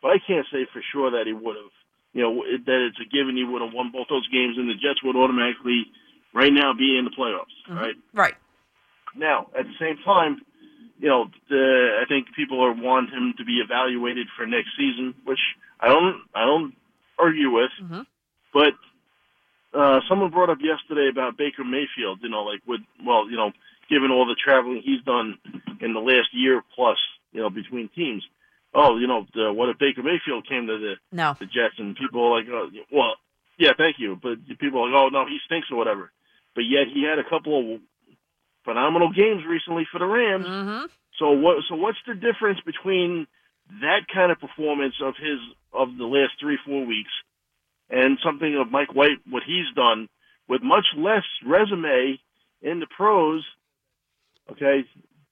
but 0.03 0.09
I 0.13 0.19
can't 0.19 0.47
say 0.53 0.67
for 0.73 0.83
sure 0.93 1.11
that 1.13 1.27
he 1.27 1.33
would 1.33 1.57
have. 1.57 1.73
You 2.15 2.23
know 2.23 2.45
that 2.47 2.81
it's 2.89 3.01
a 3.01 3.05
given 3.11 3.37
he 3.37 3.45
would 3.45 3.61
have 3.61 3.73
won 3.75 3.91
both 3.93 4.07
those 4.09 4.27
games, 4.29 4.57
and 4.57 4.69
the 4.71 4.75
Jets 4.75 5.03
would 5.03 5.17
automatically, 5.17 5.87
right 6.33 6.53
now, 6.53 6.73
be 6.73 6.97
in 6.97 7.05
the 7.05 7.11
playoffs. 7.11 7.53
Mhm. 7.69 7.77
Right 7.77 7.97
Right. 8.13 8.35
now, 9.17 9.51
at 9.59 9.67
the 9.67 9.75
same 9.81 9.99
time, 9.99 10.41
you 11.01 11.09
know, 11.09 11.29
the, 11.49 11.99
I 12.01 12.05
think 12.07 12.33
people 12.35 12.65
are 12.65 12.73
want 12.73 13.11
him 13.11 13.35
to 13.39 13.45
be 13.45 13.59
evaluated 13.59 14.29
for 14.37 14.47
next 14.47 14.71
season, 14.79 15.15
which 15.25 15.41
I 15.81 15.89
don't, 15.89 16.23
I 16.35 16.45
don't 16.47 16.75
argue 17.19 17.51
with. 17.51 17.71
Mm-hmm. 17.83 18.03
But 18.53 18.75
uh, 19.75 20.01
someone 20.09 20.31
brought 20.31 20.51
up 20.51 20.59
yesterday 20.63 21.09
about 21.09 21.37
Baker 21.37 21.65
Mayfield. 21.65 22.21
You 22.23 22.29
know, 22.29 22.45
like 22.45 22.61
with 22.65 22.81
well, 23.05 23.29
you 23.29 23.37
know, 23.37 23.51
given 23.91 24.13
all 24.13 24.25
the 24.25 24.37
traveling 24.37 24.83
he's 24.85 25.03
done 25.03 25.37
in 25.81 25.93
the 25.95 26.01
last 26.01 26.29
year 26.33 26.63
plus, 26.77 26.99
you 27.33 27.41
know, 27.41 27.51
between 27.51 27.89
teams. 27.89 28.25
Oh, 28.75 28.99
you 28.99 29.07
know, 29.07 29.25
the, 29.35 29.53
what 29.53 29.69
if 29.69 29.79
Baker 29.79 30.03
Mayfield 30.03 30.49
came 30.49 30.67
to 30.67 30.79
the 30.79 30.95
No. 31.13 31.37
the 31.39 31.47
Jets 31.47 31.79
and 31.79 31.95
people 31.97 32.25
are 32.25 32.39
like, 32.39 32.47
oh, 32.51 32.69
well, 32.91 33.15
yeah, 33.57 33.71
thank 33.79 33.97
you, 33.99 34.19
but 34.21 34.39
people 34.59 34.81
are 34.81 34.91
like, 34.91 34.97
oh 34.97 35.09
no, 35.09 35.27
he 35.27 35.39
stinks 35.47 35.69
or 35.71 35.77
whatever. 35.77 36.11
But 36.55 36.63
yet 36.63 36.89
he 36.93 37.05
had 37.05 37.19
a 37.19 37.29
couple 37.29 37.75
of 37.75 37.81
phenomenal 38.65 39.13
games 39.13 39.43
recently 39.49 39.87
for 39.91 39.99
the 39.99 40.07
Rams. 40.07 40.47
Mm-hmm. 40.47 40.87
So 41.19 41.31
what? 41.31 41.59
So 41.69 41.77
what's 41.77 41.99
the 42.07 42.15
difference 42.15 42.59
between 42.67 43.27
that 43.81 44.07
kind 44.13 44.33
of 44.33 44.41
performance 44.41 44.95
of 45.01 45.15
his 45.17 45.39
of 45.73 45.97
the 45.97 46.05
last 46.05 46.33
three 46.41 46.59
four 46.67 46.85
weeks 46.85 47.11
and 47.91 48.19
something 48.25 48.57
of 48.57 48.71
Mike 48.71 48.95
White, 48.95 49.19
what 49.29 49.43
he's 49.47 49.73
done 49.77 50.09
with 50.49 50.63
much 50.63 50.87
less 50.97 51.25
resume 51.47 52.19
in 52.63 52.81
the 52.81 52.87
pros? 52.87 53.45
Okay, 54.51 54.85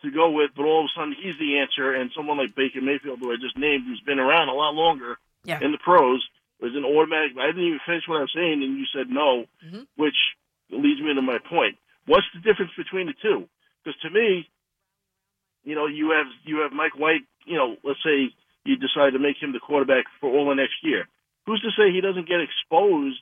to 0.02 0.10
go 0.10 0.30
with, 0.30 0.50
but 0.56 0.64
all 0.64 0.80
of 0.84 0.90
a 0.90 0.92
sudden 0.98 1.14
he's 1.20 1.38
the 1.38 1.58
answer, 1.58 1.92
and 1.94 2.10
someone 2.16 2.38
like 2.38 2.54
Baker 2.54 2.80
Mayfield, 2.80 3.20
who 3.20 3.32
I 3.32 3.36
just 3.40 3.56
named, 3.56 3.84
who's 3.86 4.00
been 4.00 4.18
around 4.18 4.48
a 4.48 4.54
lot 4.54 4.74
longer 4.74 5.18
Yeah. 5.44 5.58
in 5.62 5.72
the 5.72 5.78
pros, 5.78 6.22
was 6.60 6.74
an 6.76 6.84
automatic. 6.84 7.36
I 7.38 7.46
didn't 7.46 7.64
even 7.64 7.80
finish 7.86 8.06
what 8.06 8.18
I 8.18 8.22
was 8.22 8.32
saying, 8.32 8.62
and 8.62 8.78
you 8.78 8.86
said 8.86 9.10
no, 9.10 9.46
Mhm. 9.64 9.86
which 9.96 10.14
leads 10.70 11.00
me 11.00 11.14
to 11.14 11.22
my 11.22 11.38
point. 11.38 11.76
What's 12.06 12.26
the 12.34 12.40
difference 12.40 12.72
between 12.76 13.06
the 13.06 13.14
two? 13.14 13.48
Because 13.82 14.00
to 14.02 14.10
me, 14.10 14.48
you 15.64 15.74
know, 15.74 15.86
you 15.86 16.10
have 16.10 16.26
you 16.44 16.58
have 16.58 16.72
Mike 16.72 16.96
White. 16.98 17.22
You 17.46 17.56
know, 17.56 17.76
let's 17.82 18.02
say 18.02 18.30
you 18.64 18.76
decide 18.76 19.12
to 19.14 19.18
make 19.18 19.36
him 19.42 19.52
the 19.52 19.60
quarterback 19.60 20.04
for 20.20 20.30
all 20.30 20.48
the 20.48 20.54
next 20.54 20.82
year. 20.84 21.08
who's 21.44 21.60
to 21.62 21.72
say 21.72 21.90
he 21.90 22.00
doesn't 22.00 22.28
get 22.28 22.40
exposed? 22.40 23.20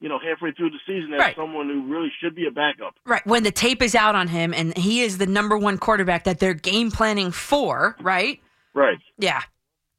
You 0.00 0.08
know, 0.08 0.18
halfway 0.18 0.52
through 0.52 0.70
the 0.70 0.78
season 0.86 1.12
as 1.14 1.18
Right. 1.20 1.36
someone 1.36 1.68
who 1.68 1.82
really 1.92 2.10
should 2.20 2.34
be 2.34 2.46
a 2.46 2.50
backup. 2.50 2.94
Right. 3.04 3.24
When 3.26 3.42
the 3.42 3.50
tape 3.50 3.82
is 3.82 3.94
out 3.94 4.14
on 4.14 4.28
him 4.28 4.54
and 4.54 4.76
he 4.76 5.02
is 5.02 5.18
the 5.18 5.26
number 5.26 5.58
one 5.58 5.76
quarterback 5.76 6.24
that 6.24 6.38
they're 6.38 6.54
game 6.54 6.90
planning 6.90 7.30
for, 7.30 7.96
right? 8.00 8.40
Right. 8.72 8.98
Yeah. 9.18 9.42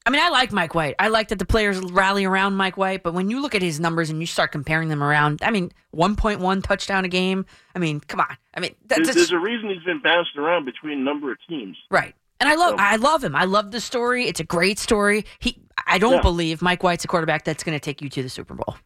I 0.04 0.10
mean, 0.10 0.20
I 0.20 0.30
like 0.30 0.52
Mike 0.52 0.74
White. 0.74 0.96
I 0.98 1.10
like 1.10 1.28
that 1.28 1.38
the 1.38 1.46
players 1.46 1.78
rally 1.80 2.26
around 2.26 2.56
Mike 2.56 2.76
White, 2.78 3.04
but 3.04 3.14
when 3.14 3.30
you 3.30 3.40
look 3.40 3.54
at 3.54 3.62
his 3.62 3.80
numbers 3.80 4.10
and 4.10 4.20
you 4.20 4.26
start 4.26 4.52
comparing 4.52 4.90
them 4.90 5.04
around, 5.04 5.42
I 5.44 5.52
mean, 5.52 5.72
1.1 5.96 6.64
touchdown 6.64 7.06
a 7.06 7.08
game. 7.08 7.46
I 7.76 7.80
mean, 7.80 8.00
come 8.00 8.20
on. 8.22 8.36
I 8.56 8.60
mean, 8.62 8.74
that's 8.88 9.04
There's, 9.04 9.16
there's 9.16 9.32
a 9.32 9.38
reason 9.38 9.70
he's 9.70 9.84
been 9.84 10.02
bounced 10.02 10.36
around 10.36 10.66
between 10.66 11.00
a 11.02 11.04
number 11.04 11.32
of 11.32 11.38
teams. 11.48 11.78
right. 11.92 12.16
And 12.40 12.50
I 12.50 12.56
love 12.56 12.72
So- 12.72 12.76
I 12.80 12.96
love 12.96 13.24
him. 13.24 13.36
I 13.36 13.44
love 13.46 13.70
the 13.70 13.80
story. 13.80 14.26
It's 14.26 14.40
a 14.40 14.44
great 14.44 14.80
story. 14.80 15.26
He 15.38 15.62
I 15.86 16.00
don't 16.00 16.14
Yeah. 16.14 16.22
believe 16.22 16.64
Mike 16.64 16.82
White's 16.82 17.06
a 17.06 17.08
quarterback 17.08 17.44
that's 17.46 17.64
going 17.64 17.76
to 17.76 17.80
take 17.80 18.02
you 18.02 18.10
to 18.10 18.24
the 18.24 18.30
Super 18.30 18.56
Bowl. 18.56 18.78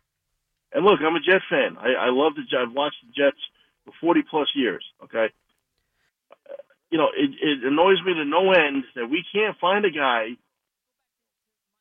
And 0.76 0.84
look, 0.84 1.00
I'm 1.02 1.16
a 1.16 1.22
Jet 1.22 1.42
fan. 1.50 1.78
I, 1.80 2.08
I 2.08 2.10
love 2.12 2.36
the 2.36 2.42
Jets. 2.42 2.68
I've 2.68 2.76
watched 2.76 2.98
the 3.08 3.14
Jets 3.16 3.40
for 3.86 3.94
40 4.02 4.24
plus 4.30 4.48
years. 4.54 4.84
Okay. 5.06 5.28
You 6.92 6.98
know, 6.98 7.08
it, 7.16 7.32
it 7.42 7.64
annoys 7.64 8.04
me 8.06 8.14
to 8.14 8.26
no 8.26 8.52
end 8.52 8.84
that 8.96 9.10
we 9.10 9.24
can't 9.34 9.58
find 9.58 9.86
a 9.86 9.90
guy 9.90 10.36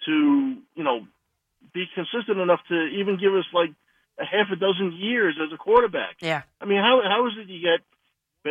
to, 0.07 0.57
you 0.75 0.85
know, 0.85 1.07
be 1.73 1.87
consistent 1.93 2.39
enough 2.39 2.61
to 2.69 2.87
even 2.87 3.19
give 3.19 3.35
us 3.35 3.45
like 3.53 3.71
a 4.19 4.25
half 4.25 4.47
a 4.53 4.57
dozen 4.57 4.93
years 4.97 5.37
as 5.43 5.53
a 5.53 5.57
quarterback. 5.57 6.17
Yeah. 6.21 6.43
I 6.61 6.65
mean, 6.65 6.79
how 6.79 7.03
how 7.05 7.27
is 7.27 7.33
it 7.37 7.49
you 7.49 7.61
get 7.61 7.81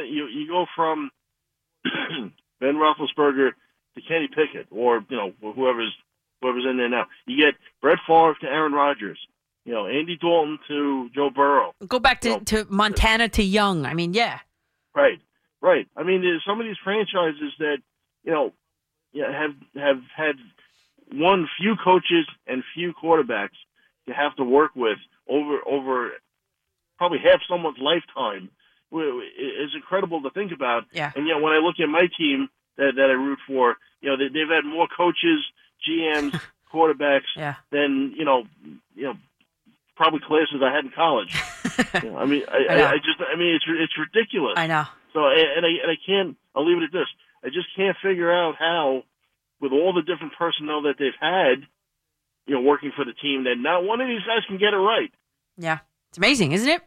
you 0.03 0.27
you 0.27 0.47
go 0.47 0.65
from 0.75 1.09
Ben 2.59 2.75
Roethlisberger 2.75 3.51
to 3.95 4.01
Kenny 4.01 4.27
Pickett 4.27 4.67
or 4.71 5.05
you 5.09 5.15
know 5.15 5.31
whoever's 5.41 5.95
whoever's 6.41 6.65
in 6.69 6.77
there 6.77 6.89
now. 6.89 7.05
You 7.25 7.37
get 7.37 7.55
Brett 7.81 7.99
Favre 8.05 8.35
to 8.41 8.47
Aaron 8.47 8.73
Rodgers. 8.73 9.19
You 9.65 9.73
know 9.73 9.87
Andy 9.87 10.17
Dalton 10.17 10.59
to 10.67 11.09
Joe 11.15 11.29
Burrow. 11.29 11.73
Go 11.87 11.99
back 11.99 12.21
to, 12.21 12.39
to 12.41 12.65
Montana 12.69 13.29
to 13.29 13.43
Young. 13.43 13.85
I 13.85 13.93
mean, 13.93 14.13
yeah. 14.13 14.39
Right, 14.95 15.19
right. 15.61 15.87
I 15.95 16.03
mean, 16.03 16.21
there's 16.21 16.43
some 16.45 16.59
of 16.59 16.65
these 16.65 16.75
franchises 16.83 17.53
that 17.59 17.77
you 18.23 18.31
know 18.31 18.51
yeah, 19.13 19.31
have 19.31 19.55
have 19.75 20.01
had 20.15 20.35
one 21.11 21.47
few 21.59 21.75
coaches 21.83 22.27
and 22.47 22.63
few 22.73 22.93
quarterbacks 22.93 23.57
to 24.07 24.13
have 24.13 24.35
to 24.35 24.43
work 24.43 24.71
with 24.75 24.97
over 25.29 25.59
over 25.65 26.11
probably 26.97 27.19
half 27.19 27.39
someone's 27.49 27.77
lifetime. 27.79 28.49
It's 28.95 29.73
incredible 29.75 30.21
to 30.23 30.29
think 30.29 30.51
about. 30.51 30.83
Yeah. 30.91 31.11
And 31.15 31.27
yet, 31.27 31.41
when 31.41 31.53
I 31.53 31.57
look 31.57 31.75
at 31.81 31.87
my 31.89 32.07
team 32.17 32.49
that 32.77 32.93
that 32.95 33.09
I 33.09 33.13
root 33.13 33.39
for, 33.47 33.77
you 34.01 34.09
know, 34.09 34.17
they, 34.17 34.27
they've 34.27 34.49
had 34.49 34.65
more 34.65 34.87
coaches, 34.95 35.43
GMs, 35.87 36.39
quarterbacks 36.73 37.31
Yeah. 37.35 37.55
than 37.71 38.13
you 38.15 38.25
know, 38.25 38.43
you 38.95 39.03
know, 39.03 39.13
probably 40.03 40.19
classes 40.19 40.61
I 40.61 40.73
had 40.73 40.85
in 40.85 40.91
college. 40.91 41.33
You 42.03 42.11
know, 42.11 42.17
I 42.17 42.25
mean, 42.25 42.43
I, 42.47 42.65
I. 42.69 42.91
I, 42.91 42.97
just, 42.97 43.17
I 43.19 43.35
mean, 43.35 43.55
it's 43.55 43.65
it's 43.67 43.97
ridiculous. 43.97 44.53
I 44.57 44.67
know. 44.67 44.85
So, 45.13 45.25
and 45.25 45.65
I 45.65 45.69
and 45.69 45.89
I 45.89 45.95
can't. 46.05 46.37
I'll 46.55 46.67
leave 46.67 46.77
it 46.77 46.85
at 46.85 46.91
this. 46.91 47.07
I 47.43 47.47
just 47.47 47.67
can't 47.75 47.97
figure 48.03 48.31
out 48.31 48.55
how, 48.59 49.03
with 49.59 49.71
all 49.71 49.91
the 49.91 50.03
different 50.03 50.33
personnel 50.37 50.83
that 50.83 50.95
they've 50.99 51.17
had, 51.19 51.65
you 52.45 52.53
know, 52.53 52.61
working 52.61 52.91
for 52.95 53.05
the 53.05 53.13
team, 53.13 53.45
that 53.45 53.55
not 53.57 53.83
one 53.83 54.01
of 54.01 54.07
these 54.07 54.21
guys 54.21 54.45
can 54.47 54.57
get 54.57 54.73
it 54.73 54.77
right. 54.77 55.11
Yeah. 55.57 55.79
It's 56.09 56.17
amazing, 56.19 56.51
isn't 56.51 56.69
it? 56.69 56.81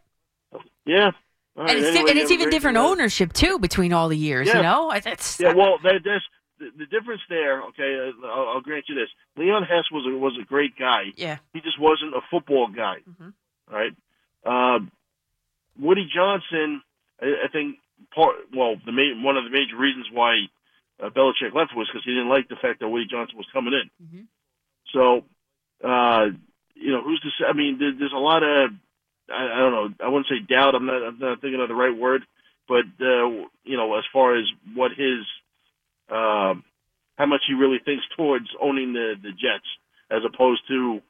Yeah. 0.84 1.10
Right, 1.56 1.70
and 1.70 1.78
it's, 1.78 1.88
anyway, 1.88 2.10
and 2.10 2.18
it's 2.20 2.30
even 2.30 2.50
different 2.50 2.76
ownership 2.76 3.32
too 3.32 3.58
between 3.58 3.92
all 3.92 4.08
the 4.08 4.16
years. 4.16 4.46
Yeah. 4.46 4.58
You 4.58 4.62
know, 4.62 5.00
that's 5.02 5.40
Yeah, 5.40 5.52
well, 5.54 5.78
that, 5.82 6.02
that's 6.04 6.24
the, 6.58 6.70
the 6.78 6.86
difference 6.86 7.20
there. 7.28 7.62
Okay, 7.68 8.10
uh, 8.22 8.26
I'll, 8.26 8.48
I'll 8.48 8.60
grant 8.60 8.84
you 8.88 8.94
this. 8.94 9.08
Leon 9.36 9.62
Hess 9.64 9.84
was 9.92 10.06
a, 10.06 10.16
was 10.16 10.36
a 10.40 10.44
great 10.44 10.76
guy. 10.78 11.12
Yeah. 11.16 11.38
he 11.52 11.60
just 11.60 11.78
wasn't 11.80 12.14
a 12.14 12.20
football 12.30 12.68
guy. 12.68 12.98
Mhm. 13.08 13.32
All 13.70 13.76
right. 13.78 13.94
Um, 14.44 14.90
Woody 15.78 16.08
Johnson, 16.12 16.82
I, 17.20 17.26
I 17.46 17.48
think 17.52 17.76
part. 18.14 18.36
Well, 18.54 18.76
the 18.84 18.92
main, 18.92 19.22
one 19.22 19.36
of 19.36 19.44
the 19.44 19.50
major 19.50 19.76
reasons 19.76 20.06
why 20.12 20.46
uh, 21.02 21.10
Belichick 21.10 21.54
left 21.54 21.74
was 21.76 21.88
because 21.88 22.04
he 22.04 22.12
didn't 22.12 22.28
like 22.30 22.48
the 22.48 22.56
fact 22.56 22.80
that 22.80 22.88
Woody 22.88 23.06
Johnson 23.10 23.36
was 23.36 23.46
coming 23.52 23.74
in. 23.74 23.90
Mhm. 24.06 24.26
So, 24.92 25.24
uh, 25.86 26.28
you 26.74 26.92
know, 26.92 27.02
who's 27.02 27.20
to 27.20 27.28
say? 27.38 27.44
I 27.48 27.52
mean, 27.52 27.78
there, 27.78 27.92
there's 27.98 28.12
a 28.14 28.18
lot 28.18 28.42
of 28.42 28.70
I, 29.30 29.44
I 29.44 29.58
don't 29.58 29.72
know. 29.72 29.88
I 30.04 30.08
wouldn't 30.08 30.28
say 30.28 30.38
doubt. 30.40 30.74
I'm 30.74 30.86
not. 30.86 31.02
I'm 31.02 31.18
not 31.18 31.40
thinking 31.40 31.60
of 31.60 31.68
the 31.68 31.74
right 31.74 31.96
word. 31.96 32.22
But 32.68 32.84
uh, 33.00 33.28
you 33.64 33.76
know, 33.76 33.94
as 33.98 34.04
far 34.12 34.36
as 34.36 34.44
what 34.74 34.92
his, 34.92 35.24
um, 36.10 36.64
how 37.16 37.26
much 37.26 37.42
he 37.48 37.54
really 37.54 37.78
thinks 37.84 38.04
towards 38.16 38.46
owning 38.60 38.92
the 38.92 39.14
the 39.22 39.30
Jets, 39.30 39.66
as 40.10 40.22
opposed 40.24 40.62
to 40.68 41.00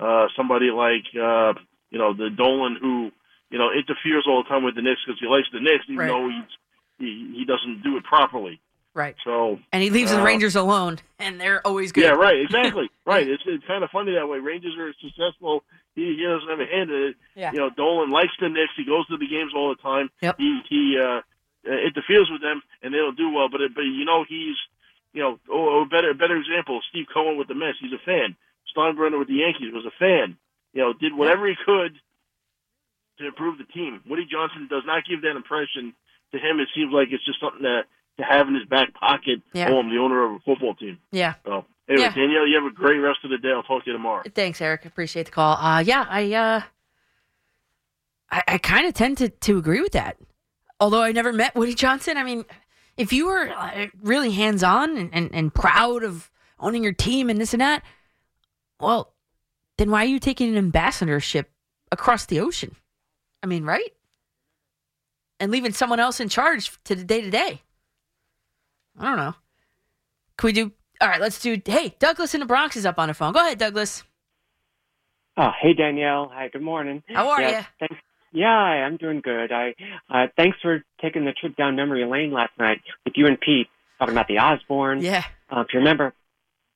uh, 0.00 0.26
somebody 0.36 0.70
like 0.70 1.04
uh, 1.14 1.54
you 1.90 1.98
know 1.98 2.12
the 2.14 2.30
Dolan 2.30 2.76
who 2.80 3.10
you 3.50 3.58
know 3.58 3.70
interferes 3.72 4.24
all 4.26 4.42
the 4.42 4.48
time 4.48 4.64
with 4.64 4.74
the 4.74 4.82
Knicks 4.82 5.00
because 5.06 5.20
he 5.20 5.26
likes 5.26 5.48
the 5.52 5.60
Knicks, 5.60 5.84
even 5.86 5.96
Right. 5.98 6.08
though 6.08 6.28
he's, 6.28 6.50
he 6.98 7.34
he 7.38 7.44
doesn't 7.44 7.82
do 7.82 7.96
it 7.96 8.04
properly. 8.04 8.60
right. 8.94 9.14
So 9.24 9.58
And 9.72 9.82
he 9.82 9.90
leaves 9.90 10.10
the 10.10 10.20
uh, 10.20 10.24
Rangers 10.24 10.56
alone, 10.56 10.98
and 11.18 11.40
they're 11.40 11.66
always 11.66 11.92
good. 11.92 12.04
yeah, 12.04 12.10
right, 12.10 12.38
exactly, 12.40 12.90
right. 13.06 13.26
It's 13.26 13.42
it's 13.46 13.64
kind 13.66 13.84
of 13.84 13.90
funny 13.90 14.12
that 14.14 14.26
way. 14.28 14.38
Rangers 14.38 14.74
are 14.78 14.92
successful. 15.00 15.64
He, 15.94 16.16
he 16.16 16.24
doesn't 16.24 16.48
have 16.48 16.60
a 16.60 16.66
hand 16.66 16.90
in 16.90 17.02
it. 17.10 17.16
Yeah. 17.34 17.52
You 17.52 17.58
know, 17.58 17.70
Dolan 17.70 18.10
likes 18.10 18.32
the 18.40 18.48
Knicks. 18.48 18.72
He 18.76 18.84
goes 18.84 19.06
to 19.08 19.16
the 19.18 19.26
games 19.28 19.52
all 19.54 19.68
the 19.68 19.80
time. 19.82 20.10
Yep. 20.22 20.36
He 20.38 20.60
he 20.68 20.98
uh, 20.98 21.20
uh, 21.68 21.72
interferes 21.72 22.28
with 22.30 22.42
them, 22.42 22.62
and 22.82 22.92
they 22.92 22.98
don't 22.98 23.16
do 23.16 23.30
well. 23.30 23.48
But 23.48 23.60
it, 23.60 23.74
but 23.74 23.82
you 23.82 24.04
know 24.04 24.24
he's 24.28 24.56
you 25.12 25.22
know 25.22 25.38
oh, 25.50 25.82
a 25.82 25.86
better 25.86 26.14
better 26.14 26.36
example. 26.36 26.80
Steve 26.90 27.06
Cohen 27.12 27.36
with 27.36 27.48
the 27.48 27.54
Mets. 27.54 27.78
He's 27.80 27.92
a 27.92 28.02
fan. 28.04 28.36
Steinbrenner 28.74 29.18
with 29.18 29.28
the 29.28 29.42
Yankees 29.44 29.72
was 29.72 29.84
a 29.86 29.94
fan. 29.98 30.36
You 30.72 30.82
know, 30.82 30.92
did 30.92 31.14
whatever 31.14 31.46
he 31.46 31.54
could 31.64 31.92
to 33.18 33.26
improve 33.26 33.58
the 33.58 33.64
team. 33.64 34.00
Woody 34.08 34.24
Johnson 34.30 34.68
does 34.70 34.84
not 34.86 35.04
give 35.08 35.22
that 35.22 35.36
impression. 35.36 35.94
To 36.32 36.38
him, 36.38 36.60
it 36.60 36.68
seems 36.74 36.92
like 36.92 37.08
it's 37.12 37.24
just 37.24 37.40
something 37.40 37.62
to 37.62 37.82
to 38.18 38.22
have 38.24 38.48
in 38.48 38.54
his 38.54 38.64
back 38.64 38.94
pocket. 38.94 39.40
Yeah. 39.52 39.68
Oh, 39.70 39.78
I'm 39.78 39.90
the 39.90 39.98
owner 39.98 40.24
of 40.24 40.32
a 40.32 40.38
football 40.40 40.74
team. 40.74 40.98
Yeah. 41.10 41.34
So 41.44 41.64
anyway, 41.88 42.04
Yeah. 42.04 42.14
Danielle, 42.14 42.46
you 42.46 42.60
have 42.60 42.70
a 42.70 42.74
great 42.74 42.98
rest 42.98 43.20
of 43.24 43.30
the 43.30 43.38
day. 43.38 43.50
I'll 43.50 43.62
talk 43.62 43.84
to 43.84 43.90
you 43.90 43.96
tomorrow. 43.96 44.22
Thanks, 44.34 44.60
Eric. 44.60 44.84
Appreciate 44.84 45.26
the 45.26 45.32
call. 45.32 45.56
Uh, 45.56 45.80
yeah, 45.80 46.06
I, 46.08 46.32
uh, 46.32 46.62
I, 48.30 48.42
I 48.48 48.58
kind 48.58 48.86
of 48.86 48.94
tend 48.94 49.18
to, 49.18 49.28
to 49.28 49.58
agree 49.58 49.80
with 49.80 49.92
that. 49.92 50.16
Although 50.82 51.02
I 51.02 51.12
never 51.12 51.32
met 51.32 51.54
Woody 51.54 51.74
Johnson. 51.74 52.16
I 52.16 52.24
mean, 52.24 52.44
if 52.96 53.12
you 53.12 53.26
were 53.26 53.48
uh, 53.50 53.86
really 54.02 54.32
hands 54.32 54.64
on 54.64 54.96
and, 54.96 55.10
and, 55.12 55.30
and 55.32 55.54
proud 55.54 56.02
of 56.02 56.28
owning 56.58 56.82
your 56.82 56.92
team 56.92 57.30
and 57.30 57.40
this 57.40 57.54
and 57.54 57.60
that, 57.60 57.84
well, 58.80 59.14
then 59.78 59.92
why 59.92 60.02
are 60.02 60.08
you 60.08 60.18
taking 60.18 60.48
an 60.48 60.58
ambassadorship 60.58 61.52
across 61.92 62.26
the 62.26 62.40
ocean? 62.40 62.74
I 63.44 63.46
mean, 63.46 63.62
right? 63.64 63.92
And 65.38 65.52
leaving 65.52 65.72
someone 65.72 66.00
else 66.00 66.18
in 66.18 66.28
charge 66.28 66.72
to 66.82 66.96
the 66.96 67.04
day 67.04 67.20
to 67.20 67.30
day. 67.30 67.62
I 68.98 69.04
don't 69.04 69.18
know. 69.18 69.34
Can 70.36 70.48
we 70.48 70.52
do? 70.52 70.72
All 71.00 71.08
right, 71.08 71.20
let's 71.20 71.40
do. 71.40 71.62
Hey, 71.64 71.94
Douglas 72.00 72.34
in 72.34 72.40
the 72.40 72.46
Bronx 72.46 72.74
is 72.74 72.86
up 72.86 72.98
on 72.98 73.06
the 73.06 73.14
phone. 73.14 73.32
Go 73.32 73.38
ahead, 73.38 73.58
Douglas. 73.58 74.02
Oh, 75.36 75.52
hey 75.60 75.74
Danielle. 75.74 76.28
Hi, 76.34 76.48
good 76.48 76.60
morning. 76.60 77.04
How 77.06 77.28
are 77.28 77.40
Yes, 77.40 77.52
ya? 77.52 77.86
Thanks. 77.86 78.02
Yeah, 78.32 78.48
I'm 78.48 78.96
doing 78.96 79.20
good. 79.20 79.52
I 79.52 79.74
uh, 80.10 80.26
thanks 80.36 80.58
for 80.62 80.82
taking 81.00 81.24
the 81.24 81.32
trip 81.32 81.56
down 81.56 81.76
memory 81.76 82.04
lane 82.04 82.32
last 82.32 82.52
night 82.58 82.80
with 83.04 83.14
you 83.16 83.26
and 83.26 83.38
Pete 83.38 83.68
talking 83.98 84.14
about 84.14 84.28
the 84.28 84.36
Osbournes. 84.36 85.02
Yeah. 85.02 85.24
Uh, 85.50 85.60
if 85.60 85.68
you 85.72 85.80
remember, 85.80 86.14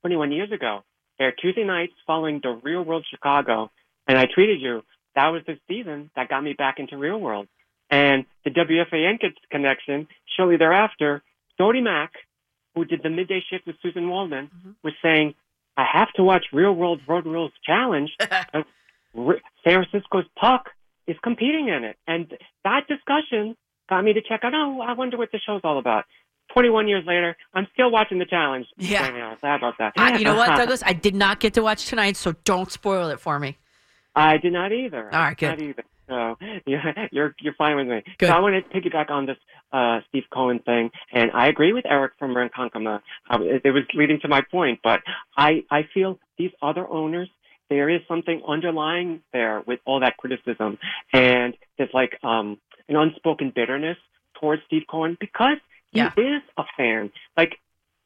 21 0.02 0.32
years 0.32 0.52
ago, 0.52 0.84
there 1.18 1.32
Tuesday 1.32 1.64
nights 1.64 1.94
following 2.06 2.40
the 2.42 2.60
Real 2.62 2.82
World 2.82 3.06
Chicago, 3.10 3.70
and 4.06 4.18
I 4.18 4.26
tweeted 4.26 4.60
you 4.60 4.82
that 5.14 5.28
was 5.28 5.42
the 5.46 5.58
season 5.66 6.10
that 6.14 6.28
got 6.28 6.44
me 6.44 6.52
back 6.52 6.78
into 6.78 6.96
Real 6.96 7.18
World. 7.18 7.48
And 7.90 8.26
the 8.44 8.50
WFAN 8.50 9.18
connection 9.50 10.08
shortly 10.36 10.56
thereafter. 10.56 11.22
Dodie 11.58 11.80
Mack, 11.80 12.12
who 12.74 12.84
did 12.84 13.02
the 13.02 13.08
midday 13.10 13.42
shift 13.48 13.66
with 13.66 13.76
Susan 13.80 14.08
Waldman, 14.10 14.50
was 14.82 14.92
saying, 15.02 15.34
"I 15.76 15.84
have 15.90 16.12
to 16.14 16.24
watch 16.24 16.46
Real 16.52 16.72
World 16.72 17.00
Road 17.08 17.24
Rules 17.24 17.52
Challenge. 17.64 18.10
San 18.20 18.64
Francisco's 19.64 20.26
Puck 20.38 20.68
is 21.06 21.16
competing 21.22 21.68
in 21.68 21.84
it." 21.84 21.96
And 22.06 22.32
that 22.64 22.86
discussion 22.88 23.56
got 23.88 24.02
me 24.04 24.12
to 24.12 24.22
check 24.22 24.40
out. 24.44 24.52
Oh, 24.54 24.80
I 24.80 24.92
wonder 24.94 25.16
what 25.16 25.30
the 25.32 25.38
show's 25.38 25.60
all 25.64 25.78
about. 25.78 26.04
21 26.54 26.86
years 26.88 27.04
later, 27.06 27.36
I'm 27.54 27.66
still 27.72 27.90
watching 27.90 28.18
the 28.18 28.24
challenge. 28.24 28.66
Yeah. 28.78 29.34
Sad 29.40 29.58
about 29.58 29.74
that. 29.78 29.94
I, 29.96 30.16
you 30.16 30.24
know 30.24 30.36
what, 30.36 30.46
Douglas? 30.56 30.82
I 30.86 30.92
did 30.92 31.14
not 31.14 31.40
get 31.40 31.54
to 31.54 31.62
watch 31.62 31.86
tonight, 31.86 32.16
so 32.16 32.34
don't 32.44 32.70
spoil 32.70 33.08
it 33.08 33.20
for 33.20 33.38
me. 33.38 33.58
I 34.14 34.38
did 34.38 34.52
not 34.52 34.72
either. 34.72 35.10
All 35.12 35.20
I 35.20 35.28
right, 35.28 35.36
good. 35.36 35.48
Not 35.48 35.60
either. 35.60 35.84
So 36.08 36.36
yeah, 36.66 37.06
you're 37.10 37.34
you're 37.40 37.54
fine 37.54 37.76
with 37.76 37.88
me. 37.88 38.02
Good. 38.18 38.28
So 38.28 38.32
I 38.32 38.40
want 38.40 38.54
to 38.54 38.80
piggyback 38.80 39.10
on 39.10 39.26
this 39.26 39.36
uh, 39.72 40.00
Steve 40.08 40.24
Cohen 40.32 40.60
thing, 40.60 40.90
and 41.12 41.30
I 41.32 41.48
agree 41.48 41.72
with 41.72 41.84
Eric 41.86 42.12
from 42.18 42.34
Ronkonkoma. 42.34 43.00
Uh, 43.28 43.38
it 43.42 43.72
was 43.72 43.82
leading 43.94 44.20
to 44.20 44.28
my 44.28 44.42
point, 44.50 44.80
but 44.82 45.00
I 45.36 45.64
I 45.70 45.88
feel 45.92 46.18
these 46.38 46.52
other 46.62 46.86
owners 46.88 47.28
there 47.68 47.88
is 47.88 48.00
something 48.08 48.42
underlying 48.46 49.22
there 49.32 49.62
with 49.66 49.80
all 49.84 50.00
that 50.00 50.16
criticism, 50.16 50.78
and 51.12 51.56
there's 51.78 51.90
like 51.92 52.18
um, 52.22 52.58
an 52.88 52.96
unspoken 52.96 53.52
bitterness 53.54 53.96
towards 54.40 54.62
Steve 54.66 54.82
Cohen 54.88 55.16
because 55.20 55.58
he 55.90 55.98
Yeah. 56.00 56.12
is 56.16 56.42
a 56.56 56.64
fan. 56.76 57.10
Like 57.36 57.58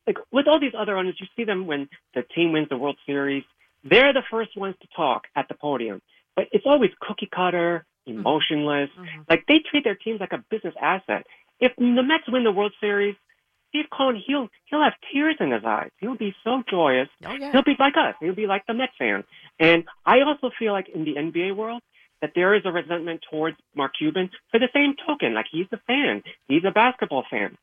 like 0.07 0.16
with 0.32 0.49
all 0.49 0.59
these 0.59 0.73
other 0.77 0.97
owners, 0.97 1.16
you 1.20 1.27
see 1.37 1.45
them 1.45 1.66
when 1.66 1.89
the 2.15 2.23
team 2.23 2.53
wins 2.53 2.69
the 2.69 2.77
World 2.77 2.97
Series, 3.07 3.45
they're 3.85 4.12
the 4.12 4.23
first 4.31 4.57
ones 4.57 4.74
to 4.81 4.89
talk 4.97 5.24
at 5.37 5.47
the 5.49 5.55
podium. 5.55 6.01
But 6.37 6.47
it's 6.53 6.65
always 6.66 6.91
cookie 7.01 7.28
cutter, 7.35 7.85
emotionless. 8.07 8.91
Like 9.28 9.45
they 9.47 9.59
treat 9.70 9.85
their 9.85 9.95
teams 9.95 10.20
like 10.20 10.32
a 10.32 10.43
business 10.51 10.74
asset. 10.81 11.27
If 11.61 11.73
the 11.77 12.03
Mets 12.03 12.24
win 12.28 12.45
the 12.45 12.51
World 12.53 12.73
Series, 12.81 13.15
Steve 13.71 13.87
Cohen, 13.97 14.21
he'll 14.25 14.49
he'll 14.67 14.83
have 14.83 14.95
tears 15.13 15.37
in 15.41 15.51
his 15.53 15.65
eyes. 15.65 15.91
He'll 15.99 16.17
be 16.17 16.35
so 16.45 16.63
joyous. 16.69 17.09
He'll 17.53 17.63
be 17.63 17.77
like 17.79 17.95
us. 17.97 18.15
He'll 18.21 18.35
be 18.35 18.47
like 18.47 18.67
the 18.67 18.75
Mets 18.75 18.93
fan. 18.99 19.25
And 19.59 19.85
I 20.05 20.21
also 20.21 20.51
feel 20.59 20.73
like 20.73 20.89
in 20.89 21.05
the 21.05 21.15
NBA 21.15 21.57
world 21.57 21.83
that 22.21 22.33
there 22.35 22.55
is 22.55 22.63
a 22.65 22.73
resentment 22.73 23.25
towards 23.31 23.57
Mark 23.75 23.93
Cuban 23.99 24.31
for 24.51 24.61
the 24.61 24.69
same 24.75 24.95
token. 25.07 25.35
Like 25.35 25.47
he's 25.51 25.67
a 25.73 25.79
fan. 25.87 26.23
He's 26.49 26.65
a 26.67 26.71
basketball 26.71 27.25
fan. 27.31 27.57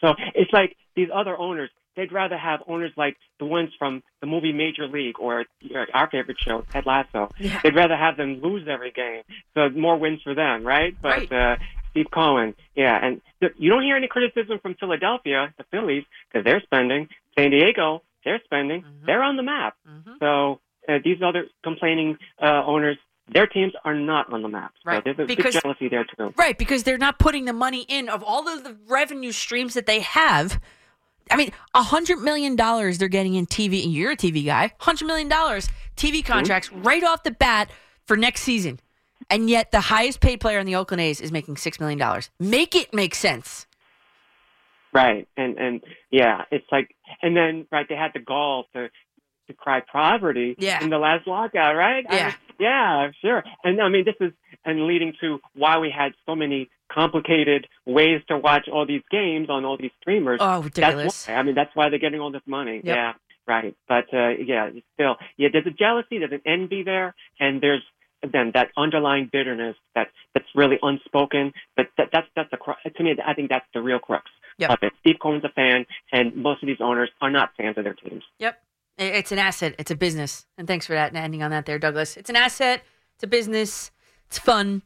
So 0.00 0.14
it's 0.34 0.52
like 0.52 0.76
these 0.96 1.08
other 1.12 1.36
owners, 1.36 1.70
they'd 1.96 2.12
rather 2.12 2.38
have 2.38 2.60
owners 2.66 2.92
like 2.96 3.16
the 3.38 3.44
ones 3.44 3.70
from 3.78 4.02
the 4.20 4.26
movie 4.26 4.52
Major 4.52 4.86
League 4.86 5.18
or 5.18 5.44
our 5.92 6.08
favorite 6.10 6.38
show, 6.40 6.64
Ted 6.72 6.86
Lasso. 6.86 7.28
Yeah. 7.38 7.60
They'd 7.62 7.74
rather 7.74 7.96
have 7.96 8.16
them 8.16 8.40
lose 8.40 8.66
every 8.68 8.92
game. 8.92 9.22
So 9.54 9.68
more 9.68 9.98
wins 9.98 10.22
for 10.22 10.34
them, 10.34 10.64
right? 10.64 10.96
But 11.00 11.30
uh 11.32 11.56
Steve 11.90 12.06
Cohen, 12.12 12.54
yeah, 12.74 12.98
and 13.04 13.20
th- 13.40 13.52
you 13.58 13.70
don't 13.70 13.82
hear 13.82 13.96
any 13.96 14.08
criticism 14.08 14.58
from 14.60 14.74
Philadelphia, 14.74 15.52
the 15.58 15.64
Phillies, 15.70 16.04
because 16.30 16.44
they're 16.44 16.60
spending. 16.62 17.08
San 17.38 17.50
Diego, 17.50 18.02
they're 18.24 18.40
spending. 18.44 18.84
They're 19.06 19.22
on 19.22 19.36
the 19.36 19.42
map. 19.42 19.76
So 20.20 20.60
uh, 20.88 20.98
these 21.04 21.18
other 21.22 21.46
complaining 21.62 22.18
uh, 22.42 22.62
owners, 22.64 22.96
their 23.32 23.46
teams 23.46 23.72
are 23.84 23.94
not 23.94 24.32
on 24.32 24.42
the 24.42 24.48
map. 24.48 24.72
So 24.84 24.90
Right, 24.90 25.04
there's 25.04 25.18
a 25.18 25.24
because- 25.24 25.54
big 25.54 25.62
jealousy 25.62 25.88
there 25.88 26.04
too. 26.04 26.32
Right, 26.36 26.56
because 26.58 26.82
they're 26.82 26.98
not 26.98 27.18
putting 27.18 27.44
the 27.44 27.52
money 27.52 27.84
in 27.88 28.08
of 28.08 28.22
all 28.22 28.48
of 28.48 28.64
the 28.64 28.76
revenue 28.88 29.32
streams 29.32 29.74
that 29.74 29.86
they 29.86 30.00
have. 30.00 30.60
I 31.30 31.36
mean, 31.36 31.52
a 31.74 31.82
hundred 31.82 32.18
million 32.18 32.56
dollars 32.56 32.98
they're 32.98 33.06
getting 33.08 33.34
in 33.34 33.46
TV. 33.46 33.84
And 33.84 33.92
you're 33.92 34.10
a 34.12 34.16
TV 34.16 34.44
guy. 34.44 34.72
Hundred 34.80 35.06
million 35.06 35.28
dollars 35.28 35.68
TV 35.96 36.24
contracts 36.24 36.72
right 36.72 37.04
off 37.04 37.22
the 37.22 37.30
bat 37.30 37.70
for 38.04 38.16
next 38.16 38.40
season, 38.42 38.80
and 39.30 39.48
yet 39.48 39.70
the 39.70 39.80
highest 39.80 40.20
paid 40.20 40.40
player 40.40 40.58
in 40.58 40.66
the 40.66 40.74
Oakland 40.76 41.00
A's 41.00 41.20
is 41.20 41.30
making 41.32 41.56
six 41.56 41.78
million 41.80 41.98
dollars. 41.98 42.30
Make 42.38 42.74
it 42.74 42.92
make 42.92 43.14
sense. 43.14 43.66
Right, 44.92 45.28
and 45.36 45.56
and 45.58 45.80
yeah, 46.10 46.42
it's 46.50 46.66
like, 46.72 46.94
and 47.22 47.36
then 47.36 47.66
right, 47.70 47.86
they 47.88 47.94
had 47.94 48.10
the 48.12 48.18
gall 48.20 48.64
to 48.74 48.88
to 49.46 49.54
cry 49.54 49.80
poverty 49.80 50.54
Yeah. 50.58 50.82
in 50.82 50.90
the 50.90 50.98
last 50.98 51.26
lockout, 51.26 51.74
right? 51.76 52.04
I 52.08 52.14
Yeah. 52.16 52.24
mean, 52.26 52.34
yeah, 52.58 53.10
sure. 53.20 53.44
And 53.64 53.80
I 53.80 53.88
mean, 53.88 54.04
this 54.04 54.14
is 54.20 54.32
and 54.64 54.86
leading 54.86 55.14
to 55.20 55.40
why 55.54 55.78
we 55.78 55.90
had 55.90 56.12
so 56.26 56.34
many 56.34 56.68
complicated 56.92 57.66
ways 57.86 58.20
to 58.28 58.36
watch 58.36 58.68
all 58.68 58.84
these 58.84 59.02
games 59.10 59.48
on 59.48 59.64
all 59.64 59.76
these 59.76 59.92
streamers. 60.00 60.38
Oh, 60.42 60.60
ridiculous. 60.62 61.24
That's 61.24 61.28
why, 61.28 61.34
I 61.40 61.42
mean, 61.44 61.54
that's 61.54 61.74
why 61.74 61.88
they're 61.88 61.98
getting 62.00 62.20
all 62.20 62.30
this 62.32 62.42
money. 62.46 62.80
Yep. 62.84 62.96
Yeah, 62.96 63.12
right. 63.46 63.74
But 63.88 64.12
uh, 64.12 64.30
yeah, 64.44 64.70
still, 64.94 65.16
yeah, 65.36 65.48
there's 65.52 65.66
a 65.66 65.70
jealousy, 65.70 66.18
there's 66.18 66.32
an 66.32 66.42
envy 66.44 66.82
there, 66.82 67.14
and 67.38 67.60
there's 67.60 67.82
then 68.22 68.50
that 68.54 68.68
underlying 68.76 69.28
bitterness 69.32 69.76
that 69.94 70.08
that's 70.34 70.46
really 70.54 70.78
unspoken. 70.82 71.52
But 71.76 71.86
that, 71.98 72.08
that's 72.12 72.26
that's 72.36 72.50
the 72.50 72.58
to 72.90 73.02
me. 73.02 73.16
I 73.24 73.34
think 73.34 73.48
that's 73.48 73.66
the 73.74 73.80
real 73.80 73.98
crux 73.98 74.30
Yep. 74.58 74.70
of 74.70 74.78
it. 74.82 74.92
Steve 75.00 75.16
Cohen's 75.22 75.44
a 75.44 75.48
fan, 75.48 75.86
and 76.12 76.36
most 76.36 76.62
of 76.62 76.66
these 76.66 76.80
owners 76.80 77.08
are 77.22 77.30
not 77.30 77.50
fans 77.56 77.78
of 77.78 77.84
their 77.84 77.94
teams. 77.94 78.22
Yep. 78.38 78.60
It's 78.98 79.32
an 79.32 79.38
asset. 79.38 79.74
It's 79.78 79.90
a 79.90 79.96
business. 79.96 80.44
And 80.58 80.68
thanks 80.68 80.86
for 80.86 80.92
that 80.92 81.08
and 81.08 81.16
ending 81.16 81.42
on 81.42 81.50
that 81.50 81.64
there, 81.64 81.78
Douglas. 81.78 82.18
It's 82.18 82.28
an 82.28 82.36
asset. 82.36 82.82
It's 83.14 83.24
a 83.24 83.26
business. 83.26 83.90
It's 84.26 84.38
fun. 84.38 84.82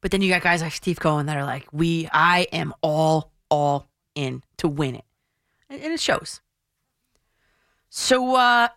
But 0.00 0.10
then 0.10 0.20
you 0.22 0.28
got 0.32 0.42
guys 0.42 0.60
like 0.62 0.72
Steve 0.72 0.98
Cohen 0.98 1.26
that 1.26 1.36
are 1.36 1.44
like, 1.44 1.68
we, 1.70 2.08
I 2.12 2.48
am 2.52 2.74
all, 2.82 3.30
all 3.48 3.86
in 4.16 4.42
to 4.56 4.66
win 4.66 4.96
it. 4.96 5.04
And 5.70 5.80
it 5.80 6.00
shows. 6.00 6.40
So, 7.88 8.34
uh, 8.34 8.68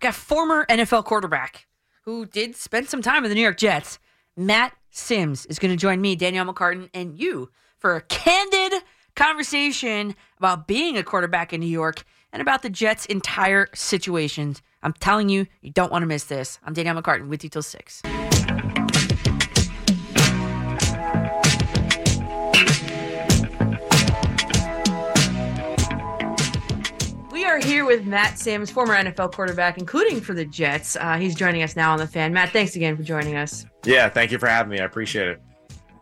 got 0.00 0.14
former 0.14 0.66
NFL 0.66 1.04
quarterback 1.06 1.66
who 2.10 2.26
did 2.26 2.56
spend 2.56 2.88
some 2.88 3.00
time 3.00 3.22
in 3.24 3.28
the 3.28 3.36
New 3.36 3.40
York 3.40 3.56
Jets. 3.56 4.00
Matt 4.36 4.74
Simms 4.90 5.46
is 5.46 5.60
going 5.60 5.70
to 5.70 5.76
join 5.76 6.00
me, 6.00 6.16
Danielle 6.16 6.44
McCartan, 6.44 6.90
and 6.92 7.16
you 7.16 7.50
for 7.78 7.94
a 7.94 8.00
candid 8.00 8.82
conversation 9.14 10.16
about 10.36 10.66
being 10.66 10.98
a 10.98 11.04
quarterback 11.04 11.52
in 11.52 11.60
New 11.60 11.68
York 11.68 12.02
and 12.32 12.42
about 12.42 12.62
the 12.62 12.68
Jets' 12.68 13.06
entire 13.06 13.68
situations. 13.74 14.60
I'm 14.82 14.94
telling 14.94 15.28
you, 15.28 15.46
you 15.60 15.70
don't 15.70 15.92
want 15.92 16.02
to 16.02 16.06
miss 16.06 16.24
this. 16.24 16.58
I'm 16.64 16.74
Danielle 16.74 17.00
McCartan 17.00 17.28
with 17.28 17.44
you 17.44 17.50
till 17.50 17.62
6. 17.62 18.02
Here 27.62 27.84
with 27.84 28.06
Matt 28.06 28.38
Simms, 28.38 28.70
former 28.70 28.94
NFL 28.94 29.32
quarterback, 29.32 29.78
including 29.78 30.20
for 30.20 30.34
the 30.34 30.44
Jets. 30.44 30.96
Uh, 30.96 31.18
he's 31.18 31.34
joining 31.34 31.62
us 31.62 31.76
now 31.76 31.92
on 31.92 31.98
the 31.98 32.06
fan. 32.06 32.32
Matt, 32.32 32.50
thanks 32.50 32.76
again 32.76 32.96
for 32.96 33.02
joining 33.02 33.36
us. 33.36 33.66
Yeah, 33.84 34.08
thank 34.08 34.32
you 34.32 34.38
for 34.38 34.48
having 34.48 34.70
me. 34.70 34.80
I 34.80 34.84
appreciate 34.84 35.28
it. 35.28 35.42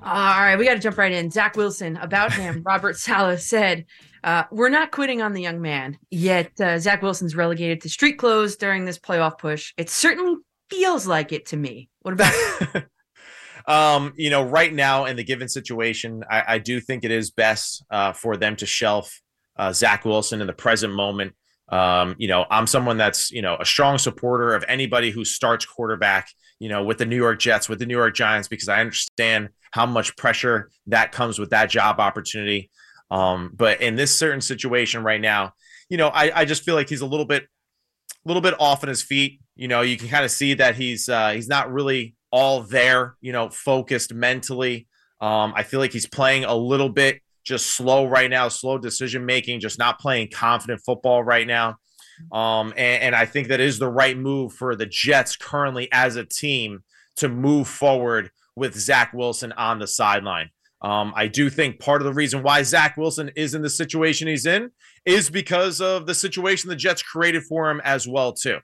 All 0.02 0.12
right, 0.12 0.56
we 0.56 0.64
got 0.64 0.74
to 0.74 0.80
jump 0.80 0.96
right 0.96 1.12
in. 1.12 1.30
Zach 1.30 1.56
Wilson, 1.56 1.96
about 1.96 2.32
him, 2.32 2.62
Robert 2.66 2.96
Saleh 2.96 3.40
said, 3.40 3.86
uh, 4.22 4.44
We're 4.50 4.68
not 4.68 4.92
quitting 4.92 5.20
on 5.20 5.32
the 5.32 5.42
young 5.42 5.60
man, 5.60 5.98
yet 6.10 6.52
uh, 6.60 6.78
Zach 6.78 7.02
Wilson's 7.02 7.34
relegated 7.34 7.80
to 7.82 7.88
street 7.88 8.18
clothes 8.18 8.56
during 8.56 8.84
this 8.84 8.98
playoff 8.98 9.38
push. 9.38 9.74
It 9.76 9.90
certainly 9.90 10.36
feels 10.70 11.06
like 11.06 11.32
it 11.32 11.46
to 11.46 11.56
me. 11.56 11.88
What 12.02 12.14
about 12.14 12.32
Um, 13.68 14.14
you 14.16 14.30
know, 14.30 14.42
right 14.42 14.72
now 14.72 15.04
in 15.04 15.16
the 15.16 15.24
given 15.24 15.46
situation, 15.46 16.24
I, 16.30 16.44
I 16.54 16.58
do 16.58 16.80
think 16.80 17.04
it 17.04 17.10
is 17.10 17.30
best 17.30 17.84
uh, 17.90 18.12
for 18.14 18.38
them 18.38 18.56
to 18.56 18.66
shelf 18.66 19.20
uh, 19.58 19.72
Zach 19.74 20.06
Wilson 20.06 20.40
in 20.40 20.46
the 20.46 20.54
present 20.54 20.94
moment. 20.94 21.34
Um, 21.68 22.14
you 22.18 22.28
know, 22.28 22.46
I'm 22.50 22.66
someone 22.66 22.96
that's 22.96 23.30
you 23.30 23.42
know 23.42 23.56
a 23.58 23.64
strong 23.64 23.98
supporter 23.98 24.54
of 24.54 24.64
anybody 24.68 25.10
who 25.10 25.24
starts 25.24 25.64
quarterback. 25.64 26.28
You 26.60 26.68
know, 26.68 26.82
with 26.82 26.98
the 26.98 27.06
New 27.06 27.16
York 27.16 27.38
Jets, 27.38 27.68
with 27.68 27.78
the 27.78 27.86
New 27.86 27.96
York 27.96 28.16
Giants, 28.16 28.48
because 28.48 28.68
I 28.68 28.80
understand 28.80 29.50
how 29.70 29.86
much 29.86 30.16
pressure 30.16 30.70
that 30.88 31.12
comes 31.12 31.38
with 31.38 31.50
that 31.50 31.70
job 31.70 32.00
opportunity. 32.00 32.70
Um, 33.10 33.52
but 33.54 33.80
in 33.80 33.94
this 33.94 34.14
certain 34.14 34.40
situation 34.40 35.02
right 35.02 35.20
now, 35.20 35.52
you 35.88 35.96
know, 35.96 36.08
I, 36.08 36.40
I 36.40 36.44
just 36.44 36.64
feel 36.64 36.74
like 36.74 36.88
he's 36.88 37.00
a 37.00 37.06
little 37.06 37.24
bit, 37.24 37.44
a 37.44 38.28
little 38.28 38.42
bit 38.42 38.54
off 38.58 38.82
on 38.82 38.88
his 38.88 39.02
feet. 39.02 39.40
You 39.56 39.68
know, 39.68 39.82
you 39.82 39.96
can 39.96 40.08
kind 40.08 40.24
of 40.24 40.30
see 40.30 40.54
that 40.54 40.74
he's 40.74 41.08
uh, 41.08 41.30
he's 41.30 41.48
not 41.48 41.72
really 41.72 42.16
all 42.32 42.62
there. 42.62 43.16
You 43.20 43.32
know, 43.32 43.50
focused 43.50 44.12
mentally. 44.12 44.88
Um, 45.20 45.52
I 45.54 45.62
feel 45.62 45.80
like 45.80 45.92
he's 45.92 46.06
playing 46.06 46.44
a 46.44 46.54
little 46.54 46.88
bit 46.88 47.20
just 47.48 47.66
slow 47.66 48.06
right 48.06 48.30
now, 48.30 48.48
slow 48.48 48.78
decision 48.78 49.24
making, 49.24 49.60
just 49.60 49.78
not 49.78 49.98
playing 49.98 50.28
confident 50.32 50.80
football 50.84 51.24
right 51.24 51.46
now. 51.46 51.76
Um, 52.30 52.72
and, 52.76 53.02
and 53.02 53.14
I 53.16 53.26
think 53.26 53.48
that 53.48 53.60
is 53.60 53.78
the 53.78 53.88
right 53.88 54.16
move 54.16 54.52
for 54.52 54.76
the 54.76 54.86
Jets 54.86 55.36
currently 55.36 55.88
as 55.92 56.16
a 56.16 56.24
team 56.24 56.80
to 57.16 57.28
move 57.28 57.66
forward 57.66 58.30
with 58.54 58.76
Zach 58.76 59.12
Wilson 59.14 59.52
on 59.52 59.78
the 59.78 59.86
sideline. 59.86 60.50
Um, 60.82 61.12
I 61.16 61.26
do 61.26 61.50
think 61.50 61.80
part 61.80 62.02
of 62.02 62.06
the 62.06 62.12
reason 62.12 62.42
why 62.42 62.62
Zach 62.62 62.96
Wilson 62.96 63.30
is 63.34 63.54
in 63.54 63.62
the 63.62 63.70
situation 63.70 64.28
he's 64.28 64.46
in 64.46 64.70
is 65.04 65.30
because 65.30 65.80
of 65.80 66.06
the 66.06 66.14
situation 66.14 66.68
the 66.68 66.76
Jets 66.76 67.02
created 67.02 67.42
for 67.44 67.70
him 67.70 67.80
as 67.84 68.06
well 68.06 68.32
too. 68.32 68.58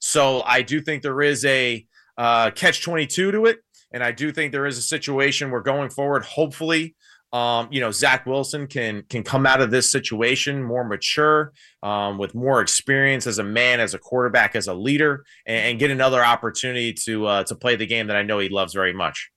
So 0.00 0.42
I 0.42 0.62
do 0.62 0.80
think 0.80 1.02
there 1.02 1.22
is 1.22 1.44
a 1.44 1.86
uh, 2.18 2.50
catch 2.50 2.82
twenty 2.82 3.06
two 3.06 3.32
to 3.32 3.46
it, 3.46 3.58
and 3.92 4.02
I 4.04 4.12
do 4.12 4.30
think 4.30 4.52
there 4.52 4.66
is 4.66 4.78
a 4.78 4.82
situation 4.82 5.50
where 5.50 5.60
going 5.60 5.90
forward, 5.90 6.22
hopefully, 6.24 6.94
um, 7.36 7.68
you 7.70 7.80
know, 7.80 7.90
Zach 7.90 8.24
Wilson 8.24 8.66
can 8.66 9.02
can 9.10 9.22
come 9.22 9.44
out 9.44 9.60
of 9.60 9.70
this 9.70 9.92
situation 9.92 10.62
more 10.62 10.84
mature, 10.84 11.52
um, 11.82 12.16
with 12.16 12.34
more 12.34 12.62
experience 12.62 13.26
as 13.26 13.38
a 13.38 13.44
man, 13.44 13.78
as 13.78 13.92
a 13.92 13.98
quarterback, 13.98 14.56
as 14.56 14.68
a 14.68 14.74
leader, 14.74 15.24
and, 15.44 15.66
and 15.66 15.78
get 15.78 15.90
another 15.90 16.24
opportunity 16.24 16.94
to 17.04 17.26
uh, 17.26 17.44
to 17.44 17.54
play 17.54 17.76
the 17.76 17.84
game 17.84 18.06
that 18.06 18.16
I 18.16 18.22
know 18.22 18.38
he 18.38 18.48
loves 18.48 18.72
very 18.72 18.94
much. 18.94 19.30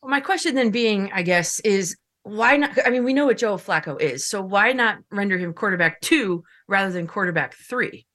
Well, 0.00 0.08
my 0.08 0.20
question 0.20 0.54
then 0.54 0.70
being, 0.70 1.12
I 1.12 1.20
guess, 1.20 1.60
is 1.60 1.94
why 2.22 2.56
not? 2.56 2.70
I 2.86 2.88
mean, 2.90 3.04
we 3.04 3.12
know 3.12 3.26
what 3.26 3.36
Joe 3.36 3.56
Flacco 3.56 4.00
is, 4.00 4.26
so 4.26 4.40
why 4.40 4.72
not 4.72 5.00
render 5.10 5.36
him 5.36 5.52
quarterback 5.52 6.00
two 6.00 6.44
rather 6.68 6.90
than 6.90 7.06
quarterback 7.06 7.54
three? 7.54 8.06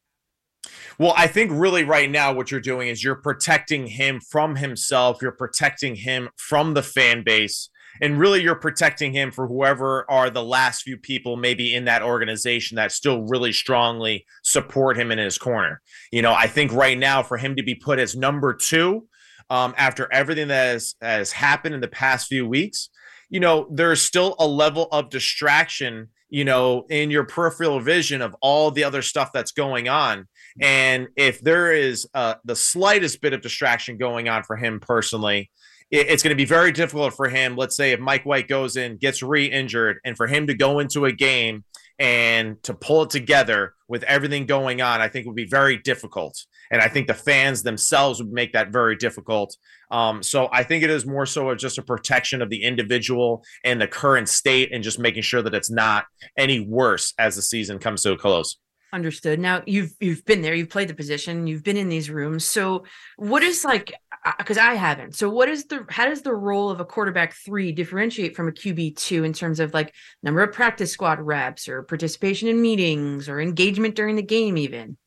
Well, 0.97 1.13
I 1.15 1.27
think 1.27 1.51
really 1.53 1.83
right 1.83 2.09
now 2.09 2.33
what 2.33 2.49
you're 2.49 2.59
doing 2.59 2.87
is 2.87 3.03
you're 3.03 3.21
protecting 3.21 3.85
him 3.85 4.19
from 4.19 4.55
himself. 4.55 5.21
You're 5.21 5.31
protecting 5.31 5.95
him 5.95 6.29
from 6.37 6.73
the 6.73 6.81
fan 6.81 7.23
base. 7.23 7.69
And 8.01 8.19
really, 8.19 8.41
you're 8.41 8.55
protecting 8.55 9.13
him 9.13 9.31
for 9.31 9.47
whoever 9.47 10.09
are 10.09 10.29
the 10.29 10.43
last 10.43 10.83
few 10.83 10.97
people 10.97 11.37
maybe 11.37 11.73
in 11.75 11.85
that 11.85 12.01
organization 12.01 12.75
that 12.75 12.91
still 12.91 13.23
really 13.23 13.51
strongly 13.51 14.25
support 14.43 14.97
him 14.97 15.11
in 15.11 15.17
his 15.17 15.37
corner. 15.37 15.81
You 16.11 16.21
know, 16.21 16.33
I 16.33 16.47
think 16.47 16.71
right 16.73 16.97
now 16.97 17.23
for 17.23 17.37
him 17.37 17.55
to 17.55 17.63
be 17.63 17.75
put 17.75 17.99
as 17.99 18.15
number 18.15 18.53
two 18.53 19.07
um, 19.49 19.73
after 19.77 20.11
everything 20.11 20.49
that 20.49 20.73
has, 20.73 20.95
has 21.01 21.31
happened 21.31 21.75
in 21.75 21.81
the 21.81 21.87
past 21.87 22.27
few 22.27 22.47
weeks, 22.47 22.89
you 23.29 23.39
know, 23.39 23.67
there's 23.71 24.01
still 24.01 24.35
a 24.39 24.47
level 24.47 24.87
of 24.91 25.09
distraction, 25.09 26.09
you 26.29 26.45
know, 26.45 26.85
in 26.89 27.11
your 27.11 27.25
peripheral 27.25 27.79
vision 27.79 28.21
of 28.21 28.35
all 28.41 28.71
the 28.71 28.83
other 28.83 29.01
stuff 29.01 29.31
that's 29.33 29.51
going 29.51 29.89
on. 29.89 30.27
And 30.61 31.07
if 31.15 31.41
there 31.41 31.71
is 31.71 32.07
uh, 32.13 32.35
the 32.43 32.55
slightest 32.55 33.21
bit 33.21 33.33
of 33.33 33.41
distraction 33.41 33.97
going 33.97 34.27
on 34.27 34.43
for 34.43 34.55
him 34.55 34.79
personally, 34.79 35.51
it's 35.89 36.21
going 36.21 36.31
to 36.31 36.35
be 36.35 36.45
very 36.45 36.71
difficult 36.71 37.13
for 37.13 37.29
him. 37.29 37.55
Let's 37.55 37.75
say 37.75 37.91
if 37.91 37.99
Mike 37.99 38.25
White 38.25 38.47
goes 38.47 38.75
in, 38.75 38.97
gets 38.97 39.23
re 39.23 39.45
injured, 39.45 39.99
and 40.03 40.17
for 40.17 40.27
him 40.27 40.47
to 40.47 40.53
go 40.53 40.79
into 40.79 41.05
a 41.05 41.11
game 41.11 41.63
and 41.99 42.61
to 42.63 42.73
pull 42.73 43.03
it 43.03 43.09
together 43.09 43.73
with 43.87 44.03
everything 44.03 44.45
going 44.45 44.81
on, 44.81 45.01
I 45.01 45.07
think 45.07 45.25
would 45.25 45.35
be 45.35 45.47
very 45.47 45.77
difficult. 45.77 46.37
And 46.69 46.81
I 46.81 46.89
think 46.89 47.07
the 47.07 47.13
fans 47.13 47.63
themselves 47.63 48.21
would 48.21 48.31
make 48.31 48.53
that 48.53 48.71
very 48.71 48.95
difficult. 48.95 49.55
Um, 49.89 50.21
so 50.21 50.49
I 50.51 50.63
think 50.63 50.83
it 50.83 50.89
is 50.89 51.05
more 51.05 51.25
so 51.25 51.55
just 51.55 51.77
a 51.77 51.81
protection 51.81 52.41
of 52.41 52.49
the 52.49 52.63
individual 52.63 53.43
and 53.63 53.79
the 53.79 53.87
current 53.87 54.27
state 54.29 54.73
and 54.73 54.83
just 54.83 54.99
making 54.99 55.23
sure 55.23 55.41
that 55.41 55.55
it's 55.55 55.71
not 55.71 56.05
any 56.37 56.59
worse 56.59 57.13
as 57.17 57.35
the 57.35 57.41
season 57.41 57.79
comes 57.79 58.03
to 58.03 58.11
a 58.11 58.17
close. 58.17 58.57
Understood. 58.93 59.39
Now 59.39 59.63
you've 59.65 59.93
you've 59.99 60.23
been 60.23 60.41
there, 60.41 60.55
you've 60.55 60.69
played 60.69 60.87
the 60.87 60.93
position, 60.93 61.45
you've 61.45 61.63
been 61.63 61.75
in 61.75 61.89
these 61.89 62.09
rooms. 62.09 62.45
So 62.45 62.85
what 63.17 63.43
is 63.43 63.65
like 63.65 63.93
because 64.37 64.57
I 64.57 64.73
haven't. 64.73 65.15
So 65.15 65.29
what 65.29 65.49
is 65.49 65.65
the 65.65 65.85
how 65.89 66.05
does 66.05 66.21
the 66.21 66.33
role 66.33 66.69
of 66.69 66.79
a 66.79 66.85
quarterback 66.85 67.33
3 67.33 67.71
differentiate 67.71 68.35
from 68.35 68.47
a 68.47 68.51
QB 68.51 68.95
2 68.95 69.23
in 69.23 69.33
terms 69.33 69.59
of 69.59 69.73
like 69.73 69.93
number 70.23 70.41
of 70.41 70.53
practice 70.53 70.91
squad 70.91 71.19
reps 71.19 71.67
or 71.67 71.83
participation 71.83 72.47
in 72.47 72.61
meetings 72.61 73.29
or 73.29 73.39
engagement 73.39 73.95
during 73.95 74.15
the 74.15 74.21
game 74.21 74.57
even? 74.57 74.97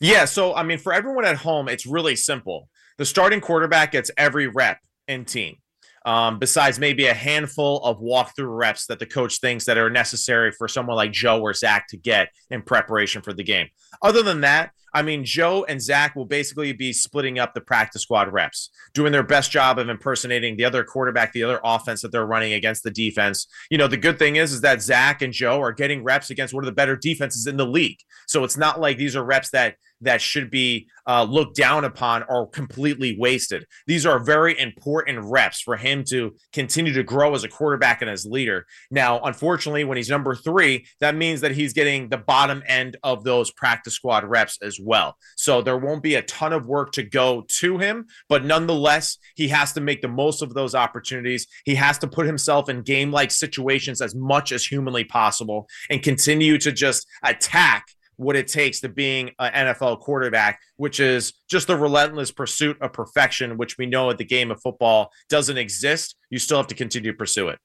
Yeah, 0.00 0.24
so 0.24 0.54
I 0.54 0.62
mean 0.62 0.78
for 0.78 0.92
everyone 0.92 1.24
at 1.24 1.36
home 1.36 1.68
it's 1.68 1.86
really 1.86 2.16
simple. 2.16 2.68
The 2.98 3.04
starting 3.04 3.40
quarterback 3.40 3.92
gets 3.92 4.10
every 4.16 4.46
rep 4.46 4.78
in 5.08 5.24
team 5.24 5.56
um, 6.04 6.38
besides 6.38 6.78
maybe 6.78 7.06
a 7.06 7.14
handful 7.14 7.78
of 7.84 8.00
walkthrough 8.00 8.56
reps 8.56 8.86
that 8.86 8.98
the 8.98 9.06
coach 9.06 9.38
thinks 9.38 9.64
that 9.66 9.78
are 9.78 9.90
necessary 9.90 10.52
for 10.52 10.68
someone 10.68 10.96
like 10.96 11.12
Joe 11.12 11.40
or 11.40 11.54
Zach 11.54 11.88
to 11.88 11.96
get 11.96 12.28
in 12.50 12.62
preparation 12.62 13.22
for 13.22 13.32
the 13.32 13.44
game. 13.44 13.68
Other 14.02 14.22
than 14.22 14.40
that, 14.42 14.72
I 14.94 15.02
mean, 15.02 15.24
Joe 15.24 15.64
and 15.68 15.80
Zach 15.80 16.14
will 16.14 16.26
basically 16.26 16.72
be 16.72 16.92
splitting 16.92 17.38
up 17.38 17.54
the 17.54 17.60
practice 17.60 18.02
squad 18.02 18.32
reps, 18.32 18.70
doing 18.94 19.12
their 19.12 19.22
best 19.22 19.50
job 19.50 19.78
of 19.78 19.88
impersonating 19.88 20.56
the 20.56 20.64
other 20.64 20.84
quarterback, 20.84 21.32
the 21.32 21.44
other 21.44 21.60
offense 21.64 22.02
that 22.02 22.12
they're 22.12 22.26
running 22.26 22.52
against 22.52 22.82
the 22.82 22.90
defense. 22.90 23.46
You 23.70 23.78
know, 23.78 23.88
the 23.88 23.96
good 23.96 24.18
thing 24.18 24.36
is, 24.36 24.52
is 24.52 24.60
that 24.62 24.82
Zach 24.82 25.22
and 25.22 25.32
Joe 25.32 25.60
are 25.60 25.72
getting 25.72 26.04
reps 26.04 26.30
against 26.30 26.54
one 26.54 26.64
of 26.64 26.66
the 26.66 26.72
better 26.72 26.96
defenses 26.96 27.46
in 27.46 27.56
the 27.56 27.66
league. 27.66 27.98
So 28.26 28.44
it's 28.44 28.56
not 28.56 28.80
like 28.80 28.98
these 28.98 29.16
are 29.16 29.24
reps 29.24 29.50
that 29.50 29.76
that 30.02 30.20
should 30.20 30.50
be 30.50 30.88
uh, 31.06 31.24
looked 31.24 31.56
down 31.56 31.84
upon 31.84 32.24
or 32.28 32.48
completely 32.48 33.16
wasted. 33.18 33.64
These 33.86 34.04
are 34.04 34.18
very 34.18 34.58
important 34.58 35.20
reps 35.22 35.60
for 35.60 35.76
him 35.76 36.04
to 36.10 36.34
continue 36.52 36.92
to 36.92 37.02
grow 37.02 37.34
as 37.34 37.44
a 37.44 37.48
quarterback 37.48 38.02
and 38.02 38.10
as 38.10 38.26
leader. 38.26 38.66
Now, 38.90 39.20
unfortunately, 39.22 39.84
when 39.84 39.96
he's 39.96 40.10
number 40.10 40.34
three, 40.34 40.86
that 41.00 41.14
means 41.14 41.40
that 41.40 41.52
he's 41.52 41.72
getting 41.72 42.08
the 42.08 42.18
bottom 42.18 42.62
end 42.66 42.96
of 43.02 43.24
those 43.24 43.50
practice 43.50 43.94
squad 43.94 44.24
reps 44.24 44.58
as 44.62 44.78
well. 44.82 45.16
So 45.36 45.62
there 45.62 45.78
won't 45.78 46.02
be 46.02 46.14
a 46.16 46.22
ton 46.22 46.52
of 46.52 46.66
work 46.66 46.92
to 46.92 47.02
go 47.02 47.44
to 47.60 47.78
him, 47.78 48.06
but 48.28 48.44
nonetheless, 48.44 49.18
he 49.34 49.48
has 49.48 49.72
to 49.74 49.80
make 49.80 50.02
the 50.02 50.08
most 50.08 50.42
of 50.42 50.54
those 50.54 50.74
opportunities. 50.74 51.46
He 51.64 51.74
has 51.76 51.98
to 51.98 52.06
put 52.06 52.26
himself 52.26 52.68
in 52.68 52.82
game 52.82 53.10
like 53.10 53.30
situations 53.30 54.00
as 54.00 54.14
much 54.14 54.52
as 54.52 54.64
humanly 54.64 55.04
possible 55.04 55.68
and 55.90 56.02
continue 56.02 56.58
to 56.58 56.72
just 56.72 57.06
attack 57.24 57.86
what 58.16 58.36
it 58.36 58.46
takes 58.46 58.80
to 58.80 58.88
being 58.88 59.30
an 59.38 59.66
NFL 59.66 60.00
quarterback, 60.00 60.60
which 60.76 61.00
is 61.00 61.32
just 61.50 61.66
the 61.66 61.76
relentless 61.76 62.30
pursuit 62.30 62.76
of 62.80 62.92
perfection, 62.92 63.56
which 63.56 63.78
we 63.78 63.86
know 63.86 64.10
at 64.10 64.18
the 64.18 64.24
game 64.24 64.50
of 64.50 64.60
football 64.60 65.10
doesn't 65.28 65.58
exist. 65.58 66.16
You 66.30 66.38
still 66.38 66.58
have 66.58 66.68
to 66.68 66.74
continue 66.74 67.12
to 67.12 67.16
pursue 67.16 67.48
it. 67.48 67.58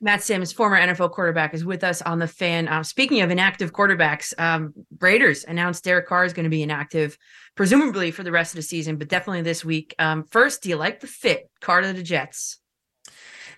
Matt 0.00 0.22
Simms, 0.22 0.52
former 0.52 0.78
NFL 0.78 1.12
quarterback, 1.12 1.54
is 1.54 1.64
with 1.64 1.82
us 1.84 2.02
on 2.02 2.18
the 2.18 2.28
fan. 2.28 2.68
Uh, 2.68 2.82
speaking 2.82 3.20
of 3.22 3.30
inactive 3.30 3.72
quarterbacks, 3.72 4.38
um, 4.38 4.72
Raiders 5.00 5.44
announced 5.44 5.84
Derek 5.84 6.06
Carr 6.06 6.24
is 6.24 6.32
going 6.32 6.44
to 6.44 6.50
be 6.50 6.62
inactive, 6.62 7.18
presumably 7.54 8.10
for 8.10 8.22
the 8.22 8.32
rest 8.32 8.52
of 8.52 8.56
the 8.56 8.62
season, 8.62 8.96
but 8.96 9.08
definitely 9.08 9.42
this 9.42 9.64
week. 9.64 9.94
Um, 9.98 10.24
first, 10.24 10.62
do 10.62 10.68
you 10.68 10.76
like 10.76 11.00
the 11.00 11.06
fit, 11.06 11.50
Carr 11.60 11.80
to 11.82 11.92
the 11.92 12.02
Jets? 12.02 12.58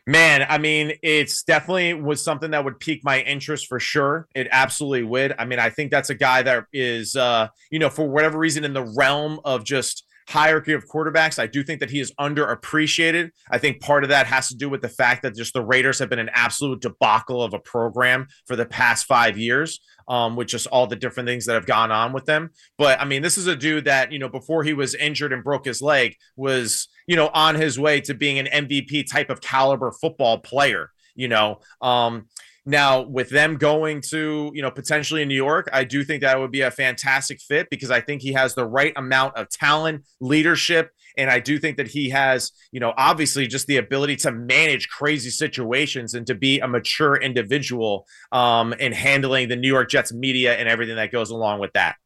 Man, 0.08 0.46
I 0.48 0.56
mean, 0.56 0.94
it's 1.02 1.42
definitely 1.42 1.92
was 1.92 2.24
something 2.24 2.52
that 2.52 2.64
would 2.64 2.80
pique 2.80 3.04
my 3.04 3.20
interest 3.20 3.66
for 3.66 3.78
sure. 3.78 4.26
It 4.34 4.48
absolutely 4.50 5.02
would. 5.02 5.34
I 5.38 5.44
mean, 5.44 5.58
I 5.58 5.68
think 5.68 5.90
that's 5.90 6.08
a 6.08 6.14
guy 6.14 6.40
that 6.40 6.64
is, 6.72 7.14
uh, 7.14 7.48
you 7.70 7.78
know, 7.78 7.90
for 7.90 8.08
whatever 8.08 8.38
reason, 8.38 8.64
in 8.64 8.72
the 8.72 8.90
realm 8.96 9.38
of 9.44 9.64
just 9.64 10.04
hierarchy 10.28 10.74
of 10.74 10.86
quarterbacks. 10.86 11.38
I 11.38 11.46
do 11.46 11.62
think 11.62 11.80
that 11.80 11.90
he 11.90 12.00
is 12.00 12.12
underappreciated. 12.20 13.30
I 13.50 13.56
think 13.56 13.80
part 13.80 14.04
of 14.04 14.10
that 14.10 14.26
has 14.26 14.48
to 14.48 14.56
do 14.56 14.68
with 14.68 14.82
the 14.82 14.88
fact 14.88 15.22
that 15.22 15.34
just 15.34 15.54
the 15.54 15.64
Raiders 15.64 15.98
have 16.00 16.10
been 16.10 16.18
an 16.18 16.28
absolute 16.34 16.82
debacle 16.82 17.42
of 17.42 17.54
a 17.54 17.58
program 17.58 18.26
for 18.46 18.54
the 18.54 18.66
past 18.66 19.06
five 19.06 19.38
years. 19.38 19.80
Um, 20.06 20.36
with 20.36 20.48
just 20.48 20.66
all 20.68 20.86
the 20.86 20.96
different 20.96 21.28
things 21.28 21.44
that 21.44 21.52
have 21.52 21.66
gone 21.66 21.92
on 21.92 22.14
with 22.14 22.24
them. 22.24 22.48
But 22.78 22.98
I 22.98 23.04
mean, 23.04 23.20
this 23.20 23.36
is 23.36 23.46
a 23.46 23.54
dude 23.54 23.84
that, 23.84 24.10
you 24.10 24.18
know, 24.18 24.30
before 24.30 24.64
he 24.64 24.72
was 24.72 24.94
injured 24.94 25.34
and 25.34 25.44
broke 25.44 25.66
his 25.66 25.82
leg, 25.82 26.16
was, 26.34 26.88
you 27.06 27.14
know, 27.14 27.28
on 27.34 27.56
his 27.56 27.78
way 27.78 28.00
to 28.00 28.14
being 28.14 28.38
an 28.38 28.46
MVP 28.46 29.10
type 29.10 29.28
of 29.28 29.42
caliber 29.42 29.92
football 29.92 30.38
player, 30.38 30.88
you 31.14 31.28
know. 31.28 31.60
Um, 31.82 32.28
now, 32.68 33.00
with 33.00 33.30
them 33.30 33.56
going 33.56 34.02
to, 34.10 34.50
you 34.52 34.60
know, 34.60 34.70
potentially 34.70 35.22
in 35.22 35.28
New 35.28 35.34
York, 35.34 35.70
I 35.72 35.84
do 35.84 36.04
think 36.04 36.20
that 36.20 36.38
would 36.38 36.50
be 36.50 36.60
a 36.60 36.70
fantastic 36.70 37.40
fit 37.40 37.70
because 37.70 37.90
I 37.90 38.02
think 38.02 38.20
he 38.20 38.34
has 38.34 38.54
the 38.54 38.66
right 38.66 38.92
amount 38.94 39.38
of 39.38 39.48
talent, 39.48 40.04
leadership, 40.20 40.90
and 41.16 41.30
I 41.30 41.40
do 41.40 41.58
think 41.58 41.78
that 41.78 41.88
he 41.88 42.10
has, 42.10 42.52
you 42.70 42.78
know, 42.78 42.92
obviously 42.98 43.46
just 43.46 43.68
the 43.68 43.78
ability 43.78 44.16
to 44.16 44.32
manage 44.32 44.90
crazy 44.90 45.30
situations 45.30 46.12
and 46.12 46.26
to 46.26 46.34
be 46.34 46.60
a 46.60 46.68
mature 46.68 47.16
individual 47.16 48.06
um, 48.32 48.74
in 48.74 48.92
handling 48.92 49.48
the 49.48 49.56
New 49.56 49.68
York 49.68 49.88
Jets 49.88 50.12
media 50.12 50.54
and 50.54 50.68
everything 50.68 50.96
that 50.96 51.10
goes 51.10 51.30
along 51.30 51.60
with 51.60 51.72
that. 51.72 51.96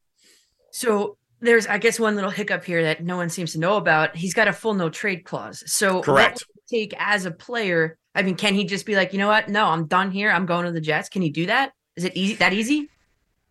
So 0.70 1.16
there's, 1.40 1.66
I 1.66 1.78
guess, 1.78 1.98
one 1.98 2.14
little 2.14 2.30
hiccup 2.30 2.64
here 2.64 2.84
that 2.84 3.02
no 3.02 3.16
one 3.16 3.30
seems 3.30 3.52
to 3.54 3.58
know 3.58 3.78
about. 3.78 4.14
He's 4.14 4.32
got 4.32 4.46
a 4.46 4.52
full 4.52 4.74
no 4.74 4.90
trade 4.90 5.24
clause. 5.24 5.64
So 5.66 6.02
correct. 6.02 6.44
take 6.70 6.94
as 6.98 7.26
a 7.26 7.32
player 7.32 7.98
I 8.14 8.22
mean, 8.22 8.34
can 8.36 8.54
he 8.54 8.64
just 8.64 8.84
be 8.84 8.94
like, 8.94 9.12
you 9.12 9.18
know 9.18 9.28
what? 9.28 9.48
No, 9.48 9.66
I'm 9.66 9.86
done 9.86 10.10
here. 10.10 10.30
I'm 10.30 10.46
going 10.46 10.66
to 10.66 10.72
the 10.72 10.80
Jets. 10.80 11.08
Can 11.08 11.22
he 11.22 11.30
do 11.30 11.46
that? 11.46 11.72
Is 11.96 12.04
it 12.04 12.16
easy? 12.16 12.34
That 12.34 12.52
easy? 12.52 12.88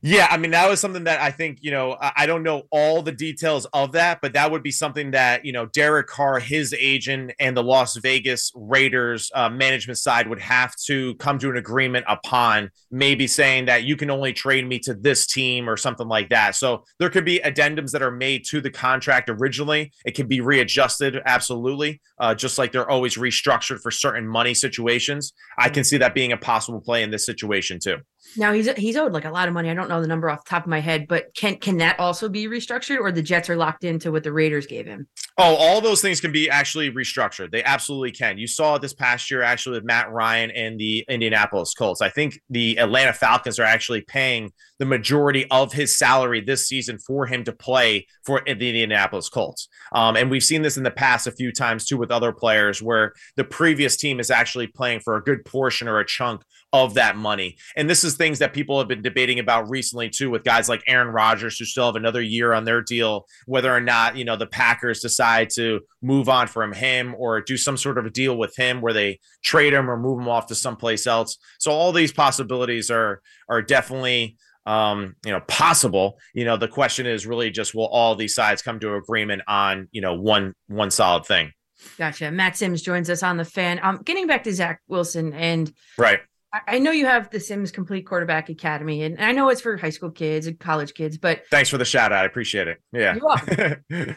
Yeah, 0.03 0.27
I 0.31 0.37
mean 0.37 0.49
that 0.49 0.67
was 0.67 0.79
something 0.79 1.03
that 1.03 1.21
I 1.21 1.29
think 1.29 1.59
you 1.61 1.69
know 1.69 1.95
I 1.99 2.25
don't 2.25 2.41
know 2.41 2.63
all 2.71 3.03
the 3.03 3.11
details 3.11 3.67
of 3.71 3.91
that, 3.91 4.17
but 4.19 4.33
that 4.33 4.49
would 4.49 4.63
be 4.63 4.71
something 4.71 5.11
that 5.11 5.45
you 5.45 5.51
know 5.51 5.67
Derek 5.67 6.07
Carr, 6.07 6.39
his 6.39 6.73
agent, 6.73 7.33
and 7.39 7.55
the 7.55 7.61
Las 7.61 7.95
Vegas 7.97 8.51
Raiders 8.55 9.29
uh, 9.35 9.49
management 9.49 9.99
side 9.99 10.27
would 10.27 10.39
have 10.39 10.75
to 10.87 11.13
come 11.15 11.37
to 11.37 11.51
an 11.51 11.57
agreement 11.57 12.05
upon. 12.07 12.71
Maybe 12.89 13.27
saying 13.27 13.65
that 13.65 13.83
you 13.83 13.95
can 13.95 14.09
only 14.09 14.33
trade 14.33 14.67
me 14.67 14.79
to 14.79 14.95
this 14.95 15.27
team 15.27 15.69
or 15.69 15.77
something 15.77 16.07
like 16.07 16.29
that. 16.29 16.55
So 16.55 16.83
there 16.97 17.11
could 17.11 17.25
be 17.25 17.39
addendums 17.45 17.91
that 17.91 18.01
are 18.01 18.11
made 18.11 18.43
to 18.45 18.59
the 18.59 18.71
contract 18.71 19.29
originally. 19.29 19.91
It 20.03 20.15
can 20.15 20.25
be 20.25 20.41
readjusted, 20.41 21.21
absolutely, 21.27 22.01
uh, 22.17 22.33
just 22.33 22.57
like 22.57 22.71
they're 22.71 22.89
always 22.89 23.17
restructured 23.17 23.81
for 23.81 23.91
certain 23.91 24.27
money 24.27 24.55
situations. 24.55 25.33
I 25.59 25.69
can 25.69 25.83
see 25.83 25.97
that 25.97 26.15
being 26.15 26.31
a 26.31 26.37
possible 26.37 26.81
play 26.81 27.03
in 27.03 27.11
this 27.11 27.23
situation 27.23 27.79
too. 27.79 27.97
Now 28.37 28.53
he's 28.53 28.71
he's 28.73 28.95
owed 28.95 29.13
like 29.13 29.25
a 29.25 29.31
lot 29.31 29.47
of 29.47 29.53
money. 29.53 29.69
I 29.69 29.73
don't 29.73 29.89
know 29.89 30.01
the 30.01 30.07
number 30.07 30.29
off 30.29 30.45
the 30.45 30.49
top 30.49 30.63
of 30.63 30.69
my 30.69 30.79
head, 30.79 31.07
but 31.07 31.33
can 31.35 31.57
can 31.57 31.77
that 31.77 31.99
also 31.99 32.29
be 32.29 32.47
restructured, 32.47 32.99
or 32.99 33.11
the 33.11 33.21
Jets 33.21 33.49
are 33.49 33.55
locked 33.55 33.83
into 33.83 34.11
what 34.11 34.23
the 34.23 34.31
Raiders 34.31 34.67
gave 34.67 34.85
him? 34.85 35.07
Oh, 35.37 35.55
all 35.55 35.81
those 35.81 36.01
things 36.01 36.21
can 36.21 36.31
be 36.31 36.49
actually 36.49 36.91
restructured. 36.91 37.51
They 37.51 37.63
absolutely 37.63 38.11
can. 38.11 38.37
You 38.37 38.47
saw 38.47 38.77
this 38.77 38.93
past 38.93 39.31
year 39.31 39.41
actually 39.41 39.77
with 39.77 39.85
Matt 39.85 40.11
Ryan 40.11 40.51
and 40.51 40.79
the 40.79 41.05
Indianapolis 41.09 41.73
Colts. 41.73 42.01
I 42.01 42.09
think 42.09 42.39
the 42.49 42.77
Atlanta 42.77 43.13
Falcons 43.13 43.57
are 43.57 43.63
actually 43.63 44.01
paying 44.01 44.51
the 44.77 44.85
majority 44.85 45.45
of 45.49 45.73
his 45.73 45.97
salary 45.97 46.41
this 46.41 46.67
season 46.67 46.97
for 46.99 47.25
him 47.25 47.43
to 47.45 47.53
play 47.53 48.07
for 48.25 48.41
the 48.45 48.51
Indianapolis 48.51 49.29
Colts. 49.29 49.67
Um, 49.93 50.15
and 50.15 50.29
we've 50.29 50.43
seen 50.43 50.63
this 50.63 50.77
in 50.77 50.83
the 50.83 50.91
past 50.91 51.27
a 51.27 51.31
few 51.31 51.51
times 51.51 51.85
too 51.85 51.97
with 51.97 52.11
other 52.11 52.31
players 52.31 52.81
where 52.81 53.13
the 53.35 53.43
previous 53.43 53.95
team 53.95 54.19
is 54.19 54.29
actually 54.29 54.67
playing 54.67 54.99
for 54.99 55.15
a 55.15 55.23
good 55.23 55.45
portion 55.45 55.87
or 55.87 55.99
a 55.99 56.05
chunk 56.05 56.43
of 56.73 56.93
that 56.93 57.17
money. 57.17 57.57
And 57.75 57.89
this 57.89 58.03
is 58.03 58.15
things 58.15 58.39
that 58.39 58.53
people 58.53 58.79
have 58.79 58.87
been 58.87 59.01
debating 59.01 59.39
about 59.39 59.69
recently 59.69 60.09
too 60.09 60.29
with 60.29 60.43
guys 60.43 60.69
like 60.69 60.81
Aaron 60.87 61.09
Rodgers 61.09 61.57
who 61.57 61.65
still 61.65 61.85
have 61.85 61.95
another 61.95 62.21
year 62.21 62.53
on 62.53 62.63
their 62.63 62.81
deal 62.81 63.25
whether 63.45 63.73
or 63.73 63.81
not, 63.81 64.15
you 64.15 64.23
know, 64.23 64.37
the 64.37 64.47
Packers 64.47 65.01
decide 65.01 65.49
to 65.51 65.81
move 66.01 66.29
on 66.29 66.47
from 66.47 66.71
him 66.71 67.13
or 67.17 67.41
do 67.41 67.57
some 67.57 67.75
sort 67.75 67.97
of 67.97 68.05
a 68.05 68.09
deal 68.09 68.37
with 68.37 68.55
him 68.55 68.79
where 68.79 68.93
they 68.93 69.19
trade 69.43 69.73
him 69.73 69.89
or 69.89 69.97
move 69.97 70.19
him 70.19 70.29
off 70.29 70.47
to 70.47 70.55
someplace 70.55 71.05
else. 71.07 71.37
So 71.59 71.71
all 71.71 71.91
these 71.91 72.13
possibilities 72.13 72.89
are 72.89 73.21
are 73.49 73.61
definitely 73.61 74.37
um, 74.65 75.15
you 75.25 75.31
know, 75.31 75.41
possible. 75.47 76.19
You 76.33 76.45
know, 76.45 76.55
the 76.55 76.67
question 76.67 77.05
is 77.07 77.25
really 77.25 77.49
just 77.49 77.73
will 77.73 77.87
all 77.87 78.15
these 78.15 78.35
sides 78.35 78.61
come 78.61 78.79
to 78.81 78.95
agreement 78.95 79.41
on, 79.47 79.87
you 79.91 80.01
know, 80.01 80.13
one 80.13 80.53
one 80.67 80.91
solid 80.91 81.25
thing. 81.25 81.51
Gotcha. 81.97 82.31
Matt 82.31 82.57
Simms 82.57 82.81
joins 82.81 83.09
us 83.09 83.23
on 83.23 83.37
the 83.37 83.45
fan. 83.45 83.79
Um, 83.81 84.01
getting 84.03 84.27
back 84.27 84.43
to 84.43 84.53
Zach 84.53 84.81
Wilson 84.87 85.33
and 85.33 85.73
right. 85.97 86.19
I 86.67 86.79
know 86.79 86.91
you 86.91 87.05
have 87.05 87.29
the 87.29 87.39
Simms 87.39 87.71
Complete 87.71 88.05
Quarterback 88.05 88.49
Academy, 88.49 89.03
and 89.03 89.21
I 89.21 89.31
know 89.31 89.47
it's 89.47 89.61
for 89.61 89.77
high 89.77 89.89
school 89.89 90.11
kids 90.11 90.47
and 90.47 90.59
college 90.59 90.93
kids. 90.93 91.17
But 91.17 91.43
thanks 91.49 91.69
for 91.69 91.77
the 91.77 91.85
shout 91.85 92.11
out. 92.11 92.23
I 92.23 92.25
appreciate 92.25 92.67
it. 92.67 92.81
Yeah. 92.91 93.15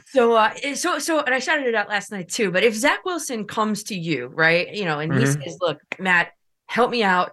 so, 0.07 0.33
uh, 0.33 0.53
so, 0.75 0.99
so, 0.99 1.21
and 1.21 1.33
I 1.33 1.39
shouted 1.39 1.67
it 1.67 1.77
out 1.77 1.89
last 1.89 2.11
night 2.11 2.29
too. 2.29 2.51
But 2.51 2.65
if 2.65 2.75
Zach 2.75 3.05
Wilson 3.05 3.47
comes 3.47 3.85
to 3.85 3.95
you, 3.95 4.27
right, 4.35 4.73
you 4.75 4.85
know, 4.85 4.99
and 4.99 5.13
mm-hmm. 5.13 5.21
he 5.21 5.27
says, 5.27 5.59
"Look, 5.61 5.79
Matt, 6.01 6.33
help 6.67 6.91
me 6.91 7.05
out, 7.05 7.33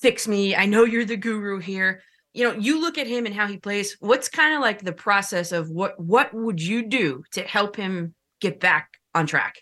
fix 0.00 0.28
me. 0.28 0.54
I 0.54 0.66
know 0.66 0.84
you're 0.84 1.06
the 1.06 1.16
guru 1.16 1.58
here." 1.58 2.02
You 2.34 2.48
know, 2.48 2.54
you 2.54 2.80
look 2.80 2.98
at 2.98 3.06
him 3.06 3.24
and 3.24 3.34
how 3.34 3.46
he 3.46 3.56
plays. 3.56 3.96
What's 4.00 4.28
kind 4.28 4.54
of 4.54 4.60
like 4.60 4.82
the 4.82 4.92
process 4.92 5.52
of 5.52 5.70
what 5.70 5.98
what 5.98 6.32
would 6.34 6.60
you 6.60 6.86
do 6.86 7.22
to 7.32 7.42
help 7.42 7.76
him 7.76 8.14
get 8.40 8.60
back 8.60 8.90
on 9.14 9.26
track? 9.26 9.56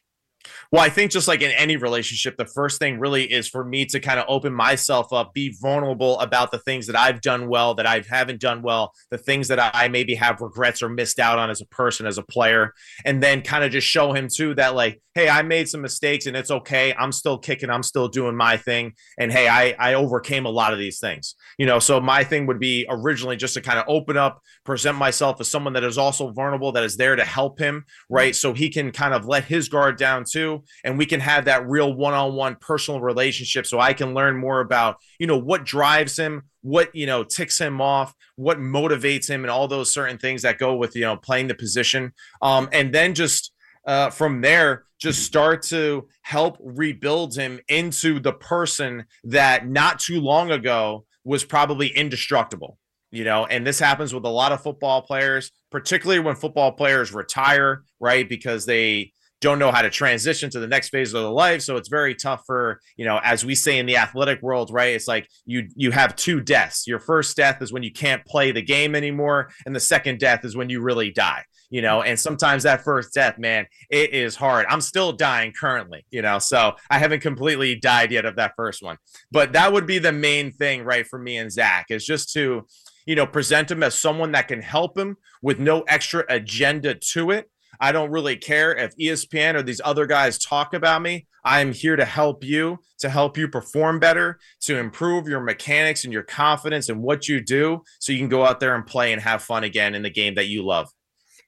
Well, 0.73 0.83
I 0.83 0.89
think 0.89 1.11
just 1.11 1.29
like 1.29 1.43
in 1.43 1.51
any 1.51 1.77
relationship, 1.77 2.37
the 2.37 2.45
first 2.45 2.79
thing 2.79 2.99
really 2.99 3.25
is 3.25 3.49
for 3.49 3.65
me 3.65 3.85
to 3.87 4.01
kind 4.01 4.21
of 4.21 4.27
open 4.29 4.53
myself 4.53 5.13
up, 5.13 5.35
be 5.35 5.55
vulnerable 5.61 6.19
about 6.21 6.51
the 6.51 6.59
things 6.59 6.87
that 6.87 6.97
I've 6.97 7.21
done 7.21 7.49
well, 7.49 7.75
that 7.75 7.87
I 7.87 8.03
haven't 8.09 8.41
done 8.41 8.63
well, 8.63 8.93
the 9.11 9.19
things 9.19 9.49
that 9.49 9.59
I 9.75 9.89
maybe 9.89 10.15
have 10.15 10.41
regrets 10.41 10.83
or 10.83 10.89
missed 10.89 11.19
out 11.19 11.39
on 11.39 11.51
as 11.51 11.61
a 11.61 11.67
person, 11.67 12.07
as 12.07 12.19
a 12.19 12.23
player, 12.23 12.73
and 13.05 13.23
then 13.23 13.43
kind 13.43 13.65
of 13.65 13.73
just 13.73 13.87
show 13.87 14.13
him 14.13 14.29
too 14.33 14.55
that 14.55 14.75
like, 14.75 15.03
hey, 15.21 15.29
I 15.29 15.43
made 15.43 15.69
some 15.69 15.83
mistakes 15.83 16.27
and 16.27 16.37
it's 16.37 16.51
okay. 16.51 16.95
I'm 16.99 17.13
still 17.13 17.37
kicking, 17.37 17.69
I'm 17.69 17.83
still 17.83 18.09
doing 18.09 18.37
my 18.37 18.57
thing, 18.57 18.95
and 19.19 19.31
hey, 19.31 19.49
I 19.49 19.75
I 19.79 19.95
overcame 19.95 20.47
a 20.47 20.51
lot 20.51 20.73
of 20.73 20.79
these 20.79 20.99
things, 20.99 21.35
you 21.59 21.67
know. 21.67 21.79
So 21.79 22.01
my 22.01 22.25
thing 22.25 22.47
would 22.47 22.59
be 22.59 22.87
originally 22.89 23.37
just 23.37 23.55
to 23.55 23.61
kind 23.61 23.79
of 23.79 23.85
open 23.89 24.17
up, 24.17 24.41
present 24.65 24.97
myself 24.97 25.41
as 25.41 25.49
someone 25.49 25.75
that 25.75 25.85
is 25.85 25.99
also 25.99 26.31
vulnerable, 26.31 26.73
that 26.73 26.85
is 26.85 26.97
there 26.97 27.17
to 27.17 27.25
help 27.25 27.59
him, 27.59 27.85
right? 28.09 28.35
So 28.35 28.55
he 28.55 28.71
can 28.71 28.93
kind 28.93 29.13
of 29.13 29.27
let 29.27 29.45
his 29.45 29.69
guard 29.69 29.99
down 29.99 30.25
too 30.25 30.65
and 30.85 30.99
we 30.99 31.07
can 31.07 31.21
have 31.21 31.45
that 31.45 31.69
real 31.69 31.93
one-on-one 31.93 32.57
personal 32.61 33.01
relationship 33.01 33.67
so 33.67 33.79
i 33.81 33.93
can 33.93 34.15
learn 34.15 34.37
more 34.37 34.61
about 34.61 34.97
you 35.19 35.27
know 35.27 35.39
what 35.39 35.65
drives 35.65 36.19
him 36.19 36.43
what 36.63 36.95
you 36.95 37.07
know 37.07 37.25
ticks 37.25 37.61
him 37.61 37.81
off 37.81 38.15
what 38.37 38.59
motivates 38.59 39.29
him 39.29 39.45
and 39.45 39.51
all 39.51 39.69
those 39.69 39.93
certain 39.93 40.19
things 40.19 40.43
that 40.43 40.59
go 40.59 40.75
with 40.75 40.95
you 40.97 41.03
know 41.03 41.17
playing 41.17 41.49
the 41.49 41.55
position 41.55 42.13
um 42.43 42.69
and 42.73 42.93
then 42.93 43.15
just 43.15 43.53
uh, 43.85 44.11
from 44.11 44.41
there, 44.41 44.85
just 45.01 45.23
start 45.23 45.63
to 45.63 46.07
help 46.23 46.59
rebuild 46.61 47.35
him 47.35 47.61
into 47.69 48.21
the 48.21 48.33
person 48.33 49.05
that 49.25 49.67
not 49.67 49.99
too 49.99 50.21
long 50.21 50.51
ago 50.51 51.05
was 51.25 51.45
probably 51.45 51.89
indestructible. 51.89 52.79
You 53.13 53.25
know, 53.25 53.45
and 53.45 53.67
this 53.67 53.81
happens 53.81 54.15
with 54.15 54.25
a 54.25 54.29
lot 54.29 54.53
of 54.53 54.63
football 54.63 55.03
players, 55.03 55.51
particularly 55.73 56.21
when 56.21 56.37
football 56.37 56.73
players 56.73 57.13
retire, 57.13 57.83
right? 57.99 58.29
Because 58.29 58.67
they 58.67 59.13
don't 59.41 59.59
know 59.59 59.73
how 59.73 59.83
to 59.83 59.91
transition 59.91 60.51
to 60.51 60.61
the 60.61 60.67
next 60.67 60.91
phase 60.91 61.15
of 61.15 61.23
their 61.23 61.31
life 61.31 61.63
so 61.63 61.77
it's 61.77 61.89
very 61.89 62.15
tough 62.15 62.43
for 62.47 62.81
you 62.97 63.05
know 63.05 63.21
as 63.25 63.45
we 63.45 63.55
say 63.55 63.79
in 63.79 63.87
the 63.87 63.97
athletic 63.97 64.41
world 64.43 64.71
right 64.71 64.95
it's 64.95 65.09
like 65.09 65.27
you 65.47 65.67
you 65.75 65.91
have 65.91 66.15
two 66.15 66.41
deaths 66.41 66.87
your 66.87 66.99
first 66.99 67.37
death 67.37 67.63
is 67.63 67.73
when 67.73 67.83
you 67.83 67.93
can't 67.93 68.25
play 68.27 68.53
the 68.53 68.63
game 68.63 68.95
anymore 68.95 69.51
and 69.65 69.75
the 69.75 69.81
second 69.81 70.19
death 70.19 70.45
is 70.45 70.57
when 70.57 70.69
you 70.69 70.81
really 70.81 71.11
die 71.11 71.43
you 71.71 71.81
know 71.81 72.03
and 72.03 72.19
sometimes 72.19 72.63
that 72.63 72.85
first 72.85 73.15
death 73.15 73.39
man 73.39 73.67
it 73.91 74.13
is 74.13 74.37
hard 74.37 74.67
i'm 74.69 74.81
still 74.81 75.13
dying 75.13 75.53
currently 75.53 76.05
you 76.11 76.21
know 76.21 76.39
so 76.39 76.73
i 76.91 76.99
haven't 76.99 77.21
completely 77.21 77.75
died 77.75 78.13
yet 78.13 78.25
of 78.25 78.37
that 78.37 78.53
first 78.57 78.83
one 78.83 78.97
but 79.31 79.53
that 79.53 79.73
would 79.73 79.87
be 79.87 79.99
the 79.99 80.13
main 80.13 80.53
thing 80.53 80.83
right 80.85 81.07
for 81.07 81.19
me 81.19 81.39
and 81.39 81.51
zach 81.51 81.87
is 81.91 82.05
just 82.05 82.33
to 82.33 82.67
you 83.07 83.15
know 83.15 83.27
present 83.27 83.71
him 83.71 83.83
as 83.83 83.95
someone 83.95 84.33
that 84.33 84.49
can 84.49 84.61
help 84.61 84.99
him 84.99 85.17
with 85.43 85.59
no 85.59 85.81
extra 85.83 86.25
agenda 86.29 86.95
to 86.95 87.31
it 87.31 87.49
I 87.81 87.93
don't 87.93 88.11
really 88.11 88.37
care 88.37 88.75
if 88.75 88.95
ESPN 88.97 89.55
or 89.55 89.63
these 89.63 89.81
other 89.83 90.07
guys 90.07 90.39
talk 90.39 90.75
about 90.75 91.01
me. 91.01 91.27
I'm 91.45 91.73
here 91.73 91.97
to 91.97 92.05
help 92.05 92.45
you, 92.45 92.79
to 92.99 93.09
help 93.09 93.39
you 93.39 93.49
perform 93.49 93.99
better, 93.99 94.39
to 94.63 94.77
improve 94.77 95.27
your 95.27 95.41
mechanics 95.41 96.05
and 96.05 96.13
your 96.13 96.23
confidence 96.23 96.91
and 96.91 97.03
what 97.03 97.27
you 97.27 97.41
do 97.41 97.83
so 97.99 98.13
you 98.13 98.19
can 98.19 98.29
go 98.29 98.45
out 98.45 98.61
there 98.61 98.75
and 98.75 98.87
play 98.87 99.15
and 99.15 99.23
have 99.23 99.43
fun 99.43 99.65
again 99.65 99.95
in 99.95 100.03
the 100.03 100.11
game 100.11 100.35
that 100.35 100.49
you 100.49 100.63
love. 100.63 100.91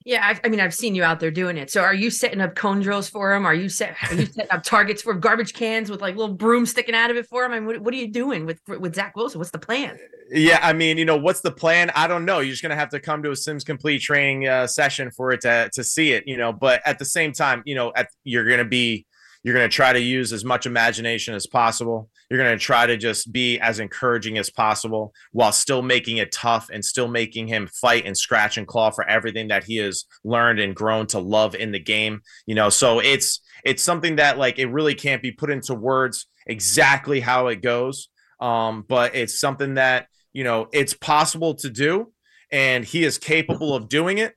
Yeah, 0.05 0.27
I've, 0.27 0.41
I 0.45 0.49
mean, 0.49 0.61
I've 0.61 0.75
seen 0.75 0.95
you 0.95 1.05
out 1.05 1.21
there 1.21 1.31
doing 1.31 1.57
it. 1.57 1.71
So, 1.71 1.83
are 1.83 1.95
you 1.95 2.11
setting 2.11 2.41
up 2.41 2.55
cone 2.55 2.81
drills 2.81 3.09
for 3.09 3.33
him? 3.33 3.47
Are 3.47 3.55
you 3.55 3.69
set? 3.69 3.97
Are 4.11 4.15
you 4.15 4.27
setting 4.27 4.51
up 4.51 4.63
targets 4.63 5.03
for 5.03 5.15
garbage 5.15 5.53
cans 5.53 5.91
with 5.91 6.01
like 6.01 6.17
little 6.17 6.35
brooms 6.35 6.71
sticking 6.71 6.95
out 6.95 7.11
of 7.11 7.17
it 7.17 7.27
for 7.27 7.45
him? 7.45 7.53
I 7.53 7.61
mean, 7.61 7.67
what, 7.67 7.81
what 7.81 7.95
are 7.95 7.97
you 7.97 8.09
doing 8.09 8.47
with 8.47 8.61
with 8.67 8.95
Zach 8.95 9.17
Wilson? 9.17 9.39
What's 9.39 9.51
the 9.51 9.59
plan? 9.59 9.99
Yeah, 10.31 10.61
I 10.63 10.73
mean, 10.73 10.99
you 10.99 11.05
know, 11.05 11.17
what's 11.17 11.41
the 11.41 11.53
plan? 11.53 11.91
I 11.95 12.07
don't 12.07 12.25
know. 12.25 12.41
You're 12.41 12.53
just 12.53 12.63
gonna 12.63 12.77
have 12.77 12.91
to 12.91 13.01
come 13.01 13.23
to 13.23 13.31
a 13.31 13.37
Simms 13.37 13.65
Complete 13.65 14.01
training 14.01 14.49
uh, 14.49 14.67
session 14.67 15.11
for 15.11 15.33
it 15.33 15.43
to 15.43 15.71
to 15.73 15.85
see 15.85 16.13
it. 16.13 16.25
You 16.27 16.37
know, 16.37 16.53
but 16.53 16.83
at 16.85 16.99
the 16.99 17.05
same 17.05 17.33
time, 17.33 17.63
you 17.67 17.75
know, 17.75 17.93
at, 17.95 18.09
you're 18.25 18.49
gonna 18.49 18.65
be 18.65 19.07
you're 19.43 19.59
to 19.59 19.69
try 19.69 19.93
to 19.93 20.01
use 20.01 20.33
as 20.33 20.45
much 20.45 20.67
imagination 20.67 21.35
as 21.35 21.47
possible. 21.47 22.09
You're 22.33 22.43
going 22.43 22.59
to 22.59 22.65
try 22.65 22.87
to 22.87 22.97
just 22.97 23.31
be 23.31 23.61
as 23.61 23.79
encouraging 23.79 24.39
as 24.39 24.49
possible 24.49 25.13
while 25.33 25.53
still 25.53 25.83
making 25.83 26.17
it 26.17 26.33
tough 26.33 26.71
and 26.73 26.83
still 26.83 27.07
making 27.07 27.47
him 27.47 27.67
fight 27.67 28.07
and 28.07 28.17
scratch 28.17 28.57
and 28.57 28.67
claw 28.67 28.91
for 28.91 29.07
everything 29.07 29.49
that 29.49 29.65
he 29.65 29.77
has 29.77 30.07
learned 30.25 30.59
and 30.59 30.75
grown 30.75 31.07
to 31.09 31.19
love 31.19 31.55
in 31.55 31.73
the 31.73 31.79
game. 31.79 32.23
You 32.47 32.55
know, 32.55 32.71
so 32.71 33.01
it's 33.01 33.43
it's 33.67 33.83
something 33.83 34.17
that 34.17 34.39
like 34.39 34.59
it 34.59 34.69
really 34.69 34.95
can't 34.95 35.21
be 35.21 35.31
put 35.31 35.51
into 35.51 35.75
words 35.75 36.27
exactly 36.47 37.21
how 37.21 37.49
it 37.49 37.61
goes. 37.61 38.09
Um, 38.41 38.87
but 38.89 39.15
it's 39.15 39.39
something 39.39 39.75
that, 39.75 40.07
you 40.33 40.43
know, 40.43 40.69
it's 40.73 40.95
possible 40.95 41.55
to 41.57 41.69
do 41.69 42.13
and 42.51 42.83
he 42.83 43.05
is 43.05 43.19
capable 43.19 43.75
of 43.75 43.91
doing 43.91 44.17
it 44.17 44.35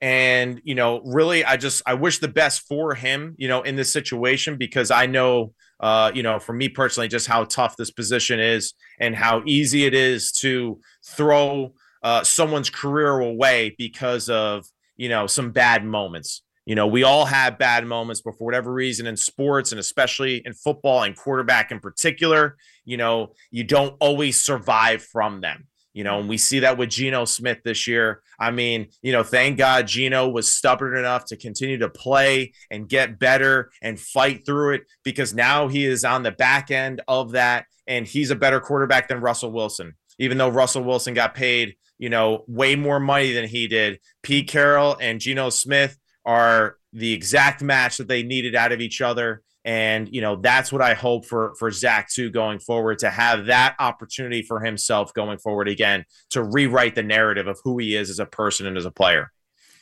and, 0.00 0.60
you 0.64 0.74
know, 0.74 1.00
really, 1.04 1.44
I 1.44 1.56
just, 1.56 1.82
I 1.86 1.94
wish 1.94 2.18
the 2.18 2.28
best 2.28 2.66
for 2.68 2.94
him, 2.94 3.34
you 3.38 3.48
know, 3.48 3.62
in 3.62 3.76
this 3.76 3.92
situation 3.92 4.56
because 4.58 4.90
I 4.90 5.06
know, 5.06 5.54
uh, 5.80 6.10
you 6.14 6.22
know, 6.22 6.38
for 6.38 6.52
me 6.52 6.68
personally, 6.68 7.08
just 7.08 7.26
how 7.26 7.44
tough 7.44 7.76
this 7.76 7.90
position 7.90 8.40
is 8.40 8.74
and 8.98 9.14
how 9.14 9.42
easy 9.46 9.84
it 9.84 9.94
is 9.94 10.32
to 10.32 10.80
throw 11.06 11.74
uh, 12.02 12.22
someone's 12.22 12.70
career 12.70 13.18
away 13.18 13.74
because 13.78 14.28
of, 14.28 14.64
you 14.96 15.08
know, 15.08 15.26
some 15.26 15.50
bad 15.50 15.84
moments. 15.84 16.42
You 16.64 16.74
know, 16.74 16.86
we 16.86 17.04
all 17.04 17.26
have 17.26 17.58
bad 17.58 17.86
moments, 17.86 18.22
but 18.22 18.36
for 18.36 18.44
whatever 18.44 18.72
reason 18.72 19.06
in 19.06 19.16
sports 19.16 19.70
and 19.70 19.78
especially 19.78 20.42
in 20.44 20.52
football 20.52 21.04
and 21.04 21.16
quarterback 21.16 21.70
in 21.70 21.78
particular, 21.78 22.56
you 22.84 22.96
know, 22.96 23.34
you 23.52 23.62
don't 23.62 23.96
always 24.00 24.40
survive 24.40 25.02
from 25.02 25.40
them. 25.40 25.68
You 25.96 26.04
know, 26.04 26.20
and 26.20 26.28
we 26.28 26.36
see 26.36 26.58
that 26.60 26.76
with 26.76 26.90
Geno 26.90 27.24
Smith 27.24 27.60
this 27.64 27.86
year. 27.86 28.20
I 28.38 28.50
mean, 28.50 28.88
you 29.00 29.12
know, 29.12 29.22
thank 29.22 29.56
God 29.56 29.86
Geno 29.86 30.28
was 30.28 30.52
stubborn 30.52 30.94
enough 30.94 31.24
to 31.28 31.38
continue 31.38 31.78
to 31.78 31.88
play 31.88 32.52
and 32.70 32.86
get 32.86 33.18
better 33.18 33.70
and 33.80 33.98
fight 33.98 34.44
through 34.44 34.74
it 34.74 34.82
because 35.04 35.32
now 35.32 35.68
he 35.68 35.86
is 35.86 36.04
on 36.04 36.22
the 36.22 36.32
back 36.32 36.70
end 36.70 37.00
of 37.08 37.32
that 37.32 37.64
and 37.86 38.06
he's 38.06 38.30
a 38.30 38.36
better 38.36 38.60
quarterback 38.60 39.08
than 39.08 39.22
Russell 39.22 39.52
Wilson. 39.52 39.94
Even 40.18 40.36
though 40.36 40.50
Russell 40.50 40.84
Wilson 40.84 41.14
got 41.14 41.34
paid, 41.34 41.76
you 41.96 42.10
know, 42.10 42.44
way 42.46 42.76
more 42.76 43.00
money 43.00 43.32
than 43.32 43.48
he 43.48 43.66
did, 43.66 43.98
Pete 44.22 44.48
Carroll 44.48 44.98
and 45.00 45.18
Geno 45.18 45.48
Smith 45.48 45.96
are 46.26 46.76
the 46.92 47.14
exact 47.14 47.62
match 47.62 47.96
that 47.96 48.08
they 48.08 48.22
needed 48.22 48.54
out 48.54 48.72
of 48.72 48.82
each 48.82 49.00
other. 49.00 49.40
And 49.66 50.08
you 50.14 50.20
know 50.20 50.36
that's 50.36 50.72
what 50.72 50.80
I 50.80 50.94
hope 50.94 51.26
for 51.26 51.54
for 51.58 51.72
Zach 51.72 52.08
too 52.08 52.30
going 52.30 52.60
forward 52.60 53.00
to 53.00 53.10
have 53.10 53.46
that 53.46 53.74
opportunity 53.80 54.42
for 54.42 54.60
himself 54.60 55.12
going 55.12 55.38
forward 55.38 55.68
again 55.68 56.04
to 56.30 56.44
rewrite 56.44 56.94
the 56.94 57.02
narrative 57.02 57.48
of 57.48 57.58
who 57.64 57.76
he 57.76 57.96
is 57.96 58.08
as 58.08 58.20
a 58.20 58.26
person 58.26 58.66
and 58.66 58.76
as 58.76 58.84
a 58.84 58.92
player. 58.92 59.32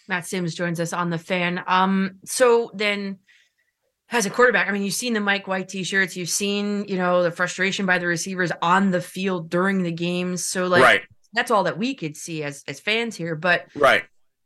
Matt 0.09 0.27
Simms 0.27 0.55
joins 0.55 0.81
us 0.81 0.95
on 0.95 1.11
the 1.11 1.19
fan. 1.19 1.63
Um, 1.67 2.19
so 2.25 2.71
then 2.73 3.19
as 4.11 4.25
a 4.25 4.31
quarterback, 4.31 4.69
I 4.69 4.73
mean, 4.73 4.83
you've 4.83 4.95
seen 4.95 5.13
the 5.13 5.21
Mike 5.21 5.47
White 5.47 5.69
t-shirts, 5.69 6.17
you've 6.17 6.29
seen, 6.31 6.87
you 6.89 6.97
know, 6.97 7.23
the 7.23 7.31
frustration 7.31 7.85
by 7.85 7.99
the 7.99 8.07
receivers 8.07 8.53
on 8.63 8.91
the 8.91 9.01
field 9.01 9.51
during 9.51 9.83
the 9.83 9.93
games. 9.93 10.47
So 10.47 10.67
like 10.67 10.83
right. 10.83 11.03
that's 11.35 11.51
all 11.51 11.65
that 11.65 11.77
we 11.77 11.95
could 11.95 12.17
see 12.17 12.43
as 12.43 12.65
as 12.67 12.81
fans 12.81 13.17
here. 13.17 13.37
But 13.37 13.67
right 13.75 14.05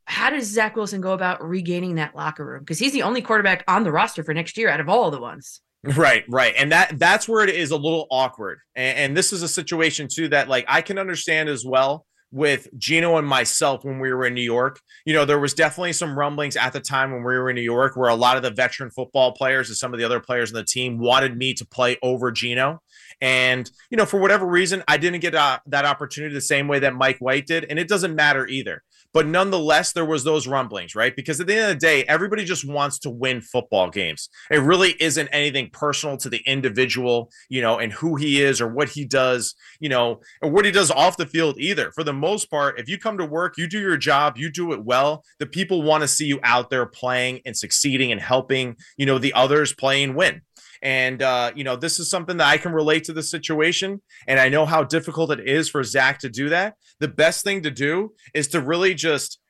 how 0.09 0.31
does 0.31 0.47
Zach 0.47 0.75
Wilson 0.75 1.01
go 1.01 1.13
about 1.13 1.47
regaining 1.47 1.97
that 1.97 2.17
locker 2.17 2.45
room? 2.45 2.61
Because 2.61 2.79
he's 2.79 2.93
the 2.93 3.03
only 3.03 3.21
quarterback 3.21 3.63
on 3.69 3.85
the 3.85 3.93
roster 3.93 4.25
for 4.25 4.33
next 4.33 4.57
year 4.57 4.71
out 4.71 4.81
of 4.81 4.89
all 4.89 5.11
the 5.11 5.21
ones. 5.21 5.61
Right, 5.85 6.25
right, 6.29 6.55
and 6.59 6.73
that 6.73 6.99
that's 6.99 7.29
where 7.29 7.45
it 7.45 7.55
is 7.55 7.71
a 7.71 7.77
little 7.77 8.09
awkward. 8.11 8.59
And, 8.75 8.99
and 8.99 9.17
this 9.17 9.33
is 9.33 9.43
a 9.43 9.49
situation 9.49 10.09
too 10.13 10.29
that 10.29 10.49
like 10.49 10.65
I 10.67 10.83
can 10.83 10.99
understand 10.99 11.49
as 11.49 11.65
well 11.65 12.05
with 12.31 12.69
Geno 12.77 13.17
and 13.17 13.27
myself 13.27 13.85
when 13.85 14.01
we 14.01 14.13
were 14.13 14.27
in 14.27 14.35
New 14.35 14.43
York. 14.43 14.81
You 15.07 15.15
know, 15.15 15.25
there 15.25 15.39
was 15.39 15.55
definitely 15.55 15.93
some 15.93 16.19
rumblings 16.19 16.57
at 16.57 16.73
the 16.73 16.81
time 16.81 17.13
when 17.13 17.21
we 17.21 17.39
were 17.39 17.49
in 17.49 17.57
New 17.57 17.63
York 17.63 17.97
where 17.97 18.11
a 18.11 18.15
lot 18.15 18.37
of 18.37 18.43
the 18.43 18.51
veteran 18.51 18.91
football 18.91 19.33
players 19.33 19.69
and 19.69 19.77
some 19.77 19.95
of 19.95 19.99
the 19.99 20.05
other 20.05 20.21
players 20.21 20.53
on 20.53 20.57
the 20.57 20.65
team 20.65 20.99
wanted 20.99 21.37
me 21.37 21.55
to 21.55 21.67
play 21.67 21.97
over 22.03 22.31
Geno. 22.31 22.83
And, 23.21 23.71
you 23.91 23.97
know, 23.97 24.05
for 24.05 24.21
whatever 24.21 24.47
reason, 24.47 24.83
I 24.87 24.99
didn't 24.99 25.21
get 25.21 25.35
uh, 25.35 25.59
that 25.67 25.85
opportunity 25.85 26.35
the 26.35 26.41
same 26.41 26.69
way 26.69 26.81
that 26.81 26.95
Mike 26.95 27.19
White 27.19 27.47
did. 27.47 27.65
And 27.65 27.79
it 27.79 27.89
doesn't 27.89 28.15
matter 28.15 28.47
either. 28.47 28.83
But 29.15 29.27
nonetheless, 29.27 29.93
there 29.93 30.05
was 30.05 30.25
those 30.25 30.47
rumblings, 30.47 30.95
right? 30.95 31.15
Because 31.17 31.41
at 31.41 31.47
the 31.47 31.55
end 31.55 31.63
of 31.63 31.69
the 31.69 31.87
day, 31.87 32.05
everybody 32.05 32.45
just 32.45 32.69
wants 32.69 32.99
to 33.01 33.11
win 33.11 33.41
football 33.41 33.91
games. 33.91 34.29
It 34.51 34.59
really 34.59 34.95
isn't 35.01 35.29
anything 35.29 35.71
personal 35.73 36.17
to 36.19 36.29
the 36.29 36.43
individual, 36.47 37.31
you 37.49 37.63
know, 37.63 37.79
and 37.79 37.93
who 37.93 38.17
he 38.17 38.43
is 38.43 38.61
or 38.61 38.69
what 38.69 38.91
he 38.91 39.05
does, 39.05 39.55
you 39.81 39.89
know, 39.89 40.21
or 40.43 40.51
what 40.51 40.65
he 40.65 40.71
does 40.71 40.91
off 40.91 41.17
the 41.17 41.27
field 41.27 41.59
either. 41.59 41.91
For 41.93 42.05
the 42.05 42.13
most 42.13 42.51
part, 42.51 42.79
if 42.79 42.89
you 42.89 42.99
come 42.99 43.19
to 43.19 43.25
work, 43.25 43.57
you 43.57 43.67
do 43.67 43.81
your 43.81 43.97
job, 43.97 44.37
you 44.37 44.51
do 44.51 44.73
it 44.73 44.85
well, 44.85 45.25
the 45.39 45.47
people 45.47 45.83
want 45.83 46.03
to 46.03 46.09
see 46.09 46.27
you 46.27 46.39
out 46.43 46.71
there 46.71 46.87
playing 46.87 47.41
and 47.47 47.57
succeeding 47.57 48.13
and 48.13 48.21
helping, 48.21 48.77
you 48.97 49.07
know, 49.07 49.19
the 49.19 49.33
others 49.33 49.73
playing 49.73 50.15
win. 50.15 50.43
And, 50.83 51.23
uh, 51.23 51.53
you 51.55 51.65
know, 51.65 51.77
this 51.77 51.99
is 51.99 52.11
something 52.11 52.37
that 52.39 52.49
I 52.49 52.59
can 52.59 52.73
relate 52.73 53.05
to 53.05 53.13
the 53.13 53.23
situation. 53.23 54.03
And 54.27 54.39
I 54.39 54.49
know 54.49 54.67
how 54.67 54.85
difficult 54.85 55.31
it 55.31 55.49
is 55.49 55.69
for 55.69 55.83
Zach 55.83 56.19
to 56.21 56.29
do 56.29 56.49
that. 56.49 56.75
The 57.01 57.09
best 57.09 57.45
thing 57.45 57.63
to 57.63 57.71
do 57.71 58.13
is 58.35 58.49
to 58.49 58.61
really 58.61 58.95
just 58.95 59.41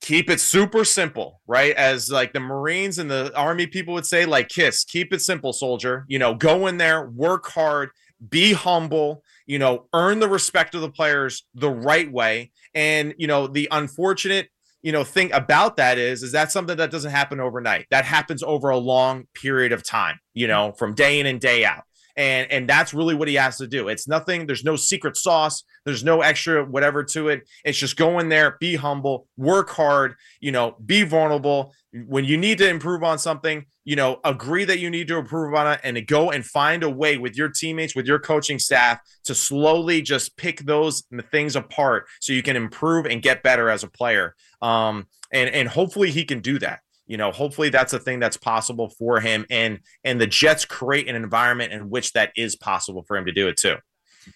keep 0.00 0.28
it 0.28 0.40
super 0.40 0.84
simple, 0.84 1.40
right? 1.46 1.74
As 1.76 2.10
like 2.10 2.32
the 2.32 2.40
Marines 2.40 2.98
and 2.98 3.10
the 3.10 3.32
Army 3.36 3.66
people 3.66 3.94
would 3.94 4.06
say, 4.06 4.26
like, 4.26 4.48
kiss, 4.48 4.84
keep 4.84 5.12
it 5.12 5.22
simple, 5.22 5.52
soldier. 5.52 6.04
You 6.08 6.18
know, 6.18 6.34
go 6.34 6.66
in 6.66 6.76
there, 6.76 7.08
work 7.08 7.46
hard, 7.46 7.90
be 8.28 8.52
humble, 8.52 9.22
you 9.46 9.58
know, 9.58 9.86
earn 9.94 10.20
the 10.20 10.28
respect 10.28 10.74
of 10.74 10.80
the 10.80 10.90
players 10.90 11.44
the 11.54 11.70
right 11.70 12.10
way. 12.10 12.50
And, 12.74 13.14
you 13.16 13.26
know, 13.26 13.46
the 13.46 13.68
unfortunate 13.70 14.48
you 14.82 14.92
know 14.92 15.04
thing 15.04 15.32
about 15.32 15.76
that 15.76 15.98
is 15.98 16.22
is 16.22 16.32
that 16.32 16.52
something 16.52 16.76
that 16.76 16.90
doesn't 16.90 17.10
happen 17.10 17.40
overnight. 17.40 17.86
That 17.90 18.04
happens 18.04 18.42
over 18.42 18.70
a 18.70 18.78
long 18.78 19.24
period 19.34 19.72
of 19.72 19.84
time 19.84 20.18
you 20.34 20.46
know 20.46 20.72
from 20.72 20.94
day 20.94 21.20
in 21.20 21.26
and 21.26 21.40
day 21.40 21.64
out 21.64 21.84
and 22.16 22.50
and 22.50 22.68
that's 22.68 22.92
really 22.94 23.14
what 23.14 23.28
he 23.28 23.34
has 23.34 23.58
to 23.58 23.66
do. 23.66 23.88
It's 23.88 24.08
nothing 24.08 24.46
there's 24.46 24.64
no 24.64 24.76
secret 24.76 25.16
sauce 25.16 25.64
there's 25.84 26.04
no 26.04 26.20
extra 26.20 26.64
whatever 26.64 27.02
to 27.04 27.28
it. 27.28 27.48
It's 27.64 27.78
just 27.78 27.96
go 27.96 28.18
in 28.18 28.28
there 28.28 28.56
be 28.60 28.76
humble 28.76 29.26
work 29.36 29.70
hard 29.70 30.14
you 30.40 30.52
know 30.52 30.76
be 30.84 31.02
vulnerable. 31.02 31.74
When 32.06 32.24
you 32.24 32.36
need 32.36 32.58
to 32.58 32.68
improve 32.68 33.02
on 33.02 33.18
something 33.18 33.66
you 33.84 33.96
know 33.96 34.20
agree 34.24 34.64
that 34.64 34.78
you 34.78 34.90
need 34.90 35.08
to 35.08 35.16
improve 35.16 35.54
on 35.54 35.72
it 35.72 35.80
and 35.82 36.06
go 36.06 36.30
and 36.30 36.44
find 36.44 36.82
a 36.82 36.90
way 36.90 37.16
with 37.16 37.36
your 37.36 37.48
teammates 37.48 37.96
with 37.96 38.06
your 38.06 38.18
coaching 38.18 38.58
staff 38.58 38.98
to 39.24 39.34
slowly 39.34 40.02
just 40.02 40.36
pick 40.36 40.60
those 40.60 41.04
things 41.30 41.56
apart 41.56 42.06
so 42.20 42.32
you 42.32 42.42
can 42.42 42.56
improve 42.56 43.06
and 43.06 43.22
get 43.22 43.42
better 43.42 43.68
as 43.68 43.82
a 43.82 43.88
player. 43.88 44.34
Um 44.60 45.06
and 45.32 45.50
and 45.50 45.68
hopefully 45.68 46.10
he 46.10 46.24
can 46.24 46.40
do 46.40 46.58
that 46.58 46.80
you 47.12 47.18
know 47.18 47.30
hopefully 47.30 47.68
that's 47.68 47.92
a 47.92 47.98
thing 47.98 48.18
that's 48.18 48.38
possible 48.38 48.88
for 48.88 49.20
him 49.20 49.44
and 49.50 49.78
and 50.02 50.18
the 50.18 50.26
jets 50.26 50.64
create 50.64 51.06
an 51.08 51.14
environment 51.14 51.70
in 51.70 51.90
which 51.90 52.14
that 52.14 52.32
is 52.36 52.56
possible 52.56 53.02
for 53.06 53.18
him 53.18 53.26
to 53.26 53.32
do 53.32 53.46
it 53.48 53.56
too 53.58 53.76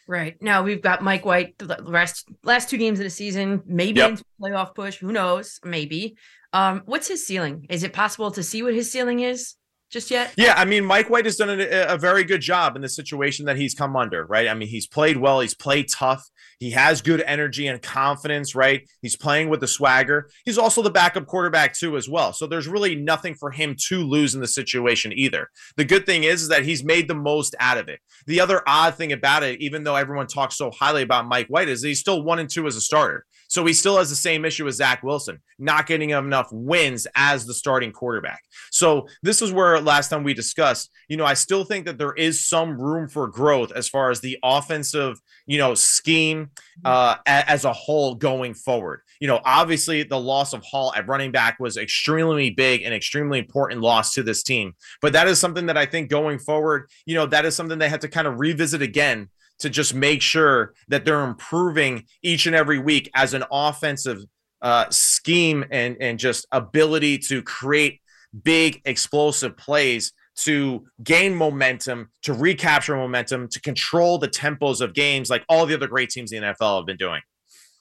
Right. 0.08 0.34
Now 0.42 0.64
we've 0.64 0.82
got 0.82 1.00
Mike 1.00 1.24
White 1.24 1.56
the 1.58 1.78
rest 1.86 2.28
last 2.42 2.68
two 2.68 2.76
games 2.76 2.98
of 2.98 3.04
the 3.04 3.10
season, 3.10 3.62
maybe 3.66 4.00
Yep. 4.00 4.10
into 4.10 4.24
playoff 4.42 4.74
push. 4.74 4.96
Who 4.98 5.12
knows? 5.12 5.60
Maybe. 5.64 6.16
Um, 6.52 6.82
what's 6.86 7.06
his 7.06 7.24
ceiling? 7.24 7.66
Is 7.70 7.84
it 7.84 7.92
possible 7.92 8.32
to 8.32 8.42
see 8.42 8.64
what 8.64 8.74
his 8.74 8.90
ceiling 8.90 9.20
is 9.20 9.54
just 9.90 10.10
yet? 10.10 10.32
Yeah, 10.36 10.54
I 10.56 10.64
mean, 10.64 10.84
Mike 10.84 11.10
White 11.10 11.24
has 11.24 11.36
done 11.36 11.60
a, 11.60 11.86
a 11.88 11.98
very 11.98 12.24
good 12.24 12.40
job 12.40 12.76
in 12.76 12.82
the 12.82 12.88
situation 12.88 13.46
that 13.46 13.56
he's 13.56 13.74
come 13.74 13.96
under, 13.96 14.26
right? 14.26 14.48
I 14.48 14.54
mean, 14.54 14.68
he's 14.68 14.86
played 14.86 15.16
well, 15.16 15.40
he's 15.40 15.54
played 15.54 15.88
tough, 15.88 16.28
he 16.58 16.70
has 16.70 17.02
good 17.02 17.22
energy 17.26 17.66
and 17.66 17.80
confidence, 17.82 18.54
right? 18.54 18.88
He's 19.02 19.16
playing 19.16 19.48
with 19.48 19.60
the 19.60 19.66
swagger. 19.66 20.30
He's 20.44 20.58
also 20.58 20.82
the 20.82 20.90
backup 20.90 21.26
quarterback 21.26 21.74
too, 21.74 21.96
as 21.96 22.08
well. 22.08 22.32
So 22.32 22.46
there's 22.46 22.66
really 22.66 22.94
nothing 22.94 23.34
for 23.34 23.50
him 23.50 23.76
to 23.88 24.02
lose 24.02 24.34
in 24.34 24.40
the 24.40 24.46
situation 24.46 25.12
either. 25.14 25.48
The 25.76 25.84
good 25.84 26.06
thing 26.06 26.24
is, 26.24 26.42
is 26.42 26.48
that 26.48 26.64
he's 26.64 26.82
made 26.82 27.08
the 27.08 27.14
most 27.14 27.54
out 27.60 27.76
of 27.78 27.88
it. 27.88 28.00
The 28.26 28.40
other 28.40 28.62
odd 28.66 28.94
thing 28.94 29.12
about 29.12 29.42
it, 29.42 29.60
even 29.60 29.84
though 29.84 29.96
everyone 29.96 30.26
talks 30.26 30.56
so 30.56 30.70
highly 30.70 31.02
about 31.02 31.28
Mike 31.28 31.48
White, 31.48 31.68
is 31.68 31.82
he's 31.82 32.00
still 32.00 32.22
one 32.22 32.38
and 32.38 32.48
two 32.48 32.66
as 32.66 32.76
a 32.76 32.80
starter. 32.80 33.26
So 33.48 33.64
he 33.64 33.72
still 33.72 33.98
has 33.98 34.10
the 34.10 34.16
same 34.16 34.44
issue 34.44 34.66
as 34.66 34.76
Zach 34.76 35.02
Wilson, 35.02 35.40
not 35.58 35.86
getting 35.86 36.10
enough 36.10 36.48
wins 36.52 37.06
as 37.14 37.46
the 37.46 37.54
starting 37.54 37.92
quarterback. 37.92 38.42
So 38.70 39.06
this 39.22 39.42
is 39.42 39.52
where 39.52 39.80
last 39.80 40.08
time 40.08 40.24
we 40.24 40.34
discussed, 40.34 40.90
you 41.08 41.16
know, 41.16 41.24
I 41.24 41.34
still 41.34 41.64
think 41.64 41.86
that 41.86 41.98
there 41.98 42.12
is 42.12 42.46
some 42.46 42.80
room 42.80 43.08
for 43.08 43.28
growth 43.28 43.72
as 43.72 43.88
far 43.88 44.10
as 44.10 44.20
the 44.20 44.38
offensive, 44.42 45.20
you 45.46 45.58
know, 45.58 45.74
scheme 45.74 46.50
uh, 46.84 47.16
a- 47.26 47.50
as 47.50 47.64
a 47.64 47.72
whole 47.72 48.14
going 48.14 48.54
forward. 48.54 49.00
You 49.20 49.28
know, 49.28 49.40
obviously 49.44 50.02
the 50.02 50.20
loss 50.20 50.52
of 50.52 50.62
Hall 50.62 50.92
at 50.94 51.08
running 51.08 51.32
back 51.32 51.58
was 51.58 51.76
extremely 51.76 52.50
big 52.50 52.82
and 52.82 52.92
extremely 52.92 53.38
important 53.38 53.80
loss 53.80 54.12
to 54.14 54.22
this 54.22 54.42
team. 54.42 54.74
But 55.00 55.14
that 55.14 55.26
is 55.26 55.38
something 55.38 55.66
that 55.66 55.76
I 55.78 55.86
think 55.86 56.10
going 56.10 56.38
forward, 56.38 56.90
you 57.06 57.14
know, 57.14 57.26
that 57.26 57.46
is 57.46 57.56
something 57.56 57.78
they 57.78 57.88
have 57.88 58.00
to 58.00 58.08
kind 58.08 58.26
of 58.26 58.38
revisit 58.38 58.82
again 58.82 59.30
to 59.58 59.70
just 59.70 59.94
make 59.94 60.22
sure 60.22 60.74
that 60.88 61.04
they're 61.04 61.24
improving 61.24 62.04
each 62.22 62.46
and 62.46 62.54
every 62.54 62.78
week 62.78 63.10
as 63.14 63.34
an 63.34 63.44
offensive 63.50 64.22
uh, 64.62 64.86
scheme 64.90 65.64
and 65.70 65.96
and 66.00 66.18
just 66.18 66.46
ability 66.52 67.18
to 67.18 67.42
create 67.42 68.00
big 68.42 68.80
explosive 68.84 69.56
plays 69.56 70.12
to 70.36 70.84
gain 71.02 71.34
momentum, 71.34 72.10
to 72.22 72.34
recapture 72.34 72.94
momentum, 72.94 73.48
to 73.48 73.60
control 73.60 74.18
the 74.18 74.28
tempos 74.28 74.80
of 74.80 74.92
games 74.92 75.30
like 75.30 75.44
all 75.48 75.64
the 75.64 75.74
other 75.74 75.86
great 75.86 76.10
teams 76.10 76.32
in 76.32 76.42
the 76.42 76.48
NFL 76.48 76.78
have 76.78 76.86
been 76.86 76.98
doing. 76.98 77.22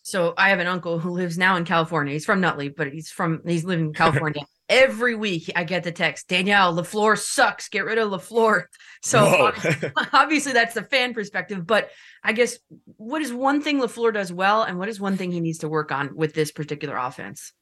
So 0.03 0.33
I 0.37 0.49
have 0.49 0.59
an 0.59 0.67
uncle 0.67 0.99
who 0.99 1.09
lives 1.09 1.37
now 1.37 1.55
in 1.57 1.65
California. 1.65 2.13
He's 2.13 2.25
from 2.25 2.39
Nutley, 2.39 2.69
but 2.69 2.93
he's 2.93 3.09
from 3.09 3.41
he's 3.45 3.65
living 3.65 3.87
in 3.87 3.93
California. 3.93 4.43
Every 4.67 5.15
week 5.15 5.51
I 5.55 5.63
get 5.63 5.83
the 5.83 5.91
text, 5.91 6.27
Danielle, 6.27 6.75
LaFleur 6.75 7.17
sucks. 7.17 7.69
Get 7.69 7.85
rid 7.85 7.99
of 7.99 8.09
LaFleur. 8.09 8.63
So 9.03 9.19
obviously, 9.19 9.91
obviously 10.13 10.53
that's 10.53 10.73
the 10.73 10.83
fan 10.83 11.13
perspective. 11.13 11.67
But 11.67 11.91
I 12.23 12.33
guess 12.33 12.57
what 12.97 13.21
is 13.21 13.31
one 13.31 13.61
thing 13.61 13.79
LaFleur 13.79 14.13
does 14.13 14.33
well, 14.33 14.63
and 14.63 14.79
what 14.79 14.89
is 14.89 14.99
one 14.99 15.17
thing 15.17 15.31
he 15.31 15.39
needs 15.39 15.59
to 15.59 15.69
work 15.69 15.91
on 15.91 16.15
with 16.15 16.33
this 16.33 16.51
particular 16.51 16.97
offense? 16.97 17.53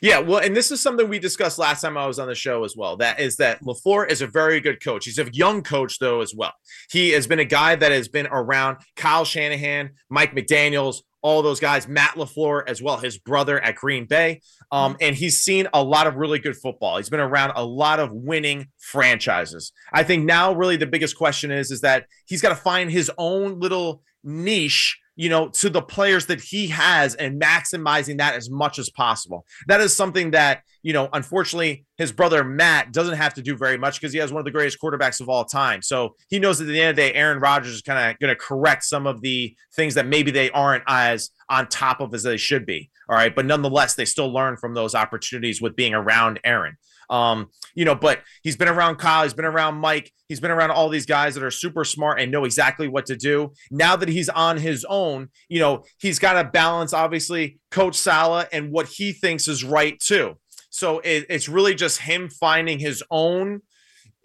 Yeah, 0.00 0.18
well, 0.18 0.40
and 0.40 0.56
this 0.56 0.70
is 0.70 0.80
something 0.80 1.08
we 1.08 1.18
discussed 1.18 1.58
last 1.58 1.82
time 1.82 1.96
I 1.96 2.06
was 2.06 2.18
on 2.18 2.28
the 2.28 2.34
show 2.34 2.64
as 2.64 2.76
well. 2.76 2.96
That 2.96 3.20
is 3.20 3.36
that 3.36 3.62
LaFleur 3.62 4.10
is 4.10 4.22
a 4.22 4.26
very 4.26 4.60
good 4.60 4.82
coach. 4.82 5.04
He's 5.04 5.18
a 5.18 5.28
young 5.32 5.62
coach, 5.62 5.98
though, 5.98 6.20
as 6.20 6.34
well. 6.34 6.52
He 6.90 7.10
has 7.10 7.26
been 7.26 7.38
a 7.38 7.44
guy 7.44 7.76
that 7.76 7.92
has 7.92 8.08
been 8.08 8.26
around 8.26 8.78
Kyle 8.96 9.24
Shanahan, 9.24 9.90
Mike 10.08 10.34
McDaniels, 10.34 11.02
all 11.22 11.42
those 11.42 11.60
guys, 11.60 11.86
Matt 11.86 12.16
LaFleur 12.16 12.64
as 12.66 12.82
well, 12.82 12.96
his 12.96 13.16
brother 13.16 13.60
at 13.60 13.76
Green 13.76 14.06
Bay. 14.06 14.40
Um, 14.72 14.96
and 15.00 15.14
he's 15.14 15.38
seen 15.38 15.68
a 15.72 15.82
lot 15.82 16.06
of 16.06 16.16
really 16.16 16.40
good 16.40 16.56
football. 16.56 16.96
He's 16.96 17.10
been 17.10 17.20
around 17.20 17.52
a 17.54 17.64
lot 17.64 18.00
of 18.00 18.12
winning 18.12 18.68
franchises. 18.78 19.72
I 19.92 20.02
think 20.02 20.24
now 20.24 20.52
really 20.52 20.76
the 20.76 20.86
biggest 20.86 21.16
question 21.16 21.52
is, 21.52 21.70
is 21.70 21.82
that 21.82 22.06
he's 22.26 22.42
got 22.42 22.48
to 22.48 22.56
find 22.56 22.90
his 22.90 23.10
own 23.18 23.60
little 23.60 24.02
niche 24.24 24.98
you 25.14 25.28
know, 25.28 25.48
to 25.48 25.68
the 25.68 25.82
players 25.82 26.26
that 26.26 26.40
he 26.40 26.68
has 26.68 27.14
and 27.14 27.40
maximizing 27.40 28.18
that 28.18 28.34
as 28.34 28.50
much 28.50 28.78
as 28.78 28.88
possible. 28.90 29.44
That 29.68 29.80
is 29.80 29.94
something 29.94 30.30
that, 30.30 30.62
you 30.82 30.92
know, 30.92 31.08
unfortunately, 31.12 31.84
his 31.98 32.12
brother 32.12 32.42
Matt 32.42 32.92
doesn't 32.92 33.16
have 33.16 33.34
to 33.34 33.42
do 33.42 33.56
very 33.56 33.76
much 33.76 34.00
because 34.00 34.12
he 34.12 34.18
has 34.18 34.32
one 34.32 34.40
of 34.40 34.44
the 34.44 34.50
greatest 34.50 34.78
quarterbacks 34.82 35.20
of 35.20 35.28
all 35.28 35.44
time. 35.44 35.82
So 35.82 36.16
he 36.28 36.38
knows 36.38 36.58
that 36.58 36.64
at 36.64 36.72
the 36.72 36.80
end 36.80 36.90
of 36.90 36.96
the 36.96 37.02
day, 37.02 37.14
Aaron 37.14 37.40
Rodgers 37.40 37.74
is 37.74 37.82
kind 37.82 38.10
of 38.10 38.18
going 38.18 38.34
to 38.34 38.36
correct 38.36 38.84
some 38.84 39.06
of 39.06 39.20
the 39.20 39.54
things 39.76 39.94
that 39.94 40.06
maybe 40.06 40.30
they 40.30 40.50
aren't 40.50 40.84
as 40.88 41.30
on 41.48 41.68
top 41.68 42.00
of 42.00 42.14
as 42.14 42.22
they 42.22 42.36
should 42.38 42.64
be. 42.64 42.90
All 43.08 43.16
right. 43.16 43.34
But 43.34 43.44
nonetheless, 43.44 43.94
they 43.94 44.06
still 44.06 44.32
learn 44.32 44.56
from 44.56 44.74
those 44.74 44.94
opportunities 44.94 45.60
with 45.60 45.76
being 45.76 45.92
around 45.92 46.40
Aaron. 46.44 46.76
Um, 47.12 47.50
you 47.74 47.84
know, 47.84 47.94
but 47.94 48.20
he's 48.42 48.56
been 48.56 48.68
around 48.68 48.96
Kyle, 48.96 49.22
he's 49.22 49.34
been 49.34 49.44
around 49.44 49.74
Mike, 49.76 50.10
he's 50.28 50.40
been 50.40 50.50
around 50.50 50.70
all 50.70 50.88
these 50.88 51.04
guys 51.04 51.34
that 51.34 51.44
are 51.44 51.50
super 51.50 51.84
smart 51.84 52.18
and 52.18 52.32
know 52.32 52.44
exactly 52.44 52.88
what 52.88 53.06
to 53.06 53.16
do. 53.16 53.52
Now 53.70 53.96
that 53.96 54.08
he's 54.08 54.30
on 54.30 54.56
his 54.56 54.86
own, 54.88 55.28
you 55.48 55.60
know, 55.60 55.84
he's 55.98 56.18
got 56.18 56.42
to 56.42 56.44
balance 56.48 56.94
obviously 56.94 57.58
Coach 57.70 57.96
Saleh 57.96 58.48
and 58.50 58.72
what 58.72 58.86
he 58.86 59.12
thinks 59.12 59.46
is 59.46 59.62
right 59.62 60.00
too. 60.00 60.38
So 60.70 61.00
it, 61.00 61.26
it's 61.28 61.50
really 61.50 61.74
just 61.74 62.00
him 62.00 62.30
finding 62.30 62.78
his 62.78 63.04
own 63.10 63.60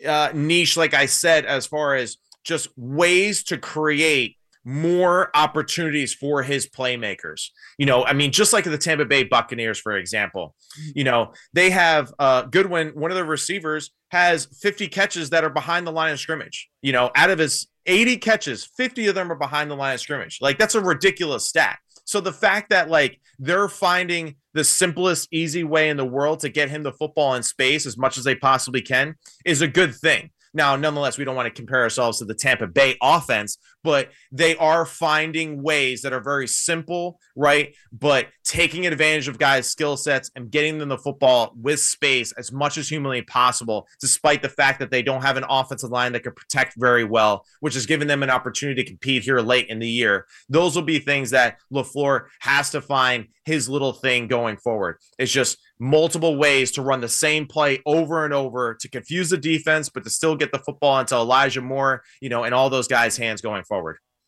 uh, 0.08 0.30
niche, 0.34 0.78
like 0.78 0.94
I 0.94 1.08
said, 1.08 1.46
as 1.46 1.68
far 1.68 1.96
as 1.96 2.18
just 2.46 2.70
ways 2.78 3.44
to 3.44 3.58
create 3.58 4.37
more 4.68 5.32
opportunities 5.34 6.14
for 6.14 6.44
his 6.44 6.68
playmakers. 6.68 7.52
You 7.78 7.86
know, 7.86 8.04
I 8.04 8.12
mean, 8.12 8.34
just 8.34 8.52
like 8.52 8.66
the 8.66 8.78
Tampa 8.78 9.06
Bay 9.06 9.24
Buccaneers, 9.24 9.80
for 9.80 9.96
example, 9.96 10.56
you 10.94 11.06
know, 11.06 11.32
they 11.54 11.70
have 11.70 12.14
uh, 12.20 12.42
Godwin, 12.42 12.90
one 12.90 13.10
of 13.10 13.16
the 13.16 13.24
receivers, 13.24 13.92
has 14.12 14.46
50 14.62 14.90
catches 14.90 15.30
that 15.30 15.46
are 15.46 15.50
behind 15.50 15.88
the 15.88 15.94
line 15.94 16.12
of 16.12 16.20
scrimmage. 16.20 16.68
You 16.82 16.92
know, 16.92 17.12
out 17.16 17.30
of 17.30 17.40
his 17.40 17.68
80 17.86 18.18
catches, 18.18 18.66
50 18.76 19.08
of 19.08 19.16
them 19.16 19.32
are 19.32 19.38
behind 19.38 19.72
the 19.72 19.76
line 19.76 19.94
of 19.94 20.02
scrimmage. 20.02 20.40
Like, 20.42 20.58
that's 20.58 20.76
a 20.76 20.82
ridiculous 20.82 21.48
stat. 21.48 21.80
So 22.04 22.20
the 22.20 22.34
fact 22.34 22.70
that, 22.72 22.90
like, 22.90 23.22
they're 23.40 23.70
finding 23.70 24.36
the 24.54 24.66
simplest, 24.66 25.30
easy 25.32 25.64
way 25.64 25.88
in 25.88 25.96
the 25.96 26.06
world 26.06 26.42
to 26.42 26.50
get 26.50 26.70
him 26.70 26.84
the 26.84 26.92
football 26.92 27.36
in 27.36 27.44
space 27.44 27.86
as 27.86 27.98
much 27.98 28.18
as 28.18 28.26
they 28.26 28.36
possibly 28.36 28.82
can 28.82 29.16
is 29.46 29.62
a 29.62 29.68
good 29.68 29.96
thing. 29.96 30.32
Now, 30.58 30.76
nonetheless, 30.76 31.20
we 31.20 31.24
don't 31.24 31.36
want 31.36 31.46
to 31.46 31.60
compare 31.62 31.82
ourselves 31.82 32.18
to 32.18 32.26
the 32.26 32.34
Tampa 32.34 32.66
Bay 32.66 32.98
offense, 33.02 33.60
but 33.88 34.12
they 34.34 34.54
are 34.58 34.86
finding 34.86 35.64
ways 35.64 36.02
that 36.02 36.12
are 36.12 36.20
very 36.20 36.46
simple, 36.46 37.22
right? 37.38 37.74
But 37.94 38.28
taking 38.44 38.86
advantage 38.86 39.30
of 39.30 39.40
guys' 39.40 39.70
skill 39.70 39.96
sets 39.96 40.30
and 40.36 40.52
getting 40.52 40.78
them 40.78 40.90
the 40.90 40.98
football 40.98 41.54
with 41.56 41.80
space 41.80 42.34
as 42.34 42.52
much 42.52 42.78
as 42.78 42.90
humanly 42.90 43.22
possible, 43.22 43.88
despite 44.02 44.42
the 44.42 44.50
fact 44.50 44.80
that 44.80 44.92
they 44.92 45.02
don't 45.02 45.22
have 45.22 45.38
an 45.38 45.46
offensive 45.50 45.90
line 45.90 46.12
that 46.12 46.24
can 46.24 46.34
protect 46.34 46.74
very 46.78 47.06
well, 47.06 47.46
which 47.62 47.76
has 47.76 47.86
given 47.86 48.10
them 48.10 48.24
an 48.24 48.30
opportunity 48.30 48.84
to 48.84 48.90
compete 48.90 49.24
here 49.24 49.40
late 49.40 49.68
in 49.70 49.80
the 49.80 49.88
year. 49.88 50.28
Those 50.50 50.76
will 50.76 50.82
be 50.82 51.00
things 51.00 51.30
that 51.30 51.58
LaFleur 51.72 52.26
has 52.40 52.70
to 52.72 52.82
find 52.82 53.28
his 53.46 53.70
little 53.70 53.94
thing 53.94 54.28
going 54.28 54.58
forward. 54.58 54.98
It's 55.18 55.32
just 55.32 55.60
multiple 55.80 56.36
ways 56.38 56.72
to 56.72 56.82
run 56.82 57.02
the 57.02 57.08
same 57.08 57.46
play 57.46 57.80
over 57.86 58.26
and 58.26 58.34
over 58.34 58.76
to 58.76 58.90
confuse 58.90 59.30
the 59.30 59.38
defense, 59.38 59.88
but 59.88 60.04
to 60.04 60.10
still 60.10 60.36
get 60.36 60.52
the 60.52 60.60
football 60.60 61.00
into 61.00 61.16
Elijah 61.16 61.62
Moore, 61.62 62.04
you 62.20 62.28
know, 62.28 62.44
and 62.44 62.54
all 62.54 62.70
those 62.70 62.90
guys' 62.90 63.16
hands 63.16 63.42
going 63.42 63.64
forward. 63.64 63.77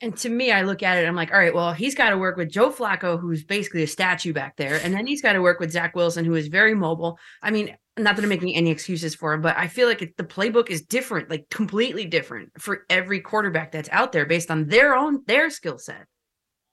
And 0.01 0.15
to 0.17 0.29
me, 0.29 0.51
I 0.51 0.61
look 0.61 0.81
at 0.81 0.97
it, 0.97 1.05
I'm 1.05 1.15
like, 1.15 1.31
all 1.31 1.39
right, 1.39 1.53
well, 1.53 1.73
he's 1.73 1.93
got 1.93 2.11
to 2.11 2.17
work 2.17 2.37
with 2.37 2.49
Joe 2.49 2.71
Flacco, 2.71 3.19
who's 3.19 3.43
basically 3.43 3.83
a 3.83 3.87
statue 3.87 4.31
back 4.31 4.55
there. 4.55 4.79
And 4.81 4.93
then 4.93 5.05
he's 5.05 5.21
got 5.21 5.33
to 5.33 5.41
work 5.41 5.59
with 5.59 5.71
Zach 5.71 5.93
Wilson, 5.93 6.23
who 6.23 6.35
is 6.35 6.47
very 6.47 6.73
mobile. 6.73 7.19
I 7.41 7.51
mean, 7.51 7.75
not 7.97 8.15
that 8.15 8.23
I'm 8.23 8.29
making 8.29 8.55
any 8.55 8.69
excuses 8.69 9.13
for 9.13 9.33
him, 9.33 9.41
but 9.41 9.57
I 9.57 9.67
feel 9.67 9.89
like 9.89 10.01
it, 10.01 10.15
the 10.15 10.23
playbook 10.23 10.69
is 10.69 10.83
different, 10.83 11.29
like 11.29 11.49
completely 11.49 12.05
different 12.05 12.51
for 12.57 12.85
every 12.89 13.19
quarterback 13.19 13.73
that's 13.73 13.89
out 13.91 14.13
there 14.13 14.25
based 14.25 14.49
on 14.49 14.67
their 14.67 14.95
own, 14.95 15.23
their 15.27 15.49
skill 15.49 15.77
set. 15.77 16.05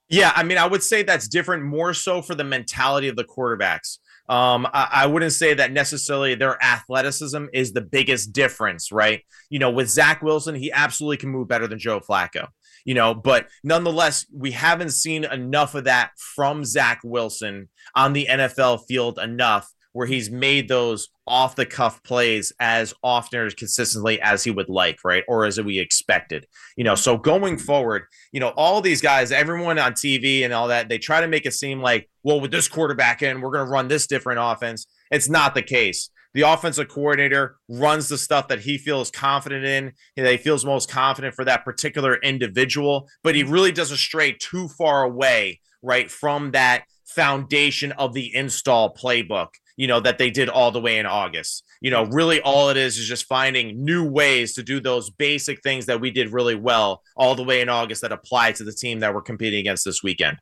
Yeah, 0.09 0.31
I 0.33 0.43
mean, 0.43 0.57
I 0.57 0.65
would 0.65 0.83
say 0.83 1.03
that's 1.03 1.27
different 1.27 1.63
more 1.63 1.93
so 1.93 2.21
for 2.21 2.33
the 2.33 2.45
mentality 2.45 3.09
of 3.09 3.17
the 3.17 3.25
quarterbacks. 3.25 3.97
Um, 4.29 4.67
I, 4.73 4.89
I, 4.91 5.05
wouldn't 5.07 5.31
say 5.31 5.53
that 5.53 5.71
necessarily 5.71 6.35
their 6.35 6.61
athleticism 6.61 7.45
is 7.53 7.71
the 7.71 7.81
biggest 7.81 8.33
difference, 8.33 8.91
right? 8.91 9.21
You 9.49 9.59
know, 9.59 9.69
with 9.69 9.89
Zach 9.89 10.21
Wilson, 10.21 10.53
he 10.53 10.69
absolutely 10.69 11.15
can 11.15 11.29
move 11.29 11.47
better 11.47 11.65
than 11.65 11.79
Joe 11.79 12.01
Flacco, 12.01 12.47
you 12.87 12.93
know, 12.93 13.13
but 13.13 13.47
nonetheless, 13.65 14.25
we 14.33 14.51
haven't 14.51 14.91
seen 14.91 15.25
enough 15.25 15.75
of 15.75 15.83
that 15.83 16.11
from 16.17 16.63
Zach 16.63 17.01
Wilson 17.03 17.67
on 17.93 18.13
the 18.13 18.27
NFL 18.27 18.87
field 18.87 19.19
enough 19.19 19.69
where 19.91 20.07
he's 20.07 20.31
made 20.31 20.69
those 20.69 21.09
off 21.27 21.55
the 21.55 21.65
cuff 21.65 22.01
plays 22.03 22.53
as 22.61 22.93
often 23.03 23.39
or 23.39 23.45
as 23.45 23.53
consistently 23.53 24.21
as 24.21 24.43
he 24.43 24.51
would 24.51 24.69
like, 24.69 24.99
right? 25.03 25.23
Or 25.27 25.43
as 25.43 25.59
we 25.59 25.79
expected. 25.79 26.45
You 26.77 26.85
know, 26.85 26.95
so 26.95 27.17
going 27.17 27.57
forward, 27.57 28.03
you 28.31 28.39
know, 28.39 28.53
all 28.55 28.79
these 28.79 29.01
guys, 29.01 29.33
everyone 29.33 29.79
on 29.79 29.91
TV 29.91 30.45
and 30.45 30.53
all 30.53 30.69
that, 30.69 30.87
they 30.87 30.97
try 30.97 31.19
to 31.19 31.27
make 31.27 31.45
it 31.45 31.53
seem 31.53 31.81
like, 31.81 32.09
well, 32.23 32.39
with 32.39 32.51
this 32.51 32.69
quarterback 32.69 33.21
in, 33.21 33.41
we're 33.41 33.51
going 33.51 33.65
to 33.65 33.71
run 33.71 33.89
this 33.89 34.07
different 34.07 34.39
offense. 34.41 34.87
It's 35.11 35.27
not 35.27 35.55
the 35.55 35.61
case. 35.61 36.09
The 36.37 36.43
offensive 36.43 36.87
coordinator 36.87 37.55
runs 37.67 38.09
the 38.09 38.17
stuff 38.19 38.47
that 38.49 38.59
he 38.59 38.77
feels 38.77 39.09
confident 39.09 39.65
in, 39.65 39.93
that 40.15 40.31
he 40.31 40.37
feels 40.37 40.63
most 40.63 40.87
confident 40.87 41.33
for 41.33 41.43
that 41.43 41.65
particular 41.65 42.17
individual, 42.17 43.09
but 43.23 43.33
he 43.33 43.41
really 43.41 43.71
doesn't 43.71 43.97
stray 43.97 44.33
too 44.33 44.67
far 44.67 45.01
away, 45.01 45.61
right, 45.81 46.11
from 46.11 46.51
that 46.51 46.83
foundation 47.05 47.91
of 47.93 48.13
the 48.13 48.35
install 48.35 48.93
playbook 48.93 49.47
you 49.77 49.87
know, 49.87 49.99
that 49.99 50.19
they 50.19 50.29
did 50.29 50.47
all 50.47 50.69
the 50.71 50.79
way 50.81 50.99
in 50.99 51.07
August. 51.07 51.63
You 51.81 51.89
know, 51.89 52.05
really 52.05 52.39
all 52.41 52.69
it 52.69 52.77
is 52.77 52.99
is 52.99 53.07
just 53.07 53.25
finding 53.25 53.83
new 53.83 54.07
ways 54.07 54.53
to 54.53 54.63
do 54.63 54.79
those 54.79 55.09
basic 55.09 55.63
things 55.63 55.87
that 55.87 56.01
we 56.01 56.11
did 56.11 56.31
really 56.31 56.55
well 56.55 57.01
all 57.15 57.33
the 57.33 57.43
way 57.43 57.61
in 57.61 57.69
August 57.69 58.03
that 58.03 58.11
apply 58.11 58.51
to 58.53 58.63
the 58.63 58.73
team 58.73 58.99
that 58.99 59.13
we're 59.13 59.21
competing 59.23 59.59
against 59.59 59.85
this 59.85 60.03
weekend. 60.03 60.37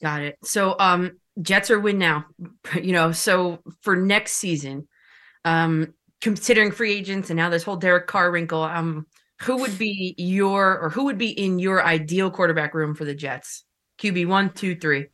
Got 0.00 0.22
it. 0.22 0.38
So, 0.44 0.76
um, 0.78 1.18
Jets 1.42 1.70
are 1.70 1.80
win 1.80 1.98
now, 1.98 2.26
you 2.80 2.92
know, 2.92 3.10
so 3.10 3.58
for 3.82 3.96
next 3.96 4.34
season, 4.34 4.88
um, 5.44 5.94
considering 6.20 6.72
free 6.72 6.92
agents 6.92 7.30
and 7.30 7.36
now 7.36 7.50
this 7.50 7.62
whole 7.62 7.76
Derek 7.76 8.06
Carr 8.06 8.30
wrinkle, 8.30 8.62
um, 8.62 9.06
who 9.42 9.56
would 9.56 9.78
be 9.78 10.14
your 10.18 10.78
or 10.78 10.90
who 10.90 11.04
would 11.04 11.18
be 11.18 11.30
in 11.30 11.58
your 11.58 11.84
ideal 11.84 12.30
quarterback 12.30 12.74
room 12.74 12.94
for 12.94 13.04
the 13.04 13.14
Jets? 13.14 13.64
QB 13.98 14.26
one, 14.26 14.50
two, 14.50 14.76
three. 14.76 15.06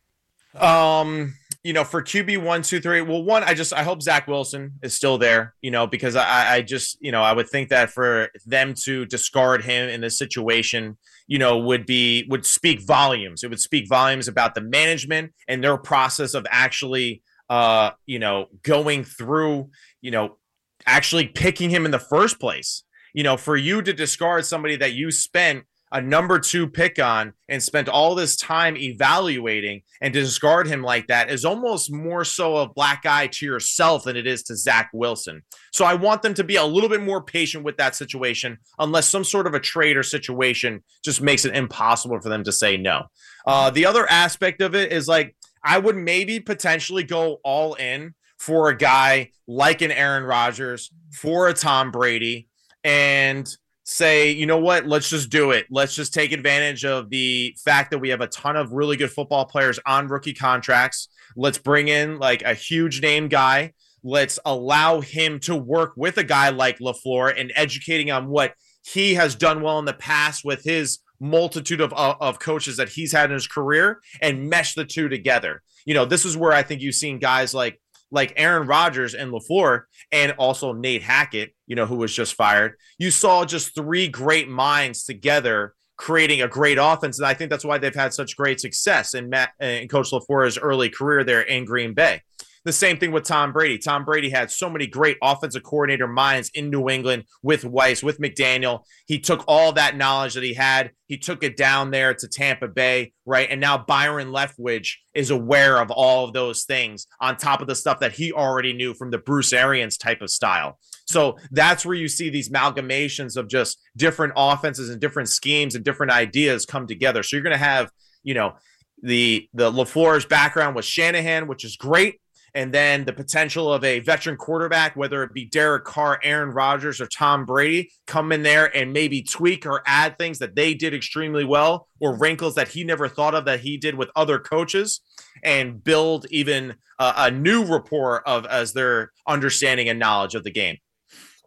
Um, 0.55 1.33
you 1.63 1.73
know, 1.73 1.83
for 1.83 2.01
QB 2.01 2.43
one, 2.43 2.61
two, 2.61 2.79
three. 2.79 3.01
Well, 3.01 3.23
one, 3.23 3.43
I 3.43 3.53
just 3.53 3.73
I 3.73 3.83
hope 3.83 4.01
Zach 4.01 4.27
Wilson 4.27 4.73
is 4.81 4.95
still 4.95 5.17
there. 5.17 5.53
You 5.61 5.71
know, 5.71 5.87
because 5.87 6.15
I 6.15 6.55
I 6.55 6.61
just 6.61 6.97
you 7.01 7.11
know 7.11 7.21
I 7.21 7.33
would 7.33 7.49
think 7.49 7.69
that 7.69 7.89
for 7.89 8.29
them 8.45 8.73
to 8.83 9.05
discard 9.05 9.63
him 9.63 9.89
in 9.89 10.01
this 10.01 10.17
situation, 10.17 10.97
you 11.27 11.39
know, 11.39 11.57
would 11.57 11.85
be 11.85 12.25
would 12.29 12.45
speak 12.45 12.81
volumes. 12.81 13.43
It 13.43 13.49
would 13.49 13.59
speak 13.59 13.87
volumes 13.87 14.27
about 14.27 14.55
the 14.55 14.61
management 14.61 15.33
and 15.47 15.63
their 15.63 15.77
process 15.77 16.33
of 16.33 16.47
actually, 16.49 17.21
uh, 17.49 17.91
you 18.05 18.19
know, 18.19 18.47
going 18.63 19.03
through, 19.03 19.69
you 20.01 20.11
know, 20.11 20.37
actually 20.85 21.27
picking 21.27 21.69
him 21.69 21.85
in 21.85 21.91
the 21.91 21.99
first 21.99 22.39
place. 22.39 22.83
You 23.13 23.23
know, 23.23 23.37
for 23.37 23.57
you 23.57 23.81
to 23.81 23.93
discard 23.93 24.45
somebody 24.45 24.75
that 24.75 24.93
you 24.93 25.09
spent 25.11 25.63
a 25.91 26.01
number 26.01 26.37
two 26.37 26.67
pick 26.67 26.99
on 26.99 27.31
and 27.47 27.63
spent 27.63 27.87
all 27.87 28.13
this 28.13 28.35
time 28.35 28.75
evaluating 28.75 29.81
and 30.01 30.13
discard 30.13 30.67
him 30.67 30.81
like 30.81 31.07
that 31.07 31.31
is 31.31 31.45
almost 31.45 31.93
more 31.93 32.25
so 32.25 32.57
a 32.57 32.67
black 32.67 33.05
eye 33.05 33.27
to 33.27 33.45
yourself 33.45 34.03
than 34.03 34.17
it 34.17 34.27
is 34.27 34.43
to 34.43 34.55
Zach 34.55 34.89
Wilson. 34.93 35.41
So 35.71 35.85
I 35.85 35.93
want 35.93 36.23
them 36.23 36.33
to 36.35 36.43
be 36.43 36.57
a 36.57 36.65
little 36.65 36.89
bit 36.89 37.01
more 37.01 37.23
patient 37.23 37.63
with 37.63 37.77
that 37.77 37.95
situation, 37.95 38.57
unless 38.77 39.07
some 39.07 39.23
sort 39.23 39.47
of 39.47 39.53
a 39.53 39.59
trade 39.61 39.95
or 39.95 40.03
situation 40.03 40.83
just 41.05 41.21
makes 41.21 41.45
it 41.45 41.55
impossible 41.55 42.19
for 42.19 42.27
them 42.29 42.43
to 42.43 42.51
say 42.51 42.75
no. 42.75 43.03
Uh, 43.45 43.69
the 43.69 43.85
other 43.85 44.05
aspect 44.11 44.61
of 44.61 44.75
it 44.75 44.91
is 44.91 45.07
like, 45.07 45.36
I 45.67 45.77
would 45.77 45.97
maybe 45.97 46.39
potentially 46.39 47.03
go 47.03 47.39
all 47.43 47.73
in 47.73 48.15
for 48.37 48.69
a 48.69 48.77
guy 48.77 49.31
like 49.47 49.81
an 49.81 49.91
Aaron 49.91 50.23
Rodgers, 50.23 50.91
for 51.11 51.49
a 51.49 51.53
Tom 51.53 51.91
Brady, 51.91 52.47
and 52.83 53.47
say, 53.83 54.31
you 54.31 54.45
know 54.45 54.59
what, 54.59 54.87
let's 54.87 55.09
just 55.09 55.29
do 55.29 55.51
it. 55.51 55.65
Let's 55.69 55.93
just 55.93 56.13
take 56.13 56.31
advantage 56.31 56.85
of 56.85 57.09
the 57.09 57.55
fact 57.63 57.91
that 57.91 57.99
we 57.99 58.09
have 58.09 58.21
a 58.21 58.27
ton 58.27 58.55
of 58.55 58.71
really 58.71 58.95
good 58.95 59.11
football 59.11 59.45
players 59.45 59.79
on 59.85 60.07
rookie 60.07 60.33
contracts. 60.33 61.09
Let's 61.35 61.57
bring 61.57 61.89
in 61.89 62.17
like 62.17 62.43
a 62.43 62.53
huge 62.53 63.01
name 63.01 63.27
guy. 63.27 63.73
Let's 64.03 64.39
allow 64.45 65.01
him 65.01 65.39
to 65.41 65.55
work 65.55 65.93
with 65.97 66.17
a 66.17 66.23
guy 66.23 66.49
like 66.49 66.79
LaFleur 66.79 67.33
and 67.37 67.51
educating 67.55 68.09
on 68.09 68.27
what 68.27 68.53
he 68.85 69.15
has 69.15 69.35
done 69.35 69.61
well 69.61 69.79
in 69.79 69.85
the 69.85 69.93
past 69.93 70.45
with 70.45 70.63
his 70.63 70.99
multitude 71.19 71.81
of, 71.81 71.93
uh, 71.93 72.15
of 72.19 72.39
coaches 72.39 72.77
that 72.77 72.89
he's 72.89 73.11
had 73.11 73.29
in 73.29 73.33
his 73.33 73.47
career 73.47 74.01
and 74.21 74.49
mesh 74.49 74.73
the 74.73 74.85
two 74.85 75.09
together. 75.09 75.61
You 75.85 75.93
know, 75.93 76.05
this 76.05 76.25
is 76.25 76.37
where 76.37 76.53
I 76.53 76.63
think 76.63 76.81
you've 76.81 76.95
seen 76.95 77.19
guys 77.19 77.53
like 77.53 77.81
like 78.09 78.33
Aaron 78.37 78.67
Rodgers 78.67 79.13
and 79.13 79.33
LaFleur 79.33 79.83
and 80.13 80.31
also 80.37 80.71
Nate 80.71 81.03
Hackett, 81.03 81.53
you 81.65 81.75
know, 81.75 81.85
who 81.85 81.97
was 81.97 82.13
just 82.13 82.35
fired. 82.35 82.75
You 82.97 83.11
saw 83.11 83.43
just 83.43 83.75
three 83.75 84.07
great 84.07 84.47
minds 84.47 85.03
together 85.03 85.73
creating 85.97 86.41
a 86.41 86.47
great 86.47 86.77
offense. 86.79 87.19
And 87.19 87.27
I 87.27 87.33
think 87.33 87.49
that's 87.49 87.65
why 87.65 87.79
they've 87.79 87.93
had 87.93 88.13
such 88.13 88.37
great 88.37 88.59
success 88.59 89.13
in 89.13 89.29
Matt 89.29 89.51
and 89.59 89.89
Coach 89.89 90.11
LaFleur's 90.11 90.57
early 90.57 90.89
career 90.89 91.23
there 91.23 91.41
in 91.41 91.65
Green 91.65 91.93
Bay. 91.93 92.21
The 92.67 92.73
same 92.73 92.97
thing 92.97 93.13
with 93.13 93.23
Tom 93.23 93.53
Brady. 93.53 93.77
Tom 93.77 94.03
Brady 94.03 94.29
had 94.29 94.51
so 94.51 94.69
many 94.69 94.87
great 94.87 95.15
offensive 95.23 95.63
coordinator 95.63 96.05
minds 96.05 96.51
in 96.53 96.69
New 96.69 96.89
England 96.89 97.23
with 97.41 97.63
Weis, 97.63 98.03
with 98.03 98.19
McDaniel. 98.19 98.81
He 99.05 99.19
took 99.19 99.45
all 99.47 99.71
that 99.71 99.95
knowledge 99.95 100.33
that 100.33 100.43
he 100.43 100.53
had, 100.53 100.91
he 101.05 101.17
took 101.17 101.45
it 101.45 101.55
down 101.55 101.91
there 101.91 102.13
to 102.13 102.27
Tampa 102.27 102.67
Bay, 102.67 103.13
right? 103.25 103.47
And 103.49 103.61
now 103.61 103.77
Byron 103.77 104.33
Leftwich 104.33 104.95
is 105.13 105.29
aware 105.29 105.79
of 105.79 105.91
all 105.91 106.25
of 106.25 106.33
those 106.33 106.65
things 106.65 107.07
on 107.21 107.37
top 107.37 107.61
of 107.61 107.67
the 107.67 107.75
stuff 107.75 108.01
that 108.01 108.11
he 108.11 108.33
already 108.33 108.73
knew 108.73 108.93
from 108.93 109.11
the 109.11 109.17
Bruce 109.17 109.53
Arians 109.53 109.95
type 109.95 110.21
of 110.21 110.29
style. 110.29 110.77
So 111.05 111.37
that's 111.51 111.85
where 111.85 111.95
you 111.95 112.09
see 112.09 112.29
these 112.29 112.49
amalgamations 112.49 113.37
of 113.37 113.47
just 113.47 113.79
different 113.95 114.33
offenses 114.35 114.89
and 114.89 114.99
different 114.99 115.29
schemes 115.29 115.73
and 115.75 115.85
different 115.85 116.11
ideas 116.11 116.65
come 116.65 116.85
together. 116.85 117.23
So 117.23 117.37
you're 117.37 117.43
going 117.43 117.57
to 117.57 117.57
have, 117.57 117.89
you 118.23 118.33
know, 118.33 118.55
the 119.01 119.47
the 119.53 119.71
LaFleur's 119.71 120.25
background 120.25 120.75
with 120.75 120.83
Shanahan, 120.83 121.47
which 121.47 121.63
is 121.63 121.77
great 121.77 122.19
and 122.57 122.73
then 122.73 123.05
the 123.05 123.13
potential 123.13 123.71
of 123.71 123.83
a 123.83 123.99
veteran 123.99 124.35
quarterback, 124.35 124.95
whether 124.95 125.21
it 125.21 125.31
be 125.31 125.45
Derek 125.45 125.85
Carr, 125.85 126.19
Aaron 126.23 126.49
Rodgers, 126.49 126.99
or 126.99 127.05
Tom 127.05 127.45
Brady, 127.45 127.91
come 128.07 128.31
in 128.31 128.41
there 128.41 128.75
and 128.75 128.91
maybe 128.91 129.21
tweak 129.21 129.67
or 129.67 129.83
add 129.85 130.17
things 130.17 130.39
that 130.39 130.55
they 130.55 130.73
did 130.73 130.91
extremely 130.91 131.45
well 131.45 131.87
or 131.99 132.17
wrinkles 132.17 132.55
that 132.55 132.69
he 132.69 132.83
never 132.83 133.07
thought 133.07 133.35
of 133.35 133.45
that 133.45 133.59
he 133.59 133.77
did 133.77 133.93
with 133.93 134.09
other 134.15 134.39
coaches 134.39 135.01
and 135.43 135.83
build 135.83 136.25
even 136.31 136.73
a, 136.97 137.13
a 137.17 137.31
new 137.31 137.63
rapport 137.63 138.27
of 138.27 138.47
as 138.47 138.73
their 138.73 139.11
understanding 139.27 139.87
and 139.87 139.99
knowledge 139.99 140.33
of 140.33 140.43
the 140.43 140.51
game. 140.51 140.77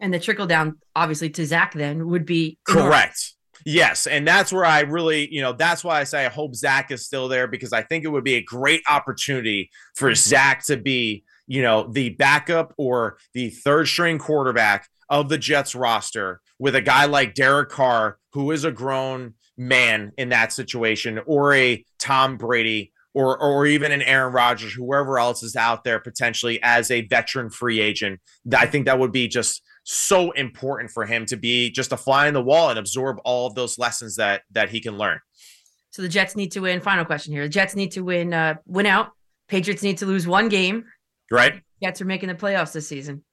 And 0.01 0.15
the 0.15 0.21
trickle 0.21 0.47
down, 0.47 0.79
obviously, 0.95 1.31
to 1.31 1.45
Zach 1.45 1.75
then 1.75 2.07
would 2.07 2.25
be 2.25 2.57
correct. 2.65 3.35
Yes, 3.65 4.07
and 4.07 4.27
that's 4.27 4.53
where 4.53 4.65
I 4.65 4.81
really, 4.81 5.33
you 5.33 5.43
know, 5.43 5.53
that's 5.53 5.85
why 5.85 6.01
I 6.01 6.05
say 6.05 6.25
I 6.25 6.29
hope 6.29 6.55
Zach 6.55 6.91
is 6.91 7.05
still 7.05 7.29
there 7.29 7.47
because 7.47 7.73
I 7.73 7.83
think 7.83 8.05
it 8.05 8.09
would 8.09 8.25
be 8.25 8.35
a 8.35 8.43
great 8.43 8.83
opportunity 8.89 9.71
for 9.95 10.09
mm-hmm. 10.09 10.15
Zach 10.15 10.65
to 10.67 10.77
be, 10.77 11.25
you 11.47 11.63
know, 11.63 11.91
the 11.91 12.11
backup 12.11 12.75
or 12.79 13.19
the 13.35 13.51
third 13.51 13.89
string 13.89 14.19
quarterback 14.19 14.89
of 15.09 15.29
the 15.29 15.39
Jets 15.39 15.75
roster 15.75 16.41
with 16.59 16.75
a 16.75 16.81
guy 16.81 17.07
like 17.07 17.35
Derek 17.35 17.71
Carr, 17.71 18.19
who 18.33 18.51
is 18.53 18.65
a 18.65 18.71
grown 18.71 19.35
man 19.57 20.13
in 20.17 20.31
that 20.31 20.53
situation, 20.53 21.21
or 21.27 21.53
a 21.53 21.85
Tom 21.99 22.37
Brady, 22.37 22.93
or 23.13 23.37
or 23.39 23.67
even 23.67 23.93
an 23.93 24.03
Aaron 24.03 24.33
Rodgers, 24.33 24.73
whoever 24.73 25.19
else 25.19 25.43
is 25.43 25.57
out 25.57 25.85
there 25.85 25.99
potentially 25.99 26.61
as 26.63 26.91
a 26.91 27.07
veteran 27.07 27.51
free 27.51 27.81
agent. 27.81 28.21
I 28.57 28.67
think 28.67 28.87
that 28.87 28.99
would 28.99 29.13
be 29.13 29.27
just 29.29 29.63
so 29.91 30.31
important 30.33 30.91
for 30.91 31.05
him 31.05 31.27
to 31.27 31.37
be 31.37 31.71
just 31.71 31.93
a 31.93 31.97
fly 31.97 32.29
in 32.29 32.35
the 32.35 32.43
wall 32.43 32.71
and 32.71 32.79
absorb 32.79 33.19
all 33.25 33.47
of 33.47 33.55
those 33.55 33.79
lessons 33.79 34.17
that 34.17 34.43
that 34.53 34.71
he 34.71 34.81
can 34.81 34.97
learn. 34.97 35.19
So 35.91 36.03
the 36.03 36.09
Jets 36.09 36.37
need 36.37 36.53
to 36.53 36.61
win. 36.61 36.81
Final 36.81 37.05
question 37.05 37.33
here: 37.33 37.43
the 37.43 37.49
Jets 37.49 37.75
need 37.75 37.91
to 37.93 38.03
win, 38.03 38.33
uh, 38.33 38.55
win 38.67 38.87
out. 38.87 39.11
Patriots 39.49 39.83
need 39.83 39.99
to 39.99 40.07
lose 40.07 40.27
one 40.27 40.49
game. 40.49 40.85
Right. 41.31 41.61
Jets 41.83 42.01
are 42.01 42.05
making 42.05 42.29
the 42.29 42.35
playoffs 42.35 42.73
this 42.73 42.87
season. 42.87 43.25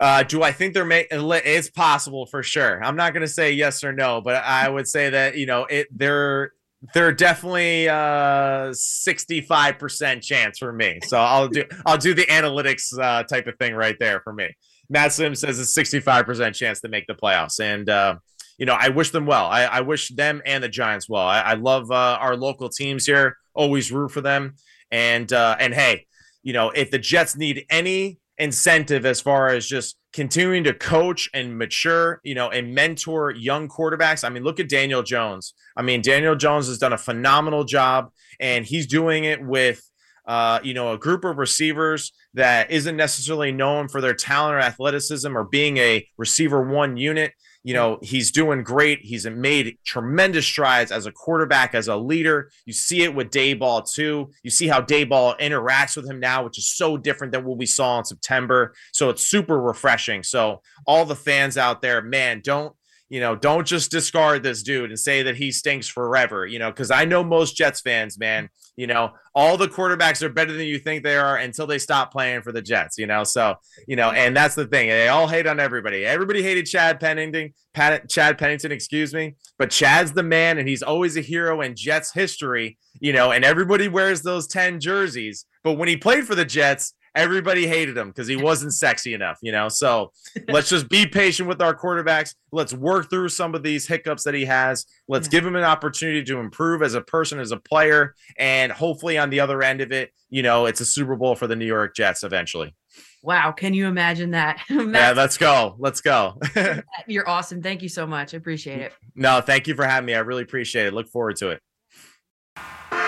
Uh, 0.00 0.24
do 0.24 0.42
I 0.42 0.50
think 0.50 0.74
they're 0.74 0.84
making? 0.84 1.20
It's 1.20 1.70
possible 1.70 2.26
for 2.26 2.42
sure. 2.42 2.82
I'm 2.82 2.96
not 2.96 3.12
going 3.12 3.20
to 3.20 3.28
say 3.28 3.52
yes 3.52 3.84
or 3.84 3.92
no, 3.92 4.20
but 4.20 4.42
I 4.42 4.68
would 4.68 4.88
say 4.88 5.10
that 5.10 5.36
you 5.36 5.46
know 5.46 5.66
it. 5.66 5.86
They're 5.96 6.52
they're 6.94 7.12
definitely 7.12 7.88
uh 7.88 8.72
65% 8.72 10.20
chance 10.20 10.58
for 10.58 10.72
me. 10.72 10.98
So 11.04 11.18
I'll 11.18 11.46
do 11.46 11.64
I'll 11.86 11.98
do 11.98 12.14
the 12.14 12.26
analytics 12.26 12.98
uh, 12.98 13.22
type 13.22 13.46
of 13.46 13.56
thing 13.58 13.74
right 13.74 13.96
there 14.00 14.20
for 14.20 14.32
me. 14.32 14.50
Matt 14.92 15.12
Simms 15.12 15.40
says 15.40 15.58
a 15.58 15.62
65% 15.62 16.54
chance 16.54 16.80
to 16.82 16.88
make 16.88 17.06
the 17.06 17.14
playoffs. 17.14 17.60
And, 17.60 17.88
uh, 17.88 18.16
you 18.58 18.66
know, 18.66 18.76
I 18.78 18.90
wish 18.90 19.10
them 19.10 19.24
well. 19.24 19.46
I, 19.46 19.62
I, 19.64 19.80
wish 19.80 20.08
them 20.08 20.42
and 20.44 20.62
the 20.62 20.68
Giants 20.68 21.08
well. 21.08 21.26
I, 21.26 21.40
I 21.40 21.54
love 21.54 21.90
uh, 21.90 22.18
our 22.20 22.36
local 22.36 22.68
teams 22.68 23.06
here. 23.06 23.38
Always 23.54 23.90
root 23.90 24.10
for 24.10 24.20
them. 24.20 24.54
And 24.90 25.32
uh, 25.32 25.56
and 25.58 25.72
hey, 25.72 26.06
you 26.42 26.52
know, 26.52 26.70
if 26.70 26.90
the 26.90 26.98
Jets 26.98 27.34
need 27.34 27.64
any 27.70 28.18
incentive 28.38 29.06
as 29.06 29.20
far 29.20 29.48
as 29.48 29.66
just 29.66 29.96
continuing 30.12 30.64
to 30.64 30.74
coach 30.74 31.28
and 31.32 31.56
mature, 31.56 32.20
you 32.22 32.34
know, 32.34 32.50
and 32.50 32.74
mentor 32.74 33.30
young 33.30 33.68
quarterbacks. 33.68 34.24
I 34.24 34.28
mean, 34.28 34.42
look 34.42 34.60
at 34.60 34.68
Daniel 34.68 35.02
Jones. 35.02 35.54
I 35.76 35.82
mean, 35.82 36.02
Daniel 36.02 36.36
Jones 36.36 36.68
has 36.68 36.78
done 36.78 36.92
a 36.92 36.98
phenomenal 36.98 37.64
job, 37.64 38.10
and 38.40 38.66
he's 38.66 38.86
doing 38.86 39.24
it 39.24 39.42
with 39.42 39.82
uh, 40.26 40.60
you 40.62 40.74
know, 40.74 40.92
a 40.92 40.98
group 40.98 41.24
of 41.24 41.38
receivers 41.38 42.12
that 42.34 42.70
isn't 42.70 42.96
necessarily 42.96 43.52
known 43.52 43.88
for 43.88 44.00
their 44.00 44.14
talent 44.14 44.54
or 44.54 44.60
athleticism 44.60 45.36
or 45.36 45.44
being 45.44 45.76
a 45.78 46.06
receiver 46.16 46.62
one 46.62 46.96
unit. 46.96 47.32
You 47.64 47.74
know, 47.74 47.98
he's 48.02 48.32
doing 48.32 48.64
great. 48.64 49.00
He's 49.02 49.24
made 49.24 49.78
tremendous 49.84 50.44
strides 50.44 50.90
as 50.90 51.06
a 51.06 51.12
quarterback, 51.12 51.76
as 51.76 51.86
a 51.86 51.96
leader. 51.96 52.50
You 52.66 52.72
see 52.72 53.02
it 53.02 53.14
with 53.14 53.30
Daboll 53.30 53.88
too. 53.88 54.30
You 54.42 54.50
see 54.50 54.66
how 54.66 54.80
Daboll 54.80 55.38
interacts 55.38 55.96
with 55.96 56.10
him 56.10 56.18
now, 56.18 56.44
which 56.44 56.58
is 56.58 56.68
so 56.68 56.96
different 56.96 57.32
than 57.32 57.44
what 57.44 57.58
we 57.58 57.66
saw 57.66 57.98
in 57.98 58.04
September. 58.04 58.74
So 58.92 59.10
it's 59.10 59.26
super 59.26 59.60
refreshing. 59.60 60.24
So 60.24 60.62
all 60.86 61.04
the 61.04 61.14
fans 61.14 61.56
out 61.56 61.82
there, 61.82 62.02
man, 62.02 62.40
don't 62.42 62.74
you 63.12 63.20
know, 63.20 63.36
don't 63.36 63.66
just 63.66 63.90
discard 63.90 64.42
this 64.42 64.62
dude 64.62 64.88
and 64.88 64.98
say 64.98 65.22
that 65.24 65.36
he 65.36 65.52
stinks 65.52 65.86
forever, 65.86 66.46
you 66.46 66.58
know, 66.58 66.70
because 66.70 66.90
I 66.90 67.04
know 67.04 67.22
most 67.22 67.54
Jets 67.54 67.82
fans, 67.82 68.18
man, 68.18 68.48
you 68.76 68.86
know, 68.86 69.12
all 69.34 69.56
the 69.56 69.68
quarterbacks 69.68 70.22
are 70.22 70.28
better 70.28 70.52
than 70.52 70.66
you 70.66 70.78
think 70.78 71.02
they 71.02 71.16
are 71.16 71.36
until 71.36 71.66
they 71.66 71.78
stop 71.78 72.10
playing 72.10 72.42
for 72.42 72.52
the 72.52 72.62
Jets, 72.62 72.98
you 72.98 73.06
know. 73.06 73.24
So, 73.24 73.56
you 73.86 73.96
know, 73.96 74.10
and 74.10 74.36
that's 74.36 74.54
the 74.54 74.66
thing. 74.66 74.88
They 74.88 75.08
all 75.08 75.28
hate 75.28 75.46
on 75.46 75.60
everybody. 75.60 76.04
Everybody 76.04 76.42
hated 76.42 76.66
Chad 76.66 77.00
Pennington, 77.00 77.52
Pat, 77.74 78.08
Chad 78.08 78.38
Pennington, 78.38 78.72
excuse 78.72 79.12
me. 79.12 79.36
But 79.58 79.70
Chad's 79.70 80.12
the 80.12 80.22
man, 80.22 80.58
and 80.58 80.68
he's 80.68 80.82
always 80.82 81.16
a 81.16 81.20
hero 81.20 81.60
in 81.60 81.76
Jets 81.76 82.12
history, 82.12 82.78
you 83.00 83.12
know, 83.12 83.32
and 83.32 83.44
everybody 83.44 83.88
wears 83.88 84.22
those 84.22 84.46
10 84.46 84.80
jerseys. 84.80 85.46
But 85.64 85.74
when 85.74 85.88
he 85.88 85.96
played 85.96 86.26
for 86.26 86.34
the 86.34 86.44
Jets, 86.44 86.94
everybody 87.14 87.66
hated 87.66 87.96
him 87.96 88.08
because 88.08 88.26
he 88.26 88.36
wasn't 88.36 88.74
sexy 88.74 89.14
enough, 89.14 89.38
you 89.42 89.52
know. 89.52 89.68
So 89.68 90.12
let's 90.48 90.68
just 90.68 90.88
be 90.88 91.06
patient 91.06 91.48
with 91.48 91.60
our 91.60 91.74
quarterbacks. 91.74 92.34
Let's 92.52 92.72
work 92.74 93.10
through 93.10 93.28
some 93.30 93.54
of 93.54 93.62
these 93.62 93.86
hiccups 93.86 94.24
that 94.24 94.34
he 94.34 94.44
has. 94.44 94.86
Let's 95.08 95.28
give 95.28 95.44
him 95.44 95.56
an 95.56 95.64
opportunity 95.64 96.22
to 96.24 96.38
improve 96.38 96.82
as 96.82 96.94
a 96.94 97.00
person, 97.00 97.38
as 97.38 97.50
a 97.50 97.56
player, 97.56 98.14
and 98.38 98.72
hopefully 98.72 99.18
on 99.18 99.30
the 99.30 99.40
other 99.40 99.62
end 99.62 99.80
of 99.80 99.92
it, 99.92 100.12
you 100.30 100.42
know, 100.42 100.66
it's 100.66 100.80
a 100.80 100.86
Super 100.86 101.16
Bowl 101.16 101.34
for 101.34 101.46
the 101.46 101.56
New 101.56 101.66
York 101.66 101.94
Jets 101.94 102.24
eventually. 102.24 102.74
Wow, 103.22 103.52
can 103.52 103.72
you 103.72 103.86
imagine 103.86 104.32
that? 104.32 104.60
yeah, 104.68 105.12
let's 105.16 105.38
go. 105.38 105.76
Let's 105.78 106.00
go. 106.00 106.40
You're 107.06 107.28
awesome. 107.28 107.62
Thank 107.62 107.82
you 107.82 107.88
so 107.88 108.06
much. 108.06 108.34
I 108.34 108.36
appreciate 108.36 108.80
it. 108.80 108.92
No, 109.14 109.40
thank 109.40 109.68
you 109.68 109.74
for 109.74 109.84
having 109.84 110.06
me. 110.06 110.14
I 110.14 110.20
really 110.20 110.42
appreciate 110.42 110.86
it. 110.86 110.94
Look 110.94 111.08
forward 111.08 111.36
to 111.36 111.50
it. 111.50 113.01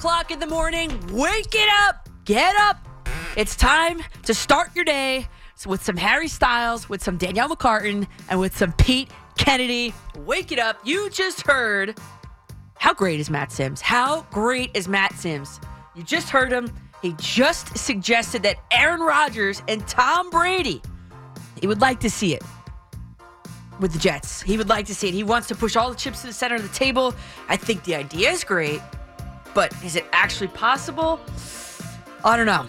O'clock 0.00 0.30
in 0.30 0.38
the 0.38 0.46
morning. 0.46 0.98
Wake 1.12 1.54
it 1.54 1.68
up. 1.82 2.08
Get 2.24 2.56
up. 2.56 2.88
It's 3.36 3.54
time 3.54 4.00
to 4.22 4.32
start 4.32 4.74
your 4.74 4.86
day 4.86 5.26
with 5.66 5.84
some 5.84 5.98
Harry 5.98 6.26
Styles, 6.26 6.88
with 6.88 7.02
some 7.02 7.18
Danielle 7.18 7.50
McCartan, 7.50 8.06
and 8.30 8.40
with 8.40 8.56
some 8.56 8.72
Pete 8.72 9.10
Kennedy. 9.36 9.92
Wake 10.20 10.52
it 10.52 10.58
up. 10.58 10.78
You 10.84 11.10
just 11.10 11.42
heard. 11.42 11.98
How 12.76 12.94
great 12.94 13.20
is 13.20 13.28
Matt 13.28 13.52
Simms? 13.52 13.82
How 13.82 14.22
great 14.30 14.70
is 14.72 14.88
Matt 14.88 15.12
Simms? 15.16 15.60
You 15.94 16.02
just 16.02 16.30
heard 16.30 16.50
him. 16.50 16.72
He 17.02 17.14
just 17.18 17.76
suggested 17.76 18.42
that 18.44 18.56
Aaron 18.70 19.00
Rodgers 19.00 19.62
and 19.68 19.86
Tom 19.86 20.30
Brady, 20.30 20.80
he 21.60 21.66
would 21.66 21.82
like 21.82 22.00
to 22.00 22.08
see 22.08 22.32
it 22.32 22.42
with 23.80 23.92
the 23.92 23.98
Jets. 23.98 24.40
He 24.40 24.56
would 24.56 24.70
like 24.70 24.86
to 24.86 24.94
see 24.94 25.08
it. 25.08 25.14
He 25.14 25.24
wants 25.24 25.46
to 25.48 25.54
push 25.54 25.76
all 25.76 25.90
the 25.90 25.96
chips 25.96 26.22
to 26.22 26.28
the 26.28 26.32
center 26.32 26.54
of 26.54 26.62
the 26.62 26.74
table. 26.74 27.14
I 27.50 27.58
think 27.58 27.84
the 27.84 27.96
idea 27.96 28.30
is 28.30 28.44
great, 28.44 28.80
but 29.54 29.72
is 29.84 29.96
it 29.96 30.04
actually 30.12 30.48
possible? 30.48 31.20
I 32.24 32.36
don't 32.36 32.46
know. 32.46 32.66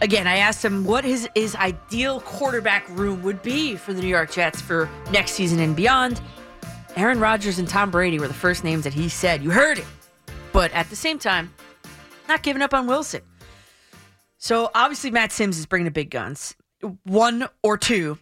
Again, 0.00 0.26
I 0.26 0.38
asked 0.38 0.64
him 0.64 0.84
what 0.84 1.04
his, 1.04 1.28
his 1.34 1.56
ideal 1.56 2.20
quarterback 2.20 2.88
room 2.90 3.22
would 3.22 3.42
be 3.42 3.74
for 3.74 3.92
the 3.92 4.00
New 4.00 4.08
York 4.08 4.30
Jets 4.30 4.60
for 4.60 4.88
next 5.10 5.32
season 5.32 5.58
and 5.58 5.74
beyond. 5.74 6.20
Aaron 6.96 7.18
Rodgers 7.18 7.58
and 7.58 7.68
Tom 7.68 7.90
Brady 7.90 8.18
were 8.18 8.28
the 8.28 8.34
first 8.34 8.64
names 8.64 8.84
that 8.84 8.94
he 8.94 9.08
said. 9.08 9.42
You 9.42 9.50
heard 9.50 9.78
it. 9.78 9.86
But 10.52 10.72
at 10.72 10.88
the 10.90 10.96
same 10.96 11.18
time, 11.18 11.52
not 12.28 12.42
giving 12.42 12.62
up 12.62 12.74
on 12.74 12.86
Wilson. 12.86 13.22
So 14.38 14.70
obviously, 14.74 15.10
Matt 15.10 15.32
Simms 15.32 15.58
is 15.58 15.66
bringing 15.66 15.84
the 15.84 15.90
big 15.90 16.10
guns. 16.10 16.54
One 17.02 17.48
or 17.62 17.76
two 17.76 18.18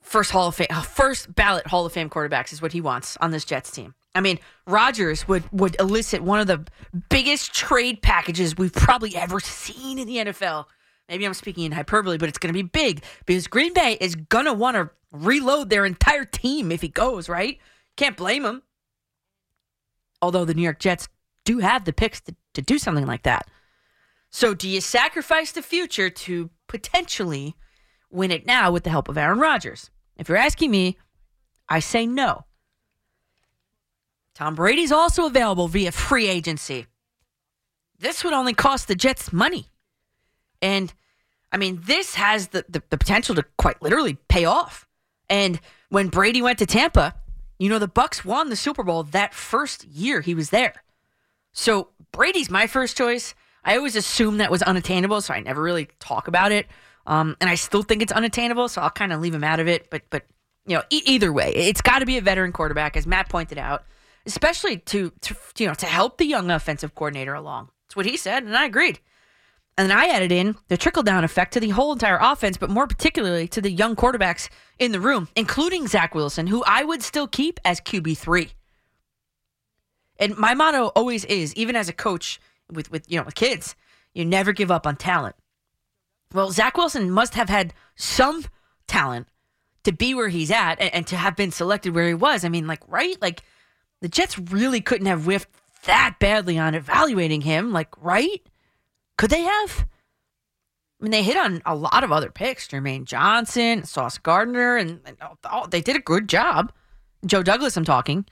first 0.00 0.30
Hall 0.32 0.48
of 0.48 0.56
Fame, 0.56 0.68
first 0.82 1.32
ballot 1.34 1.66
Hall 1.68 1.86
of 1.86 1.92
Fame 1.92 2.10
quarterbacks 2.10 2.52
is 2.52 2.60
what 2.60 2.72
he 2.72 2.80
wants 2.80 3.16
on 3.20 3.30
this 3.30 3.44
Jets 3.44 3.70
team. 3.70 3.94
I 4.18 4.20
mean, 4.20 4.40
Rodgers 4.66 5.28
would 5.28 5.44
would 5.52 5.76
elicit 5.78 6.22
one 6.24 6.40
of 6.40 6.48
the 6.48 6.66
biggest 7.08 7.54
trade 7.54 8.02
packages 8.02 8.56
we've 8.56 8.72
probably 8.72 9.14
ever 9.14 9.38
seen 9.38 9.96
in 9.96 10.08
the 10.08 10.16
NFL. 10.16 10.64
Maybe 11.08 11.24
I'm 11.24 11.34
speaking 11.34 11.64
in 11.64 11.70
hyperbole, 11.70 12.18
but 12.18 12.28
it's 12.28 12.36
going 12.36 12.52
to 12.52 12.62
be 12.64 12.68
big 12.68 13.04
because 13.26 13.46
Green 13.46 13.72
Bay 13.72 13.96
is 14.00 14.16
going 14.16 14.46
to 14.46 14.52
want 14.52 14.74
to 14.74 14.90
reload 15.12 15.70
their 15.70 15.86
entire 15.86 16.24
team 16.24 16.72
if 16.72 16.82
he 16.82 16.88
goes, 16.88 17.28
right? 17.28 17.58
Can't 17.96 18.16
blame 18.16 18.44
him. 18.44 18.62
Although 20.20 20.44
the 20.44 20.54
New 20.54 20.62
York 20.62 20.80
Jets 20.80 21.08
do 21.44 21.58
have 21.60 21.84
the 21.84 21.92
picks 21.92 22.20
to, 22.22 22.34
to 22.54 22.60
do 22.60 22.76
something 22.76 23.06
like 23.06 23.22
that. 23.22 23.48
So, 24.30 24.52
do 24.52 24.68
you 24.68 24.80
sacrifice 24.80 25.52
the 25.52 25.62
future 25.62 26.10
to 26.10 26.50
potentially 26.66 27.54
win 28.10 28.32
it 28.32 28.46
now 28.46 28.72
with 28.72 28.82
the 28.82 28.90
help 28.90 29.08
of 29.08 29.16
Aaron 29.16 29.38
Rodgers? 29.38 29.90
If 30.16 30.28
you're 30.28 30.36
asking 30.36 30.72
me, 30.72 30.98
I 31.68 31.78
say 31.78 32.04
no. 32.04 32.46
Tom 34.38 34.54
Brady's 34.54 34.92
also 34.92 35.26
available 35.26 35.66
via 35.66 35.90
free 35.90 36.28
agency. 36.28 36.86
This 37.98 38.22
would 38.22 38.32
only 38.32 38.54
cost 38.54 38.86
the 38.86 38.94
Jets 38.94 39.32
money. 39.32 39.66
And 40.62 40.94
I 41.50 41.56
mean, 41.56 41.80
this 41.82 42.14
has 42.14 42.46
the, 42.46 42.64
the, 42.68 42.80
the, 42.90 42.98
potential 42.98 43.34
to 43.34 43.44
quite 43.56 43.82
literally 43.82 44.16
pay 44.28 44.44
off. 44.44 44.86
And 45.28 45.58
when 45.88 46.06
Brady 46.06 46.40
went 46.40 46.60
to 46.60 46.66
Tampa, 46.66 47.16
you 47.58 47.68
know, 47.68 47.80
the 47.80 47.88
Bucs 47.88 48.24
won 48.24 48.48
the 48.48 48.54
Super 48.54 48.84
Bowl 48.84 49.02
that 49.02 49.34
first 49.34 49.84
year 49.86 50.20
he 50.20 50.36
was 50.36 50.50
there. 50.50 50.84
So 51.50 51.88
Brady's 52.12 52.48
my 52.48 52.68
first 52.68 52.96
choice. 52.96 53.34
I 53.64 53.76
always 53.76 53.96
assume 53.96 54.36
that 54.36 54.52
was 54.52 54.62
unattainable, 54.62 55.20
so 55.20 55.34
I 55.34 55.40
never 55.40 55.60
really 55.60 55.88
talk 55.98 56.28
about 56.28 56.52
it. 56.52 56.68
Um, 57.08 57.36
and 57.40 57.50
I 57.50 57.56
still 57.56 57.82
think 57.82 58.02
it's 58.02 58.12
unattainable, 58.12 58.68
so 58.68 58.82
I'll 58.82 58.90
kind 58.90 59.12
of 59.12 59.20
leave 59.20 59.34
him 59.34 59.42
out 59.42 59.58
of 59.58 59.66
it. 59.66 59.90
But 59.90 60.02
but 60.10 60.26
you 60.64 60.76
know, 60.76 60.84
e- 60.90 61.02
either 61.06 61.32
way, 61.32 61.52
it's 61.56 61.80
got 61.80 61.98
to 61.98 62.06
be 62.06 62.18
a 62.18 62.20
veteran 62.20 62.52
quarterback, 62.52 62.96
as 62.96 63.04
Matt 63.04 63.28
pointed 63.28 63.58
out, 63.58 63.82
especially 64.28 64.78
to, 64.78 65.10
to 65.22 65.36
you 65.58 65.66
know 65.66 65.74
to 65.74 65.86
help 65.86 66.18
the 66.18 66.26
young 66.26 66.50
offensive 66.50 66.94
coordinator 66.94 67.34
along. 67.34 67.70
That's 67.86 67.96
what 67.96 68.06
he 68.06 68.16
said, 68.16 68.44
and 68.44 68.56
I 68.56 68.66
agreed. 68.66 69.00
And 69.76 69.88
then 69.88 69.96
I 69.96 70.06
added 70.06 70.32
in 70.32 70.56
the 70.66 70.76
trickle 70.76 71.04
down 71.04 71.22
effect 71.22 71.52
to 71.52 71.60
the 71.60 71.68
whole 71.68 71.92
entire 71.92 72.18
offense, 72.20 72.56
but 72.56 72.68
more 72.68 72.88
particularly 72.88 73.46
to 73.48 73.60
the 73.60 73.70
young 73.70 73.94
quarterbacks 73.94 74.48
in 74.78 74.90
the 74.92 75.00
room, 75.00 75.28
including 75.36 75.86
Zach 75.86 76.14
Wilson, 76.14 76.48
who 76.48 76.64
I 76.64 76.82
would 76.82 77.02
still 77.02 77.28
keep 77.28 77.60
as 77.64 77.80
QB 77.80 78.18
three. 78.18 78.50
And 80.18 80.36
my 80.36 80.54
motto 80.54 80.86
always 80.88 81.24
is, 81.26 81.54
even 81.54 81.76
as 81.76 81.88
a 81.88 81.92
coach 81.92 82.40
with 82.70 82.90
with 82.90 83.10
you 83.10 83.18
know 83.18 83.24
with 83.24 83.34
kids, 83.34 83.74
you 84.14 84.24
never 84.24 84.52
give 84.52 84.70
up 84.70 84.86
on 84.86 84.96
talent. 84.96 85.36
Well, 86.32 86.50
Zach 86.50 86.76
Wilson 86.76 87.10
must 87.10 87.34
have 87.34 87.48
had 87.48 87.72
some 87.96 88.44
talent 88.86 89.28
to 89.84 89.92
be 89.92 90.12
where 90.14 90.28
he's 90.28 90.50
at 90.50 90.80
and, 90.80 90.92
and, 90.92 91.06
to 91.06 91.16
have 91.16 91.36
been 91.36 91.50
selected 91.50 91.94
where 91.94 92.08
he 92.08 92.14
was. 92.14 92.44
I 92.44 92.48
mean, 92.48 92.66
like, 92.66 92.82
right? 92.88 93.16
Like, 93.22 93.42
the 94.00 94.08
Jets 94.08 94.38
really 94.38 94.80
couldn't 94.80 95.06
have 95.06 95.24
whiffed 95.24 95.50
that 95.84 96.16
badly 96.18 96.58
on 96.58 96.74
evaluating 96.74 97.42
him. 97.42 97.72
Like, 97.72 97.88
right? 98.02 98.42
Could 99.16 99.30
they 99.30 99.42
have? 99.42 99.86
I 101.00 101.04
mean, 101.04 101.12
they 101.12 101.22
hit 101.22 101.36
on 101.36 101.62
a 101.64 101.74
lot 101.74 102.04
of 102.04 102.10
other 102.10 102.30
picks 102.30 102.66
Jermaine 102.66 103.04
Johnson, 103.04 103.84
Sauce 103.84 104.18
Gardner, 104.18 104.76
and, 104.76 105.00
and 105.04 105.16
they 105.70 105.80
did 105.80 105.96
a 105.96 106.00
good 106.00 106.28
job. 106.28 106.72
Joe 107.24 107.42
Douglas, 107.42 107.76
I'm 107.76 107.84
talking. 107.84 108.26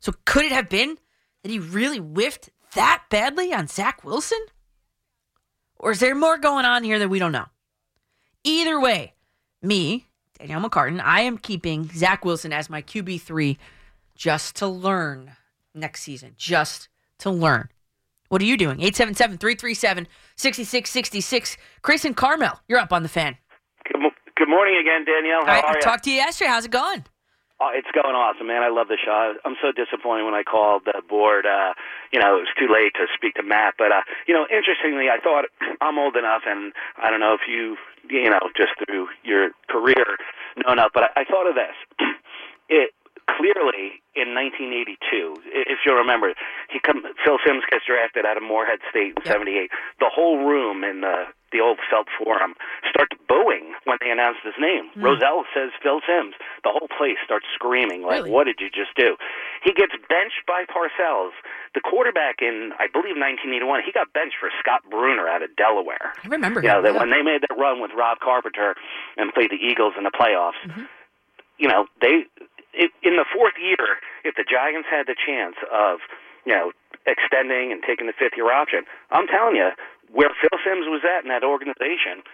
So, 0.00 0.12
could 0.24 0.44
it 0.44 0.52
have 0.52 0.68
been 0.68 0.98
that 1.42 1.50
he 1.50 1.58
really 1.58 1.98
whiffed 1.98 2.50
that 2.74 3.04
badly 3.10 3.52
on 3.52 3.66
Zach 3.66 4.04
Wilson? 4.04 4.40
Or 5.76 5.92
is 5.92 6.00
there 6.00 6.14
more 6.14 6.38
going 6.38 6.64
on 6.64 6.84
here 6.84 6.98
that 6.98 7.08
we 7.08 7.18
don't 7.18 7.32
know? 7.32 7.46
Either 8.44 8.80
way, 8.80 9.14
me, 9.62 10.06
Danielle 10.38 10.68
McCartan, 10.68 11.00
I 11.02 11.22
am 11.22 11.38
keeping 11.38 11.88
Zach 11.88 12.24
Wilson 12.24 12.52
as 12.52 12.70
my 12.70 12.82
QB3 12.82 13.56
just 14.14 14.56
to 14.56 14.66
learn 14.66 15.32
next 15.74 16.02
season. 16.02 16.34
Just 16.36 16.88
to 17.18 17.30
learn. 17.30 17.68
What 18.28 18.40
are 18.40 18.46
you 18.46 18.56
doing? 18.56 18.80
877 18.80 19.38
337 19.38 20.08
6666. 20.36 21.56
Chris 21.82 22.04
and 22.04 22.16
Carmel, 22.16 22.60
you're 22.68 22.78
up 22.78 22.92
on 22.92 23.02
the 23.02 23.08
fan. 23.08 23.36
Good, 23.84 24.00
good 24.36 24.48
morning 24.48 24.76
again, 24.80 25.04
Danielle. 25.04 25.44
How 25.44 25.60
I, 25.60 25.72
are 25.72 25.74
you? 25.76 25.80
talked 25.80 26.04
to 26.04 26.10
you 26.10 26.16
yesterday. 26.16 26.48
How's 26.48 26.64
it 26.64 26.70
going? 26.70 27.04
Oh, 27.60 27.70
it's 27.72 27.86
going 27.94 28.16
awesome, 28.16 28.48
man. 28.48 28.62
I 28.62 28.70
love 28.74 28.88
the 28.88 28.98
show. 28.98 29.34
I'm 29.44 29.54
so 29.62 29.70
disappointed 29.70 30.24
when 30.24 30.34
I 30.34 30.42
called 30.42 30.82
the 30.84 31.00
board. 31.08 31.46
Uh, 31.46 31.74
you 32.10 32.18
know, 32.18 32.34
it 32.38 32.48
was 32.48 32.54
too 32.58 32.66
late 32.66 32.94
to 32.98 33.06
speak 33.14 33.34
to 33.34 33.44
Matt. 33.44 33.74
But, 33.78 33.92
uh, 33.92 34.02
you 34.26 34.34
know, 34.34 34.46
interestingly, 34.50 35.06
I 35.06 35.22
thought 35.22 35.46
I'm 35.80 35.96
old 35.96 36.16
enough, 36.16 36.42
and 36.44 36.72
I 36.98 37.10
don't 37.10 37.20
know 37.20 37.34
if 37.34 37.46
you, 37.46 37.76
you 38.10 38.30
know, 38.30 38.50
just 38.56 38.72
through 38.82 39.08
your 39.22 39.50
career 39.68 40.18
know 40.56 40.72
enough, 40.72 40.90
but 40.92 41.04
I, 41.14 41.22
I 41.22 41.24
thought 41.24 41.46
of 41.46 41.54
this. 41.54 41.76
it 42.68 42.90
clearly 43.28 44.02
in 44.14 44.34
1982, 44.34 45.36
if 45.68 45.78
you 45.86 45.94
remember, 45.96 46.34
he 46.70 46.78
come, 46.80 47.02
Phil 47.24 47.38
Simms 47.46 47.64
gets 47.70 47.84
drafted 47.86 48.26
out 48.26 48.36
of 48.36 48.42
Morehead 48.42 48.80
State 48.90 49.14
in 49.16 49.24
'78. 49.24 49.70
The 50.00 50.10
whole 50.12 50.44
room 50.44 50.84
in 50.84 51.00
the 51.00 51.26
the 51.52 51.60
old 51.60 51.76
Felt 51.92 52.08
Forum 52.16 52.54
starts 52.88 53.12
booing 53.28 53.76
when 53.84 53.98
they 54.00 54.08
announced 54.08 54.40
his 54.40 54.56
name. 54.58 54.88
Hmm. 54.96 55.04
Rozelle 55.04 55.44
says 55.52 55.68
Phil 55.84 56.00
Simms. 56.08 56.32
The 56.64 56.72
whole 56.72 56.88
place 56.88 57.20
starts 57.28 57.44
screaming, 57.54 58.00
like, 58.00 58.24
Really? 58.24 58.30
what 58.32 58.44
did 58.48 58.56
you 58.58 58.70
just 58.72 58.96
do? 58.96 59.16
He 59.62 59.74
gets 59.76 59.92
benched 60.08 60.48
by 60.48 60.64
Parcells. 60.64 61.36
The 61.76 61.84
quarterback 61.84 62.40
in, 62.40 62.72
I 62.80 62.88
believe, 62.88 63.20
1981, 63.20 63.84
he 63.84 63.92
got 63.92 64.08
benched 64.16 64.40
for 64.40 64.48
Scott 64.64 64.80
Brunner 64.88 65.28
out 65.28 65.42
of 65.44 65.52
Delaware. 65.56 66.16
I 66.24 66.28
remember 66.28 66.62
You 66.64 66.68
know, 66.72 66.78
him, 66.80 66.84
that 66.88 66.92
yeah. 66.96 67.00
when 67.04 67.10
they 67.12 67.20
made 67.20 67.44
that 67.44 67.52
run 67.52 67.82
with 67.84 67.92
Rob 67.92 68.16
Carpenter 68.24 68.72
and 69.20 69.28
played 69.36 69.50
the 69.52 69.60
Eagles 69.60 69.92
in 70.00 70.04
the 70.08 70.12
playoffs, 70.16 70.56
Mm-hmm. 70.64 70.88
you 71.60 71.68
know, 71.68 71.84
they 72.00 72.24
it, 72.72 72.90
in 73.02 73.16
the 73.16 73.28
fourth 73.28 73.54
year, 73.60 74.00
if 74.24 74.34
the 74.36 74.44
Giants 74.44 74.88
had 74.88 75.06
the 75.06 75.16
chance 75.16 75.56
of, 75.68 76.00
you 76.44 76.52
know, 76.52 76.72
extending 77.06 77.72
and 77.72 77.82
taking 77.84 78.06
the 78.06 78.16
fifth 78.16 78.36
year 78.36 78.52
option, 78.52 78.84
I'm 79.10 79.26
telling 79.26 79.56
you, 79.56 79.70
where 80.12 80.30
Phil 80.40 80.58
Simms 80.64 80.88
was 80.88 81.04
at 81.04 81.24
in 81.24 81.30
that 81.32 81.44
organization, 81.44 82.24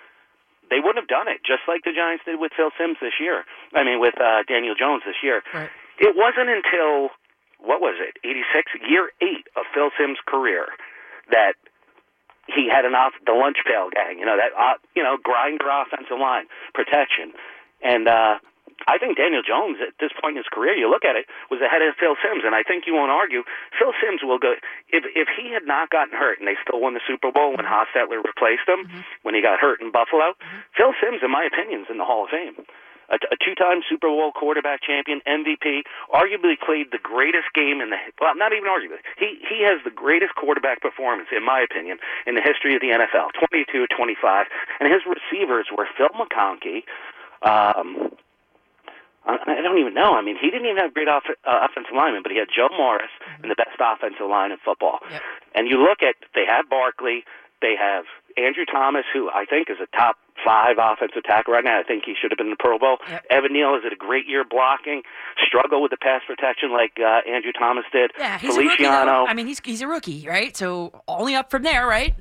they 0.71 0.83
wouldn't 0.83 0.99
have 1.01 1.11
done 1.11 1.29
it, 1.29 1.41
just 1.47 1.65
like 1.67 1.83
the 1.87 1.95
Giants 1.95 2.25
did 2.27 2.39
with 2.39 2.53
Phil 2.57 2.71
Simms 2.77 2.99
this 3.01 3.17
year. 3.19 3.45
I 3.75 3.85
mean, 3.85 4.01
with 4.01 4.19
uh, 4.21 4.43
Daniel 4.47 4.75
Jones 4.75 5.03
this 5.07 5.23
year. 5.23 5.43
Right. 5.55 5.71
It 5.99 6.15
wasn't 6.15 6.51
until 6.51 7.11
what 7.59 7.81
was 7.81 7.99
it, 7.99 8.19
86, 8.23 8.71
year 8.87 9.11
eight 9.21 9.47
of 9.57 9.67
Phil 9.75 9.91
Simms' 9.99 10.19
career, 10.27 10.67
that 11.31 11.55
he 12.47 12.71
had 12.71 12.85
an 12.85 12.95
off 12.95 13.13
the 13.27 13.33
lunch 13.33 13.59
pail 13.67 13.91
gang. 13.91 14.19
You 14.19 14.27
know 14.27 14.37
that 14.37 14.57
uh, 14.57 14.79
you 14.97 15.03
know 15.03 15.19
grinder 15.21 15.69
offensive 15.69 16.19
line 16.19 16.47
protection, 16.73 17.33
and 17.83 18.09
uh, 18.09 18.39
I 18.87 18.99
think 18.99 19.19
Daniel 19.19 19.43
Jones 19.43 19.83
at 19.83 19.99
this 19.99 20.15
point 20.15 20.39
in 20.39 20.45
his 20.45 20.51
career, 20.53 20.77
you 20.77 20.87
look 20.87 21.05
at 21.05 21.17
it, 21.17 21.27
was 21.51 21.59
ahead 21.59 21.83
of 21.83 21.99
Phil 21.99 22.15
Simms, 22.23 22.47
and 22.47 22.55
I 22.55 22.63
think 22.63 22.87
you 22.87 22.95
won't 22.95 23.11
argue. 23.11 23.43
Phil 23.75 23.91
Simms 23.99 24.23
will 24.23 24.39
go 24.39 24.55
if 24.95 25.05
if 25.17 25.29
he 25.35 25.51
had 25.51 25.67
not 25.67 25.91
gotten 25.91 26.15
hurt 26.15 26.39
and 26.39 26.47
they 26.47 26.55
still 26.63 26.79
won 26.79 26.95
the 26.95 27.03
Super 27.03 27.33
Bowl 27.33 27.57
when 27.59 27.67
Hostetler 27.67 28.23
replaced 28.23 28.69
him 28.69 28.87
when 29.23 29.35
he 29.35 29.43
got 29.43 29.59
hurt 29.59 29.81
in 29.83 29.91
Buffalo. 29.91 30.39
Phil 30.77 30.95
Simms, 31.03 31.21
in 31.25 31.31
my 31.31 31.43
opinion, 31.43 31.83
is 31.83 31.91
in 31.91 31.99
the 31.99 32.07
Hall 32.07 32.25
of 32.25 32.31
Fame. 32.31 32.55
A, 33.09 33.17
a 33.33 33.37
two-time 33.41 33.81
Super 33.89 34.09
Bowl 34.09 34.33
quarterback 34.33 34.85
champion, 34.85 35.25
MVP, 35.25 35.89
arguably 36.13 36.61
played 36.61 36.93
the 36.93 37.01
greatest 37.01 37.49
game 37.57 37.81
in 37.81 37.89
the 37.89 37.97
well, 38.21 38.37
not 38.37 38.53
even 38.53 38.69
arguably. 38.69 39.01
He 39.19 39.41
he 39.49 39.65
has 39.65 39.81
the 39.83 39.91
greatest 39.91 40.37
quarterback 40.37 40.81
performance, 40.81 41.29
in 41.35 41.45
my 41.45 41.61
opinion, 41.61 41.99
in 42.27 42.37
the 42.37 42.45
history 42.45 42.77
of 42.77 42.81
the 42.81 42.93
NFL. 42.93 43.33
Twenty-two, 43.35 43.89
twenty-five, 43.97 44.47
and 44.79 44.93
his 44.93 45.03
receivers 45.09 45.67
were 45.73 45.89
Phil 45.97 46.13
McConkey. 46.15 46.85
Um, 47.41 48.13
I 49.27 49.37
I 49.59 49.63
don't 49.63 49.79
even 49.79 49.95
know. 49.95 50.15
I 50.15 50.23
mean, 50.23 50.37
he 50.41 50.51
didn't 50.51 50.67
even 50.67 50.79
have 50.79 50.95
great 50.95 51.09
off, 51.09 51.25
uh, 51.29 51.67
offensive 51.69 51.95
linemen, 51.95 52.23
but 52.23 52.33
he 52.33 52.39
had 52.39 52.49
Joe 52.55 52.69
Morris 52.77 53.11
and 53.43 53.51
the 53.51 53.57
best 53.57 53.77
offensive 53.81 54.29
line 54.29 54.53
in 54.53 54.59
football. 54.65 55.01
And 55.55 55.69
you 55.69 55.79
look 55.83 56.03
at 56.03 56.17
they 56.35 56.45
have 56.49 56.69
Barkley, 56.69 57.25
they 57.61 57.75
have 57.79 58.05
Andrew 58.37 58.65
Thomas, 58.65 59.05
who 59.13 59.29
I 59.31 59.45
think 59.45 59.69
is 59.71 59.79
a 59.83 59.87
top 59.97 60.17
five 60.45 60.77
offensive 60.79 61.25
tackle 61.25 61.55
right 61.55 61.65
now. 61.65 61.81
I 61.81 61.83
think 61.83 62.05
he 62.07 62.15
should 62.15 62.31
have 62.31 62.39
been 62.39 62.47
in 62.47 62.55
the 62.55 62.63
Pro 62.63 62.79
Bowl. 62.79 62.99
Evan 63.29 63.53
Neal 63.53 63.75
is 63.75 63.83
at 63.85 63.93
a 63.93 63.97
great 63.97 64.29
year 64.29 64.45
blocking, 64.45 65.03
struggle 65.45 65.83
with 65.83 65.91
the 65.91 65.97
pass 65.97 66.23
protection 66.27 66.71
like 66.73 66.93
uh, 67.01 67.29
Andrew 67.29 67.53
Thomas 67.53 67.85
did. 67.93 68.13
Yeah, 68.17 68.39
he's 68.39 68.57
a 68.57 68.61
rookie. 68.61 68.85
Though. 68.85 68.91
Feliciano. 68.95 69.27
I 69.27 69.35
mean, 69.35 69.47
he's 69.49 69.61
he's 69.65 69.83
a 69.83 69.89
rookie, 69.89 70.27
right? 70.29 70.57
So 70.57 71.03
only 71.09 71.35
up 71.35 71.51
from 71.51 71.65
there, 71.65 71.87
right? 71.87 72.15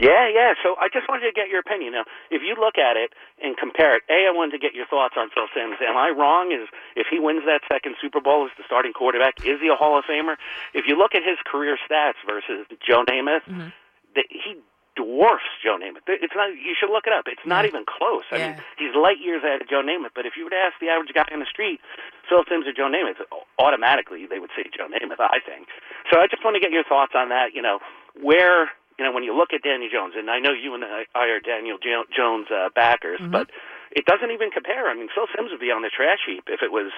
Yeah, 0.00 0.28
yeah. 0.28 0.54
So 0.62 0.74
I 0.80 0.88
just 0.88 1.08
wanted 1.08 1.26
to 1.28 1.34
get 1.34 1.48
your 1.48 1.60
opinion. 1.60 1.92
Now, 1.92 2.04
if 2.30 2.42
you 2.42 2.56
look 2.58 2.78
at 2.78 2.96
it 2.96 3.12
and 3.42 3.56
compare 3.56 3.96
it, 3.96 4.02
A, 4.08 4.28
I 4.28 4.32
wanted 4.32 4.52
to 4.52 4.62
get 4.62 4.74
your 4.74 4.86
thoughts 4.86 5.14
on 5.16 5.30
Phil 5.30 5.46
Simms. 5.54 5.76
Am 5.82 5.96
I 5.96 6.10
wrong? 6.10 6.52
Is 6.52 6.68
if 6.96 7.06
he 7.10 7.18
wins 7.18 7.44
that 7.46 7.62
second 7.70 7.96
Super 8.00 8.20
Bowl 8.20 8.46
as 8.46 8.52
the 8.56 8.64
starting 8.66 8.92
quarterback, 8.92 9.44
is 9.44 9.60
he 9.60 9.68
a 9.68 9.76
Hall 9.76 9.98
of 9.98 10.04
Famer? 10.04 10.36
If 10.74 10.86
you 10.88 10.96
look 10.96 11.14
at 11.14 11.22
his 11.22 11.38
career 11.44 11.78
stats 11.78 12.18
versus 12.26 12.66
Joe 12.80 13.04
Namath, 13.04 13.46
mm-hmm. 13.46 13.70
that 14.16 14.26
he 14.28 14.58
dwarfs 14.96 15.48
Joe 15.64 15.78
Namath. 15.80 16.04
It's 16.06 16.34
not. 16.36 16.52
You 16.52 16.74
should 16.76 16.92
look 16.92 17.06
it 17.06 17.12
up. 17.12 17.24
It's 17.26 17.46
not 17.46 17.64
even 17.64 17.84
close. 17.88 18.24
I 18.30 18.38
mean, 18.38 18.56
he's 18.76 18.94
light 18.94 19.20
years 19.20 19.42
ahead 19.42 19.62
of 19.62 19.68
Joe 19.68 19.80
Namath. 19.80 20.12
But 20.14 20.26
if 20.26 20.36
you 20.36 20.44
were 20.44 20.52
to 20.52 20.60
ask 20.60 20.76
the 20.80 20.88
average 20.88 21.12
guy 21.14 21.24
on 21.32 21.40
the 21.40 21.48
street, 21.48 21.80
Phil 22.28 22.44
Simms 22.48 22.66
or 22.66 22.74
Joe 22.76 22.92
Namath, 22.92 23.22
automatically 23.58 24.26
they 24.28 24.38
would 24.38 24.50
say 24.56 24.68
Joe 24.68 24.88
Namath. 24.88 25.20
I 25.20 25.40
think. 25.40 25.68
So 26.12 26.20
I 26.20 26.26
just 26.26 26.44
want 26.44 26.56
to 26.56 26.60
get 26.60 26.72
your 26.72 26.84
thoughts 26.84 27.12
on 27.16 27.30
that. 27.30 27.54
You 27.54 27.62
know, 27.62 27.80
where 28.20 28.68
you 29.02 29.08
know 29.08 29.12
when 29.12 29.24
you 29.24 29.34
look 29.34 29.50
at 29.52 29.62
Daniel 29.66 29.90
Jones, 29.90 30.14
and 30.16 30.30
I 30.30 30.38
know 30.38 30.52
you 30.52 30.74
and 30.74 30.84
I 30.84 31.02
are 31.18 31.40
Daniel 31.40 31.76
jo- 31.82 32.06
Jones 32.14 32.46
uh, 32.54 32.68
backers, 32.72 33.18
but 33.32 33.50
it 33.90 34.06
doesn't 34.06 34.30
even 34.30 34.50
compare. 34.50 34.88
I 34.88 34.94
mean, 34.94 35.08
Phil 35.12 35.26
Simms 35.34 35.50
would 35.50 35.58
be 35.58 35.72
on 35.74 35.82
the 35.82 35.90
trash 35.90 36.20
heap 36.24 36.44
if 36.46 36.62
it 36.62 36.70
was, 36.70 36.92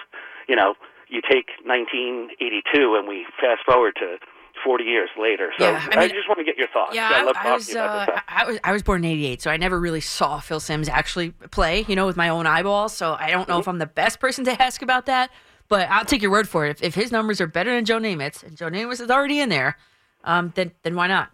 you 0.46 0.54
know, 0.54 0.74
you 1.08 1.22
take 1.22 1.48
1982 1.64 2.94
and 2.94 3.08
we 3.08 3.24
fast 3.40 3.64
forward 3.64 3.96
to 4.00 4.18
40 4.62 4.84
years 4.84 5.08
later. 5.18 5.50
So 5.58 5.64
Yeah, 5.64 5.88
I 5.92 6.04
I, 6.04 6.08
just 6.08 6.28
want 6.28 6.38
to 6.38 6.44
get 6.44 6.58
your 6.58 6.68
thoughts. 6.68 6.94
Yeah, 6.94 7.10
I, 7.10 7.22
love 7.22 7.36
I 7.36 7.42
talking 7.42 7.54
was 7.54 7.70
about 7.70 8.08
uh. 8.10 8.20
I 8.28 8.44
was 8.44 8.58
I 8.62 8.72
was 8.72 8.82
born 8.82 9.02
in 9.02 9.10
'88, 9.12 9.40
so 9.40 9.50
I 9.50 9.56
never 9.56 9.80
really 9.80 10.00
saw 10.02 10.40
Phil 10.40 10.60
Simms 10.60 10.90
actually 10.90 11.30
play, 11.30 11.86
you 11.88 11.96
know, 11.96 12.04
with 12.04 12.16
my 12.16 12.28
own 12.28 12.46
eyeballs. 12.46 12.94
So 12.94 13.16
I 13.18 13.30
don't 13.30 13.48
know 13.48 13.58
if 13.58 13.66
I'm 13.66 13.78
the 13.78 13.86
best 13.86 14.20
person 14.20 14.44
to 14.44 14.62
ask 14.62 14.82
about 14.82 15.06
that. 15.06 15.30
But 15.68 15.88
I'll 15.88 16.04
take 16.04 16.20
your 16.20 16.30
word 16.30 16.46
for 16.46 16.66
it. 16.66 16.70
If, 16.70 16.82
if 16.82 16.94
his 16.94 17.10
numbers 17.10 17.40
are 17.40 17.46
better 17.46 17.74
than 17.74 17.86
Joe 17.86 17.98
Namath's, 17.98 18.42
and 18.42 18.54
Joe 18.54 18.68
Namath 18.68 19.00
is 19.00 19.10
already 19.10 19.40
in 19.40 19.48
there, 19.48 19.78
um, 20.22 20.52
then 20.54 20.72
then 20.82 20.94
why 20.94 21.06
not? 21.06 21.30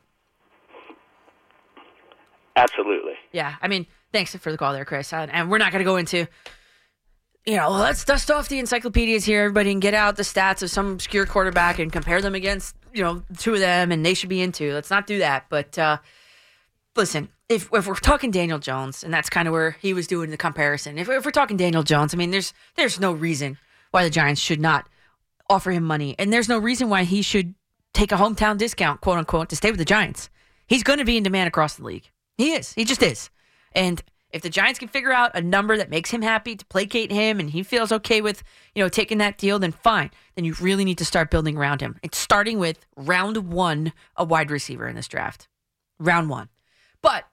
Absolutely. 2.56 3.14
Yeah, 3.32 3.56
I 3.62 3.68
mean, 3.68 3.86
thanks 4.12 4.34
for 4.34 4.50
the 4.50 4.58
call 4.58 4.72
there, 4.72 4.84
Chris. 4.84 5.12
And, 5.12 5.30
and 5.30 5.50
we're 5.50 5.58
not 5.58 5.72
going 5.72 5.80
to 5.80 5.84
go 5.84 5.96
into, 5.96 6.26
you 7.46 7.56
know, 7.56 7.70
let's 7.70 8.04
dust 8.04 8.30
off 8.30 8.48
the 8.48 8.58
encyclopedias 8.58 9.24
here. 9.24 9.44
Everybody 9.44 9.70
can 9.70 9.80
get 9.80 9.94
out 9.94 10.16
the 10.16 10.22
stats 10.22 10.62
of 10.62 10.70
some 10.70 10.92
obscure 10.92 11.26
quarterback 11.26 11.78
and 11.78 11.92
compare 11.92 12.20
them 12.20 12.34
against, 12.34 12.74
you 12.92 13.02
know, 13.02 13.22
two 13.38 13.54
of 13.54 13.60
them, 13.60 13.92
and 13.92 14.04
they 14.04 14.14
should 14.14 14.28
be 14.28 14.40
into. 14.40 14.72
Let's 14.72 14.90
not 14.90 15.06
do 15.06 15.18
that. 15.18 15.46
But 15.48 15.78
uh, 15.78 15.98
listen, 16.96 17.28
if 17.48 17.68
if 17.72 17.86
we're 17.86 17.94
talking 17.94 18.30
Daniel 18.30 18.58
Jones, 18.58 19.02
and 19.04 19.12
that's 19.12 19.30
kind 19.30 19.48
of 19.48 19.52
where 19.52 19.72
he 19.80 19.92
was 19.92 20.06
doing 20.06 20.30
the 20.30 20.36
comparison. 20.36 20.98
If, 20.98 21.08
if 21.08 21.24
we're 21.24 21.30
talking 21.30 21.56
Daniel 21.56 21.82
Jones, 21.82 22.14
I 22.14 22.16
mean, 22.16 22.30
there's 22.30 22.52
there's 22.76 23.00
no 23.00 23.12
reason 23.12 23.58
why 23.90 24.04
the 24.04 24.10
Giants 24.10 24.40
should 24.40 24.60
not 24.60 24.88
offer 25.48 25.70
him 25.70 25.84
money, 25.84 26.14
and 26.18 26.32
there's 26.32 26.48
no 26.48 26.58
reason 26.58 26.88
why 26.88 27.04
he 27.04 27.22
should 27.22 27.54
take 27.92 28.12
a 28.12 28.16
hometown 28.16 28.56
discount, 28.56 29.00
quote 29.00 29.18
unquote, 29.18 29.48
to 29.48 29.56
stay 29.56 29.70
with 29.70 29.78
the 29.78 29.84
Giants. 29.84 30.30
He's 30.66 30.84
going 30.84 31.00
to 31.00 31.04
be 31.04 31.16
in 31.16 31.24
demand 31.24 31.48
across 31.48 31.74
the 31.74 31.84
league. 31.84 32.08
He 32.40 32.52
is. 32.52 32.72
He 32.72 32.86
just 32.86 33.02
is. 33.02 33.28
And 33.72 34.02
if 34.30 34.40
the 34.40 34.48
Giants 34.48 34.78
can 34.78 34.88
figure 34.88 35.12
out 35.12 35.36
a 35.36 35.42
number 35.42 35.76
that 35.76 35.90
makes 35.90 36.10
him 36.10 36.22
happy 36.22 36.56
to 36.56 36.64
placate 36.64 37.12
him 37.12 37.38
and 37.38 37.50
he 37.50 37.62
feels 37.62 37.92
okay 37.92 38.22
with, 38.22 38.42
you 38.74 38.82
know, 38.82 38.88
taking 38.88 39.18
that 39.18 39.36
deal, 39.36 39.58
then 39.58 39.72
fine. 39.72 40.10
Then 40.36 40.46
you 40.46 40.54
really 40.58 40.86
need 40.86 40.96
to 40.98 41.04
start 41.04 41.30
building 41.30 41.58
around 41.58 41.82
him. 41.82 41.98
It's 42.02 42.16
starting 42.16 42.58
with 42.58 42.86
round 42.96 43.36
one, 43.52 43.92
a 44.16 44.24
wide 44.24 44.50
receiver 44.50 44.88
in 44.88 44.96
this 44.96 45.06
draft. 45.06 45.48
Round 45.98 46.30
one. 46.30 46.48
But 47.02 47.24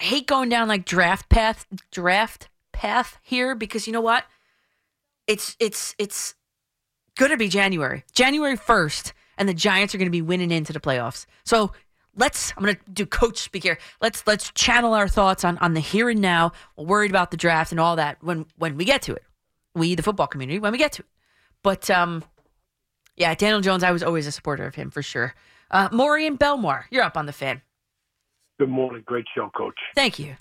I 0.00 0.04
hate 0.04 0.26
going 0.26 0.48
down 0.48 0.66
like 0.66 0.86
draft 0.86 1.28
path 1.28 1.66
draft 1.90 2.48
path 2.72 3.18
here 3.22 3.54
because 3.54 3.86
you 3.86 3.92
know 3.92 4.00
what? 4.00 4.24
It's 5.26 5.56
it's 5.60 5.94
it's 5.98 6.36
gonna 7.18 7.36
be 7.36 7.48
January. 7.48 8.04
January 8.14 8.56
first, 8.56 9.12
and 9.36 9.46
the 9.46 9.54
Giants 9.54 9.94
are 9.94 9.98
gonna 9.98 10.10
be 10.10 10.22
winning 10.22 10.50
into 10.50 10.72
the 10.72 10.80
playoffs. 10.80 11.26
So 11.44 11.72
let's 12.16 12.52
I'm 12.56 12.64
gonna 12.64 12.78
do 12.92 13.06
coach 13.06 13.38
speak 13.38 13.62
here. 13.62 13.78
Let's 14.00 14.26
let's 14.26 14.50
channel 14.52 14.94
our 14.94 15.08
thoughts 15.08 15.44
on 15.44 15.58
on 15.58 15.74
the 15.74 15.80
here 15.80 16.08
and 16.08 16.20
now. 16.20 16.52
We're 16.76 16.86
worried 16.86 17.10
about 17.10 17.30
the 17.30 17.36
draft 17.36 17.70
and 17.70 17.80
all 17.80 17.96
that 17.96 18.22
when 18.22 18.46
when 18.56 18.76
we 18.76 18.84
get 18.84 19.02
to 19.02 19.14
it. 19.14 19.24
We 19.74 19.94
the 19.94 20.02
football 20.02 20.26
community 20.26 20.58
when 20.58 20.72
we 20.72 20.78
get 20.78 20.92
to 20.92 21.02
it. 21.02 21.08
But 21.62 21.90
um 21.90 22.24
yeah, 23.16 23.34
Daniel 23.34 23.60
Jones, 23.60 23.84
I 23.84 23.92
was 23.92 24.02
always 24.02 24.26
a 24.26 24.32
supporter 24.32 24.66
of 24.66 24.74
him 24.74 24.90
for 24.90 25.02
sure. 25.02 25.34
Uh 25.70 25.88
Maury 25.92 26.26
and 26.26 26.38
Bellmore, 26.38 26.84
you're 26.90 27.02
up 27.02 27.16
on 27.16 27.26
the 27.26 27.32
fan. 27.32 27.62
Good 28.58 28.68
morning. 28.68 29.02
Great 29.04 29.26
show, 29.34 29.50
Coach. 29.56 29.78
Thank 29.96 30.18
you. 30.18 30.36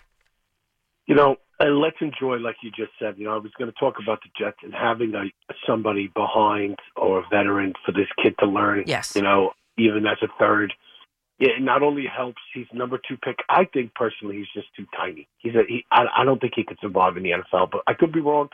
You 1.08 1.16
know, 1.16 1.38
and 1.60 1.80
let's 1.80 1.98
enjoy, 2.02 2.38
like 2.38 2.58
you 2.62 2.70
just 2.72 2.92
said. 3.00 3.16
You 3.18 3.26
know, 3.26 3.34
I 3.34 3.38
was 3.38 3.52
going 3.58 3.72
to 3.72 3.80
talk 3.80 3.96
about 4.02 4.20
the 4.22 4.30
Jets 4.38 4.58
and 4.64 4.74
having 4.74 5.14
a 5.16 5.24
somebody 5.68 6.12
behind 6.14 6.78
or 6.96 7.20
a 7.20 7.24
veteran 7.30 7.74
for 7.86 7.92
this 7.92 8.08
kid 8.22 8.36
to 8.40 8.46
learn. 8.46 8.84
Yes. 8.86 9.16
You 9.16 9.24
know, 9.24 9.52
even 9.78 10.06
as 10.06 10.18
a 10.22 10.28
third, 10.40 10.74
it 11.40 11.62
not 11.62 11.82
only 11.84 12.06
helps. 12.06 12.42
He's 12.54 12.68
number 12.74 13.00
two 13.08 13.18
pick. 13.18 13.38
I 13.50 13.66
think 13.66 13.94
personally, 13.96 14.38
he's 14.38 14.48
just 14.54 14.68
too 14.76 14.86
tiny. 14.96 15.28
He's 15.40 15.56
a. 15.56 15.64
He, 15.68 15.86
I, 15.92 16.04
I 16.18 16.24
don't 16.24 16.40
think 16.40 16.54
he 16.56 16.64
could 16.64 16.78
survive 16.82 17.18
in 17.18 17.24
the 17.24 17.32
NFL, 17.32 17.72
but 17.72 17.82
I 17.88 17.94
could 17.94 18.12
be 18.12 18.22
wrong. 18.22 18.50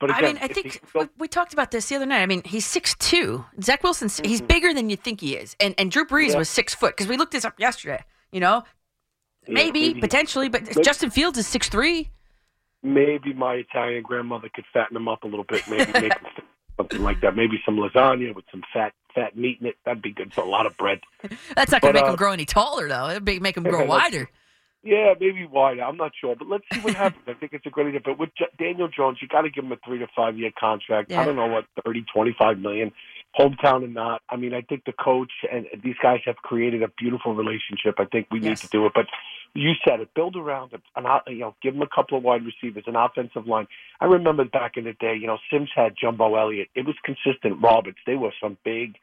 But 0.00 0.10
I 0.10 0.20
mean, 0.20 0.38
I 0.42 0.48
think 0.48 0.80
we, 0.94 1.08
we 1.18 1.28
talked 1.28 1.52
about 1.52 1.70
this 1.70 1.88
the 1.88 1.96
other 1.96 2.06
night. 2.06 2.22
I 2.22 2.26
mean, 2.26 2.42
he's 2.44 2.66
six 2.66 2.94
two. 2.98 3.44
Zach 3.62 3.82
Wilson's 3.82 4.18
he's 4.20 4.38
mm-hmm. 4.38 4.46
bigger 4.48 4.74
than 4.74 4.90
you 4.90 4.96
think 4.96 5.20
he 5.20 5.34
is, 5.36 5.56
and 5.60 5.74
and 5.78 5.90
Drew 5.90 6.04
Brees 6.06 6.30
Yeah. 6.30 6.38
was 6.38 6.48
six 6.48 6.74
foot 6.74 6.96
because 6.96 7.08
we 7.08 7.16
looked 7.16 7.32
this 7.32 7.44
up 7.44 7.58
yesterday. 7.58 8.02
You 8.32 8.40
know, 8.40 8.64
Yeah, 9.46 9.54
maybe, 9.54 9.80
maybe. 9.88 10.00
potentially, 10.00 10.48
but 10.48 10.62
Maybe. 10.64 10.82
Justin 10.82 11.10
Fields 11.10 11.38
is 11.38 11.46
six 11.46 11.68
three. 11.68 12.10
maybe 12.82 13.32
my 13.32 13.54
Italian 13.54 14.02
grandmother 14.02 14.50
could 14.54 14.64
fatten 14.72 14.96
him 14.96 15.08
up 15.08 15.22
a 15.22 15.26
little 15.26 15.44
bit. 15.48 15.62
Maybe 15.70 15.90
make 15.92 16.12
something 16.76 17.02
like 17.02 17.20
that. 17.22 17.36
Maybe 17.36 17.62
some 17.64 17.76
lasagna 17.76 18.34
with 18.34 18.44
some 18.50 18.62
fat 18.72 18.92
fat 19.14 19.36
meat 19.36 19.58
in 19.60 19.66
it. 19.66 19.76
That'd 19.84 20.02
be 20.02 20.12
good. 20.12 20.32
So 20.34 20.44
a 20.44 20.48
lot 20.48 20.66
of 20.66 20.76
bread. 20.76 21.00
That's 21.56 21.70
not 21.70 21.80
going 21.80 21.94
to 21.94 22.00
make 22.00 22.06
uh, 22.08 22.12
him 22.12 22.16
grow 22.16 22.32
any 22.32 22.44
taller, 22.44 22.88
though. 22.88 23.10
It'd 23.10 23.24
be, 23.24 23.40
make 23.40 23.56
him 23.56 23.62
grow 23.62 23.84
wider. 23.86 24.28
Yeah, 24.82 25.14
maybe 25.18 25.46
wider. 25.46 25.82
I'm 25.82 25.96
not 25.96 26.12
sure, 26.20 26.36
but 26.36 26.48
let's 26.48 26.64
see 26.72 26.80
what 26.80 26.94
happens. 27.04 27.24
I 27.26 27.32
think 27.34 27.52
it's 27.54 27.64
a 27.66 27.70
great 27.70 27.88
idea. 27.88 28.00
But 28.04 28.18
with 28.18 28.30
J- 28.36 28.52
Daniel 28.58 28.88
Jones, 28.88 29.18
you 29.22 29.28
got 29.28 29.42
to 29.42 29.50
give 29.50 29.64
him 29.64 29.72
a 29.72 29.76
three 29.84 29.98
to 29.98 30.06
five 30.14 30.38
year 30.38 30.50
contract. 30.58 31.10
Yeah. 31.10 31.22
I 31.22 31.24
don't 31.24 31.36
know 31.36 31.46
what 31.46 31.64
thirty, 31.84 32.04
twenty-five 32.14 32.58
million, 32.58 32.92
hometown 33.38 33.84
or 33.84 33.88
not. 33.88 34.22
I 34.28 34.36
mean, 34.36 34.54
I 34.54 34.62
think 34.62 34.84
the 34.84 34.92
coach 34.92 35.32
and 35.50 35.66
these 35.82 35.96
guys 36.02 36.20
have 36.26 36.36
created 36.36 36.82
a 36.82 36.88
beautiful 36.88 37.34
relationship. 37.34 37.96
I 37.98 38.04
think 38.04 38.28
we 38.30 38.40
need 38.40 38.56
to 38.58 38.68
do 38.68 38.86
it. 38.86 38.92
But 38.94 39.06
you 39.54 39.72
said 39.86 40.00
it. 40.00 40.12
Build 40.14 40.36
around 40.36 40.72
it, 40.72 40.82
and 40.96 41.06
you 41.28 41.40
know, 41.40 41.54
give 41.62 41.74
them 41.74 41.82
a 41.82 41.94
couple 41.94 42.18
of 42.18 42.24
wide 42.24 42.42
receivers, 42.44 42.84
an 42.86 42.96
offensive 42.96 43.46
line. 43.46 43.66
I 44.00 44.06
remember 44.06 44.44
back 44.44 44.76
in 44.76 44.84
the 44.84 44.94
day, 44.94 45.14
you 45.20 45.26
know, 45.26 45.38
Simms 45.50 45.70
had 45.74 45.94
Jumbo 46.00 46.34
Elliott. 46.34 46.68
It 46.74 46.86
was 46.86 46.96
consistent. 47.04 47.62
Roberts, 47.62 47.98
they 48.06 48.16
were 48.16 48.32
some 48.42 48.56
big 48.64 48.96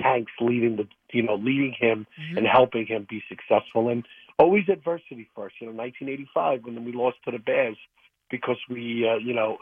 tanks 0.00 0.32
leading 0.40 0.76
the, 0.76 0.88
you 1.12 1.22
know, 1.22 1.34
leading 1.34 1.74
him 1.78 2.06
mm-hmm. 2.18 2.38
and 2.38 2.46
helping 2.46 2.86
him 2.86 3.06
be 3.08 3.22
successful. 3.28 3.88
And 3.88 4.04
always 4.38 4.68
adversity 4.68 5.28
first. 5.34 5.56
You 5.60 5.68
know, 5.68 5.74
1985 5.74 6.64
when 6.64 6.84
we 6.84 6.92
lost 6.92 7.16
to 7.24 7.30
the 7.30 7.38
Bears 7.38 7.76
because 8.30 8.58
we, 8.68 9.08
uh, 9.08 9.16
you 9.16 9.34
know, 9.34 9.58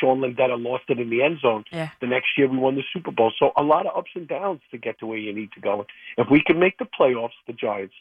Sean 0.00 0.20
Landeta 0.20 0.62
lost 0.62 0.84
it 0.88 0.98
in 0.98 1.10
the 1.10 1.22
end 1.22 1.38
zone. 1.40 1.64
Yeah. 1.72 1.90
The 2.00 2.06
next 2.06 2.28
year 2.36 2.48
we 2.48 2.58
won 2.58 2.74
the 2.74 2.82
Super 2.92 3.10
Bowl. 3.10 3.32
So 3.38 3.52
a 3.56 3.62
lot 3.62 3.86
of 3.86 3.96
ups 3.96 4.10
and 4.14 4.28
downs 4.28 4.60
to 4.70 4.78
get 4.78 4.98
to 5.00 5.06
where 5.06 5.18
you 5.18 5.32
need 5.34 5.52
to 5.52 5.60
go. 5.60 5.86
If 6.16 6.28
we 6.30 6.42
can 6.44 6.58
make 6.58 6.78
the 6.78 6.86
playoffs, 6.98 7.30
the 7.46 7.52
Giants 7.52 7.94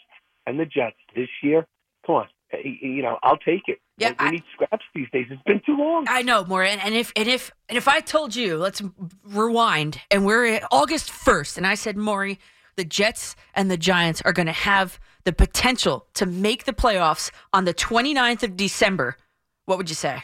and 0.45 0.59
the 0.59 0.65
Jets 0.65 0.97
this 1.15 1.29
year, 1.41 1.65
come 2.05 2.15
on, 2.15 2.27
eh, 2.53 2.57
you 2.81 3.01
know, 3.01 3.17
I'll 3.23 3.37
take 3.37 3.63
it. 3.67 3.79
Yeah, 3.97 4.13
we 4.19 4.31
need 4.31 4.43
scraps 4.53 4.85
these 4.95 5.09
days. 5.11 5.27
It's 5.29 5.43
been 5.43 5.61
too 5.65 5.75
long. 5.75 6.05
I 6.07 6.21
know, 6.21 6.45
more. 6.45 6.63
And, 6.63 6.81
and 6.81 6.95
if 6.95 7.11
and 7.15 7.27
if 7.27 7.51
and 7.67 7.77
if 7.77 7.87
I 7.87 7.99
told 7.99 8.33
you, 8.33 8.57
let's 8.57 8.81
rewind, 9.25 9.99
and 10.09 10.25
we're 10.25 10.45
at 10.45 10.63
August 10.71 11.11
first, 11.11 11.57
and 11.57 11.67
I 11.67 11.75
said, 11.75 11.97
Maury, 11.97 12.39
the 12.77 12.85
Jets 12.85 13.35
and 13.53 13.69
the 13.69 13.75
Giants 13.75 14.21
are 14.23 14.31
going 14.31 14.45
to 14.45 14.53
have 14.53 15.01
the 15.25 15.33
potential 15.33 16.07
to 16.13 16.25
make 16.25 16.63
the 16.63 16.71
playoffs 16.71 17.29
on 17.51 17.65
the 17.65 17.73
29th 17.73 18.43
of 18.43 18.55
December. 18.55 19.17
What 19.69 19.77
would 19.77 19.87
you 19.87 19.95
say? 19.95 20.23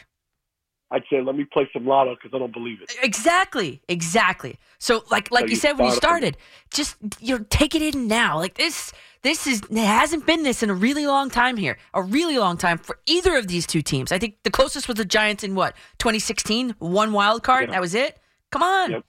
I'd 0.90 1.04
say 1.08 1.22
let 1.22 1.36
me 1.36 1.44
play 1.44 1.68
some 1.72 1.86
lotto 1.86 2.16
because 2.16 2.34
I 2.34 2.38
don't 2.40 2.52
believe 2.52 2.82
it. 2.82 2.92
Exactly, 3.00 3.80
exactly. 3.88 4.58
So, 4.78 5.04
like, 5.08 5.30
like 5.30 5.42
So 5.42 5.46
you 5.46 5.50
you 5.50 5.56
said 5.56 5.72
when 5.78 5.86
you 5.86 5.94
started, 5.94 6.36
just 6.74 6.96
you 7.20 7.38
know, 7.38 7.44
take 7.48 7.76
it 7.76 7.82
in 7.82 8.08
now. 8.08 8.38
Like 8.38 8.54
this, 8.54 8.92
this 9.22 9.46
is 9.46 9.62
it 9.70 9.78
hasn't 9.78 10.26
been 10.26 10.42
this 10.42 10.64
in 10.64 10.70
a 10.70 10.74
really 10.74 11.06
long 11.06 11.30
time 11.30 11.56
here, 11.56 11.78
a 11.94 12.02
really 12.02 12.38
long 12.38 12.56
time 12.56 12.76
for 12.76 12.98
either 13.06 13.36
of 13.36 13.46
these 13.46 13.68
two 13.68 13.82
teams. 13.82 14.10
I 14.10 14.18
think 14.18 14.38
the 14.42 14.50
closest 14.50 14.88
was 14.88 14.96
the 14.96 15.04
Giants 15.04 15.44
in 15.44 15.54
what 15.54 15.76
2016, 15.98 16.74
one 16.80 17.12
wild 17.12 17.44
card. 17.44 17.70
That 17.70 17.80
was 17.80 17.94
it. 17.94 18.18
Come 18.50 18.64
on. 18.64 18.90
Yep. 18.90 19.04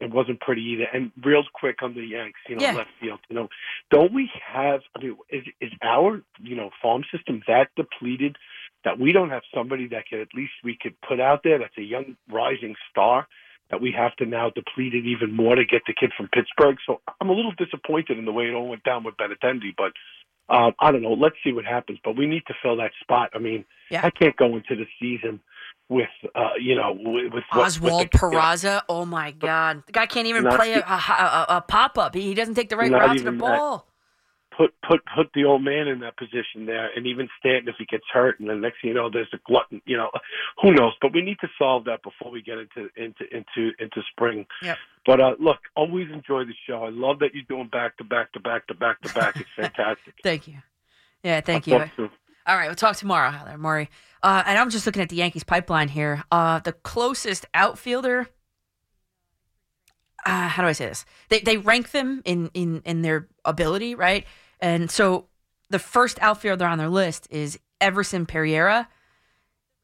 It 0.00 0.10
wasn't 0.10 0.40
pretty 0.40 0.62
either. 0.62 0.86
And 0.92 1.12
real 1.24 1.44
quick 1.54 1.82
on 1.82 1.94
the 1.94 2.02
Yanks, 2.02 2.40
you 2.48 2.56
know, 2.56 2.62
Yeah. 2.62 2.72
left 2.72 2.90
field. 3.00 3.20
You 3.30 3.36
know, 3.36 3.48
don't 3.90 4.12
we 4.12 4.30
have? 4.44 4.80
I 4.96 5.02
mean, 5.02 5.16
is 5.30 5.44
is 5.60 5.72
our 5.82 6.22
you 6.42 6.56
know 6.56 6.70
farm 6.82 7.04
system 7.12 7.42
that 7.46 7.68
depleted 7.76 8.36
that 8.86 8.98
we 8.98 9.12
don't 9.12 9.28
have 9.30 9.42
somebody 9.54 9.86
that 9.88 10.04
could 10.08 10.20
at 10.20 10.28
least 10.34 10.52
we 10.64 10.78
could 10.80 10.94
put 11.06 11.20
out 11.20 11.40
there 11.44 11.58
that's 11.58 11.76
a 11.76 11.82
young 11.82 12.16
rising 12.32 12.74
star 12.90 13.26
that 13.70 13.80
we 13.82 13.90
have 13.92 14.14
to 14.16 14.24
now 14.24 14.48
deplete 14.48 14.94
it 14.94 15.04
even 15.04 15.34
more 15.34 15.56
to 15.56 15.64
get 15.64 15.82
the 15.88 15.92
kid 15.92 16.12
from 16.16 16.28
Pittsburgh. 16.28 16.76
So 16.86 17.00
I'm 17.20 17.28
a 17.28 17.32
little 17.32 17.52
disappointed 17.58 18.16
in 18.16 18.24
the 18.24 18.32
way 18.32 18.44
it 18.44 18.54
all 18.54 18.68
went 18.68 18.84
down 18.84 19.04
with 19.04 19.16
Benintendi, 19.18 19.74
but. 19.76 19.92
Um, 20.48 20.74
I 20.78 20.92
don't 20.92 21.02
know. 21.02 21.14
Let's 21.14 21.34
see 21.42 21.52
what 21.52 21.64
happens, 21.64 21.98
but 22.04 22.16
we 22.16 22.24
need 22.24 22.44
to 22.46 22.54
fill 22.62 22.76
that 22.76 22.92
spot. 23.00 23.30
I 23.34 23.38
mean, 23.40 23.64
Yeah. 23.90 24.02
I 24.06 24.10
can't 24.10 24.36
go 24.36 24.54
into 24.54 24.76
the 24.76 24.86
season 25.00 25.40
with, 25.88 26.08
uh, 26.36 26.50
you 26.60 26.76
know, 26.76 26.92
with, 26.96 27.32
with 27.34 27.42
what- 27.50 27.66
Oswald 27.66 28.08
the- 28.12 28.16
Peraza. 28.16 28.82
Oh 28.88 29.04
my 29.04 29.32
God, 29.32 29.82
the 29.86 29.92
guy 29.92 30.06
can't 30.06 30.28
even 30.28 30.46
play 30.46 30.74
a, 30.74 30.78
a, 30.78 30.82
a, 30.82 31.46
a 31.56 31.60
pop 31.66 31.98
up. 31.98 32.14
He, 32.14 32.22
he 32.22 32.34
doesn't 32.34 32.54
take 32.54 32.68
the 32.68 32.76
right 32.76 32.92
route 32.92 33.18
to 33.18 33.24
the 33.24 33.32
ball. 33.32 33.78
that. 33.78 33.84
Put 34.56 34.74
put 34.88 35.00
put 35.14 35.28
the 35.34 35.44
old 35.44 35.62
man 35.62 35.88
in 35.88 36.00
that 36.00 36.16
position 36.16 36.66
there, 36.66 36.90
and 36.94 37.06
even 37.06 37.28
Stanton 37.38 37.68
if 37.68 37.76
he 37.78 37.84
gets 37.84 38.04
hurt, 38.12 38.40
and 38.40 38.48
the 38.48 38.54
next 38.54 38.80
thing 38.80 38.88
you 38.88 38.94
know, 38.94 39.10
there's 39.10 39.28
a 39.32 39.38
glutton. 39.46 39.82
You 39.84 39.96
know, 39.96 40.10
who 40.62 40.72
knows? 40.72 40.92
But 41.00 41.12
we 41.12 41.22
need 41.22 41.38
to 41.40 41.48
solve 41.58 41.84
that 41.84 42.02
before 42.02 42.30
we 42.30 42.42
get 42.42 42.58
into 42.58 42.88
into 42.96 43.24
into 43.30 43.72
into 43.78 44.02
spring. 44.10 44.46
Yep. 44.62 44.78
But 45.04 45.20
uh, 45.20 45.34
look, 45.38 45.58
always 45.76 46.08
enjoy 46.12 46.44
the 46.44 46.54
show. 46.66 46.84
I 46.84 46.90
love 46.90 47.18
that 47.20 47.34
you're 47.34 47.44
doing 47.48 47.68
back 47.68 47.96
to 47.98 48.04
back 48.04 48.32
to 48.32 48.40
back 48.40 48.66
to 48.68 48.74
back 48.74 49.00
to 49.02 49.14
back. 49.14 49.36
It's 49.36 49.48
fantastic. 49.56 50.14
Thank 50.22 50.48
you. 50.48 50.54
Yeah, 51.22 51.40
thank 51.40 51.68
I'll 51.68 51.90
you. 51.96 52.10
All 52.46 52.56
right, 52.56 52.68
we'll 52.68 52.76
talk 52.76 52.96
tomorrow, 52.96 53.30
Heather 53.30 53.58
Maury. 53.58 53.90
Uh, 54.22 54.44
and 54.46 54.56
I'm 54.56 54.70
just 54.70 54.86
looking 54.86 55.02
at 55.02 55.08
the 55.08 55.16
Yankees 55.16 55.42
pipeline 55.42 55.88
here. 55.88 56.22
Uh, 56.30 56.60
the 56.60 56.72
closest 56.72 57.44
outfielder. 57.54 58.28
Uh, 60.24 60.48
how 60.48 60.62
do 60.62 60.68
I 60.68 60.72
say 60.72 60.86
this? 60.86 61.04
They 61.28 61.40
they 61.40 61.56
rank 61.56 61.90
them 61.90 62.22
in 62.24 62.50
in 62.54 62.82
in 62.84 63.02
their 63.02 63.28
ability, 63.44 63.94
right? 63.94 64.26
And 64.60 64.90
so 64.90 65.26
the 65.70 65.78
first 65.78 66.18
outfielder 66.20 66.66
on 66.66 66.78
their 66.78 66.88
list 66.88 67.28
is 67.30 67.58
Everson 67.80 68.26
Pereira. 68.26 68.88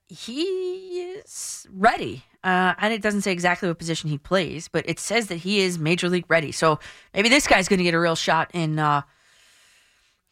He 0.09 0.42
is 0.42 1.67
ready. 1.73 2.25
Uh, 2.44 2.75
and 2.78 2.92
it 2.92 3.02
doesn't 3.02 3.23
say 3.23 3.31
exactly 3.31 3.68
what 3.68 3.78
position 3.78 4.10
he 4.10 4.18
plays, 4.18 4.68
but 4.68 4.89
it 4.89 4.99
says 4.99 5.28
that 5.28 5.36
he 5.36 5.60
is 5.60 5.78
major 5.78 6.09
league 6.09 6.25
ready. 6.28 6.51
So 6.51 6.81
maybe 7.15 7.28
this 7.28 7.47
guy's 7.47 7.68
going 7.68 7.78
to 7.78 7.84
get 7.84 7.94
a 7.94 8.01
real 8.01 8.17
shot 8.17 8.51
in 8.52 8.81
uh, 8.81 9.02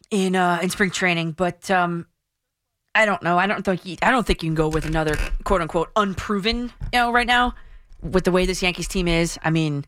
in 0.09 0.35
uh, 0.35 0.59
in 0.61 0.69
spring 0.69 0.91
training. 0.91 1.31
But 1.31 1.71
um, 1.71 2.07
I 2.93 3.05
don't 3.05 3.23
know. 3.23 3.37
I 3.37 3.47
don't 3.47 3.63
think 3.63 3.85
you, 3.85 3.95
I 4.01 4.11
don't 4.11 4.27
think 4.27 4.43
you 4.43 4.49
can 4.49 4.55
go 4.55 4.67
with 4.67 4.85
another 4.85 5.15
quote 5.45 5.61
unquote 5.61 5.89
unproven. 5.95 6.73
You 6.91 6.99
know, 6.99 7.11
right 7.13 7.27
now 7.27 7.55
with 8.01 8.25
the 8.25 8.31
way 8.31 8.45
this 8.45 8.61
Yankees 8.61 8.89
team 8.89 9.07
is, 9.07 9.39
I 9.41 9.49
mean, 9.49 9.85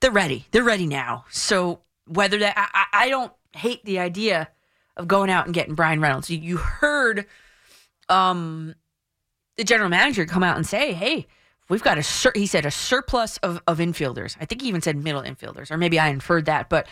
they're 0.00 0.10
ready. 0.10 0.46
They're 0.50 0.64
ready 0.64 0.86
now. 0.86 1.24
So 1.30 1.82
whether 2.06 2.38
that 2.38 2.54
I 2.56 3.04
I 3.04 3.08
don't 3.10 3.32
hate 3.54 3.84
the 3.84 3.98
idea 3.98 4.48
of 4.96 5.08
going 5.08 5.30
out 5.30 5.46
and 5.46 5.54
getting 5.54 5.74
Bryan 5.74 6.00
Reynolds. 6.00 6.30
You, 6.30 6.38
you 6.38 6.56
heard 6.58 7.26
um 8.08 8.74
the 9.56 9.64
general 9.64 9.90
manager 9.90 10.26
come 10.26 10.42
out 10.42 10.56
and 10.56 10.66
say, 10.66 10.92
"Hey, 10.92 11.26
we've 11.68 11.82
got 11.82 11.98
a 11.98 12.02
sur-, 12.02 12.32
he 12.34 12.46
said 12.46 12.66
a 12.66 12.70
surplus 12.70 13.38
of 13.38 13.62
of 13.66 13.78
infielders. 13.78 14.36
I 14.40 14.44
think 14.44 14.62
he 14.62 14.68
even 14.68 14.82
said 14.82 14.96
middle 14.96 15.22
infielders, 15.22 15.70
or 15.70 15.76
maybe 15.76 15.98
I 15.98 16.08
inferred 16.08 16.46
that, 16.46 16.68
but 16.68 16.86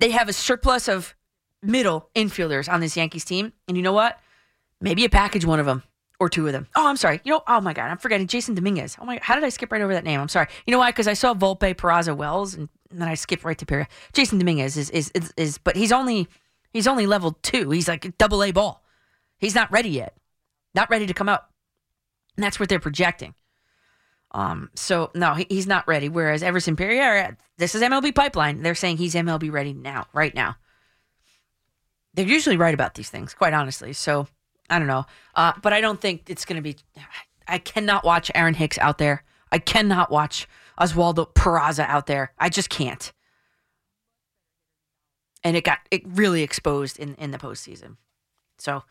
they 0.00 0.10
have 0.10 0.28
a 0.28 0.32
surplus 0.32 0.88
of 0.88 1.14
middle 1.62 2.10
infielders 2.14 2.72
on 2.72 2.80
this 2.80 2.96
Yankees 2.96 3.24
team. 3.24 3.52
And 3.68 3.76
you 3.76 3.82
know 3.82 3.92
what? 3.92 4.18
Maybe 4.80 5.02
you 5.02 5.08
package 5.08 5.44
one 5.44 5.58
of 5.58 5.66
them 5.66 5.82
or 6.20 6.28
two 6.28 6.46
of 6.46 6.52
them. 6.52 6.66
Oh, 6.76 6.86
I'm 6.86 6.96
sorry. 6.96 7.20
You 7.24 7.32
know, 7.32 7.42
oh 7.46 7.60
my 7.60 7.72
God, 7.72 7.90
I'm 7.90 7.98
forgetting 7.98 8.26
Jasson 8.26 8.54
Dominguez. 8.54 8.96
Oh 9.00 9.04
my, 9.04 9.18
how 9.22 9.34
did 9.34 9.44
I 9.44 9.48
skip 9.48 9.72
right 9.72 9.80
over 9.80 9.94
that 9.94 10.04
name? 10.04 10.20
I'm 10.20 10.28
sorry. 10.28 10.46
You 10.66 10.72
know 10.72 10.78
why? 10.78 10.90
Because 10.90 11.08
I 11.08 11.14
saw 11.14 11.34
Volpe, 11.34 11.74
Peraza, 11.74 12.16
Wells, 12.16 12.54
and 12.54 12.68
then 12.90 13.08
I 13.08 13.14
skip 13.14 13.44
right 13.44 13.58
to 13.58 13.66
Pera. 13.66 13.88
Jasson 14.12 14.38
Dominguez 14.38 14.76
is, 14.76 14.90
is 14.90 15.10
is 15.10 15.32
is, 15.36 15.58
but 15.58 15.76
he's 15.76 15.92
only 15.92 16.28
he's 16.72 16.86
only 16.86 17.06
level 17.06 17.38
two. 17.42 17.70
He's 17.70 17.88
like 17.88 18.16
double 18.18 18.42
A 18.42 18.52
ball. 18.52 18.82
He's 19.38 19.54
not 19.54 19.70
ready 19.70 19.90
yet. 19.90 20.16
Not 20.74 20.90
ready 20.90 21.06
to 21.06 21.14
come 21.14 21.28
out. 21.28 21.46
And 22.36 22.44
that's 22.44 22.60
what 22.60 22.68
they're 22.68 22.80
projecting. 22.80 23.34
Um, 24.32 24.70
so 24.74 25.10
no, 25.14 25.34
he, 25.34 25.46
he's 25.48 25.66
not 25.66 25.86
ready. 25.88 26.08
Whereas 26.08 26.42
Everson 26.42 26.76
Pereira, 26.76 27.36
this 27.56 27.74
is 27.74 27.82
MLB 27.82 28.14
pipeline. 28.14 28.62
They're 28.62 28.74
saying 28.74 28.98
he's 28.98 29.14
MLB 29.14 29.50
ready 29.50 29.72
now, 29.72 30.06
right 30.12 30.34
now. 30.34 30.56
They're 32.14 32.26
usually 32.26 32.56
right 32.56 32.74
about 32.74 32.94
these 32.94 33.10
things, 33.10 33.34
quite 33.34 33.54
honestly. 33.54 33.92
So 33.92 34.26
I 34.68 34.78
don't 34.78 34.88
know, 34.88 35.06
uh, 35.34 35.52
but 35.62 35.72
I 35.72 35.80
don't 35.80 36.00
think 36.00 36.28
it's 36.28 36.44
going 36.44 36.56
to 36.56 36.62
be. 36.62 36.76
I 37.48 37.58
cannot 37.58 38.04
watch 38.04 38.30
Aaron 38.34 38.54
Hicks 38.54 38.78
out 38.78 38.98
there. 38.98 39.22
I 39.52 39.58
cannot 39.58 40.10
watch 40.10 40.48
Oswaldo 40.78 41.32
Peraza 41.34 41.86
out 41.86 42.06
there. 42.06 42.32
I 42.38 42.48
just 42.48 42.68
can't. 42.70 43.12
And 45.44 45.56
it 45.56 45.64
got 45.64 45.78
it 45.90 46.02
really 46.06 46.42
exposed 46.42 46.98
in 46.98 47.14
in 47.16 47.30
the 47.30 47.38
postseason. 47.38 47.96
So 48.58 48.82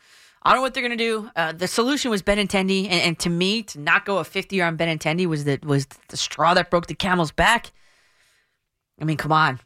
I 0.45 0.49
don't 0.49 0.59
know 0.59 0.61
what 0.61 0.73
they're 0.73 0.83
gonna 0.83 0.95
do. 0.95 1.29
Uh, 1.35 1.51
the 1.51 1.67
solution 1.67 2.11
was 2.11 2.21
Benintendi, 2.21 2.83
and, 2.83 3.01
and 3.01 3.19
to 3.19 3.29
me, 3.29 3.63
to 3.63 3.79
not 3.79 4.05
go 4.05 4.19
a 4.19 4.23
50 4.23 4.55
year 4.55 4.65
on 4.65 4.77
Benintendi 4.77 5.25
was 5.25 5.43
the 5.43 5.59
was 5.63 5.87
the 6.09 6.17
straw 6.17 6.53
that 6.53 6.69
broke 6.69 6.85
the 6.87 6.93
camel's 6.93 7.31
back. 7.31 7.71
I 9.01 9.05
mean, 9.05 9.17
come 9.17 9.31
on, 9.31 9.59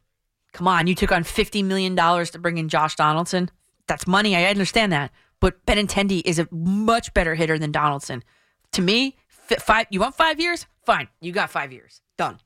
come 0.53 0.67
on! 0.67 0.87
You 0.87 0.95
took 0.95 1.11
on 1.11 1.23
50 1.23 1.63
million 1.63 1.95
dollars 1.95 2.31
to 2.31 2.39
bring 2.39 2.57
in 2.57 2.69
Josh 2.69 2.95
Donaldson. 2.95 3.51
That's 3.87 4.07
money. 4.07 4.35
I 4.35 4.45
understand 4.45 4.91
that, 4.93 5.11
but 5.39 5.65
Benintendi 5.65 6.21
is 6.23 6.39
a 6.39 6.47
much 6.49 7.13
better 7.13 7.35
hitter 7.35 7.59
than 7.59 7.71
Donaldson. 7.71 8.23
To 8.71 8.81
me, 8.81 9.17
fi- 9.27 9.55
five. 9.57 9.87
You 9.89 9.99
want 9.99 10.15
five 10.15 10.39
years? 10.39 10.65
Fine, 10.85 11.09
you 11.19 11.33
got 11.33 11.49
five 11.49 11.73
years. 11.73 12.01
Done. 12.19 12.37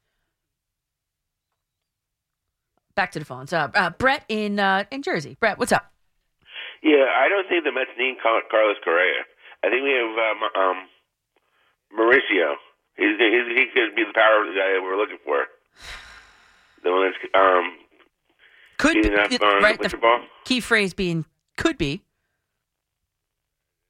Back 2.96 3.12
to 3.14 3.20
the 3.20 3.26
phones. 3.26 3.52
Uh, 3.52 3.72
uh, 3.74 3.90
Brett 3.90 4.24
in 4.30 4.60
uh, 4.60 4.84
in 4.92 5.02
Jersey. 5.02 5.36
Brett, 5.40 5.58
what's 5.58 5.72
up? 5.72 5.92
Yeah, 6.84 7.06
I 7.18 7.28
don't 7.28 7.50
think 7.50 7.64
the 7.64 7.72
Mets 7.72 7.90
need 7.98 8.18
Carlos 8.22 8.46
Correa. 8.84 9.24
I 9.64 9.70
think 9.72 9.82
we 9.82 9.90
have 9.98 10.14
um, 10.14 10.62
um, 10.62 10.78
Mauricio. 11.98 12.54
He's, 12.98 13.18
he's, 13.18 13.58
he 13.58 13.66
could 13.74 13.96
be 13.96 14.04
the 14.04 14.14
power 14.14 14.42
of 14.42 14.54
the 14.54 14.60
guy 14.60 14.74
that 14.74 14.82
we're 14.84 14.96
looking 14.96 15.18
for. 15.26 15.46
The 16.84 16.92
one 16.92 17.10
that's 17.10 17.18
um, 17.34 17.74
Could 18.78 19.02
be, 19.02 19.10
up 19.16 19.32
on 19.42 19.64
right, 19.64 19.82
the- 19.82 19.90
the 19.90 19.98
ball. 19.98 20.20
Key 20.46 20.60
phrase 20.60 20.94
being 20.94 21.26
could 21.58 21.80
be. 21.80 22.04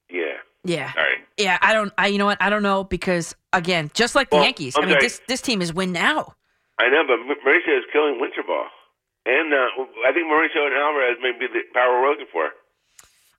Yeah. 0.08 0.40
Yeah. 0.64 0.92
All 0.96 1.02
right. 1.02 1.18
Yeah, 1.36 1.58
I 1.60 1.72
don't. 1.72 1.92
I 1.98 2.06
you 2.08 2.18
know 2.18 2.26
what? 2.26 2.38
I 2.40 2.48
don't 2.50 2.62
know 2.62 2.84
because 2.84 3.34
again, 3.52 3.90
just 3.94 4.14
like 4.14 4.30
the 4.30 4.36
Well, 4.36 4.44
Yankees, 4.44 4.74
I'm 4.76 4.84
I 4.84 4.86
mean 4.86 4.98
this 5.00 5.20
this 5.28 5.40
team 5.40 5.60
is 5.60 5.72
win 5.74 5.92
now. 5.92 6.34
I 6.78 6.88
know, 6.88 7.02
but 7.06 7.18
Ma- 7.26 7.50
Mauricio 7.50 7.78
is 7.78 7.84
killing 7.92 8.20
winter 8.20 8.42
ball. 8.46 8.66
And 9.26 9.52
uh, 9.54 9.56
I 10.06 10.12
think 10.12 10.26
Mauricio 10.26 10.66
and 10.66 10.74
Alvarez 10.74 11.16
may 11.22 11.32
be 11.38 11.46
the 11.46 11.60
power 11.72 12.00
we're 12.02 12.10
looking 12.10 12.26
for. 12.30 12.50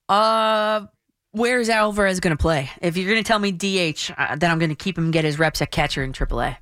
Uh, 0.10 0.88
where's 1.32 1.70
Alvarez 1.70 2.20
going 2.20 2.36
to 2.36 2.42
play? 2.42 2.70
If 2.82 2.98
you're 2.98 3.10
going 3.10 3.24
to 3.24 3.28
tell 3.28 3.40
me 3.40 3.52
DH, 3.52 4.12
uh, 4.18 4.36
then 4.36 4.50
I'm 4.52 4.58
going 4.58 4.70
to 4.70 4.76
keep 4.76 4.98
him 4.98 5.12
get 5.12 5.26
his 5.26 5.38
reps 5.38 5.62
at 5.62 5.72
catcher 5.72 6.04
in 6.04 6.12
AAA. 6.12 6.28
What 6.28 6.50
I'm? 6.50 6.56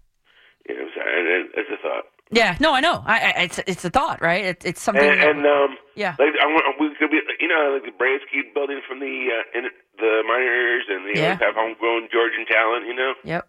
And, 0.75 1.49
It's 1.55 1.69
a 1.71 1.77
thought. 1.81 2.03
Yeah, 2.31 2.57
no, 2.59 2.73
I 2.73 2.79
know. 2.79 3.03
I, 3.05 3.19
I 3.19 3.29
it's 3.43 3.59
it's 3.67 3.85
a 3.85 3.89
thought, 3.89 4.21
right? 4.21 4.45
It, 4.45 4.65
it's 4.65 4.81
something. 4.81 5.03
And, 5.03 5.19
and 5.21 5.45
um, 5.45 5.77
yeah, 5.95 6.15
like 6.17 6.33
I 6.41 6.45
want, 6.47 6.65
we 6.79 6.89
could 6.97 7.11
be, 7.11 7.19
you 7.39 7.47
know, 7.47 7.73
like 7.75 7.85
the 7.85 7.95
Braves 7.97 8.23
keep 8.31 8.53
building 8.55 8.81
from 8.87 8.99
the 8.99 9.29
uh, 9.29 9.57
in 9.59 9.65
the 9.99 10.23
minors, 10.25 10.85
and 10.89 11.05
they 11.05 11.19
Yeah. 11.19 11.25
always 11.37 11.41
have 11.41 11.55
homegrown 11.55 12.09
Georgian 12.11 12.45
talent. 12.49 12.87
You 12.87 12.95
know, 12.95 13.13
Yep. 13.23 13.47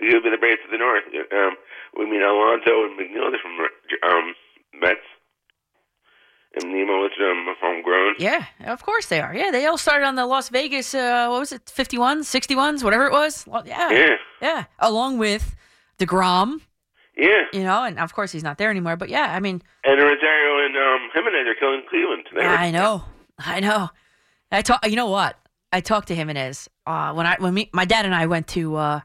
we 0.00 0.10
could 0.10 0.22
be 0.24 0.30
the 0.30 0.38
Braves 0.38 0.60
of 0.64 0.70
the 0.72 0.78
north. 0.78 1.04
Um, 1.32 1.56
we 1.98 2.06
mean 2.10 2.22
Alonso 2.22 2.84
and 2.84 2.98
McNeil 2.98 3.30
from 3.40 3.54
um 4.10 4.34
Mets, 4.80 5.06
and 6.54 6.72
Nimmo 6.72 7.04
is 7.06 7.12
um 7.20 7.54
homegrown. 7.60 8.14
Yeah, 8.18 8.46
of 8.66 8.82
course 8.82 9.06
they 9.06 9.20
are. 9.20 9.34
Yeah, 9.34 9.50
they 9.50 9.66
all 9.66 9.78
started 9.78 10.06
on 10.06 10.16
the 10.16 10.26
Las 10.26 10.48
Vegas. 10.48 10.94
Uh, 10.94 11.28
what 11.28 11.40
was 11.40 11.52
it? 11.52 11.66
51s, 11.66 12.24
61s, 12.26 12.82
whatever 12.82 13.06
it 13.06 13.12
was. 13.12 13.46
Yeah, 13.64 13.90
Yeah. 13.90 14.16
yeah. 14.42 14.64
Along 14.80 15.18
with 15.18 15.54
deGrom. 15.98 16.62
Yeah. 17.16 17.44
You 17.52 17.62
know, 17.62 17.84
and 17.84 17.98
of 17.98 18.14
course 18.14 18.32
he's 18.32 18.42
not 18.42 18.58
there 18.58 18.70
anymore. 18.70 18.96
But 18.96 19.08
yeah, 19.08 19.34
I 19.34 19.40
mean, 19.40 19.62
And 19.84 19.98
Rosario 20.00 20.66
and 20.66 20.76
um 20.76 21.10
Gimenez 21.14 21.46
are 21.48 21.54
killing 21.58 21.82
Cleveland. 21.88 22.28
They 22.34 22.42
I 22.42 22.70
know, 22.70 23.04
I 23.38 23.60
know. 23.60 23.90
I 24.52 24.62
talk. 24.62 24.86
You 24.88 24.96
know 24.96 25.08
what? 25.08 25.36
I 25.72 25.80
talked 25.80 26.08
to 26.08 26.14
Gimenez 26.14 26.68
uh, 26.86 27.12
when 27.12 27.26
I 27.26 27.36
when 27.38 27.52
me, 27.54 27.70
my 27.72 27.84
dad 27.84 28.04
and 28.04 28.14
I 28.14 28.26
went 28.26 28.46
to 28.48 28.76
uh, 28.76 29.00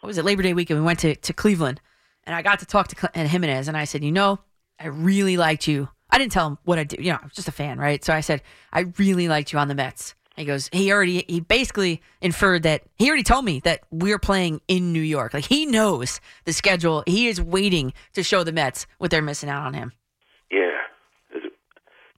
what 0.00 0.06
was 0.06 0.18
it 0.18 0.24
Labor 0.24 0.42
Day 0.42 0.54
weekend. 0.54 0.78
We 0.80 0.84
went 0.84 0.98
to 1.00 1.16
to 1.16 1.32
Cleveland, 1.32 1.80
and 2.24 2.36
I 2.36 2.42
got 2.42 2.58
to 2.60 2.66
talk 2.66 2.88
to 2.88 2.96
Cle- 2.96 3.10
and 3.14 3.28
Gimenez, 3.28 3.68
and 3.68 3.76
I 3.76 3.84
said, 3.84 4.04
you 4.04 4.12
know, 4.12 4.38
I 4.78 4.86
really 4.86 5.36
liked 5.36 5.66
you. 5.66 5.88
I 6.10 6.18
didn't 6.18 6.32
tell 6.32 6.46
him 6.46 6.58
what 6.64 6.78
I 6.78 6.84
do. 6.84 6.96
You 7.00 7.12
know, 7.12 7.18
I 7.22 7.24
was 7.24 7.32
just 7.32 7.48
a 7.48 7.52
fan, 7.52 7.78
right? 7.78 8.04
So 8.04 8.12
I 8.12 8.20
said, 8.20 8.42
I 8.72 8.80
really 8.98 9.28
liked 9.28 9.52
you 9.52 9.58
on 9.58 9.68
the 9.68 9.74
Mets. 9.74 10.14
He 10.40 10.46
goes, 10.46 10.68
he 10.72 10.90
already, 10.92 11.24
he 11.28 11.40
basically 11.40 12.02
inferred 12.20 12.62
that 12.64 12.82
he 12.96 13.06
already 13.08 13.22
told 13.22 13.44
me 13.44 13.60
that 13.60 13.80
we're 13.90 14.18
playing 14.18 14.60
in 14.68 14.92
New 14.92 15.02
York. 15.02 15.34
Like 15.34 15.44
he 15.46 15.66
knows 15.66 16.20
the 16.44 16.52
schedule. 16.52 17.04
He 17.06 17.28
is 17.28 17.40
waiting 17.40 17.92
to 18.14 18.22
show 18.22 18.42
the 18.42 18.52
Mets 18.52 18.86
what 18.98 19.10
they're 19.10 19.22
missing 19.22 19.48
out 19.48 19.66
on 19.66 19.74
him. 19.74 19.92
Yeah, 20.50 20.80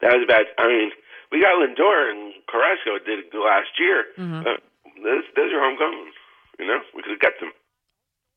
that 0.01 0.13
was 0.15 0.25
bad. 0.27 0.47
I 0.59 0.67
mean, 0.69 0.91
we 1.31 1.41
got 1.41 1.55
Lindor 1.55 2.11
and 2.11 2.33
Carrasco 2.49 2.99
did 3.05 3.21
it 3.21 3.35
last 3.35 3.71
year. 3.79 4.05
Mhm. 4.19 4.41
Uh, 4.47 4.57
those, 5.03 5.25
those 5.37 5.53
are 5.53 5.61
homegrown. 5.61 6.13
You 6.59 6.67
know, 6.67 6.79
we 6.95 7.03
could 7.03 7.11
have 7.13 7.21
got 7.21 7.33
them. 7.41 7.53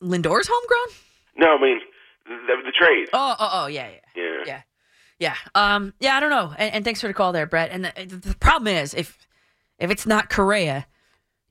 Lindor's 0.02 0.48
homegrown? 0.52 0.96
No, 1.38 1.58
I 1.58 1.62
mean 1.62 1.80
the, 2.26 2.56
the 2.66 2.72
trade. 2.72 3.08
Oh, 3.14 3.36
oh, 3.40 3.50
oh, 3.64 3.68
yeah, 3.68 3.90
yeah. 3.90 4.24
Yeah. 4.24 4.44
Yeah. 4.46 4.62
Yeah. 5.18 5.36
Um, 5.56 5.94
yeah, 6.00 6.18
I 6.18 6.20
don't 6.20 6.30
know. 6.30 6.54
And, 6.58 6.74
and 6.76 6.86
thanks 6.86 7.00
for 7.02 7.08
the 7.08 7.14
call 7.14 7.32
there, 7.32 7.46
Brett. 7.46 7.70
And 7.72 7.86
the, 7.86 8.18
the 8.18 8.36
problem 8.36 8.68
is 8.68 8.94
if 8.94 9.18
if 9.80 9.92
it's 9.92 10.06
not 10.06 10.30
Correa, 10.30 10.88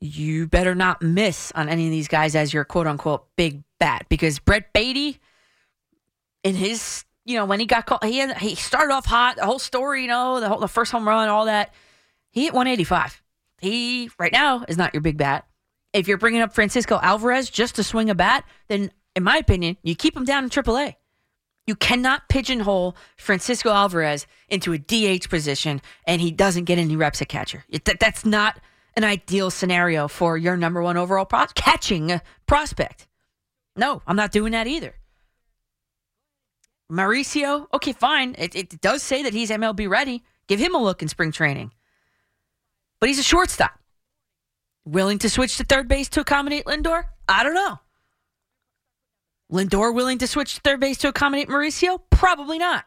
you 0.01 0.47
better 0.47 0.75
not 0.75 1.03
miss 1.03 1.53
on 1.53 1.69
any 1.69 1.87
of 1.87 1.91
these 1.91 2.09
guys 2.09 2.35
as 2.35 2.53
your 2.53 2.65
quote 2.65 2.87
unquote 2.87 3.27
big 3.37 3.63
bat 3.79 4.07
because 4.09 4.39
Brett 4.39 4.73
Baty 4.73 5.19
in 6.43 6.55
his 6.55 7.05
you 7.25 7.37
know 7.37 7.45
when 7.47 7.61
he 7.61 7.67
got 7.67 7.87
called 7.87 8.05
he 8.05 8.19
had, 8.19 8.37
he 8.39 8.55
started 8.55 8.93
off 8.93 9.07
hot 9.07 9.37
the 9.37 9.47
whole 9.47 9.59
story 9.59 10.03
you 10.03 10.09
know 10.09 10.41
the 10.41 10.49
whole 10.49 10.61
the 10.61 10.69
first 10.69 10.93
home 10.93 11.09
run 11.09 11.29
all 11.29 11.47
that. 11.47 11.73
He 12.31 12.45
hit 12.45 12.53
185 12.53 13.23
he 13.61 14.11
right 14.19 14.33
now 14.33 14.65
is 14.69 14.77
not 14.77 14.93
your 14.93 15.01
big 15.01 15.17
bat. 15.17 15.47
If 15.93 16.09
you're 16.09 16.19
bringing 16.19 16.43
up 16.43 16.53
Francisco 16.53 16.99
Alvarez 17.01 17.49
just 17.49 17.77
to 17.77 17.83
swing 17.83 18.11
a 18.11 18.15
bat 18.15 18.45
then 18.69 18.91
in 19.17 19.23
my 19.23 19.37
opinion 19.37 19.77
you 19.83 19.95
keep 19.95 20.17
him 20.17 20.25
down 20.25 20.45
in 20.45 20.51
AAA 20.51 20.97
you 21.67 21.75
cannot 21.75 22.29
pigeonhole 22.29 22.97
Francisco 23.17 23.71
Alvarez 23.71 24.27
into 24.49 24.73
a 24.73 24.79
DH 24.79 25.29
position 25.31 25.81
and 26.07 26.21
he 26.21 26.31
doesn't 26.31 26.65
get 26.65 26.79
any 26.79 26.97
reps 26.97 27.23
at 27.23 27.29
catcher. 27.29 27.65
That- 27.85 28.01
that's 28.01 28.25
not 28.25 28.61
an 28.97 29.05
ideal 29.05 29.51
scenario 29.51 30.07
for 30.09 30.37
your 30.37 30.57
number 30.57 30.83
one 30.83 30.97
overall 30.97 31.25
catching 31.55 32.21
prospect. 32.47 33.07
No, 33.77 34.03
I'm 34.07 34.17
not 34.17 34.31
doing 34.31 34.53
that 34.53 34.67
either. 34.67 34.95
Mauricio, 36.91 37.67
okay, 37.73 37.93
fine. 37.93 38.35
It, 38.39 38.55
it 38.55 38.81
does 38.81 39.03
say 39.03 39.23
that 39.23 39.33
he's 39.33 39.51
MLB 39.51 39.89
ready. 39.89 40.23
Give 40.47 40.61
him 40.61 40.75
a 40.75 40.83
look 40.83 41.03
in 41.03 41.09
spring 41.09 41.33
training. 41.33 41.73
But 43.01 43.09
he's 43.09 43.19
a 43.19 43.23
shortstop. 43.25 43.79
Willing 44.85 45.19
to 45.21 45.31
switch 45.31 45.57
to 45.57 45.65
third 45.65 45.89
base 45.89 46.09
to 46.11 46.21
accommodate 46.21 46.67
Lindor? 46.67 47.05
I 47.27 47.43
don't 47.43 47.55
know. 47.55 47.79
Lindor 49.53 49.95
willing 49.95 50.19
to 50.19 50.27
switch 50.27 50.59
third 50.59 50.81
base 50.81 50.99
to 50.99 51.09
accommodate 51.09 51.49
Mauricio? 51.49 52.01
Probably 52.11 52.59
not. 52.59 52.85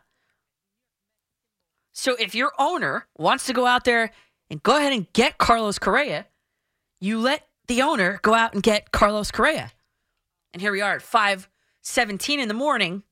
So 1.94 2.16
if 2.20 2.36
your 2.36 2.52
owner 2.60 3.08
wants 3.18 3.46
to 3.48 3.54
go 3.54 3.66
out 3.66 3.84
there 3.84 4.12
and 4.50 4.62
go 4.62 4.78
ahead 4.78 4.94
and 4.94 5.12
get 5.14 5.38
Carlos 5.38 5.80
Correa, 5.80 6.28
you 7.00 7.20
let 7.20 7.48
the 7.68 7.82
owner 7.82 8.20
go 8.22 8.34
out 8.34 8.54
and 8.54 8.62
get 8.62 8.92
Carlos 8.92 9.32
Correa. 9.32 9.72
And 10.54 10.62
here 10.62 10.72
we 10.72 10.82
are 10.82 10.96
at 10.96 11.02
5:17 11.02 12.40
in 12.40 12.48
the 12.48 12.54
morning. 12.54 13.04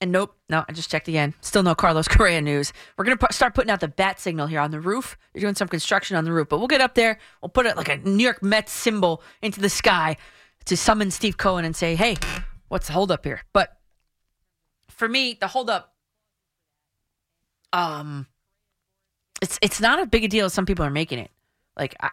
And 0.00 0.10
nope, 0.10 0.36
no, 0.48 0.64
I 0.68 0.72
just 0.72 0.90
checked 0.90 1.06
again. 1.06 1.32
Still 1.42 1.62
no 1.62 1.76
Carlos 1.76 2.08
Correa 2.08 2.40
news. 2.40 2.72
We're 2.96 3.04
going 3.04 3.16
to 3.16 3.32
start 3.32 3.54
putting 3.54 3.70
out 3.70 3.78
the 3.78 3.86
bat 3.86 4.18
signal 4.18 4.48
here 4.48 4.58
on 4.58 4.72
the 4.72 4.80
roof. 4.80 5.16
They're 5.32 5.40
doing 5.40 5.54
some 5.54 5.68
construction 5.68 6.16
on 6.16 6.24
the 6.24 6.32
roof, 6.32 6.48
but 6.48 6.58
we'll 6.58 6.66
get 6.66 6.80
up 6.80 6.96
there. 6.96 7.18
We'll 7.40 7.50
put 7.50 7.66
it 7.66 7.76
like 7.76 7.88
a 7.88 7.98
New 7.98 8.24
York 8.24 8.42
Mets 8.42 8.72
symbol 8.72 9.22
into 9.42 9.60
the 9.60 9.68
sky 9.68 10.16
to 10.64 10.76
summon 10.76 11.12
Steve 11.12 11.36
Cohen 11.36 11.64
and 11.64 11.76
say, 11.76 11.94
hey, 11.94 12.16
what's 12.72 12.86
the 12.86 12.94
holdup 12.94 13.22
here? 13.26 13.42
But 13.52 13.76
for 14.88 15.06
me, 15.06 15.36
the 15.38 15.46
holdup, 15.46 15.92
um, 17.70 18.26
it's 19.42 19.58
it's 19.60 19.78
not 19.80 20.00
a 20.00 20.06
big 20.06 20.24
a 20.24 20.28
deal 20.28 20.48
some 20.48 20.64
people 20.64 20.84
are 20.84 20.90
making 20.90 21.18
it. 21.18 21.30
Like, 21.76 21.94
I, 22.00 22.08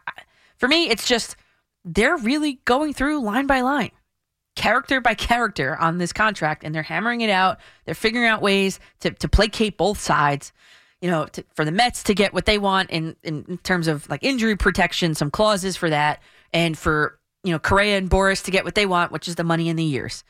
for 0.57 0.67
me, 0.67 0.89
it's 0.89 1.07
just 1.07 1.37
they're 1.85 2.17
really 2.17 2.59
going 2.65 2.93
through 2.93 3.23
line 3.23 3.47
by 3.47 3.61
line, 3.61 3.91
character 4.55 4.99
by 4.99 5.13
character 5.13 5.77
on 5.77 5.97
this 5.97 6.11
contract, 6.11 6.65
and 6.65 6.75
they're 6.75 6.83
hammering 6.83 7.21
it 7.21 7.29
out. 7.29 7.59
They're 7.85 7.95
figuring 7.95 8.27
out 8.27 8.41
ways 8.41 8.81
to 8.99 9.11
to 9.11 9.29
placate 9.29 9.77
both 9.77 9.99
sides. 9.99 10.51
You 11.01 11.09
know, 11.09 11.27
to, 11.27 11.45
for 11.55 11.63
the 11.63 11.71
Mets 11.71 12.03
to 12.03 12.13
get 12.13 12.33
what 12.33 12.45
they 12.45 12.57
want 12.57 12.89
in, 12.89 13.15
in 13.23 13.45
in 13.47 13.57
terms 13.59 13.87
of 13.87 14.09
like 14.09 14.25
injury 14.25 14.57
protection, 14.57 15.15
some 15.15 15.31
clauses 15.31 15.77
for 15.77 15.89
that, 15.89 16.21
and 16.51 16.77
for 16.77 17.17
you 17.45 17.53
know 17.53 17.59
Correa 17.59 17.97
and 17.97 18.09
Boras 18.09 18.43
to 18.43 18.51
get 18.51 18.65
what 18.65 18.75
they 18.75 18.85
want, 18.85 19.13
which 19.13 19.29
is 19.29 19.35
the 19.35 19.45
money 19.45 19.69
and 19.69 19.79
the 19.79 19.85
years. 19.85 20.25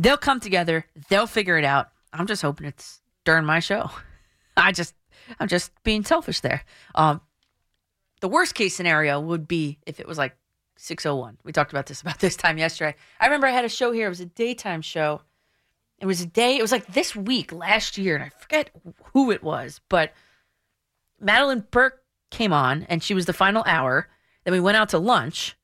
They'll 0.00 0.16
come 0.16 0.40
together. 0.40 0.86
They'll 1.10 1.26
figure 1.26 1.58
it 1.58 1.64
out. 1.64 1.90
I'm 2.10 2.26
just 2.26 2.40
hoping 2.40 2.66
it's 2.66 3.02
during 3.24 3.44
my 3.44 3.60
show. 3.60 3.90
I 4.56 4.72
just, 4.72 4.94
I'm 5.38 5.46
just 5.46 5.72
being 5.84 6.04
selfish 6.04 6.40
there. 6.40 6.64
Um, 6.94 7.20
the 8.20 8.28
worst 8.28 8.54
case 8.54 8.74
scenario 8.74 9.20
would 9.20 9.46
be 9.46 9.78
if 9.86 10.00
it 10.00 10.08
was 10.08 10.16
like 10.16 10.34
601. 10.76 11.36
We 11.44 11.52
talked 11.52 11.70
about 11.70 11.84
this 11.84 12.00
about 12.02 12.18
this 12.18 12.34
time 12.34 12.56
yesterday. 12.56 12.96
I 13.20 13.26
remember 13.26 13.46
I 13.46 13.50
had 13.50 13.66
a 13.66 13.68
show 13.68 13.92
here. 13.92 14.06
It 14.06 14.10
was 14.10 14.20
a 14.20 14.26
daytime 14.26 14.80
show. 14.80 15.20
It 15.98 16.06
was 16.06 16.22
a 16.22 16.26
day. 16.26 16.56
It 16.56 16.62
was 16.62 16.72
like 16.72 16.86
this 16.86 17.14
week 17.14 17.52
last 17.52 17.98
year, 17.98 18.14
and 18.14 18.24
I 18.24 18.30
forget 18.30 18.70
who 19.12 19.30
it 19.30 19.42
was, 19.42 19.82
but 19.90 20.14
Madeline 21.20 21.66
Burke 21.70 22.02
came 22.30 22.54
on, 22.54 22.86
and 22.88 23.02
she 23.02 23.12
was 23.12 23.26
the 23.26 23.34
final 23.34 23.62
hour. 23.66 24.08
Then 24.44 24.54
we 24.54 24.60
went 24.60 24.78
out 24.78 24.88
to 24.90 24.98
lunch 24.98 25.58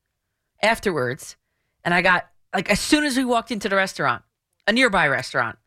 afterwards, 0.61 1.37
and 1.83 1.91
I 1.91 2.03
got 2.03 2.27
like 2.53 2.69
as 2.69 2.79
soon 2.79 3.03
as 3.03 3.17
we 3.17 3.25
walked 3.25 3.51
into 3.51 3.67
the 3.67 3.75
restaurant, 3.75 4.21
a 4.67 4.73
nearby 4.73 5.07
restaurant, 5.07 5.57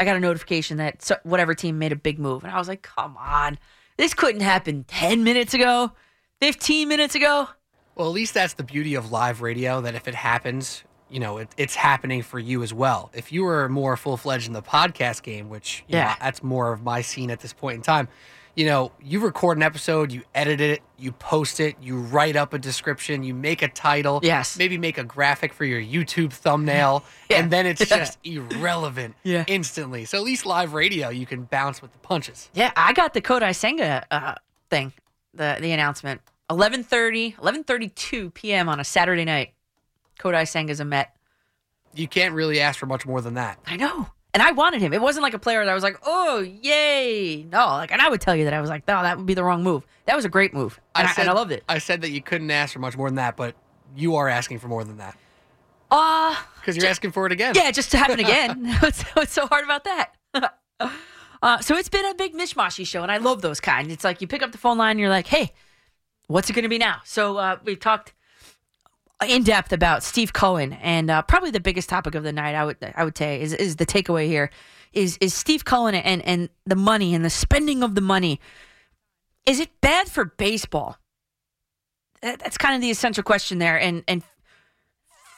I 0.00 0.04
got 0.04 0.16
a 0.16 0.20
notification 0.20 0.78
that 0.78 1.10
whatever 1.24 1.54
team 1.54 1.78
made 1.78 1.92
a 1.92 1.96
big 1.96 2.18
move, 2.18 2.44
and 2.44 2.52
I 2.52 2.58
was 2.58 2.68
like, 2.68 2.82
"Come 2.82 3.16
on, 3.18 3.58
this 3.98 4.14
couldn't 4.14 4.40
happen 4.40 4.84
ten 4.84 5.24
minutes 5.24 5.54
ago, 5.54 5.92
fifteen 6.40 6.88
minutes 6.88 7.14
ago." 7.14 7.48
Well, 7.94 8.08
at 8.08 8.14
least 8.14 8.32
that's 8.34 8.54
the 8.54 8.64
beauty 8.64 8.94
of 8.94 9.12
live 9.12 9.42
radio. 9.42 9.80
That 9.82 9.94
if 9.94 10.08
it 10.08 10.14
happens, 10.14 10.82
you 11.10 11.20
know, 11.20 11.38
it, 11.38 11.48
it's 11.58 11.74
happening 11.74 12.22
for 12.22 12.38
you 12.38 12.62
as 12.62 12.72
well. 12.72 13.10
If 13.12 13.32
you 13.32 13.44
were 13.44 13.68
more 13.68 13.96
full 13.98 14.16
fledged 14.16 14.46
in 14.46 14.54
the 14.54 14.62
podcast 14.62 15.22
game, 15.22 15.48
which 15.50 15.84
you 15.88 15.92
know, 15.94 15.98
Yeah. 15.98 16.16
that's 16.20 16.42
more 16.42 16.72
of 16.72 16.82
my 16.82 17.02
scene 17.02 17.30
at 17.30 17.40
this 17.40 17.52
point 17.52 17.76
in 17.76 17.82
time. 17.82 18.08
You 18.54 18.66
know, 18.66 18.92
you 19.02 19.20
record 19.20 19.56
an 19.56 19.62
episode, 19.62 20.12
you 20.12 20.22
edit 20.34 20.60
it, 20.60 20.82
you 20.98 21.12
post 21.12 21.58
it, 21.58 21.74
you 21.80 21.96
write 21.98 22.36
up 22.36 22.52
a 22.52 22.58
description, 22.58 23.22
you 23.22 23.32
make 23.32 23.62
a 23.62 23.68
title, 23.68 24.20
yes, 24.22 24.58
maybe 24.58 24.76
make 24.76 24.98
a 24.98 25.04
graphic 25.04 25.54
for 25.54 25.64
your 25.64 25.80
YouTube 25.80 26.32
thumbnail, 26.34 27.02
and 27.30 27.50
then 27.50 27.64
it's 27.64 27.80
Yeah. 27.90 27.96
just 27.98 28.18
irrelevant 28.24 29.14
Yeah. 29.22 29.44
instantly. 29.46 30.04
So 30.04 30.18
at 30.18 30.24
least 30.24 30.44
live 30.44 30.74
radio, 30.74 31.08
you 31.08 31.24
can 31.24 31.44
bounce 31.44 31.80
with 31.80 31.92
the 31.92 31.98
punches. 32.00 32.50
Yeah, 32.52 32.72
I 32.76 32.92
got 32.92 33.14
the 33.14 33.22
Kodai 33.22 33.54
Senga 33.56 34.04
uh, 34.10 34.34
thing, 34.68 34.92
the 35.32 35.56
the 35.58 35.72
announcement. 35.72 36.20
11:30, 36.50 37.36
11:32 37.36 38.34
p.m. 38.34 38.68
on 38.68 38.78
a 38.80 38.84
Saturday 38.84 39.24
night. 39.24 39.54
Kodai 40.20 40.42
Senga's 40.42 40.78
a 40.80 40.84
Met. 40.84 41.16
You 41.94 42.06
can't 42.06 42.34
really 42.34 42.60
ask 42.60 42.78
for 42.78 42.84
much 42.86 43.06
more 43.06 43.22
than 43.22 43.32
that. 43.34 43.58
I 43.66 43.76
know. 43.76 44.08
And 44.34 44.42
I 44.42 44.52
wanted 44.52 44.80
him. 44.80 44.94
It 44.94 45.02
wasn't 45.02 45.22
like 45.24 45.34
a 45.34 45.38
player 45.38 45.62
that 45.62 45.70
I 45.70 45.74
was 45.74 45.82
like, 45.82 45.98
"Oh, 46.06 46.40
yay!" 46.40 47.44
No, 47.52 47.66
like, 47.66 47.92
and 47.92 48.00
I 48.00 48.08
would 48.08 48.20
tell 48.20 48.34
you 48.34 48.44
that 48.44 48.54
I 48.54 48.60
was 48.62 48.70
like, 48.70 48.88
"No, 48.88 49.02
that 49.02 49.18
would 49.18 49.26
be 49.26 49.34
the 49.34 49.44
wrong 49.44 49.62
move." 49.62 49.86
That 50.06 50.16
was 50.16 50.24
a 50.24 50.30
great 50.30 50.54
move, 50.54 50.80
and 50.94 51.06
I, 51.06 51.12
and 51.18 51.28
I 51.28 51.32
loved 51.32 51.52
it. 51.52 51.64
I 51.68 51.78
said 51.78 52.00
that 52.00 52.10
you 52.10 52.22
couldn't 52.22 52.50
ask 52.50 52.72
for 52.72 52.78
much 52.78 52.96
more 52.96 53.08
than 53.08 53.16
that, 53.16 53.36
but 53.36 53.54
you 53.94 54.16
are 54.16 54.28
asking 54.28 54.58
for 54.58 54.68
more 54.68 54.84
than 54.84 54.96
that 54.96 55.18
Uh 55.90 56.34
because 56.60 56.78
you're 56.78 56.86
asking 56.86 57.12
for 57.12 57.26
it 57.26 57.32
again. 57.32 57.54
Yeah, 57.54 57.70
just 57.70 57.90
to 57.90 57.98
happen 57.98 58.18
again. 58.26 58.74
what's, 58.80 59.02
what's 59.14 59.32
so 59.32 59.46
hard 59.46 59.64
about 59.64 59.84
that? 59.84 60.14
uh, 61.42 61.58
so 61.60 61.76
it's 61.76 61.90
been 61.90 62.06
a 62.06 62.14
big 62.14 62.32
mishmashy 62.32 62.86
show, 62.86 63.02
and 63.02 63.12
I 63.12 63.18
love 63.18 63.42
those 63.42 63.60
kind. 63.60 63.92
It's 63.92 64.04
like 64.04 64.22
you 64.22 64.26
pick 64.26 64.42
up 64.42 64.52
the 64.52 64.58
phone 64.58 64.78
line, 64.78 64.92
and 64.92 65.00
you're 65.00 65.10
like, 65.10 65.26
"Hey, 65.26 65.52
what's 66.28 66.48
it 66.48 66.54
going 66.54 66.62
to 66.62 66.70
be 66.70 66.78
now?" 66.78 67.02
So 67.04 67.36
uh, 67.36 67.58
we've 67.64 67.80
talked 67.80 68.14
in 69.28 69.42
depth 69.42 69.72
about 69.72 70.02
Steve 70.02 70.32
Cohen, 70.32 70.72
and 70.74 71.10
uh, 71.10 71.22
probably 71.22 71.50
the 71.50 71.60
biggest 71.60 71.88
topic 71.88 72.14
of 72.14 72.22
the 72.22 72.32
night, 72.32 72.54
I 72.54 72.64
would 72.64 72.76
I 72.94 73.04
would 73.04 73.16
say, 73.16 73.40
is 73.40 73.52
is 73.52 73.76
the 73.76 73.86
takeaway 73.86 74.26
here 74.26 74.50
is 74.92 75.16
is 75.20 75.34
Steve 75.34 75.64
Cohen 75.64 75.94
and 75.94 76.22
and 76.22 76.48
the 76.66 76.76
money 76.76 77.14
and 77.14 77.24
the 77.24 77.30
spending 77.30 77.82
of 77.82 77.94
the 77.94 78.00
money. 78.00 78.40
Is 79.46 79.58
it 79.58 79.70
bad 79.80 80.08
for 80.08 80.24
baseball? 80.24 80.98
That's 82.20 82.56
kind 82.56 82.76
of 82.76 82.80
the 82.80 82.90
essential 82.90 83.22
question 83.22 83.58
there, 83.58 83.78
and 83.78 84.04
and 84.06 84.22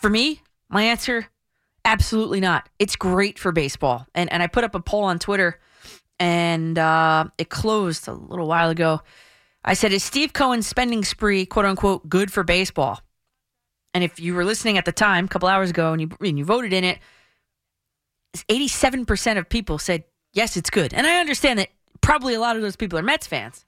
for 0.00 0.10
me, 0.10 0.42
my 0.68 0.82
answer, 0.82 1.28
absolutely 1.84 2.40
not. 2.40 2.68
It's 2.78 2.96
great 2.96 3.38
for 3.38 3.52
baseball, 3.52 4.06
and 4.14 4.30
and 4.32 4.42
I 4.42 4.48
put 4.48 4.64
up 4.64 4.74
a 4.74 4.80
poll 4.80 5.04
on 5.04 5.18
Twitter, 5.18 5.58
and 6.18 6.78
uh, 6.78 7.26
it 7.38 7.48
closed 7.48 8.08
a 8.08 8.12
little 8.12 8.46
while 8.46 8.70
ago. 8.70 9.00
I 9.64 9.74
said, 9.74 9.92
"Is 9.92 10.04
Steve 10.04 10.34
Cohen's 10.34 10.66
spending 10.66 11.04
spree, 11.04 11.46
quote 11.46 11.64
unquote, 11.64 12.08
good 12.08 12.30
for 12.30 12.42
baseball?" 12.42 13.00
And 13.94 14.02
if 14.02 14.18
you 14.18 14.34
were 14.34 14.44
listening 14.44 14.76
at 14.76 14.84
the 14.84 14.92
time, 14.92 15.24
a 15.24 15.28
couple 15.28 15.48
hours 15.48 15.70
ago, 15.70 15.92
and 15.92 16.00
you 16.02 16.10
and 16.20 16.36
you 16.36 16.44
voted 16.44 16.73
in 16.73 16.82
it, 16.84 16.98
eighty-seven 18.48 19.06
percent 19.06 19.39
of 19.39 19.48
people 19.48 19.78
said 19.78 20.05
yes, 20.32 20.56
it's 20.56 20.68
good. 20.68 20.92
And 20.92 21.06
I 21.06 21.20
understand 21.20 21.60
that 21.60 21.68
probably 22.00 22.34
a 22.34 22.40
lot 22.40 22.56
of 22.56 22.62
those 22.62 22.76
people 22.76 22.98
are 22.98 23.02
Mets 23.02 23.26
fans, 23.26 23.64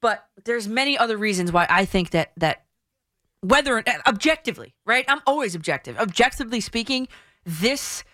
but 0.00 0.24
there's 0.44 0.68
many 0.68 0.96
other 0.96 1.16
reasons 1.16 1.50
why 1.50 1.66
I 1.68 1.84
think 1.84 2.10
that 2.10 2.30
that 2.36 2.64
whether 3.40 3.82
objectively, 4.06 4.74
right? 4.86 5.04
I'm 5.08 5.20
always 5.26 5.54
objective. 5.54 5.98
Objectively 5.98 6.60
speaking, 6.60 7.08
this 7.44 8.04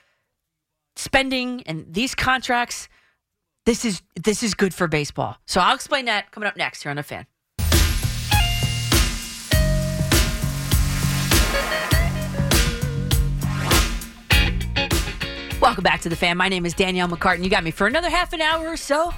spending 0.97 1.63
and 1.65 1.87
these 1.93 2.15
contracts, 2.15 2.89
this 3.67 3.85
is 3.85 4.03
this 4.15 4.43
is 4.43 4.55
good 4.55 4.73
for 4.75 4.89
baseball. 4.89 5.37
So 5.47 5.61
I'll 5.61 5.75
explain 5.75 6.07
that 6.07 6.31
coming 6.33 6.49
up 6.49 6.57
next 6.57 6.83
here 6.83 6.91
on 6.91 6.97
the 6.97 7.03
fan. 7.03 7.27
Welcome 15.63 15.85
back 15.85 16.01
to 16.01 16.09
the 16.09 16.17
fan. 16.17 16.37
My 16.37 16.49
name 16.49 16.67
is 16.67 16.75
Danielle 16.75 17.07
McCartan. 17.07 17.45
You 17.45 17.49
got 17.49 17.63
me 17.63 17.71
for 17.71 17.87
another 17.87 18.11
half 18.11 18.33
an 18.33 18.41
hour 18.41 18.67
or 18.67 18.77
so. 18.77 19.15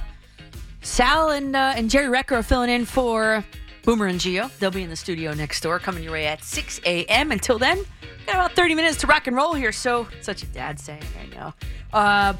Sal 0.83 1.31
and 1.31 1.55
uh, 1.55 1.73
and 1.75 1.89
Jerry 1.89 2.05
Recker 2.05 2.33
are 2.33 2.43
filling 2.43 2.69
in 2.69 2.85
for 2.85 3.43
Boomer 3.83 4.05
and 4.05 4.19
Gio. 4.19 4.55
They'll 4.59 4.69
be 4.69 4.83
in 4.83 4.91
the 4.91 4.95
studio 4.95 5.33
next 5.33 5.61
door, 5.61 5.79
coming 5.79 6.03
your 6.03 6.11
way 6.11 6.27
at 6.27 6.43
6 6.43 6.81
a.m. 6.85 7.31
Until 7.31 7.57
then, 7.57 7.79
got 8.27 8.35
about 8.35 8.51
30 8.51 8.75
minutes 8.75 8.97
to 8.97 9.07
rock 9.07 9.25
and 9.25 9.35
roll 9.35 9.55
here. 9.55 9.71
So 9.71 10.07
such 10.21 10.43
a 10.43 10.45
dad 10.45 10.79
saying, 10.79 11.01
I 11.19 11.35
know. 11.35 11.53
Uh, 11.91 12.33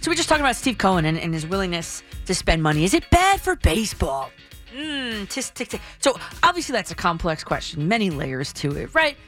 so 0.00 0.10
we're 0.10 0.14
just 0.14 0.30
talking 0.30 0.42
about 0.42 0.56
Steve 0.56 0.78
Cohen 0.78 1.04
and, 1.04 1.18
and 1.18 1.34
his 1.34 1.46
willingness 1.46 2.02
to 2.24 2.34
spend 2.34 2.62
money. 2.62 2.84
Is 2.84 2.94
it 2.94 3.04
bad 3.10 3.42
for 3.42 3.54
baseball? 3.56 4.30
Mm, 4.74 5.26
tisk, 5.26 5.52
tisk, 5.52 5.76
tisk. 5.76 5.80
So 5.98 6.18
obviously 6.42 6.72
that's 6.72 6.90
a 6.90 6.94
complex 6.94 7.44
question, 7.44 7.86
many 7.86 8.08
layers 8.08 8.54
to 8.54 8.74
it, 8.76 8.94
right? 8.94 9.18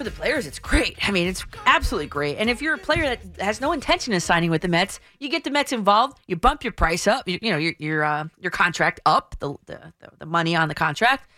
For 0.00 0.04
the 0.04 0.10
players, 0.10 0.46
it's 0.46 0.58
great. 0.58 0.96
I 1.06 1.10
mean, 1.10 1.28
it's 1.28 1.44
absolutely 1.66 2.06
great. 2.06 2.38
And 2.38 2.48
if 2.48 2.62
you're 2.62 2.72
a 2.72 2.78
player 2.78 3.02
that 3.02 3.20
has 3.38 3.60
no 3.60 3.72
intention 3.72 4.14
of 4.14 4.22
signing 4.22 4.50
with 4.50 4.62
the 4.62 4.68
Mets, 4.68 4.98
you 5.18 5.28
get 5.28 5.44
the 5.44 5.50
Mets 5.50 5.72
involved. 5.72 6.18
You 6.26 6.36
bump 6.36 6.64
your 6.64 6.72
price 6.72 7.06
up. 7.06 7.28
You, 7.28 7.38
you 7.42 7.52
know 7.52 7.58
your 7.58 7.74
your 7.78 8.02
uh, 8.02 8.24
your 8.38 8.50
contract 8.50 9.00
up, 9.04 9.36
the, 9.40 9.56
the 9.66 9.92
the 10.18 10.24
money 10.24 10.56
on 10.56 10.68
the 10.68 10.74
contract, 10.74 11.28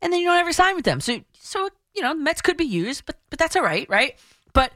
and 0.00 0.12
then 0.12 0.20
you 0.20 0.28
don't 0.28 0.38
ever 0.38 0.52
sign 0.52 0.76
with 0.76 0.84
them. 0.84 1.00
So 1.00 1.18
so 1.32 1.68
you 1.96 2.02
know 2.02 2.10
the 2.10 2.20
Mets 2.20 2.42
could 2.42 2.56
be 2.56 2.64
used, 2.64 3.06
but 3.06 3.16
but 3.28 3.40
that's 3.40 3.56
all 3.56 3.64
right, 3.64 3.90
right? 3.90 4.16
But 4.52 4.70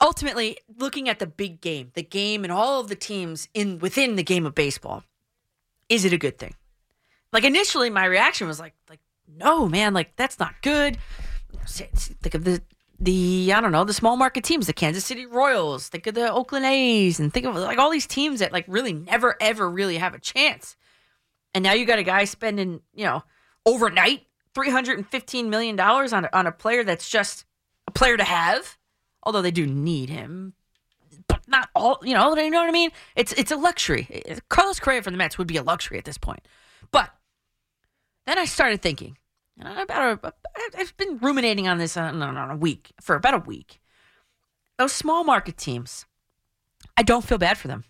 ultimately, 0.00 0.58
looking 0.78 1.08
at 1.08 1.18
the 1.18 1.26
big 1.26 1.60
game, 1.60 1.90
the 1.94 2.04
game, 2.04 2.44
and 2.44 2.52
all 2.52 2.78
of 2.78 2.86
the 2.86 2.94
teams 2.94 3.48
in 3.54 3.80
within 3.80 4.14
the 4.14 4.22
game 4.22 4.46
of 4.46 4.54
baseball, 4.54 5.02
is 5.88 6.04
it 6.04 6.12
a 6.12 6.16
good 6.16 6.38
thing? 6.38 6.54
Like 7.32 7.42
initially, 7.42 7.90
my 7.90 8.04
reaction 8.04 8.46
was 8.46 8.60
like 8.60 8.74
like 8.88 9.00
no, 9.26 9.68
man, 9.68 9.94
like 9.94 10.14
that's 10.14 10.38
not 10.38 10.54
good 10.62 10.96
think 11.66 12.34
of 12.34 12.44
the 12.44 12.62
the 12.98 13.52
I 13.52 13.60
don't 13.60 13.72
know 13.72 13.84
the 13.84 13.92
small 13.92 14.16
market 14.16 14.44
teams, 14.44 14.66
the 14.66 14.72
Kansas 14.72 15.04
City 15.04 15.26
Royals. 15.26 15.88
Think 15.88 16.06
of 16.06 16.14
the 16.14 16.32
Oakland 16.32 16.64
A's, 16.64 17.20
and 17.20 17.32
think 17.32 17.46
of 17.46 17.54
like 17.54 17.78
all 17.78 17.90
these 17.90 18.06
teams 18.06 18.40
that 18.40 18.52
like 18.52 18.64
really 18.68 18.92
never 18.92 19.36
ever 19.40 19.68
really 19.70 19.98
have 19.98 20.14
a 20.14 20.18
chance. 20.18 20.76
And 21.54 21.62
now 21.62 21.72
you 21.72 21.86
got 21.86 21.98
a 21.98 22.04
guy 22.04 22.24
spending 22.24 22.80
you 22.94 23.04
know 23.04 23.22
overnight 23.64 24.26
three 24.54 24.70
hundred 24.70 24.98
and 24.98 25.06
fifteen 25.06 25.50
million 25.50 25.76
dollars 25.76 26.12
on 26.12 26.26
on 26.32 26.46
a 26.46 26.52
player 26.52 26.84
that's 26.84 27.08
just 27.08 27.44
a 27.86 27.90
player 27.90 28.16
to 28.16 28.24
have, 28.24 28.78
although 29.22 29.42
they 29.42 29.50
do 29.50 29.66
need 29.66 30.08
him, 30.08 30.54
but 31.28 31.46
not 31.46 31.68
all. 31.74 31.98
You 32.02 32.14
know, 32.14 32.34
you 32.34 32.50
know 32.50 32.60
what 32.60 32.68
I 32.68 32.72
mean? 32.72 32.90
It's 33.14 33.32
it's 33.34 33.50
a 33.50 33.56
luxury. 33.56 34.22
Carlos 34.48 34.80
Correa 34.80 35.02
for 35.02 35.10
the 35.10 35.16
Mets 35.16 35.36
would 35.38 35.46
be 35.46 35.58
a 35.58 35.62
luxury 35.62 35.98
at 35.98 36.04
this 36.04 36.18
point. 36.18 36.46
But 36.90 37.10
then 38.26 38.38
I 38.38 38.46
started 38.46 38.80
thinking 38.80 39.18
about 39.60 40.24
a, 40.24 40.32
I've 40.76 40.96
been 40.96 41.18
ruminating 41.18 41.68
on 41.68 41.78
this 41.78 41.96
uh, 41.96 42.02
on, 42.02 42.22
on 42.22 42.50
a 42.50 42.56
week 42.56 42.92
for 43.00 43.16
about 43.16 43.34
a 43.34 43.38
week. 43.38 43.80
Those 44.78 44.92
small 44.92 45.24
market 45.24 45.56
teams, 45.56 46.04
I 46.96 47.02
don't 47.02 47.24
feel 47.24 47.38
bad 47.38 47.56
for 47.56 47.68
them. 47.68 47.84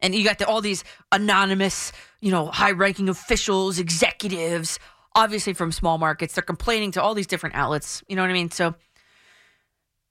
And 0.00 0.14
you 0.14 0.24
got 0.24 0.38
the, 0.38 0.46
all 0.46 0.60
these 0.60 0.84
anonymous, 1.12 1.92
you 2.20 2.30
know, 2.30 2.46
high-ranking 2.46 3.08
officials, 3.08 3.78
executives, 3.78 4.78
obviously 5.14 5.52
from 5.52 5.72
small 5.72 5.96
markets. 5.96 6.34
They're 6.34 6.42
complaining 6.42 6.90
to 6.92 7.02
all 7.02 7.14
these 7.14 7.28
different 7.28 7.54
outlets. 7.54 8.02
You 8.08 8.16
know 8.16 8.22
what 8.22 8.30
I 8.30 8.34
mean? 8.34 8.50
So 8.50 8.74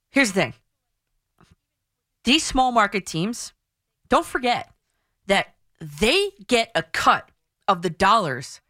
here's 0.10 0.32
the 0.32 0.42
thing: 0.42 0.54
these 2.24 2.44
small 2.44 2.72
market 2.72 3.06
teams, 3.06 3.54
don't 4.10 4.26
forget 4.26 4.72
that 5.28 5.56
they 5.80 6.30
get 6.48 6.72
a 6.74 6.84
cut 6.84 7.30
of 7.68 7.82
the 7.82 7.90
dollars 7.90 8.62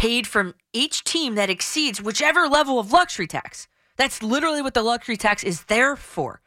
paid 0.00 0.26
from 0.26 0.54
each 0.72 1.04
team 1.04 1.34
that 1.34 1.50
exceeds 1.50 2.00
whichever 2.00 2.48
level 2.48 2.78
of 2.78 2.90
luxury 2.90 3.26
tax. 3.26 3.68
That's 3.98 4.22
literally 4.22 4.62
what 4.62 4.72
the 4.72 4.82
luxury 4.82 5.18
tax 5.18 5.44
is 5.44 5.64
there 5.64 5.94
for. 5.94 6.40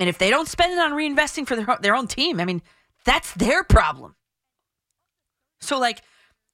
And 0.00 0.08
if 0.08 0.18
they 0.18 0.30
don't 0.30 0.48
spend 0.48 0.72
it 0.72 0.80
on 0.80 0.90
reinvesting 0.90 1.46
for 1.46 1.54
their, 1.54 1.78
their 1.80 1.94
own 1.94 2.08
team, 2.08 2.40
I 2.40 2.44
mean, 2.44 2.60
that's 3.04 3.34
their 3.34 3.62
problem. 3.62 4.16
So, 5.60 5.78
like, 5.78 6.02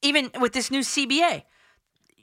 even 0.02 0.30
with 0.38 0.52
this 0.52 0.70
new 0.70 0.80
CBA, 0.80 1.44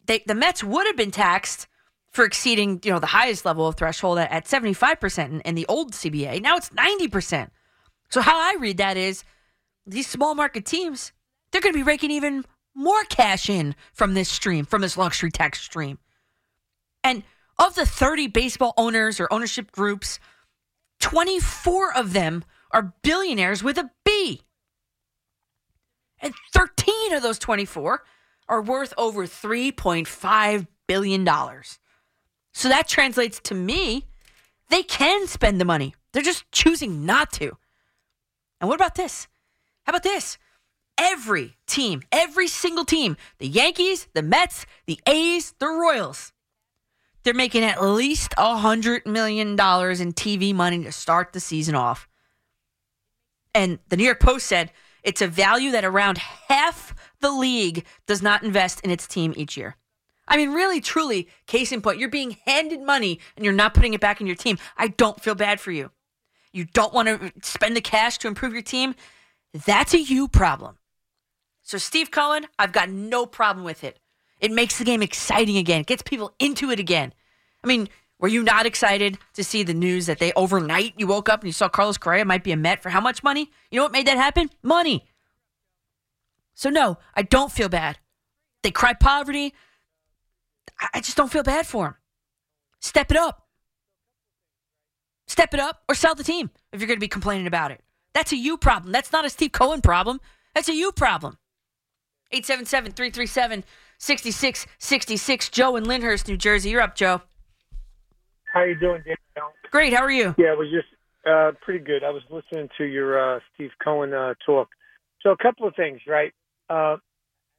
they, 0.06 0.24
the 0.28 0.36
Mets 0.36 0.64
would 0.64 0.86
have 0.86 0.96
been 0.96 1.10
taxed 1.10 1.66
for 2.12 2.26
exceeding, 2.26 2.82
you 2.84 2.92
know, 2.92 3.00
the 3.00 3.08
highest 3.08 3.44
level 3.44 3.68
of 3.68 3.74
threshold 3.74 4.20
at, 4.20 4.30
at 4.30 4.46
75% 4.46 5.26
in, 5.26 5.42
in 5.42 5.56
the 5.56 5.66
old 5.66 5.94
CBA. 5.94 6.44
Now 6.44 6.58
it's 6.58 6.70
90%. 6.70 7.50
So 8.10 8.22
how 8.22 8.38
I 8.38 8.56
read 8.60 8.78
that 8.78 8.98
is 8.98 9.24
these 9.88 10.08
small 10.08 10.36
market 10.36 10.64
teams, 10.64 11.12
they're 11.50 11.60
going 11.60 11.74
to 11.74 11.80
be 11.80 11.82
raking 11.82 12.12
even 12.12 12.46
more 12.76 13.04
cash 13.06 13.50
in 13.50 13.76
from 13.94 14.14
this 14.14 14.30
stream, 14.30 14.66
from 14.66 14.82
this 14.82 14.98
luxury 14.98 15.32
tax 15.32 15.62
stream. 15.62 15.98
And 17.04 17.24
of 17.58 17.76
the 17.76 17.86
30 17.86 18.28
baseball 18.28 18.74
owners 18.78 19.20
or 19.20 19.32
ownership 19.32 19.72
groups, 19.72 20.20
24 21.00 21.96
of 21.96 22.14
them 22.14 22.44
are 22.72 22.94
billionaires 23.02 23.64
with 23.64 23.78
a 23.78 23.90
B. 24.04 24.42
And 26.20 26.34
13 26.54 27.14
of 27.14 27.24
those 27.24 27.40
24 27.40 28.04
are 28.48 28.62
worth 28.62 28.94
over 28.98 29.26
$3.5 29.26 30.68
billion. 30.88 31.28
So 32.54 32.70
that 32.70 32.88
translates 32.88 33.40
to 33.42 33.56
me, 33.56 34.08
they 34.70 34.84
can 34.84 35.28
spend 35.28 35.60
the 35.62 35.66
money. 35.66 35.94
They're 36.12 36.24
just 36.24 36.50
choosing 36.52 37.06
not 37.06 37.32
to. 37.34 37.58
And 38.60 38.70
what 38.70 38.76
about 38.76 38.96
this? 38.96 39.28
How 39.84 39.92
about 39.92 40.04
this? 40.04 40.38
Every 40.98 41.56
team, 41.68 42.04
every 42.12 42.48
single 42.48 42.86
team, 42.86 43.18
the 43.40 43.48
Yankees, 43.48 44.08
the 44.14 44.22
Mets, 44.22 44.66
the 44.86 45.00
A's, 45.08 45.54
the 45.60 45.68
Royals, 45.68 46.32
they're 47.24 47.34
making 47.34 47.64
at 47.64 47.84
least 47.84 48.34
a 48.38 48.56
$100 48.58 49.06
million 49.08 49.50
in 49.50 49.56
TV 49.58 50.54
money 50.54 50.84
to 50.84 50.92
start 50.92 51.34
the 51.34 51.40
season 51.40 51.74
off. 51.74 52.08
And 53.54 53.80
the 53.90 53.98
New 53.98 54.04
York 54.04 54.20
Post 54.20 54.46
said 54.46 54.72
it's 55.02 55.22
a 55.22 55.28
value 55.28 55.72
that 55.72 55.84
around 55.84 56.20
half 56.20 56.94
the 57.22 57.32
league 57.32 57.86
does 58.06 58.22
not 58.22 58.44
invest 58.44 58.82
in 58.82 58.92
its 58.92 59.08
team 59.08 59.34
each 59.36 59.58
year. 59.58 59.76
I 60.28 60.38
mean, 60.38 60.54
really, 60.54 60.82
truly, 60.82 61.28
case 61.48 61.72
in 61.72 61.82
point, 61.82 62.00
you're 62.00 62.10
being 62.10 62.38
handed 62.46 62.82
money 62.82 63.20
and 63.36 63.44
you're 63.44 63.54
not 63.54 63.74
putting 63.74 63.94
it 63.94 64.02
back 64.02 64.22
in 64.22 64.28
your 64.28 64.36
team. 64.36 64.58
I 64.78 64.90
don't 64.90 65.22
feel 65.22 65.36
bad 65.36 65.60
for 65.60 65.72
you. 65.72 65.92
You 66.52 66.66
don't 66.66 66.94
want 66.94 67.08
to 67.08 67.32
spend 67.42 67.76
the 67.76 67.82
cash 67.82 68.18
to 68.20 68.28
improve 68.28 68.54
your 68.54 68.62
team. 68.62 68.96
That's 69.66 69.94
a 69.94 70.02
you 70.02 70.28
problem. 70.28 70.78
So, 71.66 71.80
Steve 71.80 72.12
Cohen, 72.12 72.46
I've 72.60 72.72
got 72.72 72.90
no 72.90 73.26
problem 73.26 73.66
with 73.66 73.84
it. 73.84 74.00
It 74.40 74.52
makes 74.52 74.78
the 74.78 74.86
game 74.86 75.02
exciting 75.02 75.58
again, 75.58 75.82
it 75.82 75.88
gets 75.88 76.04
people 76.04 76.32
into 76.38 76.70
it 76.70 76.80
again. 76.80 77.12
I 77.64 77.68
mean, 77.68 77.90
were 78.20 78.28
you 78.28 78.44
not 78.44 78.68
excited 78.68 79.18
to 79.34 79.44
see 79.44 79.64
the 79.64 79.74
news 79.74 80.06
that 80.06 80.20
they 80.20 80.32
overnight 80.34 80.94
you 80.96 81.08
woke 81.08 81.28
up 81.28 81.42
and 81.42 81.48
you 81.48 81.54
saw 81.54 81.68
Carlos 81.68 81.98
Correa 81.98 82.24
might 82.24 82.44
be 82.44 82.52
a 82.52 82.56
Met 82.56 82.84
for 82.84 82.90
how 82.90 83.02
much 83.02 83.24
money? 83.24 83.50
You 83.72 83.80
know 83.80 83.86
what 83.86 83.92
made 83.92 84.06
that 84.06 84.18
happen? 84.18 84.52
Money. 84.62 85.06
So, 86.54 86.70
no, 86.70 87.00
I 87.16 87.24
don't 87.24 87.52
feel 87.52 87.68
bad. 87.68 87.98
They 88.62 88.70
cry 88.70 88.94
poverty. 88.94 89.56
I 90.94 91.02
just 91.02 91.18
don't 91.18 91.32
feel 91.32 91.44
bad 91.44 91.66
for 91.66 91.86
them. 91.86 91.96
Step 92.80 93.10
it 93.10 93.18
up. 93.18 93.48
Step 95.28 95.52
it 95.56 95.60
up 95.60 95.82
or 95.90 95.96
sell 95.96 96.14
the 96.14 96.24
team 96.24 96.52
if 96.72 96.80
you're 96.80 96.88
going 96.88 97.00
to 97.00 97.02
be 97.02 97.08
complaining 97.08 97.48
about 97.48 97.72
it. 97.72 97.82
That's 98.14 98.32
a 98.32 98.38
you 98.38 98.56
problem. 98.56 98.92
That's 98.92 99.12
not 99.12 99.26
a 99.26 99.32
Steve 99.32 99.52
Cohen 99.52 99.82
problem. 99.82 100.22
That's 100.54 100.70
a 100.70 100.76
you 100.76 100.92
problem. 100.92 101.40
877 102.36 102.92
337 102.92 103.64
6666. 103.98 105.50
Joe 105.50 105.76
in 105.78 105.86
Lyndhurst, 105.86 106.28
New 106.28 106.36
Jersey. 106.36 106.70
You're 106.70 106.82
up, 106.82 106.96
Joe. 106.96 107.22
How 108.54 108.62
are 108.62 108.68
you 108.68 108.80
doing, 108.80 109.02
Danielle? 109.04 109.54
Great. 109.72 109.94
How 109.94 110.04
are 110.04 110.12
you? 110.12 110.36
Yeah, 110.38 110.52
it 110.52 110.58
was 110.58 110.70
just 110.70 110.88
uh, 111.26 111.52
pretty 111.62 111.84
good. 111.84 112.04
I 112.04 112.10
was 112.12 112.24
listening 112.30 112.70
to 112.78 112.84
your 112.84 113.38
uh, 113.38 113.40
Steve 113.54 113.72
Cohen 113.84 114.14
uh, 114.14 114.34
talk. 114.46 114.70
So 115.22 115.32
a 115.32 115.38
couple 115.38 115.68
of 115.68 115.76
things, 115.76 116.02
right? 116.08 116.34
Uh, 116.70 116.98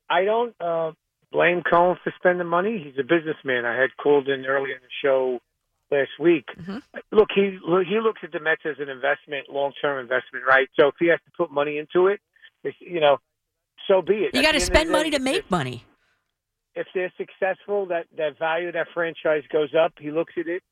I 0.08 0.24
don't 0.24 0.54
uh, 0.60 0.92
blame 1.32 1.62
Cohen 1.68 1.96
for 2.04 2.12
spending 2.18 2.46
money. 2.46 2.82
He's 2.84 2.98
a 2.98 3.02
businessman. 3.02 3.64
I 3.64 3.80
had 3.80 3.90
called 3.96 4.28
in 4.28 4.44
earlier 4.44 4.74
in 4.74 4.82
the 4.82 4.94
show 5.02 5.40
last 5.90 6.10
week. 6.20 6.46
Look, 7.12 7.28
he 7.34 7.58
look, 7.66 7.86
he 7.86 7.98
looks 7.98 8.20
at 8.22 8.32
the 8.32 8.40
Mets 8.40 8.62
as 8.64 8.76
an 8.78 8.88
investment, 8.88 9.48
long 9.50 9.72
term 9.80 10.00
investment, 10.00 10.44
right? 10.46 10.68
So 10.78 10.88
if 10.88 10.94
he 10.98 11.08
has 11.08 11.20
to 11.24 11.32
put 11.36 11.50
money 11.50 11.78
into 11.78 12.08
it, 12.08 12.20
it's, 12.62 12.76
you 12.80 13.00
know, 13.00 13.18
so 13.88 14.02
be 14.02 14.14
it. 14.14 14.34
You 14.34 14.42
got 14.42 14.52
to 14.52 14.58
the 14.58 14.62
end 14.62 14.62
of 14.62 14.62
spend 14.62 14.90
money 14.90 15.10
day, 15.10 15.18
to 15.18 15.22
make 15.22 15.50
money. 15.50 15.84
if 16.74 16.86
they're 16.94 17.12
successful, 17.16 17.86
that 17.86 18.06
that 18.16 18.38
value 18.38 18.68
of 18.68 18.74
that 18.74 18.88
franchise 18.94 19.42
goes 19.50 19.70
up. 19.74 19.92
He 19.98 20.10
looks 20.10 20.34
at 20.38 20.46
it 20.46 20.62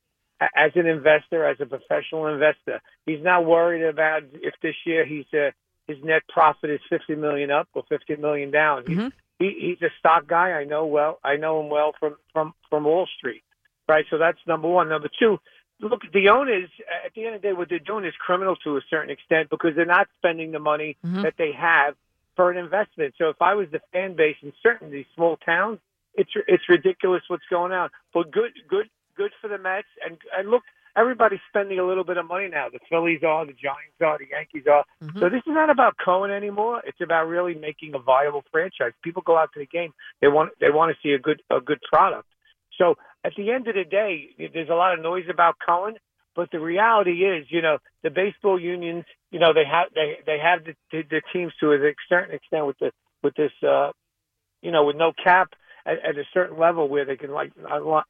as 0.40 0.72
an 0.74 0.86
investor, 0.86 1.44
as 1.46 1.56
a 1.60 1.66
professional 1.66 2.26
investor. 2.26 2.80
He's 3.06 3.22
not 3.22 3.46
worried 3.46 3.84
about 3.84 4.22
if 4.34 4.54
this 4.62 4.74
year 4.84 5.06
he's 5.06 5.26
uh, 5.32 5.50
his 5.86 5.98
net 6.04 6.22
profit 6.28 6.70
is 6.70 6.80
fifty 6.90 7.14
million 7.14 7.50
up 7.50 7.68
or 7.74 7.84
fifty 7.88 8.16
million 8.16 8.50
down. 8.50 8.84
He's, 8.86 8.98
he, 9.38 9.56
he's 9.60 9.82
a 9.82 9.90
stock 9.98 10.26
guy. 10.26 10.52
I 10.52 10.64
know 10.64 10.86
well. 10.86 11.18
I 11.24 11.36
know 11.36 11.60
him 11.60 11.70
well 11.70 11.92
from 11.98 12.16
from 12.32 12.54
from 12.68 12.84
Wall 12.84 13.08
Street, 13.18 13.42
right? 13.88 14.04
So 14.10 14.18
that's 14.18 14.38
number 14.46 14.68
one. 14.68 14.88
Number 14.88 15.08
two. 15.18 15.38
Look, 15.80 16.02
the 16.12 16.28
owners 16.28 16.70
at 17.04 17.12
the 17.14 17.26
end 17.26 17.34
of 17.34 17.42
the 17.42 17.48
day, 17.48 17.52
what 17.52 17.68
they're 17.68 17.80
doing 17.80 18.04
is 18.04 18.14
criminal 18.24 18.54
to 18.64 18.76
a 18.76 18.80
certain 18.88 19.10
extent 19.10 19.50
because 19.50 19.72
they're 19.74 19.84
not 19.84 20.06
spending 20.18 20.52
the 20.52 20.60
money 20.60 20.96
that 21.22 21.34
they 21.36 21.50
have 21.52 21.94
for 22.36 22.50
an 22.50 22.58
investment. 22.58 23.14
So 23.18 23.28
if 23.28 23.36
I 23.40 23.54
was 23.54 23.68
the 23.72 23.80
fan 23.92 24.16
base 24.16 24.36
in 24.42 24.52
certain 24.62 24.90
these 24.90 25.06
small 25.14 25.36
towns, 25.38 25.78
it's 26.14 26.30
it's 26.46 26.64
ridiculous 26.68 27.22
what's 27.28 27.44
going 27.50 27.72
on. 27.72 27.90
But 28.12 28.30
good 28.30 28.52
good 28.68 28.88
good 29.16 29.32
for 29.40 29.48
the 29.48 29.58
Mets 29.58 29.88
and 30.04 30.18
and 30.36 30.50
look, 30.50 30.62
everybody's 30.96 31.40
spending 31.48 31.78
a 31.78 31.86
little 31.86 32.04
bit 32.04 32.16
of 32.16 32.26
money 32.26 32.48
now. 32.48 32.68
The 32.68 32.78
Phillies 32.88 33.22
are, 33.26 33.44
the 33.46 33.52
Giants 33.52 33.98
are, 34.02 34.18
the 34.18 34.28
Yankees 34.30 34.64
are. 34.70 34.84
Mm-hmm. 35.02 35.18
So 35.18 35.28
this 35.28 35.42
is 35.46 35.52
not 35.52 35.70
about 35.70 35.94
Cohen 36.04 36.30
anymore. 36.30 36.82
It's 36.86 37.00
about 37.02 37.24
really 37.24 37.54
making 37.54 37.94
a 37.94 37.98
viable 37.98 38.44
franchise. 38.52 38.92
People 39.02 39.22
go 39.24 39.36
out 39.36 39.50
to 39.54 39.60
the 39.60 39.66
game. 39.66 39.92
They 40.20 40.28
want 40.28 40.52
they 40.60 40.70
want 40.70 40.94
to 40.94 40.98
see 41.02 41.14
a 41.14 41.18
good 41.18 41.42
a 41.50 41.60
good 41.60 41.80
product. 41.90 42.28
So 42.78 42.96
at 43.24 43.32
the 43.36 43.50
end 43.50 43.68
of 43.68 43.74
the 43.74 43.84
day, 43.84 44.30
there's 44.52 44.68
a 44.68 44.74
lot 44.74 44.94
of 44.94 45.00
noise 45.00 45.24
about 45.30 45.54
Cohen, 45.64 45.94
but 46.36 46.50
the 46.50 46.60
reality 46.60 47.24
is, 47.24 47.46
you 47.48 47.62
know, 47.62 47.78
the 48.02 48.10
baseball 48.10 48.58
unions, 48.60 49.04
you 49.30 49.38
know, 49.38 49.52
they 49.52 49.64
have 49.64 49.88
they 49.94 50.18
they 50.26 50.38
have 50.38 50.64
the, 50.64 50.74
the, 50.92 51.02
the 51.08 51.22
teams 51.32 51.52
to 51.60 51.72
a 51.72 51.78
certain 52.08 52.34
extent 52.34 52.66
with 52.66 52.78
the 52.78 52.90
with 53.22 53.34
this, 53.34 53.52
uh, 53.66 53.90
you 54.62 54.70
know, 54.70 54.84
with 54.84 54.96
no 54.96 55.12
cap 55.12 55.50
at, 55.86 56.04
at 56.04 56.16
a 56.18 56.24
certain 56.32 56.58
level 56.58 56.88
where 56.88 57.04
they 57.04 57.16
can 57.16 57.30
like 57.30 57.52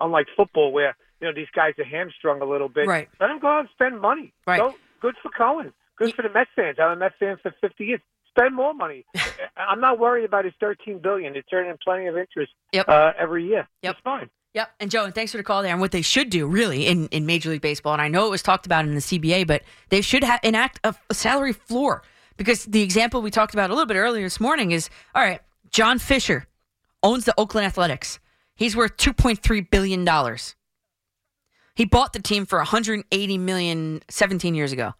unlike 0.01 0.27
football 0.37 0.73
where 0.73 0.97
you 1.21 1.27
know 1.29 1.35
these 1.35 1.49
guys 1.55 1.75
are 1.79 1.85
hamstrung 1.85 2.41
a 2.43 2.45
little 2.45 2.69
bit. 2.69 2.87
Right. 2.87 3.09
Let 3.21 3.29
them 3.29 3.39
go 3.39 3.49
out 3.49 3.61
and 3.61 3.69
spend 3.73 4.01
money. 4.01 4.33
Right. 4.47 4.61
Go, 4.61 4.75
good 5.01 5.15
for 5.23 5.31
Cohen. 5.31 5.73
Good 5.97 6.15
for 6.15 6.23
the 6.23 6.29
Mets 6.31 6.51
fans. 6.57 6.79
I'm 6.81 6.93
a 6.93 6.97
Mets 6.97 7.15
fan 7.21 7.37
for 7.43 7.55
50 7.61 7.85
years. 7.85 8.01
Spend 8.31 8.55
more 8.55 8.75
money. 8.75 9.05
I'm 9.57 9.81
not 9.81 10.01
worried 10.01 10.25
about 10.25 10.45
his 10.45 10.55
13 10.59 10.99
billion. 10.99 11.37
It's 11.37 11.47
earning 11.53 11.77
plenty 11.85 12.07
of 12.09 12.17
interest 12.17 12.51
Yep. 12.73 12.89
uh, 12.89 13.13
every 13.17 13.47
year. 13.47 13.69
Yep. 13.83 13.93
It's 13.93 14.01
fine. 14.03 14.29
Yep. 14.55 14.71
And 14.79 14.91
Joe, 14.91 15.05
and 15.05 15.15
thanks 15.15 15.33
for 15.33 15.39
the 15.39 15.45
call 15.45 15.63
there. 15.63 15.73
And 15.73 15.81
what 15.81 15.91
they 15.91 16.03
should 16.03 16.31
do, 16.31 16.47
really, 16.47 16.87
in, 16.87 17.09
in 17.09 17.27
Major 17.27 17.51
League 17.51 17.61
Baseball, 17.61 17.93
and 17.93 18.01
I 18.01 18.09
know 18.09 18.27
it 18.27 18.31
was 18.31 18.43
talked 18.43 18.67
about 18.67 18.85
in 18.85 18.95
the 18.95 19.01
CBA, 19.01 19.47
but 19.47 19.63
they 19.89 20.01
should 20.01 20.23
ha- 20.23 20.39
enact 20.45 20.79
a, 20.85 20.95
a 21.11 21.15
salary 21.15 21.53
floor. 21.53 22.03
Because 22.37 22.65
the 22.65 22.83
example 22.83 23.21
we 23.21 23.31
talked 23.31 23.55
about 23.55 23.71
a 23.71 23.75
little 23.75 23.87
bit 23.87 23.97
earlier 23.97 24.25
this 24.25 24.41
morning 24.41 24.71
is 24.71 24.89
all 25.15 25.23
right, 25.23 25.41
John 25.71 25.99
Fisher 25.99 26.47
owns 27.03 27.25
the 27.25 27.35
Oakland 27.37 27.67
Athletics. 27.67 28.19
He's 28.57 28.77
worth 28.77 28.97
$2.3 28.97 29.71
billion. 29.71 30.37
He 31.75 31.85
bought 31.85 32.13
the 32.13 32.23
team 32.23 32.47
for 32.47 32.59
180 32.59 33.39
million 33.39 34.03
17 34.09 34.55
years 34.55 34.73
ago. 34.73 34.95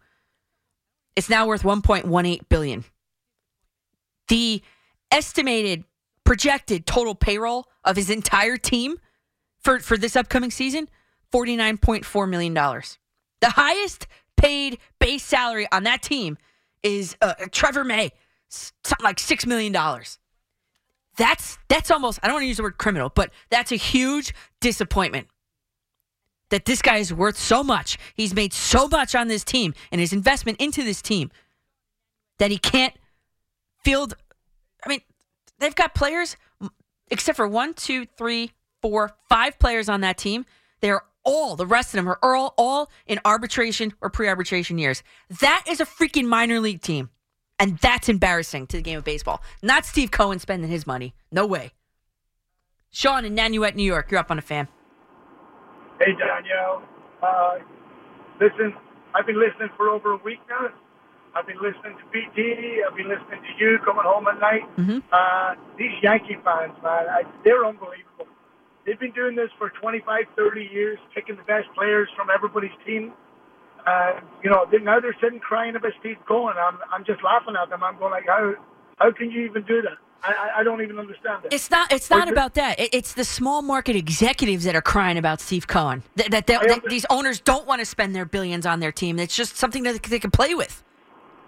It's 1.15 1.29
now 1.29 1.47
worth 1.47 1.63
1.18 1.63 2.41
billion. 2.49 2.83
The 4.27 4.61
estimated 5.11 5.85
projected 6.25 6.85
total 6.85 7.15
payroll 7.15 7.67
of 7.85 7.95
his 7.95 8.09
entire 8.09 8.57
team 8.57 8.97
for, 9.65 9.79
for 9.79 9.97
this 9.97 10.15
upcoming 10.15 10.51
season, 10.51 10.87
$49.4 11.33 12.29
million. 12.29 12.53
The 12.53 13.49
highest 13.49 14.07
paid 14.37 14.77
base 14.99 15.23
salary 15.23 15.67
on 15.71 15.83
that 15.83 16.03
team 16.03 16.37
is 16.83 17.17
uh, 17.21 17.33
Trevor 17.51 17.83
May, 17.83 18.11
something 18.47 19.03
like 19.03 19.17
$6 19.17 19.45
million. 19.47 19.75
That's 21.17 21.57
that's 21.69 21.91
almost 21.91 22.19
I 22.21 22.27
don't 22.27 22.35
want 22.35 22.43
to 22.43 22.47
use 22.47 22.57
the 22.57 22.63
word 22.63 22.77
criminal, 22.77 23.09
but 23.09 23.31
that's 23.49 23.71
a 23.71 23.77
huge 23.77 24.33
disappointment. 24.59 25.27
That 26.49 26.65
this 26.65 26.81
guy 26.81 26.97
is 26.97 27.13
worth 27.13 27.37
so 27.37 27.63
much. 27.63 27.97
He's 28.15 28.35
made 28.35 28.51
so 28.53 28.89
much 28.89 29.15
on 29.15 29.29
this 29.29 29.45
team 29.45 29.73
and 29.93 30.01
his 30.01 30.11
investment 30.11 30.59
into 30.59 30.83
this 30.83 31.01
team 31.01 31.31
that 32.37 32.51
he 32.51 32.57
can't 32.57 32.93
field 33.81 34.15
I 34.85 34.89
mean, 34.89 35.01
they've 35.57 35.73
got 35.73 35.95
players 35.95 36.35
except 37.09 37.37
for 37.37 37.47
one, 37.47 37.73
two, 37.73 38.05
three, 38.05 38.51
four, 38.85 39.09
five 39.27 39.57
players 39.57 39.89
on 39.89 40.01
that 40.01 40.15
team. 40.15 40.45
They're 40.79 41.01
all 41.23 41.55
the 41.55 41.65
rest 41.65 41.87
of 41.89 41.97
them 41.97 42.07
are 42.07 42.19
all, 42.21 42.53
all 42.55 42.91
in 43.07 43.19
arbitration 43.25 43.93
or 43.99 44.11
pre-arbitration 44.11 44.77
years. 44.77 45.01
That 45.41 45.63
is 45.67 45.79
a 45.79 45.85
freaking 45.85 46.27
minor 46.27 46.59
league 46.59 46.83
team. 46.83 47.09
And 47.57 47.79
that's 47.79 48.09
embarrassing 48.09 48.67
to 48.67 48.77
the 48.77 48.83
game 48.83 48.99
of 48.99 49.03
baseball. 49.03 49.41
Not 49.63 49.85
Steve 49.87 50.11
Cohen 50.11 50.37
spending 50.37 50.69
his 50.69 50.85
money. 50.85 51.15
No 51.31 51.47
way. 51.47 51.71
Sean 52.91 53.25
in 53.25 53.35
Nanuet, 53.35 53.73
New 53.73 53.83
York. 53.83 54.11
You're 54.11 54.19
up 54.19 54.29
on 54.29 54.37
a 54.37 54.43
fan. 54.43 54.67
Hey, 55.99 56.11
Danielle. 56.11 56.83
Uh, 57.23 57.55
listen, 58.39 58.71
I've 59.15 59.25
been 59.25 59.39
listening 59.39 59.69
for 59.77 59.89
over 59.89 60.11
a 60.11 60.17
week 60.17 60.39
now. 60.47 60.67
I've 61.33 61.47
been 61.47 61.57
listening 61.57 61.97
to 61.97 62.03
BT. 62.13 62.83
I've 62.87 62.95
been 62.95 63.09
listening 63.09 63.41
to 63.41 63.63
you 63.63 63.79
coming 63.83 64.03
home 64.05 64.27
at 64.27 64.39
night. 64.39 64.61
Uh, 65.11 65.55
these 65.75 65.91
Yankee 66.03 66.37
fans, 66.43 66.73
man, 66.83 67.07
I, 67.09 67.23
they're 67.43 67.65
unbelievable. 67.65 68.27
They've 68.85 68.99
been 68.99 69.11
doing 69.11 69.35
this 69.35 69.49
for 69.57 69.69
25, 69.81 70.25
30 70.35 70.69
years, 70.71 70.99
picking 71.13 71.35
the 71.35 71.43
best 71.43 71.67
players 71.75 72.07
from 72.15 72.27
everybody's 72.33 72.75
team. 72.85 73.13
Uh, 73.85 74.19
you 74.43 74.49
know, 74.49 74.65
they, 74.71 74.77
now 74.79 74.99
they're 74.99 75.15
sitting 75.21 75.39
crying 75.39 75.75
about 75.75 75.91
Steve 75.99 76.17
Cohen. 76.27 76.55
I'm, 76.59 76.77
I'm 76.91 77.05
just 77.05 77.23
laughing 77.23 77.55
at 77.61 77.69
them. 77.69 77.83
I'm 77.83 77.97
going 77.97 78.11
like, 78.11 78.25
how, 78.27 78.53
how 78.97 79.11
can 79.11 79.31
you 79.31 79.41
even 79.45 79.63
do 79.63 79.81
that? 79.81 79.97
I, 80.23 80.61
I, 80.61 80.63
don't 80.63 80.81
even 80.81 80.97
understand 80.97 81.45
it. 81.45 81.53
It's 81.53 81.69
not. 81.69 81.91
It's 81.91 82.09
not 82.09 82.27
about 82.31 82.55
that. 82.55 82.79
It- 82.79 82.89
It's 82.93 83.13
the 83.13 83.23
small 83.23 83.61
market 83.61 83.95
executives 83.95 84.63
that 84.63 84.75
are 84.75 84.81
crying 84.81 85.19
about 85.19 85.39
Steve 85.39 85.67
Cohen. 85.67 86.01
That, 86.15 86.31
that, 86.31 86.47
that- 86.47 86.67
that 86.67 86.83
these 86.89 87.05
owners 87.11 87.39
don't 87.39 87.67
want 87.67 87.79
to 87.81 87.85
spend 87.85 88.15
their 88.15 88.25
billions 88.25 88.65
on 88.65 88.79
their 88.79 88.91
team. 88.91 89.19
It's 89.19 89.35
just 89.35 89.55
something 89.55 89.83
that 89.83 90.01
they 90.03 90.19
can 90.19 90.31
play 90.31 90.55
with. 90.55 90.83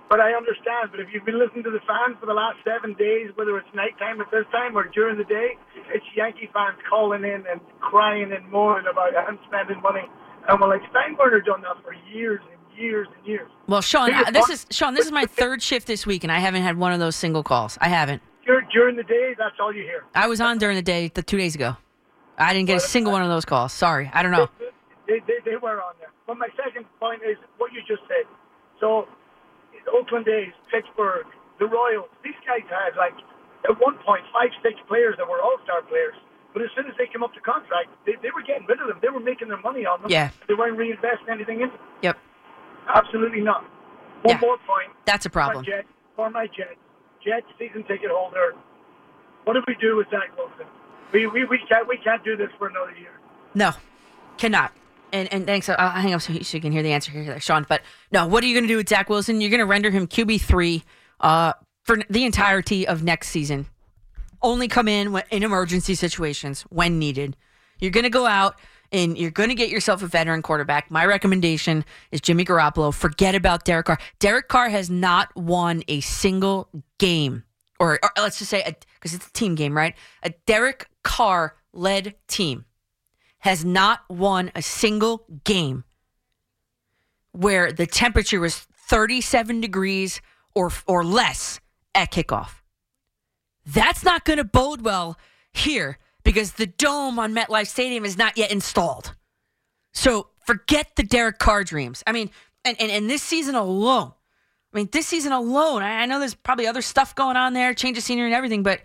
But 0.09 0.19
I 0.21 0.31
understand. 0.33 0.91
But 0.91 1.01
if 1.01 1.07
you've 1.11 1.25
been 1.25 1.39
listening 1.39 1.63
to 1.63 1.71
the 1.71 1.83
fans 1.83 2.15
for 2.19 2.25
the 2.25 2.33
last 2.33 2.57
seven 2.63 2.93
days, 2.95 3.31
whether 3.35 3.57
it's 3.57 3.67
nighttime 3.75 4.21
at 4.21 4.31
this 4.31 4.45
time 4.51 4.77
or 4.77 4.87
during 4.87 5.17
the 5.17 5.25
day, 5.27 5.57
it's 5.93 6.05
Yankee 6.15 6.49
fans 6.53 6.79
calling 6.89 7.23
in 7.23 7.43
and 7.49 7.59
crying 7.79 8.31
and 8.31 8.47
moaning 8.49 8.87
about 8.89 9.15
I'm 9.15 9.37
spending 9.47 9.81
money. 9.81 10.07
And 10.47 10.59
we're 10.61 10.69
like, 10.69 10.81
Steinbrenner 10.91 11.43
done 11.43 11.61
that 11.61 11.83
for 11.83 11.93
years 12.13 12.39
and 12.47 12.79
years 12.79 13.07
and 13.17 13.27
years. 13.27 13.49
Well, 13.67 13.81
Sean, 13.81 14.13
uh, 14.13 14.31
this 14.31 14.47
one- 14.47 14.51
is 14.51 14.65
Sean. 14.71 14.93
This 14.93 15.05
is 15.05 15.11
my 15.11 15.25
third 15.25 15.61
shift 15.61 15.87
this 15.87 16.05
week, 16.05 16.23
and 16.23 16.31
I 16.31 16.39
haven't 16.39 16.63
had 16.63 16.77
one 16.77 16.93
of 16.93 16.99
those 16.99 17.15
single 17.17 17.43
calls. 17.43 17.77
I 17.81 17.89
haven't. 17.89 18.21
During 18.71 18.95
the 18.95 19.03
day, 19.03 19.35
that's 19.37 19.55
all 19.59 19.73
you 19.73 19.83
hear. 19.83 20.05
I 20.15 20.27
was 20.27 20.39
on 20.39 20.57
during 20.57 20.77
the 20.77 20.81
day 20.81 21.11
the 21.13 21.21
two 21.21 21.37
days 21.37 21.53
ago. 21.53 21.75
I 22.37 22.53
didn't 22.53 22.67
get 22.67 22.77
a 22.77 22.79
single 22.79 23.11
one 23.11 23.23
of 23.23 23.27
those 23.29 23.43
calls. 23.43 23.73
Sorry, 23.73 24.09
I 24.13 24.23
don't 24.23 24.31
know. 24.31 24.47
They, 25.07 25.19
they, 25.27 25.39
they 25.43 25.55
were 25.57 25.81
on 25.81 25.93
there. 25.99 26.11
But 26.27 26.37
my 26.37 26.47
second 26.55 26.85
point 26.99 27.21
is 27.27 27.35
what 27.57 27.73
you 27.73 27.81
just 27.87 28.03
said. 28.07 28.25
So, 28.79 29.07
Oakland 29.91 30.27
A's, 30.27 30.53
Pittsburgh, 30.71 31.25
the 31.59 31.65
Royals, 31.65 32.09
these 32.23 32.37
guys 32.45 32.63
had 32.69 32.95
like 32.97 33.15
at 33.67 33.75
one 33.79 33.97
point 34.05 34.23
five, 34.33 34.49
six 34.63 34.75
players 34.87 35.15
that 35.17 35.27
were 35.27 35.41
all-star 35.41 35.81
players. 35.83 36.15
But 36.53 36.63
as 36.63 36.69
soon 36.75 36.87
as 36.87 36.93
they 36.97 37.05
came 37.07 37.21
up 37.23 37.33
to 37.35 37.41
contract, 37.41 37.89
they, 38.05 38.13
they 38.23 38.31
were 38.33 38.41
getting 38.41 38.65
rid 38.65 38.79
of 38.81 38.87
them. 38.87 38.97
They 39.01 39.09
were 39.09 39.19
making 39.19 39.49
their 39.49 39.61
money 39.61 39.85
on 39.85 40.01
them. 40.01 40.09
Yeah. 40.09 40.31
They 40.47 40.53
weren't 40.55 40.77
reinvesting 40.77 41.29
anything 41.29 41.61
in 41.61 41.69
them. 41.69 41.79
Yep. 42.01 42.17
Absolutely 42.87 43.41
not. 43.41 43.61
One 44.23 44.35
Yeah. 44.35 44.41
more 44.41 44.57
point. 44.65 44.89
That's 45.05 45.25
a 45.25 45.29
problem. 45.29 45.63
For 45.65 45.69
my 45.71 45.77
Jets, 45.77 45.87
for 46.15 46.29
my 46.31 46.47
Jets, 46.47 46.79
Jets 47.23 47.45
season 47.59 47.83
ticket 47.83 48.09
holder. 48.09 48.55
What 49.43 49.53
do 49.53 49.61
we 49.67 49.75
do 49.79 49.97
with 49.97 50.07
Zach 50.09 50.35
Wilson? 50.37 50.65
We, 51.13 51.27
we, 51.27 51.45
we 51.45 51.59
can't 51.69 51.87
we 51.87 51.97
can't 51.97 52.23
do 52.23 52.35
this 52.35 52.49
for 52.57 52.67
another 52.67 52.91
year. 52.97 53.19
No, 53.53 53.71
cannot. 54.37 54.73
And 55.13 55.31
and 55.31 55.45
thanks. 55.45 55.69
I'll 55.69 55.89
hang 55.89 56.13
up 56.13 56.21
so 56.21 56.33
you, 56.33 56.61
can 56.61 56.71
hear 56.71 56.83
the 56.83 56.91
answer 56.91 57.11
here, 57.11 57.39
Sean. 57.39 57.65
But 57.67 57.81
no, 58.11 58.27
what 58.27 58.43
are 58.43 58.47
you 58.47 58.53
going 58.53 58.65
to 58.65 58.73
do 58.73 58.77
with 58.77 58.89
Zach 58.89 59.09
Wilson? 59.09 59.39
You're 59.41 59.49
going 59.49 59.59
to 59.59 59.65
render 59.65 59.89
him 59.89 60.07
QB 60.07 60.41
three 60.41 60.83
uh, 61.19 61.53
for 61.83 61.97
the 62.09 62.25
entirety 62.25 62.87
of 62.87 63.03
next 63.03 63.29
season. 63.29 63.67
Only 64.41 64.67
come 64.67 64.87
in 64.87 65.19
in 65.31 65.43
emergency 65.43 65.95
situations 65.95 66.63
when 66.63 66.99
needed. 66.99 67.35
You're 67.79 67.91
going 67.91 68.03
to 68.03 68.09
go 68.09 68.25
out 68.25 68.59
and 68.91 69.17
you're 69.17 69.31
going 69.31 69.49
to 69.49 69.55
get 69.55 69.69
yourself 69.69 70.01
a 70.03 70.07
veteran 70.07 70.41
quarterback. 70.41 70.89
My 70.91 71.05
recommendation 71.05 71.83
is 72.11 72.21
Jimmy 72.21 72.45
Garoppolo. 72.45 72.93
Forget 72.93 73.35
about 73.35 73.65
Derek 73.65 73.87
Carr. 73.87 73.99
Derek 74.19 74.47
Carr 74.47 74.69
has 74.69 74.89
not 74.89 75.35
won 75.35 75.83
a 75.87 75.99
single 76.01 76.69
game, 76.97 77.43
or, 77.79 77.99
or 78.01 78.11
let's 78.17 78.39
just 78.39 78.49
say, 78.49 78.75
because 78.95 79.13
it's 79.13 79.27
a 79.27 79.33
team 79.33 79.55
game, 79.55 79.75
right? 79.75 79.95
A 80.23 80.31
Derek 80.45 80.87
Carr 81.03 81.55
led 81.73 82.15
team 82.27 82.65
has 83.47 83.63
not 83.63 84.01
won 84.09 84.51
a 84.55 84.61
single 84.61 85.23
game 85.45 85.85
where 87.31 87.71
the 87.71 87.87
temperature 87.87 88.41
was 88.41 88.57
37 88.89 89.61
degrees 89.61 90.19
or 90.53 90.69
or 90.85 91.05
less 91.05 91.61
at 91.95 92.11
kickoff. 92.11 92.61
That's 93.65 94.03
not 94.03 94.25
going 94.25 94.35
to 94.35 94.43
bode 94.43 94.81
well 94.81 95.17
here 95.53 95.97
because 96.23 96.53
the 96.53 96.65
dome 96.65 97.17
on 97.19 97.33
MetLife 97.33 97.67
Stadium 97.67 98.03
is 98.03 98.17
not 98.17 98.37
yet 98.37 98.51
installed. 98.51 99.15
So 99.93 100.27
forget 100.45 100.97
the 100.97 101.03
Derek 101.03 101.39
Carr 101.39 101.63
dreams. 101.63 102.03
I 102.05 102.11
mean, 102.11 102.29
and, 102.65 102.75
and, 102.81 102.91
and 102.91 103.09
this 103.09 103.21
season 103.21 103.55
alone, 103.55 104.11
I 104.73 104.77
mean, 104.77 104.89
this 104.91 105.07
season 105.07 105.31
alone, 105.31 105.83
I 105.83 106.01
I 106.01 106.05
know 106.05 106.19
there's 106.19 106.35
probably 106.35 106.67
other 106.67 106.81
stuff 106.81 107.15
going 107.15 107.37
on 107.37 107.53
there, 107.53 107.73
change 107.73 107.97
of 107.97 108.03
scenery 108.03 108.25
and 108.27 108.35
everything, 108.35 108.63
but 108.63 108.81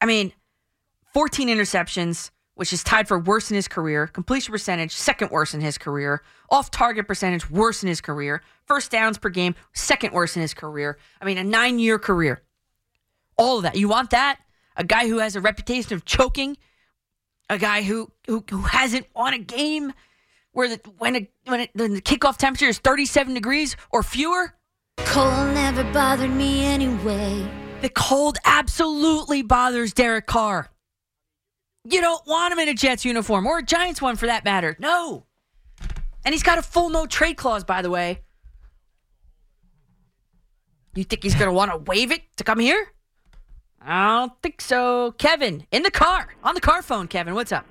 I 0.00 0.06
mean, 0.06 0.32
14 1.14 1.46
interceptions, 1.46 2.32
which 2.56 2.72
is 2.72 2.82
tied 2.82 3.06
for 3.06 3.18
worst 3.18 3.50
in 3.50 3.54
his 3.54 3.68
career. 3.68 4.06
Completion 4.06 4.50
percentage, 4.50 4.92
second 4.92 5.30
worst 5.30 5.54
in 5.54 5.60
his 5.60 5.78
career. 5.78 6.22
Off 6.50 6.70
target 6.70 7.06
percentage, 7.06 7.48
worst 7.50 7.82
in 7.82 7.88
his 7.88 8.00
career. 8.00 8.42
First 8.64 8.90
downs 8.90 9.18
per 9.18 9.28
game, 9.28 9.54
second 9.74 10.12
worst 10.12 10.36
in 10.36 10.42
his 10.42 10.54
career. 10.54 10.98
I 11.20 11.26
mean, 11.26 11.38
a 11.38 11.44
nine 11.44 11.78
year 11.78 11.98
career. 11.98 12.42
All 13.36 13.58
of 13.58 13.62
that. 13.62 13.76
You 13.76 13.88
want 13.88 14.10
that? 14.10 14.40
A 14.76 14.84
guy 14.84 15.06
who 15.06 15.18
has 15.18 15.36
a 15.36 15.40
reputation 15.40 15.92
of 15.94 16.06
choking, 16.06 16.56
a 17.48 17.58
guy 17.58 17.82
who 17.82 18.10
who, 18.26 18.42
who 18.50 18.62
hasn't 18.62 19.06
won 19.14 19.34
a 19.34 19.38
game 19.38 19.92
where 20.52 20.68
the, 20.68 20.80
when 20.96 21.16
a, 21.16 21.28
when, 21.44 21.60
it, 21.60 21.70
when 21.74 21.92
the 21.92 22.00
kickoff 22.00 22.38
temperature 22.38 22.68
is 22.68 22.78
37 22.78 23.34
degrees 23.34 23.76
or 23.92 24.02
fewer. 24.02 24.54
Cold 24.96 25.52
never 25.52 25.84
bothered 25.92 26.30
me 26.30 26.64
anyway. 26.64 27.46
The 27.82 27.90
cold 27.90 28.38
absolutely 28.46 29.42
bothers 29.42 29.92
Derek 29.92 30.26
Carr. 30.26 30.70
You 31.88 32.00
don't 32.00 32.26
want 32.26 32.52
him 32.52 32.58
in 32.58 32.68
a 32.68 32.74
Jets 32.74 33.04
uniform 33.04 33.46
or 33.46 33.58
a 33.58 33.62
Giants 33.62 34.02
one 34.02 34.16
for 34.16 34.26
that 34.26 34.44
matter. 34.44 34.76
No. 34.80 35.26
And 36.24 36.34
he's 36.34 36.42
got 36.42 36.58
a 36.58 36.62
full 36.62 36.90
no 36.90 37.06
trade 37.06 37.36
clause, 37.36 37.62
by 37.62 37.82
the 37.82 37.90
way. 37.90 38.22
You 40.96 41.04
think 41.04 41.22
he's 41.22 41.34
going 41.34 41.46
to 41.46 41.52
want 41.52 41.70
to 41.70 41.78
waive 41.78 42.10
it 42.10 42.22
to 42.38 42.44
come 42.44 42.58
here? 42.58 42.92
I 43.80 44.18
don't 44.18 44.32
think 44.42 44.60
so. 44.60 45.12
Kevin, 45.12 45.66
in 45.70 45.84
the 45.84 45.90
car, 45.90 46.34
on 46.42 46.54
the 46.54 46.60
car 46.60 46.82
phone, 46.82 47.06
Kevin, 47.06 47.34
what's 47.34 47.52
up? 47.52 47.66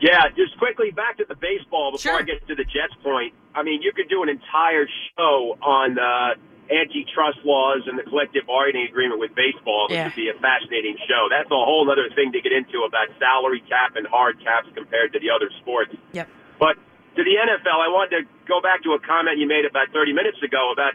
Yeah, 0.00 0.22
just 0.36 0.56
quickly 0.58 0.90
back 0.92 1.18
to 1.18 1.24
the 1.28 1.34
baseball 1.34 1.92
before 1.92 2.12
I 2.12 2.22
get 2.22 2.46
to 2.46 2.54
the 2.54 2.64
Jets 2.64 2.94
point. 3.02 3.34
I 3.54 3.64
mean, 3.64 3.82
you 3.82 3.92
could 3.94 4.08
do 4.08 4.22
an 4.22 4.28
entire 4.28 4.86
show 5.16 5.58
on 5.60 5.98
uh, 5.98 6.34
antitrust 6.70 7.38
laws 7.44 7.82
and 7.86 7.98
the 7.98 8.02
collective 8.04 8.46
bargaining 8.46 8.86
agreement 8.88 9.18
with 9.20 9.34
baseball. 9.34 9.88
This 9.88 9.96
Yeah. 9.96 10.04
would 10.04 10.14
be 10.16 10.28
a 10.28 10.34
fascinating 10.34 10.96
show. 11.08 11.28
That's 11.30 11.50
a 11.50 11.56
whole 11.56 11.88
other 11.90 12.08
thing 12.10 12.32
to 12.32 12.40
get 12.40 12.52
into 12.52 12.84
about 12.84 13.08
salary 13.18 13.60
cap 13.60 13.96
and 13.96 14.06
hard 14.06 14.38
caps 14.40 14.68
compared 14.74 15.12
to 15.14 15.18
the 15.18 15.30
other 15.30 15.50
sports. 15.60 15.94
Yep. 16.12 16.28
But 16.58 16.76
to 17.16 17.24
the 17.24 17.36
NFL, 17.38 17.80
I 17.80 17.88
wanted 17.88 18.22
to 18.22 18.22
go 18.46 18.60
back 18.60 18.82
to 18.82 18.92
a 18.92 18.98
comment 18.98 19.38
you 19.38 19.46
made 19.46 19.64
about 19.64 19.88
30 19.92 20.12
minutes 20.12 20.42
ago 20.42 20.70
about 20.70 20.94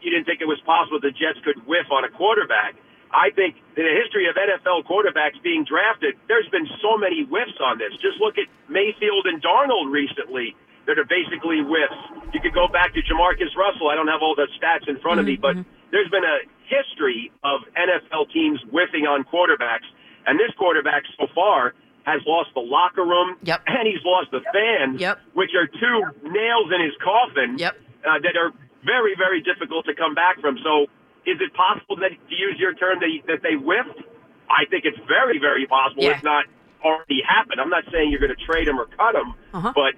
you 0.00 0.10
didn't 0.10 0.26
think 0.26 0.40
it 0.40 0.46
was 0.46 0.60
possible 0.60 1.00
the 1.00 1.10
Jets 1.10 1.40
could 1.40 1.66
whiff 1.66 1.90
on 1.90 2.04
a 2.04 2.08
quarterback. 2.08 2.74
I 3.10 3.30
think 3.30 3.56
in 3.74 3.84
the 3.84 3.94
history 3.94 4.28
of 4.28 4.36
NFL 4.36 4.84
quarterbacks 4.84 5.40
being 5.42 5.64
drafted, 5.64 6.14
there's 6.28 6.48
been 6.50 6.68
so 6.82 6.96
many 6.98 7.24
whiffs 7.24 7.58
on 7.60 7.78
this. 7.78 7.92
Just 7.96 8.20
look 8.20 8.36
at 8.38 8.46
Mayfield 8.68 9.26
and 9.26 9.42
Darnold 9.42 9.90
recently 9.90 10.54
that 10.88 10.96
are 10.98 11.04
basically 11.04 11.60
whiffs. 11.60 12.00
You 12.32 12.40
could 12.40 12.56
go 12.56 12.66
back 12.66 12.96
to 12.96 13.00
JaMarcus 13.04 13.52
Russell. 13.54 13.92
I 13.92 13.94
don't 13.94 14.08
have 14.08 14.24
all 14.24 14.34
the 14.34 14.48
stats 14.56 14.88
in 14.88 14.98
front 14.98 15.20
of 15.20 15.28
me, 15.28 15.36
but 15.36 15.54
there's 15.92 16.08
been 16.08 16.24
a 16.24 16.38
history 16.64 17.30
of 17.44 17.60
NFL 17.76 18.32
teams 18.32 18.58
whiffing 18.72 19.04
on 19.04 19.22
quarterbacks. 19.28 19.86
And 20.26 20.40
this 20.40 20.50
quarterback 20.56 21.04
so 21.20 21.28
far 21.36 21.76
has 22.04 22.24
lost 22.26 22.50
the 22.56 22.64
locker 22.64 23.04
room 23.04 23.36
yep. 23.44 23.60
and 23.68 23.84
he's 23.84 24.00
lost 24.04 24.32
the 24.32 24.40
fans, 24.48 25.00
yep. 25.00 25.20
which 25.36 25.52
are 25.52 25.68
two 25.68 25.98
nails 26.24 26.72
in 26.72 26.80
his 26.80 26.96
coffin 27.04 27.60
yep. 27.60 27.76
uh, 28.08 28.16
that 28.24 28.36
are 28.36 28.56
very, 28.84 29.12
very 29.16 29.44
difficult 29.44 29.84
to 29.84 29.94
come 29.94 30.16
back 30.16 30.40
from. 30.40 30.56
So 30.64 30.88
is 31.28 31.36
it 31.36 31.52
possible 31.52 31.96
that, 32.00 32.16
to 32.16 32.34
use 32.34 32.56
your 32.56 32.72
term, 32.72 33.00
that, 33.00 33.12
that 33.28 33.40
they 33.44 33.60
whiffed? 33.60 34.00
I 34.48 34.64
think 34.72 34.88
it's 34.88 35.00
very, 35.04 35.36
very 35.36 35.66
possible, 35.68 36.04
Yeah. 36.04 36.16
if 36.16 36.24
not 36.24 36.48
already 36.80 37.20
happened. 37.20 37.60
I'm 37.60 37.68
not 37.68 37.84
saying 37.92 38.08
you're 38.08 38.24
going 38.24 38.32
to 38.32 38.44
trade 38.48 38.68
him 38.68 38.80
or 38.80 38.86
cut 38.86 39.12
him, 39.14 39.34
Uh-huh. 39.52 39.72
but 39.76 39.92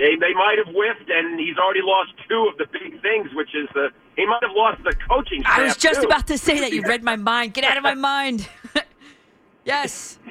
they, 0.00 0.16
they 0.16 0.32
might 0.32 0.56
have 0.56 0.72
whiffed, 0.74 1.10
and 1.10 1.38
he's 1.38 1.58
already 1.58 1.84
lost 1.84 2.12
two 2.28 2.48
of 2.50 2.56
the 2.56 2.66
big 2.72 3.00
things, 3.02 3.28
which 3.34 3.54
is 3.54 3.68
the 3.74 3.88
he 4.16 4.26
might 4.26 4.42
have 4.42 4.56
lost 4.56 4.82
the 4.82 4.94
coaching. 5.08 5.42
Staff. 5.42 5.58
I 5.58 5.62
was 5.62 5.76
just 5.76 6.00
too. 6.00 6.06
about 6.06 6.26
to 6.28 6.38
say 6.38 6.58
that. 6.60 6.72
You 6.72 6.82
read 6.86 7.02
my 7.04 7.16
mind. 7.16 7.54
Get 7.54 7.64
out 7.64 7.76
of 7.76 7.82
my 7.82 7.94
mind. 7.94 8.48
yes. 9.64 10.18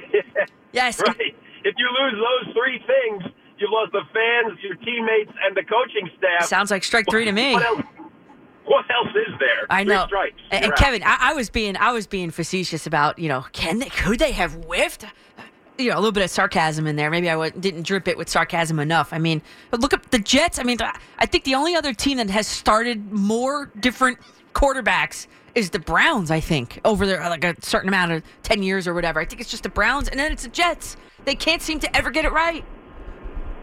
Yes. 0.71 1.01
right. 1.01 1.35
If 1.63 1.73
you 1.79 1.89
lose 1.99 2.13
those 2.13 2.53
three 2.53 2.77
things, 2.85 3.23
you've 3.57 3.71
lost 3.71 3.91
the 3.91 4.03
fans, 4.13 4.59
your 4.61 4.75
teammates, 4.75 5.31
and 5.43 5.57
the 5.57 5.63
coaching 5.63 6.07
staff. 6.15 6.47
Sounds 6.47 6.69
like 6.69 6.83
strike 6.83 7.07
three 7.09 7.25
to 7.25 7.31
me. 7.31 7.53
What 7.53 7.65
else, 7.65 7.81
what 8.65 8.85
else 8.91 9.09
is 9.09 9.33
there? 9.39 9.65
I 9.67 9.83
Three 9.83 9.95
know. 9.95 10.05
strikes. 10.05 10.35
And, 10.51 10.63
You're 10.63 10.63
and 10.65 10.73
out. 10.73 10.77
Kevin, 10.77 11.03
I, 11.03 11.17
I 11.19 11.33
was 11.33 11.49
being 11.49 11.75
I 11.75 11.91
was 11.91 12.05
being 12.05 12.29
facetious 12.29 12.85
about 12.85 13.17
you 13.17 13.27
know 13.29 13.47
can 13.51 13.79
they 13.79 13.89
could 13.89 14.19
they 14.19 14.31
have 14.31 14.63
whiffed? 14.63 15.05
You 15.79 15.91
know, 15.91 15.95
a 15.95 16.01
little 16.01 16.11
bit 16.11 16.23
of 16.23 16.29
sarcasm 16.29 16.87
in 16.87 16.97
there. 16.97 17.09
Maybe 17.09 17.29
I 17.29 17.49
didn't 17.51 17.83
drip 17.83 18.09
it 18.09 18.17
with 18.17 18.27
sarcasm 18.27 18.79
enough. 18.79 19.13
I 19.13 19.17
mean, 19.17 19.41
look 19.71 19.93
at 19.93 20.11
the 20.11 20.19
Jets. 20.19 20.59
I 20.59 20.63
mean, 20.63 20.77
I 21.17 21.25
think 21.25 21.45
the 21.45 21.55
only 21.55 21.73
other 21.73 21.93
team 21.93 22.17
that 22.17 22.29
has 22.29 22.47
started 22.47 23.13
more 23.13 23.71
different 23.79 24.19
quarterbacks 24.53 25.27
is 25.55 25.69
the 25.69 25.79
Browns. 25.79 26.31
I 26.31 26.41
think 26.41 26.81
over 26.83 27.07
there, 27.07 27.21
like 27.21 27.45
a 27.45 27.55
certain 27.61 27.87
amount 27.87 28.11
of 28.11 28.23
ten 28.43 28.61
years 28.61 28.87
or 28.87 28.93
whatever. 28.93 29.21
I 29.21 29.25
think 29.25 29.39
it's 29.39 29.49
just 29.49 29.63
the 29.63 29.69
Browns, 29.69 30.09
and 30.09 30.19
then 30.19 30.33
it's 30.33 30.43
the 30.43 30.49
Jets. 30.49 30.97
They 31.23 31.35
can't 31.35 31.61
seem 31.61 31.79
to 31.79 31.95
ever 31.95 32.11
get 32.11 32.25
it 32.25 32.33
right. 32.33 32.65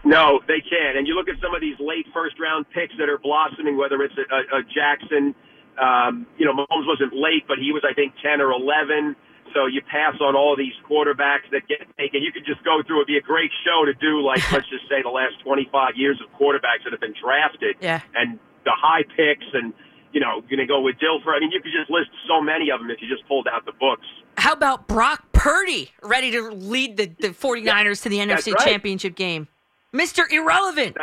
No, 0.03 0.39
they 0.47 0.61
can't. 0.61 0.97
And 0.97 1.05
you 1.05 1.15
look 1.15 1.27
at 1.29 1.35
some 1.41 1.53
of 1.53 1.61
these 1.61 1.75
late 1.79 2.07
first 2.13 2.39
round 2.39 2.65
picks 2.71 2.93
that 2.97 3.09
are 3.09 3.19
blossoming, 3.19 3.77
whether 3.77 4.01
it's 4.01 4.15
a, 4.17 4.55
a, 4.55 4.59
a 4.59 4.63
Jackson, 4.63 5.35
um, 5.77 6.25
you 6.37 6.45
know, 6.45 6.53
Mahomes 6.53 6.87
wasn't 6.87 7.13
late, 7.13 7.43
but 7.47 7.57
he 7.59 7.71
was, 7.71 7.83
I 7.87 7.93
think, 7.93 8.13
10 8.23 8.41
or 8.41 8.51
11. 8.51 9.15
So 9.57 9.65
you 9.65 9.81
pass 9.81 10.13
on 10.21 10.35
all 10.37 10.53
these 10.55 10.77
quarterbacks 10.85 11.49
that 11.49 11.65
get 11.67 11.81
taken. 11.97 12.21
You 12.21 12.31
could 12.31 12.45
just 12.45 12.63
go 12.63 12.83
through. 12.85 13.01
It'd 13.01 13.07
be 13.09 13.17
a 13.17 13.25
great 13.25 13.49
show 13.65 13.85
to 13.89 13.93
do, 13.97 14.21
like, 14.21 14.37
let's 14.53 14.69
just 14.69 14.85
say 14.87 15.01
the 15.01 15.09
last 15.09 15.41
25 15.43 15.97
years 15.97 16.21
of 16.21 16.29
quarterbacks 16.39 16.85
that 16.85 16.93
have 16.93 17.01
been 17.01 17.15
drafted 17.19 17.75
Yeah. 17.81 18.01
and 18.13 18.37
the 18.65 18.71
high 18.77 19.01
picks 19.01 19.49
and, 19.57 19.73
you 20.13 20.21
know, 20.21 20.41
going 20.41 20.61
to 20.61 20.67
go 20.69 20.79
with 20.81 20.97
Dilfer. 21.01 21.33
I 21.35 21.39
mean, 21.39 21.49
you 21.49 21.59
could 21.59 21.73
just 21.73 21.89
list 21.89 22.11
so 22.29 22.39
many 22.39 22.69
of 22.69 22.79
them 22.79 22.91
if 22.91 23.01
you 23.01 23.09
just 23.09 23.27
pulled 23.27 23.47
out 23.47 23.65
the 23.65 23.73
books. 23.73 24.05
How 24.37 24.53
about 24.53 24.87
Brock 24.87 25.25
Purdy 25.33 25.89
ready 26.03 26.29
to 26.29 26.51
lead 26.51 26.97
the, 26.97 27.07
the 27.19 27.29
49ers 27.29 28.03
to 28.03 28.09
the 28.09 28.19
NFC 28.19 28.53
right. 28.53 28.63
Championship 28.63 29.15
game? 29.15 29.47
Mr. 29.91 30.29
Irrelevant. 30.31 30.97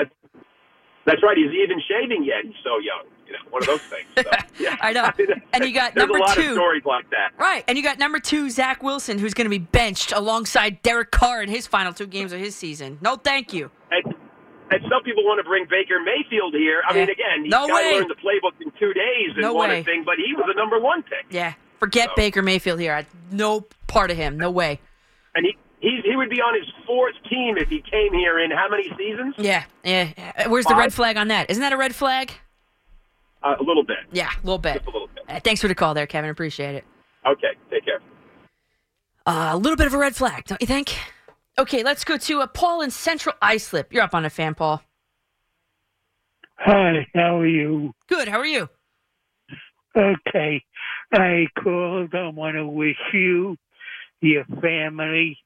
That's 1.06 1.22
right. 1.24 1.36
He's 1.36 1.50
even 1.50 1.82
shaving 1.90 2.22
yet. 2.22 2.44
He's 2.44 2.54
so 2.62 2.78
young. 2.78 3.02
One 3.50 3.62
of 3.62 3.66
those 3.66 3.80
things. 3.82 4.06
So, 4.16 4.22
yeah. 4.58 4.76
I 4.80 4.92
know. 4.92 5.10
And 5.52 5.64
you 5.64 5.72
got 5.72 5.94
number 5.94 6.16
a 6.18 6.20
lot 6.20 6.34
two. 6.34 6.40
of 6.48 6.54
stories 6.54 6.84
like 6.84 7.08
that. 7.10 7.30
Right. 7.38 7.62
And 7.68 7.78
you 7.78 7.84
got 7.84 7.98
number 8.00 8.18
two, 8.18 8.50
Zach 8.50 8.82
Wilson, 8.82 9.18
who's 9.20 9.34
going 9.34 9.44
to 9.44 9.50
be 9.50 9.58
benched 9.58 10.10
alongside 10.10 10.82
Derek 10.82 11.12
Carr 11.12 11.42
in 11.42 11.48
his 11.48 11.66
final 11.68 11.92
two 11.92 12.08
games 12.08 12.32
of 12.32 12.40
his 12.40 12.56
season. 12.56 12.98
No, 13.00 13.14
thank 13.14 13.52
you. 13.52 13.70
And, 13.92 14.14
and 14.72 14.80
some 14.90 15.04
people 15.04 15.22
want 15.24 15.38
to 15.38 15.44
bring 15.48 15.66
Baker 15.70 16.00
Mayfield 16.04 16.54
here. 16.54 16.82
I 16.88 16.92
mean, 16.92 17.04
again, 17.04 17.44
he's 17.44 17.50
No 17.52 17.68
got 17.68 17.80
to 17.82 17.96
learn 17.98 18.08
the 18.08 18.16
playbook 18.16 18.60
in 18.60 18.72
two 18.80 18.92
days 18.92 19.30
and 19.34 19.42
No 19.42 19.54
won 19.54 19.68
way. 19.70 19.84
thing, 19.84 20.02
but 20.04 20.16
he 20.16 20.34
was 20.34 20.44
the 20.48 20.54
number 20.54 20.80
one 20.80 21.04
pick. 21.04 21.24
Yeah. 21.30 21.54
Forget 21.78 22.08
Baker 22.16 22.42
Mayfield 22.42 22.80
here. 22.80 22.94
I, 22.94 23.06
no 23.30 23.60
part 23.86 24.10
of 24.10 24.16
him. 24.16 24.36
No 24.36 24.50
way. 24.50 24.80
And 25.36 25.46
he, 25.46 25.56
he, 25.78 26.00
he 26.04 26.16
would 26.16 26.30
be 26.30 26.40
on 26.40 26.54
his 26.58 26.68
fourth 26.84 27.14
team 27.30 27.58
if 27.58 27.68
he 27.68 27.80
came 27.80 28.12
here 28.12 28.40
in 28.40 28.50
how 28.50 28.68
many 28.68 28.88
seasons? 28.98 29.34
Yeah. 29.38 29.62
Yeah. 29.84 30.48
Where's 30.48 30.64
the 30.64 30.74
red 30.74 30.92
flag 30.92 31.16
on 31.16 31.28
that? 31.28 31.48
Isn't 31.48 31.60
that 31.60 31.72
a 31.72 31.76
red 31.76 31.94
flag? 31.94 32.32
Uh, 33.44 33.56
a 33.60 33.62
little 33.62 33.84
bit. 33.84 33.98
Yeah, 34.10 34.30
a 34.30 34.44
little 34.46 34.58
bit. 34.58 34.74
Just 34.74 34.86
a 34.86 34.90
little 34.90 35.08
bit. 35.08 35.24
Uh, 35.28 35.40
thanks 35.40 35.60
for 35.60 35.68
the 35.68 35.74
call 35.74 35.92
there, 35.92 36.06
Kevin. 36.06 36.30
Appreciate 36.30 36.74
it. 36.74 36.84
Okay, 37.26 37.48
take 37.70 37.84
care. 37.84 38.00
Uh, 39.26 39.50
a 39.52 39.56
little 39.56 39.76
bit 39.76 39.86
of 39.86 39.94
a 39.94 39.98
red 39.98 40.16
flag, 40.16 40.44
don't 40.44 40.60
you 40.60 40.66
think? 40.66 40.96
Okay, 41.58 41.82
let's 41.82 42.04
go 42.04 42.16
to 42.16 42.40
uh, 42.40 42.46
Paul 42.46 42.80
in 42.80 42.90
Central 42.90 43.34
Islip. 43.40 43.92
You're 43.92 44.02
up 44.02 44.14
on 44.14 44.24
a 44.24 44.30
fan, 44.30 44.54
Paul. 44.54 44.82
Hi, 46.56 47.06
how 47.14 47.38
are 47.38 47.46
you? 47.46 47.92
Good. 48.08 48.28
How 48.28 48.38
are 48.38 48.46
you? 48.46 48.68
Okay. 49.96 50.64
I 51.12 51.46
called. 51.62 52.14
I 52.14 52.28
want 52.28 52.56
to 52.56 52.66
wish 52.66 52.96
you, 53.12 53.56
your 54.20 54.44
family, 54.60 55.38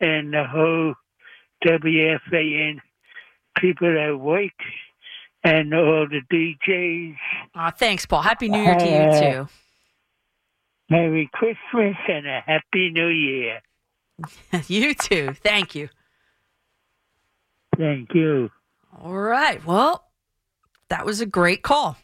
and 0.00 0.32
the 0.32 0.44
whole 0.44 0.94
WFAN 1.64 2.80
people 3.56 3.94
that 3.94 4.18
work 4.18 4.50
and 5.44 5.72
all 5.74 6.06
the 6.08 6.20
DJs. 6.32 7.16
Aw, 7.54 7.70
thanks, 7.72 8.06
Paul. 8.06 8.22
Happy 8.22 8.48
New 8.48 8.60
Year 8.60 8.74
to 8.74 8.86
you, 8.86 8.96
uh, 8.96 9.20
too. 9.20 9.48
Merry 10.90 11.30
Christmas 11.32 11.96
and 12.08 12.26
a 12.26 12.40
Happy 12.44 12.90
New 12.90 13.08
Year. 13.08 13.60
you 14.68 14.94
too. 14.94 15.34
Thank 15.42 15.74
you. 15.74 15.88
Thank 17.76 18.14
you. 18.14 18.50
All 19.02 19.14
right. 19.14 19.64
Well, 19.64 20.04
that 20.88 21.04
was 21.04 21.20
a 21.20 21.26
great 21.26 21.62
call. 21.62 21.96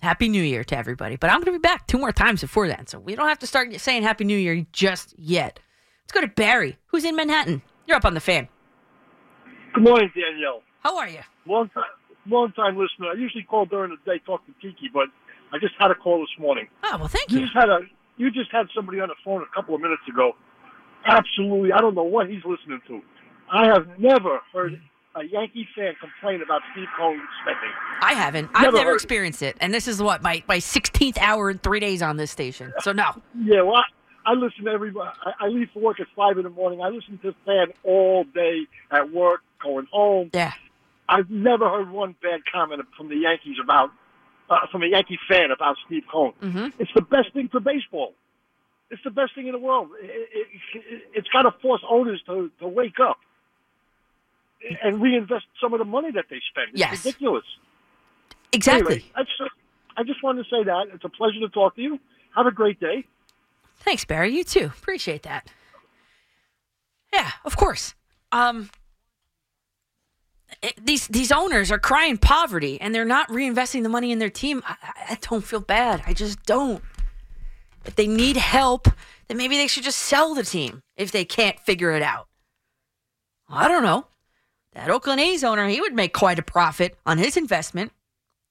Happy 0.00 0.28
New 0.28 0.42
Year 0.42 0.62
to 0.64 0.76
everybody. 0.76 1.16
But 1.16 1.30
I'm 1.30 1.40
going 1.40 1.46
to 1.46 1.58
be 1.58 1.58
back 1.58 1.86
two 1.86 1.98
more 1.98 2.12
times 2.12 2.40
before 2.40 2.68
that. 2.68 2.88
So 2.88 2.98
we 2.98 3.16
don't 3.16 3.28
have 3.28 3.38
to 3.40 3.46
start 3.46 3.74
saying 3.80 4.02
Happy 4.02 4.24
New 4.24 4.36
Year 4.36 4.64
just 4.72 5.18
yet. 5.18 5.58
Let's 6.04 6.12
go 6.12 6.20
to 6.20 6.28
Barry, 6.28 6.78
who's 6.86 7.04
in 7.04 7.16
Manhattan. 7.16 7.62
You're 7.86 7.96
up 7.96 8.04
on 8.04 8.14
the 8.14 8.20
fan. 8.20 8.48
Good 9.74 9.82
morning, 9.82 10.10
Danielle. 10.14 10.62
How 10.80 10.96
are 10.98 11.08
you? 11.08 11.20
Long 11.46 11.68
time, 11.70 11.84
long 12.28 12.52
time 12.52 12.76
listener. 12.76 13.08
I 13.08 13.14
usually 13.14 13.44
call 13.44 13.66
during 13.66 13.90
the 13.90 14.10
day, 14.10 14.20
talk 14.24 14.44
to 14.46 14.52
Kiki, 14.60 14.90
but 14.92 15.08
I 15.52 15.58
just 15.58 15.74
had 15.78 15.90
a 15.90 15.94
call 15.94 16.20
this 16.20 16.42
morning. 16.42 16.68
Oh 16.84 16.96
well, 16.98 17.08
thank 17.08 17.30
you. 17.30 17.40
you. 17.40 17.44
Just 17.46 17.56
had 17.56 17.68
a, 17.68 17.80
you 18.16 18.30
just 18.30 18.50
had 18.50 18.66
somebody 18.74 19.00
on 19.00 19.08
the 19.08 19.14
phone 19.24 19.42
a 19.42 19.54
couple 19.54 19.74
of 19.74 19.80
minutes 19.80 20.02
ago. 20.08 20.32
Absolutely, 21.06 21.72
I 21.72 21.80
don't 21.80 21.94
know 21.94 22.02
what 22.02 22.28
he's 22.28 22.42
listening 22.44 22.80
to. 22.88 23.00
I 23.52 23.66
have 23.66 23.86
never 23.98 24.40
heard 24.52 24.80
a 25.14 25.24
Yankee 25.24 25.66
fan 25.74 25.94
complain 26.00 26.42
about 26.42 26.62
Steve 26.72 26.88
Cohen 26.96 27.20
spending. 27.42 27.70
I 28.02 28.12
haven't. 28.14 28.50
I've 28.54 28.64
Never 28.64 28.76
never 28.76 28.94
experienced 28.94 29.42
it, 29.42 29.56
and 29.60 29.72
this 29.72 29.88
is 29.88 30.02
what 30.02 30.22
my 30.22 30.42
my 30.48 30.58
16th 30.58 31.18
hour 31.18 31.50
in 31.50 31.58
three 31.58 31.80
days 31.80 32.02
on 32.02 32.16
this 32.16 32.30
station. 32.30 32.72
So 32.80 32.92
no. 32.92 33.04
Yeah, 33.38 33.62
well, 33.62 33.76
I, 33.76 34.32
I 34.32 34.34
listen 34.34 34.64
to 34.64 34.70
everybody. 34.70 35.08
I, 35.24 35.46
I 35.46 35.48
leave 35.48 35.68
for 35.72 35.80
work 35.80 36.00
at 36.00 36.06
five 36.16 36.36
in 36.36 36.44
the 36.44 36.50
morning. 36.50 36.80
I 36.80 36.88
listen 36.88 37.18
to 37.22 37.30
the 37.30 37.36
fan 37.44 37.68
all 37.84 38.24
day 38.24 38.66
at 38.90 39.12
work, 39.12 39.42
going 39.62 39.86
home. 39.92 40.30
Yeah. 40.34 40.52
I've 41.08 41.30
never 41.30 41.68
heard 41.68 41.90
one 41.90 42.14
bad 42.22 42.40
comment 42.52 42.82
from 42.96 43.08
the 43.08 43.16
Yankees 43.16 43.56
about 43.62 43.90
uh, 44.50 44.66
from 44.70 44.82
a 44.82 44.86
Yankee 44.86 45.18
fan 45.28 45.50
about 45.50 45.76
Steve 45.86 46.04
Cohen. 46.10 46.32
Mm-hmm. 46.42 46.80
It's 46.80 46.90
the 46.94 47.02
best 47.02 47.32
thing 47.32 47.48
for 47.48 47.60
baseball. 47.60 48.12
It's 48.90 49.02
the 49.02 49.10
best 49.10 49.34
thing 49.34 49.46
in 49.46 49.52
the 49.52 49.58
world. 49.58 49.88
It, 50.00 50.46
it's 51.14 51.28
got 51.28 51.42
to 51.42 51.50
force 51.60 51.82
owners 51.88 52.22
to, 52.26 52.50
to 52.60 52.68
wake 52.68 53.00
up 53.02 53.18
and 54.82 55.02
reinvest 55.02 55.44
some 55.60 55.72
of 55.72 55.78
the 55.80 55.84
money 55.84 56.10
that 56.12 56.26
they 56.30 56.40
spend. 56.50 56.70
It's 56.70 56.78
Yes. 56.80 57.04
ridiculous. 57.04 57.44
Exactly. 58.52 58.94
Anyway, 58.94 59.10
I 59.16 59.22
just, 59.22 59.40
I 59.96 60.02
just 60.04 60.22
wanted 60.22 60.44
to 60.44 60.48
say 60.50 60.62
that. 60.64 60.86
It's 60.94 61.04
a 61.04 61.08
pleasure 61.08 61.40
to 61.40 61.48
talk 61.48 61.74
to 61.76 61.82
you. 61.82 61.98
Have 62.36 62.46
a 62.46 62.52
great 62.52 62.78
day. 62.78 63.04
Thanks, 63.78 64.04
Barry. 64.04 64.32
You 64.34 64.44
too. 64.44 64.66
Appreciate 64.66 65.22
that. 65.24 65.48
Yeah, 67.12 67.32
of 67.44 67.56
course. 67.56 67.94
Um, 68.32 68.70
these 70.82 71.06
these 71.08 71.30
owners 71.32 71.70
are 71.72 71.78
crying 71.78 72.16
poverty, 72.18 72.80
and 72.80 72.94
they're 72.94 73.04
not 73.04 73.28
reinvesting 73.28 73.82
the 73.82 73.88
money 73.88 74.10
in 74.12 74.18
their 74.18 74.30
team. 74.30 74.62
I, 74.66 74.76
I- 74.82 74.92
I 75.12 75.18
don't 75.20 75.44
feel 75.44 75.60
bad. 75.60 76.02
I 76.06 76.12
just 76.14 76.42
don't. 76.44 76.82
If 77.84 77.94
they 77.94 78.06
need 78.08 78.36
help, 78.36 78.88
then 79.28 79.36
maybe 79.36 79.56
they 79.56 79.66
should 79.68 79.84
just 79.84 79.98
sell 79.98 80.34
the 80.34 80.42
team 80.42 80.82
if 80.96 81.12
they 81.12 81.24
can't 81.24 81.58
figure 81.60 81.92
it 81.92 82.02
out. 82.02 82.26
I 83.48 83.68
don't 83.68 83.84
know. 83.84 84.06
That 84.72 84.90
Oakland 84.90 85.20
A's 85.20 85.44
owner, 85.44 85.68
he 85.68 85.80
would 85.80 85.94
make 85.94 86.12
quite 86.12 86.38
a 86.38 86.42
profit 86.42 86.96
on 87.06 87.18
his 87.18 87.36
investment 87.36 87.92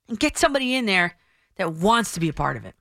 and 0.07 0.17
get 0.19 0.37
somebody 0.37 0.73
in 0.73 0.85
there 0.85 1.15
that 1.57 1.73
wants 1.73 2.13
to 2.13 2.19
be 2.21 2.29
a 2.29 2.33
part 2.33 2.55
of 2.57 2.65
it. 2.65 2.75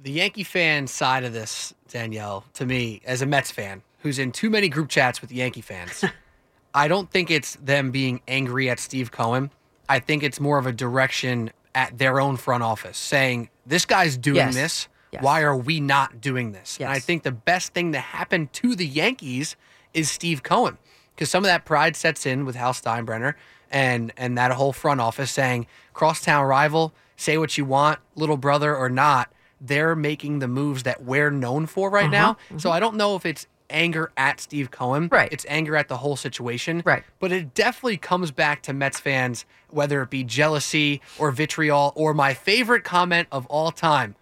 The 0.00 0.12
Yankee 0.12 0.44
fan 0.44 0.86
side 0.86 1.24
of 1.24 1.32
this, 1.32 1.74
Danielle, 1.88 2.44
to 2.54 2.66
me, 2.66 3.00
as 3.04 3.22
a 3.22 3.26
Mets 3.26 3.50
fan 3.50 3.82
who's 4.00 4.18
in 4.18 4.30
too 4.30 4.50
many 4.50 4.68
group 4.68 4.88
chats 4.88 5.20
with 5.20 5.32
Yankee 5.32 5.60
fans, 5.62 6.04
I 6.74 6.88
don't 6.88 7.10
think 7.10 7.30
it's 7.30 7.56
them 7.56 7.90
being 7.90 8.20
angry 8.28 8.68
at 8.70 8.78
Steve 8.78 9.10
Cohen. 9.10 9.50
I 9.88 9.98
think 10.00 10.22
it's 10.22 10.38
more 10.40 10.58
of 10.58 10.66
a 10.66 10.72
direction 10.72 11.50
at 11.74 11.98
their 11.98 12.20
own 12.20 12.36
front 12.36 12.62
office 12.62 12.98
saying, 12.98 13.48
this 13.66 13.84
guy's 13.84 14.16
doing 14.16 14.36
Yes. 14.36 14.54
this. 14.54 14.88
Yes. 15.12 15.22
Why 15.22 15.40
are 15.42 15.56
we 15.56 15.80
not 15.80 16.20
doing 16.20 16.52
this? 16.52 16.76
And 16.78 16.88
I 16.90 16.98
think 16.98 17.22
the 17.22 17.32
best 17.32 17.72
thing 17.72 17.92
to 17.92 17.98
happen 18.00 18.48
to 18.54 18.74
the 18.74 18.86
Yankees 18.86 19.56
is 19.94 20.10
Steve 20.10 20.42
Cohen 20.42 20.76
because 21.14 21.30
some 21.30 21.44
of 21.44 21.48
that 21.48 21.64
pride 21.64 21.96
sets 21.96 22.26
in 22.26 22.44
with 22.44 22.56
Hal 22.56 22.72
Steinbrenner 22.74 23.34
and 23.70 24.12
and 24.18 24.36
that 24.36 24.50
whole 24.52 24.72
front 24.74 25.00
office 25.00 25.30
saying 25.30 25.66
crosstown 25.94 26.44
rival, 26.46 26.92
say 27.16 27.38
what 27.38 27.56
you 27.56 27.64
want, 27.64 28.00
little 28.16 28.36
brother 28.36 28.76
or 28.76 28.90
not. 28.90 29.32
They're 29.60 29.96
making 29.96 30.40
the 30.40 30.48
moves 30.48 30.82
that 30.82 31.02
we're 31.04 31.30
known 31.30 31.64
for 31.66 31.88
right 31.90 32.12
Uh-huh, 32.12 32.34
now. 32.50 32.58
So 32.58 32.70
I 32.70 32.78
don't 32.78 32.96
know 32.96 33.16
if 33.16 33.24
it's 33.24 33.46
anger 33.70 34.12
at 34.16 34.40
Steve 34.40 34.70
Cohen. 34.70 35.08
Right. 35.10 35.28
It's 35.32 35.46
anger 35.48 35.76
at 35.76 35.88
the 35.88 35.96
whole 35.96 36.16
situation. 36.16 36.82
Right. 36.84 37.04
But 37.18 37.32
it 37.32 37.54
definitely 37.54 37.96
comes 37.96 38.30
back 38.30 38.62
to 38.62 38.72
Mets 38.72 39.00
fans, 39.00 39.44
whether 39.70 40.02
it 40.02 40.10
be 40.10 40.24
jealousy 40.24 41.00
or 41.18 41.30
vitriol 41.30 41.92
or 41.94 42.14
my 42.14 42.34
favorite 42.34 42.84
comment 42.84 43.28
of 43.30 43.46
all 43.46 43.70
time. 43.70 44.14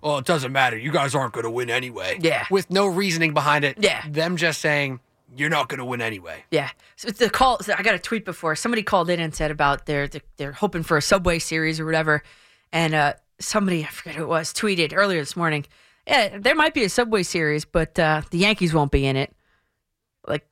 Well, 0.00 0.18
it 0.18 0.26
doesn't 0.26 0.52
matter. 0.52 0.76
You 0.76 0.92
guys 0.92 1.14
aren't 1.14 1.32
going 1.32 1.44
to 1.44 1.50
win 1.50 1.70
anyway. 1.70 2.18
Yeah. 2.20 2.44
With 2.50 2.70
no 2.70 2.86
reasoning 2.86 3.32
behind 3.32 3.64
it. 3.64 3.78
Yeah. 3.80 4.04
Them 4.08 4.36
just 4.36 4.60
saying, 4.60 5.00
you're 5.36 5.50
not 5.50 5.68
going 5.68 5.78
to 5.78 5.84
win 5.84 6.00
anyway. 6.00 6.44
Yeah. 6.50 6.70
So 6.96 7.10
the 7.10 7.30
call, 7.30 7.62
so 7.62 7.74
I 7.76 7.82
got 7.82 7.94
a 7.94 7.98
tweet 7.98 8.24
before. 8.24 8.54
Somebody 8.54 8.82
called 8.82 9.10
in 9.10 9.20
and 9.20 9.34
said 9.34 9.50
about 9.50 9.86
their 9.86 10.08
they're 10.36 10.52
hoping 10.52 10.82
for 10.82 10.96
a 10.96 11.02
Subway 11.02 11.38
series 11.38 11.80
or 11.80 11.86
whatever, 11.86 12.22
and 12.72 12.94
uh, 12.94 13.14
somebody 13.38 13.84
I 13.84 13.88
forget 13.88 14.14
who 14.14 14.24
it 14.24 14.28
was 14.28 14.52
tweeted 14.52 14.92
earlier 14.94 15.20
this 15.20 15.36
morning. 15.36 15.66
Yeah, 16.06 16.38
there 16.38 16.54
might 16.54 16.74
be 16.74 16.84
a 16.84 16.88
Subway 16.88 17.22
series, 17.22 17.64
but 17.64 17.98
uh, 17.98 18.22
the 18.30 18.38
Yankees 18.38 18.74
won't 18.74 18.90
be 18.90 19.06
in 19.06 19.16
it. 19.16 19.34
Like, 20.28 20.46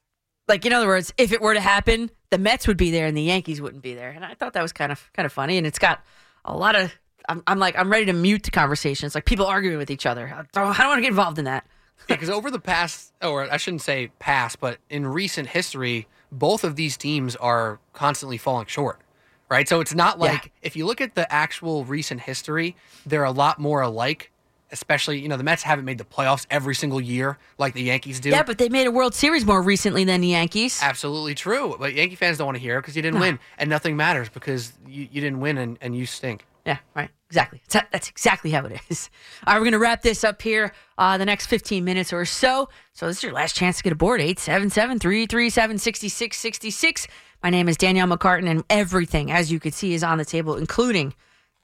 like 0.49 0.65
in 0.65 0.73
other 0.73 0.87
words, 0.87 1.13
if 1.19 1.33
it 1.33 1.43
were 1.43 1.55
to 1.55 1.61
happen, 1.61 2.11
the 2.31 2.39
Mets 2.39 2.67
would 2.67 2.79
be 2.79 2.91
there 2.91 3.07
and 3.07 3.17
the 3.17 3.23
Yankees 3.23 3.61
wouldn't 3.61 3.83
be 3.83 3.95
there. 3.95 4.11
And 4.11 4.25
I 4.25 4.35
thought 4.35 4.55
that 4.55 4.63
was 4.63 4.73
kind 4.73 4.91
of 4.91 5.11
kind 5.13 5.27
of 5.27 5.33
funny, 5.33 5.59
and 5.59 5.67
it's 5.67 5.79
got 5.79 6.03
a 6.45 6.57
lot 6.57 6.77
of. 6.77 6.93
I'm, 7.29 7.41
I'm 7.47 7.61
like 7.61 7.79
I'm 7.79 7.91
ready 7.91 8.07
to 8.07 8.13
mute 8.13 8.43
the 8.43 8.51
conversations. 8.51 9.15
Like 9.15 9.27
people 9.27 9.47
arguing 9.47 9.79
with 9.79 9.91
each 9.91 10.07
other. 10.07 10.27
I 10.27 10.43
don't, 10.53 10.79
I 10.79 10.83
don't 10.83 10.89
want 10.89 10.99
to 10.99 11.03
get 11.03 11.11
involved 11.11 11.39
in 11.39 11.45
that. 11.45 11.67
because 12.09 12.31
over 12.31 12.51
the 12.51 12.59
past, 12.59 13.13
or 13.23 13.51
I 13.51 13.57
shouldn't 13.57 13.83
say 13.83 14.11
past, 14.19 14.61
but 14.61 14.79
in 14.91 15.07
recent 15.07 15.49
history, 15.49 16.09
both 16.31 16.65
of 16.65 16.77
these 16.77 16.97
teams 16.97 17.37
are 17.37 17.79
constantly 17.93 18.39
falling 18.39 18.67
short, 18.67 19.01
right? 19.49 19.69
So 19.69 19.81
it's 19.81 19.95
not 19.95 20.19
like 20.19 20.53
if 20.63 20.75
you 20.75 20.87
look 20.87 21.01
at 21.01 21.15
the 21.15 21.33
actual 21.33 21.85
recent 21.85 22.23
history, 22.23 22.75
they're 23.07 23.25
a 23.25 23.31
lot 23.31 23.61
more 23.61 23.83
alike. 23.83 24.32
Especially, 24.73 25.19
you 25.21 25.29
know, 25.29 25.37
the 25.37 25.45
Mets 25.45 25.63
haven't 25.63 25.85
made 25.85 25.99
the 25.99 26.05
playoffs 26.05 26.47
every 26.51 26.75
single 26.75 26.99
year 27.01 27.39
like 27.59 27.75
the 27.75 27.83
Yankees 27.83 28.19
do. 28.21 28.31
Yeah, 28.31 28.43
but 28.43 28.57
they 28.59 28.69
made 28.71 28.87
a 28.87 28.91
World 28.91 29.15
Series 29.15 29.45
more 29.45 29.61
recently 29.63 30.03
than 30.05 30.23
the 30.23 30.29
Yankees. 30.29 30.81
Absolutely 30.83 31.35
true. 31.35 31.77
But 31.79 31.93
Yankee 31.95 32.17
fans 32.17 32.39
don't 32.39 32.47
want 32.47 32.57
to 32.57 32.63
hear 32.63 32.79
it 32.79 32.81
because 32.81 32.97
you 32.97 33.03
didn't 33.03 33.21
No. 33.21 33.27
win, 33.27 33.39
and 33.59 33.69
nothing 33.71 33.95
matters 33.97 34.29
because 34.31 34.73
you, 34.89 35.07
you 35.13 35.21
didn't 35.21 35.41
win 35.41 35.59
and, 35.59 35.77
and 35.83 35.95
you 35.95 36.07
stink. 36.07 36.47
Yeah, 36.65 36.79
right. 36.97 37.11
Exactly. 37.29 37.61
That's, 37.69 37.87
that's 37.91 38.09
exactly 38.09 38.51
how 38.53 38.65
it 38.67 38.81
is. 38.89 39.11
All 39.47 39.53
right, 39.55 39.59
we're 39.59 39.65
going 39.65 39.73
to 39.73 39.79
wrap 39.79 40.01
this 40.03 40.23
up 40.25 40.41
here 40.41 40.73
uh, 40.97 41.19
the 41.19 41.27
next 41.27 41.47
15 41.47 41.85
minutes 41.85 42.13
or 42.13 42.25
so. 42.25 42.69
So 42.93 43.07
this 43.09 43.17
is 43.19 43.23
your 43.25 43.33
last 43.33 43.57
chance 43.57 43.79
to 43.79 43.83
get 43.83 43.93
aboard. 43.93 44.21
877-337-6666. 44.21 47.09
My 47.43 47.51
name 47.51 47.69
is 47.69 47.77
Danielle 47.77 48.07
McCartan, 48.07 48.49
and 48.49 48.63
everything, 48.71 49.33
as 49.33 49.51
you 49.51 49.59
can 49.61 49.73
see, 49.73 49.93
is 49.95 50.05
on 50.05 50.19
the 50.19 50.25
table, 50.25 50.57
including 50.57 51.15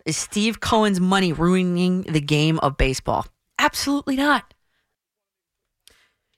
is 0.09 0.17
Steve 0.17 0.61
Cohen's 0.61 1.01
money 1.01 1.35
ruining 1.35 2.03
the 2.03 2.21
game 2.21 2.59
of 2.61 2.79
baseball? 2.79 3.27
Absolutely 3.59 4.17
not. 4.17 4.55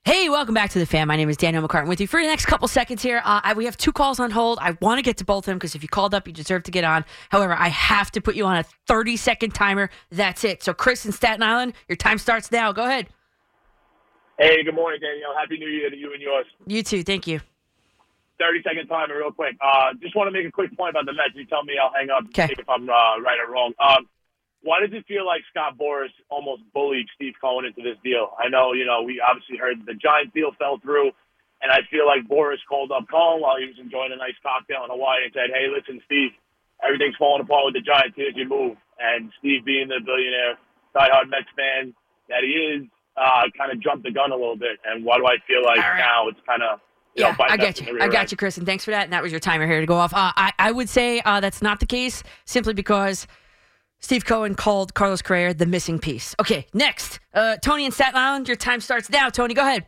Hey, 0.04 0.28
welcome 0.28 0.54
back 0.54 0.70
to 0.70 0.78
the 0.80 0.86
fan. 0.86 1.06
My 1.06 1.14
name 1.14 1.28
is 1.28 1.36
Danielle 1.36 1.68
McCartan 1.68 1.86
with 1.86 2.00
you 2.00 2.08
for 2.08 2.20
the 2.20 2.26
next 2.26 2.46
couple 2.46 2.66
seconds 2.66 3.00
here. 3.00 3.22
Uh, 3.24 3.42
I, 3.44 3.52
we 3.52 3.66
have 3.66 3.76
two 3.76 3.92
calls 3.92 4.18
on 4.18 4.32
hold. 4.32 4.58
I 4.60 4.76
want 4.80 4.98
to 4.98 5.02
get 5.02 5.18
to 5.18 5.24
both 5.24 5.44
of 5.44 5.46
them 5.46 5.58
because 5.58 5.76
if 5.76 5.84
you 5.84 5.88
called 5.88 6.14
up, 6.14 6.26
you 6.26 6.32
deserve 6.32 6.64
to 6.64 6.72
get 6.72 6.82
on. 6.82 7.04
However, 7.28 7.54
I 7.54 7.68
have 7.68 8.10
to 8.12 8.20
put 8.20 8.34
you 8.34 8.44
on 8.44 8.56
a 8.56 8.64
30 8.88 9.16
second 9.16 9.54
timer. 9.54 9.88
That's 10.10 10.42
it. 10.42 10.64
So, 10.64 10.74
Chris 10.74 11.06
in 11.06 11.12
Staten 11.12 11.42
Island, 11.42 11.74
your 11.86 11.96
time 11.96 12.18
starts 12.18 12.50
now. 12.50 12.72
Go 12.72 12.86
ahead. 12.86 13.06
Hey, 14.38 14.64
good 14.64 14.74
morning, 14.74 15.00
Danielle. 15.00 15.36
Happy 15.38 15.58
New 15.58 15.68
Year 15.68 15.90
to 15.90 15.96
you 15.96 16.12
and 16.12 16.20
yours. 16.20 16.46
You 16.66 16.82
too. 16.82 17.04
Thank 17.04 17.28
you. 17.28 17.40
30 18.40 18.64
second 18.64 18.88
timer, 18.88 19.20
real 19.20 19.30
quick. 19.30 19.54
Uh, 19.60 19.92
just 20.00 20.16
want 20.16 20.26
to 20.26 20.34
make 20.34 20.48
a 20.48 20.50
quick 20.50 20.72
point 20.76 20.96
about 20.96 21.04
the 21.04 21.12
Mets. 21.12 21.36
You 21.36 21.44
tell 21.44 21.62
me, 21.62 21.76
I'll 21.76 21.92
hang 21.92 22.08
up 22.08 22.24
Okay. 22.32 22.48
if 22.56 22.64
I'm 22.68 22.88
uh, 22.88 23.20
right 23.20 23.36
or 23.36 23.52
wrong. 23.52 23.76
Um, 23.78 24.08
why 24.64 24.80
does 24.80 24.92
it 24.92 25.04
feel 25.06 25.24
like 25.28 25.40
Scott 25.52 25.76
Boras 25.76 26.12
almost 26.32 26.64
bullied 26.72 27.06
Steve 27.16 27.36
Cohen 27.40 27.64
into 27.68 27.80
this 27.84 27.96
deal? 28.04 28.32
I 28.40 28.48
know, 28.48 28.72
you 28.72 28.84
know, 28.88 29.04
we 29.04 29.20
obviously 29.20 29.56
heard 29.60 29.84
the 29.84 29.94
Giants 29.94 30.32
deal 30.32 30.52
fell 30.58 30.80
through, 30.80 31.12
and 31.60 31.68
I 31.72 31.80
feel 31.92 32.04
like 32.08 32.24
Boras 32.28 32.60
called 32.68 32.92
up 32.92 33.08
Cohen 33.08 33.40
while 33.44 33.56
he 33.60 33.68
was 33.68 33.76
enjoying 33.80 34.12
a 34.12 34.20
nice 34.20 34.36
cocktail 34.40 34.84
in 34.84 34.90
Hawaii 34.92 35.24
and 35.28 35.32
said, 35.32 35.52
hey, 35.52 35.68
listen, 35.68 36.00
Steve, 36.08 36.32
everything's 36.84 37.16
falling 37.20 37.44
apart 37.44 37.68
with 37.68 37.76
the 37.76 37.84
Giants. 37.84 38.16
Here's 38.16 38.36
your 38.36 38.48
move. 38.48 38.76
And 39.00 39.32
Steve, 39.40 39.64
being 39.64 39.88
the 39.88 40.00
billionaire, 40.04 40.56
diehard 40.96 41.28
Mets 41.32 41.48
fan 41.56 41.92
that 42.28 42.44
he 42.44 42.52
is, 42.52 42.84
uh, 43.16 43.48
kind 43.56 43.72
of 43.72 43.80
jumped 43.80 44.04
the 44.04 44.12
gun 44.12 44.32
a 44.32 44.36
little 44.36 44.56
bit. 44.60 44.76
And 44.84 45.04
why 45.04 45.16
do 45.16 45.24
I 45.24 45.36
feel 45.48 45.64
like 45.64 45.80
now 45.80 46.28
it's 46.28 46.40
kind 46.44 46.60
of 46.64 46.80
you 47.14 47.24
Yeah, 47.24 47.34
biting 47.36 47.60
I 47.60 47.68
us 47.68 47.74
get 47.78 47.88
in 47.88 47.94
the 47.94 48.00
you. 48.00 48.04
I 48.04 48.08
got 48.08 48.20
end? 48.20 48.30
you, 48.32 48.36
Chris, 48.36 48.56
and 48.56 48.66
thanks 48.66 48.84
for 48.84 48.90
that. 48.92 49.04
And 49.04 49.12
that 49.12 49.22
was 49.22 49.32
your 49.32 49.40
timer 49.40 49.66
here 49.66 49.80
to 49.80 49.86
go 49.86 49.96
off. 49.96 50.12
Uh, 50.14 50.32
I, 50.36 50.52
I 50.58 50.72
would 50.72 50.88
say 50.88 51.20
uh, 51.20 51.40
that's 51.40 51.62
not 51.62 51.80
the 51.80 51.86
case 51.86 52.22
simply 52.44 52.74
because 52.74 53.26
Steve 54.00 54.24
Cohen 54.24 54.54
called 54.54 54.94
Carlos 54.94 55.22
Correa 55.22 55.52
the 55.54 55.66
missing 55.66 55.98
piece. 55.98 56.34
Okay, 56.40 56.66
next. 56.72 57.20
Uh, 57.34 57.56
Tony 57.56 57.84
and 57.84 57.92
Staten 57.92 58.16
Island, 58.16 58.48
your 58.48 58.56
time 58.56 58.80
starts 58.80 59.10
now. 59.10 59.28
Tony, 59.28 59.54
go 59.54 59.62
ahead. 59.62 59.86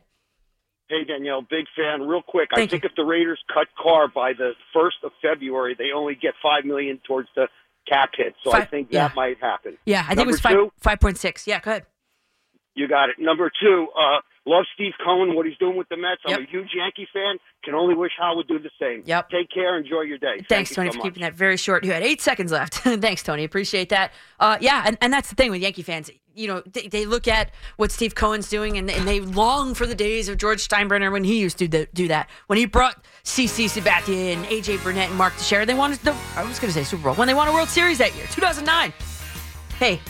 Hey 0.89 1.05
Danielle, 1.05 1.41
big 1.41 1.65
fan. 1.75 2.03
Real 2.03 2.21
quick, 2.21 2.51
I 2.53 2.57
Thank 2.57 2.71
think 2.71 2.85
if 2.85 2.93
the 2.97 3.05
Raiders 3.05 3.41
cut 3.55 3.67
Carr 3.83 4.09
by 4.09 4.35
the 4.35 4.53
first 4.75 4.97
of 5.03 5.13
February, 5.23 5.75
they 5.79 5.91
only 5.97 6.15
get 6.15 6.35
five 6.43 6.67
million 6.67 7.01
towards 7.07 7.29
the 7.35 7.49
cap 7.89 8.11
hit. 8.15 8.35
So 8.45 8.53
I 8.53 8.61
Five- 8.61 8.69
think 8.71 8.89
yeah. 8.91 9.09
that 9.09 9.17
might 9.17 9.39
happen. 9.41 9.79
Yeah, 9.87 10.05
I 10.07 10.15
think 10.15 10.27
it 10.29 10.31
was 10.31 10.41
five, 10.41 10.55
5.6. 10.85 11.47
Yeah, 11.47 11.61
go 11.61 11.71
ahead. 11.71 11.87
you 12.75 12.89
got 12.89 13.09
it. 13.09 13.17
Number 13.19 13.51
two, 13.59 13.87
uh, 13.99 14.21
love 14.47 14.65
Steve 14.75 14.93
Cohen, 15.05 15.35
what 15.37 15.47
he's 15.47 15.57
doing 15.59 15.77
with 15.77 15.89
the 15.89 15.97
Mets. 15.97 16.23
I'm 16.27 16.43
a 16.43 16.47
huge 16.47 16.71
Yankee 16.75 17.07
fan. 17.13 17.37
Can 17.65 17.75
only 17.75 17.95
wish 17.95 18.13
Hal 18.19 18.37
would 18.37 18.49
do 18.49 18.59
the 18.59 18.71
same. 18.81 19.03
Yep. 19.07 19.31
Take 19.31 19.51
care. 19.51 19.79
Enjoy 19.79 20.01
your 20.01 20.19
day. 20.19 20.43
Thanks, 20.49 20.49
Thank 20.49 20.69
Tony, 20.75 20.89
so 20.89 20.93
for 20.93 20.99
much. 20.99 21.05
keeping 21.05 21.23
that 21.23 21.35
very 21.35 21.57
short. 21.57 21.85
You 21.85 21.93
had 21.93 22.03
eight 22.03 22.21
seconds 22.21 22.51
left. 22.51 22.75
Thanks, 22.75 23.23
Tony. 23.23 23.45
Appreciate 23.45 23.89
that. 23.91 24.13
Uh, 24.41 24.59
yeah, 24.61 24.83
and, 24.85 24.99
and 25.01 25.13
that's 25.13 25.29
the 25.29 25.37
thing 25.37 25.51
with 25.53 25.63
Yankee 25.63 25.83
fans. 25.83 26.11
you 26.35 26.49
know, 26.49 26.63
they, 26.73 26.89
they 26.89 27.07
look 27.07 27.29
at 27.29 27.51
what 27.77 27.93
Steve 27.93 28.15
Cohen's 28.17 28.49
doing 28.49 28.77
and, 28.79 28.91
and 28.91 29.07
they 29.07 29.21
long 29.21 29.75
for 29.75 29.87
the 29.87 29.95
days 29.95 30.29
of 30.29 30.39
George 30.39 30.67
Steinbrenner 30.67 31.13
when 31.13 31.23
he 31.25 31.39
used 31.39 31.59
to 31.59 31.69
do, 31.69 31.87
do 31.95 32.09
that. 32.09 32.29
When 32.49 32.59
he 32.59 32.67
brought 32.67 33.05
CC 33.23 33.67
Sabathia 33.67 34.33
and 34.35 34.45
AJ 34.47 34.83
Burnett 34.83 35.11
and 35.11 35.19
Mark 35.19 35.35
Teixeira, 35.35 35.65
they 35.67 35.75
wanted 35.75 36.01
the, 36.01 36.17
I 36.35 36.43
was 36.43 36.59
going 36.59 36.73
to 36.73 36.79
say 36.79 36.83
Super 36.85 37.05
Bowl, 37.05 37.15
when 37.15 37.29
they 37.29 37.35
won 37.35 37.47
a 37.49 37.53
World 37.53 37.69
Series 37.69 37.99
that 37.99 38.15
year, 38.17 38.27
2009. 38.31 38.93
Hey, 39.79 40.01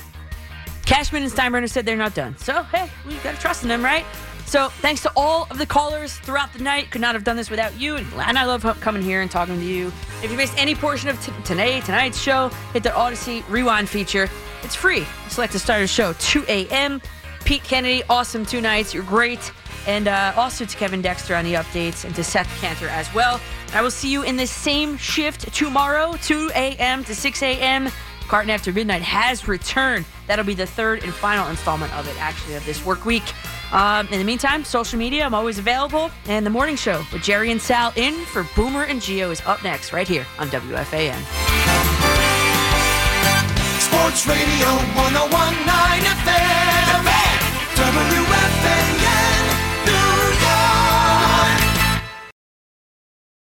Cashman 0.93 1.23
and 1.23 1.33
Steinbrenner 1.33 1.71
said 1.71 1.87
they're 1.87 1.97
not 1.97 2.15
done. 2.15 2.37
So, 2.37 2.65
hey, 2.65 2.91
we 3.07 3.15
got 3.21 3.35
to 3.35 3.41
trust 3.41 3.63
in 3.63 3.71
them, 3.71 3.83
right? 3.83 4.05
So, 4.45 4.69
thanks 4.69 5.01
to 5.05 5.13
all 5.17 5.47
of 5.51 5.57
the 5.57 5.65
callers 5.65 6.19
throughout 6.19 6.53
the 6.53 6.63
night. 6.63 6.91
Could 6.91 7.01
not 7.01 7.15
have 7.15 7.25
done 7.25 7.35
this 7.35 7.49
without 7.49 7.81
you. 7.81 7.97
And, 7.97 8.39
I 8.39 8.45
love 8.45 8.63
coming 8.83 9.01
here 9.01 9.23
and 9.23 9.31
talking 9.31 9.59
to 9.59 9.65
you. 9.65 9.91
If 10.23 10.31
you 10.31 10.37
missed 10.37 10.53
any 10.59 10.75
portion 10.75 11.09
of 11.09 11.19
t- 11.25 11.33
today, 11.45 11.81
tonight's 11.81 12.21
show, 12.21 12.51
hit 12.75 12.83
the 12.83 12.91
Audacy 12.91 13.43
Rewind 13.49 13.89
feature. 13.89 14.29
It's 14.63 14.75
free. 14.75 15.07
Select 15.31 15.55
the 15.55 15.59
start 15.59 15.79
of 15.81 15.85
the 15.85 15.89
show, 15.89 16.13
2 16.19 16.45
a.m. 16.47 17.01
Pete 17.47 17.65
Kennedy, 17.65 18.03
awesome 18.11 18.45
two 18.45 18.61
nights. 18.61 18.93
You're 18.93 19.03
great. 19.03 19.51
And 19.87 20.09
uh, 20.09 20.35
also 20.37 20.67
to 20.67 20.77
Kevin 20.77 21.01
Dexter 21.01 21.35
on 21.35 21.47
the 21.47 21.55
updates 21.55 22.05
and 22.05 22.15
to 22.17 22.23
Seth 22.23 22.49
Cantor 22.61 22.89
as 22.89 23.13
well. 23.15 23.41
I 23.73 23.81
will 23.81 23.91
see 23.91 24.13
you 24.13 24.25
in 24.25 24.37
the 24.37 24.47
same 24.47 24.99
shift 24.99 25.55
tomorrow, 25.55 26.19
2 26.21 26.51
a.m. 26.55 27.03
to 27.05 27.15
6 27.15 27.43
a.m. 27.43 27.91
Carton 28.33 28.49
After 28.49 28.73
Midnight 28.73 29.03
has 29.03 29.47
returned. 29.47 30.07
That'll 30.27 30.47
be 30.47 30.55
the 30.55 30.65
third 30.65 31.05
and 31.05 31.13
final 31.13 31.47
installment 31.51 31.93
of 31.93 32.09
it, 32.09 32.19
actually, 32.19 32.55
of 32.55 32.65
this 32.65 32.83
work 32.83 33.05
week. 33.05 33.25
Um, 33.75 34.09
in 34.09 34.19
the 34.19 34.25
meantime, 34.25 34.65
social 34.65 34.99
media, 34.99 35.27
I'm 35.27 35.35
always 35.35 35.59
available. 35.59 36.11
And 36.25 36.47
the 36.47 36.51
morning 36.51 36.77
show 36.77 37.05
with 37.13 37.23
Jerry 37.23 37.51
and 37.51 37.61
Sal 37.61 37.93
in 37.95 38.15
for 38.25 38.49
Boomer 38.57 38.85
and 38.85 39.03
Gio 39.03 39.31
is 39.31 39.43
up 39.45 39.63
next, 39.63 39.93
right 39.93 40.09
here 40.09 40.25
on 40.39 40.49
WFAN. 40.49 41.21
Sports 43.85 44.27
Radio 44.27 44.69
1019 44.97 46.09
FM. 46.25 46.73
WFAN. 47.77 49.02